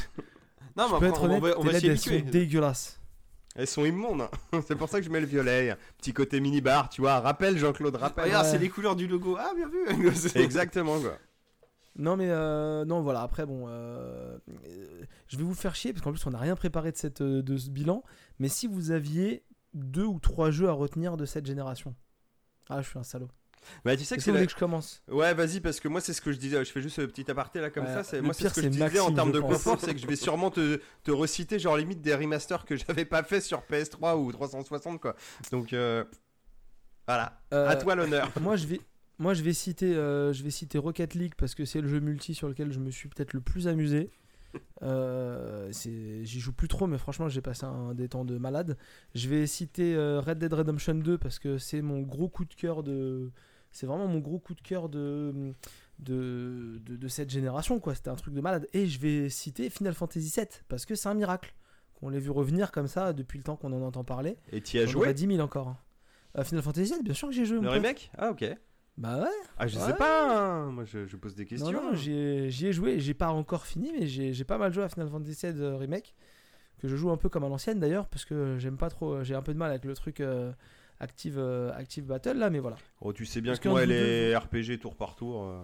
Non, 0.76 0.88
mais 1.00 1.06
après, 1.08 1.20
on 1.20 1.24
honnête, 1.24 1.42
va, 1.42 1.58
on 1.58 1.64
va 1.64 1.78
s'y 1.78 1.90
habituer. 1.90 2.22
dégueulasses. 2.22 2.97
Elles 3.58 3.66
sont 3.66 3.84
immondes. 3.84 4.22
hein. 4.22 4.60
C'est 4.66 4.76
pour 4.76 4.88
ça 4.88 4.98
que 5.00 5.04
je 5.04 5.10
mets 5.10 5.20
le 5.20 5.26
violet. 5.26 5.76
Petit 5.98 6.12
côté 6.14 6.40
mini-bar, 6.40 6.88
tu 6.88 7.00
vois. 7.02 7.18
Rappelle 7.20 7.58
Jean-Claude, 7.58 7.96
rappelle. 7.96 8.24
Regarde, 8.26 8.46
Ouais. 8.46 8.52
c'est 8.52 8.58
les 8.58 8.68
couleurs 8.70 8.96
du 8.96 9.06
logo. 9.08 9.36
Ah, 9.38 9.50
bien 9.54 9.68
vu. 9.68 10.08
Exactement, 10.36 10.98
quoi. 11.00 11.18
Non, 11.96 12.16
mais 12.16 12.28
euh, 12.30 12.84
non, 12.84 13.02
voilà. 13.02 13.22
Après, 13.22 13.44
bon, 13.44 13.66
euh, 13.68 14.38
euh, 14.68 15.02
je 15.26 15.36
vais 15.36 15.42
vous 15.42 15.54
faire 15.54 15.74
chier 15.74 15.92
parce 15.92 16.04
qu'en 16.04 16.12
plus, 16.12 16.24
on 16.26 16.30
n'a 16.30 16.38
rien 16.38 16.54
préparé 16.54 16.92
de, 16.92 16.96
cette, 16.96 17.20
euh, 17.20 17.42
de 17.42 17.56
ce 17.56 17.70
bilan. 17.70 18.04
Mais 18.38 18.48
si 18.48 18.68
vous 18.68 18.92
aviez 18.92 19.42
deux 19.74 20.04
ou 20.04 20.20
trois 20.20 20.52
jeux 20.52 20.68
à 20.68 20.72
retenir 20.72 21.16
de 21.16 21.24
cette 21.26 21.44
génération. 21.46 21.96
Ah, 22.70 22.80
je 22.80 22.88
suis 22.88 22.98
un 22.98 23.02
salaud. 23.02 23.28
Bah, 23.84 23.96
tu 23.96 24.04
sais 24.04 24.16
que 24.16 24.22
c'est 24.22 24.32
la- 24.32 24.44
que 24.46 24.50
je 24.52 24.56
commence? 24.56 25.02
Ouais, 25.08 25.34
vas-y, 25.34 25.60
parce 25.60 25.80
que 25.80 25.88
moi, 25.88 26.00
c'est 26.00 26.12
ce 26.12 26.20
que 26.20 26.32
je 26.32 26.38
disais. 26.38 26.64
Je 26.64 26.70
fais 26.70 26.80
juste 26.82 26.96
ce 26.96 27.02
petit 27.02 27.30
aparté 27.30 27.60
là, 27.60 27.70
comme 27.70 27.84
Ouais, 27.86 27.92
ça. 27.94 28.02
C'est... 28.04 28.20
Moi, 28.20 28.32
c'est 28.34 28.44
pire, 28.44 28.50
ce 28.50 28.56
que 28.56 28.62
je 28.62 28.68
disais 28.68 29.00
en 29.00 29.12
termes 29.12 29.32
de 29.32 29.40
confort. 29.40 29.78
c'est 29.80 29.94
que 29.94 30.00
je 30.00 30.06
vais 30.06 30.16
sûrement 30.16 30.50
te, 30.50 30.80
te 31.04 31.10
reciter, 31.10 31.58
genre 31.58 31.76
limite 31.76 32.00
des 32.02 32.14
remasters 32.14 32.64
que 32.64 32.76
j'avais 32.76 33.04
pas 33.04 33.22
fait 33.22 33.40
sur 33.40 33.62
PS3 33.62 34.16
ou 34.18 34.32
360, 34.32 35.00
quoi. 35.00 35.14
Donc, 35.52 35.72
euh, 35.72 36.04
voilà. 37.06 37.40
Euh, 37.52 37.68
À 37.68 37.76
toi 37.76 37.94
l'honneur. 37.94 38.30
Moi, 38.40 38.56
je 38.56 38.66
vais, 38.66 38.80
moi, 39.18 39.34
je 39.34 39.42
vais 39.42 39.52
citer, 39.52 39.94
euh, 39.96 40.32
je 40.32 40.42
vais 40.44 40.50
citer 40.50 40.78
Rocket 40.78 41.14
League 41.14 41.32
parce 41.36 41.54
que 41.54 41.64
c'est 41.64 41.80
le 41.80 41.88
jeu 41.88 42.00
multi 42.00 42.34
sur 42.34 42.48
lequel 42.48 42.72
je 42.72 42.78
me 42.78 42.90
suis 42.90 43.08
peut-être 43.08 43.32
le 43.32 43.40
plus 43.40 43.66
amusé. 43.68 44.10
Euh, 44.82 45.68
c'est- 45.72 46.24
J'y 46.24 46.40
joue 46.40 46.52
plus 46.52 46.68
trop, 46.68 46.86
mais 46.86 46.98
franchement, 46.98 47.28
j'ai 47.28 47.40
passé 47.42 47.64
un 47.66 47.94
des 47.94 48.08
temps 48.08 48.24
de 48.24 48.38
malade. 48.38 48.76
Je 49.14 49.28
vais 49.28 49.46
citer 49.46 49.94
euh, 49.94 50.20
Red 50.20 50.38
Dead 50.38 50.52
Redemption 50.52 50.94
2 50.94 51.18
parce 51.18 51.38
que 51.38 51.58
c'est 51.58 51.82
mon 51.82 52.00
gros 52.00 52.28
coup 52.28 52.44
de 52.44 52.54
cœur 52.54 52.82
de. 52.82 53.30
C'est 53.72 53.86
vraiment 53.86 54.06
mon 54.06 54.18
gros 54.18 54.38
coup 54.38 54.54
de 54.54 54.60
cœur 54.60 54.88
de, 54.88 55.52
de, 55.98 56.80
de, 56.84 56.96
de 56.96 57.08
cette 57.08 57.30
génération, 57.30 57.80
quoi. 57.80 57.94
C'était 57.94 58.10
un 58.10 58.14
truc 58.16 58.34
de 58.34 58.40
malade. 58.40 58.66
Et 58.72 58.86
je 58.86 58.98
vais 59.00 59.28
citer 59.28 59.70
Final 59.70 59.94
Fantasy 59.94 60.28
7 60.30 60.64
parce 60.68 60.86
que 60.86 60.94
c'est 60.94 61.08
un 61.08 61.14
miracle. 61.14 61.54
Qu'on 61.94 62.10
l'ait 62.10 62.20
vu 62.20 62.30
revenir 62.30 62.70
comme 62.70 62.86
ça 62.86 63.12
depuis 63.12 63.38
le 63.38 63.44
temps 63.44 63.56
qu'on 63.56 63.72
en 63.72 63.82
entend 63.82 64.04
parler. 64.04 64.36
Et 64.52 64.60
tu 64.60 64.76
y 64.76 64.80
as 64.80 64.86
joué 64.86 65.00
aurais 65.02 65.14
10 65.14 65.26
000 65.26 65.40
encore. 65.40 65.68
hein. 65.68 65.78
Euh, 66.38 66.44
Final 66.44 66.62
Fantasy 66.62 66.86
7, 66.88 67.02
bien 67.02 67.14
sûr 67.14 67.28
que 67.28 67.34
j'ai 67.34 67.44
joué. 67.44 67.58
Le 67.60 67.68
remake? 67.68 68.10
Ah, 68.16 68.30
ok. 68.30 68.44
Bah 68.96 69.20
ouais. 69.22 69.26
Ah, 69.56 69.66
je 69.66 69.78
Ouais. 69.78 69.84
sais 69.86 69.94
pas. 69.94 70.62
hein. 70.62 70.70
Moi, 70.70 70.84
je, 70.84 71.06
je 71.06 71.16
pose 71.16 71.34
des 71.34 71.42
Non, 71.42 71.48
questions. 71.48 71.72
non, 71.72 71.94
j'y 71.94 72.12
ai, 72.12 72.50
j'y 72.50 72.68
ai 72.68 72.72
joué. 72.72 73.00
J'ai 73.00 73.14
pas 73.14 73.30
encore 73.30 73.66
fini, 73.66 73.90
mais 73.92 74.06
j'ai 74.06 74.44
pas 74.44 74.58
mal 74.58 74.72
joué 74.72 74.84
à 74.84 74.88
Final 74.88 75.08
Fantasy 75.08 75.46
VII 75.46 75.60
euh, 75.60 75.76
Remake. 75.76 76.14
Que 76.78 76.86
je 76.86 76.94
joue 76.94 77.10
un 77.10 77.16
peu 77.16 77.28
comme 77.28 77.42
à 77.42 77.48
l'ancienne 77.48 77.80
d'ailleurs, 77.80 78.06
parce 78.06 78.24
que 78.24 78.56
j'aime 78.58 78.76
pas 78.76 78.90
trop. 78.90 79.14
euh, 79.14 79.24
J'ai 79.24 79.34
un 79.34 79.42
peu 79.42 79.52
de 79.52 79.58
mal 79.58 79.70
avec 79.70 79.84
le 79.84 79.94
truc 79.94 80.20
euh, 80.20 80.52
Active, 81.00 81.38
euh, 81.38 81.72
Active 81.74 82.04
Battle 82.04 82.38
là, 82.38 82.50
mais 82.50 82.58
voilà. 82.58 82.76
Oh, 83.00 83.12
tu 83.12 83.24
sais 83.26 83.40
bien 83.40 83.54
que 83.56 83.68
moi, 83.68 83.86
les 83.86 84.36
RPG 84.36 84.78
tour 84.80 84.96
par 84.96 85.14
tour. 85.14 85.44
euh, 85.44 85.62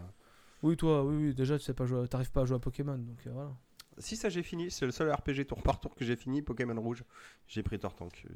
Oui, 0.62 0.76
toi, 0.76 1.04
oui, 1.04 1.16
oui, 1.28 1.34
déjà 1.34 1.58
tu 1.58 1.64
sais 1.64 1.74
pas 1.74 1.86
jouer, 1.86 2.06
t'arrives 2.08 2.30
pas 2.30 2.42
à 2.42 2.44
jouer 2.44 2.56
à 2.56 2.60
Pokémon, 2.60 2.96
donc 2.98 3.18
euh, 3.26 3.30
voilà. 3.32 3.50
Si, 3.98 4.16
ça, 4.16 4.28
j'ai 4.28 4.42
fini. 4.42 4.70
C'est 4.72 4.86
le 4.86 4.92
seul 4.92 5.12
RPG 5.12 5.46
tour 5.46 5.62
par 5.62 5.78
tour 5.80 5.94
que 5.94 6.04
j'ai 6.04 6.16
fini. 6.16 6.42
Pokémon 6.42 6.80
Rouge. 6.80 7.04
J'ai 7.46 7.62
pris 7.62 7.78
Tortank. 7.78 8.24
euh, 8.26 8.34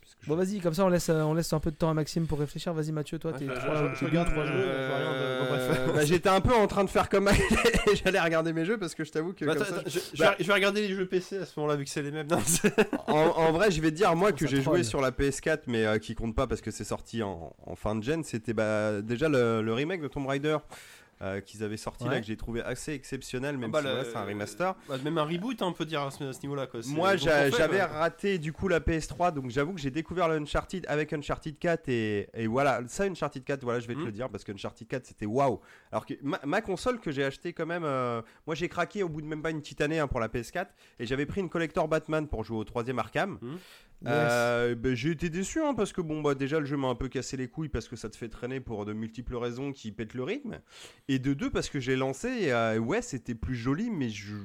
parce 0.00 0.07
que 0.07 0.07
je- 0.07 0.07
Bon, 0.26 0.34
vas-y, 0.36 0.58
comme 0.60 0.74
ça 0.74 0.84
on 0.84 0.88
laisse, 0.88 1.08
on 1.08 1.32
laisse 1.32 1.50
un 1.52 1.60
peu 1.60 1.70
de 1.70 1.76
temps 1.76 1.88
à 1.88 1.94
Maxime 1.94 2.26
pour 2.26 2.38
réfléchir. 2.38 2.74
Vas-y, 2.74 2.92
Mathieu, 2.92 3.18
toi, 3.18 3.32
t'es 3.32 3.46
je- 3.46 3.52
trois- 3.52 3.94
je- 3.94 4.04
regarde, 4.04 4.28
trois 4.30 4.42
euh, 4.42 5.38
jeux. 5.38 5.40
bon, 5.40 5.46
bref. 5.48 5.78
Euh, 5.88 5.92
bah, 5.94 6.04
J'étais 6.04 6.28
un 6.28 6.40
peu 6.40 6.52
en 6.54 6.66
train 6.66 6.84
de 6.84 6.90
faire 6.90 7.08
comme 7.08 7.28
et 7.28 7.94
j'allais 8.04 8.20
regarder 8.20 8.52
mes 8.52 8.64
jeux 8.66 8.76
parce 8.78 8.94
que 8.94 9.04
je 9.04 9.12
t'avoue 9.12 9.32
que 9.32 9.44
Bah, 9.46 9.54
comme 9.54 9.64
ça, 9.64 9.82
je, 9.86 9.98
je 10.12 10.18
Bah- 10.22 10.30
vais, 10.36 10.42
je 10.44 10.48
vais 10.48 10.52
regarder 10.54 10.86
les 10.86 10.94
jeux 10.94 11.06
PC 11.06 11.38
à 11.38 11.46
ce 11.46 11.58
moment-là, 11.58 11.76
vu 11.76 11.84
que 11.84 11.90
c'est 11.90 12.02
les 12.02 12.10
mêmes. 12.10 12.26
Non, 12.30 12.38
en, 13.06 13.14
en 13.14 13.52
vrai, 13.52 13.70
je 13.70 13.80
vais 13.80 13.90
te 13.90 13.96
dire, 13.96 14.14
moi, 14.16 14.32
que 14.32 14.46
j'ai 14.46 14.60
joué 14.60 14.82
sur 14.82 15.00
la 15.00 15.12
PS4, 15.12 15.60
mais 15.66 15.86
euh, 15.86 15.98
qui 15.98 16.14
compte 16.14 16.34
pas 16.34 16.46
parce 16.46 16.60
que 16.60 16.70
c'est 16.72 16.84
sorti 16.84 17.22
en, 17.22 17.54
en 17.64 17.74
fin 17.76 17.94
de 17.94 18.02
gen, 18.02 18.22
c'était 18.24 18.52
bah, 18.52 19.00
déjà 19.00 19.28
le, 19.28 19.62
le 19.62 19.72
remake 19.72 20.02
de 20.02 20.08
Tomb 20.08 20.26
Raider 20.26 20.58
euh, 21.22 21.40
qu'ils 21.40 21.62
avaient 21.64 21.76
sorti 21.76 22.04
là, 22.04 22.20
que 22.20 22.26
j'ai 22.26 22.36
trouvé 22.36 22.62
assez 22.62 22.92
exceptionnel, 22.92 23.56
même 23.58 23.70
bah, 23.70 23.80
si 23.82 24.10
c'est 24.10 24.16
un 24.16 24.24
remaster. 24.24 24.74
Bah, 24.88 24.96
même 25.02 25.18
un 25.18 25.24
reboot, 25.24 25.60
hein, 25.62 25.66
on 25.68 25.72
peut 25.72 25.84
dire 25.84 26.02
à 26.02 26.10
ce, 26.10 26.22
à 26.24 26.32
ce 26.32 26.40
niveau-là. 26.42 26.66
quoi. 26.66 26.82
C'est- 26.82 26.90
Moi, 26.94 27.16
j'avais 27.16 27.82
raté 27.82 28.38
du 28.38 28.52
coup 28.52 28.68
la 28.68 28.80
PS3, 28.80 29.32
donc 29.32 29.50
j'avoue 29.50 29.72
que 29.74 29.80
j'ai 29.80 29.90
découvert 29.90 30.28
le 30.28 30.36
Uncharted 30.36 30.84
avec 30.88 31.12
Uncharted 31.12 31.58
4 31.58 31.88
et, 31.88 32.28
et 32.34 32.46
voilà, 32.46 32.80
ça 32.88 33.04
Uncharted 33.04 33.42
4, 33.44 33.62
voilà, 33.64 33.80
je 33.80 33.86
vais 33.88 33.94
te 33.94 33.98
Mhm. 34.00 34.06
le 34.06 34.12
dire 34.12 34.28
parce 34.28 34.44
que 34.44 34.52
Uncharted 34.52 34.86
4 34.86 35.06
c'était 35.06 35.26
waouh. 35.26 35.60
Alors 35.92 36.06
que 36.06 36.14
ma, 36.22 36.38
ma 36.44 36.60
console 36.60 37.00
que 37.00 37.10
j'ai 37.10 37.24
acheté 37.24 37.52
quand 37.52 37.66
même, 37.66 37.84
euh, 37.84 38.22
moi 38.46 38.54
j'ai 38.54 38.68
craqué 38.68 39.02
au 39.02 39.08
bout 39.08 39.20
de 39.22 39.26
même 39.26 39.42
pas 39.42 39.50
une 39.50 39.60
petite 39.60 39.80
année 39.80 39.98
hein, 39.98 40.06
pour 40.08 40.20
la 40.20 40.28
PS4 40.28 40.66
et 40.98 41.06
j'avais 41.06 41.26
pris 41.26 41.40
une 41.40 41.48
collector 41.48 41.88
Batman 41.88 42.28
pour 42.28 42.44
jouer 42.44 42.58
au 42.58 42.64
troisième 42.64 42.98
Arkham. 42.98 43.38
Euh, 44.06 44.74
ben, 44.76 44.94
j'ai 44.94 45.10
été 45.10 45.28
déçu 45.28 45.60
hein, 45.60 45.74
parce 45.74 45.92
que 45.92 46.00
bon 46.00 46.22
bah 46.22 46.34
déjà 46.34 46.60
le 46.60 46.66
jeu 46.66 46.76
m'a 46.76 46.88
un 46.88 46.94
peu 46.94 47.08
cassé 47.08 47.36
les 47.36 47.48
couilles 47.48 47.68
parce 47.68 47.88
que 47.88 47.96
ça 47.96 48.08
te 48.08 48.16
fait 48.16 48.28
traîner 48.28 48.60
pour 48.60 48.84
de 48.84 48.92
multiples 48.92 49.36
raisons 49.36 49.72
qui 49.72 49.90
pètent 49.90 50.14
le 50.14 50.22
rythme. 50.22 50.60
Et 51.08 51.18
de 51.18 51.34
deux 51.34 51.50
parce 51.50 51.68
que 51.68 51.80
j'ai 51.80 51.96
lancé 51.96 52.28
et 52.28 52.52
euh, 52.52 52.78
ouais 52.78 53.02
c'était 53.02 53.34
plus 53.34 53.56
joli 53.56 53.90
mais 53.90 54.08
je 54.08 54.36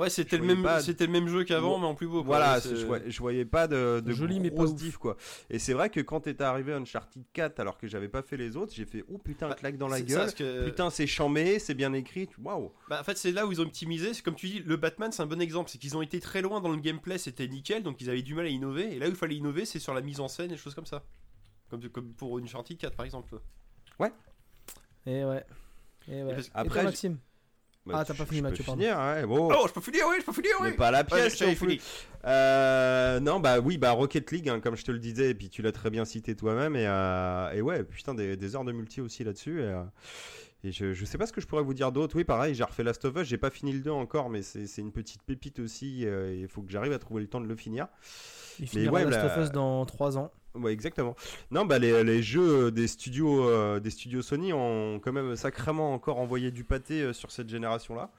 Ouais, 0.00 0.10
c'était 0.10 0.38
le, 0.38 0.44
même, 0.44 0.66
c'était 0.80 1.06
le 1.06 1.12
même 1.12 1.28
jeu 1.28 1.44
qu'avant, 1.44 1.78
mais 1.78 1.86
en 1.86 1.94
plus 1.94 2.06
beau. 2.06 2.24
quoi. 2.24 2.38
voilà 2.38 2.54
Ouais, 2.56 2.62
je, 2.76 2.86
voyais, 2.86 3.10
je 3.10 3.18
voyais 3.20 3.44
pas 3.44 3.68
de, 3.68 4.00
de 4.04 4.12
Joli, 4.12 4.40
mais 4.40 4.50
pas 4.50 4.66
diff 4.66 4.96
quoi 4.96 5.16
et 5.50 5.58
c'est 5.58 5.72
vrai 5.74 5.90
que 5.90 6.00
quand 6.00 6.20
t'étais 6.20 6.44
arrivé 6.44 6.72
à 6.72 6.76
Uncharted 6.78 7.22
4 7.32 7.60
alors 7.60 7.76
que 7.78 7.86
j'avais 7.86 8.08
pas 8.08 8.22
fait 8.22 8.36
les 8.36 8.56
autres 8.56 8.72
j'ai 8.74 8.86
fait 8.86 9.04
oh 9.12 9.18
putain 9.18 9.48
Bah, 9.48 9.54
claque 9.54 9.76
dans 9.76 9.88
la 9.88 9.98
ça, 9.98 10.02
gueule 10.02 10.34
que- 10.34 10.64
putain 10.64 10.90
c'est 10.90 11.06
chambé 11.06 11.58
c'est 11.58 11.74
bien 11.74 11.92
écrit 11.92 12.28
waouh 12.42 12.72
Bah, 12.88 12.98
en 13.00 13.04
fait, 13.04 13.16
c'est 13.18 13.32
là 13.32 13.46
où 13.46 13.52
ils 13.52 13.60
ont 13.60 13.64
optimisé. 13.64 14.14
C'est 14.14 14.22
comme 14.22 14.34
tu 14.36 14.46
dis, 14.48 14.60
le 14.60 14.76
Batman, 14.76 15.12
c'est 15.12 15.22
un 15.22 15.26
bon 15.26 15.40
exemple. 15.40 15.70
C'est 15.70 15.78
qu'ils 15.78 15.96
ont 15.96 16.02
été 16.02 16.18
très 16.20 16.40
loin 16.42 16.60
dans 16.60 16.70
le 16.70 16.76
gameplay, 16.78 17.18
c'était 17.18 17.46
nickel, 17.48 17.82
donc 17.82 18.00
ils 18.00 18.08
avaient 18.10 18.22
du 18.22 18.34
mal 18.34 18.46
à 18.46 18.48
innover. 18.48 18.94
Et 18.94 18.98
là 18.98 19.06
où 19.06 19.10
il 19.10 19.16
fallait 19.16 19.36
innover, 19.36 19.64
c'est 19.66 19.78
sur 19.78 19.92
la 19.94 20.00
mise 20.00 20.20
en 20.20 20.28
scène 20.28 20.46
et 20.46 20.54
des 20.54 20.56
choses 20.56 20.74
comme 20.74 20.86
ça. 20.86 21.02
Comme, 21.68 21.86
comme 21.90 22.12
pour 22.14 22.38
une 22.38 22.44
Uncharted 22.46 22.78
4 22.78 22.96
par 22.96 23.04
exemple. 23.06 23.34
Et 25.06 25.24
ouais. 25.24 25.44
Et 26.08 26.22
ouais. 26.22 26.34
parce- 26.34 26.46
Et 26.46 26.50
Après, 26.54 26.68
toi, 26.68 26.80
j'- 26.82 26.86
Maxime? 26.86 27.18
Bah, 27.86 27.94
Ah, 27.98 28.04
t'as 28.04 28.12
pas 28.14 28.26
fini, 28.26 28.38
je 28.38 28.42
peux 28.44 28.50
Mathieu, 28.50 28.64
pardon. 28.64 28.80
finir, 28.82 28.96
ouais, 28.98 29.26
bon. 29.26 29.48
Oh, 29.52 29.64
je 29.66 29.72
peux 29.72 29.80
finir, 29.80 30.04
oui, 30.10 30.16
je 30.20 30.24
peux 30.26 30.32
finir, 30.32 30.50
oui. 30.60 30.68
Mais 30.70 30.76
pas 30.76 30.90
la 30.90 30.98
Ouais, 30.98 31.04
pièce, 31.04 31.36
plus. 31.38 31.54
fini. 31.56 31.80
Euh, 32.26 33.20
non, 33.20 33.40
bah 33.40 33.58
oui, 33.60 33.78
bah 33.78 33.92
Rocket 33.92 34.30
League, 34.32 34.48
hein, 34.48 34.60
comme 34.60 34.76
je 34.76 34.84
te 34.84 34.92
le 34.92 34.98
disais, 34.98 35.30
et 35.30 35.34
puis 35.34 35.48
tu 35.48 35.62
l'as 35.62 35.72
très 35.72 35.88
bien 35.90 36.04
cité 36.04 36.36
toi-même, 36.36 36.76
et, 36.76 36.86
euh, 36.86 37.50
et 37.52 37.62
ouais, 37.62 37.82
putain, 37.84 38.14
des, 38.14 38.36
des 38.36 38.54
heures 38.56 38.64
de 38.64 38.72
multi 38.72 39.00
aussi 39.00 39.24
là-dessus. 39.24 39.60
Et, 39.60 39.64
euh, 39.64 39.82
et 40.62 40.72
je, 40.72 40.92
je 40.92 41.04
sais 41.06 41.16
pas 41.16 41.24
ce 41.26 41.32
que 41.32 41.40
je 41.40 41.46
pourrais 41.46 41.62
vous 41.62 41.72
dire 41.72 41.90
d'autre. 41.90 42.16
Oui, 42.16 42.24
pareil, 42.24 42.54
j'ai 42.54 42.64
refait 42.64 42.82
Last 42.82 43.02
of 43.06 43.16
Us, 43.16 43.26
j'ai 43.26 43.38
pas 43.38 43.48
fini 43.50 43.72
le 43.72 43.80
2 43.80 43.90
encore, 43.90 44.28
mais 44.28 44.42
c'est 44.42 44.66
c'est 44.66 44.82
une 44.82 44.92
petite 44.92 45.22
pépite 45.22 45.58
aussi. 45.58 46.06
euh, 46.06 46.34
Il 46.38 46.48
faut 46.48 46.60
que 46.60 46.70
j'arrive 46.70 46.92
à 46.92 46.98
trouver 46.98 47.22
le 47.22 47.28
temps 47.28 47.40
de 47.40 47.46
le 47.46 47.56
finir. 47.56 47.88
Il 48.58 48.68
finira 48.68 48.92
ouais, 48.92 49.04
Last 49.04 49.16
la- 49.24 49.38
of 49.38 49.44
Us 49.46 49.52
dans 49.52 49.86
3 49.86 50.18
ans. 50.18 50.30
Ouais, 50.54 50.72
exactement. 50.72 51.14
Non, 51.50 51.64
bah 51.64 51.78
les, 51.78 52.02
les 52.02 52.22
jeux 52.22 52.70
des 52.72 52.88
studios, 52.88 53.48
euh, 53.48 53.78
des 53.80 53.90
studios 53.90 54.20
Sony 54.22 54.52
ont 54.52 54.98
quand 55.02 55.12
même 55.12 55.36
sacrément 55.36 55.92
encore 55.94 56.18
envoyé 56.18 56.50
du 56.50 56.64
pâté 56.64 57.02
euh, 57.02 57.12
sur 57.12 57.30
cette 57.30 57.48
génération-là. 57.48 58.10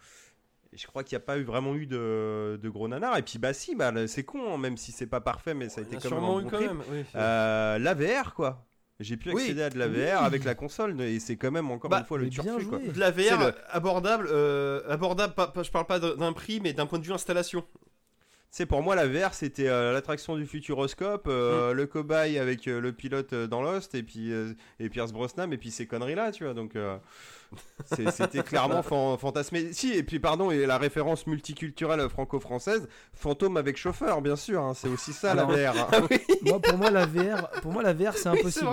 Et 0.74 0.78
je 0.78 0.88
crois 0.88 1.04
qu'il 1.04 1.18
n'y 1.18 1.22
a 1.24 1.26
pas 1.26 1.38
eu 1.38 1.44
vraiment 1.44 1.76
eu 1.76 1.86
de, 1.86 2.58
de 2.62 2.70
gros 2.70 2.88
nanars. 2.88 3.18
Et 3.18 3.22
puis 3.24 3.38
bah 3.38 3.52
si, 3.52 3.76
bah 3.76 3.92
c'est 4.08 4.24
con, 4.24 4.54
hein, 4.54 4.58
même 4.58 4.78
si 4.78 4.94
c'est 4.94 5.08
pas 5.08 5.20
parfait, 5.20 5.54
mais 5.54 5.68
ça 5.68 5.82
a 5.82 5.84
été 5.84 5.98
quand 5.98 6.10
même 6.16 6.24
un 6.24 6.40
eu 6.40 6.44
bon 6.44 6.50
quand 6.50 6.58
trip. 6.58 6.68
même. 6.70 6.82
oui. 6.90 7.04
Euh, 7.16 7.78
la 7.78 7.94
VR 7.94 8.34
quoi. 8.34 8.66
J'ai 9.02 9.18
pu 9.18 9.32
Oui. 9.32 9.42
accéder 9.42 9.64
à 9.64 9.70
de 9.72 9.80
la 9.80 9.88
VR 9.88 10.24
avec 10.24 10.44
la 10.46 10.54
console 10.56 11.02
et 11.02 11.20
c'est 11.20 11.36
quand 11.36 11.50
même 11.52 11.72
encore 11.72 11.90
Bah, 11.90 12.00
une 12.02 12.06
fois 12.06 12.20
le 12.20 12.30
turfu 12.30 12.66
quoi. 12.68 12.78
De 12.80 13.00
la 13.00 13.10
VR 13.12 13.48
le- 13.48 13.54
abordable, 13.72 14.28
euh, 14.32 14.82
abordable. 14.88 15.34
Pas, 15.34 15.48
pas- 15.48 15.64
je 15.64 15.72
parle 15.72 15.88
pas 15.88 16.00
d'un 16.00 16.32
prix, 16.34 16.62
mais 16.62 16.72
d'un 16.72 16.86
point 16.86 17.00
de 17.00 17.04
vue 17.04 17.12
installation. 17.12 17.66
C'est 18.54 18.66
pour 18.66 18.82
moi 18.84 18.96
la 18.96 19.08
VR 19.08 19.34
c'était 19.34 19.70
euh, 19.70 19.94
l'attraction 19.94 20.36
du 20.36 20.46
futuroscope, 20.46 21.26
Mm. 21.26 21.30
euh, 21.32 21.74
le 21.74 21.86
cobaye 21.88 22.38
avec 22.38 22.68
euh, 22.68 22.82
le 22.82 22.92
pilote 22.92 23.32
euh, 23.32 23.48
dans 23.48 23.62
Lost 23.62 23.96
et 23.96 24.04
puis 24.04 24.34
euh, 24.34 24.54
et 24.80 24.90
Pierce 24.90 25.14
Brosnan 25.14 25.50
et 25.52 25.58
puis 25.58 25.72
ces 25.72 25.88
conneries 25.88 26.16
là 26.16 26.32
tu 26.34 26.44
vois 26.44 26.54
donc 26.54 26.76
euh, 26.76 26.98
c'était 28.12 28.44
clairement 28.44 28.82
fan- 28.84 29.18
fantasmé. 29.18 29.72
Si 29.74 29.94
et 29.94 30.04
puis 30.04 30.20
pardon 30.20 30.52
et 30.52 30.66
la 30.66 30.78
référence 30.78 31.28
multiculturelle 31.28 32.08
franco-française, 32.10 32.88
fantôme 33.14 33.56
avec 33.58 33.78
chauffeur 33.78 34.22
bien 34.22 34.36
sûr 34.36 34.62
hein, 34.62 34.74
c'est 34.74 34.90
aussi 34.90 35.14
ça 35.14 35.32
Alors- 35.32 35.50
la 35.52 35.72
VR. 35.72 35.78
hein. 35.80 35.88
Ah 35.94 36.00
oui, 36.10 36.18
Moi, 36.46 36.60
pour 36.60 36.78
moi, 36.78 36.90
la 36.92 37.06
VR, 37.06 37.50
pour 37.62 37.72
moi, 37.72 37.84
la 37.84 37.94
VR, 37.94 38.16
c'est 38.18 38.30
impossible. 38.30 38.68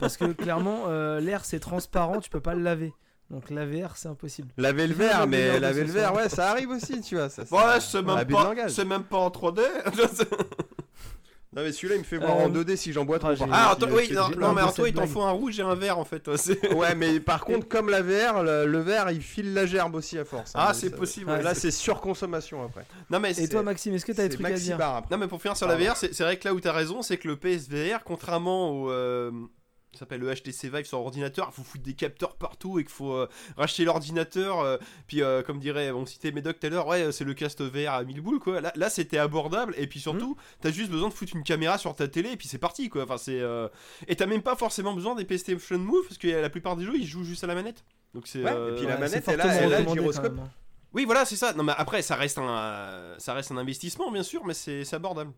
parce 0.00 0.16
que 0.16 0.32
clairement, 0.32 0.84
euh, 0.88 1.20
l'air 1.20 1.44
c'est 1.44 1.60
transparent, 1.60 2.20
tu 2.20 2.30
peux 2.30 2.40
pas 2.40 2.54
le 2.54 2.62
laver. 2.62 2.92
Donc 3.32 3.48
la 3.50 3.66
VR, 3.66 3.96
c'est 3.96 4.08
impossible. 4.08 4.52
Laver 4.58 4.86
le 4.86 4.94
verre 4.94 5.20
la 5.20 5.26
mais 5.26 5.58
laver 5.58 5.84
le 5.84 5.90
verre 5.92 6.14
ouais 6.14 6.28
ça 6.28 6.50
arrive 6.50 6.68
aussi 6.70 7.00
tu 7.00 7.16
vois. 7.16 7.28
Ça, 7.30 7.42
Ouais, 7.42 7.48
ça- 7.48 7.80
c'est 7.80 8.02
même, 8.02 8.26
pas- 8.26 8.68
c'est 8.68 8.84
même 8.84 9.02
pas 9.04 9.16
en 9.18 9.30
3D. 9.30 9.62
Non 11.54 11.60
mais 11.62 11.70
celui-là 11.72 11.96
il 11.96 11.98
me 11.98 12.04
fait 12.04 12.16
voir 12.16 12.38
Euh, 12.38 12.44
en 12.44 12.48
2D 12.48 12.76
si 12.76 12.94
j'en 12.94 13.04
bois 13.04 13.18
trop. 13.18 13.28
ah, 13.28 13.34
j'ai- 13.34 13.44
ah, 13.52 13.74
contre, 13.74 13.84
attends, 13.88 13.94
oui, 13.96 14.10
non, 14.38 14.52
mais 14.54 14.60
alors 14.62 14.72
toi, 14.72 14.88
il 14.88 14.94
t'en 14.94 15.06
faut 15.06 15.20
un 15.20 15.32
rouge 15.32 15.60
et 15.60 15.62
un 15.62 15.74
vert 15.74 15.98
en 15.98 16.04
fait. 16.06 16.26
Ouais, 16.74 16.94
mais 16.94 17.20
par 17.20 17.44
contre, 17.44 17.68
comme 17.68 17.90
la 17.90 18.00
VR, 18.00 18.42
le, 18.42 18.64
le 18.64 18.78
verre 18.80 19.10
il 19.10 19.20
file 19.20 19.52
la 19.52 19.66
gerbe 19.66 19.94
aussi 19.94 20.18
à 20.18 20.24
force. 20.24 20.52
hein, 20.54 20.64
Ah, 20.68 20.72
c'est 20.72 20.88
possible. 20.96 21.30
Ouais. 21.30 21.42
Là, 21.42 21.54
c'est 21.54 21.70
surconsommation 21.70 22.64
après. 22.64 22.86
Non, 23.10 23.20
mais 23.20 23.32
Et 23.38 23.48
toi, 23.48 23.62
Maxime, 23.62 23.92
est-ce 23.92 24.06
que 24.06 24.12
t'as 24.12 24.22
des 24.28 24.30
C'est 24.34 24.42
trucs 24.42 24.54
à 24.54 24.58
dire. 24.58 24.78
Non, 25.10 25.18
mais 25.18 25.28
pour 25.28 25.42
finir 25.42 25.54
sur 25.54 25.68
la. 25.68 25.76
VR, 25.76 25.94
c'est 25.94 26.14
c'est 26.14 26.22
vrai 26.24 26.38
que 26.38 26.48
là 26.48 26.54
où 26.54 26.60
t'as 26.60 26.72
raison, 26.72 27.02
c'est 27.02 27.18
que 27.18 27.28
le 27.28 27.36
PSVR, 27.36 28.02
contrairement 28.02 28.70
au. 28.70 28.90
Ça 29.92 30.00
s'appelle 30.00 30.20
le 30.20 30.34
HTC 30.34 30.68
Vive 30.70 30.84
sur 30.86 30.98
ordinateur, 31.00 31.48
il 31.52 31.54
faut 31.54 31.62
foutre 31.62 31.84
des 31.84 31.94
capteurs 31.94 32.36
partout 32.36 32.78
et 32.78 32.82
qu'il 32.84 32.92
faut 32.92 33.12
euh, 33.12 33.28
racheter 33.56 33.84
l'ordinateur. 33.84 34.60
euh, 34.60 34.78
puis, 35.06 35.22
euh, 35.22 35.42
comme 35.42 35.58
dirait, 35.58 35.90
on 35.90 36.06
citait 36.06 36.32
Médoc 36.32 36.58
tout 36.60 36.66
à 36.66 36.70
l'heure, 36.70 36.86
ouais, 36.86 37.12
c'est 37.12 37.24
le 37.24 37.34
cast 37.34 37.60
VR 37.62 37.92
à 37.92 38.02
1000 38.04 38.20
boules 38.22 38.38
quoi. 38.40 38.60
Là, 38.60 38.72
là 38.74 38.88
c'était 38.90 39.18
abordable 39.18 39.74
et 39.76 39.86
puis 39.86 40.00
surtout, 40.00 40.36
t'as 40.60 40.70
juste 40.70 40.90
besoin 40.90 41.08
de 41.08 41.14
foutre 41.14 41.36
une 41.36 41.44
caméra 41.44 41.76
sur 41.78 41.94
ta 41.94 42.08
télé 42.08 42.30
et 42.32 42.36
puis 42.36 42.48
c'est 42.48 42.58
parti 42.58 42.88
quoi. 42.88 43.04
Enfin, 43.04 43.18
c'est. 43.18 43.40
euh, 43.40 43.68
Et 44.08 44.16
t'as 44.16 44.26
même 44.26 44.42
pas 44.42 44.56
forcément 44.56 44.94
besoin 44.94 45.14
des 45.14 45.24
PlayStation 45.24 45.78
Move 45.78 46.04
parce 46.08 46.18
que 46.18 46.28
la 46.28 46.48
plupart 46.50 46.76
des 46.76 46.84
jeux 46.84 46.96
ils 46.96 47.06
jouent 47.06 47.24
juste 47.24 47.44
à 47.44 47.46
la 47.46 47.54
manette. 47.54 47.84
Donc 48.14 48.26
c'est. 48.26 48.42
Ouais, 48.42 48.50
euh, 48.52 48.72
et 48.72 48.76
puis 48.76 48.86
la 48.86 48.94
Ouais, 48.94 49.00
manette, 49.00 49.24
c'est 49.24 49.32
elle 49.32 49.40
a- 49.40 49.44
fortement 49.44 49.66
elle 49.66 49.74
a 49.74 49.80
le 49.80 49.88
gyroscope. 50.00 50.38
hein. 50.38 50.48
Oui, 50.94 51.04
voilà, 51.06 51.24
c'est 51.24 51.36
ça. 51.36 51.54
Non, 51.54 51.64
mais 51.64 51.72
après, 51.76 52.02
ça 52.02 52.16
reste 52.16 52.36
un, 52.38 53.14
ça 53.16 53.32
reste 53.32 53.50
un 53.50 53.56
investissement, 53.56 54.10
bien 54.10 54.22
sûr, 54.22 54.44
mais 54.44 54.52
c'est 54.52 54.92
abordable. 54.92 55.32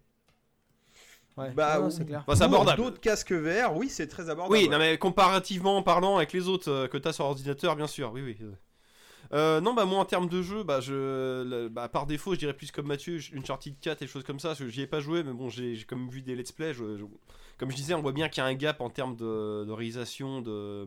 Ouais, 1.36 1.50
Bah, 1.50 1.78
non, 1.80 1.90
c'est 1.90 2.04
clair. 2.04 2.22
Enfin, 2.26 2.36
c'est 2.36 2.44
abordable. 2.44 2.82
D'autres 2.82 3.00
casques 3.00 3.32
VR, 3.32 3.76
oui, 3.76 3.88
c'est 3.88 4.06
très 4.06 4.30
abordable. 4.30 4.52
Oui, 4.56 4.68
non, 4.68 4.78
mais 4.78 4.98
comparativement 4.98 5.82
parlant 5.82 6.16
avec 6.16 6.32
les 6.32 6.48
autres 6.48 6.70
euh, 6.70 6.86
que 6.88 6.96
t'as 6.96 7.12
sur 7.12 7.24
ordinateur, 7.24 7.74
bien 7.76 7.86
sûr, 7.88 8.12
oui, 8.12 8.22
oui. 8.22 8.36
Euh, 9.32 9.60
non, 9.60 9.72
bah 9.74 9.84
moi 9.86 9.98
en 9.98 10.04
termes 10.04 10.28
de 10.28 10.42
jeu, 10.42 10.62
bah 10.62 10.80
je, 10.80 10.92
le- 11.42 11.68
bah, 11.68 11.88
par 11.88 12.06
défaut, 12.06 12.34
je 12.34 12.38
dirais 12.38 12.52
plus 12.52 12.70
comme 12.70 12.86
Mathieu, 12.86 13.18
une 13.32 13.40
Uncharted 13.40 13.74
4 13.80 14.02
et 14.02 14.04
des 14.04 14.10
choses 14.10 14.22
comme 14.22 14.38
ça, 14.38 14.48
parce 14.48 14.60
que 14.60 14.68
j'y 14.68 14.82
ai 14.82 14.86
pas 14.86 15.00
joué, 15.00 15.22
mais 15.24 15.32
bon, 15.32 15.48
j'ai 15.48 15.74
j'ai 15.74 15.84
comme 15.84 16.08
vu 16.08 16.22
des 16.22 16.36
let's 16.36 16.52
play. 16.52 16.72
je- 16.74 16.98
je- 16.98 17.04
comme 17.58 17.70
je 17.70 17.76
disais, 17.76 17.94
on 17.94 18.02
voit 18.02 18.12
bien 18.12 18.28
qu'il 18.28 18.42
y 18.42 18.46
a 18.46 18.48
un 18.48 18.54
gap 18.54 18.80
en 18.80 18.90
termes 18.90 19.16
de, 19.16 19.64
de 19.64 19.72
réalisation, 19.72 20.40
de, 20.42 20.86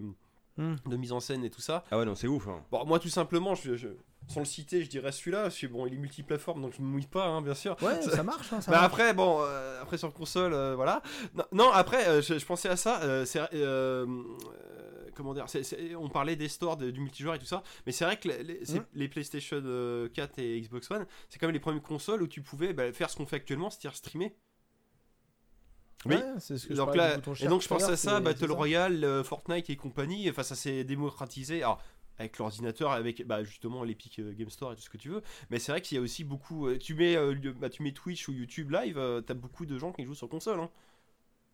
Hmm. 0.57 0.75
de 0.85 0.97
mise 0.97 1.11
en 1.11 1.19
scène 1.19 1.43
et 1.45 1.49
tout 1.49 1.61
ça. 1.61 1.83
Ah 1.91 1.97
ouais, 1.99 2.05
non, 2.05 2.15
c'est 2.15 2.27
ouf. 2.27 2.47
hein. 2.47 2.63
Bon, 2.71 2.85
moi 2.85 2.99
tout 2.99 3.09
simplement, 3.09 3.53
je, 3.55 3.75
je- 3.75 3.89
sans 4.27 4.39
le 4.41 4.45
citer, 4.45 4.83
je 4.83 4.89
dirais 4.89 5.11
celui-là, 5.11 5.43
parce 5.43 5.57
que 5.57 5.67
bon, 5.67 5.85
il 5.87 5.93
est 5.93 5.97
multiplateforme, 5.97 6.61
donc 6.61 6.73
je 6.75 6.81
me 6.81 6.87
mouille 6.87 7.05
pas, 7.07 7.27
hein, 7.27 7.41
bien 7.41 7.53
sûr. 7.53 7.77
Ouais, 7.81 8.01
ça 8.01 8.23
marche. 8.23 8.51
Hein, 8.51 8.59
ça 8.61 8.71
Bah 8.71 8.77
marche. 8.81 8.93
après 8.93 9.13
bon 9.13 9.37
euh, 9.41 9.81
après 9.81 9.97
sur 9.97 10.11
console 10.13 10.53
euh, 10.53 10.75
voilà 10.75 11.01
non, 11.35 11.43
non, 11.53 11.71
après 11.71 12.07
euh, 12.07 12.21
je, 12.21 12.37
je 12.37 12.45
pensais 12.45 12.67
à 12.69 12.75
ça 12.75 13.01
euh, 13.03 13.23
c'est 13.23 13.39
euh, 13.39 13.45
euh, 13.53 15.09
comment 15.15 15.33
dire 15.33 15.45
on 15.99 16.09
parlait 16.09 16.35
des 16.35 16.47
stores 16.49 16.77
de- 16.77 16.91
du 16.91 16.99
multijoueur 16.99 17.35
et 17.35 17.39
tout 17.39 17.45
ça 17.45 17.63
mais 17.85 17.91
c'est 17.91 18.03
vrai 18.05 18.17
que 18.17 18.27
les, 18.27 18.61
les 18.93 19.07
PlayStation 19.07 19.61
euh, 19.63 20.09
4 20.09 20.39
et 20.39 20.59
Xbox 20.61 20.89
One 20.91 21.05
c'est 21.29 21.39
quand 21.39 21.47
même 21.47 21.53
les 21.53 21.59
premières 21.59 21.81
consoles 21.81 22.21
où 22.21 22.27
tu 22.27 22.41
pouvais 22.41 22.73
bah, 22.73 22.91
faire 22.93 23.09
ce 23.09 23.15
qu'on 23.15 23.25
fait 23.25 23.37
actuellement 23.37 23.69
c'est-à-dire 23.69 23.95
streamer 23.95 24.35
oui. 26.05 26.15
Ouais, 26.15 26.23
c'est 26.39 26.57
ce 26.57 26.67
que 26.67 26.73
je 26.73 26.77
donc 26.77 26.87
parlais 26.87 27.01
là 27.01 27.13
et 27.15 27.47
donc 27.47 27.61
je 27.61 27.67
tout 27.67 27.73
à 27.75 27.97
ça 27.97 28.19
Battle. 28.19 28.51
Royale 28.51 29.03
euh, 29.03 29.23
Fortnite 29.23 29.69
et 29.69 29.75
compagnie 29.75 30.29
enfin 30.29 30.43
ça 30.43 30.55
s'est 30.55 30.83
démocratisé 30.83 31.63
alors 31.63 31.81
avec 32.19 32.39
l'ordinateur, 32.39 32.91
avec 32.93 33.25
bah, 33.27 33.43
justement 33.43 33.83
l'Epic 33.83 34.17
euh, 34.17 34.33
Game 34.33 34.49
Store 34.49 34.73
et 34.73 34.75
tout 34.75 34.81
ce 34.81 34.89
que 34.89 34.97
tu 34.97 35.09
veux. 35.09 35.21
Mais 35.51 35.59
c'est 35.59 35.71
vrai 35.71 35.81
qu'il 35.81 35.97
y 35.97 35.99
a 35.99 36.01
aussi 36.01 36.23
beaucoup. 36.23 36.67
euh, 36.67 36.77
tu, 36.79 36.95
mets, 36.95 37.15
euh, 37.15 37.31
le- 37.33 37.51
bah, 37.53 37.69
tu 37.69 37.83
mets 37.83 37.91
Twitch 37.91 38.27
ou 38.27 38.31
YouTube 38.33 38.71
Live, 38.71 38.97
euh, 38.97 39.21
t'as 39.21 39.35
beaucoup 39.35 39.67
de 39.67 39.77
gens 39.77 39.91
qui 39.91 40.03
jouent 40.03 40.15
sur 40.15 40.27
console. 40.27 40.59
hein. 40.59 40.69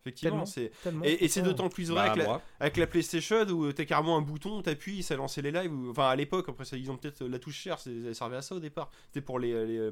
Effectivement, 0.06 0.46
c'est. 0.46 0.72
Et, 1.04 1.26
et 1.26 1.28
c'est 1.28 1.42
d'autant 1.42 1.68
plus 1.68 1.90
vrai 1.90 1.96
Bah, 2.06 2.12
avec, 2.12 2.18
la, 2.18 2.24
moi. 2.26 2.42
avec 2.62 2.78
la 2.78 2.88
PlayStation 2.88 3.42
où 3.50 3.74
t'as 3.74 3.84
carrément 3.84 4.18
un 4.18 4.22
bouton, 4.22 4.62
t'appuies, 4.62 5.04
ça 5.04 5.18
lançait 5.18 5.42
les 5.42 5.52
lives. 5.52 5.74
ou- 5.74 5.90
Enfin, 5.92 6.08
à 6.08 6.16
l'époque, 6.16 6.48
après 6.48 6.64
ça, 6.64 6.78
ils 6.78 6.90
ont 6.90 6.96
peut-être 6.96 7.26
la 7.26 7.40
touche 7.40 7.56
chère, 7.58 7.80
ça 7.80 7.90
servait 8.14 8.38
à 8.38 8.42
ça 8.42 8.56
au 8.56 8.60
départ. 8.60 8.90
C'était 9.08 9.20
pour 9.26 9.40
les, 9.40 9.66
les, 9.66 9.90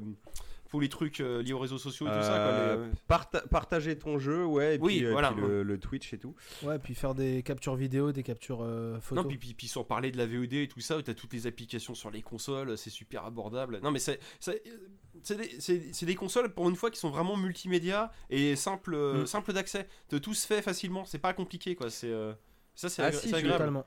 pour 0.72 0.80
les 0.80 0.88
trucs 0.88 1.20
euh, 1.20 1.42
liés 1.42 1.52
aux 1.52 1.58
réseaux 1.58 1.76
sociaux 1.78 2.06
et 2.06 2.10
tout 2.10 2.14
ça. 2.22 2.28
Quoi, 2.28 2.36
Euh, 2.38 2.86
les- 2.86 2.92
Parta- 3.06 3.42
partager 3.48 3.96
ton 3.98 4.18
jeu, 4.18 4.44
ouais, 4.46 4.76
et 4.76 4.78
Oui, 4.80 4.96
puis, 4.96 5.04
euh, 5.06 5.12
voilà. 5.12 5.30
puis 5.32 5.42
le, 5.42 5.62
le 5.62 5.78
Twitch 5.78 6.12
et 6.14 6.18
tout. 6.18 6.34
Ouais, 6.62 6.78
puis 6.78 6.94
faire 6.94 7.14
des 7.14 7.42
captures 7.42 7.76
vidéo, 7.76 8.10
des 8.10 8.22
captures 8.22 8.62
euh, 8.62 8.98
photos. 8.98 9.22
Non, 9.22 9.28
puis, 9.28 9.36
puis, 9.36 9.52
puis 9.52 9.68
sans 9.68 9.84
parler 9.84 10.10
de 10.10 10.16
la 10.16 10.24
VOD 10.26 10.54
et 10.54 10.68
tout 10.68 10.80
ça, 10.80 10.96
où 10.96 11.02
t'as 11.02 11.12
toutes 11.12 11.34
les 11.34 11.46
applications 11.46 11.94
sur 11.94 12.10
les 12.10 12.22
consoles, 12.22 12.78
c'est 12.78 12.88
super 12.90 13.26
abordable. 13.26 13.80
Non, 13.82 13.90
mais 13.90 13.98
c'est 13.98 14.18
c'est- 14.40 14.62
c'est 15.22 15.36
des, 15.36 16.06
des 16.06 16.14
consoles 16.14 16.52
pour 16.54 16.68
une 16.70 16.76
fois 16.76 16.90
qui 16.90 16.98
sont 16.98 17.10
vraiment 17.10 17.36
multimédia 17.36 18.10
et 18.30 18.56
simple, 18.56 18.94
euh, 18.94 19.22
Mm. 19.22 19.26
simple 19.26 19.52
d'accès. 19.52 19.86
De 20.08 20.16
tout 20.18 20.32
se 20.34 20.46
fait 20.46 20.62
facilement, 20.62 21.04
c'est 21.04 21.18
pas 21.18 21.34
compliqué 21.34 21.74
quoi. 21.76 21.90
C'est 21.90 22.10
euh, 22.10 22.32
ça, 22.74 22.88
c'est 22.88 23.02
Ah, 23.02 23.12
si, 23.12 23.26
agréable. 23.34 23.52
Totalement. 23.58 23.84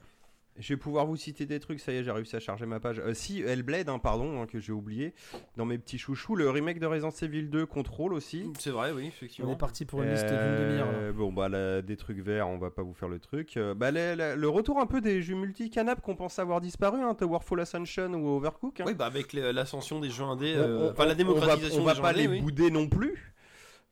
Je 0.57 0.73
vais 0.73 0.77
pouvoir 0.77 1.05
vous 1.05 1.17
citer 1.17 1.45
des 1.45 1.59
trucs, 1.59 1.81
ça 1.81 1.91
y 1.91 1.97
est, 1.97 2.03
j'ai 2.05 2.11
réussi 2.11 2.33
à 2.35 2.39
charger 2.39 2.65
ma 2.65 2.79
page. 2.79 2.99
Euh, 2.99 3.13
si, 3.13 3.41
Hellblade, 3.41 3.89
hein, 3.89 3.99
pardon, 3.99 4.41
hein, 4.41 4.45
que 4.45 4.57
j'ai 4.59 4.71
oublié, 4.71 5.13
dans 5.57 5.65
mes 5.65 5.77
petits 5.77 5.97
chouchous, 5.97 6.33
le 6.37 6.49
remake 6.49 6.79
de 6.79 6.85
Resident 6.85 7.09
Evil 7.21 7.49
2, 7.49 7.65
Control 7.65 8.13
aussi. 8.13 8.49
C'est 8.57 8.69
vrai, 8.69 8.91
oui, 8.93 9.03
On 9.03 9.07
effectivement. 9.07 9.51
est 9.51 9.57
parti 9.57 9.83
pour 9.83 10.01
une 10.01 10.11
liste 10.11 10.23
d'une 10.25 10.33
Euh, 10.37 10.69
demi-heure. 10.69 11.13
Bon, 11.13 11.33
bah, 11.33 11.49
là, 11.49 11.81
des 11.81 11.97
trucs 11.97 12.19
verts, 12.19 12.47
on 12.47 12.57
va 12.57 12.71
pas 12.71 12.83
vous 12.83 12.93
faire 12.93 13.09
le 13.09 13.19
truc. 13.19 13.57
Euh, 13.57 13.73
bah, 13.73 13.91
les- 13.91 14.15
le 14.15 14.47
retour 14.47 14.79
un 14.79 14.85
peu 14.85 15.01
des 15.01 15.21
jeux 15.21 15.35
multi-canap 15.35 16.01
qu'on 16.01 16.15
pensait 16.15 16.41
avoir 16.41 16.61
disparu, 16.61 17.01
hein, 17.01 17.15
Towerfall 17.15 17.59
Ascension 17.59 18.13
ou 18.13 18.29
Overcook. 18.37 18.79
hein. 18.79 18.85
Oui, 18.87 18.93
bah 18.93 19.07
avec 19.07 19.33
l'ascension 19.33 19.99
des 19.99 20.09
jeux 20.09 20.23
indés, 20.23 20.53
On- 20.57 20.61
euh, 20.61 20.87
on- 20.87 20.91
enfin 20.93 21.05
la 21.05 21.11
on 21.11 21.15
démocratisation 21.17 21.83
va, 21.83 21.83
on 21.83 21.85
va 21.87 21.93
des 21.95 22.01
pas 22.01 22.13
les 22.13 22.27
oui. 22.27 22.39
bouder 22.41 22.71
non 22.71 22.87
plus. 22.87 23.34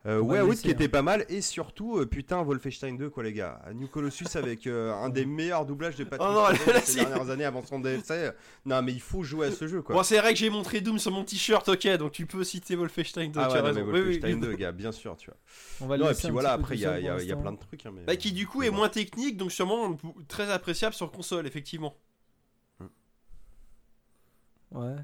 Euh, 0.05 0.19
ouais, 0.19 0.45
laisser, 0.45 0.63
qui 0.63 0.69
était 0.69 0.85
hein. 0.85 0.89
pas 0.89 1.01
mal. 1.01 1.25
Et 1.29 1.39
surtout, 1.41 1.97
euh, 1.97 2.05
putain, 2.05 2.43
Wolfenstein 2.43 2.97
2, 2.97 3.09
quoi, 3.09 3.23
les 3.23 3.31
gars. 3.31 3.61
New 3.73 3.87
Colossus 3.87 4.25
avec 4.35 4.67
euh, 4.67 4.91
un 4.93 5.07
des 5.09 5.25
meilleurs 5.25 5.65
doublages 5.65 5.95
de 5.95 6.03
Patrick 6.03 6.29
Oh 6.29 6.33
non, 6.33 6.45
Swayze 6.55 6.67
là, 6.67 6.81
ces 6.83 6.95
dernières 7.05 7.29
années 7.29 7.45
avant 7.45 7.63
son 7.63 7.79
DLC. 7.79 8.31
Non, 8.65 8.81
mais 8.81 8.91
il 8.91 8.99
faut 8.99 9.23
jouer 9.23 9.47
à 9.47 9.51
ce 9.51 9.65
jeu, 9.65 9.81
quoi. 9.81 9.95
Bon, 9.95 10.03
c'est 10.03 10.19
vrai 10.19 10.33
que 10.33 10.39
j'ai 10.39 10.49
montré 10.49 10.81
Doom 10.81 10.99
sur 10.99 11.11
mon 11.11 11.23
t-shirt, 11.23 11.69
ok, 11.69 11.87
donc 11.97 12.11
tu 12.11 12.25
peux 12.25 12.43
citer 12.43 12.75
Wolfenstein 12.75 13.31
2, 13.31 13.39
ah 13.39 13.47
tu 13.47 13.53
ouais, 13.53 13.59
as 13.59 13.61
non, 13.61 13.67
mais 13.73 13.81
raison. 13.81 13.85
Oui, 13.93 13.99
oui, 13.99 14.05
Wolfenstein 14.19 14.33
oui. 14.35 14.39
2, 14.41 14.53
gars, 14.55 14.71
bien 14.73 14.91
sûr, 14.91 15.15
tu 15.15 15.29
vois. 15.29 15.37
On 15.79 15.87
va 15.87 15.95
le 15.95 16.03
Non, 16.03 16.11
et 16.11 16.13
puis 16.15 16.29
voilà, 16.31 16.51
après, 16.51 16.75
il 16.75 16.81
y, 16.81 16.85
a- 16.85 16.95
seul 16.95 17.01
il 17.01 17.05
y 17.05 17.31
a- 17.31 17.35
y 17.37 17.41
plein 17.41 17.53
de 17.53 17.59
trucs. 17.59 17.85
hein, 17.85 17.91
mais... 17.93 18.01
Bah, 18.03 18.17
qui 18.17 18.33
du 18.33 18.45
coup 18.45 18.61
est 18.61 18.71
bon. 18.71 18.77
moins 18.77 18.89
technique, 18.89 19.37
donc 19.37 19.53
sûrement 19.53 19.97
très 20.27 20.51
appréciable 20.51 20.93
sur 20.95 21.11
console, 21.11 21.47
effectivement. 21.47 21.95
Ouais. 24.71 24.95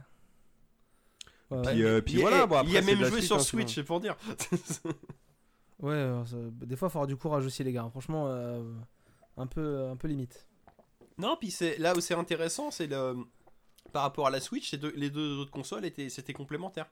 Ouais, 1.52 1.62
Puis, 1.64 1.84
ouais. 1.84 1.90
euh, 1.90 2.02
puis 2.02 2.14
il 2.14 2.20
y 2.20 2.22
a, 2.24 2.30
voilà, 2.30 2.46
bon, 2.46 2.62
il 2.64 2.72
y 2.72 2.76
a 2.76 2.80
après, 2.80 2.92
c'est 2.94 2.96
même 3.00 3.06
joué 3.10 3.18
suite, 3.20 3.28
sur 3.28 3.36
hein, 3.38 3.40
Switch, 3.40 3.76
c'est 3.76 3.84
pour 3.84 4.00
dire. 4.00 4.16
Ouais, 5.80 5.94
euh, 5.94 6.26
ça- 6.26 6.36
des 6.66 6.76
fois, 6.76 6.90
il 6.90 6.92
faut 6.92 6.98
avoir 6.98 7.08
du 7.08 7.16
courage 7.16 7.46
aussi, 7.46 7.64
les 7.64 7.72
gars. 7.72 7.88
Franchement, 7.90 8.26
euh, 8.28 8.62
un, 9.38 9.48
peu, 9.48 9.88
un 9.88 9.96
peu 9.96 10.08
limite. 10.10 10.46
Non, 11.18 11.38
puis 11.40 11.52
c'est 11.52 11.78
là 11.78 11.96
où 11.96 12.02
c'est 12.02 12.14
intéressant, 12.14 12.70
c'est 12.72 12.88
le 12.88 13.16
par 13.94 14.04
rapport 14.04 14.28
à 14.28 14.30
la 14.30 14.40
Switch, 14.40 14.70
c'est 14.70 14.78
deux- 14.78 14.94
les 14.96 15.10
deux 15.10 15.38
autres 15.40 15.52
consoles 15.52 15.84
étaient 15.86 16.10
c'était 16.10 16.34
complémentaire. 16.34 16.86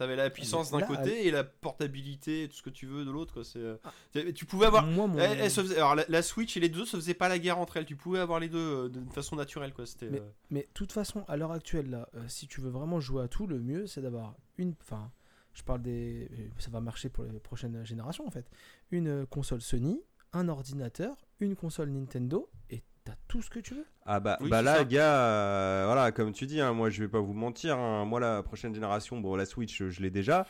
T'avais 0.00 0.16
la 0.16 0.30
puissance 0.30 0.70
d'un 0.70 0.80
côté 0.80 1.26
et 1.26 1.30
la 1.30 1.44
portabilité, 1.44 2.48
tout 2.48 2.56
ce 2.56 2.62
que 2.62 2.70
tu 2.70 2.86
veux 2.86 3.04
de 3.04 3.10
l'autre. 3.10 3.34
quoi, 3.34 3.44
c'est, 3.44 3.58
euh, 3.58 3.76
Ah. 3.84 3.92
tu- 4.34 4.46
pouvais 4.46 4.64
avoir. 4.64 4.86
Moi, 4.86 5.06
mon- 5.06 5.18
Elle- 5.18 5.50
faisait- 5.50 5.76
alors 5.76 5.94
la, 5.94 6.06
la 6.08 6.22
Switch 6.22 6.56
et 6.56 6.60
les 6.60 6.70
deux 6.70 6.86
se 6.86 6.96
faisaient 6.96 7.12
pas 7.12 7.28
la 7.28 7.38
guerre 7.38 7.58
entre 7.58 7.76
elles. 7.76 7.84
Tu 7.84 7.96
pouvais 7.96 8.18
avoir 8.18 8.40
les 8.40 8.48
deux 8.48 8.58
euh, 8.58 8.88
de 8.88 9.04
façon 9.10 9.36
naturelle 9.36 9.74
quoi. 9.74 9.84
C'était. 9.84 10.08
Mais- 10.08 10.20
euh, 10.20 10.30
Mais 10.50 10.68
toute 10.72 10.92
façon, 10.92 11.22
à 11.28 11.36
l'heure 11.36 11.52
actuelle, 11.52 11.90
là, 11.90 12.08
euh, 12.14 12.22
si 12.28 12.48
tu 12.48 12.62
veux 12.62 12.70
vraiment 12.70 12.98
jouer 12.98 13.24
à 13.24 13.28
tout, 13.28 13.46
le 13.46 13.58
mieux, 13.60 13.86
c'est 13.86 14.00
d'avoir 14.00 14.36
une. 14.56 14.72
Enfin, 14.80 15.12
je 15.52 15.62
parle 15.64 15.82
des. 15.82 16.30
Ça 16.58 16.70
va 16.70 16.80
marcher 16.80 17.10
pour 17.10 17.24
les 17.24 17.38
prochaines 17.38 17.84
générations, 17.84 18.26
en 18.26 18.30
fait. 18.30 18.50
Une 18.90 19.26
console 19.26 19.60
Sony, 19.60 20.00
un 20.32 20.48
ordinateur, 20.48 21.14
une 21.40 21.56
console 21.56 21.90
Nintendo, 21.90 22.48
et 22.70 22.82
t'as 23.04 23.14
tout 23.28 23.42
ce 23.42 23.50
que 23.50 23.58
tu 23.60 23.74
veux? 23.74 23.86
Ah 24.06 24.20
bah, 24.20 24.36
Oui, 24.40 24.48
bah 24.50 24.62
là, 24.62 24.78
ça. 24.78 24.84
gars, 24.84 25.16
euh, 25.20 25.82
voilà, 25.86 26.12
comme 26.12 26.32
tu 26.32 26.46
dis, 26.46 26.60
hein, 26.60 26.72
moi 26.72 26.90
je 26.90 27.02
vais 27.02 27.08
pas 27.08 27.20
vous 27.20 27.32
mentir, 27.34 27.78
hein, 27.78 28.04
moi 28.04 28.20
la 28.20 28.42
prochaine 28.42 28.74
génération, 28.74 29.20
bon 29.20 29.36
la 29.36 29.46
Switch 29.46 29.82
je 29.82 30.00
l'ai 30.02 30.10
déjà, 30.10 30.46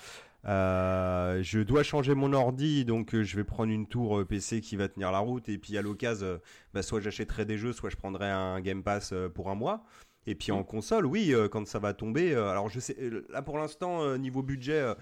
Euh, 0.46 1.42
je 1.42 1.60
dois 1.60 1.82
changer 1.82 2.14
mon 2.14 2.32
ordi, 2.32 2.86
donc 2.86 3.14
euh, 3.14 3.22
je 3.22 3.36
vais 3.36 3.44
prendre 3.44 3.70
une 3.70 3.86
tour 3.86 4.20
euh, 4.20 4.24
PC 4.24 4.62
qui 4.62 4.74
va 4.76 4.88
tenir 4.88 5.12
la 5.12 5.18
route, 5.18 5.48
et 5.50 5.58
puis 5.58 5.76
à 5.76 5.82
l'occasion, 5.82 6.26
euh, 6.26 6.38
bah, 6.72 6.82
soit 6.82 7.00
j'achèterai 7.00 7.44
des 7.44 7.58
jeux, 7.58 7.72
soit 7.74 7.90
je 7.90 7.96
prendrai 7.96 8.28
un 8.30 8.60
Game 8.62 8.82
Pass 8.82 9.12
euh, 9.12 9.28
pour 9.28 9.50
un 9.50 9.54
mois. 9.54 9.84
Et 10.26 10.34
puis 10.34 10.50
en 10.52 10.62
console, 10.62 11.06
oui, 11.06 11.34
euh, 11.34 11.48
quand 11.48 11.66
ça 11.66 11.78
va 11.78 11.92
tomber, 11.94 12.34
euh, 12.34 12.48
alors 12.50 12.68
je 12.70 12.80
sais, 12.80 12.96
euh, 13.00 13.26
là 13.30 13.42
pour 13.42 13.58
l'instant, 13.58 14.02
euh, 14.02 14.16
niveau 14.16 14.42
budget, 14.42 14.80
euh, 14.80 14.94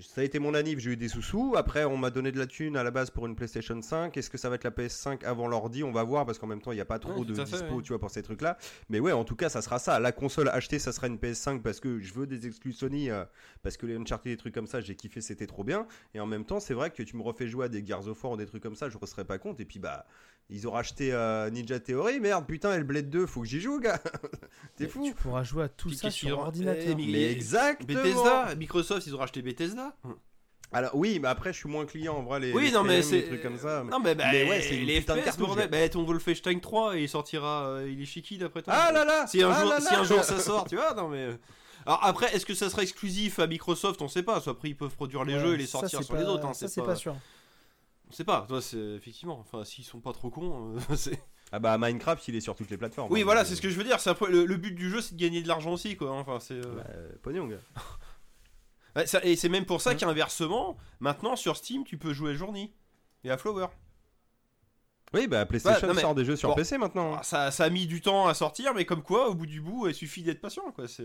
ça 0.00 0.20
a 0.20 0.24
été 0.24 0.38
mon 0.38 0.54
anniv, 0.54 0.78
j'ai 0.78 0.90
eu 0.92 0.96
des 0.96 1.08
sous-sous. 1.08 1.54
Après, 1.56 1.84
on 1.84 1.96
m'a 1.96 2.10
donné 2.10 2.32
de 2.32 2.38
la 2.38 2.46
thune 2.46 2.76
à 2.76 2.82
la 2.82 2.90
base 2.90 3.10
pour 3.10 3.26
une 3.26 3.36
PlayStation 3.36 3.80
5. 3.80 4.16
Est-ce 4.16 4.30
que 4.30 4.38
ça 4.38 4.48
va 4.48 4.54
être 4.56 4.64
la 4.64 4.70
PS5 4.70 5.24
avant 5.24 5.48
l'ordi? 5.48 5.84
On 5.84 5.92
va 5.92 6.02
voir 6.02 6.24
parce 6.26 6.38
qu'en 6.38 6.46
même 6.46 6.60
temps, 6.60 6.72
il 6.72 6.76
n'y 6.76 6.80
a 6.80 6.84
pas 6.86 6.98
trop 6.98 7.20
Ouais, 7.20 7.24
de 7.26 7.34
fait, 7.34 7.44
dispo, 7.44 7.76
ouais. 7.76 7.82
tu 7.82 7.88
vois, 7.88 7.98
pour 7.98 8.10
ces 8.10 8.22
trucs-là. 8.22 8.56
Mais 8.88 9.00
ouais, 9.00 9.12
en 9.12 9.24
tout 9.24 9.36
cas, 9.36 9.48
ça 9.48 9.60
sera 9.62 9.78
ça. 9.78 10.00
La 10.00 10.12
console 10.12 10.48
achetée, 10.48 10.78
ça 10.78 10.92
sera 10.92 11.06
une 11.06 11.16
PS5 11.18 11.60
parce 11.62 11.80
que 11.80 11.98
je 12.00 12.12
veux 12.14 12.26
des 12.26 12.46
exclus 12.46 12.72
Sony, 12.72 13.10
euh, 13.10 13.24
parce 13.62 13.76
que 13.76 13.86
les 13.86 13.96
Uncharted, 13.96 14.32
des 14.32 14.36
trucs 14.36 14.54
comme 14.54 14.66
ça, 14.66 14.80
j'ai 14.80 14.94
kiffé, 14.96 15.20
c'était 15.20 15.46
trop 15.46 15.64
bien. 15.64 15.86
Et 16.14 16.20
en 16.20 16.26
même 16.26 16.44
temps, 16.44 16.60
c'est 16.60 16.74
vrai 16.74 16.90
que 16.90 17.02
tu 17.02 17.16
me 17.16 17.22
refais 17.22 17.46
jouer 17.46 17.66
à 17.66 17.68
des 17.68 17.84
Gears 17.84 18.08
of 18.08 18.22
War 18.24 18.32
ou 18.32 18.36
des 18.36 18.46
trucs 18.46 18.62
comme 18.62 18.76
ça, 18.76 18.88
je 18.88 18.96
ne 19.00 19.06
serais 19.06 19.24
pas 19.24 19.38
compte. 19.38 19.60
Et 19.60 19.64
puis, 19.64 19.78
bah, 19.78 20.06
ils 20.50 20.66
ont 20.68 20.72
racheté 20.72 21.12
euh, 21.12 21.48
Ninja 21.50 21.80
Theory. 21.80 22.20
Merde, 22.20 22.46
putain, 22.46 22.72
Hellblade 22.74 23.08
2, 23.08 23.26
faut 23.26 23.40
que 23.40 23.46
j'y 23.46 23.60
joue, 23.60 23.80
gars. 23.80 24.00
T'es 24.76 24.86
fou. 24.86 25.02
Tu 25.06 25.14
pourras 25.14 25.44
jouer 25.44 25.64
à 25.64 25.68
tout 25.68 25.88
Puis 25.88 25.96
ça 25.96 26.10
sur 26.10 26.38
ordinateur. 26.38 26.82
Eh, 26.88 26.94
mais- 26.94 27.06
Mais 27.06 27.30
exactement. 27.32 28.02
Bethesda, 28.02 28.54
Microsoft, 28.56 29.06
ils 29.06 29.14
ont 29.14 29.18
racheté 29.18 29.40
Bethesda. 29.40 29.81
Alors 30.74 30.92
oui, 30.94 31.18
mais 31.20 31.28
après, 31.28 31.52
je 31.52 31.58
suis 31.58 31.68
moins 31.68 31.84
client 31.84 32.14
en 32.16 32.22
vrai. 32.22 32.40
Les, 32.40 32.52
Oui, 32.52 32.64
les 32.66 32.70
non 32.72 32.82
mais 32.82 33.02
c'est 33.02 33.16
les 33.16 33.26
trucs 33.26 33.42
comme 33.42 33.58
ça. 33.58 33.84
Non 33.84 33.98
mais, 34.00 34.14
bah, 34.14 34.24
Mais 34.32 34.48
ouais, 34.48 34.62
c'est 34.62 34.76
une 34.78 34.86
les 34.86 35.00
putain 35.00 35.16
de 35.16 35.20
FPS 35.20 35.36
bordel. 35.36 35.68
Bah 35.68 35.86
ton 35.90 36.02
Wolfenstein 36.04 36.60
3 36.60 36.96
il 36.96 37.08
sortira 37.10 37.64
euh, 37.66 37.90
il 37.90 38.00
est 38.00 38.06
chiqui 38.06 38.38
d'après 38.38 38.62
toi. 38.62 38.72
Ah 38.74 38.90
là 38.90 39.04
là 39.04 39.26
Si 39.26 39.42
un 39.42 39.50
Ah 39.50 39.60
jour 39.60 39.68
là 39.70 39.80
si 39.82 39.94
un 39.94 40.02
jour 40.04 40.24
ça 40.24 40.38
sort, 40.38 40.66
tu 40.66 40.76
vois, 40.76 40.94
non 40.94 41.08
mais 41.08 41.18
euh, 41.24 41.36
alors 41.84 42.00
après, 42.04 42.34
est-ce 42.34 42.46
que 42.46 42.54
ça 42.54 42.70
sera 42.70 42.82
exclusif 42.82 43.38
à 43.38 43.46
Microsoft? 43.46 44.00
On 44.00 44.08
sait 44.08 44.22
pas. 44.22 44.40
Soit 44.40 44.52
après, 44.52 44.68
ils 44.70 44.76
peuvent 44.76 44.94
produire 44.94 45.24
les 45.24 45.34
Ouais, 45.34 45.40
jeux 45.40 45.54
et 45.54 45.56
les 45.58 45.66
sortir 45.66 46.02
sur 46.04 46.14
pas- 46.14 46.20
les 46.22 46.26
autres. 46.28 46.46
Hein, 46.46 46.54
Ça, 46.54 46.68
c'est 46.68 46.80
pas, 46.80 46.86
pas 46.86 46.94
sûr. 46.96 47.16
On 48.08 48.12
sait 48.12 48.22
pas. 48.24 48.44
Toi, 48.48 48.62
c'est 48.62 48.78
effectivement. 48.78 49.38
Enfin, 49.40 49.64
s'ils 49.64 49.84
sont 49.84 49.98
pas 50.00 50.12
trop 50.12 50.30
cons, 50.30 50.76
euh, 50.90 50.94
c'est. 50.96 51.20
Ah 51.50 51.58
bah 51.58 51.76
Minecraft, 51.78 52.26
il 52.28 52.36
est 52.36 52.40
sur 52.40 52.54
toutes 52.54 52.70
les 52.70 52.76
plateformes. 52.78 53.10
Oui, 53.12 53.20
hein, 53.22 53.24
voilà, 53.24 53.44
c'est 53.44 53.56
ce 53.56 53.60
que 53.60 53.68
je 53.68 53.76
veux 53.76 53.82
dire. 53.84 53.98
C'est 54.00 54.10
un 54.10 54.14
peu- 54.14 54.30
le, 54.30 54.44
le 54.46 54.56
but 54.56 54.72
du 54.74 54.88
jeu, 54.90 55.00
c'est 55.02 55.16
de 55.16 55.20
gagner 55.20 55.42
de 55.42 55.48
l'argent 55.48 55.72
aussi, 55.72 55.96
quoi. 55.96 56.12
Enfin, 56.12 56.38
c'est. 56.40 56.54
euh, 56.54 56.76
Bah, 56.76 56.84
pognon, 57.22 57.46
gars. 57.48 57.56
et 59.22 59.36
c'est 59.36 59.48
même 59.48 59.64
pour 59.66 59.80
ça 59.80 59.90
Ouais. 59.90 59.96
qu'inversement, 59.96 60.76
maintenant 61.00 61.36
sur 61.36 61.56
Steam, 61.56 61.84
tu 61.84 61.96
peux 61.98 62.12
jouer 62.12 62.32
à 62.32 62.34
Journey 62.34 62.72
et 63.24 63.30
à 63.30 63.38
Flower. 63.38 63.66
Oui, 65.14 65.26
bah 65.26 65.44
PlayStation 65.44 65.92
mais- 65.94 66.00
sort 66.00 66.14
des 66.14 66.24
jeux 66.24 66.36
sur 66.36 66.50
bon. 66.50 66.54
PC 66.54 66.78
maintenant. 66.78 67.16
Ah, 67.18 67.22
Ça, 67.22 67.50
ça 67.50 67.64
a 67.64 67.70
mis 67.70 67.86
du 67.86 68.00
temps 68.00 68.26
à 68.26 68.34
sortir, 68.34 68.72
mais 68.74 68.84
comme 68.86 69.02
quoi, 69.02 69.28
au 69.28 69.34
bout 69.34 69.46
du 69.46 69.60
bout, 69.60 69.86
il 69.88 69.94
suffit 69.94 70.22
d'être 70.22 70.40
patient, 70.40 70.70
quoi. 70.74 70.88
C'est. 70.88 71.04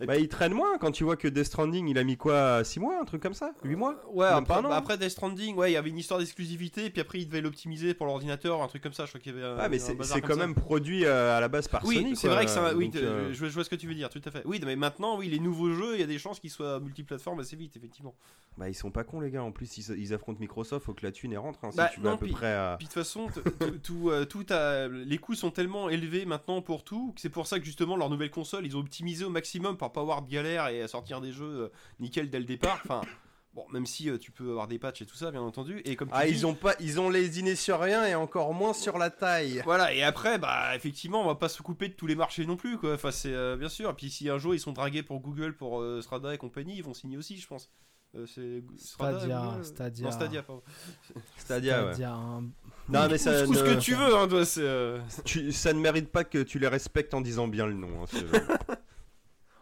Euh, 0.00 0.06
Bah, 0.06 0.16
il 0.16 0.28
traîne 0.28 0.52
moins 0.54 0.76
quand 0.78 0.90
tu 0.90 1.04
vois 1.04 1.16
que 1.16 1.28
Death 1.28 1.44
Stranding, 1.46 1.88
il 1.88 1.98
a 1.98 2.04
mis 2.04 2.16
quoi 2.16 2.62
6 2.64 2.80
mois, 2.80 3.00
un 3.00 3.04
truc 3.04 3.22
comme 3.22 3.34
ça? 3.34 3.52
8 3.64 3.76
mois? 3.76 3.94
Ouais, 4.12 4.26
Même 4.26 4.38
après, 4.38 4.46
pas 4.54 4.54
un 4.60 4.64
an, 4.64 4.68
bah, 4.68 4.74
hein? 4.74 4.78
après 4.78 4.98
Death 4.98 5.10
Stranding, 5.10 5.54
ouais, 5.56 5.70
il 5.70 5.74
y 5.74 5.76
avait 5.76 5.90
une 5.90 5.98
histoire 5.98 6.18
d'exclusivité, 6.20 6.90
puis 6.90 7.00
après, 7.00 7.18
il 7.20 7.26
devait 7.26 7.40
l'optimiser 7.40 7.94
pour 7.94 8.06
l'ordinateur, 8.06 8.62
un 8.62 8.66
truc 8.68 8.82
comme 8.82 8.92
ça. 8.92 9.04
Je 9.04 9.10
crois 9.10 9.20
qu'il 9.20 9.34
y 9.34 9.38
avait. 9.42 9.56
Ah, 9.60 9.68
mais 9.68 9.78
c'est 9.78 9.96
quand 9.96 10.28
ça. 10.34 10.36
même 10.36 10.54
produit 10.54 11.04
euh, 11.04 11.36
à 11.36 11.40
la 11.40 11.48
base 11.48 11.68
par 11.68 11.84
Oui, 11.84 11.96
Sony. 11.96 12.16
c'est 12.16 12.28
vrai 12.28 12.44
que 12.44 12.50
ça. 12.50 12.74
Oui, 12.74 12.86
Donc, 12.88 12.96
euh, 12.96 13.32
je, 13.32 13.46
vois 13.46 13.64
ce 13.64 13.70
que 13.70 13.76
tu 13.76 13.86
veux 13.86 13.94
dire, 13.94 14.08
tout 14.10 14.22
à 14.24 14.30
fait. 14.30 14.42
Oui, 14.44 14.60
mais 14.64 14.76
maintenant, 14.76 15.16
oui, 15.18 15.28
les 15.28 15.38
nouveaux 15.38 15.70
jeux, 15.72 15.94
il 15.94 16.00
y 16.00 16.04
a 16.04 16.06
des 16.06 16.18
chances 16.18 16.40
qu'ils 16.40 16.50
soient 16.50 16.80
multiplateformes 16.80 17.40
assez 17.40 17.56
vite, 17.56 17.76
effectivement. 17.76 18.14
Bah, 18.56 18.68
ils 18.68 18.74
sont 18.74 18.90
pas 18.92 19.02
cons, 19.02 19.20
les 19.20 19.30
gars. 19.32 19.42
En 19.42 19.50
plus, 19.50 19.78
ils, 19.78 19.98
ils 19.98 20.14
affrontent 20.14 20.38
Microsoft, 20.40 20.86
faut 20.86 20.94
que 20.94 21.04
la 21.04 21.10
thune 21.12 21.32
y 21.32 21.36
rentre. 21.36 21.58
hein, 21.64 21.70
si 21.72 21.76
Bah, 21.76 21.90
tu 21.92 22.00
veux 22.00 22.06
non, 22.08 22.14
à 22.14 22.18
peu 22.18 22.26
puis- 22.26 22.34
près. 22.34 22.52
à- 22.52 22.76
Puis 22.78 22.86
de 22.86 22.92
toute 22.92 23.02
façon, 23.02 23.26
tout, 23.82 24.10
euh, 24.10 24.24
tout 24.24 24.46
a- 24.50 24.86
les 24.88 25.18
coûts 25.18 25.34
sont 25.34 25.50
tellement 25.50 25.88
élevés 25.90 26.24
maintenant 26.24 26.62
pour 26.62 26.84
tout 26.84 27.12
que 27.14 27.20
c'est 27.20 27.28
pour 27.30 27.46
ça 27.46 27.58
que 27.58 27.64
justement 27.64 27.96
leur 27.96 28.10
nouvelle 28.10 28.30
console, 28.30 28.64
ils 28.66 28.76
ont 28.76 28.80
optimisé 28.80 29.24
au 29.24 29.30
maximum 29.30 29.76
pas 29.92 30.00
avoir 30.00 30.22
de 30.22 30.30
galère 30.30 30.68
et 30.68 30.82
à 30.82 30.88
sortir 30.88 31.20
des 31.20 31.32
jeux 31.32 31.44
euh, 31.64 31.68
nickel 32.00 32.30
dès 32.30 32.38
le 32.38 32.44
départ. 32.44 32.80
Enfin, 32.84 33.00
bon, 33.54 33.64
même 33.72 33.86
si 33.86 34.08
euh, 34.10 34.18
tu 34.18 34.30
peux 34.32 34.50
avoir 34.50 34.66
des 34.68 34.78
patchs 34.78 35.02
et 35.02 35.06
tout 35.06 35.16
ça, 35.16 35.30
bien 35.30 35.42
entendu. 35.42 35.80
Et 35.84 35.94
comme 35.96 36.08
tu 36.08 36.14
Ah, 36.16 36.24
dis- 36.26 36.32
ils 36.32 36.46
ont 36.46 36.54
pas, 36.54 36.74
ils 36.80 37.00
ont 37.00 37.08
lésiné 37.10 37.54
sur 37.56 37.78
rien 37.80 38.04
et 38.06 38.14
encore 38.14 38.52
moins 38.54 38.72
sur 38.72 38.98
la 38.98 39.10
taille. 39.10 39.62
Voilà, 39.64 39.92
et 39.94 40.02
après, 40.02 40.38
bah, 40.38 40.74
effectivement, 40.74 41.20
on 41.22 41.26
va 41.26 41.34
pas 41.36 41.48
se 41.48 41.62
couper 41.62 41.88
de 41.88 41.94
tous 41.94 42.06
les 42.06 42.16
marchés 42.16 42.46
non 42.46 42.56
plus, 42.56 42.78
quoi. 42.78 42.94
Enfin, 42.94 43.10
c'est 43.10 43.32
euh, 43.32 43.56
bien 43.56 43.68
sûr. 43.68 43.90
Et 43.90 43.94
puis, 43.94 44.10
si 44.10 44.28
un 44.28 44.38
jour 44.38 44.54
ils 44.54 44.60
sont 44.60 44.72
dragués 44.72 45.02
pour 45.02 45.20
Google, 45.20 45.54
pour 45.54 45.80
euh, 45.80 46.00
Strada 46.02 46.34
et 46.34 46.38
compagnie, 46.38 46.76
ils 46.76 46.82
vont 46.84 46.94
signer 46.94 47.16
aussi, 47.16 47.36
je 47.38 47.46
pense. 47.46 47.70
Euh, 48.16 48.26
c'est 48.32 48.62
Strada, 48.76 49.18
Stadia, 49.18 49.58
Stadia. 49.64 50.04
Non, 50.04 50.10
Stadia, 50.12 50.42
pardon. 50.44 50.62
Stadia, 51.36 51.84
ouais. 51.84 51.92
Stadia, 51.94 52.12
un- 52.12 52.42
Non, 52.88 53.08
mais 53.08 53.14
Ou- 53.14 53.18
ça, 53.18 53.44
ou 53.44 53.54
ce 53.54 53.64
ne- 53.64 53.74
que 53.74 53.80
tu 53.80 53.94
veux, 53.96 54.14
hein, 54.16 54.28
toi, 54.28 54.44
c'est. 54.44 54.60
euh, 54.62 55.00
tu- 55.24 55.50
ça 55.50 55.72
ne 55.72 55.80
mérite 55.80 56.10
pas 56.12 56.22
que 56.22 56.38
tu 56.42 56.60
les 56.60 56.68
respectes 56.68 57.12
en 57.14 57.20
disant 57.20 57.48
bien 57.48 57.66
le 57.66 57.72
nom. 57.74 57.88
hein, 58.04 58.06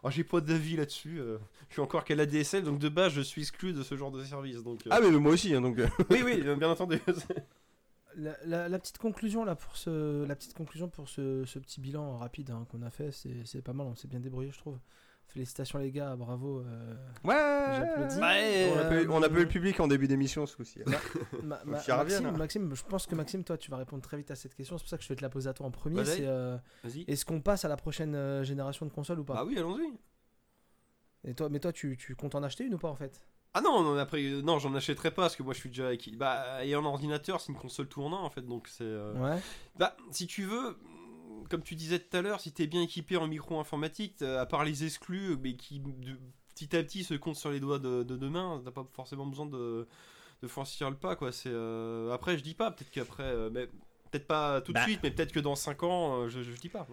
Oh, 0.05 0.11
j'ai 0.11 0.25
pas 0.25 0.41
d'avis 0.41 0.77
là-dessus. 0.77 1.21
euh, 1.21 1.39
Je 1.69 1.75
suis 1.75 1.83
encore 1.83 2.05
qu'à 2.05 2.15
la 2.17 2.27
DSL, 2.27 2.65
donc 2.65 2.79
de 2.81 2.89
base, 2.89 3.13
je 3.13 3.21
suis 3.21 3.43
exclu 3.43 3.73
de 3.73 3.83
ce 3.83 3.97
genre 3.97 4.11
de 4.11 4.23
service. 4.25 4.63
Donc, 4.63 4.87
euh, 4.87 4.91
ah, 4.93 5.01
mais 5.01 5.11
moi 5.13 5.33
aussi, 5.33 5.55
hein, 5.55 5.61
donc. 5.61 5.79
euh, 5.79 5.87
oui, 6.11 6.23
oui, 6.25 6.41
bien 6.43 6.71
entendu. 6.71 6.99
La, 8.15 8.37
la- 8.45 8.69
la 8.69 8.79
petite 8.79 8.99
conclusion 8.99 9.43
là 9.43 9.55
pour 9.57 9.75
ce, 9.77 10.25
la 10.27 10.37
petite 10.37 10.53
conclusion 10.53 10.87
pour 10.91 11.09
ce, 11.09 11.47
ce 11.47 11.59
petit 11.59 11.81
bilan 11.81 12.19
rapide 12.19 12.51
hein, 12.51 12.67
qu'on 12.71 12.83
a 12.83 12.91
fait, 12.91 13.11
c'est 13.11 13.47
c'est 13.47 13.63
pas 13.63 13.73
mal, 13.73 13.87
on 13.87 13.95
s'est 13.95 14.07
bien 14.09 14.21
débrouillé, 14.21 14.51
je 14.53 14.59
trouve. 14.59 14.79
Félicitations 15.33 15.79
les 15.79 15.91
gars, 15.91 16.15
bravo. 16.17 16.61
euh, 16.61 16.95
Ouais. 17.25 17.75
J'applaudis. 17.79 18.19
Ouais, 18.21 18.71
on, 18.75 18.79
a 18.79 18.85
pas 18.85 18.95
eu, 18.97 19.07
euh, 19.07 19.11
on 19.11 19.23
a 19.23 19.29
pas 19.31 19.39
eu 19.39 19.43
le 19.43 19.49
public 19.49 19.81
en 19.81 19.89
début 19.89 20.07
d'émission 20.07 20.45
ce 20.47 20.57
coup-ci. 20.57 20.81
Ma- 21.43 21.63
ma- 21.65 21.65
Maxime, 21.65 22.27
hein. 22.27 22.33
Maxime, 22.33 22.75
je 22.75 22.83
pense 22.85 23.07
que 23.07 23.15
Maxime, 23.15 23.43
toi, 23.43 23.57
tu 23.57 23.71
vas 23.71 23.79
répondre 23.79 24.03
très 24.03 24.19
vite 24.19 24.31
à 24.31 24.35
cette 24.35 24.55
question. 24.55 24.77
C'est 24.77 24.83
pour 24.85 24.91
ça 24.91 24.99
que 24.99 25.05
je 25.05 25.09
vais 25.09 25.17
te 25.17 25.23
la 25.23 25.31
poser 25.31 25.49
à 25.49 25.55
toi 25.55 25.65
en 25.67 25.71
premier. 25.71 25.97
Vas-y. 26.03 26.17
C'est 26.19 26.27
euh, 26.27 26.59
est-ce 27.07 27.25
qu'on 27.25 27.41
passe 27.41 27.65
à 27.65 27.69
la 27.69 27.77
prochaine 27.77 28.15
euh, 28.15 28.45
génération 28.45 28.85
de 28.85 28.91
consoles 28.93 29.21
ou 29.21 29.25
pas? 29.25 29.37
Ah 29.39 29.45
oui, 29.47 29.57
allons-y. 29.59 29.93
Et 31.25 31.35
toi, 31.35 31.49
mais 31.49 31.61
toi, 31.61 31.73
tu, 31.73 31.97
tu 31.97 32.15
comptes 32.17 32.35
en 32.35 32.43
acheter 32.43 32.65
une 32.65 32.75
ou 32.75 32.79
pas 32.79 32.89
en 32.89 32.97
fait? 32.97 33.25
Ah 33.55 33.61
non, 33.61 33.83
non, 33.83 33.97
après, 33.99 34.23
euh, 34.25 34.41
non, 34.43 34.59
j'en 34.59 34.75
achèterai 34.75 35.11
pas 35.11 35.23
parce 35.23 35.37
que 35.37 35.43
moi 35.43 35.53
je 35.53 35.61
suis 35.61 35.69
déjà 35.69 35.93
équipé. 35.93 36.17
Bah, 36.17 36.65
et 36.65 36.75
un 36.75 36.85
ordinateur, 36.85 37.41
c'est 37.41 37.53
une 37.53 37.59
console 37.59 37.87
tout 37.87 38.03
en 38.03 38.31
fait, 38.31 38.41
donc 38.43 38.67
c'est. 38.67 38.83
euh, 38.83 39.13
Ouais. 39.15 39.41
Bah, 39.77 39.95
si 40.11 40.27
tu 40.27 40.45
veux, 40.45 40.77
comme 41.49 41.63
tu 41.63 41.75
disais 41.75 41.99
tout 41.99 42.17
à 42.17 42.23
l'heure, 42.23 42.41
si 42.41 42.53
t'es 42.53 42.67
bien 42.67 42.83
équipé 42.83 43.17
en 43.17 43.27
micro-informatique, 43.27 44.17
euh, 44.23 44.41
à 44.41 44.47
part 44.47 44.65
les 44.65 44.85
exclus, 44.85 45.37
mais 45.43 45.55
qui 45.57 45.81
de- 45.81 46.19
petit 46.55 46.77
à 46.77 46.83
petit 46.83 47.05
se 47.05 47.15
comptent 47.15 47.37
sur 47.37 47.51
les 47.51 47.61
doigts 47.61 47.79
de, 47.79 48.03
de 48.03 48.17
deux 48.17 48.29
mains, 48.31 48.61
t'as 48.65 48.71
pas 48.71 48.87
forcément 48.93 49.27
besoin 49.27 49.47
de, 49.47 49.87
de 50.43 50.47
franchir 50.49 50.91
le 50.91 50.97
pas, 50.97 51.17
quoi. 51.17 51.33
C'est 51.33 51.51
euh, 51.51 52.13
Après, 52.13 52.37
je 52.39 52.43
dis 52.43 52.55
pas, 52.55 52.71
peut-être 52.71 52.91
qu'après, 52.91 53.23
euh, 53.25 53.51
mais 53.53 53.67
peut-être 54.11 54.27
pas 54.27 54.61
tout 54.61 54.73
de 54.73 54.79
Bah. 54.79 54.85
suite, 54.85 55.01
mais 55.03 55.11
peut-être 55.11 55.33
que 55.33 55.41
dans 55.41 55.55
5 55.55 55.83
ans, 55.83 56.23
euh, 56.23 56.29
je, 56.29 56.43
je 56.43 56.61
dis 56.61 56.69
pas. 56.69 56.87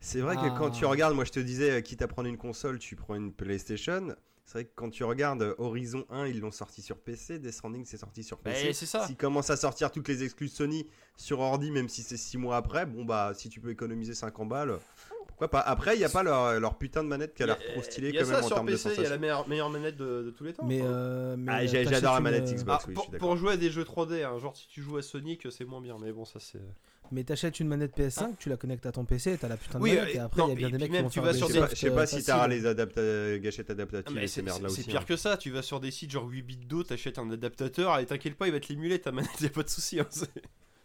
C'est 0.00 0.20
vrai 0.20 0.36
que 0.36 0.42
Ah. 0.46 0.54
quand 0.58 0.70
tu 0.70 0.84
regardes, 0.84 1.14
moi 1.14 1.24
je 1.24 1.32
te 1.32 1.40
disais, 1.40 1.70
euh, 1.70 1.80
quitte 1.80 2.02
à 2.02 2.08
prendre 2.08 2.28
une 2.28 2.38
console, 2.38 2.78
tu 2.78 2.96
prends 2.96 3.14
une 3.14 3.32
PlayStation. 3.32 4.14
C'est 4.46 4.52
vrai 4.52 4.64
que 4.64 4.70
quand 4.76 4.90
tu 4.90 5.02
regardes 5.02 5.42
euh, 5.42 5.54
Horizon 5.58 6.04
1, 6.08 6.28
ils 6.28 6.40
l'ont 6.40 6.52
sorti 6.52 6.80
sur 6.80 6.96
PC, 6.98 7.40
Death 7.40 7.52
Stranding 7.52 7.84
c'est 7.84 7.96
sorti 7.96 8.22
sur 8.22 8.38
PC. 8.38 8.66
Mais 8.66 8.72
c'est 8.72 8.86
ça. 8.86 9.04
S'ils 9.06 9.16
commencent 9.16 9.50
à 9.50 9.56
sortir 9.56 9.90
toutes 9.90 10.06
les 10.06 10.22
exclus 10.22 10.48
Sony 10.48 10.86
sur 11.16 11.40
ordi, 11.40 11.70
même 11.72 11.88
si 11.88 12.02
c'est 12.02 12.16
6 12.16 12.38
mois 12.38 12.56
après, 12.56 12.86
bon 12.86 13.04
bah 13.04 13.32
si 13.34 13.48
tu 13.48 13.60
peux 13.60 13.70
économiser 13.70 14.14
50 14.14 14.48
balles, 14.48 14.78
pourquoi 15.26 15.48
pas. 15.48 15.60
Après, 15.60 15.96
il 15.96 15.98
n'y 15.98 16.04
a 16.04 16.08
pas 16.08 16.22
leur, 16.22 16.58
leur 16.60 16.78
putain 16.78 17.02
de 17.02 17.08
manette 17.08 17.34
qui 17.34 17.42
a 17.42 17.46
l'air 17.46 17.58
trop 17.58 17.82
stylée 17.82 18.10
quand 18.12 18.24
même 18.24 18.36
en 18.36 18.46
sur 18.46 18.54
termes 18.56 18.66
de 18.68 18.72
PC, 18.72 18.88
il 18.88 18.94
y 18.94 18.98
a 18.98 19.02
la 19.02 19.04
sensation. 19.04 19.20
meilleure, 19.20 19.48
meilleure 19.48 19.68
manette 19.70 19.96
de, 19.96 20.22
de 20.22 20.30
tous 20.30 20.44
les 20.44 20.52
temps. 20.54 20.64
Mais, 20.64 20.80
euh, 20.82 21.36
mais 21.36 21.52
Ah, 21.52 21.60
euh, 21.60 21.84
j'adore 21.90 22.14
la 22.14 22.20
manette 22.20 22.48
euh, 22.48 22.54
Xbox. 22.54 22.84
Ah, 22.84 22.88
oui, 22.88 22.92
je 22.92 22.94
pour, 22.94 23.02
suis 23.02 23.12
d'accord. 23.12 23.28
pour 23.28 23.36
jouer 23.36 23.52
à 23.52 23.56
des 23.58 23.70
jeux 23.70 23.82
3D, 23.82 24.24
hein, 24.24 24.38
genre 24.38 24.56
si 24.56 24.66
tu 24.68 24.80
joues 24.80 24.96
à 24.96 25.02
Sonic, 25.02 25.46
c'est 25.50 25.64
moins 25.64 25.80
bien, 25.80 25.96
mais 26.00 26.12
bon, 26.12 26.24
ça 26.24 26.38
c'est. 26.40 26.62
Mais 27.12 27.24
t'achètes 27.24 27.60
une 27.60 27.68
manette 27.68 27.96
PS5, 27.96 28.36
tu 28.38 28.48
la 28.48 28.56
connectes 28.56 28.86
à 28.86 28.92
ton 28.92 29.04
PC, 29.04 29.32
et 29.32 29.38
t'as 29.38 29.48
la 29.48 29.56
putain 29.56 29.78
de 29.78 29.84
Oui, 29.84 29.94
manette, 29.94 30.08
euh, 30.08 30.12
et 30.14 30.18
après 30.18 30.40
il 30.42 30.44
non, 30.44 30.48
y 30.48 30.52
a 30.52 30.54
bien 30.56 30.70
des 30.70 30.78
mecs 30.78 30.86
qui 30.86 30.92
même, 30.92 31.02
vont 31.04 31.08
tu 31.08 31.14
faire 31.14 31.22
vas 31.24 31.32
des 31.32 31.38
Je 31.38 31.44
sur 31.44 31.48
des 31.54 31.68
je 31.70 31.74
sais 31.76 31.90
pas 31.90 32.02
euh, 32.02 32.06
si 32.06 32.24
t'auras 32.24 32.48
les 32.48 32.64
adapta- 32.66 33.38
gâchettes 33.40 33.66
Ah, 33.68 33.72
adaptatives 33.72 34.14
mais 34.16 34.24
et 34.24 34.26
ces 34.28 34.34
c'est 34.34 34.42
merdes 34.42 34.62
là 34.62 34.68
c'est 34.68 34.80
aussi. 34.80 34.88
pire 34.90 35.00
hein. 35.00 35.04
que 35.06 35.16
ça, 35.16 35.36
tu 35.36 35.50
vas 35.50 35.62
sur 35.62 35.80
des 35.80 35.90
sites 35.90 36.10
genre 36.10 36.28
8 36.28 36.42
bits 36.42 36.56
d'eau, 36.56 36.82
t'achètes 36.82 37.18
un 37.18 37.30
adaptateur 37.30 37.98
et 37.98 38.06
t'inquiète 38.06 38.34
pas, 38.36 38.46
il 38.48 38.52
va 38.52 38.60
te 38.60 38.68
l'émuler 38.68 38.98
ta 39.00 39.12
manette, 39.12 39.30
y 39.40 39.46
a 39.46 39.50
pas 39.50 39.62
de 39.62 39.68
souci. 39.68 40.00
hein, 40.00 40.06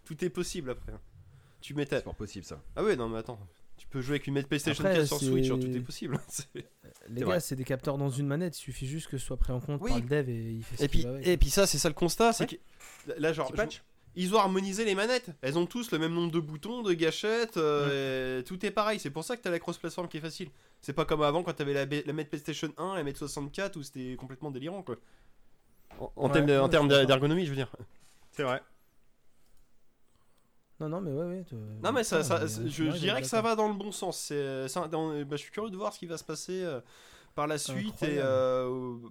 Tout 0.06 0.24
est 0.26 0.30
possible 0.30 0.72
après. 0.72 0.92
hein. 0.92 1.00
Tu 1.62 1.74
mets 1.76 1.86
ta. 1.86 1.98
C'est 1.98 2.04
fort 2.04 2.16
possible 2.16 2.44
ça. 2.46 2.62
Ah 2.76 2.84
ouais, 2.84 2.96
non, 2.96 3.08
mais 3.08 3.20
attends. 3.20 3.40
Tu 3.78 3.88
peux 3.88 4.02
jouer 4.02 4.16
avec 4.16 4.28
une 4.28 4.34
manette 4.36 4.48
PlayStation 4.48 4.84
Après, 4.86 4.98
4 5.00 5.08
sur 5.08 5.20
Switch, 5.20 5.50
hein, 5.50 5.58
tout 5.60 5.68
est 5.76 5.80
possible. 5.80 6.16
hein, 6.16 6.60
Les 7.10 7.22
gars, 7.24 7.40
c'est 7.40 7.56
des 7.56 7.64
capteurs 7.64 7.98
dans 7.98 8.10
une 8.10 8.28
manette, 8.28 8.58
il 8.58 8.62
suffit 8.62 8.86
juste 8.88 9.08
que 9.08 9.18
ce 9.18 9.26
soit 9.26 9.38
pris 9.38 9.52
en 9.54 9.60
compte 9.60 9.82
Oui. 9.82 9.90
par 9.92 10.00
le 10.00 10.06
dev 10.08 10.30
et 10.30 10.52
il 10.54 10.64
fait 10.64 10.78
ce 10.78 10.84
Et 10.84 10.88
puis, 10.88 11.06
et 11.24 11.38
puis 11.38 11.50
ça, 11.50 11.66
c'est 11.68 11.78
ça 11.80 11.88
le 11.90 11.96
constat, 11.96 12.32
c'est 12.34 12.44
Ouais. 12.52 12.60
que 13.08 13.20
là, 13.20 13.34
genre, 13.34 13.48
Petit 13.48 13.58
je- 13.58 13.62
patch 13.64 13.84
ils 14.16 14.34
ont 14.36 14.40
harmonisé 14.40 14.86
les 14.86 14.96
manettes. 14.96 15.30
Elles 15.42 15.58
ont 15.58 15.66
tous 15.66 15.92
le 15.92 16.00
même 16.00 16.14
nombre 16.14 16.32
de 16.32 16.40
boutons, 16.40 16.82
de 16.84 16.94
gâchettes, 16.94 17.58
euh, 17.58 18.42
tout 18.44 18.66
est 18.66 18.72
pareil. 18.72 19.00
C'est 19.00 19.10
pour 19.12 19.24
ça 19.24 19.38
que 19.38 19.42
t'as 19.42 19.52
la 19.52 19.60
cross-platform 19.60 20.08
qui 20.08 20.18
est 20.18 20.22
facile. 20.22 20.50
C'est 20.82 20.94
pas 20.94 21.06
comme 21.06 21.22
avant 21.22 21.44
quand 21.44 21.54
t'avais 21.54 21.74
la, 21.74 21.86
la 21.86 22.26
PlayStation 22.26 22.70
1 22.78 22.84
et 22.94 22.98
la 22.98 23.04
manette 23.04 23.18
64 23.18 23.76
où 23.78 23.84
c'était 23.84 24.16
complètement 24.18 24.52
délirant 24.52 24.84
quoi. 24.84 24.96
En, 26.00 26.12
en 26.16 26.30
Ouais, 26.30 26.70
termes 26.70 26.90
ouais, 26.90 27.06
d'ergonomie, 27.06 27.46
je 27.46 27.50
veux 27.52 27.56
dire. 27.56 27.72
C'est 28.32 28.44
vrai. 28.44 28.62
Non, 30.80 30.90
non, 30.90 31.02
mais 31.02 31.12
ouais, 31.12 31.26
ouais. 31.26 31.46
Non 31.84 31.92
mais 31.92 32.04
ça, 32.04 32.22
putain, 32.22 32.48
ça- 32.48 32.62
mais, 32.62 32.70
je, 32.70 32.84
euh, 32.84 32.92
je 32.92 32.98
dirais 32.98 33.22
que 33.22 33.28
ça 33.28 33.42
va 33.42 33.56
dans 33.56 33.68
le 33.68 33.76
bon 33.76 33.92
sens. 33.92 34.18
C'est, 34.18 34.66
dans- 34.90 35.12
bah, 35.24 35.36
je 35.36 35.38
suis 35.38 35.52
curieux 35.52 35.70
de 35.70 35.78
voir 35.78 35.94
ce 35.94 36.00
qui 36.00 36.08
va 36.08 36.18
se 36.18 36.24
passer 36.24 36.64
euh, 36.64 36.82
par 37.36 37.48
la 37.48 37.58
suite 37.58 38.04
et 38.04 38.18
euh, 38.20 38.70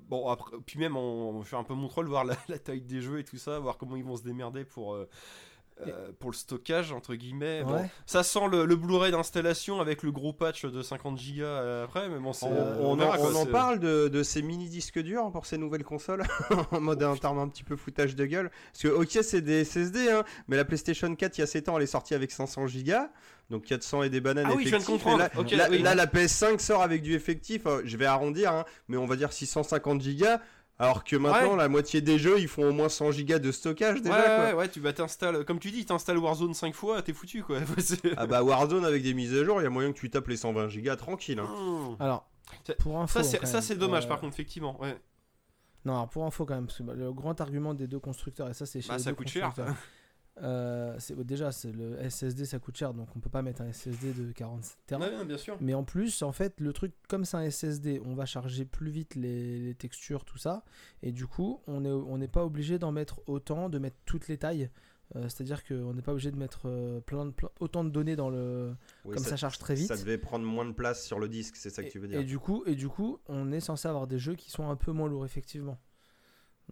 bon 0.08 0.28
après, 0.28 0.56
puis 0.66 0.78
même 0.78 0.96
on, 0.96 1.30
on 1.38 1.42
fait 1.42 1.56
un 1.56 1.64
peu 1.64 1.74
mon 1.74 1.88
troll, 1.88 2.06
voir 2.06 2.24
la, 2.24 2.36
la 2.48 2.58
taille 2.58 2.82
des 2.82 3.00
jeux 3.00 3.18
et 3.18 3.24
tout 3.24 3.38
ça, 3.38 3.58
voir 3.58 3.76
comment 3.78 3.96
ils 3.96 4.04
vont 4.04 4.16
se 4.16 4.22
démerder 4.22 4.64
pour 4.64 4.94
euh, 4.94 5.08
euh, 5.86 6.10
pour 6.18 6.30
le 6.30 6.36
stockage 6.36 6.92
entre 6.92 7.14
guillemets. 7.14 7.64
Bon, 7.64 7.88
ça 8.04 8.22
sent 8.22 8.48
le, 8.52 8.66
le 8.66 8.76
Blu-ray 8.76 9.12
d'installation 9.12 9.80
avec 9.80 10.02
le 10.02 10.12
gros 10.12 10.34
patch 10.34 10.66
de 10.66 10.82
50 10.82 11.14
Go 11.16 11.44
après, 11.84 12.10
mais 12.10 12.18
bon. 12.18 12.32
On, 12.42 12.52
euh, 12.52 12.76
on 12.80 12.96
verra, 12.96 13.14
en, 13.14 13.16
quoi, 13.16 13.30
on 13.32 13.36
en 13.36 13.44
c'est- 13.46 13.50
parle 13.50 13.78
de, 13.78 14.08
de 14.08 14.22
ces 14.22 14.42
mini 14.42 14.68
disques 14.68 14.98
durs 14.98 15.32
pour 15.32 15.46
ces 15.46 15.56
nouvelles 15.56 15.84
consoles 15.84 16.24
en 16.72 16.80
mode 16.82 17.02
un 17.02 17.16
terme 17.16 17.38
un 17.38 17.48
petit 17.48 17.64
peu 17.64 17.76
foutage 17.76 18.14
de 18.14 18.26
gueule. 18.26 18.50
Parce 18.72 18.82
que 18.82 18.88
ok 18.88 19.18
c'est 19.22 19.40
des 19.40 19.64
SSD 19.64 20.10
hein, 20.10 20.24
mais 20.48 20.58
la 20.58 20.66
PlayStation 20.66 21.14
4 21.14 21.38
il 21.38 21.40
y 21.40 21.44
a 21.44 21.46
7 21.46 21.70
ans 21.70 21.78
elle 21.78 21.84
est 21.84 21.86
sortie 21.86 22.14
avec 22.14 22.30
500 22.30 22.66
Go 22.66 22.92
donc 23.50 23.64
400 23.64 24.04
et 24.04 24.10
des 24.10 24.20
bananes 24.20 24.46
Ah 24.48 24.54
oui, 24.56 24.64
je 24.64 24.68
viens 24.70 24.78
de 24.78 24.84
comprendre. 24.84 25.18
Là, 25.18 25.30
Ok, 25.36 25.50
là- 25.50 25.66
oui. 25.70 25.78
là, 25.82 25.94
la 25.94 26.06
PS5 26.06 26.58
sort 26.60 26.82
avec 26.82 27.02
du 27.02 27.14
effectif, 27.14 27.66
euh, 27.66 27.82
je 27.84 27.96
vais 27.96 28.06
arrondir 28.06 28.52
hein, 28.52 28.64
mais 28.88 28.96
on 28.96 29.06
va 29.06 29.16
dire 29.16 29.32
650 29.32 30.00
Go 30.02 30.26
alors 30.78 31.04
que 31.04 31.14
maintenant 31.16 31.50
Ouais. 31.52 31.56
la 31.58 31.68
moitié 31.68 32.00
des 32.00 32.18
jeux 32.18 32.38
ils 32.40 32.48
font 32.48 32.68
au 32.68 32.72
moins 32.72 32.88
100 32.88 33.10
Go 33.10 33.38
de 33.38 33.52
stockage 33.52 34.00
déjà 34.00 34.14
ouais, 34.16 34.24
quoi. 34.24 34.44
ouais, 34.46 34.52
ouais, 34.54 34.68
tu 34.68 34.80
vas 34.80 34.92
t'installes, 34.94 35.44
comme 35.44 35.58
tu 35.58 35.70
dis, 35.70 35.84
t'installes 35.84 36.16
Warzone 36.18 36.54
5 36.54 36.74
fois, 36.74 37.02
t'es 37.02 37.12
foutu 37.12 37.42
quoi. 37.42 37.58
Ah 38.16 38.26
bah 38.26 38.42
Warzone 38.42 38.84
avec 38.86 39.02
des 39.02 39.12
mises 39.12 39.34
à 39.34 39.44
jour, 39.44 39.60
il 39.60 39.64
y 39.64 39.66
a 39.66 39.70
moyen 39.70 39.92
que 39.92 39.98
tu 39.98 40.08
tapes 40.10 40.28
les 40.28 40.36
120 40.36 40.68
Go 40.80 40.96
tranquille. 40.96 41.38
hein. 41.40 41.48
Mmh. 41.48 41.96
Alors, 42.02 42.30
pour 42.78 42.98
info. 42.98 43.22
Ça 43.22 43.60
c'est 43.60 43.76
dommage 43.76 44.04
euh, 44.04 44.08
par 44.08 44.20
contre 44.20 44.34
effectivement. 44.34 44.80
Ouais. 44.80 44.96
Non, 45.84 45.94
alors 45.94 46.08
pour 46.08 46.24
info 46.24 46.44
quand 46.44 46.54
même, 46.54 46.66
parce 46.66 46.78
que 46.78 46.82
bah, 46.82 46.92
le 46.94 47.12
grand 47.12 47.40
argument 47.40 47.74
des 47.74 47.86
deux 47.86 47.98
constructeurs, 48.00 48.48
et 48.48 48.54
ça 48.54 48.64
c'est 48.66 48.80
chez 48.80 48.88
Bah, 48.88 48.96
les 48.96 49.02
ça 49.02 49.10
deux 49.10 49.16
coûte 49.16 49.28
cher. 49.28 49.52
Euh, 50.42 50.96
déjà 51.18 51.52
c'est 51.52 51.72
le 51.72 51.96
SSD 52.08 52.44
ça 52.46 52.58
coûte 52.58 52.76
cher, 52.76 52.94
donc 52.94 53.08
on 53.16 53.20
peut 53.20 53.28
pas 53.30 53.42
mettre 53.42 53.62
un 53.62 53.72
SSD 53.72 54.12
de 54.12 54.32
47 54.32 54.78
Tera. 54.86 55.00
Ouais, 55.00 55.24
bien 55.24 55.36
sûr. 55.38 55.56
Mais 55.60 55.74
en 55.74 55.84
plus, 55.84 56.22
en 56.22 56.32
fait, 56.32 56.58
le 56.60 56.72
truc, 56.72 56.92
comme 57.08 57.24
c'est 57.24 57.36
un 57.36 57.50
SSD, 57.50 58.00
on 58.04 58.14
va 58.14 58.26
charger 58.26 58.64
plus 58.64 58.90
vite 58.90 59.14
les, 59.14 59.58
les 59.58 59.74
textures, 59.74 60.24
tout 60.24 60.38
ça. 60.38 60.64
Et 61.02 61.12
du 61.12 61.26
coup, 61.26 61.60
on 61.66 61.80
n'est 61.82 61.90
on 61.90 62.18
n'est 62.18 62.28
pas 62.28 62.44
obligé 62.44 62.78
d'en 62.78 62.92
mettre 62.92 63.20
autant, 63.26 63.68
de 63.68 63.78
mettre 63.78 63.96
toutes 64.06 64.28
les 64.28 64.38
tailles. 64.38 64.70
Euh, 65.16 65.22
C'est-à-dire 65.28 65.64
qu'on 65.64 65.92
n'est 65.92 66.02
pas 66.02 66.12
obligé 66.12 66.30
de 66.30 66.36
mettre 66.36 66.62
euh, 66.66 67.00
plein 67.00 67.26
de, 67.26 67.32
plein- 67.32 67.48
autant 67.58 67.82
de 67.82 67.90
données 67.90 68.14
dans 68.14 68.30
le. 68.30 68.72
Oui, 69.04 69.14
comme 69.16 69.24
ça, 69.24 69.36
charge 69.36 69.58
très 69.58 69.74
vite. 69.74 69.88
Ça 69.88 69.96
devait 69.96 70.18
prendre 70.18 70.44
moins 70.46 70.64
de 70.64 70.72
place 70.72 71.04
sur 71.04 71.18
le 71.18 71.28
disque, 71.28 71.56
c'est 71.56 71.68
ça 71.70 71.82
que 71.82 71.88
tu 71.90 71.98
veux 71.98 72.06
dire. 72.06 72.20
et 72.20 72.24
du 72.24 72.38
coup, 72.38 72.62
et 72.66 72.76
du 72.76 72.88
coup, 72.88 73.18
on 73.26 73.50
est 73.50 73.58
censé 73.60 73.88
avoir 73.88 74.06
des 74.06 74.18
jeux 74.20 74.36
qui 74.36 74.50
sont 74.52 74.70
un 74.70 74.76
peu 74.76 74.92
moins 74.92 75.08
lourds, 75.08 75.24
effectivement. 75.24 75.78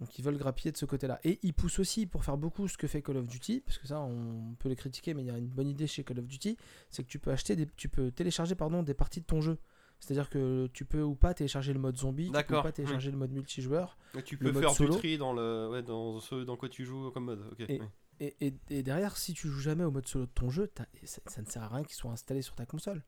Donc 0.01 0.17
ils 0.19 0.25
veulent 0.25 0.39
grappiller 0.39 0.71
de 0.71 0.77
ce 0.77 0.85
côté-là. 0.85 1.19
Et 1.25 1.39
ils 1.43 1.53
poussent 1.53 1.81
aussi 1.81 2.07
pour 2.07 2.25
faire 2.25 2.37
beaucoup 2.37 2.69
ce 2.69 2.79
que 2.79 2.87
fait 2.87 3.03
Call 3.03 3.17
of 3.17 3.27
Duty, 3.27 3.61
parce 3.67 3.79
que 3.79 3.87
ça, 3.89 4.01
on 4.01 4.55
peut 4.59 4.69
les 4.69 4.77
critiquer, 4.77 5.13
mais 5.15 5.23
il 5.23 5.27
y 5.27 5.31
a 5.31 5.37
une 5.39 5.49
bonne 5.49 5.69
idée 5.69 5.87
chez 5.89 6.05
Call 6.05 6.21
of 6.21 6.27
Duty, 6.27 6.57
c'est 6.91 7.03
que 7.03 7.09
tu 7.09 7.19
peux 7.19 7.33
acheter, 7.33 7.57
des, 7.57 7.67
tu 7.77 7.89
peux 7.89 8.11
télécharger 8.13 8.55
pardon 8.55 8.83
des 8.83 8.95
parties 8.95 9.21
de 9.21 9.27
ton 9.27 9.41
jeu. 9.41 9.59
C'est-à-dire 10.01 10.31
que 10.31 10.69
tu 10.73 10.85
peux 10.85 11.03
ou 11.03 11.17
pas 11.17 11.35
télécharger 11.35 11.73
le 11.73 11.81
mode 11.81 11.97
zombie, 11.97 12.27
tu 12.27 12.45
peux 12.45 12.57
ou 12.59 12.63
pas 12.63 12.71
télécharger 12.71 13.11
le 13.11 13.17
mode 13.17 13.33
multijoueur. 13.33 13.99
Et 14.17 14.23
tu 14.23 14.37
Le 14.37 14.39
peux 14.47 14.53
mode 14.53 14.63
faire 14.63 14.71
solo. 14.71 14.93
du 14.95 14.99
tri 15.01 15.19
dans 15.19 15.33
le 15.33 15.69
ouais, 15.73 15.83
dans 15.83 16.21
ce 16.21 16.45
dans 16.45 16.57
quoi 16.57 16.69
tu 16.69 16.85
joues 16.85 17.11
comme 17.11 17.25
mode. 17.25 17.45
Ok. 17.51 17.61
Et-. 17.69 17.81
Et, 18.21 18.37
et- 18.41 18.55
et 18.71 18.83
derrière, 18.85 19.17
si 19.17 19.33
tu 19.35 19.49
joues 19.49 19.61
jamais 19.61 19.83
au 19.85 19.91
mode 19.91 20.07
solo 20.07 20.27
de 20.27 20.31
ton 20.31 20.51
jeu, 20.51 20.69
t'as- 20.69 20.87
ça, 21.05 21.21
ça 21.27 21.43
ne 21.43 21.47
sert 21.47 21.63
à 21.65 21.69
rien 21.69 21.83
qu'il 21.83 21.95
soit 21.97 22.11
installé 22.13 22.43
sur 22.43 22.55
ta 22.55 22.67
console. 22.67 23.03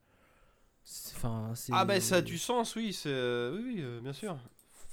Enfin, 1.15 1.53
Ah 1.71 1.85
bah 1.85 1.99
ça 2.01 2.17
a 2.17 2.21
du 2.21 2.37
sens, 2.37 2.75
oui, 2.75 2.91
c'est 2.91 3.09
euh, 3.09 3.55
oui, 3.55 3.63
oui, 3.75 3.81
euh, 3.81 4.01
bien 4.01 4.13
sûr. 4.13 4.37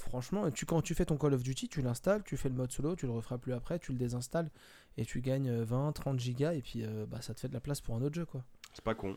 Franchement, 0.09 0.51
tu, 0.51 0.64
quand 0.66 0.80
tu 0.82 0.94
fais 0.94 1.05
ton 1.05 1.16
Call 1.18 1.35
of 1.35 1.43
Duty, 1.43 1.68
tu 1.68 1.82
l'installes, 1.82 2.22
tu 2.24 2.36
fais 2.36 2.48
le 2.48 2.55
mode 2.55 2.72
solo, 2.72 2.97
tu 2.97 3.06
le 3.06 3.12
referas 3.12 3.36
plus 3.39 3.52
après, 3.52 3.78
tu 3.78 3.93
le 3.93 3.98
désinstalles 3.98 4.51
et 4.97 5.05
tu 5.05 5.20
gagnes 5.20 5.51
euh, 5.51 5.64
20, 5.64 5.93
30 5.93 6.18
gigas 6.18 6.55
et 6.55 6.62
puis 6.62 6.82
euh, 6.85 7.05
bah, 7.06 7.20
ça 7.20 7.35
te 7.35 7.40
fait 7.40 7.48
de 7.48 7.55
la 7.55 7.60
place 7.60 7.80
pour 7.82 7.94
un 7.94 8.02
autre 8.02 8.14
jeu 8.14 8.24
quoi. 8.24 8.43
C'est 8.72 8.85
pas 8.85 8.94
con. 8.94 9.16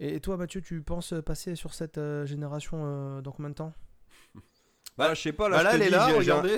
Et, 0.00 0.14
et 0.16 0.20
toi 0.20 0.36
Mathieu, 0.36 0.60
tu 0.60 0.80
penses 0.82 1.14
passer 1.24 1.56
sur 1.56 1.74
cette 1.74 1.98
euh, 1.98 2.24
génération 2.26 2.78
euh, 2.84 3.20
dans 3.20 3.32
combien 3.32 3.50
de 3.50 3.54
temps? 3.54 3.72
Bah, 4.34 5.08
Bah, 5.08 5.14
je 5.14 5.20
sais 5.22 5.32
pas, 5.32 5.48
là, 5.48 5.58
Bah 5.58 5.62
là, 5.64 5.70
je 5.72 5.76
te 5.76 5.82
elle 5.82 5.88
est 5.88 5.90
là, 5.90 6.06
un- 6.06 6.12
regardez. 6.18 6.56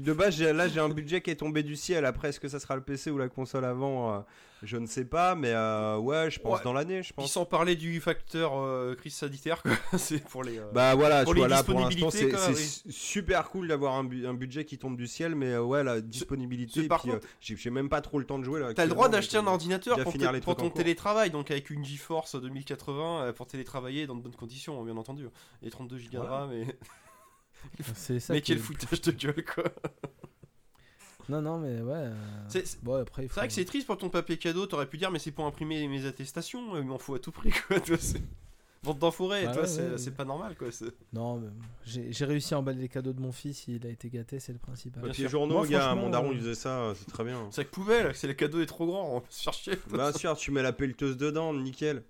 de 0.00 0.12
base, 0.12 0.40
là 0.40 0.68
j'ai 0.68 0.80
un 0.80 0.88
budget 0.88 1.20
qui 1.20 1.30
est 1.30 1.36
tombé 1.36 1.62
du 1.62 1.76
ciel. 1.76 2.04
Après, 2.04 2.28
est-ce 2.30 2.40
que 2.40 2.48
ça 2.48 2.60
sera 2.60 2.76
le 2.76 2.82
PC 2.82 3.10
ou 3.10 3.18
la 3.18 3.28
console 3.28 3.64
avant 3.64 4.14
euh, 4.14 4.20
Je 4.64 4.76
ne 4.76 4.86
sais 4.86 5.04
pas, 5.04 5.34
mais 5.34 5.50
euh, 5.50 5.96
ouais, 5.98 6.30
je 6.30 6.38
pense 6.38 6.58
Ouais. 6.58 6.64
dans 6.64 6.72
l'année, 6.72 6.98
je 7.02 7.08
Puis 7.08 7.14
pense. 7.16 7.32
sans 7.32 7.44
parler 7.44 7.74
du 7.74 8.00
facteur 8.00 8.52
euh, 8.56 8.94
crise 8.94 9.14
sanitaire, 9.14 9.60
quoi. 9.60 9.72
c'est 9.98 10.22
pour 10.22 10.44
les. 10.44 10.58
euh, 10.60 10.70
Bah 10.72 10.94
voilà, 10.94 11.24
Pour 11.24 11.32
tu 11.32 11.40
les 11.40 11.40
vois 11.40 11.48
là 11.48 11.64
pour 11.64 11.80
l'instant, 11.80 11.88
disponibilités, 12.08 12.54
c'est 12.54 12.92
super 12.92 13.48
cool 13.50 13.66
d'avoir 13.66 13.94
un, 13.96 14.04
bu- 14.04 14.24
un 14.24 14.34
budget 14.34 14.64
qui 14.64 14.78
tombe 14.78 14.96
du 14.96 15.08
ciel, 15.08 15.34
mais 15.34 15.48
euh, 15.54 15.62
ouais, 15.64 15.82
la 15.82 16.00
disponibilité. 16.00 16.72
c'est 16.80 16.84
et 16.86 16.88
par 16.88 17.02
puis, 17.02 17.10
contre- 17.10 17.26
euh, 17.26 17.56
j'ai 17.56 17.70
même 17.70 17.88
pas 17.88 18.00
trop 18.02 18.20
le 18.20 18.24
temps 18.24 18.38
de 18.38 18.44
jouer 18.44 18.60
là. 18.60 18.72
T'as 18.72 18.84
le 18.84 18.90
droit 18.90 19.08
d'acheter 19.08 19.36
un 19.36 19.46
ordinateur 19.48 19.98
pour, 20.00 20.12
finir 20.12 20.28
te- 20.30 20.34
les 20.36 20.40
pour 20.40 20.54
ton 20.54 20.70
télétravail, 20.70 21.30
donc 21.30 21.50
avec 21.50 21.68
une 21.70 21.84
GeForce 21.84 22.36
2080 22.36 23.22
euh, 23.22 23.32
pour 23.32 23.48
télétravailler 23.48 24.06
dans 24.06 24.14
de 24.14 24.20
bonnes 24.22 24.36
conditions, 24.36 24.80
hein, 24.80 24.84
bien 24.84 24.96
entendu. 24.96 25.26
Et 25.64 25.70
32 25.70 25.96
Go 25.96 26.02
de. 26.12 26.18
RAM, 26.18 26.52
et... 26.52 26.66
Ça. 27.94 28.32
mais 28.32 28.40
quel 28.40 28.58
foutage 28.58 29.00
de 29.02 29.10
gueule, 29.12 29.44
quoi. 29.44 29.64
Non 31.28 31.40
non 31.42 31.58
mais 31.58 31.80
ouais. 31.80 31.92
euh, 31.94 32.14
C'est- 32.48 32.82
Bon 32.82 33.00
après 33.00 33.28
faut. 33.28 33.34
Vrai 33.40 33.48
que 33.48 33.54
c'est 33.54 33.64
triste 33.64 33.86
pour 33.86 33.96
ton 33.98 34.08
papier 34.10 34.36
cadeau, 34.38 34.66
t'aurais 34.66 34.86
pu 34.86 34.98
dire, 34.98 35.10
mais 35.10 35.18
c'est 35.18 35.30
pour 35.32 35.46
imprimer 35.46 35.86
mes 35.88 36.06
attestations, 36.06 36.74
euh, 36.74 36.80
il 36.80 36.86
m'en 36.86 36.98
faut 36.98 37.14
à 37.14 37.18
tout 37.18 37.32
prix, 37.32 37.52
quoi. 37.68 37.80
tu 37.80 37.92
vois, 37.92 37.98
c'est- 38.00 38.22
Vente 38.84 38.98
d'enfourré, 38.98 39.44
Bah 39.44 39.52
toi, 39.52 39.62
ouais, 39.62 39.68
c'est 39.68 39.90
ouais, 39.90 39.96
c'est 39.98 40.10
ouais. 40.10 40.16
pas 40.16 40.24
normal, 40.24 40.56
quoi. 40.56 40.66
Non 41.12 41.36
mais 41.38 41.46
j'ai 41.84 42.12
j'ai 42.12 42.24
réussi 42.24 42.52
à 42.54 42.58
emballer 42.58 42.80
les 42.80 42.88
cadeaux 42.88 43.12
de 43.12 43.20
mon 43.20 43.30
fils, 43.30 43.68
il 43.68 43.86
a 43.86 43.90
été 43.90 44.10
gâté, 44.10 44.40
c'est 44.40 44.52
le 44.52 44.58
principal. 44.58 45.04
Papier 45.04 45.28
journaux, 45.28 45.58
Moi, 45.58 45.68
gars, 45.68 45.94
mon 45.94 46.10
daron 46.10 46.30
euh, 46.30 46.34
il 46.34 46.40
faisait 46.40 46.56
ça, 46.56 46.80
euh, 46.80 46.94
c'est 46.96 47.06
très 47.06 47.22
bien. 47.22 47.46
C'est 47.52 47.60
avec 47.60 47.70
poubelle, 47.70 48.12
c'est 48.16 48.26
le 48.26 48.32
cadeau 48.34 48.60
est 48.60 48.66
trop 48.66 48.86
grand, 48.86 49.08
on 49.08 49.18
va 49.20 49.24
se 49.28 49.42
faire 49.44 49.52
chier. 49.52 49.74
Bah 49.90 50.12
sûr, 50.12 50.36
tu 50.36 50.50
mets 50.50 50.62
la 50.62 50.72
pelleteuse 50.72 51.16
dedans, 51.16 51.54
nickel. 51.54 52.02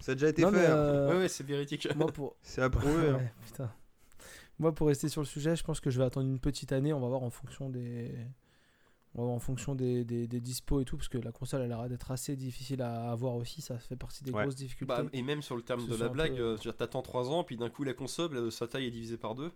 Ça 0.00 0.12
a 0.12 0.14
déjà 0.14 0.28
été 0.28 0.42
Non, 0.42 0.50
fait. 0.52 0.66
hein. 0.66 0.76
euh, 0.76 1.10
Ouais, 1.12 1.16
ouais, 1.20 1.28
c'est 1.28 1.46
véridique. 1.46 1.88
moi 1.96 2.08
pour 2.08 2.36
C'est 2.42 2.60
approuvé. 2.60 3.08
hein. 3.08 3.20
Putain. 3.46 3.72
Moi, 4.58 4.74
pour 4.74 4.88
rester 4.88 5.08
sur 5.08 5.22
le 5.22 5.26
sujet, 5.26 5.56
je 5.56 5.64
pense 5.64 5.80
que 5.80 5.88
je 5.88 5.98
vais 5.98 6.04
attendre 6.04 6.26
une 6.28 6.38
petite 6.38 6.72
année. 6.72 6.92
On 6.92 7.00
va 7.00 7.08
voir 7.08 7.22
en 7.22 7.30
fonction 7.30 7.70
des, 7.70 8.14
en 9.14 9.38
fonction 9.38 9.74
des, 9.74 10.04
des, 10.04 10.26
des 10.26 10.40
dispos 10.40 10.80
et 10.80 10.84
tout, 10.84 10.96
parce 10.96 11.08
que 11.08 11.18
la 11.18 11.32
console 11.32 11.62
a 11.62 11.66
l'air 11.66 11.88
d'être 11.88 12.10
assez 12.10 12.34
difficile 12.36 12.80
à 12.82 13.10
avoir 13.10 13.34
aussi. 13.36 13.60
Ça 13.60 13.78
fait 13.78 13.96
partie 13.96 14.24
des 14.24 14.30
Ouais. 14.32 14.42
grosses 14.42 14.54
difficultés. 14.56 14.92
Bah, 14.94 15.04
et 15.12 15.22
même 15.22 15.42
sur 15.42 15.56
le 15.56 15.62
terme 15.62 15.86
de 15.86 15.94
la 15.96 16.08
blague, 16.08 16.36
peu- 16.36 16.56
euh, 16.66 16.72
t'attends 16.72 17.02
3 17.02 17.30
ans, 17.30 17.44
puis 17.44 17.56
d'un 17.56 17.68
coup 17.70 17.84
la 17.84 17.92
console, 17.94 18.34
euh, 18.36 18.50
sa 18.50 18.66
taille 18.66 18.86
est 18.86 18.90
divisée 18.90 19.18
par 19.18 19.34
deux. 19.34 19.52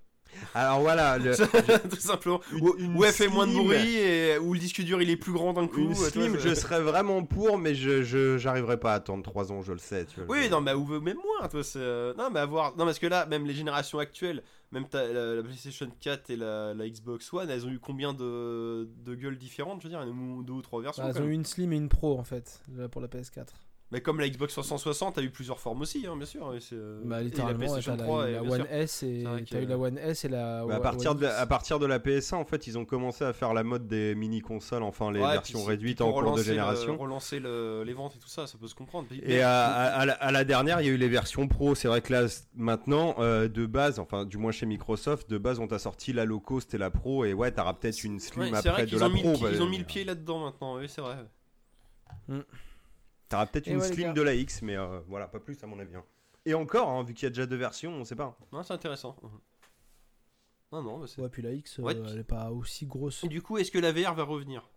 Alors 0.55 0.81
voilà, 0.81 1.19
le- 1.19 1.35
Tout 1.89 1.97
simplement. 1.97 2.41
Une- 2.53 2.97
Ou- 2.97 3.05
elle 3.05 3.13
fait 3.13 3.29
moins 3.29 3.47
de 3.47 3.53
bruit, 3.53 3.97
et, 3.97 4.39
ou 4.39 4.53
le 4.55 4.59
disque 4.61 4.83
dur 4.83 5.01
il 5.01 5.09
est 5.11 5.17
plus 5.17 5.33
grand 5.33 5.53
d'un 5.53 5.67
coup. 5.67 5.81
une 5.81 5.93
euh, 5.93 5.95
slim, 5.95 6.37
je 6.39 6.55
serais 6.55 6.81
vraiment 6.81 7.23
pour, 7.25 7.59
mais 7.59 7.75
je 7.75 8.03
je- 8.03 8.37
j'arriverai 8.39 8.79
pas 8.79 8.93
à 8.93 8.97
attendre 8.97 9.23
3 9.23 9.51
ans, 9.53 9.63
je 9.63 9.73
le 9.73 9.79
sais. 9.79 10.05
Tu 10.07 10.21
vois, 10.21 10.37
Oui, 10.37 10.45
je- 10.45 10.51
non, 10.51 10.61
mais 10.61 10.73
ou 10.75 10.85
même 11.01 11.17
moins, 11.17 11.49
toi, 11.49 11.63
c'est. 11.65 11.79
euh, 11.79 12.13
Non, 12.19 12.31
mais 12.31 12.41
avoir. 12.41 12.77
Non, 12.77 12.85
parce 12.85 12.99
que 12.99 13.07
là, 13.07 13.27
même 13.27 13.47
les 13.47 13.55
générations 13.55 13.99
actuelles, 13.99 14.43
même 14.73 14.87
ta- 14.89 15.07
la, 15.07 15.35
la 15.37 15.43
PlayStation 15.43 15.89
4 16.01 16.31
et 16.31 16.37
la, 16.37 16.75
la 16.75 16.89
Xbox 16.89 17.33
One, 17.33 17.49
elles 17.49 17.65
ont 17.67 17.71
eu 17.71 17.79
combien 17.79 18.13
de, 18.13 18.89
de 19.05 19.15
gueules 19.15 19.39
différentes 19.39 19.81
Je 19.83 19.89
veux 19.89 19.95
dire, 19.95 20.05
deux 20.45 20.53
ou 20.53 20.63
trois 20.63 20.83
versions. 20.83 21.03
Bah, 21.05 21.13
elles 21.15 21.23
ont 21.23 21.27
eu 21.27 21.33
une 21.33 21.45
Slim 21.45 21.73
et 21.73 21.77
une 21.77 21.89
Pro 21.89 22.19
en 22.19 22.25
fait 22.25 22.61
là, 22.77 22.89
pour 22.89 23.01
la 23.01 23.09
PS4. 23.09 23.47
Mais 23.93 24.01
comme 24.01 24.19
la 24.19 24.29
Xbox 24.29 24.53
360 24.53 25.17
a 25.19 25.23
eu 25.23 25.31
plusieurs 25.31 25.61
formes 25.61 25.81
aussi, 25.83 26.07
hein, 26.09 26.17
bien 26.17 26.27
sûr. 26.27 26.53
et 26.57 26.61
c'est, 26.61 26.75
euh, 26.75 27.01
Bah, 27.05 27.17
et 27.17 27.19
la 27.21 27.23
littéralement, 27.23 27.57
PlayStation 27.59 27.93
t'as 27.93 27.99
la, 27.99 28.03
3, 28.05 28.25
la 28.25 28.31
et 28.31 28.41
bien 28.41 28.51
One 28.51 28.57
sûr. 28.63 28.67
S 28.73 29.03
et 29.05 29.25
t'as 29.49 29.61
eu 29.63 29.67
la 29.67 29.79
One 29.79 29.99
S 29.99 30.25
et 30.25 30.29
la. 30.29 30.67
Bah, 30.67 30.75
à, 30.75 30.81
partir 30.81 31.11
One 31.13 31.17
de 31.19 31.23
la, 31.23 31.29
X. 31.31 31.39
à 31.41 31.47
partir 31.47 31.79
de 31.79 31.87
la 31.87 31.99
PS1, 32.01 32.35
en 32.35 32.45
fait, 32.45 32.67
ils 32.67 32.77
ont 32.79 32.85
commencé 32.85 33.23
à 33.23 33.33
faire 33.33 33.55
la 33.55 33.63
mode 33.63 33.87
des 33.87 34.17
mini 34.17 34.41
consoles, 34.41 34.83
enfin 34.83 35.13
les 35.13 35.21
Ouais, 35.21 35.35
versions 35.35 35.61
puis 35.61 35.69
réduites 35.69 35.99
puis 35.99 36.05
en 36.05 36.11
cours 36.11 36.23
de 36.23 36.27
relancer 36.27 36.43
le- 36.43 36.47
génération. 36.53 36.97
relancer 36.97 37.39
le- 37.39 37.85
les 37.87 37.93
ventes 37.93 38.17
et 38.17 38.19
tout 38.19 38.29
ça, 38.29 38.49
ça 38.49 38.59
peut 38.59 38.67
se 38.67 38.75
comprendre. 38.75 39.07
Mais- 39.13 39.19
Et 39.23 39.41
à, 39.43 39.67
à- 39.67 40.01
à 40.01 40.05
la, 40.07 40.13
à 40.15 40.33
la 40.33 40.43
dernière, 40.45 40.81
il 40.81 40.87
y 40.89 40.91
a 40.91 40.93
eu 40.93 40.97
les 40.97 41.09
versions 41.09 41.47
pro. 41.47 41.77
C'est 41.77 41.87
vrai 41.87 42.01
que 42.01 42.13
là, 42.13 42.27
maintenant, 42.57 43.15
euh, 43.21 43.47
de 43.47 43.67
base, 43.67 44.01
enfin, 44.01 44.25
du 44.25 44.37
moins 44.37 44.51
chez 44.51 44.67
Microsoft, 44.67 45.31
de 45.31 45.39
base, 45.39 45.61
on 45.61 45.69
t'a 45.69 45.79
sorti 45.79 46.13
la 46.13 46.25
low 46.25 46.41
cost 46.41 46.75
et 46.75 46.79
la 46.79 46.91
pro. 46.91 47.25
Et 47.25 47.35
ouais, 47.35 47.53
t'auras 47.53 47.75
peut-être 47.75 48.03
une 48.03 48.19
slim 48.19 48.43
Ouais, 48.43 48.49
c'est 48.51 48.57
après 48.57 48.71
vrai 48.73 48.83
de 48.87 48.91
qu'ils 48.91 48.99
la 48.99 49.09
mis 49.09 49.23
pro. 49.23 49.39
bah, 49.41 49.49
ils 49.53 49.63
ont 49.63 49.69
mis 49.69 49.79
le 49.79 49.85
pied 49.85 50.03
là-dedans 50.03 50.41
maintenant, 50.41 50.77
oui, 50.79 50.89
c'est 50.89 51.03
vrai. 51.03 51.15
T'auras 53.29 53.47
peut-être 53.47 53.67
une 53.67 53.79
ouais, 53.79 53.93
slim 53.93 54.13
de 54.15 54.23
la 54.23 54.35
X, 54.35 54.63
mais 54.63 54.77
euh, 54.77 55.01
voilà, 55.09 55.27
pas 55.27 55.41
plus 55.41 55.63
à 55.63 55.67
mon 55.67 55.79
avis. 55.79 55.97
hein. 55.97 56.05
Et 56.45 56.55
encore, 56.55 56.89
hein, 56.89 57.03
vu 57.03 57.13
qu'il 57.15 57.25
y 57.25 57.27
a 57.27 57.31
déjà 57.31 57.47
deux 57.47 57.57
versions, 57.57 57.93
on 57.93 58.05
sait 58.05 58.15
pas. 58.15 58.39
Non, 58.53 58.63
c'est 58.63 58.73
intéressant. 58.75 59.17
Mhm. 59.23 59.31
Non, 60.73 60.83
non, 60.83 60.99
bah 60.99 61.07
c'est. 61.09 61.21
Ouais, 61.21 61.29
puis 61.29 61.43
la 61.43 61.53
X, 61.53 61.79
euh, 61.79 61.83
Ouais, 61.83 61.97
elle 61.97 62.19
est 62.19 62.25
pas 62.25 62.51
aussi 62.53 62.87
grosse. 62.87 63.25
Et 63.25 63.29
du 63.29 63.43
coup, 63.43 63.59
est-ce 63.59 63.71
que 63.71 63.79
la 63.79 63.93
VR 63.93 64.15
va 64.15 64.23
revenir? 64.25 64.69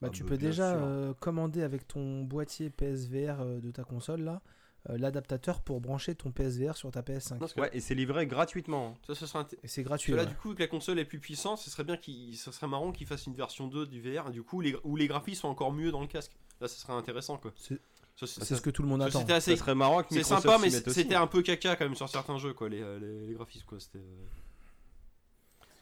Bah, 0.00 0.08
Ah 0.08 0.10
tu 0.10 0.22
bah, 0.24 0.30
peux 0.30 0.38
déjà 0.38 0.74
euh, 0.74 1.14
commander 1.14 1.62
avec 1.62 1.88
ton 1.88 2.22
boîtier 2.24 2.68
PSVR 2.70 3.40
euh, 3.40 3.60
de 3.60 3.70
ta 3.70 3.84
console 3.84 4.20
là. 4.22 4.42
l'adaptateur 4.88 5.62
pour 5.62 5.80
brancher 5.80 6.14
ton 6.14 6.30
PSVR 6.32 6.76
sur 6.76 6.90
ta 6.90 7.00
PS5. 7.00 7.34
Non, 7.34 7.38
parce 7.40 7.54
que 7.54 7.60
Ouais, 7.62 7.70
et 7.72 7.80
c'est 7.80 7.94
livré 7.94 8.26
gratuitement. 8.26 8.94
hein. 9.08 9.14
ça, 9.14 9.26
ça 9.26 9.46
Et 9.62 9.68
c'est 9.68 9.82
Parce 9.82 9.88
gratuit. 9.88 10.12
que 10.12 10.16
là, 10.16 10.24
ouais. 10.24 10.28
du 10.28 10.34
coup, 10.36 10.54
que 10.54 10.60
la 10.60 10.68
console 10.68 10.98
est 10.98 11.04
plus 11.06 11.18
puissante, 11.20 11.58
ce 11.58 11.70
serait 11.70 11.84
bien 11.84 11.96
qu'il, 11.96 12.36
ce 12.36 12.52
serait 12.52 12.68
marrant 12.68 12.92
qu'ils 12.92 13.06
fassent 13.06 13.26
une 13.26 13.34
version 13.34 13.66
2 13.68 13.86
du 13.86 14.00
VR, 14.02 14.30
du 14.30 14.42
coup, 14.42 14.60
les, 14.60 14.76
où 14.84 14.96
les 14.96 15.06
graphismes 15.08 15.40
sont 15.42 15.48
encore 15.48 15.72
mieux 15.72 15.90
dans 15.90 16.02
le 16.02 16.06
casque. 16.06 16.36
Là, 16.60 16.68
ça 16.68 16.76
serait 16.76 16.92
intéressant, 16.94 17.36
quoi. 17.38 17.52
C'est- 17.56 17.80
ce 18.26 18.60
que 18.62 18.70
tout 18.70 18.82
le 18.82 18.88
monde 18.88 19.02
attend. 19.02 19.20
c'était 19.20 19.34
assez, 19.34 19.50
Ça 19.56 19.58
serait 19.62 19.74
marrant 19.74 20.02
que 20.02 20.14
c'est 20.14 20.22
sympa, 20.22 20.56
s'y 20.56 20.62
mais 20.62 20.70
c'était 20.70 21.14
un 21.14 21.26
peu 21.26 21.42
caca 21.42 21.76
quand 21.76 21.84
même 21.84 21.94
sur 21.94 22.08
certains 22.08 22.38
jeux, 22.38 22.54
quoi, 22.54 22.68
les, 22.70 22.80
euh, 22.80 22.98
les, 22.98 23.26
les 23.26 23.34
graphismes, 23.34 23.66
quoi. 23.66 23.78
C'était. 23.78 23.98
euh, 23.98 24.26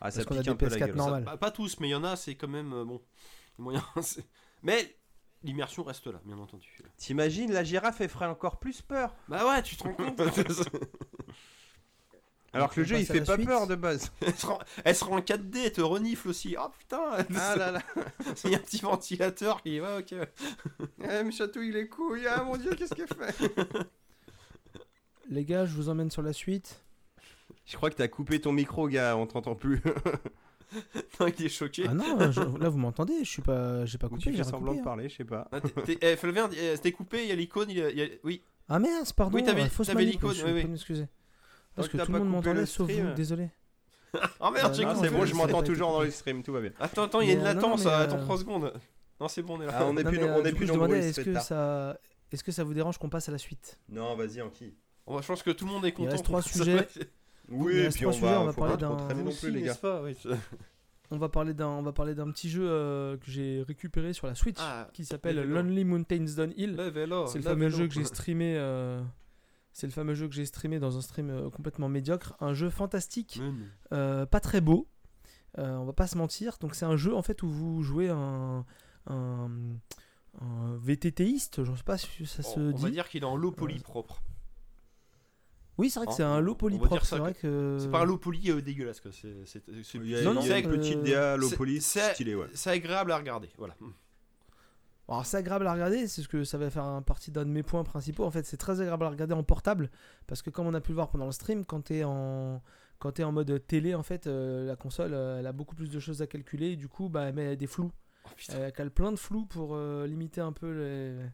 Ah, 0.01 0.11
ça 0.11 0.21
a 0.21 0.25
pique 0.25 0.41
des 0.43 0.49
un 0.49 0.57
peu 0.57 0.67
la 0.67 0.77
PS4 0.77 0.87
gueule. 0.89 0.99
ça- 1.01 1.21
pas, 1.23 1.37
pas 1.37 1.51
tous, 1.53 1.79
mais 1.81 1.89
il 1.89 1.93
y 1.93 1.95
en 1.95 2.03
a, 2.05 2.17
c'est 2.17 2.35
quand 2.35 2.49
même 2.49 2.73
euh, 2.73 2.85
bon. 2.85 3.01
Moyen. 3.59 3.85
c'est- 4.03 4.25
mais 4.65 4.97
l'immersion 5.45 5.85
reste 5.85 6.07
là, 6.09 6.21
bien 6.25 6.37
entendu. 6.39 6.77
T'imagines, 6.97 7.53
la 7.53 7.63
girafe, 7.63 8.01
elle 8.01 8.09
ferait 8.09 8.27
encore 8.27 8.59
plus 8.59 8.83
peur. 8.83 9.15
Bah 9.29 9.47
ouais, 9.49 9.63
tu 9.63 9.77
te 9.77 9.85
rends 9.85 9.95
compte 9.95 10.17
Alors 12.55 12.71
que 12.73 12.81
le 12.81 12.87
jeu, 12.87 12.99
il 12.99 13.07
fait 13.07 13.21
pas 13.23 13.35
suite. 13.35 13.47
peur 13.47 13.67
de 13.67 13.75
base. 13.75 14.13
elle, 14.21 14.35
sera, 14.35 14.59
elle 14.85 14.95
sera 14.97 15.11
en 15.13 15.21
4D, 15.21 15.59
elle 15.65 15.73
te 15.73 15.81
renifle 15.81 16.29
aussi. 16.29 16.57
Oh 16.59 16.69
putain 16.79 17.01
Ah 17.37 17.57
là 17.57 17.71
là. 17.73 17.83
Il 18.45 18.51
y 18.51 18.55
a 18.55 18.59
un 18.59 18.61
petit 18.61 18.79
ventilateur 18.79 19.63
qui. 19.63 19.81
Ouais, 19.81 19.99
ok. 19.99 20.15
Elle 21.03 21.27
me 21.27 21.31
chatouille 21.31 21.73
les 21.73 21.89
couilles. 21.89 22.27
Ah 22.29 22.43
mon 22.45 22.57
dieu, 22.57 22.75
qu'est-ce 22.75 22.95
qu'elle 22.95 23.09
fait? 23.09 23.53
Les 25.31 25.45
gars, 25.45 25.65
je 25.67 25.75
vous 25.75 25.89
emmène 25.89 26.11
sur 26.11 26.23
la 26.23 26.33
suite. 26.33 26.81
Je 27.67 27.77
crois 27.77 27.91
que 27.91 27.97
t'as 27.97 28.09
coupé 28.09 28.41
ton 28.41 28.53
micro, 28.53 28.89
gars. 28.89 29.17
On 29.17 29.27
t'entend 29.27 29.55
plus. 29.55 29.81
Non, 31.21 31.27
il 31.39 31.47
est 31.47 31.49
choqué. 31.49 31.85
Ah 31.89 31.95
non, 31.95 32.31
je- 32.33 32.59
là 32.59 32.69
vous 32.69 32.79
m'entendez, 32.79 33.15
je 33.21 33.29
suis 33.31 33.43
pas, 33.43 33.87
j'ai 33.87 33.97
pas 33.97 34.09
Ou 34.09 34.17
coupé, 34.17 34.33
j'ai 34.35 34.43
semblant 34.43 34.73
coupé, 34.73 34.77
de 34.77 34.81
hein. 34.81 34.85
parler, 34.85 35.09
je 35.09 35.17
sais 35.17 35.25
pas. 35.25 35.49
Ah, 35.53 35.61
eh, 35.89 35.99
eh, 36.03 36.17
c'était 36.77 36.91
coupé, 36.91 37.23
il 37.23 37.29
y 37.29 37.33
a 37.33 37.37
l'icône, 37.37 37.71
il 37.71 37.79
y 37.79 37.83
a- 37.83 37.91
il 37.91 37.97
y 37.99 38.03
a- 38.03 38.09
oui. 38.25 38.43
Ah 38.69 38.81
merde, 38.81 39.07
pardon, 39.15 39.37
Oui, 39.37 39.45
t'avais- 39.45 39.61
manip, 39.95 40.13
l'icône, 40.15 40.35
oui, 40.45 40.53
oui. 40.53 40.63
peux 40.63 40.69
m'excuser. 40.69 41.07
Parce 41.75 41.89
que 41.89 41.97
tout 41.99 42.07
le 42.13 42.13
pas 42.13 42.19
monde 42.19 42.29
m'entendait 42.29 42.67
sauf 42.67 42.91
vous, 42.91 43.13
désolé. 43.15 43.51
Oh 44.41 44.51
merde, 44.53 44.73
Euh, 44.79 44.85
Ah, 44.87 44.95
coupé. 44.95 45.09
c'est 45.09 45.11
bon, 45.15 45.25
je 45.27 45.35
m'entends 45.35 45.63
toujours 45.63 45.93
dans 45.93 46.03
le 46.03 46.11
stream, 46.11 46.43
tout 46.43 46.53
va 46.53 46.61
bien. 46.61 46.71
Attends, 46.79 47.03
attends, 47.05 47.21
il 47.21 47.29
y 47.29 47.31
a 47.33 47.35
une 47.35 47.41
euh, 47.41 47.45
latence, 47.55 47.85
euh, 47.87 47.91
euh, 47.91 48.05
attends 48.05 48.19
3 48.21 48.39
secondes. 48.39 48.73
Non, 49.21 49.29
c'est 49.29 49.43
bon, 49.43 49.59
on 49.59 49.63
est 49.63 49.67
là. 49.67 49.73
Ah, 49.77 49.85
on 49.87 49.97
est 49.97 50.03
Non, 50.05 50.11
plus, 50.11 50.19
mais, 50.19 50.25
on 50.25 50.29
euh, 50.39 50.45
est 50.45 50.53
plus 50.53 50.67
il 50.67 50.95
est-ce 50.95 51.21
que 51.21 51.39
ça, 51.41 51.99
est-ce 52.31 52.45
que 52.45 52.53
ça 52.53 52.63
vous 52.65 52.75
dérange 52.75 52.99
qu'on 52.99 53.09
passe 53.09 53.29
à 53.29 53.33
la 53.33 53.39
suite? 53.39 53.79
Non, 53.89 54.15
vas-y, 54.17 54.41
Anki. 54.43 54.75
On 55.07 55.17
va- 55.17 55.21
Je 55.23 55.27
pense 55.27 55.43
que 55.43 55.51
tout 55.51 55.67
le 55.67 55.73
monde 55.73 55.85
est 55.85 55.93
content. 55.93 56.11
reste 56.11 56.25
trois 56.25 56.43
sujets. 56.43 56.87
Oui, 57.49 57.75
Il 57.75 57.79
et 57.81 57.83
reste 57.85 57.97
puis 57.97 58.03
trois 58.05 58.13
on 58.13 58.17
sujets, 58.17 58.27
va, 58.33 58.41
on 58.41 58.45
va 58.47 58.53
parler 58.53 58.77
d'un- 58.77 58.97
Oui, 60.03 60.37
On 61.11 61.19
va 61.19 61.29
parler 61.29 61.53
d'un, 61.55 61.67
on 61.69 61.83
va 61.83 61.93
parler 61.93 62.15
d'un 62.15 62.31
petit 62.31 62.49
jeu 62.49 62.67
euh, 62.69 63.17
que 63.19 63.31
j'ai 63.31 63.63
récupéré 63.67 64.13
sur 64.15 64.27
la 64.27 64.35
Switch 64.35 64.57
Ah, 64.59 64.89
qui 64.93 65.05
s'appelle. 65.05 65.43
Lonely 65.43 65.85
Mountains 65.85 66.25
Downhill. 66.37 66.77
C'est 67.29 67.39
le 67.39 67.43
fameux 67.43 67.69
jeu 67.69 67.87
que 67.89 67.95
j'ai 67.95 68.05
streamé. 68.05 68.55
euh, 68.57 69.01
C'est 69.77 69.87
le 69.89 69.93
fameux 69.93 70.15
jeu 70.15 70.29
que 70.29 70.35
j'ai 70.35 70.47
streamé 70.47 70.79
dans 70.79 70.97
un 70.97 71.01
stream 71.03 71.29
euh, 71.31 71.51
complètement 71.51 71.89
médiocre, 71.89 72.35
un 72.41 72.55
jeu 72.55 72.71
fantastique, 72.71 73.41
euh, 73.93 74.25
pas 74.25 74.39
très 74.41 74.61
beau. 74.63 74.89
euh, 75.59 75.77
on 75.77 75.85
va 75.85 75.93
pas 75.93 76.07
se 76.07 76.17
mentir. 76.17 76.57
Donc 76.61 76.75
c'est 76.77 76.85
un 76.87 76.97
jeu 76.97 77.15
en 77.15 77.23
fait 77.23 77.43
où 77.43 77.49
vous 77.51 77.83
jouez 77.83 78.09
un, 78.09 78.65
un, 79.09 79.51
un 80.41 80.77
VTTiste. 80.81 81.65
Je 81.65 81.75
sais 81.75 81.83
pas 81.83 81.99
si 81.99 82.25
ça 82.25 82.43
se 82.45 82.59
On 82.61 82.71
dit. 82.73 82.83
va 82.85 82.91
dire 82.91 83.09
qu'il 83.09 83.23
est 83.23 83.27
en 83.27 83.37
low 83.37 83.51
poly 83.53 83.79
propre. 83.81 84.23
Oui, 85.77 85.91
c'est 85.91 85.99
vrai 85.99 86.07
que 86.07 86.13
Hein, 86.13 86.15
c'est 86.19 86.23
un 86.23 86.37
on- 86.39 86.41
low 86.41 86.53
on 86.53 86.57
poly 86.57 86.79
propre. 86.79 87.05
C'est 87.05 87.19
vrai 87.19 87.35
que. 87.35 87.79
C'est 87.81 87.91
pas 87.91 88.03
un 88.03 88.05
low 88.05 88.17
poly 88.17 88.51
euh, 88.53 88.63
dégueulasse, 88.63 89.01
quoi. 89.01 89.11
C'est 89.13 89.45
c'est- 89.45 89.65
c'est- 89.83 89.99
a 89.99 90.43
c'est 90.43 91.03
DA, 91.03 91.37
low 91.37 91.49
stylé, 92.13 92.35
ouais. 92.37 92.47
agréable 92.71 93.11
à 93.11 93.17
regarder. 93.19 93.49
Voilà. 93.59 93.77
Alors 95.09 95.27
c'est 95.27 95.37
agréable 95.37 95.67
à 95.67 95.73
regarder, 95.75 96.07
c'est 96.09 96.23
ce 96.23 96.29
que 96.29 96.45
ça 96.45 96.57
va 96.57 96.71
faire 96.71 96.85
un 96.85 97.03
partie 97.03 97.31
d'un 97.31 97.45
de 97.45 97.51
mes 97.51 97.63
points 97.63 97.85
principaux. 97.85 98.25
En 98.25 98.31
fait, 98.31 98.47
c'est 98.47 98.57
très 98.57 98.81
agréable 98.81 99.05
à 99.05 99.11
regarder 99.11 99.35
en 99.35 99.43
portable 99.43 99.91
parce 100.27 100.41
que 100.41 100.49
comme 100.51 100.67
on 100.67 100.73
a 100.75 100.81
pu 100.81 100.91
le 100.93 100.95
voir 100.95 101.11
pendant 101.11 101.27
le 101.27 101.33
stream, 101.33 101.65
quand 101.67 101.83
tu 101.87 101.97
es 101.97 102.05
en 102.05 102.63
quand 103.01 103.13
tu 103.13 103.23
en 103.25 103.33
mode 103.33 103.67
télé 103.67 103.95
en 103.95 104.03
fait, 104.03 104.27
euh, 104.27 104.67
la 104.67 104.77
console 104.77 105.13
euh, 105.13 105.41
elle 105.41 105.47
a 105.47 105.53
beaucoup 105.53 105.75
plus 105.75 105.91
de 105.91 106.01
choses 106.01 106.23
à 106.23 106.27
calculer 106.27 106.69
et 106.73 106.77
du 106.77 106.89
coup 106.89 107.09
bah 107.11 107.25
elle 107.25 107.35
met 107.35 107.57
des 107.57 107.67
flous. 107.67 107.93
Oh. 108.25 108.29
Elle 108.55 108.73
cale 108.73 108.91
plein 108.91 109.13
de 109.13 109.19
flous 109.19 109.45
pour 109.45 109.75
euh, 109.75 110.07
limiter 110.07 110.41
un 110.41 110.53
peu 110.53 110.71
les- 110.73 111.27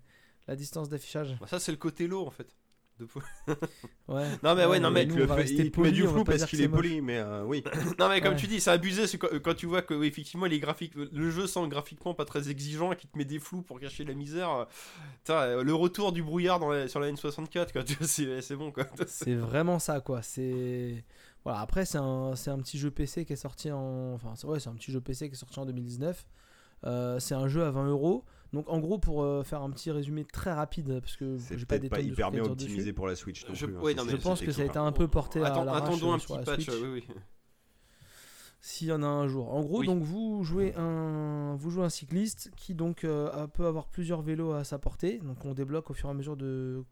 la 0.49 0.57
distance 0.57 0.89
d'affichage. 0.89 1.37
Bah, 1.41 1.47
ça, 1.47 1.61
c'est 1.61 1.71
le 1.71 1.79
côté 1.79 2.09
low 2.09 2.27
en 2.27 2.31
fait. 2.33 2.57
De 3.01 3.07
Ouais. 4.09 4.27
Non, 4.43 4.55
mais 4.55 4.67
ouais, 4.67 4.79
non, 4.79 4.91
mais 4.91 5.05
Il 5.05 5.09
nous, 5.09 5.21
il 5.21 5.27
te 5.27 5.63
met 5.63 5.71
poli, 5.71 5.93
du 5.93 6.07
flou 6.07 6.23
parce 6.25 6.45
qu'il 6.45 6.61
est 6.61 6.69
poli, 6.69 7.01
mais 7.01 7.19
euh, 7.19 7.43
oui. 7.45 7.65
non, 7.99 8.09
mais 8.09 8.21
comme 8.21 8.33
Ouais. 8.33 8.37
tu 8.37 8.47
dis, 8.47 8.61
c'est 8.61 8.71
abusé 8.71 9.05
quand, 9.19 9.55
tu 9.55 9.67
vois 9.67 9.83
que 9.83 9.95
oui, 9.95 10.07
effectivement 10.09 10.47
les 10.47 10.61
graphiques, 10.61 10.95
le 10.95 11.31
jeu 11.31 11.47
semble 11.47 11.69
graphiquement 11.69 12.13
pas 12.15 12.25
très 12.25 12.51
exigeant 12.51 12.93
et 12.93 12.97
qui 12.97 13.07
te 13.07 13.17
met 13.17 13.25
des 13.25 13.39
flous 13.39 13.63
pour 13.63 13.81
cacher 13.81 14.05
la 14.05 14.15
misère. 14.15 14.51
euh, 14.51 14.65
euh, 15.31 15.63
le 15.63 15.75
retour 15.75 16.13
du 16.13 16.23
brouillard 16.23 16.59
dans 16.61 16.71
la- 16.71 16.89
sur 16.89 17.01
la 17.01 17.11
N64, 17.11 17.73
quoi. 17.73 17.83
tu 17.85 17.95
vois, 17.95 18.07
C'est 18.07 18.57
bon 18.57 18.71
quoi. 18.71 18.85
C'est 19.07 19.35
vraiment 19.35 19.79
ça 19.79 20.01
quoi. 20.01 20.23
C'est 20.23 21.05
voilà. 21.45 21.61
Après 21.61 21.87
c'est 21.87 21.99
un, 21.99 22.35
petit 22.35 22.79
jeu 22.79 22.91
PC 22.91 23.25
qui 23.25 23.33
est 23.33 23.37
sorti 23.37 23.71
en 23.73 24.13
enfin 24.15 24.35
c'est 24.37 24.47
ouais 24.47 24.61
c'est 24.61 24.69
un 24.69 24.75
petit 24.75 24.93
jeu 24.93 25.01
PC 25.01 25.29
qui 25.29 25.35
est 25.35 25.39
sorti 25.39 25.59
en 25.59 25.65
2019. 25.67 26.27
Euh, 26.85 27.19
c'est 27.21 27.35
un 27.35 27.49
jeu 27.49 27.65
à 27.65 27.71
20 27.71 27.89
euros. 27.89 28.25
Donc 28.53 28.69
en 28.69 28.79
gros 28.81 28.99
pour 28.99 29.23
euh, 29.23 29.43
faire 29.45 29.63
un 29.63 29.71
petit 29.71 29.91
résumé 29.93 30.25
très 30.25 30.53
rapide 30.53 30.99
parce 31.01 31.17
que 31.17 31.37
j'ai 31.57 31.67
pas 31.67 31.79
des 31.79 31.89
pas 31.89 32.01
hyper 32.01 32.31
bien 32.33 32.43
optimisé 32.43 32.79
dessus. 32.79 32.93
pour 32.95 33.07
la 33.07 33.15
Switch 33.15 33.47
non 33.49 33.55
Je- 33.55 33.67
plus. 33.67 33.77
hein, 33.77 33.95
non, 33.97 34.05
Je 34.09 34.17
pense 34.17 34.41
que 34.41 34.51
ça 34.51 34.63
a 34.63 34.65
été 34.65 34.79
un 34.79 34.91
peu 34.93 35.07
porté 35.07 35.41
à 35.41 35.47
Attends- 35.47 35.65
l'arrache 35.65 35.83
attendons 35.89 36.11
euh, 36.13 36.15
un 36.15 36.19
petit 36.19 36.33
la 36.33 36.39
patch. 36.43 36.65
Switch. 36.65 36.69
euh, 36.75 36.93
oui, 36.95 37.05
oui. 37.09 37.15
S'il 38.63 38.89
y 38.89 38.93
en 38.93 39.03
a 39.03 39.07
un 39.07 39.27
jour. 39.27 39.55
En 39.55 39.63
gros, 39.63 39.81
Oui. 39.81 39.87
donc 39.87 40.03
vous 40.03 40.43
jouez 40.45 40.75
un, 40.77 41.55
vous 41.59 41.71
jouez 41.71 41.85
un 41.85 41.89
cycliste 41.89 42.51
qui 42.57 42.75
donc 42.75 43.05
euh, 43.05 43.47
peut 43.47 43.65
avoir 43.67 43.87
plusieurs 43.89 44.21
vélos 44.21 44.53
à 44.53 44.65
sa 44.65 44.79
portée. 44.79 45.19
Donc 45.19 45.45
on 45.47 45.55
débloque 45.55 45.91
au 45.91 45.95
fur 45.95 46.09
et 46.09 46.13
à 46.13 46.15
mesure 46.15 46.37
de, 46.37 46.85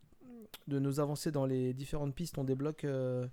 de 0.69 0.79
nos 0.79 0.99
avancées 1.01 1.31
dans 1.31 1.45
les 1.45 1.75
différentes 1.75 2.15
pistes, 2.15 2.39
on 2.39 2.45
débloque, 2.45 2.85
euh, 2.85 3.27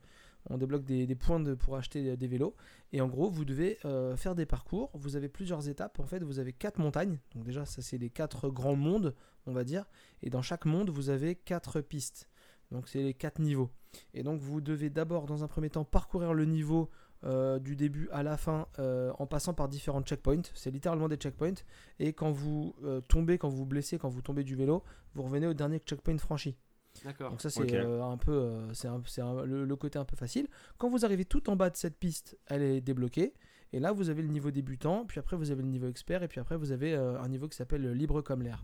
on 0.50 0.58
débloque 0.58 0.86
des, 0.86 1.16
points 1.16 1.44
pour 1.56 1.76
acheter 1.76 2.16
des 2.16 2.28
vélos. 2.28 2.56
Et 2.92 3.02
en 3.02 3.08
gros, 3.08 3.30
vous 3.30 3.46
devez 3.46 3.80
euh, 3.86 4.16
faire 4.16 4.36
des 4.36 4.46
parcours. 4.46 4.92
Vous 4.94 5.16
avez 5.16 5.28
plusieurs 5.28 5.68
étapes. 5.70 6.00
En 6.00 6.06
fait, 6.06 6.24
vous 6.24 6.40
avez 6.40 6.54
quatre 6.54 6.80
montagnes. 6.80 7.20
Donc 7.34 7.46
déjà, 7.46 7.66
ça 7.66 7.82
c'est 7.82 7.98
les 7.98 8.10
quatre 8.10 8.50
grands 8.50 8.76
mondes, 8.76 9.16
on 9.48 9.54
va 9.54 9.64
dire. 9.64 9.86
Et 10.22 10.30
dans 10.30 10.42
chaque 10.42 10.66
monde, 10.66 10.90
vous 10.90 11.10
avez 11.10 11.36
quatre 11.36 11.82
pistes. 11.82 12.30
Donc 12.72 12.88
c'est 12.88 13.02
les 13.02 13.14
quatre 13.14 13.40
niveaux. 13.40 13.72
Et 14.14 14.24
donc 14.24 14.40
vous 14.40 14.62
devez 14.62 14.90
d'abord, 14.90 15.26
dans 15.26 15.44
un 15.44 15.48
premier 15.48 15.70
temps, 15.70 15.86
parcourir 15.86 16.34
le 16.34 16.46
niveau 16.46 16.90
euh, 17.24 17.58
du 17.60 17.76
début 17.76 18.08
à 18.12 18.22
la 18.22 18.38
fin 18.38 18.68
euh, 18.78 19.12
en 19.18 19.26
passant 19.26 19.54
par 19.54 19.68
différents 19.68 20.02
checkpoints. 20.02 20.44
C'est 20.54 20.72
littéralement 20.72 21.08
des 21.08 21.16
checkpoints. 21.16 21.64
Et 22.00 22.14
quand 22.14 22.32
vous 22.32 22.76
tombez, 23.08 23.38
quand 23.38 23.50
vous 23.50 23.58
vous 23.58 23.66
blessez, 23.66 23.98
quand 23.98 24.10
vous 24.10 24.22
tombez 24.22 24.44
du 24.44 24.56
vélo, 24.56 24.84
vous 25.16 25.24
revenez 25.24 25.48
au 25.48 25.54
dernier 25.54 25.80
checkpoint 25.80 26.18
franchi. 26.18 26.56
D'accord. 27.04 27.32
Donc 27.32 27.42
ça 27.42 27.50
c'est 27.50 27.60
euh, 27.86 28.04
un 28.04 28.18
peu, 28.18 28.32
euh, 28.32 28.74
c'est 28.74 28.88
un- 28.88 29.02
c'est 29.06 29.22
un- 29.22 29.44
le, 29.44 29.66
le 29.66 29.76
côté 29.76 30.00
un 30.00 30.06
peu 30.06 30.16
facile. 30.16 30.48
Quand 30.78 30.90
vous 30.90 31.06
arrivez 31.06 31.26
tout 31.26 31.50
en 31.50 31.56
bas 31.56 31.70
de 31.70 31.76
cette 31.76 31.98
piste, 31.98 32.38
elle 32.48 32.62
est 32.62 32.82
débloquée. 32.82 33.34
Et 33.74 33.80
là 33.80 33.92
vous 33.92 34.10
avez 34.10 34.22
le 34.22 34.30
niveau 34.30 34.52
débutant, 34.52 35.06
puis 35.06 35.20
après 35.20 35.36
vous 35.36 35.52
avez 35.52 35.62
le 35.62 35.68
niveau 35.68 35.88
expert, 35.88 36.24
et 36.24 36.28
puis 36.30 36.40
après 36.40 36.56
vous 36.56 36.72
avez 36.72 36.94
euh, 36.94 37.20
un 37.20 37.28
niveau 37.28 37.48
qui 37.50 37.58
s'appelle 37.58 37.92
libre 37.92 38.22
comme 38.22 38.42
l'air. 38.42 38.64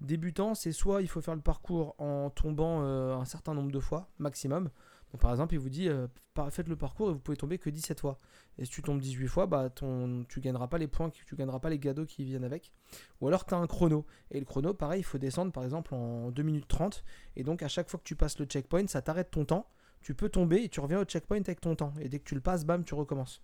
Débutant, 0.00 0.54
c'est 0.54 0.72
soit 0.72 1.02
il 1.02 1.08
faut 1.08 1.20
faire 1.20 1.34
le 1.34 1.40
parcours 1.40 1.94
en 1.98 2.30
tombant 2.30 2.82
euh, 2.82 3.14
un 3.14 3.24
certain 3.24 3.54
nombre 3.54 3.70
de 3.70 3.80
fois, 3.80 4.08
maximum. 4.18 4.70
Par 5.18 5.32
exemple, 5.32 5.54
il 5.54 5.58
vous 5.58 5.68
dit 5.68 5.88
euh, 5.88 6.06
faites 6.50 6.68
le 6.68 6.76
parcours 6.76 7.10
et 7.10 7.12
vous 7.12 7.18
pouvez 7.18 7.36
tomber 7.36 7.58
que 7.58 7.68
17 7.68 8.00
fois. 8.00 8.16
Et 8.58 8.64
si 8.64 8.70
tu 8.70 8.82
tombes 8.82 9.00
18 9.00 9.26
fois, 9.26 9.46
bah, 9.46 9.68
ton, 9.68 10.24
tu 10.28 10.40
gagneras 10.40 10.68
pas 10.68 10.78
les 10.78 10.86
points, 10.86 11.10
tu 11.10 11.34
gagneras 11.34 11.58
pas 11.58 11.68
les 11.68 11.80
cadeaux 11.80 12.06
qui 12.06 12.24
viennent 12.24 12.44
avec. 12.44 12.72
Ou 13.20 13.26
alors 13.28 13.44
tu 13.44 13.54
as 13.54 13.58
un 13.58 13.66
chrono. 13.66 14.06
Et 14.30 14.38
le 14.38 14.46
chrono, 14.46 14.72
pareil, 14.72 15.00
il 15.00 15.04
faut 15.04 15.18
descendre 15.18 15.52
par 15.52 15.64
exemple 15.64 15.94
en 15.94 16.30
2 16.30 16.42
minutes 16.42 16.68
30. 16.68 17.04
Et 17.36 17.42
donc 17.42 17.62
à 17.62 17.68
chaque 17.68 17.90
fois 17.90 17.98
que 17.98 18.04
tu 18.04 18.14
passes 18.14 18.38
le 18.38 18.46
checkpoint, 18.46 18.86
ça 18.86 19.02
t'arrête 19.02 19.30
ton 19.30 19.44
temps. 19.44 19.68
Tu 20.00 20.14
peux 20.14 20.28
tomber 20.28 20.62
et 20.62 20.68
tu 20.68 20.80
reviens 20.80 21.00
au 21.00 21.04
checkpoint 21.04 21.40
avec 21.40 21.60
ton 21.60 21.74
temps. 21.74 21.92
Et 22.00 22.08
dès 22.08 22.20
que 22.20 22.24
tu 22.24 22.34
le 22.34 22.40
passes, 22.40 22.64
bam, 22.64 22.84
tu 22.84 22.94
recommences. 22.94 23.42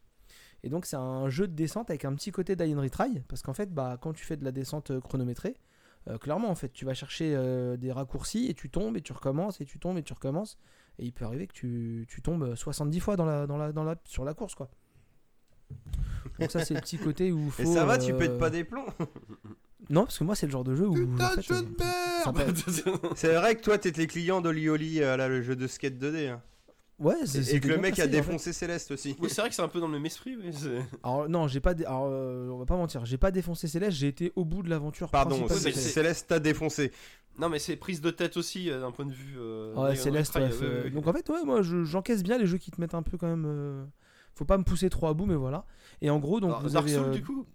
Et 0.62 0.68
donc 0.68 0.86
c'est 0.86 0.96
un 0.96 1.28
jeu 1.28 1.48
de 1.48 1.54
descente 1.54 1.90
avec 1.90 2.04
un 2.04 2.14
petit 2.14 2.30
côté 2.30 2.56
and 2.60 2.80
retry. 2.80 3.20
Parce 3.28 3.42
qu'en 3.42 3.54
fait, 3.54 3.74
bah, 3.74 3.98
quand 4.00 4.12
tu 4.12 4.24
fais 4.24 4.36
de 4.36 4.44
la 4.44 4.52
descente 4.52 4.92
euh, 4.92 5.00
chronométrée, 5.00 5.56
euh, 6.08 6.18
clairement 6.18 6.48
en 6.48 6.54
fait, 6.54 6.72
tu 6.72 6.84
vas 6.84 6.94
chercher 6.94 7.36
des 7.78 7.90
raccourcis 7.90 8.46
et 8.46 8.54
tu 8.54 8.70
tombes 8.70 8.96
et 8.96 9.02
tu 9.02 9.12
recommences 9.12 9.60
et 9.60 9.64
tu 9.64 9.80
tombes 9.80 9.98
et 9.98 10.04
tu 10.04 10.12
recommences. 10.12 10.56
Et 10.98 11.04
il 11.04 11.12
peut 11.12 11.24
arriver 11.24 11.46
que 11.46 11.52
tu, 11.52 12.06
tu 12.08 12.22
tombes 12.22 12.54
70 12.54 13.00
fois 13.00 13.16
dans 13.16 13.26
la, 13.26 13.46
dans 13.46 13.56
la, 13.58 13.72
dans 13.72 13.84
la, 13.84 13.96
sur 14.04 14.24
la 14.24 14.34
course. 14.34 14.54
quoi. 14.54 14.70
Donc 16.38 16.50
ça 16.50 16.64
c'est 16.64 16.74
le 16.74 16.80
petit 16.80 16.98
côté 16.98 17.32
où 17.32 17.50
faut... 17.50 17.62
Et 17.62 17.66
ça 17.66 17.84
va, 17.84 17.98
tu 17.98 18.12
euh, 18.12 18.18
pètes 18.18 18.38
pas 18.38 18.50
des 18.50 18.64
plombs 18.64 18.86
Non, 19.90 20.04
parce 20.04 20.18
que 20.18 20.24
moi 20.24 20.34
c'est 20.34 20.46
le 20.46 20.52
genre 20.52 20.64
de 20.64 20.74
jeu 20.74 20.86
où... 20.88 20.94
en 22.26 22.32
fait, 22.32 22.50
euh, 22.86 22.92
peut- 22.92 23.08
C'est 23.16 23.34
vrai 23.34 23.54
que 23.56 23.62
toi, 23.62 23.78
t'étais 23.78 24.06
client 24.06 24.40
d'Olioli, 24.40 25.02
euh, 25.02 25.16
là, 25.16 25.28
le 25.28 25.42
jeu 25.42 25.54
de 25.54 25.66
skate 25.66 25.94
2D. 25.94 26.28
hein. 26.30 26.42
Ouais, 26.98 27.14
Et, 27.22 27.26
c'est- 27.26 27.54
et 27.54 27.60
que 27.60 27.68
le 27.68 27.76
mec 27.76 27.90
passé, 27.90 28.02
a 28.02 28.04
en 28.04 28.08
fait. 28.08 28.12
défoncé 28.16 28.52
Céleste 28.54 28.90
aussi. 28.90 29.16
Oui, 29.18 29.28
c'est 29.28 29.42
vrai 29.42 29.50
que 29.50 29.54
c'est 29.54 29.62
un 29.62 29.68
peu 29.68 29.80
dans 29.80 29.86
le 29.86 29.92
même 29.92 30.06
esprit. 30.06 30.34
oui, 30.36 30.50
c'est- 30.52 30.82
Alors 31.02 31.28
non, 31.28 31.46
j'ai 31.46 31.60
pas, 31.60 31.74
dé- 31.74 31.84
alors, 31.84 32.06
euh, 32.10 32.48
on 32.48 32.58
va 32.58 32.64
pas 32.64 32.76
mentir, 32.76 33.04
j'ai 33.04 33.18
pas 33.18 33.30
défoncé 33.30 33.68
Céleste, 33.68 33.98
j'ai 33.98 34.08
été 34.08 34.32
au 34.34 34.44
bout 34.46 34.62
de 34.62 34.70
l'aventure. 34.70 35.10
Pardon, 35.10 35.46
Céleste 35.48 36.28
t'a 36.28 36.38
défoncé. 36.38 36.92
Non, 37.38 37.50
mais 37.50 37.58
c'est 37.58 37.76
prise 37.76 38.00
de 38.00 38.10
tête 38.10 38.38
aussi 38.38 38.70
euh, 38.70 38.80
d'un 38.80 38.92
point 38.92 39.04
de 39.04 39.12
vue. 39.12 39.34
euh, 39.36 39.74
Ouais, 39.74 39.94
Céleste. 39.94 40.34
Ouais, 40.36 40.48
ouais. 40.48 40.90
Donc 40.90 41.06
en 41.06 41.12
fait, 41.12 41.28
ouais, 41.28 41.44
moi 41.44 41.60
je- 41.60 41.84
j'encaisse 41.84 42.22
bien 42.22 42.38
les 42.38 42.46
jeux 42.46 42.56
qui 42.56 42.70
te 42.70 42.80
mettent 42.80 42.94
un 42.94 43.02
peu 43.02 43.18
quand 43.18 43.28
même. 43.28 43.44
euh, 43.46 43.84
Faut 44.34 44.44
pas 44.44 44.58
me 44.58 44.64
pousser 44.64 44.90
trop 44.90 45.06
à 45.06 45.14
bout, 45.14 45.24
mais 45.24 45.34
voilà. 45.34 45.64
Et 46.02 46.10
en 46.10 46.18
gros, 46.18 46.40
donc 46.40 46.50
Alors, 46.50 46.62
vous 46.62 46.70
Dark 46.70 46.86
avez. 46.86 46.96
Euh, 46.96 47.10
du 47.10 47.22
coup? 47.22 47.46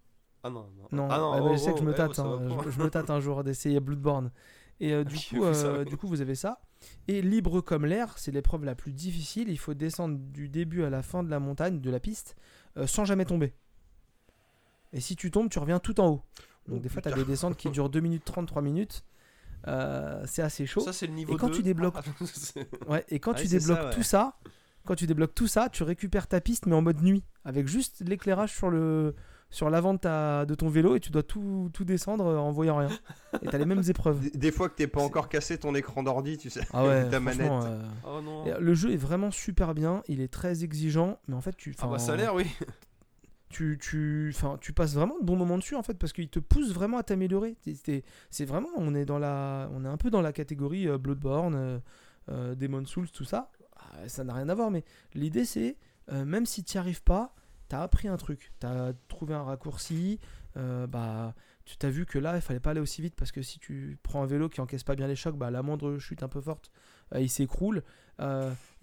Ah 0.44 0.50
non, 0.50 0.66
non. 0.76 0.88
Non, 0.92 1.08
Ah 1.12 1.18
non, 1.20 1.32
ah 1.32 1.40
bah, 1.40 1.48
oh, 1.50 1.54
je 1.54 1.58
sais 1.58 1.72
que 1.74 1.78
je 1.78 1.84
oh, 1.84 1.86
me 1.86 1.92
eh, 1.92 1.96
tâte, 1.96 2.10
oh, 2.12 2.14
ça 2.14 2.24
hein, 2.24 2.58
je, 2.66 2.72
je 2.72 2.80
me 2.82 2.90
tâte 2.90 3.10
un 3.12 3.20
jour 3.20 3.44
d'essayer 3.44 3.80
Bloodborne. 3.80 4.32
Et 4.80 4.92
euh, 4.94 5.04
du, 5.04 5.16
coup, 5.16 5.44
du 5.88 5.98
coup, 5.98 6.08
vous 6.08 6.22
avez 6.22 6.34
ça. 6.34 6.60
Et 7.08 7.22
libre 7.22 7.62
comme 7.62 7.86
l'air, 7.86 8.18
c'est 8.18 8.32
l'épreuve 8.32 8.64
la 8.66 8.76
plus 8.76 8.94
difficile. 8.94 9.50
Il 9.50 9.58
faut 9.58 9.74
descendre 9.74 10.18
du 10.18 10.50
début 10.50 10.84
à 10.84 10.90
la 10.90 11.02
fin 11.02 11.24
de 11.24 11.30
la 11.30 11.40
montagne, 11.40 11.80
de 11.82 11.90
la 11.90 12.00
piste, 12.00 12.36
euh, 12.78 12.88
sans 12.88 13.06
jamais 13.06 13.26
tomber. 13.26 13.54
Et 14.94 15.00
si 15.00 15.16
tu 15.16 15.32
tombes, 15.32 15.50
tu 15.50 15.60
reviens 15.60 15.80
tout 15.80 16.00
en 16.00 16.08
haut. 16.10 16.22
Donc 16.68 16.78
Oh, 16.78 16.80
des 16.80 16.90
fois, 16.90 17.02
tu 17.02 17.10
as 17.10 17.14
des 17.14 17.26
descentes 17.26 17.58
qui 17.58 17.70
durent 17.70 17.90
2 17.90 18.00
minutes 18.02 18.26
30, 18.26 18.48
3 18.48 18.62
minutes. 18.62 19.04
Euh, 19.68 20.24
c'est 20.28 20.42
assez 20.42 20.66
chaud. 20.66 20.82
Ça, 20.82 20.94
c'est 20.94 21.08
le 21.08 21.14
niveau 21.14 21.34
Et 21.34 21.38
quand 21.38 21.48
2. 21.50 21.56
tu 21.58 21.64
débloques- 21.64 21.96
Ah, 21.98 22.02
c'est- 22.26 22.68
Ouais, 22.88 23.06
et 23.10 23.20
quand 23.20 23.32
Ouais, 23.32 23.42
tu 23.42 23.48
c'est 23.48 23.60
débloques 23.60 23.78
ça, 23.78 23.86
ouais. 23.90 23.94
tout 23.94 24.04
ça, 24.04 24.38
quand 24.86 24.96
tu 24.96 25.06
débloques 25.08 25.36
tout 25.36 25.48
ça, 25.48 25.70
tu 25.70 25.84
récupères 25.84 26.28
ta 26.28 26.42
piste 26.42 26.66
mais 26.66 26.76
en 26.76 26.82
mode 26.82 27.02
nuit, 27.02 27.24
avec 27.46 27.68
juste 27.68 28.02
l'éclairage 28.08 28.54
sur 28.56 28.70
le 28.70 29.16
sur 29.52 29.70
l'avant 29.70 29.94
de, 29.94 30.00
ta- 30.00 30.46
de 30.46 30.56
ton 30.56 30.70
vélo 30.70 30.96
et 30.96 31.00
tu 31.00 31.12
dois 31.12 31.22
tout, 31.24 31.70
tout 31.74 31.84
descendre 31.86 32.26
euh, 32.26 32.38
en 32.38 32.52
voyant 32.52 32.78
rien. 32.78 32.90
Et 33.44 33.48
t'as 33.48 33.58
les 33.60 33.66
mêmes 33.66 33.84
épreuves. 33.88 34.20
Des, 34.22 34.30
des 34.32 34.52
fois 34.52 34.70
que 34.70 34.76
t'es 34.76 34.88
pas 34.88 35.02
encore 35.02 35.30
cassé 35.30 35.58
ton 35.60 35.76
écran 35.76 36.02
d'ordi, 36.04 36.38
tu 36.38 36.50
sais. 36.50 36.62
Ah 36.74 36.84
ouais, 36.86 37.10
ta 37.12 37.20
manette. 37.20 37.52
euh, 37.52 37.82
Oh 38.08 38.22
non. 38.24 38.46
et 38.46 38.54
le 38.60 38.74
jeu 38.74 38.92
est 38.92 38.98
vraiment 38.98 39.30
super 39.30 39.74
bien, 39.76 40.02
il 40.08 40.22
est 40.22 40.32
très 40.32 40.64
exigeant, 40.64 41.20
mais 41.28 41.36
en 41.36 41.42
fait 41.42 41.56
tu, 41.56 41.76
Ah 41.78 41.84
bah 41.84 41.88
enfin, 41.90 41.98
ça 42.00 42.14
a 42.14 42.16
l'air, 42.16 42.34
oui. 42.34 42.46
tu, 43.50 43.78
tu, 43.82 44.32
enfin, 44.34 44.58
tu 44.62 44.72
passes 44.72 44.94
vraiment 44.94 45.20
de 45.20 45.26
bons 45.26 45.36
moments 45.36 45.58
dessus 45.58 45.76
en 45.76 45.84
fait 45.84 45.96
parce 45.96 46.14
qu'il 46.14 46.30
te 46.30 46.40
pousse 46.40 46.72
vraiment 46.74 46.98
à 46.98 47.04
t'améliorer. 47.04 47.58
C'est 48.30 48.46
vraiment, 48.46 48.70
on 48.78 48.96
est 48.96 49.06
dans 49.06 49.20
la, 49.20 49.70
on 49.74 49.84
est 49.84 49.90
un 49.90 49.98
peu 49.98 50.10
dans 50.10 50.22
la 50.22 50.32
catégorie 50.32 50.88
euh, 50.88 50.98
Bloodborne, 50.98 51.56
euh, 51.56 51.80
euh, 52.30 52.56
Demon 52.56 52.86
Souls, 52.86 53.10
tout 53.12 53.26
ça. 53.26 53.52
Ah, 53.76 54.08
ça 54.08 54.24
n'a 54.24 54.34
rien 54.34 54.48
à 54.48 54.56
voir, 54.56 54.72
mais 54.72 54.86
l'idée 55.14 55.44
c'est, 55.44 55.76
euh, 56.14 56.24
même 56.24 56.46
si 56.46 56.64
tu 56.64 56.78
n'y 56.78 56.80
arrives 56.80 57.04
pas, 57.04 57.34
tu 57.72 57.76
as 57.76 57.82
appris 57.82 58.10
un 58.10 58.18
truc, 58.18 58.52
tu 58.60 58.68
as 58.68 58.94
trouvé 59.08 59.34
un 59.34 59.44
raccourci, 59.44 60.20
euh, 60.58 60.88
bah, 60.88 61.34
tu 61.64 61.78
t'as 61.78 61.90
vu 61.90 62.06
que 62.06 62.20
là 62.20 62.36
il 62.36 62.42
fallait 62.42 62.60
pas 62.60 62.72
aller 62.72 62.82
aussi 62.82 63.02
vite 63.02 63.16
parce 63.16 63.32
que 63.32 63.42
si 63.42 63.60
tu 63.60 63.98
prends 64.04 64.22
un 64.22 64.26
vélo 64.26 64.50
qui 64.50 64.60
encaisse 64.60 64.84
pas 64.84 64.96
bien 64.96 65.08
les 65.08 65.16
chocs, 65.16 65.38
bah, 65.38 65.52
la 65.52 65.64
moindre 65.64 65.98
chute 65.98 66.22
un 66.22 66.28
peu 66.28 66.42
forte, 66.42 66.70
euh, 67.16 67.22
il 67.22 67.30
s'écroule. 67.30 67.84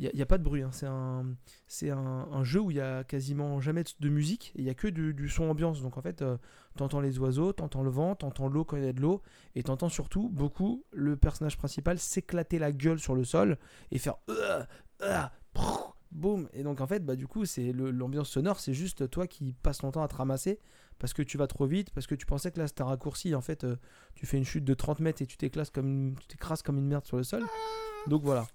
Il 0.01 0.11
n'y 0.15 0.23
a, 0.23 0.27
pas 0.27 0.39
de 0.39 0.43
bruit, 0.43 0.63
hein. 0.63 0.71
c'est 0.73 0.87
un, 0.87 1.25
c'est 1.69 1.91
un, 1.91 2.43
jeu 2.43 2.61
où 2.61 2.73
il 2.73 2.79
y 2.79 2.81
a 2.81 3.05
quasiment 3.05 3.61
jamais 3.61 3.85
de- 4.01 4.09
musique 4.09 4.53
il 4.57 4.65
y 4.65 4.71
a 4.71 4.75
que 4.75 4.89
du, 4.89 5.15
du 5.15 5.29
son 5.29 5.45
ambiance. 5.45 5.81
Donc 5.81 5.97
en 5.97 6.03
fait, 6.03 6.23
euh, 6.23 6.39
t'entends 6.77 7.01
les 7.01 7.21
oiseaux, 7.21 7.53
t'entends 7.53 7.85
le 7.85 7.91
vent, 7.91 8.17
t'entends 8.17 8.49
l'eau 8.49 8.65
quand 8.65 8.79
il 8.79 8.85
y 8.85 8.89
a 8.89 8.93
de 8.93 9.01
l'eau 9.01 9.23
et 9.55 9.63
t'entends 9.63 9.91
surtout 9.91 10.29
beaucoup 10.29 10.85
le 10.91 11.17
personnage 11.17 11.57
principal 11.57 12.01
s'éclater 12.01 12.59
la 12.59 12.73
gueule 12.73 12.99
sur 12.99 13.15
le 13.15 13.23
sol 13.23 13.59
et 13.93 13.99
faire 13.99 14.17
euh, 14.29 14.65
euh, 15.03 15.23
boum. 16.13 16.49
Et 16.53 16.63
donc 16.63 16.81
en 16.81 16.87
fait, 16.87 17.05
bah 17.05 17.17
du 17.17 17.27
coup, 17.27 17.45
c'est 17.45 17.73
l'ambiance 17.73 18.29
sonore, 18.31 18.61
c'est 18.61 18.75
juste 18.75 19.11
toi 19.11 19.27
qui 19.27 19.53
passes 19.63 19.79
ton 19.79 19.91
temps 19.91 20.03
à 20.03 20.09
te 20.09 20.15
ramasser 20.17 20.59
parce 20.99 21.13
que 21.13 21.23
tu 21.23 21.39
vas 21.39 21.47
trop 21.47 21.67
vite, 21.67 21.91
parce 21.91 22.07
que 22.07 22.15
tu 22.15 22.27
pensais 22.27 22.51
que 22.51 22.59
là 22.59 22.67
c'était 22.67 22.83
un 22.83 22.87
raccourci. 22.87 23.35
En 23.35 23.41
fait, 23.41 23.65
euh, 23.65 23.77
tu 24.15 24.27
fais 24.27 24.37
une 24.39 24.45
chute 24.45 24.65
de 24.65 24.75
30 24.75 25.01
mètres 25.01 25.23
et 25.23 25.27
tu 25.27 25.37
t'éclases 25.37 25.71
comme 25.71 25.87
une- 25.87 26.17
tu 26.19 26.27
t'écrases 26.27 26.63
comme 26.63 26.79
une 26.79 26.87
merde 26.89 27.05
sur 27.05 27.17
le 27.17 27.23
sol. 27.23 27.45
Donc 28.09 28.23
voilà. 28.23 28.47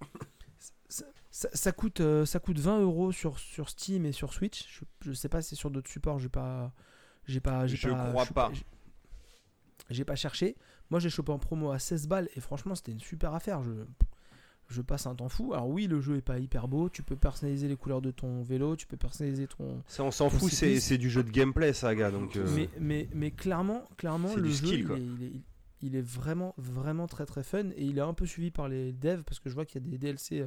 Ça, 0.88 1.04
ça- 1.30 1.48
ça 1.52 1.72
coûte, 1.72 2.00
euh, 2.00 2.26
ça 2.26 2.38
coûte 2.40 2.58
20 2.58 2.80
euros 2.80 3.12
sur, 3.12 3.38
sur 3.38 3.68
Steam 3.68 4.04
et 4.06 4.12
sur 4.12 4.32
Switch. 4.34 4.66
Je, 4.68 5.10
je 5.10 5.12
sais 5.14 5.28
pas 5.28 5.40
si 5.42 5.50
c'est 5.50 5.56
sur 5.56 5.70
d'autres 5.70 5.90
supports. 5.90 6.18
J'ai 6.18 6.28
pas, 6.28 6.72
j'ai 7.26 7.40
pas, 7.40 7.66
Je 7.66 7.88
pas, 7.88 8.10
crois 8.10 8.26
pas. 8.26 8.50
j'ai- 8.52 8.64
J'ai 9.90 10.04
pas 10.04 10.14
cherché. 10.16 10.56
Moi, 10.90 11.00
j'ai 11.00 11.10
chopé 11.10 11.32
en 11.32 11.38
promo 11.38 11.70
à 11.70 11.78
16 11.78 12.06
balles 12.08 12.28
et 12.36 12.40
franchement, 12.40 12.74
c'était 12.74 12.92
une 12.92 13.00
super 13.00 13.34
affaire. 13.34 13.62
Je, 13.62 13.70
je 14.68 14.82
passe 14.82 15.06
un 15.06 15.14
temps 15.14 15.28
fou. 15.28 15.52
Alors 15.52 15.68
oui, 15.68 15.86
le 15.86 16.00
jeu 16.00 16.16
est 16.16 16.22
pas 16.22 16.38
hyper 16.38 16.68
beau. 16.68 16.88
Tu 16.88 17.02
peux 17.02 17.16
personnaliser 17.16 17.68
les 17.68 17.76
couleurs 17.76 18.02
de 18.02 18.10
ton 18.10 18.42
vélo. 18.42 18.76
Tu 18.76 18.86
peux 18.86 18.96
personnaliser 18.96 19.46
ton, 19.46 19.82
Ça, 19.86 20.04
on 20.04 20.10
s'en 20.10 20.30
fout, 20.30 20.50
c'est 20.50 20.98
du 20.98 21.10
jeu 21.10 21.22
de 21.22 21.30
gameplay, 21.30 21.72
ça, 21.72 21.94
gars. 21.94 22.10
Donc, 22.10 22.36
euh, 22.36 22.46
mais, 22.54 22.68
mais, 22.80 23.08
mais 23.14 23.30
clairement, 23.30 23.82
clairement 23.96 24.34
le 24.34 24.48
jeu, 24.48 24.66
skill, 24.66 24.88
il, 24.88 24.92
est, 24.92 25.00
il, 25.00 25.24
est, 25.24 25.40
il 25.82 25.96
est 25.96 26.06
vraiment, 26.06 26.54
vraiment 26.56 27.06
très 27.06 27.26
très 27.26 27.42
fun. 27.42 27.70
Et 27.76 27.84
il 27.84 27.98
est 27.98 28.02
un 28.02 28.14
peu 28.14 28.26
suivi 28.26 28.50
par 28.50 28.68
les 28.68 28.92
devs 28.92 29.22
parce 29.24 29.40
que 29.40 29.48
je 29.48 29.54
vois 29.54 29.64
qu'il 29.64 29.82
y 29.82 29.86
a 29.86 29.90
des 29.90 29.98
DLC 29.98 30.40
euh, 30.40 30.46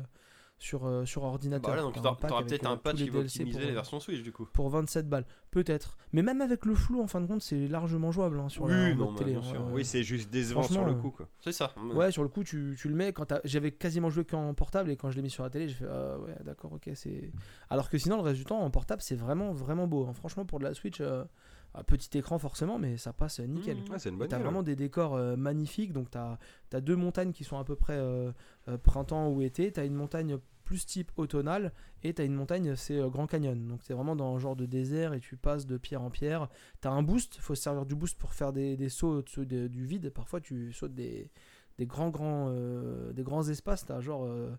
sur, 0.59 0.85
euh, 0.87 1.05
sur 1.05 1.23
ordinateur. 1.23 1.69
Bah 1.69 1.75
là, 1.75 1.81
donc 1.83 1.95
t'auras 1.95 2.43
peut-être 2.43 2.65
euh, 2.65 2.71
un 2.73 2.77
patch 2.77 2.95
qui 2.97 3.09
va 3.09 3.19
optimiser 3.19 3.51
pour, 3.51 3.61
les 3.61 3.71
euh, 3.71 3.73
versions 3.75 3.99
Switch 3.99 4.23
du 4.23 4.31
coup. 4.31 4.47
Pour 4.53 4.69
27 4.69 5.07
balles, 5.07 5.25
peut-être. 5.51 5.97
Mais 6.13 6.23
même 6.23 6.41
avec 6.41 6.65
le 6.65 6.73
flou, 6.73 7.01
en 7.01 7.07
fin 7.07 7.21
de 7.21 7.27
compte, 7.27 7.41
c'est 7.41 7.67
largement 7.67 8.11
jouable 8.11 8.39
hein, 8.39 8.49
sur 8.49 8.63
Oui, 8.63 8.71
la 8.71 8.95
non, 8.95 9.13
télé. 9.13 9.31
bien 9.31 9.39
hein. 9.41 9.43
sûr. 9.43 9.61
Euh, 9.61 9.71
oui, 9.71 9.85
c'est 9.85 10.03
juste 10.03 10.31
décevant 10.31 10.63
sur 10.63 10.83
le 10.85 10.93
euh, 10.93 10.95
coup, 10.95 11.11
quoi. 11.11 11.27
C'est 11.41 11.51
ça. 11.51 11.73
Ouais, 11.93 12.11
sur 12.11 12.23
le 12.23 12.29
coup, 12.29 12.43
tu, 12.43 12.75
tu 12.79 12.89
le 12.89 12.95
mets. 12.95 13.13
Quand 13.13 13.31
j'avais 13.43 13.71
quasiment 13.71 14.09
joué 14.09 14.25
qu'en 14.25 14.53
portable 14.55 14.89
et 14.89 14.95
quand 14.97 15.11
je 15.11 15.15
l'ai 15.17 15.21
mis 15.21 15.29
sur 15.29 15.43
la 15.43 15.49
télé, 15.51 15.67
j'ai 15.67 15.75
fait 15.75 15.85
ah 15.89 16.17
ouais, 16.19 16.35
d'accord, 16.43 16.73
ok, 16.73 16.89
c'est. 16.95 17.31
Alors 17.69 17.89
que 17.89 17.97
sinon, 17.99 18.15
le 18.15 18.23
reste 18.23 18.37
du 18.37 18.45
temps 18.45 18.59
en 18.59 18.69
portable, 18.71 19.01
c'est 19.01 19.15
vraiment 19.15 19.51
vraiment 19.51 19.85
beau. 19.87 20.07
hein. 20.07 20.13
Franchement, 20.13 20.45
pour 20.45 20.57
de 20.59 20.63
la 20.63 20.73
Switch, 20.73 21.01
euh, 21.01 21.23
à 21.73 21.83
petit 21.83 22.17
écran 22.17 22.39
forcément, 22.39 22.79
mais 22.79 22.97
ça 22.97 23.13
passe 23.13 23.39
nickel. 23.39 23.77
Mmh. 23.77 23.91
Ouais, 23.91 23.99
c'est 23.99 24.09
une 24.09 24.17
bonne 24.17 24.27
T'as 24.27 24.39
vraiment 24.39 24.63
des 24.63 24.75
décors 24.75 25.15
euh, 25.15 25.35
magnifiques. 25.35 25.93
Donc, 25.93 26.09
t'as 26.09 26.37
as 26.73 26.81
deux 26.81 26.95
montagnes 26.95 27.31
qui 27.31 27.43
sont 27.43 27.57
à 27.59 27.63
peu 27.63 27.75
près 27.75 27.97
euh, 27.97 28.31
euh, 28.67 28.77
printemps 28.77 29.29
ou 29.29 29.41
été. 29.41 29.71
T'as 29.71 29.85
une 29.85 29.93
montagne 29.93 30.37
plus 30.63 30.85
type 30.85 31.11
automnale. 31.17 31.71
Et 32.03 32.13
t'as 32.13 32.25
une 32.25 32.33
montagne, 32.33 32.75
c'est 32.75 32.99
Grand 33.09 33.27
Canyon. 33.27 33.67
Donc, 33.67 33.81
c'est 33.83 33.93
vraiment 33.93 34.15
dans 34.15 34.35
un 34.35 34.39
genre 34.39 34.55
de 34.55 34.65
désert 34.65 35.13
et 35.13 35.19
tu 35.19 35.37
passes 35.37 35.65
de 35.65 35.77
pierre 35.77 36.01
en 36.01 36.09
pierre. 36.09 36.49
T'as 36.81 36.89
un 36.91 37.03
boost. 37.03 37.35
Il 37.37 37.41
faut 37.41 37.55
se 37.55 37.61
servir 37.61 37.85
du 37.85 37.95
boost 37.95 38.17
pour 38.17 38.33
faire 38.33 38.51
des, 38.53 38.75
des 38.75 38.89
sauts 38.89 39.19
au-dessus 39.19 39.45
de- 39.45 39.67
du 39.67 39.85
vide. 39.85 40.09
Parfois, 40.09 40.41
tu 40.41 40.73
sautes 40.73 40.93
des, 40.95 41.29
des 41.77 41.85
grands, 41.85 42.09
grands, 42.09 42.47
euh, 42.49 43.13
des 43.13 43.23
grands 43.23 43.47
espaces. 43.47 43.85
T'as 43.85 44.01
genre 44.01 44.25
euh, 44.25 44.51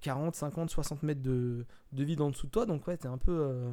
40, 0.00 0.34
50, 0.34 0.70
60 0.70 1.02
mètres 1.02 1.22
de, 1.22 1.64
de 1.92 2.04
vide 2.04 2.20
en 2.20 2.30
dessous 2.30 2.46
de 2.46 2.52
toi. 2.52 2.66
Donc, 2.66 2.86
ouais, 2.86 2.96
t'es 2.96 3.08
un 3.08 3.18
peu. 3.18 3.32
euh, 3.32 3.72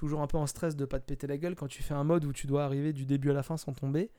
toujours 0.00 0.22
un 0.22 0.26
peu 0.26 0.38
en 0.38 0.46
stress 0.46 0.76
de 0.76 0.86
pas 0.86 0.98
te 0.98 1.04
péter 1.04 1.26
la 1.26 1.36
gueule 1.36 1.54
quand 1.54 1.66
tu 1.68 1.82
fais 1.82 1.92
un 1.92 2.04
mode 2.04 2.24
où 2.24 2.32
tu 2.32 2.46
dois 2.46 2.64
arriver 2.64 2.94
du 2.94 3.04
début 3.04 3.28
à 3.30 3.34
la 3.34 3.42
fin 3.42 3.58
sans 3.58 3.74
tomber. 3.74 4.10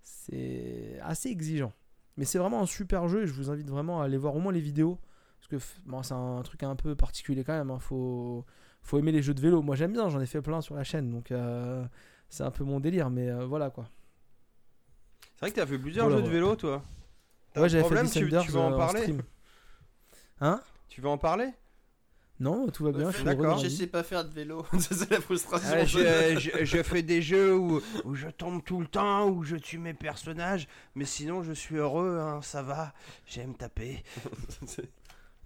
C'est 0.00 0.96
assez 1.02 1.28
exigeant. 1.28 1.72
Mais 2.16 2.24
c'est 2.24 2.38
vraiment 2.38 2.62
un 2.62 2.66
super 2.66 3.08
jeu 3.08 3.24
et 3.24 3.26
je 3.26 3.32
vous 3.32 3.50
invite 3.50 3.68
vraiment 3.68 4.00
à 4.00 4.04
aller 4.04 4.16
voir 4.16 4.36
au 4.36 4.38
moins 4.38 4.52
les 4.52 4.60
vidéos. 4.60 4.96
Parce 5.40 5.48
que 5.48 5.56
bon, 5.86 6.04
c'est 6.04 6.14
un 6.14 6.40
truc 6.42 6.62
un 6.62 6.76
peu 6.76 6.94
particulier 6.94 7.42
quand 7.42 7.52
même. 7.52 7.72
hein. 7.72 7.80
Faut, 7.80 8.46
faut 8.80 8.96
aimer 8.96 9.10
les 9.10 9.22
jeux 9.22 9.34
de 9.34 9.40
vélo. 9.40 9.60
Moi 9.60 9.74
j'aime 9.74 9.92
bien, 9.92 10.08
j'en 10.08 10.20
ai 10.20 10.26
fait 10.26 10.40
plein 10.40 10.60
sur 10.60 10.76
la 10.76 10.84
chaîne. 10.84 11.10
Donc 11.10 11.32
euh, 11.32 11.84
c'est 12.28 12.44
un 12.44 12.52
peu 12.52 12.62
mon 12.62 12.78
délire. 12.78 13.10
Mais 13.10 13.28
euh, 13.28 13.44
voilà 13.44 13.70
quoi. 13.70 13.88
C'est 15.34 15.40
vrai 15.40 15.50
que 15.50 15.56
t'as 15.56 15.66
fait 15.66 15.78
plusieurs 15.78 16.06
Voilà, 16.06 16.22
jeux 16.22 16.28
de 16.28 16.32
vélo, 16.32 16.54
toi. 16.54 16.80
Ouais, 17.56 17.68
j'avais 17.68 17.82
fait 17.82 17.88
problème, 17.88 18.08
tu, 18.08 18.20
Descenders 18.20 18.42
tu 18.42 18.52
veux 18.52 18.60
en 18.60 18.76
parler 18.76 19.00
stream. 19.00 19.22
Hein? 20.40 20.60
Tu 20.88 21.00
veux 21.00 21.08
en 21.08 21.18
parler? 21.18 21.50
Non, 22.40 22.66
tout 22.68 22.84
va 22.84 22.90
bien. 22.92 23.10
je 23.12 23.16
suis 23.18 23.28
heureux 23.28 23.62
Je 23.62 23.68
sais 23.68 23.86
pas 23.86 24.02
faire 24.02 24.24
de 24.24 24.34
vélo. 24.34 24.66
c'est 24.80 25.10
la 25.10 25.20
frustration. 25.20 25.68
Ah, 25.72 25.84
je, 25.84 25.98
je- 26.38 26.64
je 26.64 26.82
fais 26.82 27.02
des 27.02 27.22
jeux 27.22 27.56
où, 27.56 27.80
où 28.04 28.14
je 28.16 28.28
tombe 28.28 28.62
tout 28.64 28.80
le 28.80 28.86
temps, 28.86 29.28
où 29.30 29.44
je 29.44 29.54
tue 29.56 29.78
mes 29.78 29.94
personnages, 29.94 30.66
mais 30.96 31.04
sinon 31.04 31.42
je 31.44 31.52
suis 31.52 31.76
heureux, 31.76 32.18
hein, 32.20 32.40
ça 32.42 32.62
va, 32.62 32.92
j'aime 33.26 33.54
taper. 33.56 34.02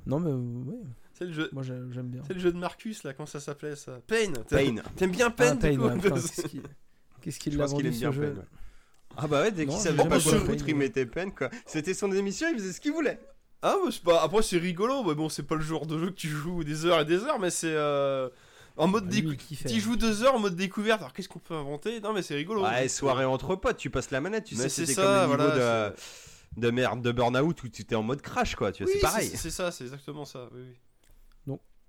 Non, 0.06 0.20
mais 0.20 0.31
euh, 0.31 0.36
ouais, 0.70 0.78
c'est 1.12 1.27
le 1.27 1.32
jeu. 1.32 1.51
moi 1.52 1.62
j'ai- 1.62 1.74
j'aime 1.90 2.09
bien. 2.09 2.23
C'est 2.27 2.32
le 2.32 2.40
jeu 2.40 2.52
de 2.52 2.56
Marcus 2.56 3.02
là, 3.05 3.12
comment 3.12 3.27
ça 3.27 3.40
s'appelait 3.40 3.77
ça? 3.77 4.01
Pain. 4.06 4.32
Pain. 4.48 4.77
T'aimes 4.97 5.10
bien 5.10 5.27
Ah, 5.27 5.31
Pain 5.31 5.55
du 5.56 5.60
Pain, 5.77 5.78
ouais, 5.78 6.01
Qu'est-ce 7.20 7.39
qu'il 7.39 7.56
l'a 7.59 7.65
pense 7.65 7.74
qu'il 7.74 7.85
vendu 7.85 7.89
aime 7.89 7.93
ce 7.93 7.98
bien 7.98 8.12
jeu 8.12 8.32
Pain. 8.32 8.39
ouais. 8.40 8.47
Ah 9.16 9.27
bah 9.27 9.43
ouais, 9.43 9.51
dès 9.51 9.66
qu'il 9.66 9.77
savait 9.78 10.09
pas 10.09 10.19
foutre, 10.20 10.47
Pain, 10.47 10.55
il 10.66 10.77
mettait 10.77 11.05
Pain 11.05 11.31
quoi. 11.31 11.51
C'était 11.66 11.93
son 11.93 12.10
émission, 12.12 12.48
il 12.51 12.59
faisait 12.59 12.73
ce 12.73 12.81
qu'il 12.81 12.93
voulait. 12.93 13.19
Ah, 13.63 13.75
bah, 13.83 13.91
c'est 13.91 14.03
pas... 14.03 14.23
après 14.23 14.43
c'est 14.43 14.59
rigolo, 14.59 15.03
mais 15.05 15.15
bon, 15.15 15.29
c'est 15.29 15.43
pas 15.43 15.57
le 15.57 15.63
genre 15.63 15.87
de 15.87 15.99
jeu 15.99 16.07
que 16.07 16.15
tu 16.17 16.29
joues 16.29 16.63
des 16.65 16.85
heures 16.87 17.01
et 17.01 17.05
des 17.05 17.25
heures, 17.25 17.39
mais 17.39 17.51
c'est 17.51 17.73
euh, 17.75 18.29
en 18.77 18.87
mode 18.87 19.05
Ah, 19.09 19.11
découverte. 19.11 19.67
Tu 19.67 19.81
joues 19.81 19.97
deux 19.97 20.23
heures 20.23 20.35
en 20.35 20.39
mode 20.39 20.55
découverte, 20.57 21.01
alors 21.01 21.13
qu'est-ce 21.13 21.29
qu'on 21.29 21.41
peut 21.41 21.55
inventer? 21.55 22.01
Non, 22.01 22.13
mais 22.13 22.23
c'est 22.23 22.35
rigolo. 22.37 22.63
Ouais, 22.63 22.89
soirée 22.89 23.25
entre 23.25 23.57
potes, 23.57 23.77
tu 23.77 23.91
passes 23.91 24.11
la 24.11 24.21
manette, 24.21 24.45
tu 24.45 24.55
Mais 24.55 24.65
sais, 24.65 24.69
c'est 24.69 24.87
c'était 24.87 24.95
ça, 24.95 25.03
comme 25.03 25.33
le 25.39 25.45
niveau 25.45 25.51
voilà, 25.55 25.91
de, 25.91 25.97
de 26.61 26.71
merde 26.71 27.03
de 27.03 27.13
burn-out 27.13 27.63
où 27.65 27.69
tu 27.69 27.83
étais 27.83 27.95
en 27.97 28.03
mode 28.03 28.23
crash 28.23 28.55
quoi, 28.55 28.71
tu 28.71 28.85
vois, 28.85 28.93
Oui, 28.93 28.99
c'est 29.01 29.07
pareil. 29.07 29.29
C'est 29.29 29.37
c'est 29.37 29.51
ça, 29.51 29.73
c'est 29.73 29.85
exactement 29.85 30.25
ça. 30.25 30.49
Oui, 30.53 30.61
oui. 30.69 30.75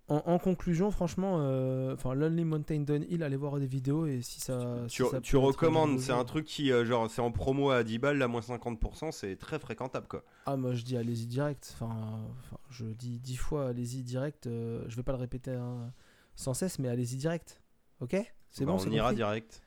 En, 0.09 0.23
en 0.25 0.39
conclusion, 0.39 0.91
franchement, 0.91 1.37
euh, 1.41 1.93
enfin, 1.93 2.13
Lonely 2.15 2.43
Mountain 2.45 2.81
Downhill, 2.81 3.23
allez 3.23 3.35
voir 3.37 3.59
des 3.59 3.67
vidéos 3.67 4.05
et 4.07 4.21
si 4.21 4.39
ça. 4.41 4.87
Tu, 4.87 5.03
si 5.03 5.05
ça 5.05 5.21
tu 5.21 5.37
peut 5.37 5.43
être 5.45 5.47
recommandes, 5.47 5.99
c'est 5.99 6.11
un 6.11 6.25
truc 6.25 6.45
qui, 6.45 6.71
euh, 6.71 6.83
genre, 6.85 7.09
c'est 7.09 7.21
en 7.21 7.31
promo 7.31 7.69
à 7.71 7.83
10 7.83 7.97
balles, 7.99 8.17
là, 8.17 8.27
moins 8.27 8.41
50%, 8.41 9.11
c'est 9.11 9.35
très 9.37 9.59
fréquentable, 9.59 10.07
quoi. 10.07 10.23
Ah, 10.45 10.57
moi 10.57 10.73
je 10.73 10.83
dis 10.83 10.97
allez-y 10.97 11.27
direct. 11.27 11.71
Enfin, 11.75 12.27
je 12.69 12.85
dis 12.85 13.19
dix 13.19 13.35
fois 13.37 13.69
allez-y 13.69 14.03
direct. 14.03 14.47
euh, 14.47 14.83
je 14.87 14.95
vais 14.95 15.03
pas 15.03 15.11
le 15.11 15.17
répéter 15.19 15.51
hein, 15.51 15.93
sans 16.35 16.53
cesse, 16.53 16.79
mais 16.79 16.89
allez-y 16.89 17.17
direct. 17.17 17.61
Ok? 18.01 18.15
C'est 18.49 18.65
Bah, 18.65 18.73
bon, 18.73 18.79
on 18.79 18.89
ira 18.91 19.13
compris? 19.13 19.15
direct. 19.15 19.61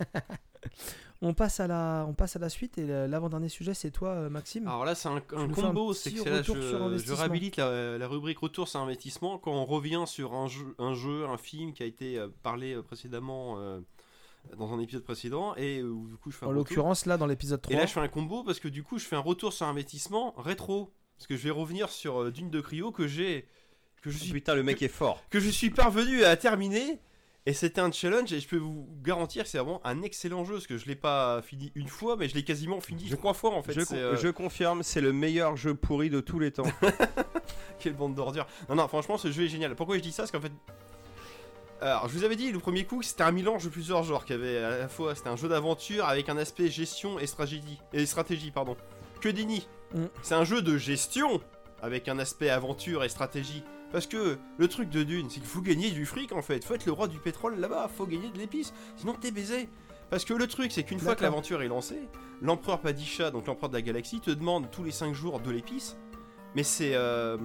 On 1.20 1.34
passe 1.34 1.58
à 1.58 1.66
la, 1.66 2.06
on 2.08 2.14
passe 2.14 2.36
à 2.36 2.38
la 2.38 2.48
suite 2.48 2.78
et 2.78 2.86
la- 2.86 3.08
l'avant-dernier 3.08 3.48
sujet, 3.48 3.74
c'est 3.74 3.90
toi, 3.90 4.10
euh, 4.10 4.30
Maxime. 4.30 4.68
Alors 4.68 4.84
là, 4.84 4.94
c'est 4.94 5.08
un, 5.08 5.20
combo, 5.20 5.92
c'est 5.92 6.12
que 6.12 6.28
là, 6.28 6.36
retour 6.38 6.56
sur 6.56 6.92
je, 6.96 6.98
je 7.04 7.12
réhabilite 7.12 7.56
la, 7.56 7.98
la 7.98 8.06
rubrique 8.08 8.38
retour 8.38 8.68
sur 8.68 8.78
investissement 8.80 9.36
quand 9.38 9.52
on 9.52 9.64
revient 9.64 10.04
sur 10.06 10.34
un 10.34 10.46
jeu, 10.46 10.74
un, 10.78 10.94
jeu, 10.94 11.26
un 11.26 11.36
film 11.36 11.72
qui 11.72 11.82
a 11.82 11.86
été 11.86 12.18
euh, 12.18 12.28
parlé 12.44 12.74
euh, 12.74 12.82
précédemment 12.82 13.56
euh, 13.58 13.80
dans 14.56 14.72
un 14.72 14.78
épisode 14.80 15.02
précédent 15.02 15.54
et 15.56 15.80
euh, 15.80 15.92
du 16.08 16.16
coup 16.16 16.30
je 16.30 16.36
fais 16.36 16.44
un 16.44 16.48
en 16.48 16.50
retour. 16.50 16.60
l'occurrence, 16.68 17.04
là, 17.04 17.16
dans 17.16 17.26
l'épisode 17.26 17.60
3. 17.62 17.74
Et 17.74 17.78
là, 17.78 17.86
je 17.86 17.92
fais 17.92 18.00
un 18.00 18.06
combo 18.08 18.44
parce 18.44 18.60
que 18.60 18.68
du 18.68 18.84
coup, 18.84 18.98
je 19.00 19.04
fais 19.04 19.16
un 19.16 19.20
retour 19.20 19.52
sur 19.52 19.66
investissement 19.66 20.34
rétro. 20.38 20.92
Parce 21.16 21.26
que 21.26 21.36
je 21.36 21.42
vais 21.42 21.50
revenir 21.50 21.88
sur 21.88 22.22
euh, 22.22 22.30
Dune 22.30 22.48
de 22.48 22.60
Cryo 22.60 22.92
que 22.92 23.08
j'ai. 23.08 23.48
Que 24.02 24.10
je, 24.10 24.18
Oh, 24.20 24.22
suis, 24.22 24.32
putain, 24.34 24.54
le 24.54 24.62
mec 24.62 24.80
est 24.82 24.86
fort. 24.86 25.20
que 25.30 25.40
je 25.40 25.50
suis 25.50 25.70
parvenu 25.70 26.22
à 26.22 26.36
terminer. 26.36 27.00
Et 27.48 27.54
c'était 27.54 27.80
un 27.80 27.90
challenge 27.90 28.30
et 28.32 28.40
je 28.40 28.46
peux 28.46 28.58
vous 28.58 28.86
garantir 29.02 29.44
que 29.44 29.48
c'est 29.48 29.56
vraiment 29.56 29.80
un 29.84 30.02
excellent 30.02 30.44
jeu 30.44 30.54
parce 30.54 30.66
que 30.66 30.76
je 30.76 30.84
l'ai 30.86 30.94
pas 30.96 31.40
fini 31.40 31.72
une 31.74 31.88
fois 31.88 32.14
mais 32.16 32.28
je 32.28 32.34
l'ai 32.34 32.44
quasiment 32.44 32.78
fini 32.80 33.06
Je- 33.08 33.16
trois 33.16 33.32
fois 33.32 33.52
en 33.54 33.62
fait. 33.62 33.72
je, 33.72 33.80
c'est, 33.80 33.86
con- 33.86 33.94
euh, 33.96 34.16
je 34.16 34.28
confirme, 34.28 34.82
c'est 34.82 35.00
le 35.00 35.14
meilleur 35.14 35.56
jeu 35.56 35.74
pourri 35.74 36.10
de 36.10 36.20
tous 36.20 36.38
les 36.38 36.50
temps. 36.50 36.64
Quelle 37.78 37.94
bande 37.94 38.14
d'ordures. 38.14 38.46
Non, 38.68 38.74
non, 38.74 38.86
franchement, 38.88 39.16
ce 39.16 39.30
jeu 39.32 39.44
est 39.44 39.48
génial. 39.48 39.74
Pourquoi 39.76 39.96
je 39.96 40.02
dis 40.02 40.12
ça? 40.12 40.24
Parce 40.24 40.30
qu'en 40.32 40.40
fait. 40.40 40.52
Alors, 41.80 42.08
je 42.08 42.18
vous 42.18 42.24
avais 42.24 42.34
dit, 42.36 42.50
le 42.50 42.58
premier 42.58 42.84
coup, 42.84 43.02
c'était 43.02 43.22
un 43.22 43.30
mélange 43.30 43.62
de 43.64 43.68
plusieurs 43.68 44.02
genres 44.02 44.24
qui 44.24 44.32
avait 44.32 44.58
à 44.58 44.78
la 44.80 44.88
fois. 44.88 45.14
C'était 45.14 45.28
un 45.28 45.36
jeu 45.36 45.48
d'aventure 45.48 46.04
avec 46.06 46.28
un 46.28 46.36
aspect 46.36 46.68
gestion 46.68 47.18
et 47.20 47.26
stratégie. 47.28 47.78
Et 47.92 48.04
stratégie, 48.04 48.50
pardon. 48.50 48.76
Que 49.20 49.28
déni 49.28 49.66
Mm. 49.94 50.04
C'est 50.20 50.34
un 50.34 50.44
jeu 50.44 50.60
de 50.60 50.76
gestion 50.76 51.40
avec 51.80 52.08
un 52.08 52.18
aspect 52.18 52.50
aventure 52.50 53.04
et 53.04 53.08
stratégie. 53.08 53.62
Parce 53.92 54.06
que 54.06 54.36
le 54.58 54.68
truc 54.68 54.90
de 54.90 55.02
Dune, 55.02 55.28
c'est 55.30 55.40
qu'il 55.40 55.48
faut 55.48 55.62
gagner 55.62 55.90
du 55.90 56.04
fric 56.06 56.32
en 56.32 56.42
fait. 56.42 56.64
Faut 56.64 56.74
être 56.74 56.84
le 56.86 56.92
roi 56.92 57.08
du 57.08 57.18
pétrole 57.18 57.58
là-bas, 57.58 57.88
faut 57.96 58.06
gagner 58.06 58.30
de 58.30 58.38
l'épice. 58.38 58.72
Sinon, 58.96 59.14
t'es 59.14 59.30
baisé. 59.30 59.68
Parce 60.10 60.24
que 60.24 60.32
le 60.34 60.46
truc, 60.46 60.72
c'est 60.72 60.84
qu'une 60.84 60.98
fois 60.98 61.14
que 61.14 61.22
l'aventure 61.22 61.62
est 61.62 61.68
lancée, 61.68 62.08
l'empereur 62.40 62.80
Padisha, 62.80 63.30
donc 63.30 63.46
l'empereur 63.46 63.68
de 63.70 63.74
la 63.74 63.82
galaxie, 63.82 64.20
te 64.20 64.30
demande 64.30 64.70
tous 64.70 64.82
les 64.84 64.90
5 64.90 65.14
jours 65.14 65.40
de 65.40 65.50
l'épice. 65.50 65.96
Mais 66.54 66.62
c'est. 66.62 66.94
euh, 66.94 67.36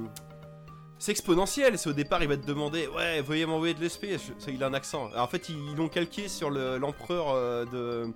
c'est 0.98 1.12
exponentiel. 1.12 1.78
C'est 1.78 1.90
au 1.90 1.94
départ, 1.94 2.22
il 2.24 2.30
va 2.30 2.38
te 2.38 2.46
demander 2.46 2.88
Ouais, 2.88 3.22
veuillez 3.22 3.46
m'envoyer 3.46 3.74
de 3.74 3.82
l'espèce. 3.82 4.32
Il 4.48 4.64
a 4.64 4.68
un 4.68 4.74
accent. 4.74 5.08
Alors, 5.12 5.24
en 5.24 5.28
fait, 5.28 5.50
ils 5.50 5.76
l'ont 5.76 5.90
calqué 5.90 6.30
sur 6.30 6.50
le- 6.50 6.78
l'empereur 6.78 7.26
euh, 7.32 7.66
de, 7.66 8.14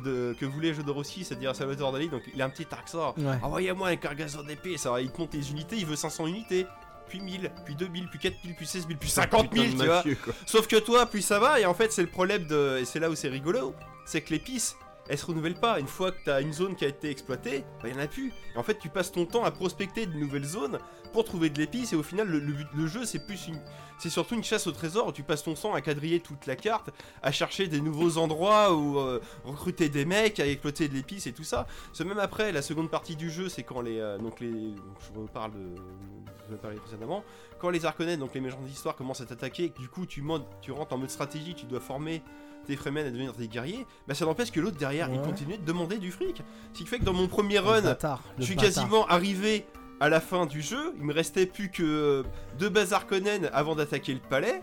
de- 0.00 0.34
que 0.38 0.44
voulait 0.44 0.74
Jodorowsky, 0.74 1.24
c'est-à-dire 1.24 1.56
Salvatore 1.56 1.92
Dali. 1.92 2.08
Donc, 2.10 2.22
il 2.34 2.42
a 2.42 2.44
un 2.44 2.50
petit 2.50 2.66
accent. 2.72 3.14
Ouais. 3.16 3.38
Envoyez-moi 3.42 3.88
un 3.88 3.96
cargaison. 3.96 4.40
Alors, 4.84 4.98
il 5.00 5.10
te 5.10 5.18
monte 5.20 5.32
les 5.32 5.50
unités. 5.50 5.76
Il 5.76 5.86
veut 5.86 5.96
500 5.96 6.26
unités. 6.26 6.66
Puis 7.10 7.20
1000, 7.20 7.50
puis 7.64 7.74
2000, 7.74 8.08
puis 8.08 8.18
4000, 8.20 8.54
puis 8.54 8.66
16 8.66 8.86
000, 8.86 8.98
puis 8.98 9.10
50 9.10 9.52
000, 9.52 9.66
Putain 9.66 9.84
de 9.84 10.02
tu 10.02 10.14
vois. 10.14 10.34
Sauf 10.46 10.66
que 10.68 10.76
toi, 10.76 11.06
plus 11.06 11.22
ça 11.22 11.40
va, 11.40 11.58
et 11.60 11.66
en 11.66 11.74
fait, 11.74 11.92
c'est 11.92 12.02
le 12.02 12.08
problème 12.08 12.46
de. 12.46 12.78
Et 12.80 12.84
c'est 12.84 13.00
là 13.00 13.10
où 13.10 13.16
c'est 13.16 13.28
rigolo, 13.28 13.74
c'est 14.06 14.20
que 14.20 14.30
l'épice, 14.30 14.76
elle 15.10 15.18
se 15.18 15.26
renouvelle 15.26 15.56
pas. 15.56 15.80
Une 15.80 15.88
fois 15.88 16.12
que 16.12 16.18
t'as 16.24 16.40
une 16.40 16.52
zone 16.52 16.76
qui 16.76 16.84
a 16.84 16.88
été 16.88 17.10
exploitée, 17.10 17.64
bah 17.82 17.88
y 17.88 17.92
en 17.92 17.98
a 17.98 18.06
plus. 18.06 18.32
Et 18.54 18.58
en 18.58 18.62
fait, 18.62 18.78
tu 18.78 18.88
passes 18.88 19.10
ton 19.10 19.26
temps 19.26 19.44
à 19.44 19.50
prospecter 19.50 20.06
de 20.06 20.14
nouvelles 20.14 20.44
zones 20.44 20.78
pour 21.12 21.24
trouver 21.24 21.50
de 21.50 21.58
l'épice, 21.58 21.92
et 21.92 21.96
au 21.96 22.04
final, 22.04 22.28
le, 22.28 22.38
le 22.38 22.86
jeu, 22.86 23.04
c'est 23.04 23.18
plus. 23.26 23.50
C'est 23.98 24.08
surtout 24.08 24.34
une 24.34 24.44
chasse 24.44 24.66
au 24.66 24.72
trésor 24.72 25.12
tu 25.12 25.22
passes 25.22 25.42
ton 25.42 25.54
temps 25.54 25.74
à 25.74 25.80
quadriller 25.82 26.20
toute 26.20 26.46
la 26.46 26.56
carte, 26.56 26.90
à 27.22 27.32
chercher 27.32 27.66
des 27.66 27.80
nouveaux 27.80 28.16
endroits 28.16 28.74
où 28.74 28.98
euh, 28.98 29.20
recruter 29.44 29.88
des 29.88 30.04
mecs, 30.06 30.40
à 30.40 30.46
exploiter 30.46 30.88
de 30.88 30.94
l'épice 30.94 31.26
et 31.26 31.32
tout 31.32 31.44
ça. 31.44 31.66
Ce 31.92 32.02
même 32.04 32.18
après, 32.18 32.52
la 32.52 32.62
seconde 32.62 32.88
partie 32.88 33.16
du 33.16 33.30
jeu, 33.30 33.48
c'est 33.48 33.64
quand 33.64 33.80
les. 33.80 33.98
euh, 33.98 34.16
donc 34.16 34.40
les. 34.40 34.50
je 34.50 35.20
reparle 35.20 35.52
de. 35.52 35.74
Je 36.48 36.56
parler 36.56 36.78
précédemment 36.78 37.22
quand 37.60 37.70
les 37.70 37.84
Arconènes, 37.84 38.18
donc 38.18 38.34
les 38.34 38.40
méchants 38.40 38.60
d'histoire, 38.62 38.96
commencent 38.96 39.20
à 39.20 39.26
t'attaquer, 39.26 39.72
du 39.78 39.88
coup 39.88 40.06
tu, 40.06 40.24
tu 40.62 40.72
rentres 40.72 40.92
en 40.94 40.98
mode 40.98 41.10
stratégie, 41.10 41.54
tu 41.54 41.66
dois 41.66 41.78
former 41.78 42.22
tes 42.66 42.76
Fremen 42.76 43.06
à 43.06 43.10
devenir 43.10 43.32
des 43.32 43.48
guerriers, 43.48 43.86
bah 44.06 44.14
ça 44.14 44.24
n'empêche 44.24 44.50
que 44.52 44.60
l'autre 44.60 44.76
derrière, 44.76 45.08
il 45.12 45.20
continue 45.20 45.58
de 45.58 45.64
demander 45.64 45.98
du 45.98 46.10
fric. 46.12 46.42
Ce 46.72 46.78
qui 46.78 46.86
fait 46.86 46.98
que 46.98 47.04
dans 47.04 47.12
mon 47.12 47.26
premier 47.28 47.58
run, 47.58 47.80
bâtard, 47.82 48.22
je 48.38 48.44
suis 48.44 48.54
bâtard. 48.54 48.72
quasiment 48.72 49.06
arrivé 49.06 49.66
à 50.00 50.08
la 50.08 50.20
fin 50.20 50.46
du 50.46 50.62
jeu, 50.62 50.94
il 50.98 51.04
me 51.04 51.12
restait 51.12 51.46
plus 51.46 51.70
que 51.70 52.24
deux 52.58 52.68
bases 52.68 52.92
Arconènes 52.92 53.50
avant 53.52 53.74
d'attaquer 53.74 54.14
le 54.14 54.20
palais. 54.20 54.62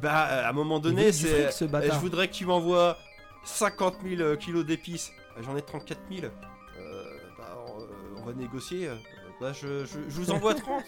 Bah 0.00 0.12
à 0.20 0.48
un 0.48 0.52
moment 0.52 0.78
donné, 0.78 1.10
c'est... 1.12 1.50
ce 1.50 1.64
eh. 1.64 1.68
Je 1.92 1.98
voudrais 1.98 2.28
que 2.28 2.34
tu 2.34 2.46
m'envoies 2.46 2.96
50 3.44 3.96
000 4.08 4.20
euh, 4.20 4.36
kilos 4.36 4.64
d'épices. 4.64 5.10
Bah, 5.34 5.42
J'en 5.44 5.56
ai 5.56 5.62
34 5.62 5.98
000. 6.10 6.26
Euh, 6.26 7.04
bah, 7.38 7.56
on, 7.66 7.80
euh, 7.80 7.86
on 8.18 8.24
va 8.24 8.32
négocier. 8.32 8.88
Euh, 8.88 8.94
Bah, 9.40 9.52
je, 9.52 9.84
je- 9.86 10.08
je 10.08 10.20
vous 10.20 10.30
envoie 10.30 10.54
30. 10.66 10.84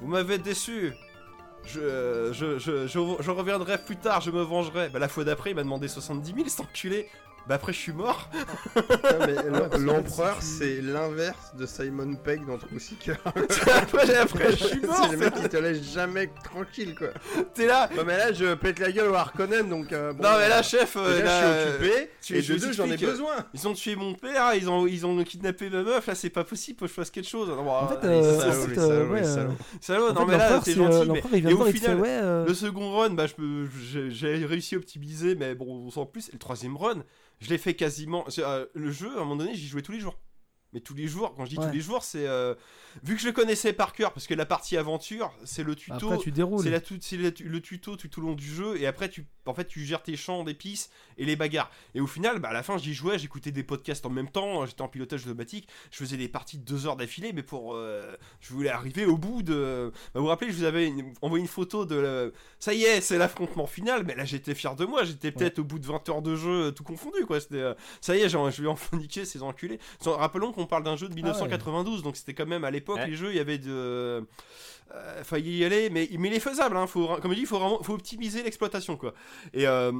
Vous 0.00 0.08
m'avez 0.08 0.38
déçu. 0.38 0.92
Je, 1.68 2.32
je, 2.32 2.58
je, 2.58 2.86
je, 2.86 2.98
je 3.20 3.30
reviendrai 3.30 3.78
plus 3.78 3.96
tard, 3.96 4.20
je 4.22 4.30
me 4.30 4.42
vengerai. 4.42 4.88
Bah, 4.88 4.98
la 4.98 5.08
fois 5.08 5.24
d'après, 5.24 5.50
il 5.50 5.56
m'a 5.56 5.62
demandé 5.62 5.86
70 5.86 6.34
000, 6.34 6.48
cet 6.48 6.60
enculé. 6.60 7.08
Bah, 7.48 7.54
après, 7.54 7.72
je 7.72 7.78
suis 7.78 7.92
mort. 7.92 8.28
Que 8.74 9.78
L'empereur, 9.78 10.36
c'est 10.40 10.80
l'inverse 10.80 11.54
de 11.56 11.66
Simon 11.66 12.14
Pegg 12.16 12.46
dans 12.46 12.58
True 12.58 12.78
Seeker. 12.78 13.16
après, 13.24 14.16
après, 14.16 14.50
je 14.52 14.64
suis 14.64 14.80
mort. 14.86 14.96
c'est 15.06 15.12
le 15.12 15.18
mec 15.18 15.34
qui 15.34 15.48
te 15.48 15.56
laisse 15.56 15.82
jamais 15.92 16.30
tranquille, 16.44 16.94
quoi. 16.96 17.08
T'es 17.54 17.66
là. 17.66 17.88
Non, 17.96 18.02
mais 18.06 18.16
là, 18.16 18.32
je 18.32 18.54
pète 18.54 18.78
la 18.78 18.92
gueule 18.92 19.08
au 19.10 19.14
Harkonnen, 19.14 19.68
donc. 19.68 19.92
euh, 19.92 20.12
bon, 20.12 20.22
non, 20.22 20.30
mais 20.38 20.48
là, 20.48 20.62
chef, 20.62 20.96
euh, 20.96 21.18
déjà, 21.18 21.24
là, 21.24 21.54
je 21.54 21.60
suis 21.60 21.70
occupé, 21.86 22.10
tu- 22.22 22.36
et 22.36 22.42
je 22.42 22.52
de 22.54 22.58
deux, 22.58 22.72
j'en 22.72 22.86
ai 22.86 22.92
euh, 23.02 23.10
besoin. 23.10 23.36
Ils 23.54 23.68
ont 23.68 23.72
tué 23.74 23.96
mon 23.96 24.14
père, 24.14 24.54
ils 24.54 24.68
ont, 24.68 24.86
ils 24.86 25.06
ont 25.06 25.22
kidnappé 25.24 25.70
ma 25.70 25.82
meuf, 25.82 26.06
là 26.06 26.14
c'est 26.14 26.30
pas 26.30 26.44
possible, 26.44 26.78
faut 26.78 26.84
que 26.84 26.90
je 26.90 26.94
fasse 26.94 27.10
quelque 27.10 27.28
chose. 27.28 27.48
Non, 27.48 27.62
bon, 27.64 27.70
En 27.70 27.84
euh, 27.84 27.88
fait, 27.88 28.06
euh, 28.06 28.66
euh, 28.78 29.14
euh, 29.16 29.46
salaud, 29.80 30.12
non 30.12 30.26
mais 30.26 30.36
là 30.36 30.60
c'est 30.64 30.78
euh, 30.78 31.04
gentil, 31.04 31.20
et 31.48 31.52
au 31.52 31.64
final, 31.66 32.02
euh, 32.04 32.44
le 32.46 32.54
second 32.54 32.96
run, 32.98 33.10
bah 33.10 33.26
je 33.26 33.34
peux, 33.34 33.66
j'ai 34.10 34.44
réussi 34.44 34.74
à 34.74 34.78
optimiser, 34.78 35.34
mais 35.34 35.54
bon, 35.54 35.90
sans 35.90 36.06
plus. 36.06 36.28
Et 36.28 36.32
le 36.32 36.38
troisième 36.38 36.76
run, 36.76 37.02
je 37.40 37.48
l'ai 37.50 37.58
fait 37.58 37.74
quasiment. 37.74 38.24
euh, 38.38 38.66
le 38.74 38.90
jeu, 38.90 39.10
à 39.10 39.16
un 39.16 39.24
moment 39.24 39.36
donné, 39.36 39.54
j'y 39.54 39.66
jouais 39.68 39.82
tous 39.82 39.92
les 39.92 40.00
jours. 40.00 40.18
Mais 40.72 40.80
tous 40.80 40.94
les 40.94 41.08
jours, 41.08 41.34
quand 41.34 41.44
je 41.46 41.50
dis 41.50 41.58
Ouais. 41.58 41.66
tous 41.66 41.72
les 41.72 41.80
jours, 41.80 42.04
c'est 42.04 42.26
euh, 42.26 42.54
vu 43.02 43.14
que 43.16 43.20
je 43.22 43.26
le 43.26 43.32
connaissais 43.32 43.72
par 43.72 43.92
cœur, 43.92 44.12
parce 44.12 44.26
que 44.26 44.34
la 44.34 44.46
partie 44.46 44.76
aventure, 44.76 45.32
c'est 45.44 45.62
le 45.62 45.74
tuto. 45.74 45.94
Après, 46.12 46.18
tu 46.18 46.30
déroules. 46.32 46.62
C'est 46.62 46.70
la 46.70 46.80
tout- 46.80 46.98
c'est 47.00 47.16
la- 47.16 47.30
le 47.40 47.60
tuto 47.60 47.96
tout 47.96 48.18
au 48.18 48.22
long 48.22 48.34
du 48.34 48.46
jeu 48.46 48.80
et 48.80 48.86
après 48.86 49.08
tu 49.08 49.26
en 49.46 49.54
fait 49.54 49.66
tu 49.66 49.82
gères 49.84 50.02
tes 50.02 50.14
champs 50.16 50.44
d'épices 50.44 50.90
et 51.16 51.24
les 51.24 51.34
bagarres 51.34 51.70
et 51.94 52.00
au 52.02 52.06
final 52.06 52.38
bah, 52.38 52.50
à 52.50 52.52
la 52.52 52.62
fin 52.62 52.76
j'y 52.76 52.92
jouais 52.92 53.18
j'écoutais 53.18 53.50
des 53.50 53.62
podcasts 53.62 54.04
en 54.04 54.10
même 54.10 54.28
temps 54.30 54.66
j'étais 54.66 54.82
en 54.82 54.88
pilotage 54.88 55.24
automatique 55.24 55.68
je 55.90 55.96
faisais 55.96 56.18
des 56.18 56.28
parties 56.28 56.58
de 56.58 56.64
deux 56.64 56.86
heures 56.86 56.96
d'affilée 56.96 57.32
mais 57.32 57.42
pour 57.42 57.74
euh, 57.74 58.14
je 58.40 58.52
voulais 58.52 58.68
arriver 58.68 59.06
au 59.06 59.16
bout 59.16 59.42
de 59.42 59.90
bah, 60.12 60.20
vous 60.20 60.20
vous 60.24 60.26
rappelez 60.26 60.50
je 60.52 60.56
vous 60.58 60.64
avais 60.64 60.88
une- 60.88 61.14
envoyé 61.22 61.40
une 61.40 61.48
photo 61.48 61.86
de 61.86 61.94
la- 61.94 62.26
ça 62.58 62.74
y 62.74 62.82
est 62.84 63.00
c'est 63.00 63.16
l'affrontement 63.16 63.66
final 63.66 64.04
mais 64.04 64.14
là 64.14 64.26
j'étais 64.26 64.54
fier 64.54 64.76
de 64.76 64.84
moi 64.84 65.04
j'étais 65.04 65.32
peut-être 65.32 65.60
au 65.60 65.64
bout 65.64 65.78
de 65.78 65.86
20 65.86 66.06
heures 66.10 66.20
de 66.20 66.36
jeu 66.36 66.66
euh, 66.66 66.70
tout 66.70 66.84
confondu 66.84 67.24
quoi 67.26 67.40
c'était 67.40 67.54
euh, 67.56 67.72
ça 68.02 68.14
y 68.14 68.20
est 68.20 68.28
genre, 68.28 68.50
je 68.50 68.60
vais 68.60 68.68
enfin 68.68 68.98
niquer 68.98 69.24
ces 69.24 69.42
enculés 69.42 69.78
Sans- 69.98 70.18
rappelons 70.18 70.52
qu'on 70.52 70.66
parle 70.66 70.82
d'un 70.84 70.96
jeu 70.96 71.08
de 71.08 71.14
1992 71.14 72.02
donc 72.02 72.18
c'était 72.18 72.34
quand 72.34 72.46
même 72.46 72.64
à 72.64 72.70
l'époque 72.78 72.96
Ouais. 72.98 73.06
les 73.06 73.16
jeux 73.16 73.30
il 73.30 73.36
y 73.36 73.40
avait 73.40 73.58
de 73.58 73.70
euh, 73.70 75.22
fallait 75.24 75.42
y 75.42 75.64
aller, 75.64 75.90
mais, 75.90 76.08
mais 76.18 76.28
il 76.28 76.34
est 76.34 76.40
faisable. 76.40 76.76
Hein, 76.76 76.86
faut, 76.86 77.06
comme 77.20 77.30
je 77.32 77.36
dis, 77.36 77.42
il 77.42 77.46
faut 77.46 77.58
vraiment 77.58 77.82
faut 77.82 77.94
optimiser 77.94 78.42
l'exploitation. 78.42 78.96
quoi. 78.96 79.12
Et, 79.52 79.66
euh, 79.66 79.92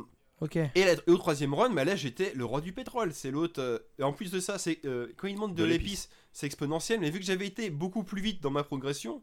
et, 0.74 0.84
la- 0.84 0.92
et 0.94 1.10
au 1.10 1.16
troisième 1.18 1.52
run, 1.52 1.70
bah 1.70 1.84
là 1.84 1.94
j'étais 1.96 2.32
le 2.34 2.44
roi 2.44 2.60
du 2.60 2.72
pétrole. 2.72 3.12
C'est 3.12 3.30
l'autre. 3.30 3.60
euh, 3.60 3.78
et 3.98 4.02
en 4.02 4.12
plus 4.12 4.30
de 4.30 4.40
ça, 4.40 4.56
c'est 4.58 4.78
euh, 4.86 5.08
quand 5.16 5.26
il 5.28 5.34
demande 5.34 5.54
de, 5.54 5.62
De 5.62 5.68
l'épice, 5.68 6.08
c'est 6.32 6.46
exponentiel. 6.46 7.00
Mais 7.00 7.10
vu 7.10 7.18
que 7.18 7.24
j'avais 7.26 7.46
été 7.46 7.68
beaucoup 7.70 8.02
plus 8.04 8.22
vite 8.22 8.40
dans 8.42 8.50
ma 8.50 8.62
progression, 8.64 9.22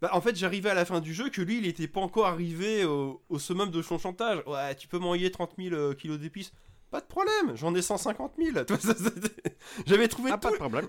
bah, 0.00 0.10
en 0.12 0.20
fait 0.20 0.36
j'arrivais 0.36 0.70
à 0.70 0.74
la 0.74 0.84
fin 0.84 1.00
du 1.00 1.12
jeu 1.14 1.28
que 1.30 1.40
lui 1.42 1.58
il 1.58 1.66
était 1.66 1.88
pas 1.88 2.00
encore 2.00 2.26
arrivé 2.26 2.84
au, 2.84 3.22
au 3.28 3.38
summum 3.38 3.70
de 3.70 3.82
son 3.82 3.98
chantage. 3.98 4.42
Ouais, 4.46 4.74
tu 4.76 4.88
peux 4.88 4.98
m'envoyer 4.98 5.30
30 5.30 5.52
000 5.58 5.74
euh, 5.74 5.94
kilos 5.94 6.18
d'épices. 6.18 6.52
Pas 6.90 7.00
de 7.00 7.06
problème, 7.06 7.56
j'en 7.56 7.74
ai 7.74 7.82
150 7.82 8.34
000. 8.38 8.64
Tu 8.64 8.72
vois, 8.74 8.78
ça, 8.80 8.94
c'était- 8.96 9.56
J'avais 9.86 10.08
trouvé 10.08 10.30
Ah, 10.32 10.36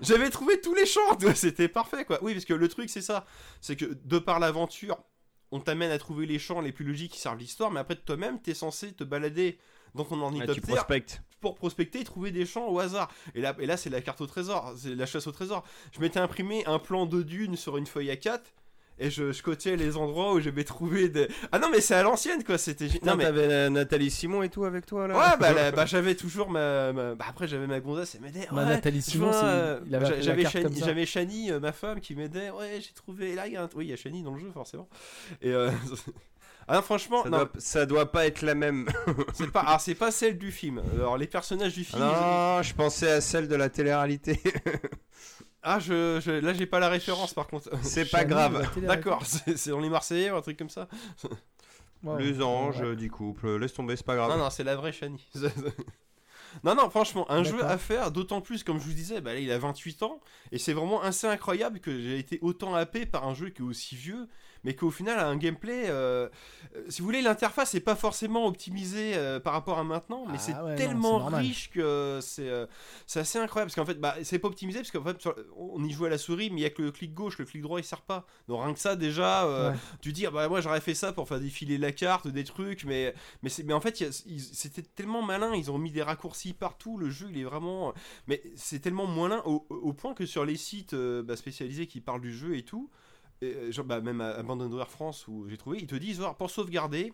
j'avais 0.02 0.30
trouvé 0.30 0.60
tous 0.60 0.74
les 0.74 0.86
champs, 0.86 1.18
c'était 1.34 1.68
parfait 1.68 2.04
quoi. 2.04 2.18
Oui, 2.22 2.32
parce 2.34 2.44
que 2.44 2.54
le 2.54 2.68
truc 2.68 2.88
c'est 2.88 3.02
ça, 3.02 3.26
c'est 3.60 3.76
que 3.76 3.96
de 4.04 4.18
par 4.18 4.38
l'aventure, 4.38 4.96
on 5.50 5.60
t'amène 5.60 5.90
à 5.90 5.98
trouver 5.98 6.26
les 6.26 6.38
champs 6.38 6.60
les 6.60 6.72
plus 6.72 6.84
logiques 6.84 7.12
qui 7.12 7.20
servent 7.20 7.38
l'histoire, 7.38 7.70
mais 7.70 7.80
après 7.80 7.96
toi-même 7.96 8.40
t'es 8.40 8.54
censé 8.54 8.92
te 8.92 9.02
balader 9.04 9.58
dans 9.94 10.04
ton 10.04 10.60
prospectes. 10.76 11.22
pour 11.40 11.54
prospecter 11.56 12.00
et 12.00 12.04
trouver 12.04 12.30
des 12.30 12.44
champs 12.46 12.68
au 12.68 12.78
hasard. 12.78 13.10
Et 13.34 13.40
là, 13.40 13.56
et 13.58 13.66
là 13.66 13.76
c'est 13.76 13.90
la 13.90 14.00
carte 14.00 14.20
au 14.20 14.26
trésor, 14.26 14.74
c'est 14.76 14.94
la 14.94 15.06
chasse 15.06 15.26
au 15.26 15.32
trésor. 15.32 15.64
Je 15.92 16.00
m'étais 16.00 16.20
imprimé 16.20 16.64
un 16.66 16.78
plan 16.78 17.06
de 17.06 17.22
dune 17.22 17.56
sur 17.56 17.76
une 17.76 17.86
feuille 17.86 18.08
A4 18.10 18.40
et 19.00 19.10
je, 19.10 19.32
je 19.32 19.42
cotais 19.42 19.76
les 19.76 19.96
endroits 19.96 20.32
où 20.34 20.40
j'avais 20.40 20.64
trouvé 20.64 21.08
des. 21.08 21.28
Ah 21.52 21.58
non, 21.58 21.68
mais 21.70 21.80
c'est 21.80 21.94
à 21.94 22.02
l'ancienne 22.02 22.42
quoi, 22.44 22.58
c'était. 22.58 22.88
Non, 23.04 23.16
mais. 23.16 23.24
t'avais 23.24 23.70
Nathalie 23.70 24.10
Simon 24.10 24.42
et 24.42 24.48
tout 24.48 24.64
avec 24.64 24.86
toi 24.86 25.06
là 25.08 25.16
Ouais, 25.16 25.36
bah, 25.38 25.52
la- 25.52 25.70
bah, 25.72 25.86
j'avais 25.86 26.14
toujours 26.14 26.50
ma. 26.50 26.92
ma- 26.92 27.14
Bah, 27.14 27.26
après, 27.28 27.46
j'avais 27.48 27.66
ma 27.66 27.80
gonzasse, 27.80 28.14
elle 28.14 28.22
m'aidait. 28.22 28.48
Bah, 28.50 28.62
ouais, 28.62 28.68
Nathalie 28.68 29.02
Simon, 29.02 29.30
euh, 29.34 29.80
j'avais 30.20 31.06
Shani, 31.06 31.50
euh, 31.50 31.60
ma 31.60 31.72
femme, 31.72 32.00
qui 32.00 32.14
m'aidait. 32.14 32.50
Ouais, 32.50 32.80
j'ai 32.80 32.92
trouvé. 32.94 33.34
Là, 33.34 33.46
il 33.46 33.52
y 33.52 33.56
a 33.56 33.62
un. 33.64 33.68
Oui, 33.74 33.86
il 33.86 33.90
y 33.90 33.92
a 33.92 33.96
Shani 33.96 34.22
dans 34.22 34.34
le 34.34 34.40
jeu, 34.40 34.50
forcément. 34.52 34.88
Et. 35.42 35.50
euh, 35.52 35.70
Ah 36.70 36.74
non, 36.74 36.82
franchement, 36.82 37.22
ça, 37.22 37.30
non, 37.30 37.38
doit, 37.38 37.50
ça 37.56 37.86
doit 37.86 38.12
pas 38.12 38.26
être 38.26 38.42
la 38.42 38.54
même. 38.54 38.86
c'est 39.32 39.50
pas, 39.50 39.60
alors, 39.60 39.80
c'est 39.80 39.94
pas 39.94 40.10
celle 40.10 40.36
du 40.36 40.52
film. 40.52 40.82
Alors, 40.96 41.16
les 41.16 41.26
personnages 41.26 41.72
du 41.72 41.82
film. 41.82 42.02
non, 42.02 42.60
je 42.62 42.74
pensais 42.74 43.10
à 43.10 43.20
celle 43.22 43.48
de 43.48 43.54
la 43.56 43.70
télé-réalité. 43.70 44.38
Ah, 45.62 45.78
je, 45.80 46.20
je- 46.24 46.30
là, 46.30 46.52
j'ai 46.54 46.66
pas 46.66 46.78
la 46.78 46.88
référence 46.88 47.34
par 47.34 47.46
contre. 47.48 47.70
C'est 47.82 48.10
pas 48.10 48.24
grave. 48.24 48.68
D'accord, 48.80 49.24
c'est 49.26 49.70
dans 49.70 49.80
les 49.80 49.88
Marseillais 49.90 50.30
ou 50.30 50.36
un 50.36 50.40
truc 50.42 50.56
comme 50.58 50.70
ça 50.70 50.88
Wow. 52.04 52.16
Les 52.18 52.40
anges 52.42 52.80
Ouais. 52.80 52.94
du 52.94 53.10
couple, 53.10 53.56
laisse 53.56 53.72
tomber, 53.74 53.96
c'est 53.96 54.06
pas 54.06 54.14
grave. 54.14 54.30
Non, 54.30 54.36
non, 54.38 54.50
c'est 54.50 54.62
la 54.62 54.76
vraie 54.76 54.92
Shani. 54.92 55.26
Non, 56.64 56.74
non, 56.74 56.88
franchement, 56.88 57.30
un 57.30 57.44
jeu 57.44 57.62
à 57.62 57.76
faire, 57.76 58.10
d'autant 58.10 58.40
plus, 58.40 58.64
comme 58.64 58.78
je 58.80 58.84
vous 58.84 58.94
disais, 58.94 59.20
bah, 59.20 59.34
là, 59.34 59.38
il 59.38 59.50
a 59.52 59.58
28 59.58 60.02
ans, 60.02 60.18
et 60.50 60.58
c'est 60.58 60.72
vraiment 60.72 61.02
assez 61.02 61.26
incroyable 61.26 61.78
que 61.78 61.90
j'ai 62.00 62.18
été 62.18 62.38
autant 62.40 62.74
happé 62.74 63.04
par 63.04 63.28
un 63.28 63.34
jeu 63.34 63.50
qui 63.50 63.60
est 63.60 63.64
aussi 63.64 63.96
vieux, 63.96 64.26
mais 64.64 64.74
qu'au 64.74 64.90
final 64.90 65.18
a 65.18 65.26
un 65.28 65.36
gameplay. 65.36 65.84
euh, 65.88 66.28
euh, 66.76 66.84
si 66.88 67.00
vous 67.00 67.06
voulez, 67.06 67.22
l'interface 67.22 67.74
n'est 67.74 67.80
pas 67.80 67.96
forcément 67.96 68.46
optimisée 68.46 69.12
euh, 69.16 69.40
par 69.40 69.52
rapport 69.52 69.78
à 69.78 69.84
maintenant, 69.84 70.24
mais 70.26 70.34
Ah 70.34 70.38
c'est 70.38 70.64
ouais, 70.64 70.76
tellement 70.76 71.18
riche 71.26 71.70
que 71.70 72.18
c'est 72.22 72.48
euh, 72.48 72.66
assez 73.14 73.38
incroyable. 73.38 73.70
Parce 73.70 73.74
qu'en 73.76 73.86
fait, 73.86 74.00
bah, 74.00 74.16
c'est 74.22 74.38
pas 74.38 74.48
optimisé, 74.48 74.78
parce 74.80 74.90
qu'en 74.90 75.02
fait, 75.04 75.20
sur- 75.20 75.34
on 75.56 75.82
y 75.84 75.90
joue 75.90 76.04
à 76.06 76.08
la 76.08 76.18
souris, 76.18 76.50
mais 76.50 76.60
il 76.60 76.62
y 76.62 76.66
a 76.66 76.70
que 76.70 76.82
le 76.82 76.90
clic 76.92 77.14
gauche, 77.14 77.38
le 77.38 77.44
clic 77.44 77.62
droit 77.62 77.80
il 77.80 77.84
sert 77.84 78.02
pas. 78.02 78.26
Donc 78.48 78.62
rien 78.62 78.72
que 78.74 78.80
ça, 78.80 78.96
déjà, 78.96 79.46
Ouais. 79.48 79.74
tu 80.00 80.12
dis, 80.12 80.26
ah 80.26 80.30
bah 80.30 80.48
moi 80.48 80.60
j'aurais 80.60 80.80
fait 80.80 80.94
ça 80.94 81.12
pour 81.12 81.28
faire 81.28 81.40
défiler 81.40 81.78
la 81.78 81.92
carte, 81.92 82.28
des 82.28 82.44
trucs, 82.44 82.84
mais, 82.84 83.14
mais, 83.42 83.50
mais 83.64 83.72
en 83.72 83.80
fait, 83.80 83.96
c'était 84.52 84.82
tellement 84.82 85.22
malin, 85.22 85.54
ils 85.54 85.70
ont 85.70 85.78
mis 85.78 85.90
des 85.90 86.02
raccourcis 86.02 86.52
partout, 86.52 86.98
le 86.98 87.10
jeu 87.10 87.28
il 87.30 87.38
est 87.38 87.44
vraiment. 87.44 87.94
Mais 88.26 88.42
c'est 88.56 88.80
tellement 88.80 89.06
malin 89.06 89.42
au, 89.44 89.66
au 89.70 89.92
point 89.92 90.14
que 90.14 90.26
sur 90.26 90.44
les 90.44 90.56
sites 90.56 90.94
bah, 90.94 91.36
spécialisés 91.36 91.86
qui 91.86 92.00
parlent 92.00 92.20
du 92.20 92.32
jeu 92.32 92.56
et 92.56 92.62
tout, 92.64 92.90
euh, 93.42 93.72
bah, 93.84 94.00
même 94.00 94.20
à 94.20 94.30
Abandonware 94.30 94.90
France 94.90 95.26
où 95.28 95.46
j'ai 95.48 95.56
trouvé, 95.56 95.78
ils 95.80 95.86
te 95.86 95.96
disent, 95.96 96.22
pour 96.38 96.50
sauvegarder, 96.50 97.12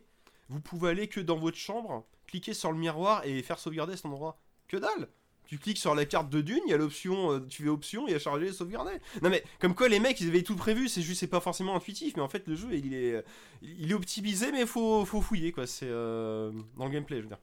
vous 0.48 0.60
pouvez 0.60 0.90
aller 0.90 1.08
que 1.08 1.20
dans 1.20 1.38
votre 1.38 1.56
chambre, 1.56 2.06
cliquer 2.26 2.54
sur 2.54 2.72
le 2.72 2.78
miroir 2.78 3.24
et 3.24 3.42
faire 3.42 3.58
sauvegarder 3.58 3.96
cet 3.96 4.06
endroit. 4.06 4.38
Que 4.68 4.76
dalle 4.76 5.08
tu 5.46 5.58
cliques 5.58 5.78
sur 5.78 5.94
la 5.94 6.06
carte 6.06 6.30
de 6.30 6.40
Dune, 6.40 6.62
il 6.66 6.70
y 6.70 6.74
a 6.74 6.78
l'option, 6.78 7.32
euh, 7.32 7.40
tu 7.40 7.64
fais 7.64 7.68
option, 7.68 8.06
il 8.06 8.12
y 8.12 8.14
a 8.14 8.18
charger 8.18 8.50
sauvegarder. 8.52 8.92
Non 9.22 9.28
mais 9.28 9.44
comme 9.60 9.74
quoi 9.74 9.88
les 9.88 10.00
mecs 10.00 10.18
ils 10.20 10.28
avaient 10.28 10.42
tout 10.42 10.56
prévu, 10.56 10.88
c'est 10.88 11.02
juste 11.02 11.20
c'est 11.20 11.26
pas 11.26 11.40
forcément 11.40 11.76
intuitif, 11.76 12.16
mais 12.16 12.22
en 12.22 12.28
fait 12.28 12.46
le 12.48 12.54
jeu 12.54 12.68
il 12.72 12.94
est, 12.94 13.22
il 13.62 13.90
est 13.90 13.94
optimisé 13.94 14.52
mais 14.52 14.64
faut, 14.66 15.04
faut 15.04 15.20
fouiller 15.20 15.52
quoi, 15.52 15.66
c'est 15.66 15.86
euh, 15.88 16.50
dans 16.76 16.86
le 16.86 16.90
gameplay 16.90 17.18
je 17.18 17.22
veux 17.22 17.28
dire. 17.28 17.38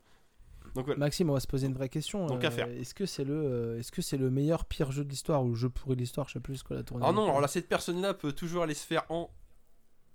Donc 0.75 0.85
voilà. 0.85 0.99
Maxime, 0.99 1.29
on 1.29 1.33
va 1.33 1.39
se 1.39 1.47
poser 1.47 1.67
une 1.67 1.73
vraie 1.73 1.89
question. 1.89 2.25
Donc, 2.27 2.43
Euh, 2.43 2.47
à 2.47 2.51
faire. 2.51 2.67
Est-ce 2.69 2.93
que 2.93 3.05
c'est 3.05 3.23
le, 3.23 3.33
euh, 3.35 3.79
est-ce 3.79 3.91
que 3.91 4.01
c'est 4.01 4.17
le 4.17 4.29
meilleur 4.29 4.65
pire 4.65 4.91
jeu 4.91 5.03
de 5.03 5.09
l'histoire 5.09 5.43
ou 5.43 5.53
jeu 5.55 5.69
pourri 5.69 5.95
de 5.95 6.01
l'histoire 6.01 6.27
Je 6.29 6.33
sais 6.33 6.39
plus 6.39 6.57
ce 6.57 6.63
que 6.63 6.73
la 6.73 6.83
tournée. 6.83 7.05
Ah 7.07 7.11
non, 7.11 7.23
alors 7.25 7.41
là 7.41 7.47
cette 7.47 7.67
personne 7.67 8.01
là 8.01 8.13
peut 8.13 8.31
toujours 8.33 8.63
aller 8.63 8.73
se 8.73 8.85
faire 8.85 9.03
en 9.09 9.29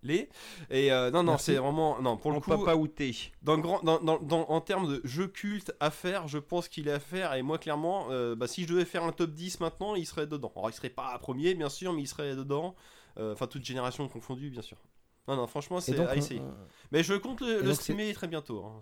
les 0.03 0.29
et 0.71 0.93
euh, 0.93 1.11
non 1.11 1.23
non 1.25 1.37
c'est 1.39 1.57
vraiment 1.57 2.01
non 2.01 2.17
pour 2.17 2.31
le 2.31 2.37
On 2.37 2.41
coup 2.41 2.51
papa 2.51 2.75
outé. 2.77 3.17
dans 3.43 3.57
le 3.57 3.63
grand 3.63 3.83
dans, 3.83 3.99
dans- 3.99 4.19
dans- 4.21 4.45
en 4.51 4.61
termes 4.61 4.87
de 4.89 5.01
jeu 5.05 5.27
culte 5.27 5.75
à 5.81 5.91
faire 5.91 6.29
je 6.29 6.39
pense 6.39 6.69
qu'il 6.69 6.87
est 6.87 6.93
à 6.93 7.01
faire 7.01 7.33
et 7.35 7.43
moi 7.43 7.59
clairement 7.59 8.07
euh, 8.11 8.37
bah, 8.37 8.47
si 8.47 8.63
je 8.63 8.69
devais 8.69 8.85
faire 8.85 9.03
un 9.03 9.11
top 9.11 9.31
10 9.33 9.59
maintenant 9.59 9.95
il 9.97 10.07
serait 10.07 10.27
dedans 10.29 10.53
alors 10.55 10.71
il 10.71 10.75
serait 10.75 10.91
pas 10.91 11.19
premier 11.19 11.55
bien 11.55 11.71
sûr 11.71 11.93
mais 11.93 12.03
il 12.03 12.07
serait 12.07 12.37
dedans 12.37 12.75
Euh, 13.19 13.33
enfin 13.33 13.47
toute 13.47 13.65
génération 13.65 14.07
confondue 14.09 14.51
bien 14.51 14.63
sûr 14.63 14.77
non 15.27 15.35
non 15.35 15.47
franchement 15.49 15.79
Et 15.79 15.81
c'est 15.81 15.95
donc, 15.95 16.09
à 16.09 16.15
essayer 16.15 16.43
mais 16.93 17.03
je 17.03 17.15
compte 17.15 17.41
le, 17.41 17.63
le 17.63 17.75
streamer 17.75 18.13
très 18.13 18.29
bientôt 18.29 18.65
hein, 18.65 18.81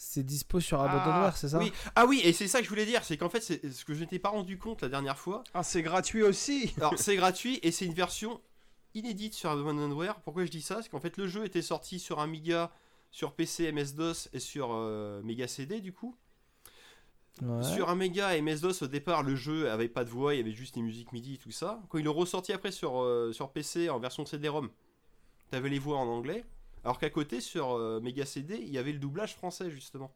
c'est- 0.00 0.20
c'est 0.20 0.22
dispo 0.24 0.60
sur 0.60 0.80
Abandonware, 0.80 1.36
c'est 1.36 1.50
ça? 1.50 1.58
oui. 1.58 1.72
ah 1.94 2.06
oui 2.06 2.20
et 2.24 2.32
c'est 2.32 2.48
ça 2.48 2.58
que 2.58 2.64
je 2.64 2.70
voulais 2.70 2.86
dire 2.86 3.04
c'est 3.04 3.16
qu'en 3.18 3.28
fait 3.28 3.40
c'est 3.42 3.70
ce 3.70 3.84
que 3.84 3.92
je 3.94 4.00
n'étais 4.00 4.18
pas 4.18 4.30
rendu 4.30 4.56
compte 4.58 4.80
la 4.82 4.88
dernière 4.88 5.18
fois 5.18 5.44
Ah, 5.54 5.62
c'est 5.62 5.82
gratuit 5.82 6.22
aussi 6.22 6.72
alors 6.78 6.94
c'est 6.98 7.16
gratuit 7.16 7.58
et 7.62 7.70
c'est 7.70 7.84
une 7.84 7.92
version 7.94 8.40
inédite 8.94 9.34
sur 9.34 9.50
Abandonware. 9.50 10.20
Pourquoi 10.22 10.44
je 10.44 10.50
dis 10.50 10.62
ça? 10.62 10.76
Parce 10.76 10.88
qu'en 10.88 10.98
fait 11.00 11.16
le 11.16 11.28
jeu 11.28 11.44
était 11.44 11.62
sorti 11.62 11.98
sur 12.00 12.18
Amiga, 12.18 12.72
sur 13.12 13.34
PC, 13.34 13.70
MS-DOS 13.72 14.28
et 14.32 14.40
sur 14.40 14.70
euh, 14.72 15.22
Mega 15.22 15.46
CD 15.46 15.80
du 15.80 15.92
coup. 15.92 16.16
Ouais. 17.42 17.62
Sur 17.62 17.88
Amiga 17.88 18.36
et 18.36 18.42
MS-DOS 18.42 18.82
au 18.82 18.86
départ 18.88 19.22
le 19.22 19.36
jeu 19.36 19.70
avait 19.70 19.88
pas 19.88 20.04
de 20.04 20.10
voix, 20.10 20.34
il 20.34 20.38
y 20.38 20.40
avait 20.40 20.52
juste 20.52 20.74
des 20.74 20.82
musiques 20.82 21.12
MIDI 21.12 21.34
et 21.34 21.38
tout 21.38 21.52
ça. 21.52 21.80
Quand 21.88 21.98
il 21.98 22.04
est 22.06 22.08
ressorti 22.08 22.52
après 22.52 22.72
sur, 22.72 23.00
euh, 23.02 23.32
sur 23.32 23.50
PC 23.52 23.88
en 23.90 23.98
version 24.00 24.26
CD-ROM, 24.26 24.68
t'avais 25.50 25.68
les 25.68 25.78
voix 25.78 25.98
en 25.98 26.06
anglais. 26.08 26.44
Alors 26.84 26.98
qu'à 26.98 27.10
côté 27.10 27.40
sur 27.40 27.72
euh, 27.72 28.00
Mega 28.00 28.24
CD 28.24 28.56
il 28.60 28.70
y 28.70 28.78
avait 28.78 28.92
le 28.92 28.98
doublage 28.98 29.34
français 29.34 29.70
justement. 29.70 30.12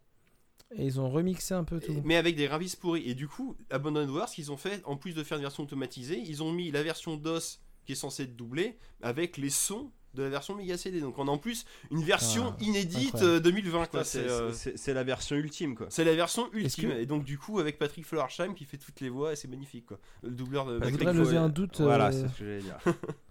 Et 0.77 0.87
ils 0.87 0.99
ont 1.01 1.11
remixé 1.11 1.55
un 1.55 1.63
peu 1.65 1.79
tout. 1.79 1.93
Et- 1.93 2.03
mais 2.05 2.17
avec 2.17 2.37
des 2.37 2.49
ravis 2.49 2.75
pourris. 2.81 3.09
Et 3.09 3.15
du 3.15 3.29
coup, 3.29 3.55
Abandonware, 3.71 4.29
ce 4.29 4.35
qu'ils 4.37 4.51
ont 4.51 4.57
fait, 4.57 4.81
en 4.87 4.97
plus 4.97 5.15
de 5.15 5.23
faire 5.23 5.37
une 5.37 5.43
version 5.45 5.63
automatisée, 5.63 6.19
ils 6.19 6.43
ont 6.43 6.51
mis 6.53 6.71
la 6.71 6.83
version 6.83 7.17
DOS 7.17 7.61
qui 7.85 7.93
est 7.93 7.97
censée 7.97 8.25
être 8.25 8.35
doublée 8.35 8.79
avec 9.03 9.37
les 9.37 9.51
sons 9.51 9.91
de 10.15 10.23
la 10.23 10.31
version 10.31 10.55
Mega 10.57 10.77
CD. 10.79 11.01
Donc 11.01 11.19
on 11.19 11.29
a 11.29 11.31
en 11.31 11.39
plus 11.39 11.65
une 11.91 12.03
version 12.03 12.55
Ah, 12.59 12.63
inédite 12.65 13.15
incroyable. 13.17 13.35
euh, 13.37 13.41
2020. 13.41 13.79
quoi. 13.87 14.01
Putain, 14.01 14.05
C'est 14.05 14.23
C'est 14.23 14.31
euh, 14.31 14.53
c'est- 14.53 14.77
c'est 14.79 14.95
la 14.95 15.05
version 15.05 15.37
ultime 15.37 15.75
quoi. 15.77 15.87
c'est 15.91 16.05
la 16.05 16.15
version 16.15 16.49
ultime. 16.53 16.91
que- 16.91 16.97
Et 16.99 17.07
donc 17.07 17.25
du 17.25 17.37
coup, 17.39 17.59
avec 17.61 17.79
Patrick 17.79 18.07
Flowersheim 18.07 18.55
qui 18.55 18.65
fait 18.65 18.79
toutes 18.79 19.01
les 19.01 19.11
voix, 19.11 19.33
et 19.33 19.37
c'est 19.37 19.49
magnifique. 19.49 19.87
Quoi. 19.87 19.99
Le 20.23 20.31
doubleur 20.31 20.67
de 20.67 20.75
Je 20.77 20.79
Patrick 20.79 20.99
voudrais 21.01 21.13
lever 21.15 21.37
un 21.37 21.49
doute. 21.51 21.81
Voilà, 21.81 22.07
euh, 22.09 22.13
c'est 22.13 22.29
ce 22.35 22.39
que 22.39 22.45
j'allais 22.47 22.63
dire. 22.63 22.79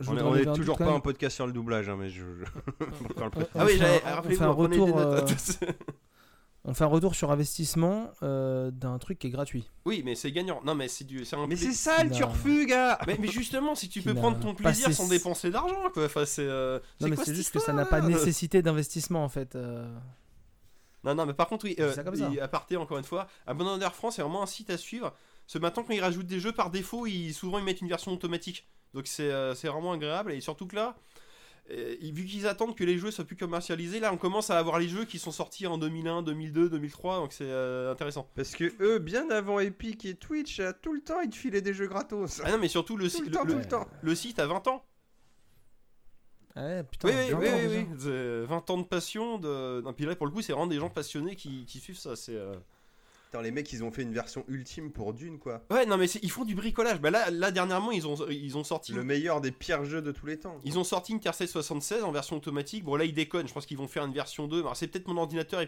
je 0.00 0.10
On 0.10 0.34
est, 0.36 0.46
on 0.48 0.54
toujours 0.54 0.78
pas 0.78 0.90
un 0.92 1.00
podcast 1.00 1.36
sur 1.36 1.46
le 1.46 1.52
doublage, 1.52 1.88
hein, 1.88 1.96
mais 1.98 2.10
je. 2.10 2.24
On-. 3.16 3.30
Ah 3.54 3.64
oui, 3.66 3.72
on 3.74 3.78
j'avais 3.78 3.98
fait 3.98 4.06
un- 4.08 4.18
on 4.18 4.22
fait 4.22 4.34
un 4.42 4.46
des 4.48 4.80
retour, 4.80 4.96
notes. 4.96 5.34
On 6.62 6.74
fait 6.74 6.84
un 6.84 6.88
retour 6.88 7.14
sur 7.14 7.30
investissement 7.30 8.10
euh, 8.22 8.70
d'un 8.70 8.98
truc 8.98 9.18
qui 9.18 9.28
est 9.28 9.30
gratuit. 9.30 9.66
oui, 9.86 10.02
mais 10.04 10.14
c'est 10.14 10.30
gagnant. 10.30 10.60
Non, 10.62 10.74
mais 10.74 10.88
c'est 10.88 11.04
du, 11.04 11.24
un 11.32 11.46
Mais 11.46 11.56
c'est 11.56 11.72
ça 11.72 12.04
le 12.04 12.10
turfu, 12.10 12.66
gars 12.66 12.98
Mais, 13.06 13.16
mais 13.18 13.28
justement, 13.28 13.74
si 13.74 13.88
tu 13.88 14.02
peux 14.02 14.12
prendre 14.14 14.38
ton 14.38 14.54
plaisir 14.54 14.92
sans 14.92 15.08
dépenser 15.08 15.50
d'argent, 15.50 15.88
quoi. 15.94 16.04
Enfin, 16.04 16.26
c'est. 16.26 16.44
euh, 16.44 16.78
Non, 17.00 17.08
mais 17.08 17.16
c'est 17.16 17.34
juste 17.34 17.50
que 17.52 17.60
ça 17.60 17.72
n'a 17.72 17.86
pas 17.86 18.00
nécessité 18.02 18.60
d'investissement 18.60 19.24
en 19.24 19.30
fait. 19.30 19.54
euh. 19.56 19.90
Non, 21.02 21.14
non, 21.14 21.24
mais 21.24 21.32
par 21.32 21.48
contre, 21.48 21.64
oui, 21.64 21.74
C'est 21.78 21.82
euh, 21.84 21.92
ça 21.92 22.04
comme 22.04 22.14
ça. 22.16 22.30
et 22.30 22.40
à 22.40 22.46
parté, 22.48 22.76
encore 22.76 22.98
une 22.98 23.04
fois, 23.04 23.26
Abandonware 23.46 23.94
France 23.94 24.18
est 24.18 24.22
vraiment 24.22 24.42
un 24.42 24.46
site 24.46 24.68
à 24.68 24.76
suivre. 24.76 25.14
Ce 25.46 25.56
matin, 25.56 25.82
quand 25.82 25.94
ils 25.94 26.00
rajoutent 26.02 26.26
des 26.26 26.40
jeux 26.40 26.52
par 26.52 26.70
défaut, 26.70 27.06
ils, 27.06 27.32
souvent 27.32 27.58
ils 27.58 27.64
mettent 27.64 27.80
une 27.80 27.88
version 27.88 28.12
automatique. 28.12 28.68
Donc 28.94 29.06
c'est 29.06 29.30
euh, 29.30 29.54
c'est 29.54 29.68
vraiment 29.68 29.92
agréable. 29.92 30.32
Et 30.32 30.40
surtout 30.40 30.66
que 30.66 30.74
là, 30.76 30.96
euh, 31.70 31.94
vu 32.00 32.24
qu'ils 32.26 32.46
attendent 32.46 32.76
que 32.76 32.84
les 32.84 32.98
jeux 32.98 33.10
soient 33.10 33.24
plus 33.24 33.36
commercialisés, 33.36 34.00
là 34.00 34.12
on 34.12 34.16
commence 34.16 34.50
à 34.50 34.58
avoir 34.58 34.78
les 34.78 34.88
jeux 34.88 35.04
qui 35.04 35.18
sont 35.18 35.30
sortis 35.30 35.66
en 35.66 35.78
2001, 35.78 36.22
2002, 36.22 36.68
2003. 36.68 37.16
Donc 37.18 37.32
c'est 37.32 37.44
euh, 37.44 37.92
intéressant. 37.92 38.28
Parce 38.34 38.54
que 38.56 38.72
eux, 38.82 38.98
bien 38.98 39.30
avant 39.30 39.60
Epic 39.60 40.04
et 40.06 40.14
Twitch, 40.16 40.60
tout 40.82 40.92
le 40.92 41.00
temps, 41.02 41.20
ils 41.20 41.30
te 41.30 41.36
filaient 41.36 41.62
des 41.62 41.74
jeux 41.74 41.86
gratos. 41.86 42.40
Ah 42.44 42.50
non, 42.50 42.58
mais 42.58 42.68
surtout 42.68 42.96
le, 42.96 43.08
site 43.08 43.26
le 43.26 43.30
temps, 43.30 43.44
le, 43.44 43.52
tout 43.52 43.58
le 43.58 43.64
temps. 43.68 43.86
le 44.02 44.14
site 44.14 44.38
a 44.38 44.46
20 44.46 44.66
ans. 44.68 44.84
Ah 46.56 46.62
Ouais, 46.66 46.82
putain, 46.82 47.08
Oui, 47.08 47.14
oui, 47.14 47.34
oui, 47.34 47.36
oui, 47.38 47.68
déjà. 47.68 47.78
oui. 47.80 47.86
C'est 47.98 48.40
20 48.46 48.70
ans 48.70 48.78
de 48.78 48.82
passion. 48.84 49.38
De... 49.38 49.80
Non, 49.82 49.92
puis 49.92 50.04
là, 50.04 50.16
pour 50.16 50.26
le 50.26 50.32
coup, 50.32 50.42
c'est 50.42 50.52
vraiment 50.52 50.66
des 50.66 50.78
gens 50.80 50.90
passionnés 50.90 51.36
qui, 51.36 51.64
qui 51.64 51.78
suivent 51.78 51.98
ça. 51.98 52.16
C'est. 52.16 52.34
euh, 52.34 52.54
Putain, 53.30 53.42
les 53.42 53.52
mecs, 53.52 53.72
ils 53.72 53.84
ont 53.84 53.92
fait 53.92 54.02
une 54.02 54.12
version 54.12 54.44
ultime 54.48 54.90
pour 54.90 55.14
Dune, 55.14 55.38
quoi. 55.38 55.62
Ouais, 55.70 55.86
non, 55.86 55.96
mais 55.96 56.06
ils 56.06 56.30
font 56.32 56.44
du 56.44 56.56
bricolage. 56.56 57.00
Bah 57.00 57.10
là, 57.10 57.30
là 57.30 57.52
dernièrement, 57.52 57.92
ils 57.92 58.04
ont, 58.08 58.16
ils 58.28 58.58
ont 58.58 58.64
sorti. 58.64 58.92
Le 58.92 59.04
meilleur 59.04 59.40
des 59.40 59.52
pires 59.52 59.84
jeux 59.84 60.02
de 60.02 60.10
tous 60.10 60.26
les 60.26 60.36
temps. 60.36 60.58
Ils 60.64 60.80
ont 60.80 60.82
sorti 60.82 61.12
une 61.12 61.18
Intercept 61.18 61.52
76 61.52 62.02
en 62.02 62.10
version 62.10 62.34
automatique. 62.34 62.82
Bon, 62.82 62.96
là, 62.96 63.04
ils 63.04 63.12
déconnent. 63.12 63.46
Je 63.46 63.52
pense 63.52 63.66
qu'ils 63.66 63.76
vont 63.78 63.86
faire 63.86 64.04
une 64.04 64.12
version 64.12 64.48
2. 64.48 64.58
Alors, 64.58 64.76
c'est 64.76 64.88
peut-être 64.88 65.06
mon 65.06 65.16
ordinateur. 65.16 65.62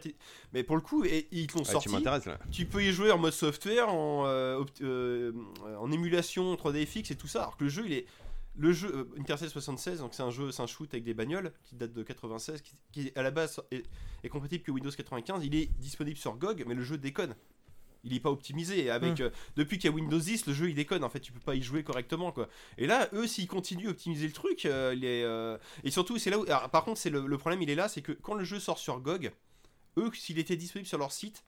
Mais 0.53 0.65
pour 0.65 0.75
le 0.75 0.83
coup, 0.83 1.05
et, 1.05 1.29
ils 1.31 1.47
l'ont 1.55 1.63
Ah, 1.63 1.71
sorti. 1.71 1.89
tu 1.89 1.95
m'intéresses 1.95 2.27
là. 2.27 2.37
Tu 2.51 2.67
peux 2.67 2.83
y 2.83 2.91
jouer 2.91 3.13
en 3.13 3.19
mode 3.19 3.33
software, 3.33 3.89
en, 3.89 4.27
euh, 4.27 4.65
euh, 4.81 5.31
en 5.79 5.93
émulation 5.93 6.57
3DFX 6.57 7.13
et 7.13 7.15
tout 7.15 7.29
ça. 7.29 7.43
Alors 7.43 7.57
que 7.57 7.63
le 7.63 7.71
jeu, 7.71 7.85
il 7.87 7.93
est. 7.93 8.07
Le 8.57 8.73
jeu 8.73 8.93
euh, 8.93 9.21
Intercept 9.21 9.53
76, 9.53 10.01
donc 10.01 10.15
c'est 10.15 10.23
un 10.23 10.31
jeu, 10.31 10.51
c'est 10.51 10.63
un 10.63 10.67
shoot 10.67 10.93
avec 10.93 11.05
des 11.05 11.15
bagnoles 11.15 11.53
qui 11.65 11.75
date 11.75 11.93
de 11.95 12.03
96, 12.03 12.61
qui, 12.61 12.75
qui, 12.91 13.13
à 13.15 13.23
la 13.23 13.31
base 13.31 13.63
est, 13.71 13.85
est 14.25 14.29
compatible 14.29 14.63
que 14.63 14.71
Windows 14.73 14.91
95. 14.91 15.43
Il 15.45 15.55
est 15.55 15.71
disponible 15.79 16.19
sur 16.19 16.37
GOG, 16.37 16.65
mais 16.67 16.75
le 16.75 16.83
jeu 16.83 16.99
déconne. 16.99 17.35
Il 18.05 18.15
est 18.15 18.21
pas 18.21 18.31
optimisé. 18.31 18.91
Avec 18.91 19.21
Hmm. 19.21 19.23
euh, 19.25 19.31
depuis 19.57 19.79
qu'il 19.79 19.89
y 19.91 19.93
a 19.93 19.95
Windows 19.97 20.19
10, 20.19 20.47
le 20.47 20.53
jeu 20.53 20.69
il 20.71 20.75
déconne. 20.75 21.05
En 21.05 21.09
fait, 21.09 21.21
tu 21.21 21.33
peux 21.33 21.41
pas 21.41 21.55
y 21.55 21.63
jouer 21.63 21.85
correctement 21.85 22.33
quoi. 22.33 22.49
Et 22.79 22.87
là, 22.87 23.09
eux, 23.13 23.27
s'ils 23.27 23.47
continuent 23.47 23.87
à 23.89 23.91
optimiser 23.91 24.27
le 24.27 24.33
truc, 24.33 24.67
euh, 24.67 24.95
les, 24.95 25.23
euh, 25.23 25.57
et 25.85 25.91
surtout, 25.91 26.19
c'est 26.19 26.31
là 26.31 26.39
où. 26.39 26.43
alors, 26.45 26.69
par 26.71 26.85
contre, 26.85 26.99
c'est 26.99 27.11
le, 27.11 27.27
le 27.27 27.39
problème, 27.39 27.63
il 27.63 27.71
est 27.71 27.75
là, 27.77 27.89
c'est 27.89 28.03
que 28.03 28.13
quand 28.13 28.35
le 28.35 28.45
jeu 28.45 28.59
sort 28.59 28.79
sur 28.79 28.99
GOG, 29.01 29.31
eux, 29.99 30.11
s'il 30.15 30.39
était 30.39 30.57
disponible 30.57 30.89
sur 30.89 30.99
leur 30.99 31.13
site, 31.13 31.45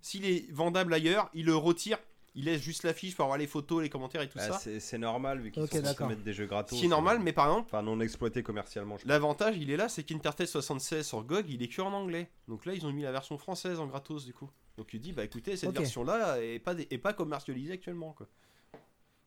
s'il 0.00 0.24
est 0.24 0.50
vendable 0.52 0.94
ailleurs, 0.94 1.28
ils 1.34 1.44
le 1.46 1.56
retirent. 1.56 1.98
Ils 2.38 2.44
laissent 2.44 2.60
juste 2.60 2.82
l'affiche 2.82 3.16
pour 3.16 3.24
avoir 3.24 3.38
les 3.38 3.46
photos, 3.46 3.82
les 3.82 3.88
commentaires 3.88 4.20
et 4.20 4.28
tout 4.28 4.36
Ah, 4.38 4.48
ça. 4.52 4.58
c'est 4.58 4.78
c'est 4.78 4.98
normal 4.98 5.40
vu 5.40 5.50
qu'ils 5.50 5.62
Ok, 5.62 5.72
sont 5.72 6.06
mettre 6.06 6.22
des 6.22 6.34
jeux 6.34 6.44
gratos. 6.44 6.76
Ce 6.76 6.80
qui 6.80 6.84
est 6.84 6.90
normal, 6.90 7.18
mais 7.18 7.32
par 7.32 7.46
exemple, 7.46 7.68
Enfin, 7.72 7.82
non 7.82 7.98
exploité 8.00 8.42
commercialement. 8.42 8.98
l'avantage, 9.06 9.56
il 9.56 9.70
est 9.70 9.76
là, 9.78 9.88
c'est 9.88 10.02
qu'Intertest 10.04 10.52
76 10.52 11.06
sur 11.06 11.22
GOG, 11.24 11.46
il 11.48 11.62
est 11.62 11.68
que 11.68 11.80
en 11.80 11.94
anglais. 11.94 12.28
Donc 12.46 12.66
là, 12.66 12.74
ils 12.74 12.84
ont 12.86 12.92
mis 12.92 13.02
la 13.04 13.10
version 13.12 13.38
française 13.38 13.80
en 13.80 13.86
gratos 13.86 14.26
du 14.26 14.34
coup. 14.34 14.50
Donc 14.76 14.86
tu 14.88 14.98
dis, 14.98 15.12
bah 15.12 15.24
écoutez, 15.24 15.56
cette 15.56 15.70
Ok. 15.70 15.78
version-là 15.78 16.40
est 16.42 16.58
pas, 16.58 16.74
est 16.78 16.98
pas 16.98 17.12
commercialisée 17.12 17.72
actuellement 17.74 18.12
quoi. 18.12 18.26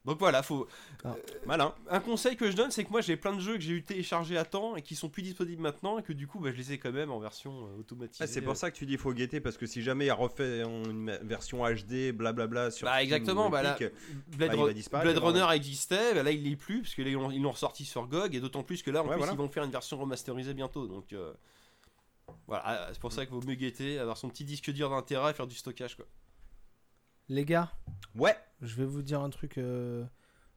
Donc 0.05 0.17
voilà, 0.17 0.41
faut. 0.43 0.65
Ah. 1.03 1.09
euh, 1.09 1.13
malin. 1.45 1.75
Un 1.89 1.99
conseil 1.99 2.37
que 2.37 2.49
je 2.49 2.55
donne, 2.55 2.71
c'est 2.71 2.85
que 2.85 2.89
moi 2.89 3.01
j'ai 3.01 3.17
plein 3.17 3.33
de 3.35 3.41
jeux 3.41 3.55
que 3.55 3.59
j'ai 3.59 3.73
eu 3.73 3.83
téléchargés 3.83 4.37
à 4.37 4.45
temps 4.45 4.77
et 4.77 4.81
qui 4.81 4.95
sont 4.95 5.09
plus 5.09 5.21
disponibles 5.21 5.61
maintenant 5.61 5.99
et 5.99 6.03
que 6.03 6.13
du 6.13 6.25
coup, 6.25 6.39
bah, 6.39 6.51
je 6.53 6.57
les 6.57 6.71
ai 6.71 6.77
quand 6.77 6.93
même 6.93 7.11
en 7.11 7.19
version 7.19 7.65
euh, 7.67 7.79
automatisée. 7.79 8.23
Ah, 8.23 8.27
c'est 8.27 8.41
pour 8.41 8.55
ça 8.55 8.71
que 8.71 8.77
tu 8.77 8.85
dis 8.85 8.95
faut 8.95 9.11
guetter 9.13 9.41
parce 9.41 9.57
que 9.57 9.65
si 9.65 9.81
jamais 9.83 10.05
il 10.05 10.11
refait 10.11 10.61
une 10.63 11.11
version 11.23 11.65
HD, 11.65 12.13
blablabla 12.13 12.71
sur. 12.71 12.85
Bah 12.87 13.03
exactement, 13.03 13.49
bah 13.49 13.61
là, 13.61 13.77
Blade, 13.77 13.91
bah, 14.55 14.71
il 14.73 14.83
va 14.89 15.01
Blade. 15.01 15.17
Runner 15.17 15.45
existait, 15.53 16.13
bah 16.13 16.23
là 16.23 16.31
il 16.31 16.43
l'est 16.43 16.55
plus, 16.55 16.81
parce 16.81 16.95
que 16.95 17.01
là, 17.01 17.09
ils 17.09 17.41
l'ont- 17.41 17.51
ressorti 17.51 17.83
sur 17.83 18.07
GOG, 18.07 18.35
et 18.35 18.39
d'autant 18.39 18.63
plus 18.63 18.81
que 18.81 18.91
là 18.91 19.01
en 19.01 19.03
Ouais, 19.03 19.11
plus 19.11 19.17
voilà. 19.17 19.33
ils 19.33 19.37
vont 19.37 19.49
faire 19.49 19.65
une 19.65 19.71
version 19.71 19.97
remasterisée 19.97 20.53
bientôt, 20.53 20.87
donc 20.87 21.11
euh, 21.11 21.33
voilà, 22.47 22.63
ah, 22.65 22.89
c'est 22.91 22.99
pour 22.99 23.11
ça 23.13 23.25
qu'il 23.25 23.33
vaut 23.35 23.41
mieux 23.45 23.55
guetter, 23.55 23.99
avoir 23.99 24.17
son 24.17 24.29
petit 24.29 24.43
disque 24.45 24.71
dur 24.71 24.89
d'un 24.89 25.01
Tera 25.01 25.31
et 25.31 25.33
faire 25.33 25.47
du 25.47 25.55
stockage 25.55 25.95
quoi. 25.95 26.05
Les 27.27 27.45
gars, 27.45 27.71
Ouais. 28.15 28.35
je 28.61 28.75
vais 28.75 28.85
vous 28.85 29.01
dire 29.01 29.21
un 29.21 29.29
truc. 29.29 29.57
euh, 29.57 30.03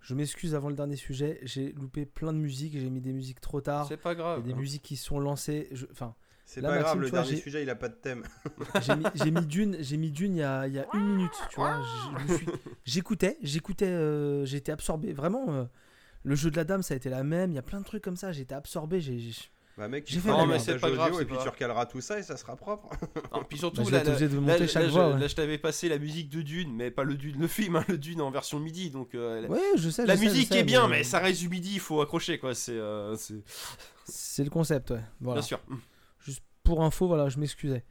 Je 0.00 0.14
m'excuse 0.14 0.54
avant 0.54 0.68
le 0.68 0.74
dernier 0.74 0.96
sujet. 0.96 1.38
J'ai 1.42 1.72
loupé 1.72 2.06
plein 2.06 2.32
de 2.32 2.38
musiques. 2.38 2.72
J'ai 2.78 2.90
mis 2.90 3.00
des 3.00 3.12
musiques 3.12 3.40
trop 3.40 3.60
tard. 3.60 3.86
C'est 3.86 3.96
pas 3.98 4.14
grave. 4.14 4.42
des 4.42 4.52
hein. 4.52 4.56
musiques 4.56 4.82
qui 4.82 4.96
sont 4.96 5.20
lancées. 5.20 5.68
je- 5.72 5.86
Enfin, 5.92 6.14
C'est 6.44 6.60
pas 6.62 6.68
Maxime, 6.70 6.82
grave, 6.84 6.98
le 7.00 7.06
vois, 7.08 7.22
dernier 7.22 7.36
sujet 7.36 7.62
il 7.62 7.70
a 7.70 7.74
pas 7.76 7.88
de 7.88 7.94
thème. 7.94 8.24
J'ai 9.14 9.30
mis, 9.30 9.46
Dune, 9.46 9.76
j'ai 9.80 9.96
mis 9.96 10.10
Dune 10.10 10.34
il 10.34 10.38
y 10.40 10.42
a, 10.42 10.66
il 10.66 10.72
y 10.74 10.78
a 10.80 10.86
une 10.94 11.04
minute, 11.16 11.30
tu 11.50 11.56
vois. 11.56 11.80
J'écoutais, 12.84 13.38
j'écoutais, 13.42 13.86
euh, 13.86 14.44
j'étais 14.44 14.72
absorbé. 14.72 15.12
Vraiment, 15.12 15.44
euh, 15.50 15.64
le 16.24 16.34
jeu 16.34 16.50
de 16.50 16.56
la 16.56 16.64
dame, 16.64 16.82
ça 16.82 16.94
a 16.94 16.96
été 16.96 17.08
la 17.10 17.22
même. 17.22 17.52
Il 17.52 17.54
y 17.54 17.58
a 17.58 17.62
plein 17.62 17.80
de 17.80 17.84
trucs 17.84 18.02
comme 18.02 18.16
ça. 18.16 18.32
J'étais 18.32 18.54
absorbé. 18.54 19.00
J'ai- 19.00 19.20
Bah 19.78 19.88
mec, 19.88 20.04
tu 20.04 20.20
fait 20.20 20.28
un 20.28 20.36
la 20.36 20.46
mais 20.46 20.58
c'est 20.58 20.78
pas 20.78 20.90
grave, 20.90 21.08
audio 21.12 21.20
et 21.22 21.24
puis 21.24 21.34
pas 21.36 21.42
tu 21.44 21.48
recaleras 21.48 21.86
tout 21.86 22.00
ça 22.02 22.18
et 22.18 22.22
ça 22.22 22.36
sera 22.36 22.56
propre. 22.56 22.90
Non, 23.32 23.42
puis 23.48 23.56
surtout, 23.58 23.82
Bah, 23.84 23.90
là, 23.90 23.98
être 23.98 24.04
là- 24.04 24.10
obligé 24.12 24.28
de 24.28 24.34
là, 24.34 24.40
monter 24.42 24.58
là, 24.58 24.66
chaque 24.66 24.84
je- 24.84 24.90
voix, 24.90 25.08
ouais. 25.14 25.18
là, 25.20 25.26
je 25.28 25.34
t'avais 25.34 25.56
passé 25.56 25.88
la 25.88 25.98
musique 25.98 26.28
de 26.28 26.42
Dune, 26.42 26.74
mais 26.74 26.90
pas 26.90 27.04
le 27.04 27.14
Dune, 27.16 27.40
le 27.40 27.46
film, 27.46 27.76
hein, 27.76 27.84
le 27.88 27.96
Dune 27.96 28.20
en 28.20 28.30
version 28.30 28.60
MIDI. 28.60 28.90
Donc 28.90 29.14
euh, 29.14 29.40
la- 29.40 29.48
Ouais, 29.48 29.58
je 29.76 29.88
sais. 29.88 30.04
la 30.04 30.14
je 30.14 30.20
sais, 30.20 30.26
je 30.26 30.30
musique 30.30 30.48
sais, 30.52 30.58
est 30.60 30.64
bien, 30.64 30.88
mais 30.88 31.04
ça 31.04 31.20
reste 31.20 31.40
du 31.40 31.48
MIDI, 31.48 31.74
il 31.74 31.80
faut 31.80 32.02
accrocher 32.02 32.38
quoi. 32.38 32.54
C'est, 32.54 32.72
euh, 32.72 33.16
c'est- 33.16 33.42
C'est 34.04 34.44
le 34.44 34.50
concept, 34.50 34.90
ouais. 34.90 35.00
Voilà. 35.20 35.40
bien 35.40 35.46
sûr. 35.46 35.60
Juste 36.20 36.42
pour 36.64 36.82
info, 36.84 37.06
voilà, 37.06 37.28
je 37.30 37.38
m'excusais. 37.38 37.84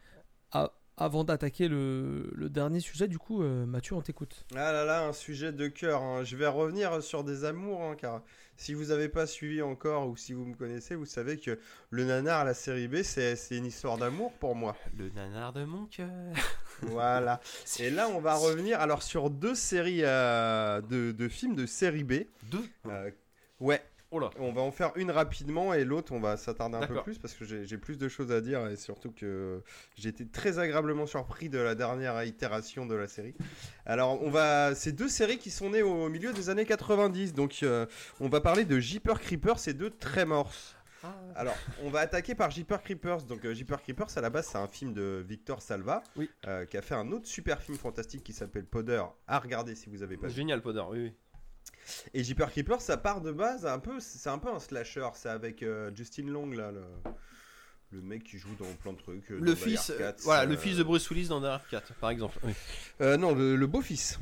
Ah, 0.51 0.71
avant 1.03 1.23
d'attaquer 1.23 1.67
le, 1.67 2.29
le 2.33 2.49
dernier 2.49 2.79
sujet, 2.79 3.07
du 3.07 3.17
coup, 3.17 3.41
euh, 3.43 3.65
Mathieu, 3.65 3.95
on 3.95 4.01
t'écoute. 4.01 4.45
Ah 4.55 4.71
là 4.71 4.85
là, 4.85 5.03
un 5.05 5.13
sujet 5.13 5.51
de 5.51 5.67
cœur. 5.67 6.01
hein. 6.01 6.23
Je 6.23 6.35
vais 6.37 6.47
revenir 6.47 7.01
sur 7.03 7.23
des 7.23 7.43
amours, 7.45 7.81
hein, 7.83 7.95
car 7.99 8.21
si 8.57 8.73
vous 8.73 8.85
n'avez 8.85 9.09
pas 9.09 9.25
suivi 9.25 9.61
encore 9.61 10.07
ou 10.07 10.15
si 10.15 10.33
vous 10.33 10.45
me 10.45 10.53
connaissez, 10.55 10.95
vous 10.95 11.05
savez 11.05 11.37
que 11.39 11.57
le 11.89 12.05
nanar 12.05 12.41
à 12.41 12.43
la 12.43 12.53
série 12.53 12.87
B, 12.87 13.01
c'est 13.03 13.35
c'est 13.35 13.57
une 13.57 13.65
histoire 13.65 13.97
d'amour 13.97 14.31
pour 14.33 14.55
moi. 14.55 14.75
Le 14.97 15.09
nanar 15.09 15.53
de 15.53 15.63
mon 15.65 15.85
cœur. 15.85 16.09
Voilà. 16.83 17.41
Et 17.79 17.91
là, 17.91 18.07
on 18.09 18.19
va 18.19 18.33
revenir 18.33 18.79
alors 18.79 19.03
sur 19.03 19.29
deux 19.29 19.53
séries 19.53 20.01
euh, 20.03 20.81
de, 20.81 21.11
de 21.11 21.27
films 21.29 21.55
de 21.55 21.67
série 21.67 22.03
B. 22.03 22.23
Deux? 22.49 22.63
Euh, 22.87 23.11
ouais, 23.59 23.83
Oh 24.13 24.19
là. 24.19 24.29
on 24.39 24.51
va 24.51 24.61
en 24.61 24.71
faire 24.71 24.91
une 24.97 25.09
rapidement 25.09 25.73
et 25.73 25.85
l'autre, 25.85 26.11
on 26.11 26.19
va 26.19 26.35
s'attarder 26.37 26.75
un 26.77 26.85
peu 26.85 27.01
plus 27.01 27.17
parce 27.17 27.33
que 27.33 27.45
j'ai 27.45 27.77
plus 27.77 27.97
de 27.97 28.09
choses 28.09 28.31
à 28.31 28.41
dire 28.41 28.67
et 28.67 28.75
surtout 28.75 29.11
que 29.11 29.63
j'ai 29.95 30.09
été 30.09 30.27
très 30.27 30.59
agréablement 30.59 31.05
surpris 31.05 31.47
de 31.49 31.57
la 31.57 31.75
dernière 31.75 32.21
itération 32.23 32.85
de 32.85 32.95
la 32.95 33.07
série. 33.07 33.33
Alors, 33.85 34.21
on 34.21 34.29
va, 34.29 34.75
c'est 34.75 34.91
deux 34.91 35.07
séries 35.09 35.37
qui 35.37 35.49
sont 35.49 35.69
nées 35.69 35.81
au 35.81 36.09
milieu 36.09 36.33
des 36.33 36.49
années 36.49 36.65
90, 36.65 37.33
donc 37.33 37.59
euh, 37.63 37.85
on 38.19 38.27
va 38.27 38.41
parler 38.41 38.65
de 38.65 38.79
Jeeper 38.79 39.19
Creepers 39.19 39.67
et 39.67 39.73
de 39.73 39.87
Tremors. 39.89 40.53
Alors, 41.35 41.55
on 41.81 41.89
va 41.89 42.01
attaquer 42.01 42.35
par 42.35 42.51
Jeeper 42.51 42.83
Creepers. 42.83 43.23
Donc, 43.23 43.43
euh, 43.45 43.53
Jeeper 43.55 43.81
Creepers, 43.81 44.15
à 44.17 44.21
la 44.21 44.29
base, 44.29 44.47
c'est 44.51 44.57
un 44.59 44.67
film 44.67 44.93
de 44.93 45.25
Victor 45.27 45.59
Salva, 45.61 46.03
Oui. 46.15 46.29
euh, 46.47 46.65
qui 46.65 46.77
a 46.77 46.81
fait 46.83 46.93
un 46.93 47.11
autre 47.11 47.25
super 47.27 47.59
film 47.61 47.75
fantastique 47.77 48.23
qui 48.23 48.33
s'appelle 48.33 48.65
Podder, 48.65 49.01
à 49.27 49.39
regarder 49.39 49.73
si 49.73 49.89
vous 49.89 50.03
avez 50.03 50.17
pas 50.17 50.27
vu. 50.27 50.33
Génial, 50.33 50.61
Podor, 50.61 50.89
oui, 50.91 50.99
oui. 51.05 51.13
Et 52.13 52.23
Jeeper 52.23 52.49
Creepers, 52.51 52.81
ça 52.81 52.97
part 52.97 53.21
de 53.21 53.31
base 53.31 53.65
un 53.65 53.79
peu, 53.79 53.99
c'est 53.99 54.29
un 54.29 54.37
peu 54.37 54.49
un 54.49 54.59
slasher. 54.59 55.07
C'est 55.13 55.29
avec 55.29 55.61
euh, 55.63 55.91
Justin 55.95 56.27
Long 56.27 56.49
là, 56.51 56.71
le, 56.71 56.83
le 57.91 58.01
mec 58.01 58.23
qui 58.23 58.37
joue 58.37 58.55
dans 58.59 58.65
plein 58.81 58.93
de 58.93 58.97
trucs. 58.97 59.29
euh, 59.31 59.37
Le 59.41 59.55
fils, 59.55 59.89
euh, 59.89 59.97
4, 59.97 60.21
voilà, 60.23 60.43
euh, 60.43 60.45
le 60.45 60.55
fils 60.57 60.77
de 60.77 60.83
Bruce 60.83 61.09
Willis 61.09 61.27
dans 61.27 61.41
Dark 61.41 61.63
4, 61.69 61.93
par 61.95 62.09
exemple. 62.09 62.37
Oui. 62.43 62.53
euh, 63.01 63.17
non, 63.17 63.33
le, 63.35 63.55
le 63.55 63.67
beau-fils. 63.67 64.19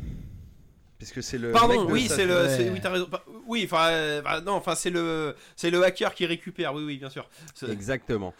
Puisque 0.97 1.23
c'est 1.23 1.37
le. 1.37 1.51
Pardon, 1.53 1.83
mec 1.85 1.93
oui, 1.93 2.07
c'est 2.09 2.25
le, 2.25 2.35
Ouais. 2.45 2.69
oui, 2.71 2.79
t'as 2.81 2.89
raison. 2.89 3.07
Oui, 3.45 3.63
enfin, 3.71 4.41
non, 4.41 4.53
enfin, 4.53 4.75
c'est 4.75 4.89
le, 4.89 5.33
c'est 5.55 5.69
le 5.69 5.81
hacker 5.83 6.13
qui 6.13 6.25
récupère. 6.25 6.73
Oui, 6.73 6.83
oui, 6.83 6.97
bien 6.97 7.09
sûr. 7.09 7.29
Exactement. 7.69 8.33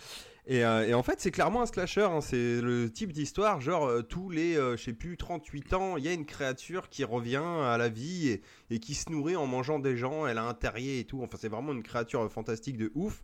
Et, 0.52 0.66
euh, 0.66 0.88
et 0.88 0.96
en 0.96 1.04
fait, 1.04 1.22
c'est 1.22 1.30
clairement 1.30 1.62
un 1.62 1.66
slasher. 1.68 2.02
hein. 2.02 2.22
C'est 2.22 2.60
le 2.60 2.92
type 2.92 3.14
d'histoire, 3.14 3.62
genre 3.62 3.86
euh, 3.86 4.02
tous 4.02 4.32
les, 4.32 4.58
euh, 4.58 4.76
je 4.76 4.84
sais 4.84 4.94
plus, 4.94 5.16
38 5.16 5.74
ans, 5.74 5.96
il 5.98 6.04
y 6.04 6.08
a 6.08 6.14
une 6.14 6.26
créature 6.26 6.90
qui 6.90 7.04
revient 7.04 7.38
à 7.38 7.78
la 7.78 7.88
vie 7.88 8.30
et, 8.30 8.42
et 8.72 8.80
qui 8.80 8.96
se 8.96 9.12
nourrit 9.12 9.36
en 9.36 9.46
mangeant 9.46 9.78
des 9.78 9.96
gens. 9.96 10.26
Elle 10.26 10.40
a 10.40 10.44
un 10.44 10.56
terrier 10.56 11.00
et 11.00 11.04
tout. 11.06 11.22
Enfin, 11.22 11.38
c'est 11.40 11.50
vraiment 11.50 11.72
une 11.72 11.84
créature 11.84 12.32
fantastique 12.32 12.78
de 12.78 12.92
ouf. 12.96 13.22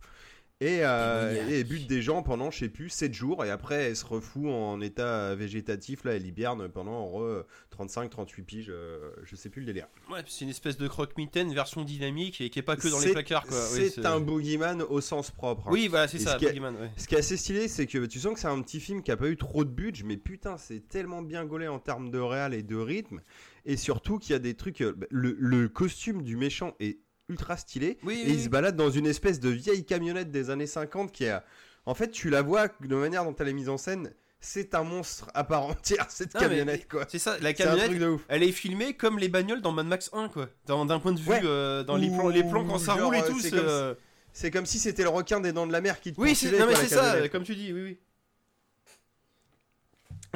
Et, 0.62 0.78
euh, 0.86 1.50
et 1.50 1.64
bute 1.64 1.86
des 1.86 2.00
gens 2.00 2.22
pendant, 2.22 2.50
je 2.50 2.60
sais 2.60 2.68
plus, 2.70 2.88
7 2.88 3.12
jours. 3.12 3.44
Et 3.44 3.50
après, 3.50 3.74
elle 3.90 3.96
se 3.96 4.06
refout 4.06 4.46
en 4.46 4.80
état 4.80 5.34
végétatif. 5.34 6.02
Là, 6.04 6.14
elle 6.14 6.24
hiberne 6.26 6.68
pendant 6.70 7.06
re, 7.06 7.44
35-38 7.78 8.42
piges. 8.42 8.66
euh, 8.70 9.10
je 9.24 9.36
sais 9.36 9.50
plus 9.50 9.60
le 9.60 9.66
délire. 9.66 9.86
Ouais, 10.10 10.20
c'est 10.26 10.46
une 10.46 10.50
espèce 10.50 10.78
de 10.78 10.88
croque-mitaine 10.88 11.52
version 11.52 11.84
dynamique 11.84 12.40
et 12.40 12.48
qui 12.48 12.58
est 12.58 12.62
pas 12.62 12.76
que 12.76 12.88
dans 12.88 12.98
les 13.00 13.12
placards. 13.12 13.44
Oui, 13.74 13.90
C'est 13.94 14.06
un 14.06 14.18
boogeyman 14.20 14.80
au 14.80 15.02
sens 15.02 15.30
propre. 15.30 15.68
hein. 15.68 15.72
Oui, 15.72 15.88
voilà, 15.88 16.08
c'est 16.08 16.18
ça, 16.18 16.38
ce 16.38 16.44
Boogeyman, 16.46 16.74
ouais. 16.76 16.90
Ce 16.96 17.06
qui 17.06 17.14
est 17.16 17.18
assez 17.18 17.36
stylé, 17.36 17.68
c'est 17.68 17.86
que 17.86 18.06
tu 18.06 18.18
sens 18.18 18.32
que 18.32 18.40
c'est 18.40 18.46
un 18.48 18.62
petit 18.62 18.80
film 18.80 19.02
qui 19.02 19.10
a 19.10 19.16
pas 19.18 19.28
eu 19.28 19.36
trop 19.36 19.62
de 19.62 19.70
budget, 19.70 20.04
mais 20.06 20.16
putain, 20.16 20.56
c'est 20.56 20.88
tellement 20.88 21.20
bien 21.20 21.44
gaulé 21.44 21.68
en 21.68 21.78
termes 21.80 22.10
de 22.10 22.18
réal 22.18 22.54
et 22.54 22.62
de 22.62 22.76
rythme. 22.76 23.20
Et 23.66 23.76
surtout 23.76 24.18
qu'il 24.18 24.32
y 24.32 24.36
a 24.36 24.38
des 24.38 24.54
trucs. 24.54 24.80
euh, 24.80 24.94
Le, 25.10 25.36
le 25.38 25.68
costume 25.68 26.22
du 26.22 26.36
méchant 26.36 26.74
est 26.80 26.98
ultra 27.28 27.56
stylé. 27.56 27.98
Oui, 28.02 28.22
et 28.22 28.26
oui, 28.26 28.32
il 28.34 28.42
se 28.42 28.48
balade 28.48 28.76
dans 28.76 28.90
une 28.90 29.06
espèce 29.06 29.40
de 29.40 29.50
vieille 29.50 29.84
camionnette 29.84 30.30
des 30.30 30.50
années 30.50 30.66
50 30.66 31.12
qui 31.12 31.24
est. 31.24 31.34
En 31.84 31.94
fait, 31.94 32.10
tu 32.10 32.30
la 32.30 32.42
vois 32.42 32.68
de 32.80 32.96
manière 32.96 33.24
dont 33.24 33.34
elle 33.38 33.48
est 33.48 33.52
mise 33.52 33.68
en 33.68 33.76
scène. 33.78 34.12
C'est 34.40 34.74
un 34.74 34.82
monstre 34.84 35.28
à 35.34 35.44
part 35.44 35.62
entière, 35.64 36.06
cette 36.10 36.34
Non, 36.34 36.40
camionnette, 36.40 36.88
quoi. 36.88 37.04
C'est 37.08 37.18
ça, 37.18 37.36
la 37.40 37.52
camionnette, 37.52 38.00
ouf. 38.02 38.22
elle 38.28 38.42
est 38.42 38.52
filmée 38.52 38.94
comme 38.94 39.18
les 39.18 39.28
bagnoles 39.28 39.62
dans 39.62 39.72
Mad 39.72 39.86
Max 39.86 40.10
1, 40.12 40.28
quoi. 40.28 40.48
D'un 40.66 40.98
point 41.00 41.12
de 41.12 41.18
vue, 41.20 41.30
Ouais. 41.30 41.40
euh, 41.44 41.82
dans 41.84 41.96
les 41.96 42.08
plans, 42.10 42.28
les 42.28 42.44
plans 42.44 42.64
quand 42.64 42.78
ça 42.78 42.96
genre, 42.96 43.06
roule 43.06 43.16
et 43.16 43.22
euh, 43.22 43.94
tout, 43.94 44.00
c'est 44.32 44.50
comme 44.50 44.66
si 44.66 44.78
c'était 44.78 45.02
le 45.02 45.08
requin 45.08 45.40
des 45.40 45.52
dents 45.52 45.66
de 45.66 45.72
la 45.72 45.80
mer 45.80 46.00
qui 46.00 46.12
te 46.12 46.20
Oui, 46.20 46.34
c'est 46.34 46.50
ça, 46.88 47.28
comme 47.28 47.44
tu 47.44 47.54
dis, 47.56 47.72
oui, 47.72 47.82
oui. 47.82 47.98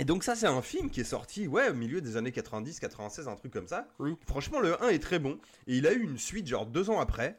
Et 0.01 0.05
donc 0.07 0.25
ça 0.25 0.35
c'est 0.35 0.47
un 0.47 0.63
film 0.63 0.89
qui 0.89 1.03
est 1.03 1.05
sorti 1.05 1.47
ouais 1.47 1.69
au 1.69 1.75
milieu 1.75 2.01
des 2.01 2.17
années 2.17 2.33
90, 2.33 2.81
96, 2.81 3.29
un 3.29 3.37
truc 3.37 3.53
comme 3.53 3.69
ça. 3.69 3.87
Oui. 3.99 4.17
Franchement 4.27 4.59
le 4.59 4.83
1 4.83 4.89
est 4.89 4.99
très 4.99 5.19
bon 5.19 5.39
et 5.67 5.77
il 5.77 5.87
a 5.87 5.93
eu 5.93 6.03
une 6.03 6.17
suite 6.17 6.47
genre 6.47 6.65
deux 6.65 6.89
ans 6.89 7.01
après. 7.01 7.37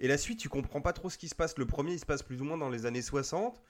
Et 0.00 0.08
la 0.08 0.18
suite 0.18 0.40
tu 0.40 0.48
comprends 0.48 0.80
pas 0.80 0.92
trop 0.92 1.10
ce 1.10 1.16
qui 1.16 1.28
se 1.28 1.36
passe. 1.36 1.56
Le 1.56 1.64
premier 1.64 1.92
il 1.92 2.00
se 2.00 2.04
passe 2.04 2.24
plus 2.24 2.40
ou 2.40 2.44
moins 2.44 2.58
dans 2.58 2.70
les 2.70 2.86
années 2.86 3.02
60. 3.02 3.62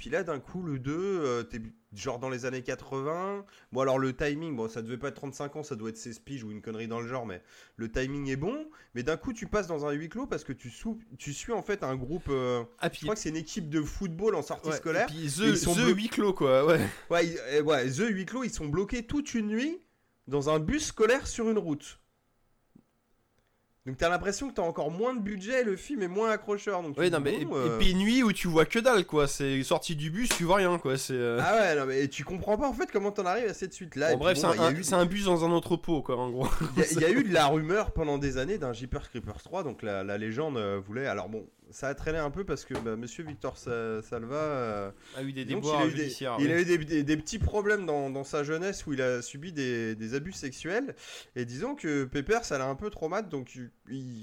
Puis 0.00 0.08
là 0.08 0.22
d'un 0.24 0.40
coup 0.40 0.62
le 0.62 0.78
2 0.78 0.92
euh, 0.96 1.42
t'es 1.42 1.60
genre 1.92 2.18
dans 2.18 2.30
les 2.30 2.46
années 2.46 2.62
80. 2.62 3.44
Bon 3.70 3.80
alors 3.82 3.98
le 3.98 4.16
timing 4.16 4.56
bon 4.56 4.66
ça 4.66 4.80
devait 4.80 4.96
pas 4.96 5.08
être 5.08 5.16
35 5.16 5.56
ans 5.56 5.62
ça 5.62 5.76
doit 5.76 5.90
être 5.90 5.98
16 5.98 6.20
piges 6.20 6.42
ou 6.42 6.50
une 6.50 6.62
connerie 6.62 6.88
dans 6.88 7.00
le 7.00 7.06
genre 7.06 7.26
mais 7.26 7.42
le 7.76 7.90
timing 7.92 8.26
est 8.30 8.36
bon. 8.36 8.66
Mais 8.94 9.02
d'un 9.02 9.18
coup 9.18 9.34
tu 9.34 9.46
passes 9.46 9.66
dans 9.66 9.84
un 9.84 9.92
huis 9.92 10.08
clos 10.08 10.26
parce 10.26 10.42
que 10.42 10.54
tu, 10.54 10.70
sou- 10.70 10.98
tu 11.18 11.34
suis 11.34 11.52
en 11.52 11.60
fait 11.60 11.82
un 11.82 11.96
groupe... 11.96 12.28
euh, 12.30 12.62
Ah, 12.78 12.88
je 12.90 13.00
crois 13.02 13.14
que 13.14 13.20
c'est 13.20 13.28
une 13.28 13.36
équipe 13.36 13.68
de 13.68 13.82
football 13.82 14.34
en 14.36 14.42
sortie 14.42 14.70
ouais, 14.70 14.76
scolaire. 14.76 15.06
et 15.10 15.12
puis 15.12 15.26
The, 15.30 15.40
ils 15.48 15.56
sont 15.58 15.74
The 15.74 15.94
huis 15.94 16.08
clos, 16.08 16.32
quoi, 16.32 16.64
ouais. 16.64 16.80
Ouais, 17.10 17.26
ils- 17.26 17.38
euh, 17.38 17.62
ouais, 17.62 17.90
The 17.90 18.08
huis 18.08 18.24
clos, 18.24 18.42
ils 18.44 18.50
sont 18.50 18.68
bloqués 18.68 19.04
toute 19.04 19.34
une 19.34 19.48
nuit 19.48 19.82
dans 20.28 20.48
un 20.48 20.60
bus 20.60 20.86
scolaire 20.86 21.26
sur 21.26 21.50
une 21.50 21.58
route. 21.58 21.98
Donc 23.90 23.98
t'as 23.98 24.08
l'impression 24.08 24.48
que 24.48 24.54
t'as 24.54 24.62
encore 24.62 24.90
moins 24.92 25.14
de 25.14 25.20
budget, 25.20 25.64
le 25.64 25.74
film 25.74 26.02
est 26.02 26.08
moins 26.08 26.30
accrocheur. 26.30 26.80
Donc 26.82 26.94
tu 26.94 27.00
Oui, 27.00 27.10
te 27.10 27.16
non, 27.16 27.20
dis, 27.22 27.38
mais. 27.38 27.44
bon, 27.44 27.56
Et, 27.56 27.58
euh, 27.68 27.74
et 27.74 27.78
puis 27.80 27.94
nuit 27.96 28.22
où 28.22 28.32
tu 28.32 28.46
vois 28.46 28.64
que 28.64 28.78
dalle, 28.78 29.04
quoi. 29.04 29.26
C'est 29.26 29.62
sorti 29.64 29.96
du 29.96 30.10
bus, 30.10 30.28
tu 30.28 30.44
vois 30.44 30.56
rien, 30.56 30.78
quoi. 30.78 30.96
C'est. 30.96 31.14
euh, 31.14 31.40
Ah 31.42 31.56
ouais, 31.56 31.74
non, 31.76 31.86
mais 31.86 32.06
tu 32.06 32.22
comprends 32.22 32.56
pas 32.56 32.68
en 32.68 32.72
fait 32.72 32.88
comment 32.92 33.10
t'en 33.10 33.26
arrives 33.26 33.48
à 33.48 33.54
cette 33.54 33.72
suite 33.74 33.96
là. 33.96 34.12
bon, 34.12 34.18
bref, 34.18 34.38
c'est 34.38 34.46
un, 34.46 34.72
eu- 34.72 34.84
c'est 34.84 34.94
un 34.94 35.06
bus 35.06 35.24
dans 35.24 35.44
un 35.44 35.50
entrepôt, 35.50 36.02
quoi, 36.02 36.16
en 36.16 36.30
gros. 36.30 36.46
il 36.76 36.82
y 36.82 36.84
a- 36.84 36.92
il 36.92 37.00
y 37.00 37.04
a 37.04 37.10
eu 37.18 37.24
de 37.24 37.34
la 37.34 37.46
rumeur 37.46 37.90
pendant 37.90 38.16
des 38.18 38.38
années 38.38 38.58
d'un 38.58 38.72
Jeepers 38.72 39.10
Creepers 39.10 39.42
3, 39.42 39.64
donc 39.64 39.82
la, 39.82 40.04
la 40.04 40.18
légende 40.18 40.56
euh, 40.56 40.78
voulait. 40.86 41.06
Alors 41.08 41.28
bon, 41.28 41.44
ça 41.70 41.88
a 41.88 41.94
traîné 41.94 42.18
un 42.18 42.30
peu 42.30 42.44
parce 42.44 42.64
que 42.64 42.74
bah, 42.74 42.96
monsieur 42.96 43.24
Victor 43.24 43.56
Sa- 43.56 44.02
Salva. 44.02 44.36
euh, 44.36 44.90
A 45.16 45.22
eu 45.22 45.32
des 45.32 45.44
Donc, 45.44 45.62
déboires 45.62 45.82
il 45.82 45.84
a 45.84 45.86
eu 45.86 45.90
des- 45.94 45.96
judiciaires. 46.02 46.36
Il 46.38 46.46
oui. 46.46 46.52
a 46.52 46.60
eu 46.60 46.64
des, 46.64 46.78
des- 46.78 47.02
des 47.04 47.16
petits 47.16 47.38
problèmes 47.38 47.86
dans, 47.86 48.10
dans 48.10 48.24
sa 48.24 48.44
jeunesse 48.44 48.86
où 48.86 48.92
il 48.92 49.02
a 49.02 49.22
subi 49.22 49.52
des, 49.52 50.14
abus 50.14 50.32
sexuels. 50.32 50.94
Et 51.36 51.44
disons 51.44 51.74
que 51.74 52.04
Pepper, 52.04 52.40
ça 52.42 52.58
l'a 52.58 52.66
un 52.66 52.74
peu 52.74 52.90
traumatisé. 52.90 53.30
Donc 53.30 53.54
il, 53.54 53.70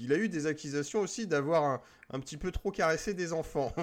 il 0.04 0.12
a 0.12 0.16
eu 0.16 0.28
des 0.28 0.46
accusations 0.46 1.00
aussi 1.00 1.26
d'avoir 1.26 1.64
un, 1.64 1.80
un 2.10 2.20
petit 2.20 2.36
peu 2.36 2.50
trop 2.50 2.70
caressé 2.70 3.14
des 3.14 3.32
enfants. 3.32 3.74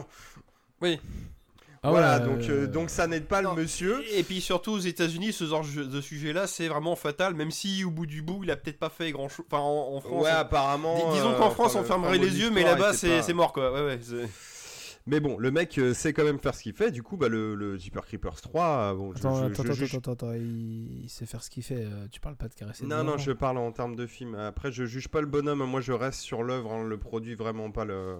Ah 1.85 1.89
voilà, 1.91 2.19
ouais, 2.19 2.25
donc, 2.25 2.49
euh, 2.49 2.63
euh, 2.63 2.67
donc 2.67 2.89
ça 2.89 3.05
n'aide 3.07 3.25
pas 3.25 3.41
Non. 3.41 3.53
le 3.55 3.61
monsieur. 3.61 4.03
Et 4.15 4.23
puis 4.23 4.41
surtout 4.41 4.71
aux 4.71 4.79
États-Unis, 4.79 5.33
ce 5.33 5.45
genre 5.45 5.63
de 5.63 6.01
sujet-là, 6.01 6.47
c'est 6.47 6.67
vraiment 6.67 6.95
fatal, 6.95 7.33
même 7.35 7.51
si 7.51 7.83
au 7.83 7.91
bout 7.91 8.05
du 8.05 8.21
bout, 8.21 8.41
il 8.43 8.51
a 8.51 8.55
peut-être 8.55 8.79
pas 8.79 8.89
fait 8.89 9.11
grand-chose. 9.11 9.45
Enfin, 9.51 9.61
en, 9.61 9.95
en 9.95 10.01
France. 10.01 10.23
Ouais, 10.23 10.29
apparemment. 10.31 10.95
dis- 11.11 11.17
disons 11.17 11.33
euh, 11.33 11.37
qu'en 11.37 11.51
France, 11.51 11.75
on 11.75 11.83
fermerait 11.83 12.17
les 12.17 12.39
yeux, 12.39 12.49
mais 12.51 12.63
là-bas, 12.63 12.93
c'est 12.93 13.17
pas- 13.17 13.21
c'est 13.21 13.33
mort, 13.33 13.53
quoi. 13.53 13.71
Ouais, 13.71 13.85
ouais. 13.85 13.99
c'est- 14.01 14.27
Mais 15.07 15.19
bon, 15.19 15.37
le 15.37 15.51
mec 15.51 15.77
euh, 15.77 15.93
sait 15.93 16.13
quand 16.13 16.23
même 16.23 16.39
faire 16.39 16.55
ce 16.55 16.63
qu'il 16.63 16.73
fait. 16.73 16.89
Du 16.89 17.03
coup, 17.03 17.15
bah, 17.15 17.27
le, 17.29 17.53
le 17.53 17.77
Jeepers 17.77 18.07
Creepers 18.07 18.41
3, 18.41 18.65
euh, 18.65 18.93
bon, 18.95 19.13
je- 19.13 19.19
Attends, 19.19 19.35
je- 19.35 19.53
attends, 19.53 19.63
je 19.71 19.85
attends, 19.85 19.97
attends, 19.97 20.11
attends, 20.13 20.33
il... 20.33 21.03
il 21.03 21.09
sait 21.09 21.27
faire 21.27 21.43
ce 21.43 21.51
qu'il 21.51 21.61
fait. 21.61 21.75
euh, 21.85 22.07
Tu 22.11 22.19
parles 22.19 22.35
pas 22.35 22.47
de 22.47 22.55
caresser. 22.55 22.87
Non, 22.87 23.03
non, 23.03 23.15
je 23.19 23.31
parle 23.31 23.59
en 23.59 23.71
termes 23.71 23.95
de 23.95 24.07
film. 24.07 24.33
Après, 24.33 24.71
je 24.71 24.83
juge 24.85 25.07
pas 25.07 25.21
le 25.21 25.27
bonhomme. 25.27 25.63
Moi, 25.63 25.79
je 25.81 25.91
reste 25.91 26.21
sur 26.21 26.41
l'œuvre, 26.41 26.73
hein, 26.73 26.83
le 26.83 26.97
produit, 26.97 27.35
vraiment 27.35 27.69
pas 27.69 27.85
le... 27.85 28.15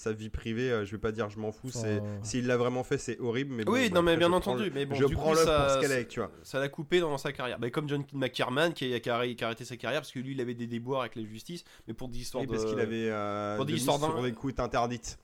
sa 0.00 0.12
vie 0.12 0.30
privée. 0.30 0.70
euh, 0.72 0.84
Je 0.84 0.92
vais 0.92 0.98
pas 0.98 1.12
dire 1.12 1.28
je 1.30 1.38
m'en 1.38 1.52
fous. 1.52 1.68
Enfin, 1.68 1.80
C'est 1.82 2.02
S'il 2.22 2.46
l'a 2.46 2.56
vraiment 2.56 2.82
fait, 2.82 2.98
c'est 2.98 3.18
horrible. 3.20 3.54
Mais 3.54 3.64
bon, 3.64 3.72
Oui, 3.72 3.88
bah, 3.90 3.96
non, 3.96 4.02
mais 4.02 4.16
bien 4.16 4.26
je 4.26 4.30
prends 4.30 4.38
entendu. 4.38 4.64
le- 4.64 4.70
Mais 4.74 4.86
bon, 4.86 4.94
je 4.94 5.04
du 5.04 5.14
prends 5.14 5.30
coup, 5.30 5.34
l'œuvre 5.34 5.44
ça, 5.46 5.60
pour 5.60 5.70
ce 5.70 5.80
qu'elle 5.80 5.92
est, 5.98 6.06
tu 6.08 6.20
vois. 6.20 6.30
Ça 6.42 6.58
l'a 6.58 6.68
coupé 6.68 7.00
dans 7.00 7.16
sa 7.18 7.32
carrière. 7.32 7.58
Bah, 7.58 7.70
comme 7.70 7.88
John 7.88 8.04
McCarman 8.14 8.72
qui 8.72 8.92
a, 8.94 8.98
qui 9.00 9.10
qui 9.36 9.44
a 9.44 9.46
arrêté 9.46 9.64
sa 9.64 9.76
carrière 9.76 10.00
parce 10.00 10.12
que 10.12 10.18
lui, 10.18 10.32
il 10.32 10.40
avait 10.40 10.54
des 10.54 10.66
déboires 10.66 11.00
avec 11.02 11.16
la 11.16 11.24
justice, 11.24 11.64
mais 11.86 11.94
pour 11.94 12.08
des 12.08 12.18
histoires 12.18 12.42
Oui, 12.42 12.46
de. 12.48 12.52
parce 12.52 12.64
qu'il 12.64 12.80
avait 12.80 13.08
euh, 13.10 13.56
pour 13.56 13.66
des 13.66 13.74
histoires 13.74 13.98
sur 13.98 14.14
d'un- 14.14 14.22
des 14.22 14.60
interdites. 14.60 15.18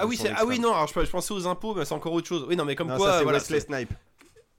Ah 0.00 0.06
oui, 0.06 0.18
ah 0.36 0.44
oui 0.46 0.58
non. 0.60 0.72
Alors 0.72 0.86
je, 0.86 1.04
je 1.04 1.10
pensais 1.10 1.34
aux 1.34 1.46
impôts, 1.46 1.74
mais 1.74 1.84
c'est 1.84 1.92
encore 1.94 2.12
autre 2.12 2.28
chose. 2.28 2.46
Oui, 2.48 2.56
non, 2.56 2.64
mais 2.64 2.76
comme 2.76 2.88
Non, 2.88 2.96
quoi, 2.96 3.10
ça, 3.10 3.18
c'est 3.18 3.24
voilà. 3.24 3.38
Wesley 3.38 3.60
Snipe. 3.60 3.92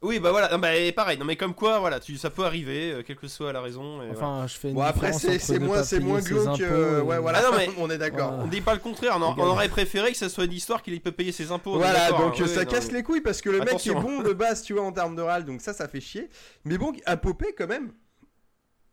Oui, 0.02 0.20
bah 0.20 0.32
voilà, 0.32 0.50
non, 0.50 0.60
bah, 0.60 0.74
et 0.78 0.94
pareil, 0.94 1.18
non 1.18 1.26
mais 1.26 1.36
comme 1.36 1.54
quoi, 1.54 1.80
voilà, 1.80 2.00
tu, 2.00 2.16
ça 2.18 2.30
peut 2.30 2.46
arriver, 2.46 2.94
euh, 2.94 3.04
quelle 3.04 3.18
que 3.18 3.28
soit 3.28 3.52
la 3.52 3.60
raison. 3.60 4.02
et 4.02 4.06
voilà. 4.12 4.12
Enfin, 4.14 4.48
je 4.48 4.54
fais 4.58 4.70
une 4.70 4.76
Bon, 4.76 4.82
après, 4.82 5.12
c'est 5.12 5.60
moins, 5.60 5.84
moins 6.00 6.22
glauque. 6.22 6.62
euh, 6.62 7.02
ouais, 7.02 7.18
voilà, 7.20 7.40
Ah 7.44 7.52
non, 7.52 7.58
mais- 7.58 7.70
on 7.78 7.90
est 7.90 7.98
d'accord. 7.98 8.30
Voilà. 8.30 8.44
On 8.46 8.48
dit 8.48 8.62
pas 8.62 8.74
le 8.74 8.80
contraire, 8.80 9.18
on, 9.20 9.38
aurait 9.38 9.68
préféré 9.68 10.12
que 10.14 10.18
ça 10.18 10.30
soit 10.30 10.46
une 10.46 10.54
histoire 10.54 10.82
qu'il 10.84 11.02
peut 11.02 11.12
payer 11.12 11.34
ses 11.34 11.52
impôts. 11.52 11.76
Voilà, 11.76 12.12
donc 12.12 12.40
hein, 12.40 12.44
euh, 12.44 12.48
ça 12.48 12.64
non, 12.64 12.72
casse 12.72 12.88
mais- 12.88 13.00
les 13.00 13.04
couilles 13.04 13.20
parce 13.20 13.42
que 13.42 13.50
le 13.50 13.62
Attention. 13.62 13.96
mec 13.96 14.04
est 14.04 14.08
bon 14.08 14.22
de 14.22 14.32
base, 14.32 14.62
tu 14.62 14.72
vois, 14.72 14.84
en 14.84 14.94
termes 14.94 15.18
de 15.18 15.22
râle, 15.22 15.44
donc 15.44 15.60
ça, 15.60 15.74
ça 15.74 15.90
fait 15.90 16.00
chier. 16.00 16.30
Mais 16.64 16.78
bon, 16.78 16.94
à 17.06 17.18
Popé, 17.18 17.54
quand 17.58 17.68
même, 17.68 17.92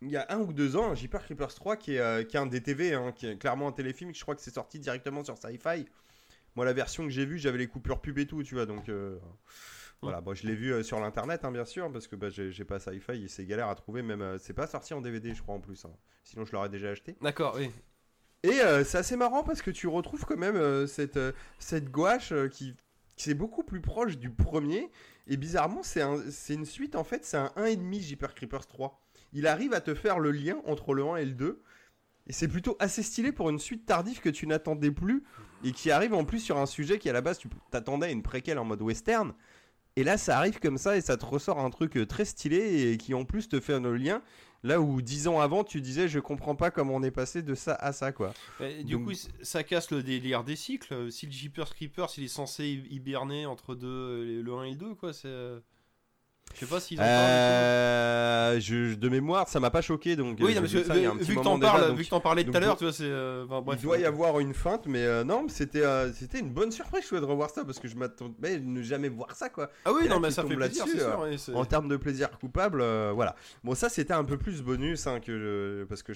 il 0.03 0.11
y 0.11 0.17
a 0.17 0.27
un 0.31 0.41
ou 0.41 0.53
deux 0.53 0.77
ans, 0.77 0.93
Jeepers 0.97 1.23
Creepers 1.25 1.55
3, 1.55 1.77
qui 1.77 1.95
est, 1.95 2.01
euh, 2.01 2.25
qui 2.25 2.37
est 2.37 2.41
un 2.41 2.47
DTV, 2.47 2.95
hein, 2.95 3.13
qui 3.15 3.29
est 3.29 3.37
clairement 3.37 3.69
un 3.69 3.73
téléfilm, 3.73 4.13
je 4.13 4.21
crois 4.23 4.35
que 4.35 4.43
c'est 4.43 4.53
sorti 4.55 4.81
directement 4.81 5.23
sur 5.23 5.37
Sci-Fi. 5.39 5.87
Moi, 6.57 6.65
la 6.65 6.73
version 6.73 7.05
que 7.05 7.11
j'ai 7.11 7.25
vue, 7.27 7.39
j'avais 7.39 7.59
les 7.59 7.69
coupures 7.69 8.01
pub 8.01 8.19
et 8.19 8.27
tout, 8.27 8.43
tu 8.43 8.57
vois, 8.57 8.67
donc. 8.67 8.89
Voilà, 10.03 10.21
bon, 10.21 10.35
je 10.35 10.47
l'ai 10.47 10.55
vu 10.55 10.73
euh, 10.73 10.83
sur 10.83 11.01
l'internet, 11.01 11.45
hein, 11.45 11.51
bien 11.51 11.65
sûr, 11.65 11.91
parce 11.91 12.07
que 12.07 12.17
bah, 12.17 12.29
j'ai 12.31 12.65
pas 12.65 12.79
Sci-Fi 12.79 13.25
et 13.25 13.29
c'est 13.29 13.45
galère 13.47 13.69
à 13.69 13.75
trouver, 13.75 14.03
même. 14.03 14.21
euh, 14.23 14.39
c'est 14.39 14.53
pas 14.53 14.67
sorti 14.67 14.95
en 14.95 15.01
DVD, 15.01 15.35
je 15.35 15.43
crois, 15.43 15.55
en 15.55 15.61
plus. 15.61 15.85
hein. 15.85 15.91
Sinon, 16.23 16.45
je 16.45 16.53
l'aurais 16.53 16.69
déjà 16.69 16.91
acheté. 16.91 17.17
D'accord, 17.23 17.55
oui. 17.57 17.71
Et 18.43 18.61
euh, 18.61 18.85
c'est 18.85 18.99
assez 18.99 19.17
marrant 19.17 19.43
parce 19.43 19.63
que 19.63 19.71
tu 19.71 19.89
retrouves 19.89 20.25
quand 20.25 20.37
même 20.37 20.57
euh, 20.57 20.87
cette, 20.87 21.17
euh, 21.17 21.33
cette 21.59 21.91
gouache 21.91 22.33
qui, 22.53 22.75
qui 23.17 23.31
est 23.31 23.35
beaucoup 23.35 23.65
plus 23.65 23.81
proche 23.81 24.19
du 24.19 24.31
premier. 24.31 24.91
Et 25.27 25.37
bizarrement, 25.37 25.83
c'est 25.83 26.03
un- 26.03 26.21
une 26.51 26.65
suite 26.67 26.95
en 26.95 27.03
fait, 27.03 27.25
c'est 27.25 27.39
un 27.39 27.51
1,5 27.57 28.01
Jeepers 28.03 28.35
Creepers 28.35 28.67
3. 28.67 29.01
Il 29.33 29.47
arrive 29.49 29.73
à 29.73 29.81
te 29.81 29.95
faire 29.95 30.21
le 30.21 30.31
lien 30.31 30.59
entre 30.67 30.95
le 30.95 31.03
1 31.05 31.17
et 31.17 31.25
le 31.25 31.33
2. 31.33 31.63
Et 32.29 32.33
c'est 32.33 32.49
plutôt 32.49 32.77
assez 32.79 33.03
stylé 33.03 33.33
pour 33.33 33.51
une 33.51 33.59
suite 33.59 33.87
tardive 33.87 34.21
que 34.21 34.29
tu 34.29 34.47
n'attendais 34.47 34.91
plus. 34.93 35.25
Et 35.65 35.73
qui 35.73 35.91
arrive 35.91 36.13
en 36.15 36.25
plus 36.25 36.41
sur 36.41 36.59
un 36.59 36.67
sujet 36.67 36.99
qui 36.99 37.09
à 37.09 37.13
la 37.13 37.23
base 37.23 37.39
tu 37.39 37.49
t'attendais 37.71 38.07
à 38.09 38.11
une 38.11 38.23
préquelle 38.23 38.59
en 38.59 38.65
mode 38.65 38.83
western. 38.83 39.33
Et 39.99 40.05
là, 40.05 40.19
ça 40.19 40.37
arrive 40.37 40.61
comme 40.61 40.77
ça 40.77 40.97
et 40.97 41.01
ça 41.01 41.17
te 41.17 41.25
ressort 41.25 41.59
un 41.59 41.71
truc 41.71 41.97
euh, 41.97 42.05
très 42.07 42.27
stylé 42.27 42.91
et 42.93 42.99
qui 42.99 43.15
en 43.15 43.25
plus 43.25 43.49
te 43.49 43.61
fait 43.61 43.81
le 43.81 43.97
lien. 43.97 44.23
Là 44.63 44.81
où 44.81 45.01
dix 45.01 45.27
ans 45.27 45.41
avant, 45.41 45.65
tu 45.65 45.81
disais, 45.81 46.07
je 46.09 46.19
comprends 46.19 46.55
pas 46.55 46.71
comment 46.71 46.95
on 46.97 47.03
est 47.03 47.11
passé 47.11 47.41
de 47.43 47.55
ça 47.55 47.75
à 47.75 47.93
ça, 47.93 48.13
quoi. 48.13 48.35
Du 48.85 48.95
Donc- 48.95 49.05
coup, 49.07 49.13
ça 49.43 49.63
casse 49.63 49.91
le 49.91 50.03
délire 50.03 50.45
des 50.45 50.57
cycles. 50.57 51.11
Si 51.11 51.27
le 51.27 51.33
Jeepers 51.33 51.75
Creepers, 51.75 52.09
il 52.19 52.25
est 52.25 52.29
censé 52.29 52.65
hi- 52.67 52.87
hiberner 52.91 53.47
entre 53.47 53.75
deux, 53.75 54.43
le 54.43 54.53
1 54.53 54.65
et 54.65 54.71
le 54.73 54.77
2, 54.77 54.95
quoi, 54.95 55.13
c'est. 55.13 55.29
Je 56.55 56.61
sais 56.61 56.67
pas 56.67 56.81
s'ils 56.81 56.97
parlent. 56.97 57.11
Euh, 57.11 58.61
je, 58.61 58.95
de 58.95 59.09
mémoire, 59.11 59.47
ça 59.49 59.61
m'a 59.61 59.71
pas 59.71 59.83
choqué 59.83 60.17
donc. 60.17 60.39
Oui, 60.41 60.55
non, 60.55 60.63
vu 60.63 60.69
ça 60.69 60.95
que 60.95 61.43
t'en 61.43 61.59
déjà, 61.59 61.73
parles, 61.73 61.89
donc 61.89 61.99
vu 61.99 62.05
que 62.05 62.09
t'en 62.11 62.21
parlais 62.21 62.45
tout 62.45 62.53
à 62.55 62.61
l'heure, 62.61 62.75
il- 62.75 62.79
tu 62.79 62.85
vois, 62.85 62.93
c'est. 62.95 63.05
euh, 63.05 63.45
enfin, 63.45 63.61
bref. 63.61 63.79
il 63.81 63.85
doit 63.85 63.99
y 63.99 64.05
avoir 64.07 64.41
une 64.41 64.55
feinte, 64.55 64.87
mais 64.87 65.03
euh, 65.05 65.23
non, 65.23 65.47
c'était 65.49 65.83
euh, 65.85 66.11
c'était 66.15 66.39
une 66.39 66.51
bonne 66.51 66.73
surprise 66.73 67.05
je 67.11 67.17
de 67.17 67.25
revoir 67.25 67.51
ça 67.51 67.65
parce 67.65 67.79
que 67.79 67.89
je 67.89 67.97
m'attendais 67.97 68.55
à 68.55 68.59
ne 68.59 68.83
jamais 68.83 69.09
voir 69.11 69.35
ça 69.37 69.49
quoi. 69.51 69.71
Ah 69.85 69.93
oui, 69.93 70.03
Et 70.05 70.09
là, 70.09 70.15
non, 70.15 70.21
mais 70.21 70.31
ça 70.31 70.45
fait 70.45 70.57
plaisir, 70.57 70.87
sûr. 70.87 71.57
En 71.57 71.65
termes 71.67 71.89
de 71.89 71.97
plaisir 71.97 72.31
coupable, 72.39 72.81
euh, 72.81 73.13
voilà. 73.15 73.37
Bon, 73.63 73.75
ça 73.75 73.89
c'était 73.91 74.15
un 74.15 74.25
peu 74.25 74.39
plus 74.39 74.63
bonus 74.63 75.07
hein, 75.07 75.21
que 75.21 75.39
je- 75.39 75.85
parce 75.85 76.03
que 76.03 76.13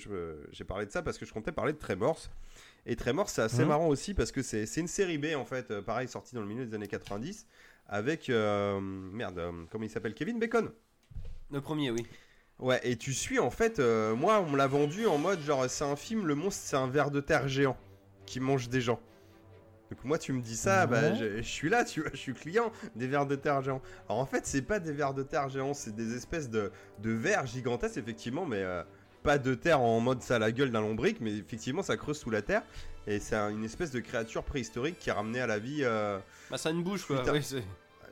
j'ai 0.53 0.65
parlé 0.65 0.87
de 0.87 0.91
ça 0.91 1.03
parce 1.03 1.19
que 1.19 1.27
je 1.27 1.33
comptais 1.35 1.53
parler 1.53 1.73
de 1.75 1.79
Tremors. 1.79 2.19
Et 2.87 2.97
Tremors, 2.97 3.29
c'est 3.29 3.43
assez 3.43 3.61
Mhm. 3.63 3.69
marrant 3.69 3.89
aussi 3.89 4.15
parce 4.15 4.33
que 4.33 4.41
c'est 4.43 4.65
c'est 4.65 4.81
une 4.81 4.89
série 4.89 5.19
B 5.19 5.27
en 5.37 5.45
fait, 5.45 5.71
euh, 5.71 5.83
pareil, 5.83 6.09
sortie 6.09 6.35
dans 6.35 6.41
le 6.41 6.47
milieu 6.47 6.65
des 6.65 6.75
années 6.75 6.89
90 6.89 7.47
avec 7.91 8.31
euh, 8.31 8.81
merde, 8.81 9.39
euh, 9.39 9.53
comment 9.71 9.85
il 9.85 9.91
s'appelle 9.91 10.15
Kevin 10.15 10.39
Bacon. 10.39 10.71
Le 11.51 11.61
premier, 11.61 11.91
oui. 11.91 12.07
Ouais, 12.61 12.81
et 12.85 12.97
tu 12.97 13.13
suis 13.13 13.39
en 13.39 13.51
fait, 13.51 13.79
euh, 13.79 14.15
moi 14.15 14.41
on 14.41 14.51
me 14.51 14.57
l'a 14.57 14.67
vendu 14.67 15.07
en 15.07 15.19
mode 15.19 15.41
genre 15.41 15.69
c'est 15.69 15.85
un 15.85 15.97
film, 15.97 16.27
le 16.27 16.35
monstre 16.35 16.63
c'est 16.65 16.77
un 16.77 16.87
ver 16.87 17.11
de 17.11 17.21
terre 17.21 17.49
géant 17.49 17.77
qui 18.27 18.39
mange 18.39 18.69
des 18.69 18.81
gens. 18.81 19.01
Donc 19.91 20.05
moi 20.05 20.19
tu 20.19 20.33
me 20.33 20.41
dis 20.41 20.57
ça, 20.57 20.87
bah 20.87 21.15
je, 21.15 21.39
je 21.39 21.43
suis 21.43 21.69
là, 21.69 21.85
tu 21.85 22.01
vois, 22.03 22.11
je 22.13 22.19
suis 22.19 22.35
client 22.35 22.71
des 22.95 23.09
vers 23.09 23.27
de 23.27 23.35
terre 23.35 23.61
géants. 23.63 23.83
Alors 24.09 24.21
en 24.21 24.27
fait 24.27 24.47
c'est 24.47 24.63
pas 24.63 24.79
des 24.79 24.93
vers 24.93 25.15
de 25.15 25.23
terre 25.25 25.49
géants, 25.49 25.75
c'est 25.75 25.97
des 25.97 26.15
espèces 26.15 26.49
de, 26.51 26.71
de 26.99 27.11
vers 27.11 27.45
gigantesques 27.47 27.97
effectivement, 27.97 28.45
mais 28.47 28.63
euh, 28.63 28.83
pas 29.23 29.39
de 29.39 29.55
terre 29.55 29.81
en 29.81 29.99
mode 30.01 30.23
ça 30.23 30.37
a 30.37 30.39
la 30.39 30.53
gueule 30.53 30.71
d'un 30.71 30.83
lombric, 30.83 31.21
mais 31.21 31.35
effectivement 31.35 31.83
ça 31.83 31.97
creuse 31.97 32.19
sous 32.19 32.31
la 32.31 32.43
terre. 32.43 32.63
Et 33.07 33.19
c'est 33.19 33.35
un- 33.37 33.49
une 33.51 33.65
espèce 33.65 33.91
de 33.91 34.01
créature 34.01 34.45
préhistorique 34.45 34.99
qui 34.99 35.09
est 35.09 35.13
ramenée 35.13 35.41
à 35.41 35.47
la 35.47 35.59
vie 35.59 35.81
euh, 35.83 36.19
Bah, 36.51 36.59
ça 36.59 36.69
a 36.69 36.73
une 36.73 36.85
bouche, 36.85 37.07
quoi. 37.07 37.25
Oui, 37.33 37.43
c'est- 37.43 37.65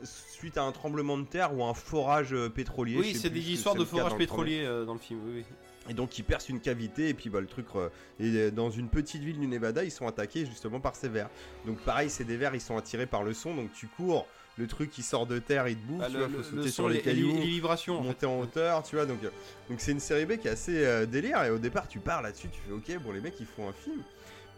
suite 0.05 0.57
à 0.59 0.63
un 0.63 0.73
tremblement 0.73 1.19
de 1.19 1.25
terre 1.25 1.55
ou 1.55 1.65
un 1.65 1.75
forage 1.75 2.33
euh, 2.33 2.49
pétrolier. 2.49 2.97
oui, 2.99 3.15
c'est 3.15 3.31
des 3.31 3.51
histoires 3.53 3.75
de 3.75 3.85
forage 3.85 4.11
dans 4.13 4.19
le 4.19 4.27
premier. 4.27 4.27
pétrolier 4.27 4.65
euh, 4.65 4.85
dans 4.85 4.95
le 4.95 4.99
film, 5.01 5.21
oui. 5.27 5.33
oui. 5.39 5.45
Et 5.91 5.95
donc 5.95 6.19
ils 6.19 6.23
percent 6.23 6.51
une 6.51 6.61
cavité 6.61 7.09
et 7.09 7.15
puis 7.15 7.31
bah, 7.31 7.41
le 7.41 7.47
truc 7.47 7.67
euh, 7.75 7.89
et 8.21 8.51
dans 8.51 8.71
une 8.71 8.89
petite 8.89 9.23
ville 9.23 9.39
du 9.41 9.47
Nevada 9.47 9.83
ils 9.85 9.91
sont 9.91 10.07
attaqués 10.07 10.45
justement 10.45 10.81
par 10.81 10.95
ces 10.97 11.09
vers. 11.09 11.31
Donc 11.67 11.79
pareil 11.79 12.11
c'est 12.11 12.25
des 12.25 12.37
vers 12.37 12.55
ils 12.55 12.61
sont 12.61 12.77
attirés 12.77 13.07
par 13.07 13.23
le 13.23 13.33
son 13.33 13.55
donc 13.55 13.73
tu 13.73 13.87
cours 13.87 14.27
le 14.59 14.67
truc 14.67 14.91
qui 14.91 15.03
sort 15.03 15.25
de 15.27 15.39
terre 15.39 15.67
il 15.67 15.77
te 15.79 15.87
bouffe 15.87 15.99
Bah, 16.01 16.07
tu 16.09 16.13
le, 16.15 16.19
vois 16.19 16.29
faut 16.29 16.37
le- 16.37 16.43
sauter 16.43 16.57
le 16.65 16.69
sur 16.71 16.89
les, 16.91 16.97
les, 16.97 17.01
cailloux 17.03 17.33
les 17.37 17.47
vibrations. 17.47 17.95
en 17.99 18.03
fait. 18.03 18.09
monter 18.09 18.27
en 18.27 18.41
hauteur 18.41 18.83
tu 18.83 18.97
vois 18.97 19.07
donc 19.07 19.25
euh, 19.25 19.31
donc 19.71 19.81
c'est 19.81 19.93
une 19.93 20.01
série 20.01 20.27
B 20.27 20.37
qui 20.37 20.49
est 20.49 20.51
assez 20.51 20.85
euh, 20.85 21.07
délire 21.07 21.43
et 21.45 21.51
au 21.51 21.59
départ 21.59 21.89
tu 21.89 22.01
pars 22.01 22.21
là-dessus 22.21 22.49
tu 22.51 22.61
fais 22.67 22.73
ok 22.73 23.03
bon 23.03 23.13
les 23.13 23.21
mecs 23.23 23.41
ils 23.41 23.47
font 23.47 23.67
un 23.69 23.73
film 23.73 24.03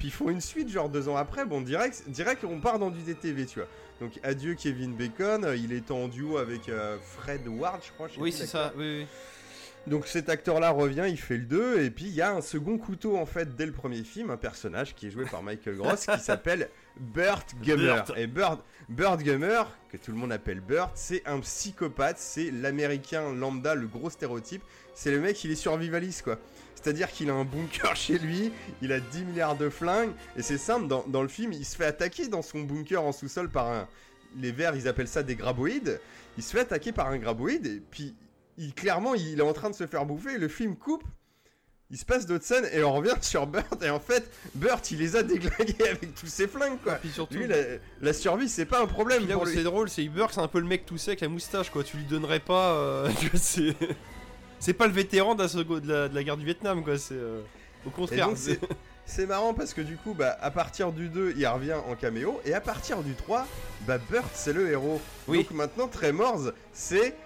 puis 0.00 0.08
ils 0.08 0.12
font 0.12 0.30
une 0.30 0.40
suite 0.40 0.70
genre 0.70 0.88
deux 0.88 1.10
ans 1.10 1.16
après 1.16 1.44
bon 1.44 1.60
direct 1.60 2.04
direct 2.08 2.42
on 2.44 2.58
part 2.58 2.78
dans 2.78 2.90
du 2.90 3.02
DTV 3.02 3.44
tu 3.44 3.58
vois 3.58 3.68
donc 4.00 4.18
adieu 4.22 4.54
Kevin 4.54 4.94
Bacon 4.96 5.44
euh, 5.44 5.54
il 5.54 5.74
est 5.74 5.90
en 5.90 6.08
duo 6.08 6.38
avec 6.38 6.70
euh, 6.70 6.96
Fred 7.02 7.46
Ward 7.46 7.82
je 7.86 7.92
crois 7.92 8.08
je 8.08 8.18
Oui, 8.18 8.32
c'est 8.32 8.46
ça, 8.46 8.72
oui, 8.76 9.00
oui. 9.00 9.06
Donc 9.86 10.06
cet 10.06 10.28
acteur-là 10.28 10.70
revient, 10.70 11.06
il 11.08 11.18
fait 11.18 11.38
le 11.38 11.44
2, 11.44 11.82
et 11.82 11.90
puis 11.90 12.04
il 12.04 12.14
y 12.14 12.20
a 12.20 12.32
un 12.32 12.42
second 12.42 12.76
couteau 12.76 13.16
en 13.16 13.24
fait 13.24 13.56
dès 13.56 13.64
le 13.64 13.72
premier 13.72 14.02
film, 14.02 14.30
un 14.30 14.36
personnage 14.36 14.94
qui 14.94 15.06
est 15.06 15.10
joué 15.10 15.24
par 15.24 15.42
Michael 15.42 15.76
Gross 15.76 16.06
qui 16.06 16.18
s'appelle 16.20 16.68
Burt 16.98 17.46
Gummer. 17.62 18.04
Burt. 18.04 18.18
Et 18.18 18.26
Burt, 18.26 18.64
Burt 18.88 19.22
Gummer, 19.22 19.70
que 19.90 19.96
tout 19.96 20.12
le 20.12 20.18
monde 20.18 20.32
appelle 20.32 20.60
Burt, 20.60 20.92
c'est 20.94 21.22
un 21.26 21.40
psychopathe, 21.40 22.18
c'est 22.18 22.50
l'américain 22.50 23.32
lambda, 23.32 23.74
le 23.74 23.86
gros 23.86 24.10
stéréotype. 24.10 24.62
C'est 24.94 25.10
le 25.10 25.20
mec, 25.20 25.42
il 25.44 25.50
est 25.50 25.56
survivaliste 25.56 26.22
quoi. 26.22 26.38
C'est-à-dire 26.82 27.10
qu'il 27.10 27.28
a 27.30 27.34
un 27.34 27.44
bunker 27.44 27.94
chez 27.96 28.18
lui, 28.18 28.52
il 28.82 28.92
a 28.92 29.00
10 29.00 29.24
milliards 29.24 29.56
de 29.56 29.68
flingues, 29.68 30.12
et 30.36 30.42
c'est 30.42 30.58
simple, 30.58 30.86
dans, 30.86 31.04
dans 31.08 31.22
le 31.22 31.28
film, 31.28 31.52
il 31.52 31.64
se 31.64 31.76
fait 31.76 31.84
attaquer 31.84 32.28
dans 32.28 32.42
son 32.42 32.60
bunker 32.60 33.02
en 33.02 33.12
sous-sol 33.12 33.50
par 33.50 33.66
un... 33.70 33.88
Les 34.38 34.52
verts, 34.52 34.76
ils 34.76 34.86
appellent 34.88 35.08
ça 35.08 35.22
des 35.22 35.34
graboïdes. 35.34 36.00
Il 36.38 36.42
se 36.44 36.52
fait 36.52 36.60
attaquer 36.60 36.92
par 36.92 37.08
un 37.08 37.18
graboïde, 37.18 37.66
et 37.66 37.82
puis 37.90 38.14
il, 38.58 38.72
clairement, 38.74 39.14
il 39.14 39.38
est 39.40 39.42
en 39.42 39.52
train 39.52 39.70
de 39.70 39.74
se 39.74 39.86
faire 39.86 40.06
bouffer, 40.06 40.38
le 40.38 40.48
film 40.48 40.76
coupe, 40.76 41.04
il 41.90 41.98
se 41.98 42.04
passe 42.04 42.24
d'autres 42.24 42.44
scènes, 42.44 42.68
et 42.72 42.82
on 42.84 42.92
revient 42.94 43.16
sur 43.20 43.46
Burt, 43.48 43.82
et 43.82 43.90
en 43.90 43.98
fait, 44.00 44.30
Burt, 44.54 44.90
il 44.92 44.98
les 44.98 45.16
a 45.16 45.22
déglingués 45.24 45.88
avec 45.90 46.14
tous 46.14 46.28
ses 46.28 46.46
flingues, 46.46 46.78
quoi. 46.82 46.94
Puis 46.94 47.10
surtout, 47.10 47.34
Lui, 47.34 47.46
la, 47.48 47.56
la 48.00 48.12
survie, 48.12 48.48
c'est 48.48 48.64
pas 48.66 48.80
un 48.80 48.86
problème 48.86 49.26
là 49.26 49.34
pour 49.34 49.42
où 49.42 49.46
lui. 49.46 49.54
c'est 49.54 49.64
drôle, 49.64 49.90
c'est 49.90 50.04
Uber, 50.04 50.26
c'est 50.30 50.40
un 50.40 50.48
peu 50.48 50.60
le 50.60 50.66
mec 50.66 50.86
tout 50.86 50.96
sec, 50.98 51.20
la 51.20 51.28
moustache, 51.28 51.68
quoi. 51.70 51.82
Tu 51.82 51.96
lui 51.96 52.04
donnerais 52.04 52.40
pas. 52.40 52.74
euh, 52.74 53.10
c'est. 53.34 53.74
C'est 54.60 54.74
pas 54.74 54.86
le 54.86 54.92
vétéran 54.92 55.34
de 55.34 55.42
la, 55.42 55.48
seconde- 55.48 55.80
de 55.80 55.92
la, 55.92 56.08
de 56.08 56.14
la 56.14 56.22
guerre 56.22 56.36
du 56.36 56.44
Vietnam, 56.44 56.84
quoi. 56.84 56.96
C'est. 56.98 57.14
euh, 57.14 57.40
Au 57.86 57.90
contraire. 57.90 58.28
c'est- 59.06 59.26
marrant 59.26 59.54
parce 59.54 59.74
que 59.74 59.80
du 59.80 59.96
coup, 59.96 60.14
bah, 60.14 60.36
à 60.40 60.50
partir 60.52 60.92
du 60.92 61.08
2, 61.08 61.34
il 61.36 61.46
revient 61.46 61.74
en 61.88 61.96
caméo, 61.96 62.40
et 62.44 62.54
à 62.54 62.60
partir 62.60 63.02
du 63.02 63.14
3, 63.14 63.46
bah, 63.86 63.98
Burt, 63.98 64.28
c'est 64.34 64.52
le 64.52 64.70
héros. 64.70 65.00
Oui. 65.26 65.38
Donc 65.38 65.50
maintenant, 65.50 65.88
Tremors, 65.88 66.52
c'est 66.72 67.16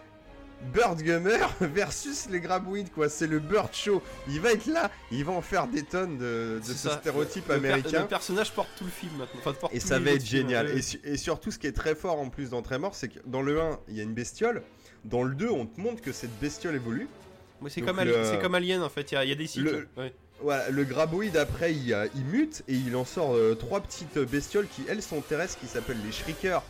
Burt 0.73 0.97
Gummer 1.03 1.53
versus 1.61 2.27
les 2.31 2.41
Graboïdes, 2.41 2.91
quoi. 2.91 3.11
C'est 3.11 3.27
le 3.27 3.39
Burt 3.39 3.75
Show. 3.75 4.01
Il 4.29 4.41
va 4.41 4.53
être 4.53 4.65
là, 4.67 4.91
il 5.11 5.23
va 5.25 5.33
en 5.33 5.43
faire 5.43 5.67
des 5.67 5.83
tonnes 5.83 6.17
de, 6.17 6.59
de 6.61 6.65
ce 6.65 6.73
ça. 6.89 6.99
stéréotype 7.01 7.45
Le 7.49 7.61
per- 7.61 7.67
américain. 7.69 8.01
Le 8.03 8.07
personnage 8.07 8.53
porte 8.53 8.71
tout 8.79 8.85
le 8.85 8.91
film 8.91 9.13
maintenant. 9.19 9.41
Enfin, 9.41 9.53
porte 9.53 9.75
Et 9.75 9.81
ça 9.81 9.99
va 9.99 10.13
être 10.13 10.25
génial. 10.25 10.71
Et, 10.71 10.81
su- 10.81 11.01
et 11.05 11.19
surtout, 11.19 11.51
ce 11.51 11.59
qui 11.59 11.67
est 11.67 11.73
très 11.73 11.95
fort 11.95 12.19
en 12.19 12.31
plus 12.31 12.49
dans 12.51 12.63
Tremors, 12.63 12.95
c'est 12.95 13.09
que 13.09 13.19
dans 13.27 13.43
le 13.43 13.61
1, 13.61 13.79
il 13.89 13.97
y 13.97 14.01
a 14.01 14.05
une 14.05 14.15
bestiole. 14.15 14.63
Dans 15.05 15.23
le 15.23 15.35
2, 15.35 15.51
on 15.51 15.67
te 15.67 15.79
montre 15.79 16.01
que 16.01 16.13
cette 16.13 16.39
bestiole 16.41 16.77
évolue. 16.77 17.09
C'est 17.69 17.81
comme, 17.83 18.01
le- 18.01 18.55
Alien 18.55 18.83
en 18.83 18.89
fait, 18.89 19.11
il 19.13 19.15
y, 19.15 19.19
a- 19.19 19.25
il 19.25 19.29
y 19.31 19.33
a 19.33 19.37
des 19.37 19.47
cycles. 19.47 19.87
Le- 19.97 20.03
ouais. 20.03 20.13
Voilà, 20.43 20.69
le 20.69 20.85
graboïde 20.85 21.37
après 21.37 21.73
il, 21.73 21.97
il 22.17 22.25
mute 22.25 22.63
et 22.69 22.75
il 22.75 22.95
en 22.97 23.05
sort 23.05 23.35
euh, 23.35 23.55
trois 23.55 23.81
petites 23.81 24.19
bestioles 24.19 24.67
qui 24.67 24.83
elles 24.89 25.01
sont 25.01 25.21
terrestres 25.21 25.59
qui 25.61 25.67
s'appellent 25.67 26.03
les 26.05 26.13
shriekers 26.13 26.63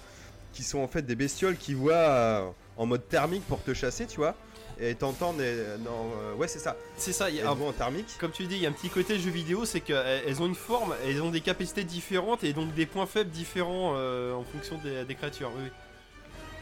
qui 0.52 0.62
sont 0.62 0.78
en 0.80 0.86
fait 0.86 1.02
des 1.02 1.16
bestioles 1.16 1.56
qui 1.56 1.74
voient 1.74 1.94
euh, 1.94 2.48
en 2.76 2.86
mode 2.86 3.08
thermique 3.08 3.44
pour 3.48 3.62
te 3.62 3.72
chasser 3.74 4.06
tu 4.06 4.16
vois 4.18 4.36
et 4.78 4.94
t'entends 4.94 5.32
des 5.32 5.54
non 5.84 6.10
euh, 6.20 6.34
ouais 6.34 6.46
c'est 6.46 6.58
ça 6.58 6.76
C'est 6.96 7.12
ça, 7.12 7.30
il 7.30 7.36
y 7.36 7.40
a, 7.40 7.50
en 7.50 7.72
thermique 7.72 8.16
comme 8.20 8.32
tu 8.32 8.44
dis, 8.46 8.56
il 8.56 8.62
y 8.62 8.66
a 8.66 8.68
un 8.68 8.72
petit 8.72 8.90
côté 8.90 9.18
jeu 9.18 9.30
vidéo, 9.30 9.64
c'est 9.64 9.80
qu'elles 9.80 10.42
ont 10.42 10.46
une 10.46 10.54
forme, 10.54 10.94
elles 11.06 11.22
ont 11.22 11.30
des 11.30 11.40
capacités 11.40 11.84
différentes 11.84 12.44
et 12.44 12.52
donc 12.52 12.74
des 12.74 12.86
points 12.86 13.06
faibles 13.06 13.30
différents 13.30 13.94
en 13.96 14.44
fonction 14.44 14.78
des, 14.84 15.04
des 15.04 15.14
créatures. 15.14 15.50
Oui, 15.56 15.62
oui. 15.64 15.70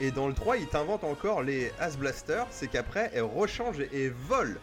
Et 0.02 0.10
dans 0.10 0.26
le 0.26 0.34
3 0.34 0.56
ils 0.56 0.66
t'inventent 0.66 1.04
encore 1.04 1.42
les 1.42 1.70
As 1.78 1.96
Blasters 1.96 2.46
c'est 2.50 2.66
qu'après 2.66 3.10
elles 3.14 3.22
rechangent 3.22 3.80
et, 3.92 4.08
volent 4.08 4.58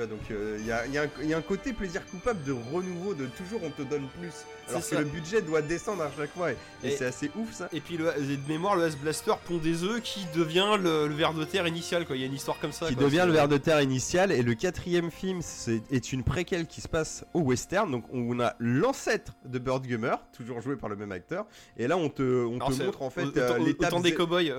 vois. 0.00 0.06
Donc 0.06 0.20
euh, 0.30 0.56
il 0.60 0.66
y, 0.66 0.72
a, 0.72 0.86
y 0.86 0.98
a 0.98 1.02
un- 1.04 1.22
y 1.24 1.34
a 1.34 1.38
un 1.38 1.42
côté 1.42 1.72
plaisir 1.72 2.04
coupable 2.06 2.42
de 2.44 2.52
renouveau, 2.72 3.14
de 3.14 3.26
toujours 3.26 3.60
on 3.62 3.70
te 3.70 3.82
donne 3.82 4.06
plus. 4.18 4.32
Alors 4.68 4.82
que 4.82 4.86
ça. 4.86 4.98
le 5.00 5.04
budget 5.04 5.42
doit 5.42 5.62
descendre 5.62 6.02
à 6.04 6.10
chaque 6.16 6.32
fois. 6.32 6.52
Et, 6.52 6.90
c'est 6.90 7.04
assez 7.06 7.28
ouf 7.34 7.52
ça. 7.52 7.68
Et 7.72 7.80
puis 7.80 7.96
le, 7.96 8.04
de 8.04 8.48
mémoire, 8.48 8.76
le 8.76 8.88
Blaster 9.02 9.32
pond 9.44 9.56
des 9.58 9.82
œufs 9.82 10.00
qui 10.00 10.26
devient 10.34 10.76
le, 10.80 11.08
le 11.08 11.14
ver 11.14 11.34
de 11.34 11.44
terre 11.44 11.66
initial, 11.66 12.06
quoi. 12.06 12.14
Il 12.14 12.20
y 12.20 12.22
a 12.22 12.26
une 12.26 12.34
histoire 12.34 12.58
comme 12.60 12.70
ça. 12.70 12.86
qui 12.88 12.94
quoi. 12.94 13.04
devient 13.04 13.24
le 13.26 13.32
ver 13.32 13.48
de 13.48 13.56
terre 13.56 13.80
initial 13.80 14.30
et 14.30 14.42
le 14.42 14.54
quatrième 14.54 15.10
film 15.10 15.42
c'est- 15.42 15.82
est 15.90 16.12
une 16.12 16.22
préquelle 16.22 16.66
qui 16.66 16.80
se 16.80 16.88
passe 16.88 17.24
au 17.34 17.40
western 17.40 17.90
donc 17.90 18.04
on 18.12 18.38
a 18.40 18.54
l'ancêtre 18.60 19.32
de 19.44 19.58
Birdgummer 19.58 20.16
toujours 20.36 20.60
joué 20.60 20.76
par 20.76 20.88
le 20.88 20.96
même 20.96 21.10
acteur 21.12 21.46
et 21.76 21.86
là 21.88 21.96
on 21.96 22.08
te, 22.08 22.22
on 22.46 22.56
Alors, 22.56 22.68
te 22.68 22.74
c'est 22.74 22.84
montre 22.86 23.02
en 23.02 23.10
fait 23.10 23.36
euh, 23.36 23.58
l'étape 23.58 24.00
des 24.02 24.14
cowboys. 24.14 24.52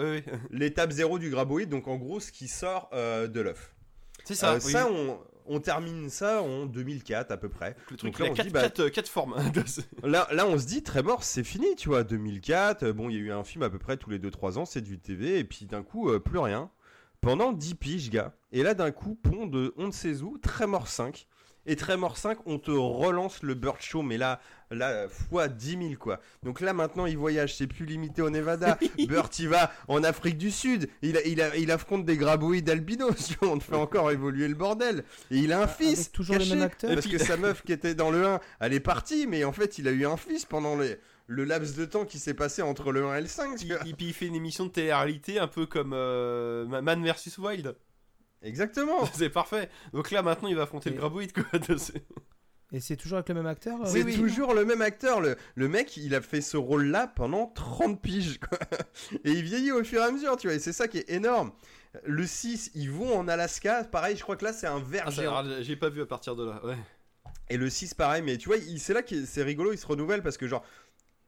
l'étape 0.49 0.91
zéro 0.91 1.19
du 1.19 1.29
graboïde 1.29 1.69
donc 1.69 1.87
en 1.87 1.95
gros 1.97 2.19
ce 2.19 2.31
qui 2.31 2.47
sort 2.47 2.89
euh, 2.93 3.27
de 3.27 3.41
l'œuf 3.41 3.73
C'est 4.25 4.35
ça. 4.35 4.53
Euh, 4.53 4.59
oui. 4.65 4.71
ça 4.71 4.87
on, 4.91 5.19
on 5.45 5.59
termine 5.59 6.09
ça 6.09 6.41
en 6.41 6.65
2004 6.65 7.31
à 7.31 7.37
peu 7.37 7.49
près 7.49 7.75
le 7.89 7.97
truc, 7.97 8.11
donc 8.11 8.19
là, 8.19 8.31
on 8.31 8.33
quatre, 8.33 8.45
dit, 8.47 8.53
bah, 8.53 8.61
quatre, 8.61 8.79
euh, 8.81 8.89
quatre 8.89 9.09
formes. 9.09 9.35
Là, 10.03 10.27
là, 10.31 10.47
on 10.47 10.57
se 10.57 10.65
dit, 10.65 10.83
très 10.83 11.03
mort, 11.03 11.23
c'est 11.23 11.43
fini, 11.43 11.75
tu 11.75 11.89
vois. 11.89 12.03
2004, 12.03 12.83
euh, 12.83 12.93
bon, 12.93 13.09
il 13.09 13.15
y 13.15 13.17
a 13.17 13.21
eu 13.21 13.31
un 13.31 13.43
film 13.43 13.63
à 13.63 13.69
peu 13.69 13.79
près 13.79 13.97
tous 13.97 14.09
les 14.09 14.19
2-3 14.19 14.57
ans, 14.57 14.65
c'est 14.65 14.81
du 14.81 14.99
TV, 14.99 15.39
et 15.39 15.43
puis 15.43 15.65
d'un 15.65 15.83
coup, 15.83 16.09
euh, 16.09 16.19
plus 16.19 16.39
rien. 16.39 16.69
Pendant 17.21 17.51
10 17.51 17.75
piges, 17.75 18.09
gars. 18.09 18.33
Et 18.51 18.63
là, 18.63 18.73
d'un 18.73 18.91
coup, 18.91 19.15
pont 19.15 19.45
de 19.45 19.73
on 19.77 19.87
ne 19.87 19.91
sait 19.91 20.21
où, 20.21 20.37
très 20.39 20.65
mort 20.65 20.87
5. 20.87 21.27
Et 21.67 21.75
très 21.75 21.95
mort 21.95 22.17
5, 22.17 22.40
on 22.48 22.57
te 22.57 22.72
relance 22.72 23.43
le 23.43 23.53
Bird 23.53 23.80
Show, 23.81 24.01
mais 24.01 24.17
là, 24.17 24.40
là, 24.72 25.07
fois 25.07 25.48
10 25.48 25.69
000, 25.77 25.81
quoi. 25.99 26.19
Donc 26.41 26.59
là, 26.59 26.73
maintenant, 26.73 27.06
il 27.06 27.15
voyage, 27.17 27.56
c'est 27.56 27.67
plus 27.67 27.85
limité 27.85 28.23
au 28.23 28.31
Nevada. 28.31 28.80
Burt, 29.07 29.38
il 29.38 29.49
va 29.49 29.72
en 29.88 30.03
Afrique 30.03 30.40
du 30.40 30.49
Sud. 30.49 30.90
Il, 31.03 31.17
a- 31.17 31.23
il, 31.23 31.40
a- 31.40 31.56
il 31.56 31.69
affronte 31.72 32.03
des 32.03 32.17
grabouilles 32.17 32.64
d'albinos. 32.64 33.35
on 33.43 33.59
te 33.59 33.64
fait 33.64 33.75
encore 33.75 34.09
évoluer 34.09 34.48
le 34.48 34.56
bordel. 34.56 35.03
Et 35.30 35.38
il 35.38 35.53
a 35.53 35.61
un 35.61 35.67
fils. 35.67 35.99
Avec 35.99 36.11
toujours 36.14 36.38
caché. 36.38 36.49
le 36.49 36.56
même 36.56 36.64
acteur 36.65 36.93
Parce 36.95 37.06
que 37.06 37.17
sa 37.19 37.38
meuf 37.38 37.61
qui 37.64 37.73
était 37.73 37.93
dans 37.93 38.09
le 38.09 38.25
1, 38.25 38.40
elle 38.59 38.73
est 38.73 38.80
partie, 38.80 39.27
mais 39.27 39.43
en 39.43 39.51
fait, 39.51 39.77
il 39.77 39.88
a 39.88 39.91
eu 39.91 40.06
un 40.07 40.17
fils 40.17 40.45
pendant 40.45 40.75
les- 40.75 40.98
le 41.27 41.43
laps 41.45 41.75
de 41.77 41.85
temps 41.85 42.06
qui 42.06 42.17
s'est 42.17 42.33
passé 42.33 42.64
entre 42.64 42.91
le 42.91 43.06
1 43.06 43.15
et 43.17 43.22
le 43.22 43.27
5. 43.27 43.56
tu 43.57 43.65
il, 43.67 43.73
vois. 43.73 43.83
il- 43.85 43.95
puis 43.95 44.07
il 44.07 44.14
fait 44.14 44.25
une 44.25 44.35
émission 44.35 44.65
de 44.65 44.72
télé-réalité 44.72 45.38
un 45.38 45.48
peu 45.48 45.67
comme 45.67 45.91
euh, 45.93 46.65
Man 46.65 47.06
vs 47.06 47.38
Wild. 47.38 47.75
Exactement. 48.41 49.05
C'est 49.13 49.29
parfait. 49.29 49.69
Donc 49.93 50.11
là, 50.11 50.21
maintenant, 50.21 50.47
il 50.49 50.55
va 50.55 50.63
affronter 50.63 50.89
Et- 50.89 50.93
le 50.93 50.99
graboïde, 50.99 51.33
quoi. 51.33 51.43
Et 52.73 52.79
c'est 52.79 52.95
toujours 52.95 53.17
avec 53.17 53.27
le 53.27 53.35
même 53.35 53.47
acteur 53.47 53.81
euh, 53.81 53.85
C'est 53.85 54.01
oui. 54.01 54.15
toujours 54.15 54.53
le 54.53 54.63
même 54.63 54.81
acteur. 54.81 55.19
Le, 55.19 55.35
le 55.55 55.67
mec, 55.67 55.97
il 55.97 56.15
a 56.15 56.21
fait 56.21 56.39
ce 56.39 56.55
rôle-là 56.55 57.07
pendant 57.07 57.47
30 57.47 58.01
piges. 58.01 58.39
quoi. 58.39 58.57
Et 59.25 59.31
il 59.31 59.43
vieillit 59.43 59.73
au 59.73 59.83
fur 59.83 60.01
et 60.01 60.05
à 60.05 60.11
mesure, 60.11 60.37
tu 60.37 60.47
vois. 60.47 60.55
Et 60.55 60.59
c'est 60.59 60.71
ça 60.71 60.87
qui 60.87 60.99
est 60.99 61.09
énorme. 61.09 61.51
Le 62.05 62.25
6, 62.25 62.71
ils 62.75 62.89
vont 62.89 63.17
en 63.17 63.27
Alaska. 63.27 63.83
Pareil, 63.83 64.15
je 64.15 64.23
crois 64.23 64.37
que 64.37 64.45
là, 64.45 64.53
c'est 64.53 64.67
un 64.67 64.79
verre 64.79 65.09
Ah, 65.09 65.43
J'ai 65.59 65.75
pas 65.75 65.89
vu 65.89 66.01
à 66.01 66.05
partir 66.05 66.37
de 66.37 66.45
là. 66.45 66.61
Ouais. 66.65 66.77
Et 67.49 67.57
le 67.57 67.69
6, 67.69 67.93
pareil. 67.93 68.21
Mais 68.21 68.37
tu 68.37 68.47
vois, 68.47 68.55
c'est 68.77 68.93
là 68.93 69.03
que 69.03 69.25
c'est 69.25 69.43
rigolo. 69.43 69.73
Il 69.73 69.77
se 69.77 69.85
renouvelle 69.85 70.23
parce 70.23 70.37
que, 70.37 70.47
genre, 70.47 70.63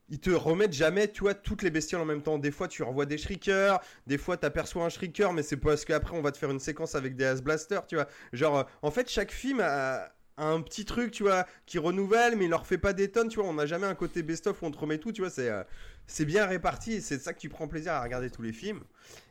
ils 0.08 0.20
te 0.20 0.30
remettent 0.30 0.72
jamais, 0.72 1.08
tu 1.10 1.22
vois, 1.22 1.34
toutes 1.34 1.62
les 1.62 1.70
bestioles 1.70 2.00
en 2.00 2.06
même 2.06 2.22
temps. 2.22 2.38
Des 2.38 2.50
fois, 2.50 2.68
tu 2.68 2.82
revois 2.82 3.06
des 3.06 3.18
shriekers. 3.18 3.80
Des 4.06 4.18
fois, 4.18 4.36
t'aperçois 4.36 4.84
un 4.84 4.88
shrieker, 4.88 5.32
mais 5.32 5.42
c'est 5.42 5.56
parce 5.56 5.84
qu'après, 5.84 6.16
on 6.16 6.22
va 6.22 6.32
te 6.32 6.38
faire 6.38 6.50
une 6.50 6.60
séquence 6.60 6.94
avec 6.94 7.16
des 7.16 7.24
Ass 7.24 7.42
Blasters, 7.42 7.86
tu 7.86 7.96
vois. 7.96 8.06
Genre, 8.32 8.58
euh, 8.58 8.62
en 8.82 8.90
fait, 8.90 9.08
chaque 9.08 9.32
film 9.32 9.60
a 9.60 10.10
a 10.36 10.46
un 10.46 10.60
petit 10.62 10.84
truc, 10.84 11.12
tu 11.12 11.22
vois, 11.22 11.46
qui 11.66 11.78
renouvelle, 11.78 12.36
mais 12.36 12.44
il 12.44 12.50
leur 12.50 12.66
fait 12.66 12.78
pas 12.78 12.92
des 12.92 13.10
tonnes, 13.10 13.28
tu 13.28 13.38
vois. 13.38 13.48
On 13.48 13.54
n'a 13.54 13.66
jamais 13.66 13.86
un 13.86 13.94
côté 13.94 14.22
best-of 14.22 14.60
où 14.62 14.66
on 14.66 14.70
te 14.70 14.78
remet 14.78 14.98
tout, 14.98 15.12
tu 15.12 15.20
vois. 15.20 15.30
C'est 15.30 15.48
euh, 15.48 15.62
c'est 16.06 16.24
bien 16.24 16.46
réparti 16.46 16.94
et 16.94 17.00
c'est 17.00 17.18
ça 17.18 17.32
que 17.32 17.38
tu 17.38 17.48
prends 17.48 17.68
plaisir 17.68 17.92
à 17.92 18.02
regarder 18.02 18.30
tous 18.30 18.42
les 18.42 18.52
films. 18.52 18.82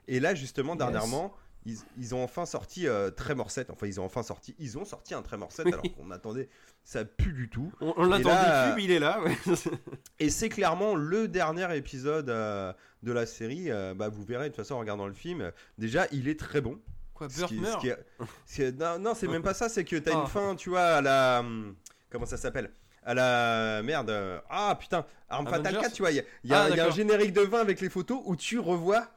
Et 0.07 0.19
là, 0.19 0.33
justement, 0.33 0.75
dernièrement, 0.75 1.35
ils, 1.65 1.77
ils 1.97 2.13
ont 2.15 2.23
enfin 2.23 2.45
sorti 2.45 2.87
euh, 2.87 3.09
Tremor 3.11 3.51
7. 3.51 3.69
Enfin, 3.69 3.87
ils 3.87 3.99
ont 3.99 4.05
enfin 4.05 4.23
sorti, 4.23 4.55
ils 4.59 4.77
ont 4.77 4.85
sorti 4.85 5.13
un 5.13 5.21
Tremor 5.21 5.51
7 5.51 5.67
alors 5.67 5.81
qu'on 5.97 6.11
attendait 6.11 6.49
ça 6.83 7.05
pue 7.05 7.31
du 7.33 7.49
tout. 7.49 7.71
On, 7.79 7.93
on 7.97 8.03
l'attendait 8.05 8.35
là, 8.35 8.67
plus, 8.71 8.75
mais 8.77 8.83
il 8.83 8.91
est 8.91 8.99
là. 8.99 9.21
ouais. 9.21 9.37
Et 10.19 10.29
c'est 10.29 10.49
clairement 10.49 10.95
le 10.95 11.27
dernier 11.27 11.75
épisode 11.77 12.29
euh, 12.29 12.73
de 13.03 13.11
la 13.11 13.25
série. 13.25 13.71
euh, 13.71 13.93
bah, 13.93 14.09
vous 14.09 14.23
verrez 14.23 14.45
de 14.45 14.49
toute 14.49 14.57
façon 14.57 14.75
en 14.75 14.79
regardant 14.79 15.07
le 15.07 15.13
film. 15.13 15.51
Déjà, 15.77 16.07
il 16.11 16.27
est 16.27 16.39
très 16.39 16.59
bon. 16.61 16.79
Quoi, 17.13 17.27
Burt 17.27 17.51
meurt 17.53 17.85
non, 18.79 18.99
non, 18.99 19.13
c'est 19.15 19.27
même 19.27 19.43
pas 19.43 19.53
ça. 19.53 19.69
C'est 19.69 19.85
que 19.85 19.95
t'as 19.95 20.11
Ah. 20.15 20.21
une 20.21 20.27
fin, 20.27 20.55
tu 20.55 20.69
vois, 20.69 20.81
à 20.97 21.01
la. 21.01 21.39
hum, 21.39 21.75
Comment 22.09 22.25
ça 22.25 22.37
s'appelle? 22.37 22.71
À 23.03 23.13
la. 23.13 23.81
Merde. 23.83 24.09
euh, 24.09 24.39
Ah 24.49 24.75
putain, 24.79 25.05
Arme 25.29 25.45
Fatale 25.45 25.67
Avengers 25.67 25.81
4, 25.83 25.93
tu 25.93 26.01
vois. 26.01 26.11
Il 26.11 26.15
y 26.17 26.19
a, 26.19 26.23
il 26.43 26.49
y 26.49 26.53
a- 26.53 26.63
Ah, 26.63 26.69
y 26.69 26.79
a 26.79 26.87
un 26.87 26.91
générique 26.91 27.33
de 27.33 27.41
20 27.41 27.59
avec 27.61 27.81
les 27.81 27.89
photos 27.89 28.19
où 28.25 28.35
tu 28.35 28.59
revois 28.59 29.07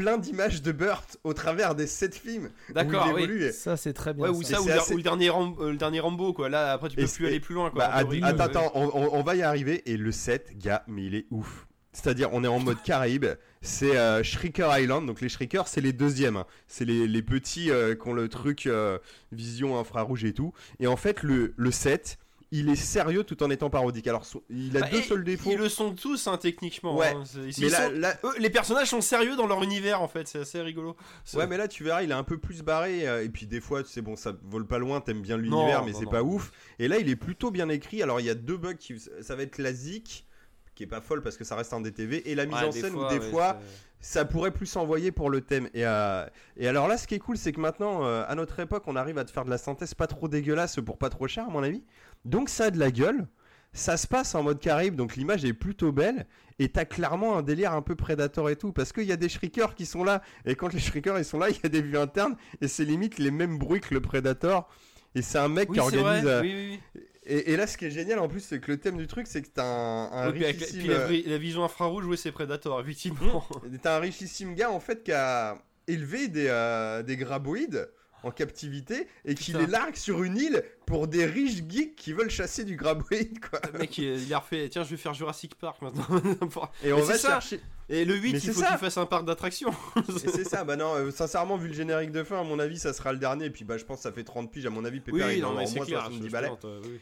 plein 0.00 0.18
d'images 0.18 0.62
de 0.62 0.72
Burt 0.72 1.18
au 1.24 1.34
travers 1.34 1.74
des 1.74 1.86
7 1.86 2.14
films. 2.14 2.50
D'accord, 2.74 3.10
oui. 3.14 3.52
Ça, 3.52 3.76
c'est 3.76 3.92
très 3.92 4.14
bien. 4.14 4.24
Ouais, 4.24 4.30
ou 4.30 4.42
ça. 4.42 4.54
ça, 4.56 4.60
ou, 4.60 4.64
c'est 4.64 4.72
le- 4.74 4.80
assez- 4.80 4.94
ou 4.94 4.96
le, 4.96 5.02
dernier 5.02 5.28
Ram- 5.30 5.56
euh, 5.60 5.70
le 5.72 5.76
dernier 5.76 6.00
Rambo, 6.00 6.32
quoi. 6.32 6.48
Là, 6.48 6.72
après, 6.72 6.88
tu 6.88 6.96
peux 6.96 7.06
plus 7.06 7.26
aller 7.26 7.40
plus 7.40 7.54
loin, 7.54 7.70
quoi. 7.70 7.86
Bah, 7.86 7.90
attends, 7.94 8.08
ouais. 8.10 8.22
attends, 8.22 8.72
on, 8.74 8.90
on- 8.94 9.14
on 9.18 9.22
va 9.22 9.34
y 9.36 9.42
arriver. 9.42 9.82
Et 9.90 9.96
le 9.96 10.10
7, 10.12 10.56
gars, 10.58 10.82
mais 10.88 11.04
il 11.04 11.14
est 11.14 11.26
ouf. 11.30 11.66
C'est-à-dire, 11.92 12.30
on 12.32 12.44
est 12.44 12.48
en 12.48 12.60
mode 12.60 12.80
Caraïbe. 12.84 13.26
C'est 13.62 13.96
euh, 13.96 14.22
Shrieker 14.22 14.78
Island. 14.78 15.06
Donc, 15.06 15.20
les 15.20 15.28
Shriekers, 15.28 15.66
c'est 15.68 15.80
les 15.80 15.92
deuxièmes. 15.92 16.36
hein. 16.36 16.46
C'est 16.68 16.84
les, 16.84 17.06
les 17.08 17.22
petits 17.22 17.70
euh, 17.70 17.94
qui 17.94 18.08
ont 18.08 18.12
le 18.14 18.28
truc 18.28 18.66
euh, 18.66 18.98
vision 19.32 19.78
infrarouge 19.78 20.24
et 20.24 20.32
tout. 20.32 20.52
Et 20.78 20.86
en 20.86 20.96
fait, 20.96 21.22
le, 21.22 21.52
le 21.56 21.70
7, 21.70 22.18
il 22.52 22.68
est 22.68 22.76
sérieux 22.76 23.22
tout 23.24 23.42
en 23.42 23.50
étant 23.50 23.70
parodique. 23.70 24.06
Alors, 24.08 24.24
so- 24.24 24.42
il 24.50 24.76
a 24.76 24.80
Bah, 24.80 24.88
deux 24.90 25.02
seuls 25.02 25.22
défauts. 25.24 25.50
Ils 25.52 25.58
le 25.58 25.68
sont 25.68 25.94
tous, 25.94 26.26
hein, 26.26 26.36
techniquement. 26.36 26.96
Ouais. 26.96 27.12
hein. 27.14 27.22
Ils 27.36 27.54
Mais 27.64 27.68
là, 27.68 27.86
sont- 27.86 27.92
là- 27.92 28.14
eux, 28.24 28.34
les 28.38 28.50
personnages 28.50 28.88
sont 28.88 29.00
sérieux 29.00 29.36
dans 29.36 29.46
leur 29.46 29.62
univers, 29.62 30.02
en 30.02 30.08
fait. 30.08 30.26
C'est 30.26 30.40
assez 30.40 30.60
rigolo. 30.60 30.96
Ouais, 31.34 31.46
mais 31.46 31.56
là, 31.56 31.68
tu 31.68 31.84
verras, 31.84 32.02
il 32.02 32.10
est 32.10 32.14
un 32.14 32.24
peu 32.24 32.38
plus 32.38 32.62
barré. 32.62 33.06
euh, 33.08 33.24
et 33.24 33.28
puis, 33.28 33.46
des 33.46 33.60
fois, 33.60 33.82
c'est 33.86 34.02
bon, 34.02 34.16
ça 34.16 34.32
vole 34.42 34.66
pas 34.66 34.78
loin. 34.78 35.00
T'aimes 35.00 35.22
bien 35.22 35.36
l'univers, 35.36 35.84
mais 35.84 35.92
c'est 35.92 36.06
pas 36.10 36.22
ouf. 36.22 36.50
Et 36.78 36.88
là, 36.88 36.98
il 36.98 37.08
est 37.08 37.16
plutôt 37.16 37.50
bien 37.50 37.68
écrit. 37.68 38.02
Alors, 38.02 38.18
il 38.20 38.26
y 38.26 38.30
a 38.30 38.34
deux 38.34 38.56
bugs 38.56 38.74
qui. 38.74 38.98
Ça 39.20 39.36
va 39.36 39.42
être 39.42 39.58
la 39.58 39.72
zik, 39.72 40.26
qui 40.74 40.82
est 40.82 40.88
pas 40.88 41.00
folle 41.00 41.22
parce 41.22 41.36
que 41.36 41.44
ça 41.44 41.54
reste 41.56 41.72
un 41.72 41.80
DTV. 41.80 42.28
Et 42.30 42.34
la 42.34 42.46
mise 42.46 42.56
Ouais, 42.56 42.64
en 42.64 42.70
des 42.70 42.80
scène 42.80 42.94
où 42.94 42.98
fois, 43.00 43.10
des 43.12 43.18
ouais, 43.18 43.30
fois. 43.30 43.58
ça 44.00 44.24
pourrait 44.24 44.50
plus 44.50 44.64
s'envoyer 44.66 45.12
pour 45.12 45.28
le 45.28 45.42
thème. 45.42 45.68
Et, 45.74 45.84
euh, 45.86 46.24
et 46.56 46.66
alors 46.66 46.88
là, 46.88 46.96
ce 46.96 47.06
qui 47.06 47.14
est 47.14 47.18
cool, 47.18 47.36
c'est 47.36 47.52
que 47.52 47.60
maintenant, 47.60 48.04
euh, 48.06 48.24
à 48.26 48.34
notre 48.34 48.58
époque, 48.60 48.84
on 48.86 48.96
arrive 48.96 49.18
à 49.18 49.24
te 49.24 49.30
faire 49.30 49.44
de 49.44 49.50
la 49.50 49.58
synthèse 49.58 49.92
pas 49.94 50.06
trop 50.06 50.26
dégueulasse 50.26 50.76
pour 50.84 50.96
pas 50.96 51.10
trop 51.10 51.28
cher, 51.28 51.44
à 51.46 51.50
mon 51.50 51.62
avis. 51.62 51.84
Donc 52.24 52.48
ça 52.48 52.64
a 52.66 52.70
de 52.70 52.78
la 52.78 52.90
gueule. 52.90 53.26
Ça 53.72 53.96
se 53.96 54.08
passe 54.08 54.34
en 54.34 54.42
mode 54.42 54.58
Caraïbe, 54.58 54.96
donc 54.96 55.14
l'image 55.14 55.44
est 55.44 55.52
plutôt 55.52 55.92
belle. 55.92 56.26
Et 56.58 56.68
t'as 56.68 56.84
clairement 56.84 57.36
un 57.38 57.42
délire 57.42 57.72
un 57.72 57.82
peu 57.82 57.94
Predator 57.94 58.50
et 58.50 58.56
tout. 58.56 58.72
Parce 58.72 58.92
qu'il 58.92 59.04
y 59.04 59.12
a 59.12 59.16
des 59.16 59.28
shriekers 59.28 59.74
qui 59.76 59.86
sont 59.86 60.02
là. 60.04 60.22
Et 60.44 60.56
quand 60.56 60.72
les 60.72 60.80
shriekers 60.80 61.18
ils 61.18 61.24
sont 61.24 61.38
là, 61.38 61.48
il 61.50 61.56
y 61.56 61.64
a 61.66 61.68
des 61.68 61.80
vues 61.80 61.96
internes. 61.96 62.36
Et 62.60 62.68
c'est 62.68 62.84
limite 62.84 63.18
les 63.18 63.30
mêmes 63.30 63.58
bruits 63.58 63.80
que 63.80 63.94
le 63.94 64.00
Predator. 64.00 64.68
Et 65.14 65.22
c'est 65.22 65.38
un 65.38 65.48
mec 65.48 65.68
Oui, 65.70 65.74
qui 65.76 65.80
organise. 65.80 66.22
vrai. 66.24 66.30
euh, 66.32 66.40
Oui, 66.42 66.52
oui, 66.54 66.80
oui. 66.96 67.00
et, 67.24 67.52
et 67.52 67.56
là, 67.56 67.66
ce 67.66 67.76
qui 67.78 67.84
est 67.86 67.90
génial 67.90 68.18
en 68.18 68.28
plus, 68.28 68.40
c'est 68.40 68.60
que 68.60 68.70
le 68.72 68.76
thème 68.78 68.96
du 68.96 69.06
truc, 69.06 69.26
c'est 69.28 69.40
que 69.42 69.48
t'as 69.48 69.64
un, 69.64 70.10
un 70.12 70.22
avec 70.28 70.40
la- 70.42 70.48
richissime, 70.48 70.78
puis 70.80 70.88
la, 70.88 70.94
euh, 70.98 71.22
la 71.26 71.38
vision 71.38 71.64
infrarouge, 71.64 72.04
oui, 72.06 72.16
c'est 72.18 72.32
Predator, 72.32 72.80
effectivement. 72.80 73.44
T'as 73.82 73.96
un 73.96 74.00
richissime 74.00 74.54
gars 74.54 74.70
en 74.70 74.78
fait 74.80 75.02
qui 75.04 75.12
a 75.12 75.56
élevé 75.88 76.28
des, 76.28 76.46
euh, 76.48 77.02
des 77.02 77.16
graboïdes 77.16 77.88
en 78.22 78.30
captivité 78.30 79.06
et 79.24 79.34
qui 79.34 79.52
Putain. 79.52 79.58
les 79.64 79.66
largue 79.66 79.96
sur 79.96 80.22
une 80.22 80.36
île 80.36 80.62
pour 80.86 81.08
des 81.08 81.24
riches 81.26 81.62
geeks 81.68 81.96
qui 81.96 82.12
veulent 82.12 82.30
chasser 82.30 82.64
du 82.64 82.76
graboïde 82.76 83.40
quoi. 83.40 83.60
Le 83.72 83.78
mec, 83.78 83.96
il 83.98 84.32
a 84.34 84.38
refait. 84.38 84.68
Tiens, 84.68 84.84
je 84.84 84.90
vais 84.90 84.96
faire 84.96 85.14
Jurassic 85.14 85.54
Park 85.54 85.80
maintenant. 85.82 86.04
Et 86.84 86.92
on 86.92 86.96
Mais 86.98 87.02
va 87.02 87.18
ça. 87.18 87.28
chercher. 87.30 87.60
Et 87.88 88.04
le 88.04 88.14
8, 88.14 88.32
Mais 88.32 88.38
il 88.38 88.52
faut 88.52 88.60
qu'il 88.62 88.78
fasse 88.78 88.98
un 88.98 89.06
parc 89.06 89.24
d'attractions. 89.24 89.72
C'est 90.18 90.44
ça, 90.48 90.62
bah 90.64 90.76
non, 90.76 90.94
euh, 90.94 91.10
sincèrement, 91.10 91.56
vu 91.56 91.66
le 91.68 91.74
générique 91.74 92.12
de 92.12 92.22
fin, 92.22 92.40
à 92.40 92.44
mon 92.44 92.58
avis, 92.60 92.78
ça 92.78 92.92
sera 92.92 93.12
le 93.12 93.18
dernier. 93.18 93.46
Et 93.46 93.50
puis 93.50 93.64
bah, 93.64 93.78
je 93.78 93.84
pense 93.84 93.98
que 93.98 94.02
ça 94.04 94.12
fait 94.12 94.22
30 94.24 94.50
piges, 94.52 94.66
à 94.66 94.70
mon 94.70 94.84
avis, 94.84 95.00
Pépère, 95.00 95.26
Oui, 95.26 95.38
il 95.38 95.44
en 95.44 95.56
a 95.56 95.64
au 95.64 95.68
moins 95.70 95.84
clair. 95.84 96.00
70 96.02 96.18
je- 96.18 96.26
je 96.26 96.32
balais. 96.32 96.50
euh, 96.64 96.80
oui. 96.84 97.00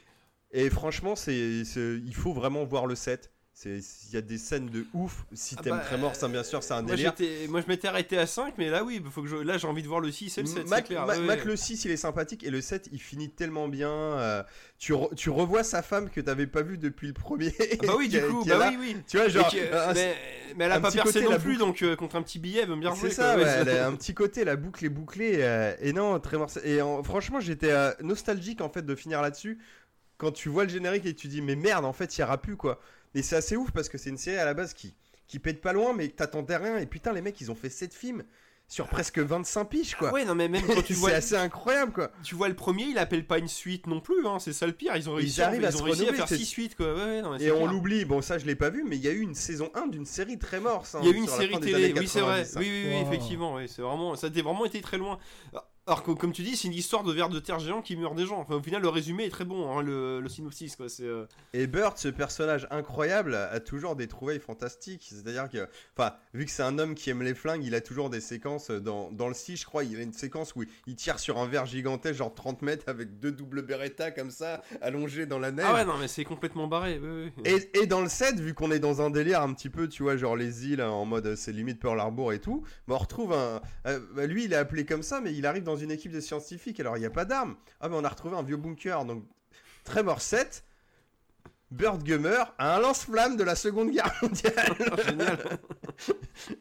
Et 0.53 0.71
franchement, 0.71 1.15
c'est, 1.15 1.65
c'est- 1.67 1.99
il 2.03 2.15
faut 2.15 2.33
vraiment 2.33 2.65
voir 2.65 2.87
le 2.87 2.95
set. 2.95 3.31
Il 3.65 3.83
y 4.13 4.17
a 4.17 4.21
des 4.21 4.39
scènes 4.39 4.67
de 4.69 4.87
ouf. 4.95 5.25
Si 5.33 5.57
Ah 5.59 5.63
t'aimes 5.63 5.77
bah, 5.79 5.85
Tremors, 5.89 6.15
ça, 6.15 6.29
bien 6.29 6.45
sûr, 6.45 6.63
c'est 6.63 6.75
un 6.75 6.83
Moi, 6.83 6.95
délire. 6.95 7.13
moi, 7.49 7.61
je 7.61 7.67
m'étais 7.67 7.89
arrêté 7.89 8.17
à 8.17 8.27
5, 8.27 8.55
mais 8.57 8.71
là, 8.71 8.85
oui, 8.85 9.03
faut 9.11 9.23
que 9.23 9.29
je... 9.29 9.35
là, 9.37 9.59
j'ai 9.59 9.67
envie 9.67 9.83
de 9.83 9.89
voir 9.89 9.99
le 10.01 10.13
6 10.13 10.39
et 10.39 10.43
le 10.43 10.47
7, 10.47 10.57
c'est 10.65 10.69
Mac, 10.71 10.85
clair. 10.87 11.05
Ma- 11.07 11.15
ouais, 11.15 11.21
Mac 11.21 11.39
ouais. 11.41 11.45
le 11.47 11.57
6 11.57 11.85
il 11.85 11.91
est 11.91 11.97
sympathique 11.97 12.45
et 12.45 12.51
le 12.51 12.61
7 12.61 12.89
il 12.93 13.01
finit 13.01 13.31
tellement 13.31 13.67
bien. 13.67 13.91
euh, 13.91 14.43
tu, 14.79 14.93
re- 14.93 15.13
tu 15.17 15.31
revois 15.31 15.65
sa 15.65 15.83
femme 15.83 16.09
que 16.09 16.21
t'avais 16.21 16.47
pas 16.47 16.63
vue 16.63 16.79
depuis 16.79 17.09
le 17.09 17.15
premier. 17.15 17.53
Ah 17.83 17.87
bah 17.87 17.95
oui, 17.99 18.09
du 18.11 18.21
coup, 18.21 18.45
bah 18.45 18.59
là. 18.59 18.69
oui, 18.71 18.77
oui. 18.79 18.97
Tu 19.09 19.17
vois, 19.17 19.29
genre. 19.29 19.51
Que- 19.51 19.57
euh, 19.57 19.89
un- 19.91 19.95
mais, 19.95 20.17
mais 20.57 20.65
elle 20.67 20.73
a 20.73 20.81
pas 20.81 20.93
percé 20.93 21.21
côté, 21.21 21.25
non 21.25 21.39
plus, 21.39 21.55
boucle. 21.55 21.59
donc 21.59 21.83
euh, 21.83 21.97
contre 21.97 22.15
un 22.17 22.23
petit 22.23 22.39
billet, 22.39 22.61
elle 22.63 22.69
veut 22.69 22.77
bien 22.77 22.95
jouer. 22.95 23.11
C'est 23.11 23.17
ça, 23.17 23.37
ouais, 23.37 23.43
elle 23.43 23.69
a 23.71 23.87
un 23.89 23.97
petit 23.97 24.15
côté, 24.15 24.45
la 24.45 24.55
boucle 24.55 24.85
est 24.85 24.89
bouclée. 24.89 25.39
euh, 25.39 25.75
et 25.81 25.93
non, 25.93 26.21
très 26.21 26.37
morce- 26.39 26.61
Et 26.63 26.81
en- 26.81 27.03
franchement, 27.03 27.41
j'étais 27.41 27.73
nostalgique 28.03 28.61
en 28.61 28.69
fait 28.69 28.83
de 28.87 28.95
finir 28.95 29.21
là-dessus. 29.21 29.59
Quand 30.17 30.33
tu 30.33 30.49
vois 30.49 30.65
le 30.65 30.71
générique 30.71 31.07
et 31.07 31.15
tu 31.15 31.29
dis, 31.29 31.43
mais 31.43 31.55
merde, 31.57 31.85
en 31.85 31.93
fait, 31.93 32.17
il 32.17 32.21
y 32.21 32.25
aura 32.25 32.39
plus 32.39 32.57
quoi. 32.57 32.81
Et 33.15 33.23
c'est 33.23 33.37
assez 33.37 33.57
ouf 33.57 33.71
parce 33.71 33.89
que 33.89 33.99
c'est 33.99 34.11
une 34.11 34.19
série 34.19 34.39
à 34.39 34.45
la 34.45 34.55
base 34.55 34.75
qui, 34.75 34.95
qui 35.27 35.39
pète 35.39 35.61
pas 35.61 35.73
loin, 35.73 35.93
mais 35.93 36.09
que 36.09 36.17
t'attendais 36.17 36.57
rien. 36.57 36.79
Et 36.79 36.87
putain, 36.87 37.13
les 37.13 37.21
mecs, 37.23 37.41
ils 37.41 37.51
ont 37.51 37.55
fait 37.55 37.71
7 37.71 37.95
films 37.95 38.23
sur 38.71 38.87
presque 38.87 39.19
25 39.19 39.65
piges 39.65 39.95
quoi. 39.95 40.11
Ah 40.11 40.13
ouais, 40.13 40.27
non, 40.27 40.35
mais 40.35 40.47
même 40.47 40.63
quand 40.67 40.83
tu 40.85 40.93
vois, 40.93 41.09
c'est 41.09 41.17
assez 41.17 41.37
incroyable 41.37 41.91
quoi. 41.91 42.13
tu 42.23 42.35
vois 42.35 42.49
le 42.51 42.55
premier, 42.55 42.85
il 42.85 42.99
appelle 42.99 43.27
pas 43.27 43.39
une 43.39 43.49
suite 43.49 43.87
non 43.87 44.03
plus, 44.03 44.27
hein, 44.27 44.39
c'est 44.39 44.53
ça 44.53 44.67
le 44.67 44.75
pire. 44.75 44.95
Ils 44.95 45.09
ont 45.09 45.15
réussi, 45.15 45.41
arrivent 45.41 45.65
à 45.65 45.71
ils 45.71 45.73
se 45.75 45.83
réussi 45.83 46.07
à 46.07 46.13
faire 46.13 46.29
c'est- 46.29 46.37
6 46.37 46.45
suites, 46.45 46.77
quoi. 46.77 46.95
Ouais, 46.95 47.01
ouais, 47.03 47.23
non, 47.23 47.31
mais 47.39 47.43
Et 47.45 47.51
on 47.51 47.67
l'oublie, 47.67 48.05
bon 48.05 48.21
ça 48.21 48.37
je 48.37 48.45
l'ai 48.45 48.57
pas 48.57 48.69
vu, 48.69 48.85
mais 48.87 48.97
il 48.97 49.03
y 49.03 49.09
a 49.09 49.13
eu 49.13 49.21
une 49.23 49.35
saison 49.35 49.71
1 49.75 49.87
d'une 49.87 50.05
série 50.05 50.39
très 50.39 50.61
morse. 50.61 50.95
hein, 50.95 51.01
Il 51.03 51.09
y 51.09 51.13
a 51.13 51.15
eu 51.15 51.17
une 51.17 51.29
série 51.29 51.59
télé, 51.61 51.95
oui 51.97 52.07
c'est 52.07 52.21
vrai, 52.21 52.43
90, 52.43 52.57
hein. 52.57 52.61
oui 52.61 52.69
oui, 52.71 52.85
oui 52.91 52.95
Wow. 52.97 53.07
effectivement, 53.09 53.55
oui, 53.55 53.69
c'est 53.75 53.81
vraiment, 53.81 54.17
ça 54.17 54.27
a 54.27 54.31
vraiment 54.31 54.67
été 54.67 54.83
très 54.83 54.99
loin. 54.99 55.19
Alors 55.89 56.03
que, 56.03 56.11
comme 56.13 56.33
tu 56.33 56.43
dis, 56.43 56.55
c'est 56.55 56.69
une 56.69 56.75
histoire 56.75 57.03
de 57.03 57.13
vers 57.13 57.31
de 57.31 57.39
terre 57.41 57.59
géant 57.59 57.81
qui 57.83 57.97
meurt 57.97 58.15
des 58.15 58.27
gens. 58.27 58.39
Enfin, 58.39 58.55
au 58.57 58.63
final, 58.63 58.83
le 58.83 58.89
résumé 58.91 59.25
est 59.25 59.31
très 59.31 59.47
bon, 59.47 59.71
hein, 59.77 59.83
le, 59.83 60.21
le 60.21 60.29
synopsis 60.29 60.77
quoi. 60.77 60.89
C'est. 60.91 61.03
euh, 61.05 61.25
Et 61.55 61.67
Burt, 61.67 61.97
ce 61.97 62.09
personnage 62.09 62.69
incroyable, 62.71 63.35
a 63.35 63.59
toujours 63.59 63.97
des 63.97 64.07
trouvailles 64.07 64.39
fantastiques. 64.39 65.09
C'est-à-dire 65.11 65.49
que, 65.49 65.67
enfin, 65.97 66.13
vu 66.35 66.45
que 66.45 66.51
c'est 66.51 66.63
un 66.63 66.79
homme 66.79 66.95
qui 66.95 67.09
aime 67.09 67.23
les 67.23 67.35
flingues, 67.35 67.65
il 67.65 67.75
a 67.75 67.81
toujours 67.81 68.11
des 68.11 68.21
séquences 68.21 68.71
dans, 68.71 69.11
dans 69.11 69.29
le 69.29 69.35
6, 69.35 69.57
je 69.57 69.65
crois. 69.65 69.83
Il 69.83 69.93
y 69.93 69.97
a 69.97 70.03
une 70.03 70.13
séquence 70.13 70.55
où 70.55 70.63
il 70.87 70.95
tire 70.95 71.19
sur 71.19 71.39
un 71.39 71.47
verre 71.47 71.65
gigantesque, 71.65 72.19
genre 72.19 72.35
30 72.35 72.61
mètres, 72.61 72.85
avec 72.87 73.19
deux 73.19 73.33
doubles 73.33 73.63
Beretta 73.63 74.11
comme 74.11 74.31
ça, 74.31 74.63
allongés 74.83 75.25
dans 75.25 75.39
la 75.39 75.53
neige. 75.53 75.65
Ah 75.67 75.73
ouais, 75.73 75.85
non, 75.87 75.97
mais 75.99 76.09
c'est 76.09 76.25
complètement 76.25 76.67
barré. 76.69 77.01
oui, 77.03 77.33
oui. 77.35 77.43
Et, 77.47 77.81
et 77.81 77.87
dans 77.87 78.03
le 78.03 78.11
7, 78.11 78.39
vu 78.41 78.53
qu'on 78.53 78.71
est 78.73 78.79
dans 78.79 79.01
un 79.01 79.09
délire 79.09 79.41
un 79.41 79.55
petit 79.55 79.71
peu, 79.71 79.89
tu 79.89 80.03
vois, 80.03 80.19
genre 80.19 80.37
les 80.37 80.67
îles 80.67 80.83
en 80.83 81.07
mode 81.07 81.35
c'est 81.35 81.53
limite 81.53 81.81
Pearl 81.81 81.99
Harbor 81.99 82.35
et 82.35 82.41
tout, 82.41 82.63
bah 82.87 82.97
on 82.97 82.99
retrouve 82.99 83.33
un. 83.33 83.63
euh, 83.87 84.01
bah, 84.15 84.27
lui, 84.27 84.45
il 84.45 84.53
est 84.53 84.57
appelé 84.57 84.85
comme 84.85 85.03
ça, 85.03 85.23
mais 85.23 85.33
il 85.35 85.47
arrive 85.47 85.63
dans 85.63 85.78
une 85.79 85.91
équipe 85.91 86.13
de 86.13 86.21
scientifiques, 86.21 86.79
alors 86.81 86.97
il 86.97 87.01
n'y 87.01 87.07
a 87.07 87.11
pas 87.11 87.25
d'armes. 87.25 87.57
Ah, 87.81 87.89
mais 87.89 87.97
on 87.97 88.05
a 88.05 88.09
retrouvé 88.09 88.37
un 88.37 88.43
vieux 88.43 88.57
bunker, 88.57 89.05
donc 89.05 89.25
Tremor 89.85 90.21
7. 90.21 90.65
Bird 91.71 92.03
Gummer 92.03 92.55
a 92.57 92.77
un 92.77 92.81
lance-flamme 92.81 93.37
de 93.37 93.45
la 93.45 93.55
Seconde 93.55 93.91
Guerre 93.91 94.11
mondiale. 94.23 94.75
Génial. 95.07 95.39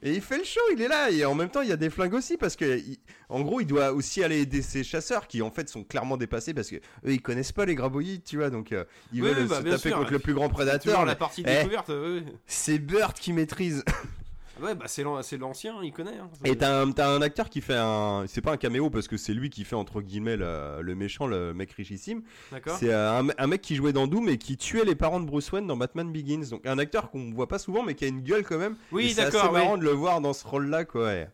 Et 0.01 0.15
il 0.15 0.21
fait 0.21 0.37
le 0.39 0.43
show, 0.43 0.59
il 0.73 0.81
est 0.81 0.89
là. 0.89 1.09
Et 1.11 1.23
en 1.23 1.33
même 1.33 1.49
temps, 1.49 1.61
il 1.61 1.69
y 1.69 1.71
a 1.71 1.77
des 1.77 1.89
flingues 1.89 2.13
aussi 2.13 2.35
parce 2.35 2.57
que, 2.57 2.77
il- 2.77 2.97
en 3.29 3.39
gros, 3.41 3.61
il 3.61 3.67
doit 3.67 3.93
aussi 3.93 4.21
aller 4.21 4.41
aider 4.41 4.61
ses 4.61 4.83
chasseurs 4.83 5.27
qui, 5.27 5.41
en 5.41 5.49
fait, 5.49 5.69
sont 5.69 5.85
clairement 5.85 6.17
dépassés 6.17 6.53
parce 6.53 6.69
que 6.69 6.75
eux, 6.75 6.81
ils 7.13 7.21
connaissent 7.21 7.53
pas 7.53 7.63
les 7.65 7.75
graboïdes, 7.75 8.25
tu 8.25 8.35
vois. 8.35 8.49
Donc, 8.49 8.73
euh, 8.73 8.83
ils 9.13 9.21
Oui, 9.23 9.29
veulent 9.29 9.43
oui, 9.43 9.47
bah, 9.47 9.57
se 9.59 9.61
bien 9.61 9.77
taper 9.77 9.89
sûr. 9.89 9.97
contre 9.97 10.11
le 10.11 10.19
plus 10.19 10.33
grand 10.33 10.49
prédateur. 10.49 11.05
la 11.05 11.15
partie 11.15 11.41
Eh. 11.47 11.55
découverte. 11.55 11.87
oui. 11.89 12.25
C'est 12.45 12.77
Bird 12.77 13.13
qui 13.17 13.31
maîtrise. 13.31 13.85
Ah 14.59 14.63
Ouais, 14.63 14.75
bah 14.75 14.85
c'est 14.87 15.03
l'an- 15.03 15.21
c'est 15.21 15.37
l'ancien, 15.37 15.75
il 15.83 15.91
connaît. 15.93 16.17
Hein. 16.17 16.29
Et 16.43 16.55
t'as 16.57 16.83
un, 16.83 16.91
un 16.97 17.21
acteur 17.21 17.49
qui 17.49 17.61
fait 17.61 17.75
un. 17.77 18.25
C'est 18.27 18.41
pas 18.41 18.51
un 18.51 18.57
caméo 18.57 18.89
parce 18.89 19.07
que 19.07 19.17
c'est 19.17 19.33
lui 19.33 19.49
qui 19.49 19.63
fait, 19.63 19.75
entre 19.75 20.01
guillemets, 20.01 20.35
le, 20.37 20.81
le 20.81 20.95
méchant, 20.95 21.27
le 21.27 21.53
mec 21.53 21.71
richissime. 21.73 22.23
C'est 22.79 22.91
euh, 22.93 23.19
un, 23.21 23.27
un 23.37 23.47
mec 23.47 23.61
qui 23.61 23.75
jouait 23.75 23.93
dans 23.93 24.07
Doom 24.07 24.29
et 24.29 24.37
qui 24.37 24.57
tuait 24.57 24.85
les 24.85 24.95
parents 24.95 25.19
de 25.19 25.25
Bruce 25.25 25.51
Wayne 25.51 25.67
dans 25.67 25.77
Batman 25.77 26.11
Begins. 26.11 26.49
Donc, 26.49 26.65
un 26.65 26.79
acteur 26.79 27.09
qu'on 27.11 27.31
voit 27.33 27.47
pas 27.47 27.59
souvent 27.59 27.83
mais 27.83 27.93
qui 27.95 28.05
a 28.05 28.07
une 28.07 28.21
gueule 28.21 28.43
quand 28.43 28.57
même. 28.57 28.75
Oui, 28.91 29.09
c'est 29.13 29.23
d'accord. 29.23 29.41
assez 29.45 29.49
oui. 29.53 29.59
marrant 29.59 29.77
de 29.77 29.83
le 29.83 29.91
voir 29.91 30.21
dans 30.21 30.33
ce 30.33 30.45
rôle-là, 30.47 30.85
quoi. 30.85 31.05
ouais. 31.05 31.29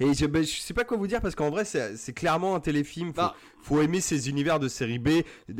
Et 0.00 0.14
je, 0.14 0.26
ben, 0.26 0.42
je 0.42 0.50
sais 0.60 0.74
pas 0.74 0.84
quoi 0.84 0.96
vous 0.96 1.06
dire 1.06 1.20
parce 1.20 1.34
qu'en 1.36 1.50
vrai, 1.50 1.64
c'est 1.64 1.96
c'est 1.96 2.12
clairement 2.12 2.56
un 2.56 2.60
téléfilm. 2.60 3.08
Faut, 3.10 3.20
Bah. 3.20 3.36
faut 3.60 3.80
aimer 3.82 4.00
ces 4.00 4.28
univers 4.28 4.58
de 4.58 4.66
série 4.66 4.98
B 4.98 5.08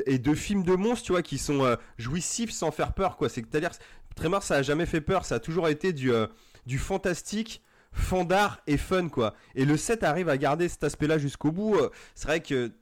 et 0.07 0.19
de 0.19 0.35
films 0.35 0.65
de 0.65 0.75
monstres, 0.75 1.05
tu 1.07 1.13
vois, 1.13 1.23
qui 1.23 1.39
sont 1.39 1.65
euh, 1.65 1.77
jouissifs 1.99 2.51
sans 2.51 2.71
faire 2.73 2.93
peur, 2.93 3.17
quoi. 3.17 3.29
C'est-à-dire, 3.29 3.71
Tremor, 4.15 4.43
ça 4.43 4.57
a 4.57 4.63
jamais 4.63 4.87
fait 4.87 5.01
peur. 5.01 5.25
Ça 5.25 5.37
a 5.37 5.41
toujours 5.41 5.69
été 5.69 5.93
du, 5.93 6.13
euh, 6.13 6.27
du 6.67 6.79
fantastique, 6.79 7.63
fandard 7.93 8.61
et 8.67 8.77
fun, 8.77 9.09
quoi. 9.09 9.35
Et 9.55 9.65
le 9.65 9.77
7 9.77 10.03
arrive 10.03 10.29
à 10.29 10.37
garder 10.39 10.69
cet 10.69 10.85
aspect-là 10.85 11.19
jusqu'au 11.19 11.53
bout. 11.53 11.77
Euh, 11.77 11.91
C'est 12.15 12.27
vrai 12.29 12.41
que 12.41 12.73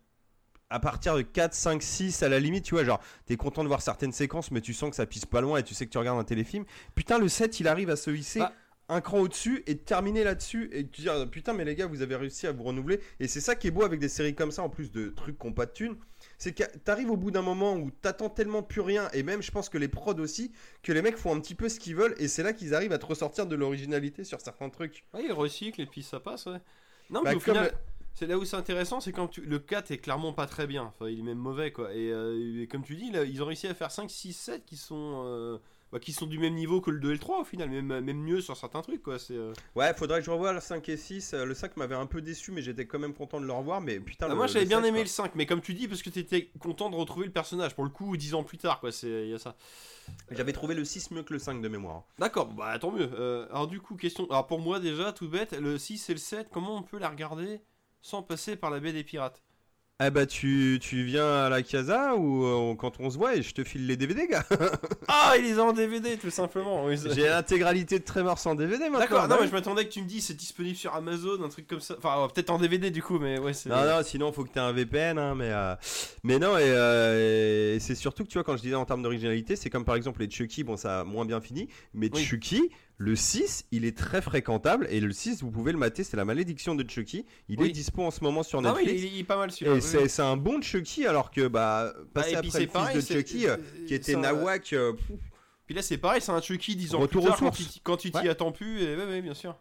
à 0.73 0.79
partir 0.79 1.17
de 1.17 1.23
4, 1.23 1.53
5, 1.53 1.83
6 1.83 2.23
à 2.23 2.29
la 2.29 2.39
limite, 2.39 2.65
tu 2.65 2.75
vois, 2.77 2.85
genre, 2.85 3.01
t'es 3.27 3.37
content 3.37 3.63
de 3.65 3.69
voir 3.69 3.83
certaines 3.83 4.13
séquences, 4.13 4.53
mais 4.53 4.61
tu 4.61 4.73
sens 4.73 4.91
que 4.91 4.95
ça 4.97 5.05
pisse 5.05 5.27
pas 5.27 5.41
loin 5.41 5.59
et 5.59 5.65
tu 5.65 5.75
sais 5.75 5.85
que 5.85 5.91
tu 5.91 5.99
regardes 5.99 6.21
un 6.21 6.25
téléfilm. 6.25 6.65
Putain, 6.95 7.19
le 7.19 7.29
7, 7.29 7.59
il 7.59 7.67
arrive 7.67 7.91
à 7.91 7.97
se 7.97 8.11
hisser 8.13 8.39
Bah. 8.39 8.53
un 8.89 9.01
cran 9.01 9.19
au-dessus 9.19 9.65
et 9.67 9.75
de 9.75 9.81
terminer 9.81 10.23
là-dessus 10.23 10.69
et 10.73 10.85
de 10.85 10.89
te 10.89 11.01
dire, 11.01 11.29
putain, 11.29 11.55
mais 11.55 11.65
les 11.65 11.75
gars, 11.75 11.87
vous 11.89 12.03
avez 12.03 12.15
réussi 12.15 12.47
à 12.47 12.53
vous 12.53 12.63
renouveler. 12.63 13.01
Et 13.19 13.27
c'est 13.27 13.41
ça 13.41 13.57
qui 13.57 13.67
est 13.67 13.73
beau 13.73 13.83
avec 13.83 13.99
des 13.99 14.09
séries 14.09 14.37
comme 14.37 14.53
ça, 14.53 14.63
en 14.63 14.69
plus 14.69 14.93
de 14.93 15.09
trucs 15.09 15.37
qui 15.41 15.47
n'ont 15.49 15.53
pas 15.53 15.67
de 15.67 15.73
thunes. 15.73 15.97
C'est 16.41 16.53
que 16.55 16.65
t'arrives 16.79 17.11
au 17.13 17.17
bout 17.17 17.31
d'un 17.31 17.43
moment 17.43 17.77
où 17.77 17.93
t'attends 17.93 18.31
tellement 18.31 18.65
plus 18.65 18.81
rien, 18.83 19.09
et 19.13 19.23
même 19.23 19.43
je 19.43 19.53
pense 19.53 19.69
que 19.69 19.79
les 19.79 19.89
prods 19.89 20.15
aussi, 20.19 20.53
que 20.83 20.93
les 20.93 21.03
mecs 21.03 21.17
font 21.19 21.35
un 21.37 21.41
petit 21.41 21.55
peu 21.55 21.69
ce 21.69 21.79
qu'ils 21.81 21.97
veulent, 21.97 22.17
et 22.19 22.29
c'est 22.29 22.43
là 22.43 22.53
qu'ils 22.53 22.75
arrivent 22.75 22.93
à 22.93 22.99
te 22.99 23.07
ressortir 23.07 23.47
de 23.47 23.55
l'originalité 23.57 24.25
sur 24.25 24.41
certains 24.41 24.71
trucs. 24.71 25.05
Ouais, 25.15 25.25
il 25.25 25.33
recycle 25.33 25.81
et 25.81 25.87
puis 25.87 26.03
ça 26.03 26.21
passe, 26.21 26.47
ouais. 26.47 26.61
Non, 27.11 27.25
Bah, 27.25 27.31
mais 27.31 27.37
au 27.37 27.41
comme 27.41 27.57
final, 27.57 27.73
c'est 28.15 28.27
là 28.27 28.39
où 28.39 28.45
c'est 28.45 28.57
intéressant, 28.57 29.01
c'est 29.01 29.13
quand 29.13 29.29
tu... 29.29 29.41
le 29.43 29.59
4 29.59 29.91
est 29.91 29.99
clairement 29.99 30.33
pas 30.33 30.47
très 30.47 30.67
bien. 30.67 30.85
Enfin, 30.85 31.09
il 31.09 31.21
est 31.21 31.23
même 31.23 31.39
mauvais, 31.39 31.73
quoi. 31.73 31.93
Et, 31.95 32.11
euh, 32.13 32.63
et 32.63 32.67
comme 32.69 32.83
tu 32.85 32.97
dis, 32.97 33.11
là, 33.11 33.25
ils 33.25 33.43
ont 33.43 33.47
réussi 33.47 33.67
à 33.67 33.75
faire 33.75 33.91
5, 33.91 34.11
6, 34.11 34.33
7 34.33 34.65
qui 34.65 34.77
sont. 34.77 35.23
euh, 35.27 35.59
bah, 35.93 35.99
qui 35.99 36.13
sont 36.13 36.27
du 36.27 36.39
même 36.39 36.55
niveau 36.55 36.81
que 36.81 36.91
le 36.91 37.01
2 37.01 37.11
et 37.11 37.13
le 37.15 37.19
3 37.19 37.41
au 37.41 37.45
final, 37.45 37.69
même, 37.71 37.87
même 38.01 38.19
mieux 38.19 38.41
sur 38.41 38.57
certains 38.57 38.81
trucs 38.83 39.03
quoi. 39.03 39.19
C'est, 39.19 39.35
euh, 39.35 39.53
Ouais, 39.75 39.93
faudrait 39.95 40.21
que 40.21 40.25
je 40.27 40.31
revoie 40.31 40.53
le 40.53 40.61
5 40.61 40.89
et 40.89 40.97
6. 40.97 41.35
Euh, 41.35 41.45
Le 41.45 41.55
5 41.55 41.77
m'avait 41.77 41.95
un 41.97 42.07
peu 42.07 42.21
déçu, 42.21 42.53
mais 42.53 42.63
j'étais 42.63 42.87
quand 42.87 42.99
même 42.99 43.15
content 43.15 43.41
de 43.41 43.47
le 43.47 43.53
revoir. 43.53 43.81
Mais 43.81 43.99
putain, 44.01 44.27
Ah, 44.27 44.29
le- 44.31 44.35
moi 44.37 44.47
j'avais 44.47 44.67
bien 44.67 44.79
7, 44.79 44.87
aimé 44.89 44.99
quoi. 44.99 45.03
le 45.05 45.09
5, 45.09 45.35
mais 45.35 45.47
comme 45.47 45.61
tu 45.61 45.75
dis, 45.75 45.89
parce 45.89 46.03
que 46.03 46.11
t'étais 46.11 46.51
content 46.61 46.91
de 46.91 46.97
retrouver 46.97 47.27
le 47.27 47.33
personnage 47.33 47.75
pour 47.75 47.85
le 47.85 47.91
coup 47.91 48.17
10 48.17 48.35
ans 48.35 48.45
plus 48.45 48.59
tard 48.59 48.81
quoi. 48.81 48.93
C'est 48.93 49.25
il 49.25 49.31
y 49.31 49.35
a 49.35 49.39
ça. 49.39 49.57
J'avais 50.31 50.53
trouvé 50.53 50.75
le 50.75 50.85
6 50.85 51.11
mieux 51.11 51.23
que 51.23 51.33
le 51.33 51.39
5 51.39 51.61
de 51.63 51.69
mémoire. 51.69 52.05
D'accord, 52.19 52.47
bah 52.49 52.79
tant 52.79 52.91
mieux. 52.91 53.11
Euh, 53.15 53.47
alors 53.51 53.67
du 53.69 53.81
coup 53.81 53.97
question, 53.97 54.27
alors 54.31 54.47
pour 54.47 54.59
moi 54.61 54.81
déjà 54.81 55.13
tout 55.13 55.29
bête, 55.29 55.53
le 55.53 55.79
6 55.79 56.09
et 56.11 56.15
le 56.15 56.19
7, 56.19 56.49
comment 56.53 56.77
on 56.77 56.83
peut 56.83 56.99
la 56.99 57.09
regarder 57.09 57.61
sans 58.03 58.23
passer 58.23 58.57
par 58.57 58.71
la 58.71 58.81
baie 58.81 58.93
des 58.93 59.05
pirates? 59.05 59.43
Ah 60.03 60.09
bah, 60.09 60.25
tu, 60.25 60.79
tu 60.81 61.03
viens 61.05 61.31
à 61.45 61.51
la 61.51 61.61
casa 61.63 62.15
ou 62.17 62.43
euh, 62.47 62.75
quand 62.75 62.99
on 63.01 63.11
se 63.11 63.19
voit 63.19 63.37
et 63.37 63.43
je 63.43 63.53
te 63.53 63.63
file 63.65 63.87
les 63.87 63.99
DVD, 63.99 64.27
gars. 64.27 64.45
Ah, 65.09 65.35
il 65.37 65.45
les 65.45 65.59
a 65.59 65.63
en 65.65 65.75
DVD 65.75 66.17
tout 66.17 66.31
simplement. 66.31 66.87
Oui, 66.87 66.97
J'ai 67.11 67.29
l'intégralité 67.29 67.99
de 67.99 68.05
Tremors 68.05 68.41
en 68.47 68.55
DVD 68.55 68.85
maintenant. 68.85 68.99
D'accord, 69.01 69.23
non 69.25 69.35
bah 69.35 69.39
mais 69.43 69.49
je 69.49 69.53
m'attendais 69.53 69.85
que 69.85 69.91
tu 69.93 70.01
me 70.01 70.07
dis 70.07 70.23
c'est 70.23 70.33
disponible 70.33 70.77
sur 70.77 70.95
Amazon, 70.95 71.43
un 71.45 71.51
truc 71.51 71.67
comme 71.67 71.81
ça. 71.81 71.97
Enfin, 71.99 72.19
euh, 72.19 72.29
peut-être 72.29 72.49
en 72.49 72.59
DVD 72.59 72.91
du 72.91 73.03
coup, 73.03 73.19
mais 73.19 73.39
ouais, 73.39 73.53
c'est. 73.53 73.69
Non, 73.69 73.85
non, 73.85 74.03
sinon 74.03 74.33
faut 74.33 74.45
que 74.45 74.51
tu 74.53 74.59
aies 74.59 74.63
un 74.63 74.73
VPN, 74.73 75.19
hein, 75.19 75.35
mais, 75.35 75.51
euh, 75.51 75.75
mais 76.23 76.39
non, 76.39 76.57
et, 76.57 76.63
euh, 76.65 77.75
et 77.77 77.81
c'est 77.81 77.95
surtout 77.95 78.25
que 78.25 78.29
tu 78.31 78.39
vois, 78.39 78.45
quand 78.45 78.57
je 78.57 78.63
disais 78.63 78.75
en 78.77 78.87
termes 78.87 79.03
d'originalité, 79.03 79.55
c'est 79.55 79.69
comme 79.69 79.85
par 79.85 79.97
exemple 79.97 80.21
les 80.23 80.31
Chucky, 80.31 80.65
bon, 80.65 80.79
ça 80.79 81.01
a 81.01 81.05
moins 81.05 81.27
bien 81.27 81.43
fini, 81.43 81.69
mais 81.93 82.09
Oui. 82.15 82.25
Chucky, 82.25 82.71
le 83.03 83.17
6, 83.17 83.65
il 83.71 83.87
est 83.87 83.97
très 83.97 84.21
fréquentable, 84.21 84.87
et 84.91 85.01
le 85.01 85.11
6, 85.11 85.43
vous 85.43 85.51
pouvez 85.51 85.73
le 85.73 85.79
mater, 85.79 86.05
c'est 86.05 86.19
la 86.19 86.27
malédiction 86.27 86.75
de 86.75 86.85
Chucky, 86.87 87.25
il 87.49 87.59
Oui. 87.59 87.69
est 87.69 87.73
dispo 87.73 88.03
en 88.03 88.11
ce 88.11 88.23
moment 88.23 88.43
sur 88.43 88.59
Ah 88.59 88.75
oui, 88.77 88.85
Netflix. 88.85 89.01
il, 89.03 89.07
est- 89.07 89.11
il 89.15 89.21
est 89.21 89.25
pas 89.25 89.39
mal 89.39 89.51
celui-là. 89.51 89.73
Et 89.79 90.03
oui, 90.03 90.09
c'est 90.11 90.21
un 90.23 90.37
bon 90.37 90.61
Chucky, 90.61 91.07
alors 91.07 91.31
que 91.31 91.49
bah, 91.49 91.95
Ah, 91.97 92.01
passer 92.13 92.29
puis 92.29 92.37
après 92.37 92.59
le 92.61 92.65
fils 92.67 92.73
pareil, 92.75 92.97
de 92.97 93.01
Chucky, 93.01 93.49
euh, 93.49 93.57
qui 93.87 93.95
était 93.95 94.17
Nawak, 94.17 94.75
euh, 94.75 94.93
Puis 95.65 95.75
là 95.75 95.81
c'est 95.83 95.97
pareil, 95.97 96.21
c'est 96.21 96.33
un 96.33 96.43
Chucky 96.43 96.77
10 96.77 96.95
ans 96.95 96.99
Retour 96.99 97.23
plus 97.23 97.31
tard 97.31 97.39
quand, 97.39 97.51
tu- 97.53 97.63
quand 97.83 97.97
tu 97.97 98.11
t'y 98.11 98.19
Ouais. 98.19 98.29
attends 98.29 98.53
plus. 98.53 98.83
Et 98.83 98.95
ouais, 98.97 99.05
ouais, 99.07 99.23
bien 99.23 99.35
sûr. 99.35 99.57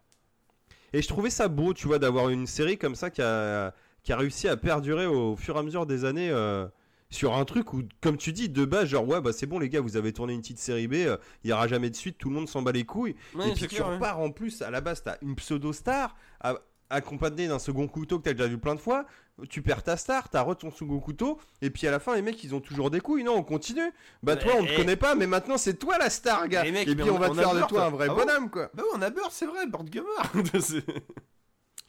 Et 0.91 1.01
je 1.01 1.07
trouvais 1.07 1.29
ça 1.29 1.47
beau, 1.47 1.73
tu 1.73 1.87
vois, 1.87 1.99
d'avoir 1.99 2.27
une 2.29 2.45
série 2.47 2.77
comme 2.77 2.95
ça 2.95 3.09
qui 3.09 3.21
a, 3.21 3.73
qui 4.03 4.11
a 4.11 4.17
réussi 4.17 4.47
à 4.49 4.57
perdurer 4.57 5.05
au 5.05 5.35
fur 5.37 5.55
et 5.55 5.59
à 5.59 5.63
mesure 5.63 5.85
des 5.85 6.03
années 6.03 6.29
euh, 6.31 6.67
sur 7.11 7.35
un 7.35 7.43
truc 7.45 7.73
où, 7.73 7.81
comme 8.01 8.17
tu 8.17 8.31
dis, 8.31 8.49
de 8.49 8.65
base, 8.65 8.89
genre, 8.89 9.07
ouais, 9.07 9.19
bah 9.19 9.31
c'est 9.33 9.47
bon, 9.47 9.57
les 9.59 9.69
gars, 9.69 9.81
vous 9.81 9.97
avez 9.97 10.13
tourné 10.13 10.33
une 10.33 10.41
petite 10.41 10.59
série 10.59 10.87
B, 10.87 10.93
euh, 10.93 11.17
il 11.43 11.47
n'y 11.47 11.53
aura 11.53 11.67
jamais 11.67 11.89
de 11.89 11.95
suite, 11.95 12.17
tout 12.17 12.29
le 12.29 12.35
monde 12.35 12.47
s'en 12.47 12.61
bat 12.61 12.71
les 12.71 12.85
couilles. 12.85 13.15
Ouais, 13.33 13.49
et 13.49 13.53
puis 13.53 13.67
tu 13.67 13.81
ouais. 13.81 13.95
repars 13.95 14.19
en 14.19 14.29
plus, 14.29 14.61
à 14.61 14.69
la 14.69 14.79
base, 14.79 15.01
t'as 15.03 15.17
une 15.23 15.35
pseudo-star, 15.35 16.15
accompagnée 16.91 17.47
d'un 17.47 17.59
second 17.59 17.87
couteau 17.87 18.19
que 18.19 18.23
t'as 18.25 18.33
déjà 18.33 18.47
vu 18.47 18.57
plein 18.59 18.75
de 18.75 18.79
fois. 18.79 19.05
Tu 19.49 19.61
perds 19.61 19.83
ta 19.83 19.95
star, 19.95 20.29
t'as 20.29 20.41
re 20.41 20.55
ton 20.55 20.69
second 20.69 20.99
couteau, 20.99 21.39
et 21.61 21.69
puis 21.69 21.87
à 21.87 21.91
la 21.91 21.99
fin, 21.99 22.13
les 22.13 22.21
mecs, 22.21 22.43
ils 22.43 22.53
ont 22.53 22.59
toujours 22.59 22.91
des 22.91 22.99
couilles. 22.99 23.23
Non, 23.23 23.35
on 23.37 23.43
continue. 23.43 23.91
Bah, 24.21 24.35
toi, 24.35 24.53
on 24.59 24.65
te 24.65 24.71
Eh, 24.71 24.75
connaît 24.75 24.97
pas, 24.97 25.15
mais 25.15 25.27
maintenant, 25.27 25.57
c'est 25.57 25.75
toi 25.75 25.97
la 25.97 26.09
star, 26.09 26.47
gars. 26.47 26.65
Et 26.65 26.71
puis, 26.95 27.09
on, 27.09 27.17
va 27.17 27.29
te 27.29 27.35
faire 27.35 27.55
de 27.55 27.61
toi 27.61 27.85
un 27.85 27.89
vrai 27.89 28.07
Ah 28.09 28.13
bon 28.13 28.19
bonhomme, 28.25 28.49
quoi. 28.49 28.69
Bah 28.73 28.83
ouais, 28.83 28.89
on 28.95 29.01
a 29.01 29.09
beurre, 29.09 29.31
c'est 29.31 29.45
vrai. 29.45 29.61
C'est- 30.59 30.83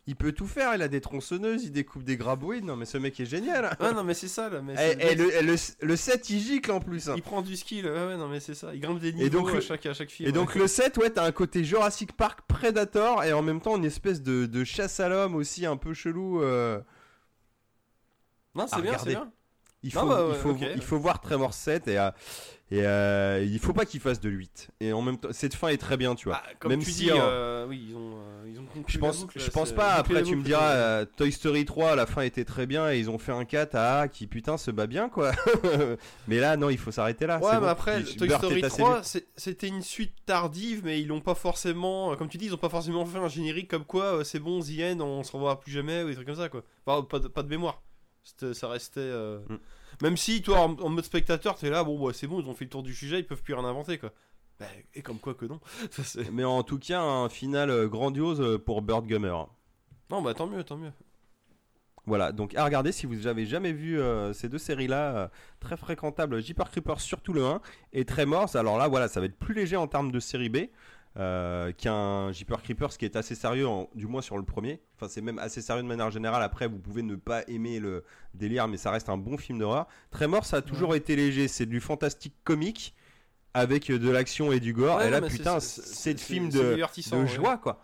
Il 0.07 0.17
peut 0.17 0.33
tout 0.33 0.47
faire, 0.47 0.75
il 0.75 0.83
a 0.83 0.89
des 0.89 1.01
tronçonneuses, 1.01 1.62
il 1.65 1.73
découpe 1.73 2.03
des 2.03 2.17
graboïdes. 2.17 2.65
Non, 2.65 2.75
mais 2.75 2.87
ce 2.87 2.99
mec 2.99 3.20
est 3.20 3.27
génial. 3.27 3.77
ouais, 3.81 3.93
non 3.93 4.03
mais 4.03 4.15
c'est 4.15 4.29
ça 4.29 4.49
là. 4.49 4.61
Mais 4.62 4.73
Eh, 4.75 4.77
c'est- 4.79 4.99
eh, 5.01 5.15
le, 5.15 5.31
eh, 5.35 5.43
le, 5.43 5.55
le 5.87 5.97
7 5.97 6.31
il 6.31 6.41
gicle 6.41 6.73
en 6.73 6.81
plus. 6.81 7.09
hein. 7.09 7.15
Il 7.17 7.23
prend 7.23 7.43
du 7.43 7.55
skill, 7.57 7.85
ouais, 7.87 7.91
ouais, 8.07 8.17
non 8.17 8.27
mais 8.29 8.41
c'est 8.41 8.55
ça. 8.55 8.75
Il 8.75 8.81
grimpe 8.81 8.99
des 8.99 9.12
niveaux 9.12 9.29
donc, 9.29 9.51
à, 9.51 9.55
le- 9.55 9.61
chaque, 9.61 9.87
à 9.87 9.95
chaque 9.95 10.11
film. 10.11 10.29
Et 10.29 10.33
donc 10.33 10.55
ouais. 10.55 10.61
le 10.61 10.67
7 10.67 10.97
ouais 10.99 11.11
t'as 11.11 11.25
un 11.27 11.33
côté 11.33 11.62
Jurassic 11.65 12.12
Park 12.17 12.41
Predator 12.49 13.23
et 13.25 13.33
en 13.33 13.43
même 13.43 13.61
temps 13.61 13.77
une 13.77 13.85
espèce 13.85 14.23
de, 14.23 14.47
de 14.47 14.65
chasse 14.65 14.99
à 15.01 15.09
l'homme 15.09 15.35
aussi 15.37 15.67
un 15.67 15.77
peu 15.77 15.93
chelou. 15.95 16.43
euh. 16.43 16.81
Non, 18.55 18.67
c'est 18.67 18.77
à 18.77 18.81
bien, 18.81 18.99
c'est 18.99 19.11
bien. 19.11 19.31
Il, 19.83 19.94
Non, 19.94 20.02
faut, 20.02 20.07
bah, 20.09 20.26
il, 20.28 20.34
faut, 20.36 20.57
il 20.76 20.83
faut 20.83 20.99
voir 20.99 21.20
Tremor 21.20 21.55
7 21.55 21.89
et, 21.89 21.99
euh, 21.99 22.10
et 22.70 22.84
euh, 22.84 23.42
il 23.42 23.59
faut 23.59 23.73
pas 23.73 23.86
qu'il 23.86 23.99
fasse 23.99 24.20
de 24.20 24.28
8. 24.28 24.68
Et 24.81 24.92
en 24.92 25.00
même 25.00 25.17
temps 25.17 25.31
cette 25.33 25.55
fin 25.55 25.68
est 25.68 25.78
très 25.78 25.97
bien 25.97 26.15
tu 26.15 26.28
vois. 26.28 26.34
Bah, 26.44 26.52
comme 26.59 26.70
Même 26.73 26.81
tu 26.83 26.91
si, 26.91 27.05
dis, 27.05 27.10
euh, 27.10 27.67
oui, 27.67 27.86
ils 27.89 27.97
ont, 27.97 28.12
euh, 28.15 28.44
ils 28.47 28.60
ont 28.60 28.65
Je 28.86 28.99
pense, 28.99 29.20
boucle, 29.20 29.41
je 29.41 29.50
pense 29.50 29.73
pas, 29.73 29.94
après 29.94 30.23
tu 30.23 30.36
me 30.36 30.42
diras, 30.42 30.73
euh, 30.73 31.07
Toy 31.17 31.33
Story 31.33 31.65
3, 31.65 31.97
la 31.97 32.05
fin 32.05 32.20
était 32.20 32.44
très 32.44 32.67
bien 32.67 32.92
et 32.92 32.99
ils 32.99 33.09
ont 33.09 33.18
fait 33.18 33.33
un 33.33 33.47
4 33.47 33.75
à 33.75 34.00
A 34.00 34.09
qui 34.09 34.26
putain 34.26 34.59
se 34.59 34.70
bat 34.70 34.86
bien 34.86 35.09
quoi. 35.09 35.33
mais 36.28 36.39
là 36.41 36.59
non, 36.59 36.68
il 36.68 36.78
faut 36.78 36.92
s'arrêter 36.92 37.26
là. 37.26 37.39
Ouais, 37.39 37.55
mais 37.55 37.60
bon. 37.60 37.67
après, 37.67 38.02
Toy 38.02 38.28
Story 38.28 38.60
est 38.60 38.65
assez 38.65 38.83
3, 38.83 39.02
c'est- 39.02 39.28
c'était 39.36 39.68
une 39.68 39.83
suite 39.83 40.12
tardive, 40.26 40.83
mais 40.84 41.00
ils 41.00 41.09
l'ont 41.09 41.23
pas 41.23 41.34
forcément, 41.34 42.15
comme 42.17 42.28
tu 42.28 42.36
dis, 42.36 42.47
ils 42.47 42.55
ont 42.55 42.59
pas 42.59 42.68
forcément 42.68 43.07
fait 43.07 43.18
un 43.18 43.28
générique 43.28 43.68
comme 43.68 43.84
quoi 43.86 44.23
c'est 44.25 44.41
bon, 44.41 44.60
The 44.60 44.81
End, 44.92 45.00
on 45.00 45.23
se 45.25 45.33
revoit 45.33 45.59
plus 45.59 45.73
jamais, 45.73 46.02
ou 46.02 46.09
des 46.09 46.15
trucs 46.15 46.26
comme 46.26 46.36
ça, 46.36 46.50
quoi. 46.50 46.62
Enfin, 46.86 47.02
pas 47.02 47.18
de, 47.18 47.28
pas 47.28 47.42
de 47.42 47.49
mémoire. 47.49 47.83
Ça 48.53 48.69
restait. 48.69 49.01
euh, 49.01 49.39
Mm. 49.49 49.59
Même 50.03 50.17
si, 50.17 50.41
toi, 50.43 50.61
en, 50.61 50.79
en 50.79 50.89
mode 50.89 51.05
spectateur, 51.05 51.57
t'es 51.57 51.69
là, 51.71 51.85
bon, 51.85 51.99
bah, 52.05 52.13
c'est 52.15 52.27
bon, 52.27 52.41
ils 52.41 52.49
ont 52.49 52.55
fait 52.55 52.65
le 52.65 52.71
tour 52.71 52.83
du 52.83 52.95
sujet, 52.95 53.19
ils 53.19 53.27
peuvent 53.27 53.43
plus 53.43 53.55
rien 53.55 53.65
inventer, 53.65 53.99
quoi. 53.99 54.13
Bah, 54.59 54.67
et 54.95 55.03
comme 55.03 55.19
quoi 55.19 55.35
que 55.35 55.47
non. 55.47 55.61
Ça, 55.91 56.21
Mais 56.33 56.45
en 56.45 56.63
tout 56.63 56.79
cas, 56.79 57.01
un 57.03 57.29
final 57.29 57.71
euh, 57.71 57.89
grandiose 57.89 58.41
euh, 58.41 58.59
pour 58.59 58.83
Bird 58.83 59.07
Gummer. 59.07 59.49
non, 60.11 60.23
bah 60.23 60.35
tant 60.35 60.47
mieux, 60.47 60.63
tant 60.65 60.77
mieux. 60.77 60.93
Voilà, 62.07 62.33
donc 62.33 62.55
à 62.57 62.65
regarder 62.65 62.93
si 62.93 63.05
vous 63.07 63.15
n'avez 63.15 63.45
jamais 63.47 63.73
vu 63.73 64.01
euh, 64.01 64.33
ces 64.33 64.49
deux 64.49 64.59
séries-là, 64.59 65.17
euh, 65.17 65.29
très 65.61 65.77
fréquentables, 65.77 66.43
Jeepers 66.43 66.71
Creepers 66.71 67.01
surtout 67.01 67.33
le 67.35 67.45
1 67.45 67.61
et 67.93 68.05
Tremors. 68.05 68.57
Alors 68.57 68.79
là, 68.79 68.89
voilà, 68.89 69.07
ça 69.07 69.21
va 69.21 69.27
être 69.27 69.39
plus 69.39 69.55
léger 69.55 69.77
en 69.77 69.87
termes 69.87 70.11
de 70.11 70.19
série 70.19 70.49
B. 70.49 70.57
euh, 71.19 71.73
qui 71.73 71.89
est 71.89 71.91
un 71.91 72.31
Jeeper 72.33 72.63
Creepers 72.63 72.97
qui 72.97 73.05
est 73.05 73.17
assez 73.17 73.35
sérieux, 73.35 73.67
en- 73.67 73.89
du 73.95 74.07
moins 74.07 74.23
sur 74.23 74.37
le 74.39 74.45
premier. 74.45 74.81
Enfin, 74.97 75.09
c'est 75.09 75.21
même 75.21 75.39
assez 75.39 75.61
sérieux 75.61 75.83
de 75.83 75.89
manière 75.89 76.11
générale. 76.11 76.43
Après, 76.43 76.69
vous 76.69 76.79
pouvez 76.79 77.03
ne 77.03 77.17
pas 77.17 77.43
aimer 77.49 77.81
le 77.81 78.05
délire, 78.35 78.69
mais 78.69 78.77
ça 78.77 78.91
reste 78.91 79.09
un 79.09 79.17
bon 79.17 79.37
film 79.37 79.59
d'horreur. 79.59 79.87
Tremor, 80.11 80.45
ça 80.45 80.59
a 80.59 80.63
toujours 80.63 80.95
été 80.95 81.17
léger. 81.17 81.49
C'est 81.49 81.67
du 81.67 81.81
fantastique 81.81 82.35
comique 82.45 82.95
avec 83.55 83.91
de 83.91 84.11
l'action 84.11 84.53
et 84.53 84.61
du 84.61 84.73
gore. 84.73 84.99
Ouais, 84.99 85.09
et 85.09 85.11
là, 85.11 85.21
putain, 85.39 85.59
c'est- 85.61 85.83
le 86.13 86.19
film 86.19 86.49
de, 86.51 86.75
ouais. 87.23 87.29
joie, 87.29 87.57
quoi. 87.59 87.83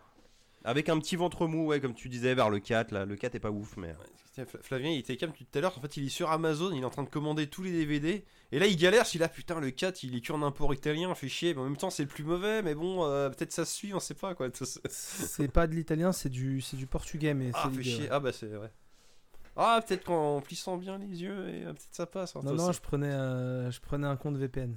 Avec 0.69 0.89
un 0.89 0.99
petit 0.99 1.15
ventre 1.17 1.47
mou, 1.47 1.67
ouais, 1.67 1.81
comme 1.81 1.95
tu 1.95 2.09
disais, 2.09 2.35
vers 2.35 2.51
le 2.51 2.59
4. 2.59 2.91
Là. 2.91 3.05
Le 3.07 3.15
4 3.17 3.37
est 3.37 3.41
pas 3.41 3.51
ouf, 3.51 3.77
mais. 3.77 3.95
Fla- 4.37 4.45
Flavien, 4.61 4.91
il 4.91 4.99
était 4.99 5.17
calme 5.17 5.33
tout 5.33 5.45
à 5.55 5.61
l'heure. 5.61 5.79
En 5.79 5.81
fait, 5.81 5.97
il 5.97 6.05
est 6.07 6.11
sur 6.11 6.31
Amazon, 6.31 6.73
il 6.75 6.83
est 6.83 6.85
en 6.85 6.91
train 6.91 7.05
de 7.05 7.09
commander 7.09 7.47
tous 7.47 7.63
les 7.63 7.71
DVD. 7.73 8.25
Et 8.53 8.59
là, 8.59 8.67
il 8.67 8.77
galère. 8.77 9.07
Si 9.07 9.17
là, 9.17 9.29
putain, 9.29 9.61
le 9.61 9.71
4, 9.71 10.03
il 10.03 10.15
est 10.17 10.21
qu'en 10.27 10.43
import 10.43 10.75
italien, 10.75 11.15
fait 11.15 11.29
chier. 11.29 11.55
Mais 11.55 11.61
en 11.61 11.65
même 11.65 11.77
temps, 11.77 11.89
c'est 11.91 12.03
le 12.03 12.09
plus 12.09 12.25
mauvais. 12.25 12.63
Mais 12.63 12.75
bon, 12.75 13.05
euh, 13.07 13.31
peut-être 13.31 13.53
ça 13.53 13.65
se 13.65 13.75
suit, 13.75 13.95
on 13.95 14.01
sait 14.01 14.15
pas 14.15 14.35
quoi. 14.35 14.49
C'est 14.91 15.49
pas 15.53 15.67
de 15.69 15.75
l'italien, 15.75 16.13
c'est 16.13 16.29
du, 16.29 16.61
c'est 16.61 16.77
du 16.77 16.87
portugais, 16.87 17.33
mais 17.33 17.51
Ah, 17.55 17.69
c'est 17.71 17.77
fait 17.77 17.83
chier. 17.85 18.03
ouais. 18.03 18.09
Ah, 18.11 18.21
bah, 18.21 18.33
c'est 18.33 18.47
vrai. 18.49 18.73
Ah, 19.57 19.81
peut-être 19.87 20.05
qu'en 20.05 20.41
plissant 20.43 20.77
bien 20.77 20.99
les 20.99 21.23
yeux, 21.23 21.49
et 21.49 21.63
euh, 21.65 21.73
peut-être 21.73 21.89
ça 21.93 22.07
passe. 22.07 22.37
hein, 22.37 22.41
Non, 22.45 22.53
non, 22.55 22.73
je 22.73 22.81
prenais, 22.81 23.11
euh, 23.13 23.71
je 23.71 23.81
prenais 23.81 24.07
un 24.07 24.17
compte 24.17 24.37
VPN. 24.37 24.77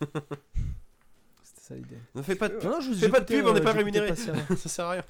C'était 1.66 1.74
ça 1.74 1.74
l'idée. 1.74 2.00
Ne 2.14 2.22
fais 2.22 2.36
pas 2.36 2.48
de 2.48 2.58
Non, 2.62 2.70
non, 2.70 2.80
je 2.80 2.92
Fais 2.92 3.08
pas 3.08 3.20
de 3.20 3.24
pub, 3.24 3.46
on 3.46 3.52
n'est 3.52 3.60
euh, 3.60 3.64
pas 3.64 3.72
rémunéré. 3.72 4.14
ça 4.16 4.68
sert 4.68 4.84
à 4.86 4.90
rien. 4.92 5.04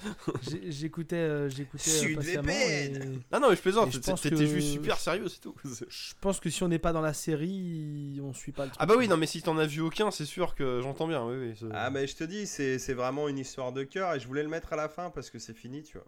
J'écoutais, 0.69 1.17
euh, 1.17 1.49
j'écoutais 1.49 1.91
euh, 1.91 2.21
et 2.23 3.21
Ah 3.31 3.39
non, 3.41 3.51
mais 3.51 3.57
je 3.57 3.61
plaisante. 3.61 3.91
T'étais 3.91 4.31
que- 4.31 4.47
juste 4.47 4.73
super 4.73 4.99
sérieux, 4.99 5.29
c'est 5.29 5.41
tout. 5.41 5.55
Je 5.89 6.15
pense 6.21 6.41
que 6.41 6.51
si 6.51 6.63
on 6.63 6.69
n'est 6.69 6.79
pas 6.79 6.93
dans 6.93 7.01
la 7.01 7.13
série, 7.13 8.21
on 8.23 8.33
suit 8.33 8.53
pas 8.53 8.65
le 8.65 8.71
truc. 8.71 8.81
Ah, 8.81 8.87
bah 8.87 8.95
oui, 8.97 9.09
non, 9.09 9.17
mais 9.17 9.27
si 9.27 9.43
t'en 9.43 9.59
as 9.59 9.67
vu 9.67 9.81
aucun, 9.81 10.11
c'est 10.11 10.25
sûr 10.25 10.55
que 10.55 10.81
j'entends 10.83 11.07
bien. 11.09 11.25
Oui, 11.25 11.37
oui. 11.37 11.55
c'est- 11.59 11.67
Ah, 11.73 11.91
mais 11.91 12.07
je 12.07 12.17
te 12.17 12.25
dis, 12.25 12.47
c'est 12.47 12.79
c'est 12.79 12.95
vraiment 12.95 13.29
une 13.29 13.39
histoire 13.39 13.73
de 13.73 13.85
cœur. 13.85 14.15
Et 14.15 14.21
je 14.21 14.27
voulais 14.27 14.43
le 14.43 14.49
mettre 14.49 14.73
à 14.73 14.77
la 14.77 14.89
fin 14.89 15.11
parce 15.11 15.31
que 15.31 15.39
c'est 15.39 15.55
fini, 15.55 15.83
tu 15.83 15.99
vois. 15.99 16.07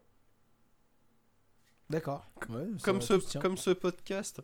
D'accord. 1.91 2.27
Ouais, 2.51 2.67
comme, 2.83 3.01
ce, 3.01 3.39
comme 3.39 3.57
ce 3.57 3.71
podcast. 3.71 4.41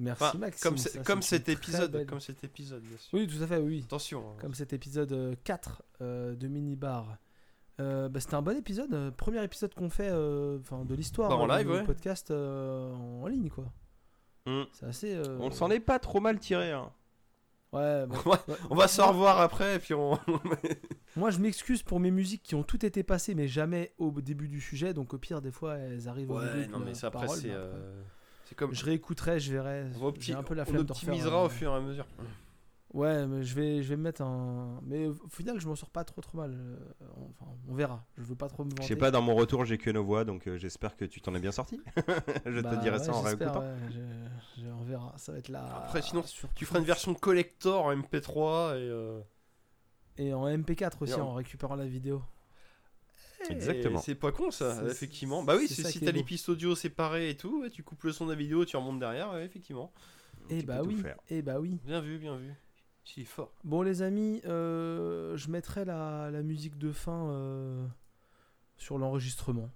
Merci 0.00 0.22
Enfin, 0.24 0.38
Maxime. 0.38 0.70
comme, 1.04 1.20
ça, 1.22 1.28
cet 1.28 1.48
épisode. 1.50 1.92
belle- 1.92 2.06
Comme 2.06 2.20
cet 2.20 2.42
épisode, 2.42 2.82
bien 2.82 2.96
sûr. 2.96 3.18
Oui, 3.18 3.26
tout 3.26 3.42
à 3.42 3.46
fait, 3.46 3.58
oui. 3.58 3.82
Attention. 3.84 4.30
hein. 4.30 4.36
Comme 4.40 4.54
cet 4.54 4.72
épisode 4.72 5.12
euh, 5.12 5.34
4 5.44 5.82
euh, 6.00 6.34
de 6.34 6.48
Minibar. 6.48 7.18
Euh, 7.80 8.08
bah, 8.08 8.18
C'était 8.20 8.34
un 8.34 8.42
bon 8.42 8.56
épisode. 8.56 8.92
euh, 8.94 9.10
premier 9.10 9.42
épisode 9.44 9.74
qu'on 9.74 9.90
fait 9.90 10.08
euh, 10.10 10.58
enfin, 10.60 10.84
de 10.84 10.94
l'histoire 10.94 11.28
Bah, 11.28 11.36
en 11.36 11.48
euh, 11.50 11.58
live, 11.58 11.70
ouais. 11.70 11.84
podcast 11.84 12.30
euh, 12.30 12.92
en 12.94 13.26
ligne, 13.26 13.50
quoi. 13.50 13.72
Hmm. 14.46 14.62
C'est 14.72 14.86
assez. 14.86 15.14
euh, 15.14 15.36
On 15.38 15.50
s'en 15.50 15.70
est 15.70 15.80
pas 15.80 15.98
trop 15.98 16.20
mal 16.20 16.38
tiré. 16.38 16.72
Hein. 16.72 16.90
Ouais, 17.72 18.06
bon. 18.06 18.16
Ouais, 18.30 18.36
Ouais. 18.48 18.54
On 18.70 18.74
va 18.74 18.88
se 18.88 19.00
revoir 19.02 19.38
après, 19.40 19.76
et 19.76 19.78
puis 19.78 19.94
on. 19.94 20.18
Moi, 21.16 21.30
je 21.30 21.38
m'excuse 21.40 21.82
pour 21.82 22.00
mes 22.00 22.10
musiques 22.10 22.42
qui 22.42 22.54
ont 22.54 22.62
toutes 22.62 22.84
été 22.84 23.02
passées, 23.02 23.34
mais 23.34 23.48
jamais 23.48 23.92
au 23.98 24.10
début 24.20 24.48
du 24.48 24.60
sujet. 24.60 24.94
Donc, 24.94 25.12
au 25.14 25.18
pire, 25.18 25.40
des 25.42 25.50
fois, 25.50 25.76
elles 25.76 26.08
arrivent 26.08 26.30
au 26.30 26.38
Ouais, 26.38 26.66
de 26.66 26.70
non, 26.72 26.78
la 26.80 26.84
mais 26.86 26.94
ça 26.94 27.08
après, 27.08 27.28
c'est. 27.28 27.50
euh, 27.50 28.02
C'est 28.50 28.54
comme. 28.56 28.74
Je 28.74 28.84
réécouterai, 28.84 29.38
je 29.40 29.52
verrai. 29.52 29.86
On, 30.02 30.12
J'ai 30.18 30.34
un 30.34 30.42
peu 30.42 30.54
la 30.54 30.64
on 30.64 30.66
flemme 30.66 30.82
de 30.84 30.92
refaire, 30.92 31.08
optimisera 31.14 31.42
euh, 31.42 31.46
au 31.46 31.48
fur 31.48 31.72
et 31.72 31.76
à 31.76 31.80
mesure. 31.80 32.06
Ouais, 32.92 33.24
mais 33.28 33.44
je 33.44 33.54
vais, 33.54 33.80
je 33.84 33.88
vais 33.88 33.96
me 33.96 34.02
mettre 34.02 34.20
un. 34.22 34.80
Mais 34.82 35.06
au 35.06 35.14
final, 35.28 35.60
je 35.60 35.68
m'en 35.68 35.76
sors 35.76 35.90
pas 35.90 36.02
trop 36.02 36.20
trop 36.20 36.36
mal. 36.38 36.50
euh, 36.52 36.76
Enfin, 37.30 37.52
on 37.68 37.74
verra. 37.74 38.04
Je 38.18 38.24
veux 38.24 38.34
pas 38.34 38.48
trop 38.48 38.64
me 38.64 38.70
vanter. 38.70 38.82
Je 38.82 38.88
sais 38.88 38.96
pas, 38.96 39.12
dans 39.12 39.22
mon 39.22 39.36
retour, 39.36 39.64
j'ai 39.64 39.78
que 39.78 39.90
nos 39.90 40.02
voix, 40.02 40.24
donc 40.24 40.48
euh, 40.48 40.58
j'espère 40.58 40.96
que 40.96 41.04
tu 41.04 41.20
t'en 41.20 41.32
es 41.36 41.38
bien 41.38 41.52
sorti. 41.52 41.80
je 42.44 42.60
Bah 42.60 42.74
te 42.74 42.80
dirai 42.82 42.98
ouais, 42.98 43.04
ça 43.04 43.14
en 43.14 43.20
réécoutant. 43.22 43.60
ouais, 43.60 43.76
je- 43.90 44.62
je- 44.62 44.66
on 44.68 44.82
verra. 44.82 45.14
Ça 45.16 45.30
va 45.30 45.38
être 45.38 45.48
là. 45.50 45.64
Après, 45.84 46.02
sinon, 46.02 46.24
sur 46.24 46.52
Tu 46.54 46.66
feras 46.66 46.80
une 46.80 46.84
version 46.84 47.14
collector 47.14 47.84
en 47.84 47.94
MP3 47.94 48.74
et. 48.74 48.78
euh, 48.90 49.20
Et 50.18 50.34
en 50.34 50.48
MP4 50.48 51.02
aussi, 51.02 51.14
en 51.14 51.34
récupérant 51.34 51.76
la 51.76 51.86
vidéo. 51.86 52.20
Exactement. 53.48 54.00
C'est 54.00 54.14
pas 54.14 54.32
con 54.32 54.50
ça, 54.50 54.82
effectivement. 54.88 55.42
Bah 55.42 55.56
oui, 55.56 55.68
si 55.68 56.00
t'as 56.00 56.12
les 56.12 56.24
pistes 56.24 56.48
audio 56.48 56.74
séparées 56.74 57.30
et 57.30 57.36
tout, 57.36 57.62
ouais, 57.62 57.70
tu 57.70 57.82
coupes 57.82 58.02
le 58.04 58.12
son 58.12 58.26
de 58.26 58.30
la 58.32 58.36
vidéo, 58.36 58.64
tu 58.64 58.76
remontes 58.76 58.98
derrière, 58.98 59.32
ouais, 59.32 59.44
effectivement. 59.44 59.92
Et 60.50 60.60
Tu 60.60 60.66
bah 60.66 60.82
oui. 60.84 61.02
Et 61.28 61.42
bah 61.42 61.60
oui. 61.60 61.80
Bien 61.84 62.00
vu, 62.00 62.18
bien 62.18 62.36
vu. 62.36 62.52
Il 63.16 63.22
est 63.22 63.26
fort. 63.26 63.52
Bon, 63.64 63.82
les 63.82 64.02
amis, 64.02 64.40
euh, 64.44 65.36
je 65.36 65.50
mettrai 65.50 65.84
la, 65.84 66.30
la 66.30 66.42
musique 66.42 66.78
de 66.78 66.92
fin 66.92 67.30
euh, 67.30 67.86
sur 68.76 68.98
l'enregistrement. 68.98 69.70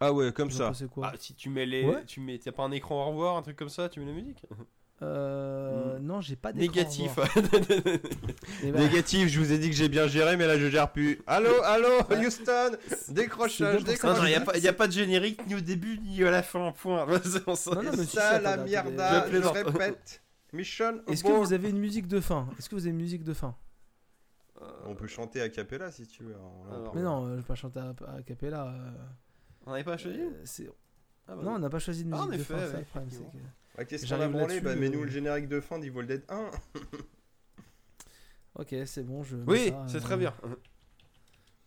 Ah 0.00 0.12
ouais, 0.12 0.32
comme 0.32 0.48
Vous 0.48 0.56
ça. 0.56 0.72
quoi? 0.90 1.10
Ah, 1.12 1.16
si 1.18 1.34
tu 1.34 1.50
mets 1.50 1.66
les. 1.66 1.84
Ouais. 1.84 2.04
Tu 2.06 2.20
mets. 2.20 2.38
T'as 2.38 2.52
pas 2.52 2.62
un 2.64 2.72
écran 2.72 3.04
au 3.04 3.08
revoir, 3.10 3.36
un 3.36 3.42
truc 3.42 3.56
comme 3.56 3.68
ça, 3.68 3.88
tu 3.88 4.00
mets 4.00 4.06
la 4.06 4.12
musique? 4.12 4.42
Euh, 5.02 5.98
Non, 5.98 6.20
j'ai 6.20 6.36
pas 6.36 6.52
Négatif. 6.52 7.18
Eh 8.62 8.72
ben, 8.72 8.80
Négatif, 8.80 9.28
je 9.28 9.40
vous 9.40 9.52
ai 9.52 9.58
dit 9.58 9.68
que 9.70 9.76
j'ai 9.76 9.88
bien 9.88 10.06
géré, 10.06 10.36
mais 10.36 10.46
là 10.46 10.56
je 10.58 10.68
gère 10.70 10.90
plus. 10.92 11.20
Allô, 11.26 11.50
allô, 11.64 11.88
Houston 12.26 12.76
Décrochage, 13.08 13.80
ça. 13.80 13.84
décrochage. 13.84 14.20
non, 14.20 14.26
y 14.26 14.34
a, 14.34 14.72
pas, 14.72 14.84
a 14.84 14.86
de 14.86 14.92
générique 14.92 15.46
ni 15.46 15.54
au 15.56 15.60
début 15.60 15.98
ni 15.98 16.22
à 16.24 16.30
la 16.30 16.42
fin, 16.42 16.72
point. 16.72 17.06
On 17.46 17.54
s'en- 17.54 17.74
Non, 17.74 17.82
non, 17.82 17.90
mais 17.96 18.04
ça, 18.04 18.40
la 18.40 18.50
attendez. 18.52 18.70
je 19.32 19.42
Je 19.42 19.48
répète. 19.48 20.22
Mission 20.52 21.00
Est-ce 21.08 21.24
que 21.24 21.32
vous 21.32 21.52
avez 21.52 21.70
une 21.70 21.78
musique 21.78 22.06
de 22.06 22.20
fin? 22.20 22.48
Est-ce 22.58 22.68
que 22.68 22.76
vous 22.76 22.82
avez 22.82 22.90
une 22.90 22.96
musique 23.02 23.24
de 23.24 23.34
fin? 23.34 23.54
On 24.86 24.94
peut 24.94 25.08
chanter 25.08 25.40
a 25.42 25.48
cappella 25.48 25.90
si 25.90 26.06
tu 26.06 26.22
veux. 26.22 26.34
Alors 26.34 26.84
peut- 26.84 26.90
Mais 26.94 27.02
non, 27.02 27.26
euh, 27.26 27.30
je 27.32 27.36
vais 27.38 27.42
pas 27.42 27.54
chanter 27.56 27.80
à, 27.80 27.92
à 28.16 28.22
cappella. 28.22 28.68
euh, 28.68 28.90
On 29.66 29.72
n'avait 29.72 29.82
pas 29.84 29.96
choisi 29.96 30.20
euh, 30.20 30.70
Ah, 31.26 31.34
bah 31.34 31.42
Non, 31.42 31.54
on 31.56 31.58
n'a 31.58 31.68
pas 31.68 31.80
choisi 31.80 32.04
de 32.04 32.10
Ah, 32.14 32.22
en 32.22 32.26
musique 32.26 32.38
de 32.38 32.44
fin. 32.44 32.54
ouais, 32.54 32.60
le 32.60 32.84
problème, 32.84 32.84
c'est 33.10 33.16
effectivement. 33.16 33.30
que- 33.32 33.63
Ouais, 33.76 33.86
Qu'est-ce 33.86 34.06
qu'on 34.06 34.20
a 34.20 34.28
branlé 34.28 34.60
Bah, 34.60 34.74
mets-nous 34.76 35.00
euh. 35.02 35.04
le 35.04 35.10
générique 35.10 35.48
de 35.48 35.60
fin 35.60 35.78
d'Evil 35.78 36.06
Dead 36.06 36.24
1. 36.28 36.50
Ok, 38.56 38.74
c'est 38.86 39.02
bon, 39.02 39.22
je. 39.22 39.36
mets 39.36 39.44
Oui, 39.46 39.72
c'est 39.88 39.96
euh, 39.96 40.00
très 40.00 40.16
bien. 40.16 40.32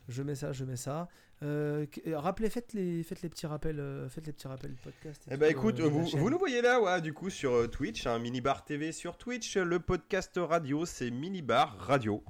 Je 0.07 0.23
mets 0.23 0.35
ça, 0.35 0.53
je 0.53 0.63
mets 0.63 0.77
ça. 0.77 1.09
Euh, 1.43 1.85
euh, 2.07 2.17
rappelez, 2.17 2.49
faites 2.49 2.73
les, 2.73 3.03
faites 3.03 3.21
les 3.21 3.29
petits 3.29 3.45
rappels, 3.45 3.79
euh, 3.79 4.09
faites 4.09 4.25
les 4.25 4.33
petits 4.33 4.47
rappels 4.47 4.71
du 4.71 4.79
podcast. 4.79 5.21
et 5.27 5.33
Eh 5.33 5.37
bah 5.37 5.49
écoute, 5.49 5.79
euh, 5.79 5.83
la 5.83 5.89
vous, 5.89 6.03
vous 6.05 6.29
nous 6.29 6.37
voyez 6.39 6.61
là, 6.61 6.81
ouais, 6.81 7.01
du 7.01 7.13
coup, 7.13 7.29
sur 7.29 7.53
euh, 7.53 7.67
Twitch, 7.67 8.07
un 8.07 8.17
minibar 8.19 8.63
TV 8.63 8.91
sur 8.91 9.17
Twitch. 9.17 9.57
Le 9.57 9.79
podcast 9.79 10.31
radio, 10.41 10.85
c'est 10.85 11.11
Minibar 11.11 11.77
Radio. 11.77 12.23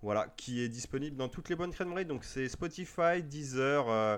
Voilà, 0.00 0.32
qui 0.36 0.62
est 0.62 0.68
disponible 0.68 1.16
dans 1.16 1.28
toutes 1.28 1.48
les 1.48 1.56
bonnes 1.56 1.72
crèmeries. 1.72 2.06
Donc 2.06 2.24
c'est 2.24 2.48
Spotify, 2.48 3.22
Deezer, 3.22 3.88
euh, 3.88 4.16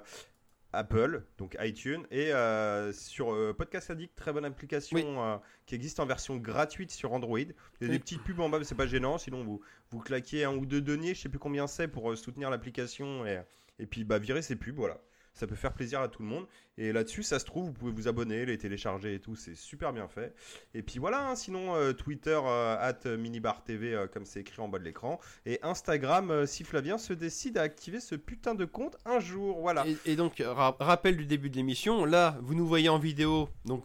Apple, 0.73 1.24
donc 1.39 1.57
iTunes, 1.60 2.07
et 2.10 2.32
euh, 2.32 2.92
sur 2.92 3.32
euh, 3.32 3.52
Podcast 3.52 3.90
Addict, 3.90 4.15
très 4.15 4.32
bonne 4.32 4.44
application 4.44 4.97
Oui. 4.97 5.05
euh, 5.07 5.36
qui 5.66 5.74
existe 5.74 5.99
en 6.00 6.07
version 6.07 6.36
gratuite 6.36 6.90
sur 6.90 7.12
Android. 7.12 7.39
Il 7.40 7.47
y 7.49 7.50
a 7.50 7.55
Oui. 7.82 7.89
des 7.90 7.99
petites 7.99 8.23
pubs 8.23 8.39
en 8.40 8.49
bas, 8.49 8.58
mais 8.58 8.65
c'est 8.65 8.74
pas 8.76 8.86
gênant. 8.86 9.18
Sinon, 9.18 9.42
vous, 9.44 9.60
vous 9.90 9.99
claquez 10.00 10.44
un 10.44 10.55
ou 10.55 10.66
deux 10.66 10.81
deniers, 10.81 11.15
je 11.15 11.20
sais 11.23 11.28
plus 11.28 11.39
combien 11.40 11.66
c'est, 11.66 11.89
pour 11.89 12.16
soutenir 12.16 12.50
l'application 12.50 13.26
et, 13.26 13.42
et 13.78 13.86
puis 13.86 14.05
bah, 14.05 14.18
virer 14.18 14.42
ces 14.42 14.57
pubs. 14.57 14.76
Voilà, 14.76 15.00
ça 15.41 15.47
peut 15.47 15.55
faire 15.57 15.73
plaisir 15.73 16.01
à 16.01 16.09
tout 16.09 16.23
le 16.23 16.28
monde. 16.28 16.47
Et 16.78 16.93
là-dessus, 16.93 17.23
ça 17.23 17.39
se 17.39 17.44
trouve, 17.44 17.67
vous 17.67 17.73
pouvez 17.73 17.93
vous 17.93 18.09
abonner, 18.09 18.44
les 18.47 18.59
télécharger 18.59 19.15
et 19.15 19.20
tout, 19.20 19.36
c'est 19.36 19.55
super 19.57 19.93
bien 19.93 20.07
fait. 20.07 20.35
Et 20.75 20.83
puis 20.83 20.99
voilà, 20.99 21.28
hein, 21.28 21.35
sinon 21.35 21.75
euh, 21.75 21.93
Twitter, 21.93 22.39
euh, 22.44 22.77
at 22.78 23.17
minibar 23.17 23.65
TV, 23.65 23.94
euh, 23.94 24.07
comme 24.07 24.25
c'est 24.25 24.41
écrit 24.41 24.60
en 24.60 24.69
bas 24.69 24.78
de 24.78 24.85
l'écran. 24.85 25.19
Et 25.47 25.59
Instagram, 25.62 26.31
euh, 26.31 26.47
si 26.47 26.62
Flavien 26.65 26.99
se 26.99 27.12
décide 27.12 27.59
à 27.59 27.62
activer 27.62 28.01
ce 28.01 28.15
putain 28.15 28.55
de 28.55 28.65
compte 28.65 28.97
un 29.05 29.19
jour. 29.19 29.60
Voilà. 29.60 29.85
Et, 30.05 30.15
donc, 30.17 30.43
ra- 30.44 30.77
rappel 30.78 31.17
du 31.17 31.27
début 31.27 31.51
de 31.51 31.57
l'émission, 31.57 32.05
là, 32.05 32.39
vous 32.43 32.55
nous 32.55 32.67
voyez 32.67 32.89
en 32.89 32.99
vidéo, 32.99 33.49
donc 33.65 33.85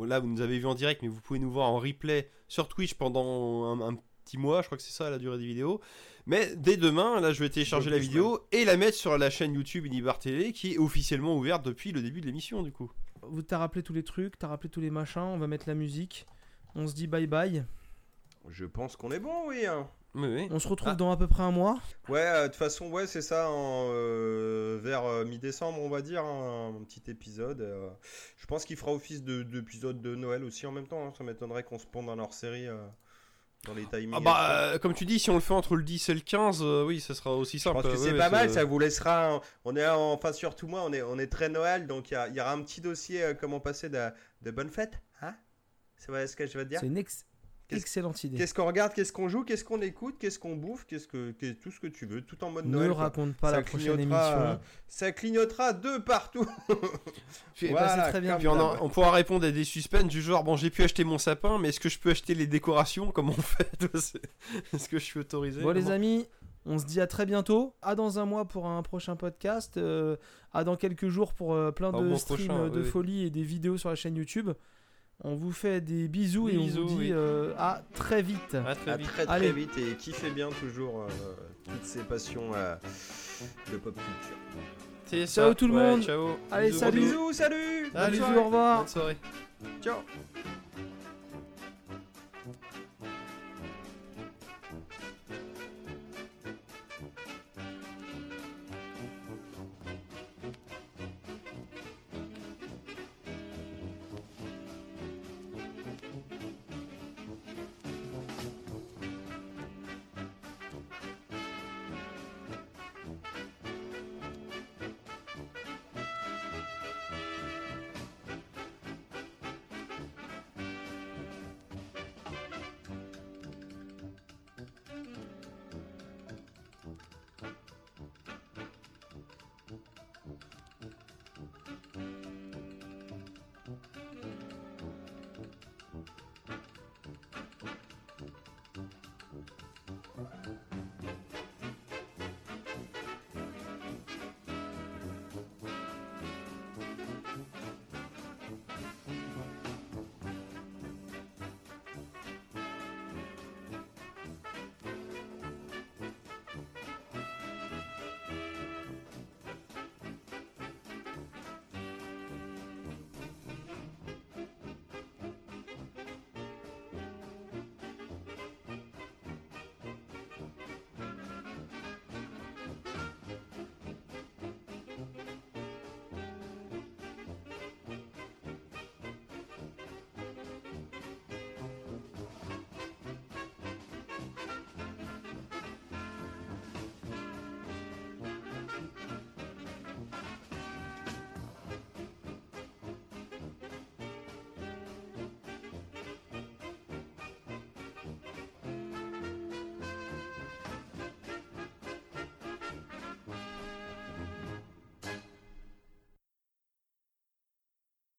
là, 0.00 0.18
vous 0.20 0.28
nous 0.28 0.40
avez 0.40 0.58
vu 0.58 0.66
en 0.66 0.74
direct, 0.74 1.02
mais 1.02 1.08
vous 1.08 1.20
pouvez 1.20 1.38
nous 1.38 1.50
voir 1.50 1.68
en 1.70 1.78
replay 1.78 2.28
sur 2.48 2.68
Twitch 2.68 2.94
pendant 2.94 3.80
un 3.82 3.94
petit 4.24 4.38
mois, 4.38 4.62
je 4.62 4.66
crois 4.66 4.76
que 4.76 4.84
c'est 4.84 4.92
ça 4.92 5.10
la 5.10 5.18
durée 5.18 5.38
des 5.38 5.46
vidéos. 5.46 5.80
Mais 6.28 6.54
dès 6.56 6.76
demain, 6.76 7.20
là, 7.20 7.32
je 7.32 7.40
vais 7.42 7.48
télécharger 7.48 7.88
la 7.90 7.98
vidéo 7.98 8.46
et 8.52 8.64
la 8.64 8.76
mettre 8.76 8.96
sur 8.96 9.16
la 9.18 9.30
chaîne 9.30 9.54
YouTube 9.54 9.86
Unibar 9.86 10.18
Télé, 10.18 10.52
qui 10.52 10.74
est 10.74 10.78
officiellement 10.78 11.34
ouverte 11.36 11.64
depuis 11.64 11.90
le 11.90 12.02
début 12.02 12.20
de 12.20 12.26
l'émission, 12.26 12.62
du 12.62 12.70
coup. 12.70 12.92
Vous 13.22 13.42
t'as 13.42 13.58
rappelé 13.58 13.82
tous 13.82 13.94
les 13.94 14.04
trucs, 14.04 14.38
t'as 14.38 14.46
rappelé 14.48 14.68
tous 14.68 14.80
les 14.82 14.90
machins. 14.90 15.22
On 15.22 15.38
va 15.38 15.46
mettre 15.46 15.66
la 15.68 15.74
musique. 15.74 16.26
On 16.74 16.86
se 16.86 16.94
dit 16.94 17.06
bye 17.06 17.26
bye. 17.26 17.64
Je 18.48 18.66
pense 18.66 18.94
qu'on 18.94 19.10
est 19.10 19.18
bon, 19.20 19.48
oui. 19.48 19.66
hein. 19.66 19.88
Oui, 20.14 20.28
oui. 20.28 20.48
On 20.50 20.58
se 20.58 20.68
retrouve 20.68 20.90
Ah. 20.92 20.94
dans 20.96 21.10
à 21.10 21.16
peu 21.16 21.28
près 21.28 21.42
un 21.42 21.50
mois. 21.50 21.78
Ouais, 22.08 22.20
euh, 22.20 22.42
de 22.42 22.46
toute 22.48 22.56
façon, 22.56 22.90
ouais, 22.90 23.06
c'est 23.06 23.20
ça, 23.22 23.50
en, 23.50 23.88
euh, 23.92 24.78
vers 24.82 25.04
euh, 25.04 25.24
mi-décembre, 25.24 25.78
on 25.80 25.88
va 25.90 26.00
dire, 26.02 26.24
hein, 26.24 26.74
un 26.78 26.84
petit 26.84 27.02
épisode. 27.10 27.60
euh, 27.60 27.88
je 28.38 28.46
pense 28.46 28.64
qu'il 28.64 28.76
fera 28.76 28.92
office 28.92 29.22
de- 29.22 29.42
d'épisode 29.42 30.00
de, 30.00 30.14
Noël 30.14 30.44
aussi 30.44 30.66
en 30.66 30.72
même 30.72 30.86
temps. 30.86 31.06
hein. 31.06 31.12
Ça 31.16 31.24
m'étonnerait 31.24 31.62
qu'on 31.62 31.78
se 31.78 31.86
ponde 31.86 32.08
un 32.08 32.18
hors-série 32.18 32.68
euh, 32.68 32.86
dans 33.66 33.74
les 33.74 33.84
timings. 33.86 34.12
Ah 34.16 34.20
bah, 34.20 34.50
euh, 34.50 34.78
comme 34.78 34.94
tu 34.94 35.04
dis, 35.04 35.18
si 35.18 35.30
on 35.30 35.34
le 35.34 35.40
fait 35.40 35.52
entre 35.54 35.76
le 35.76 35.82
10 35.82 36.08
et 36.08 36.14
le 36.14 36.20
15, 36.20 36.60
euh, 36.62 36.84
oui, 36.84 37.00
ça 37.00 37.14
sera 37.14 37.34
aussi 37.34 37.58
Je 37.58 37.64
simple. 37.64 37.82
pense 37.82 37.84
que 37.92 37.98
Ouais, 37.98 38.04
c'est 38.04 38.12
ouais, 38.12 38.18
pas 38.18 38.30
mal, 38.30 38.50
ça 38.50 38.64
vous 38.64 38.78
laissera. 38.78 39.34
un- 39.34 39.40
On 39.64 39.76
est 39.76 39.86
en- 39.86 40.12
enfin 40.12 40.32
surtout 40.32 40.68
moi, 40.68 40.82
on 40.86 40.92
est 40.92 41.02
on 41.02 41.18
est 41.18 41.26
très 41.26 41.48
Noël, 41.48 41.86
donc 41.86 42.10
il 42.10 42.14
y, 42.34 42.40
aura 42.40 42.52
un 42.52 42.62
petit 42.62 42.80
dossier 42.80 43.22
euh, 43.22 43.34
comment 43.34 43.60
passer 43.60 43.88
de, 43.88 44.08
de 44.42 44.50
bonnes 44.50 44.70
fêtes, 44.70 45.00
hein? 45.22 45.34
C'est 45.96 46.12
vrai 46.12 46.26
ce 46.28 46.36
que 46.36 46.46
je 46.46 46.56
veux 46.56 46.64
te 46.64 46.68
dire? 46.70 46.80
C'est 46.80 46.86
une 46.86 46.96
ex- 46.98 47.24
excellente 47.76 48.24
idée. 48.24 48.36
Qu'est-ce 48.38 48.54
qu'on 48.54 48.66
regarde, 48.66 48.92
qu'est-ce 48.94 49.12
qu'on 49.12 49.28
joue, 49.28 49.44
qu'est-ce 49.44 49.64
qu'on 49.64 49.80
écoute, 49.82 50.16
qu'est-ce 50.18 50.38
qu'on 50.38 50.56
bouffe, 50.56 50.84
qu'est-ce 50.86 51.06
que 51.06 51.32
tout 51.52 51.70
ce 51.70 51.80
que 51.80 51.86
tu 51.86 52.06
veux, 52.06 52.22
tout 52.22 52.42
en 52.44 52.50
mode 52.50 52.66
Ne 52.66 52.72
Noël. 52.72 52.90
quoi. 52.90 52.98
raconte 52.98 53.36
pas 53.36 53.50
Ça 53.50 53.56
la 53.58 53.62
prochaine 53.62 54.00
émission. 54.00 54.16
euh, 54.18 54.56
Ça 54.86 55.12
clignotera 55.12 55.72
de 55.72 55.98
partout. 55.98 56.46
Puis- 57.54 57.68
Voilà, 57.68 58.04
c'est 58.04 58.10
très 58.10 58.20
bien. 58.20 58.36
Puis 58.38 58.48
on, 58.48 58.82
on 58.84 58.88
pourra 58.88 59.10
répondre 59.12 59.46
à 59.46 59.50
des 59.50 59.64
suspens 59.64 60.04
du 60.04 60.22
genre 60.22 60.44
bon 60.44 60.56
j'ai 60.56 60.70
pu 60.70 60.82
acheter 60.82 61.04
mon 61.04 61.18
sapin 61.18 61.58
mais 61.58 61.68
est-ce 61.70 61.80
que 61.80 61.88
je 61.88 61.98
peux 61.98 62.10
acheter 62.10 62.34
les 62.34 62.46
décorations 62.46 63.10
comme 63.10 63.30
on 63.30 63.32
fait 63.32 63.68
C'est- 63.98 64.20
Est-ce 64.72 64.88
que 64.88 64.98
je 64.98 65.04
suis 65.04 65.20
autorisé 65.20 65.60
Bon 65.62 65.70
les 65.70 65.82
Comment- 65.82 65.94
amis, 65.94 66.26
On 66.66 66.78
se 66.78 66.84
dit 66.86 67.00
à 67.00 67.06
très 67.06 67.24
bientôt. 67.26 67.74
À 67.82 67.94
dans 67.94 68.18
un 68.18 68.24
mois 68.26 68.44
pour 68.46 68.66
un 68.66 68.82
prochain 68.82 69.16
podcast. 69.16 69.76
euh, 69.76 70.16
à 70.52 70.64
dans 70.64 70.76
quelques 70.76 71.08
jours 71.08 71.34
pour 71.34 71.52
euh, 71.54 71.70
plein 71.72 71.92
de 71.92 72.14
streams 72.16 72.46
prochain, 72.48 72.68
de 72.68 72.80
oui. 72.82 72.88
folie 72.88 73.24
et 73.26 73.30
des 73.30 73.42
vidéos 73.42 73.76
sur 73.76 73.90
la 73.90 73.94
chaîne 73.94 74.16
YouTube. 74.16 74.50
On 75.24 75.34
vous 75.34 75.50
fait 75.52 75.80
des 75.80 76.06
bisous 76.06 76.48
et 76.48 76.56
on 76.58 76.62
Bisous, 76.64 76.86
vous 76.86 76.94
dit 76.94 77.06
oui. 77.06 77.12
euh, 77.12 77.52
à 77.58 77.82
très 77.94 78.22
vite. 78.22 78.54
À 78.54 78.74
très 78.76 78.90
À 78.92 78.96
vite. 78.96 79.08
très 79.08 79.24
très 79.26 79.34
Allez. 79.34 79.50
vite 79.52 79.76
et 79.76 79.96
kiffez 79.96 80.30
bien 80.30 80.48
toujours 80.60 81.02
euh, 81.02 81.08
toutes 81.64 81.84
ces 81.84 82.00
passions 82.04 82.52
euh, 82.54 82.76
de 83.72 83.78
pop 83.78 83.94
culture. 83.94 84.36
C'est 85.06 85.26
Ciao 85.26 85.48
ça. 85.48 85.54
tout 85.56 85.66
le 85.66 85.74
Ouais, 85.74 85.82
monde. 85.90 86.02
Ciao. 86.04 86.36
Allez, 86.52 86.68
Bisous, 86.68 86.78
salut. 86.78 87.00
bisous. 87.00 87.10
Bisous, 87.28 87.32
salut 87.32 87.90
Allez, 87.94 88.18
soirée, 88.18 88.36
au 88.36 88.44
revoir. 88.44 88.78
Bonne 88.78 88.88
soirée. 88.88 89.16
Ciao 89.82 89.96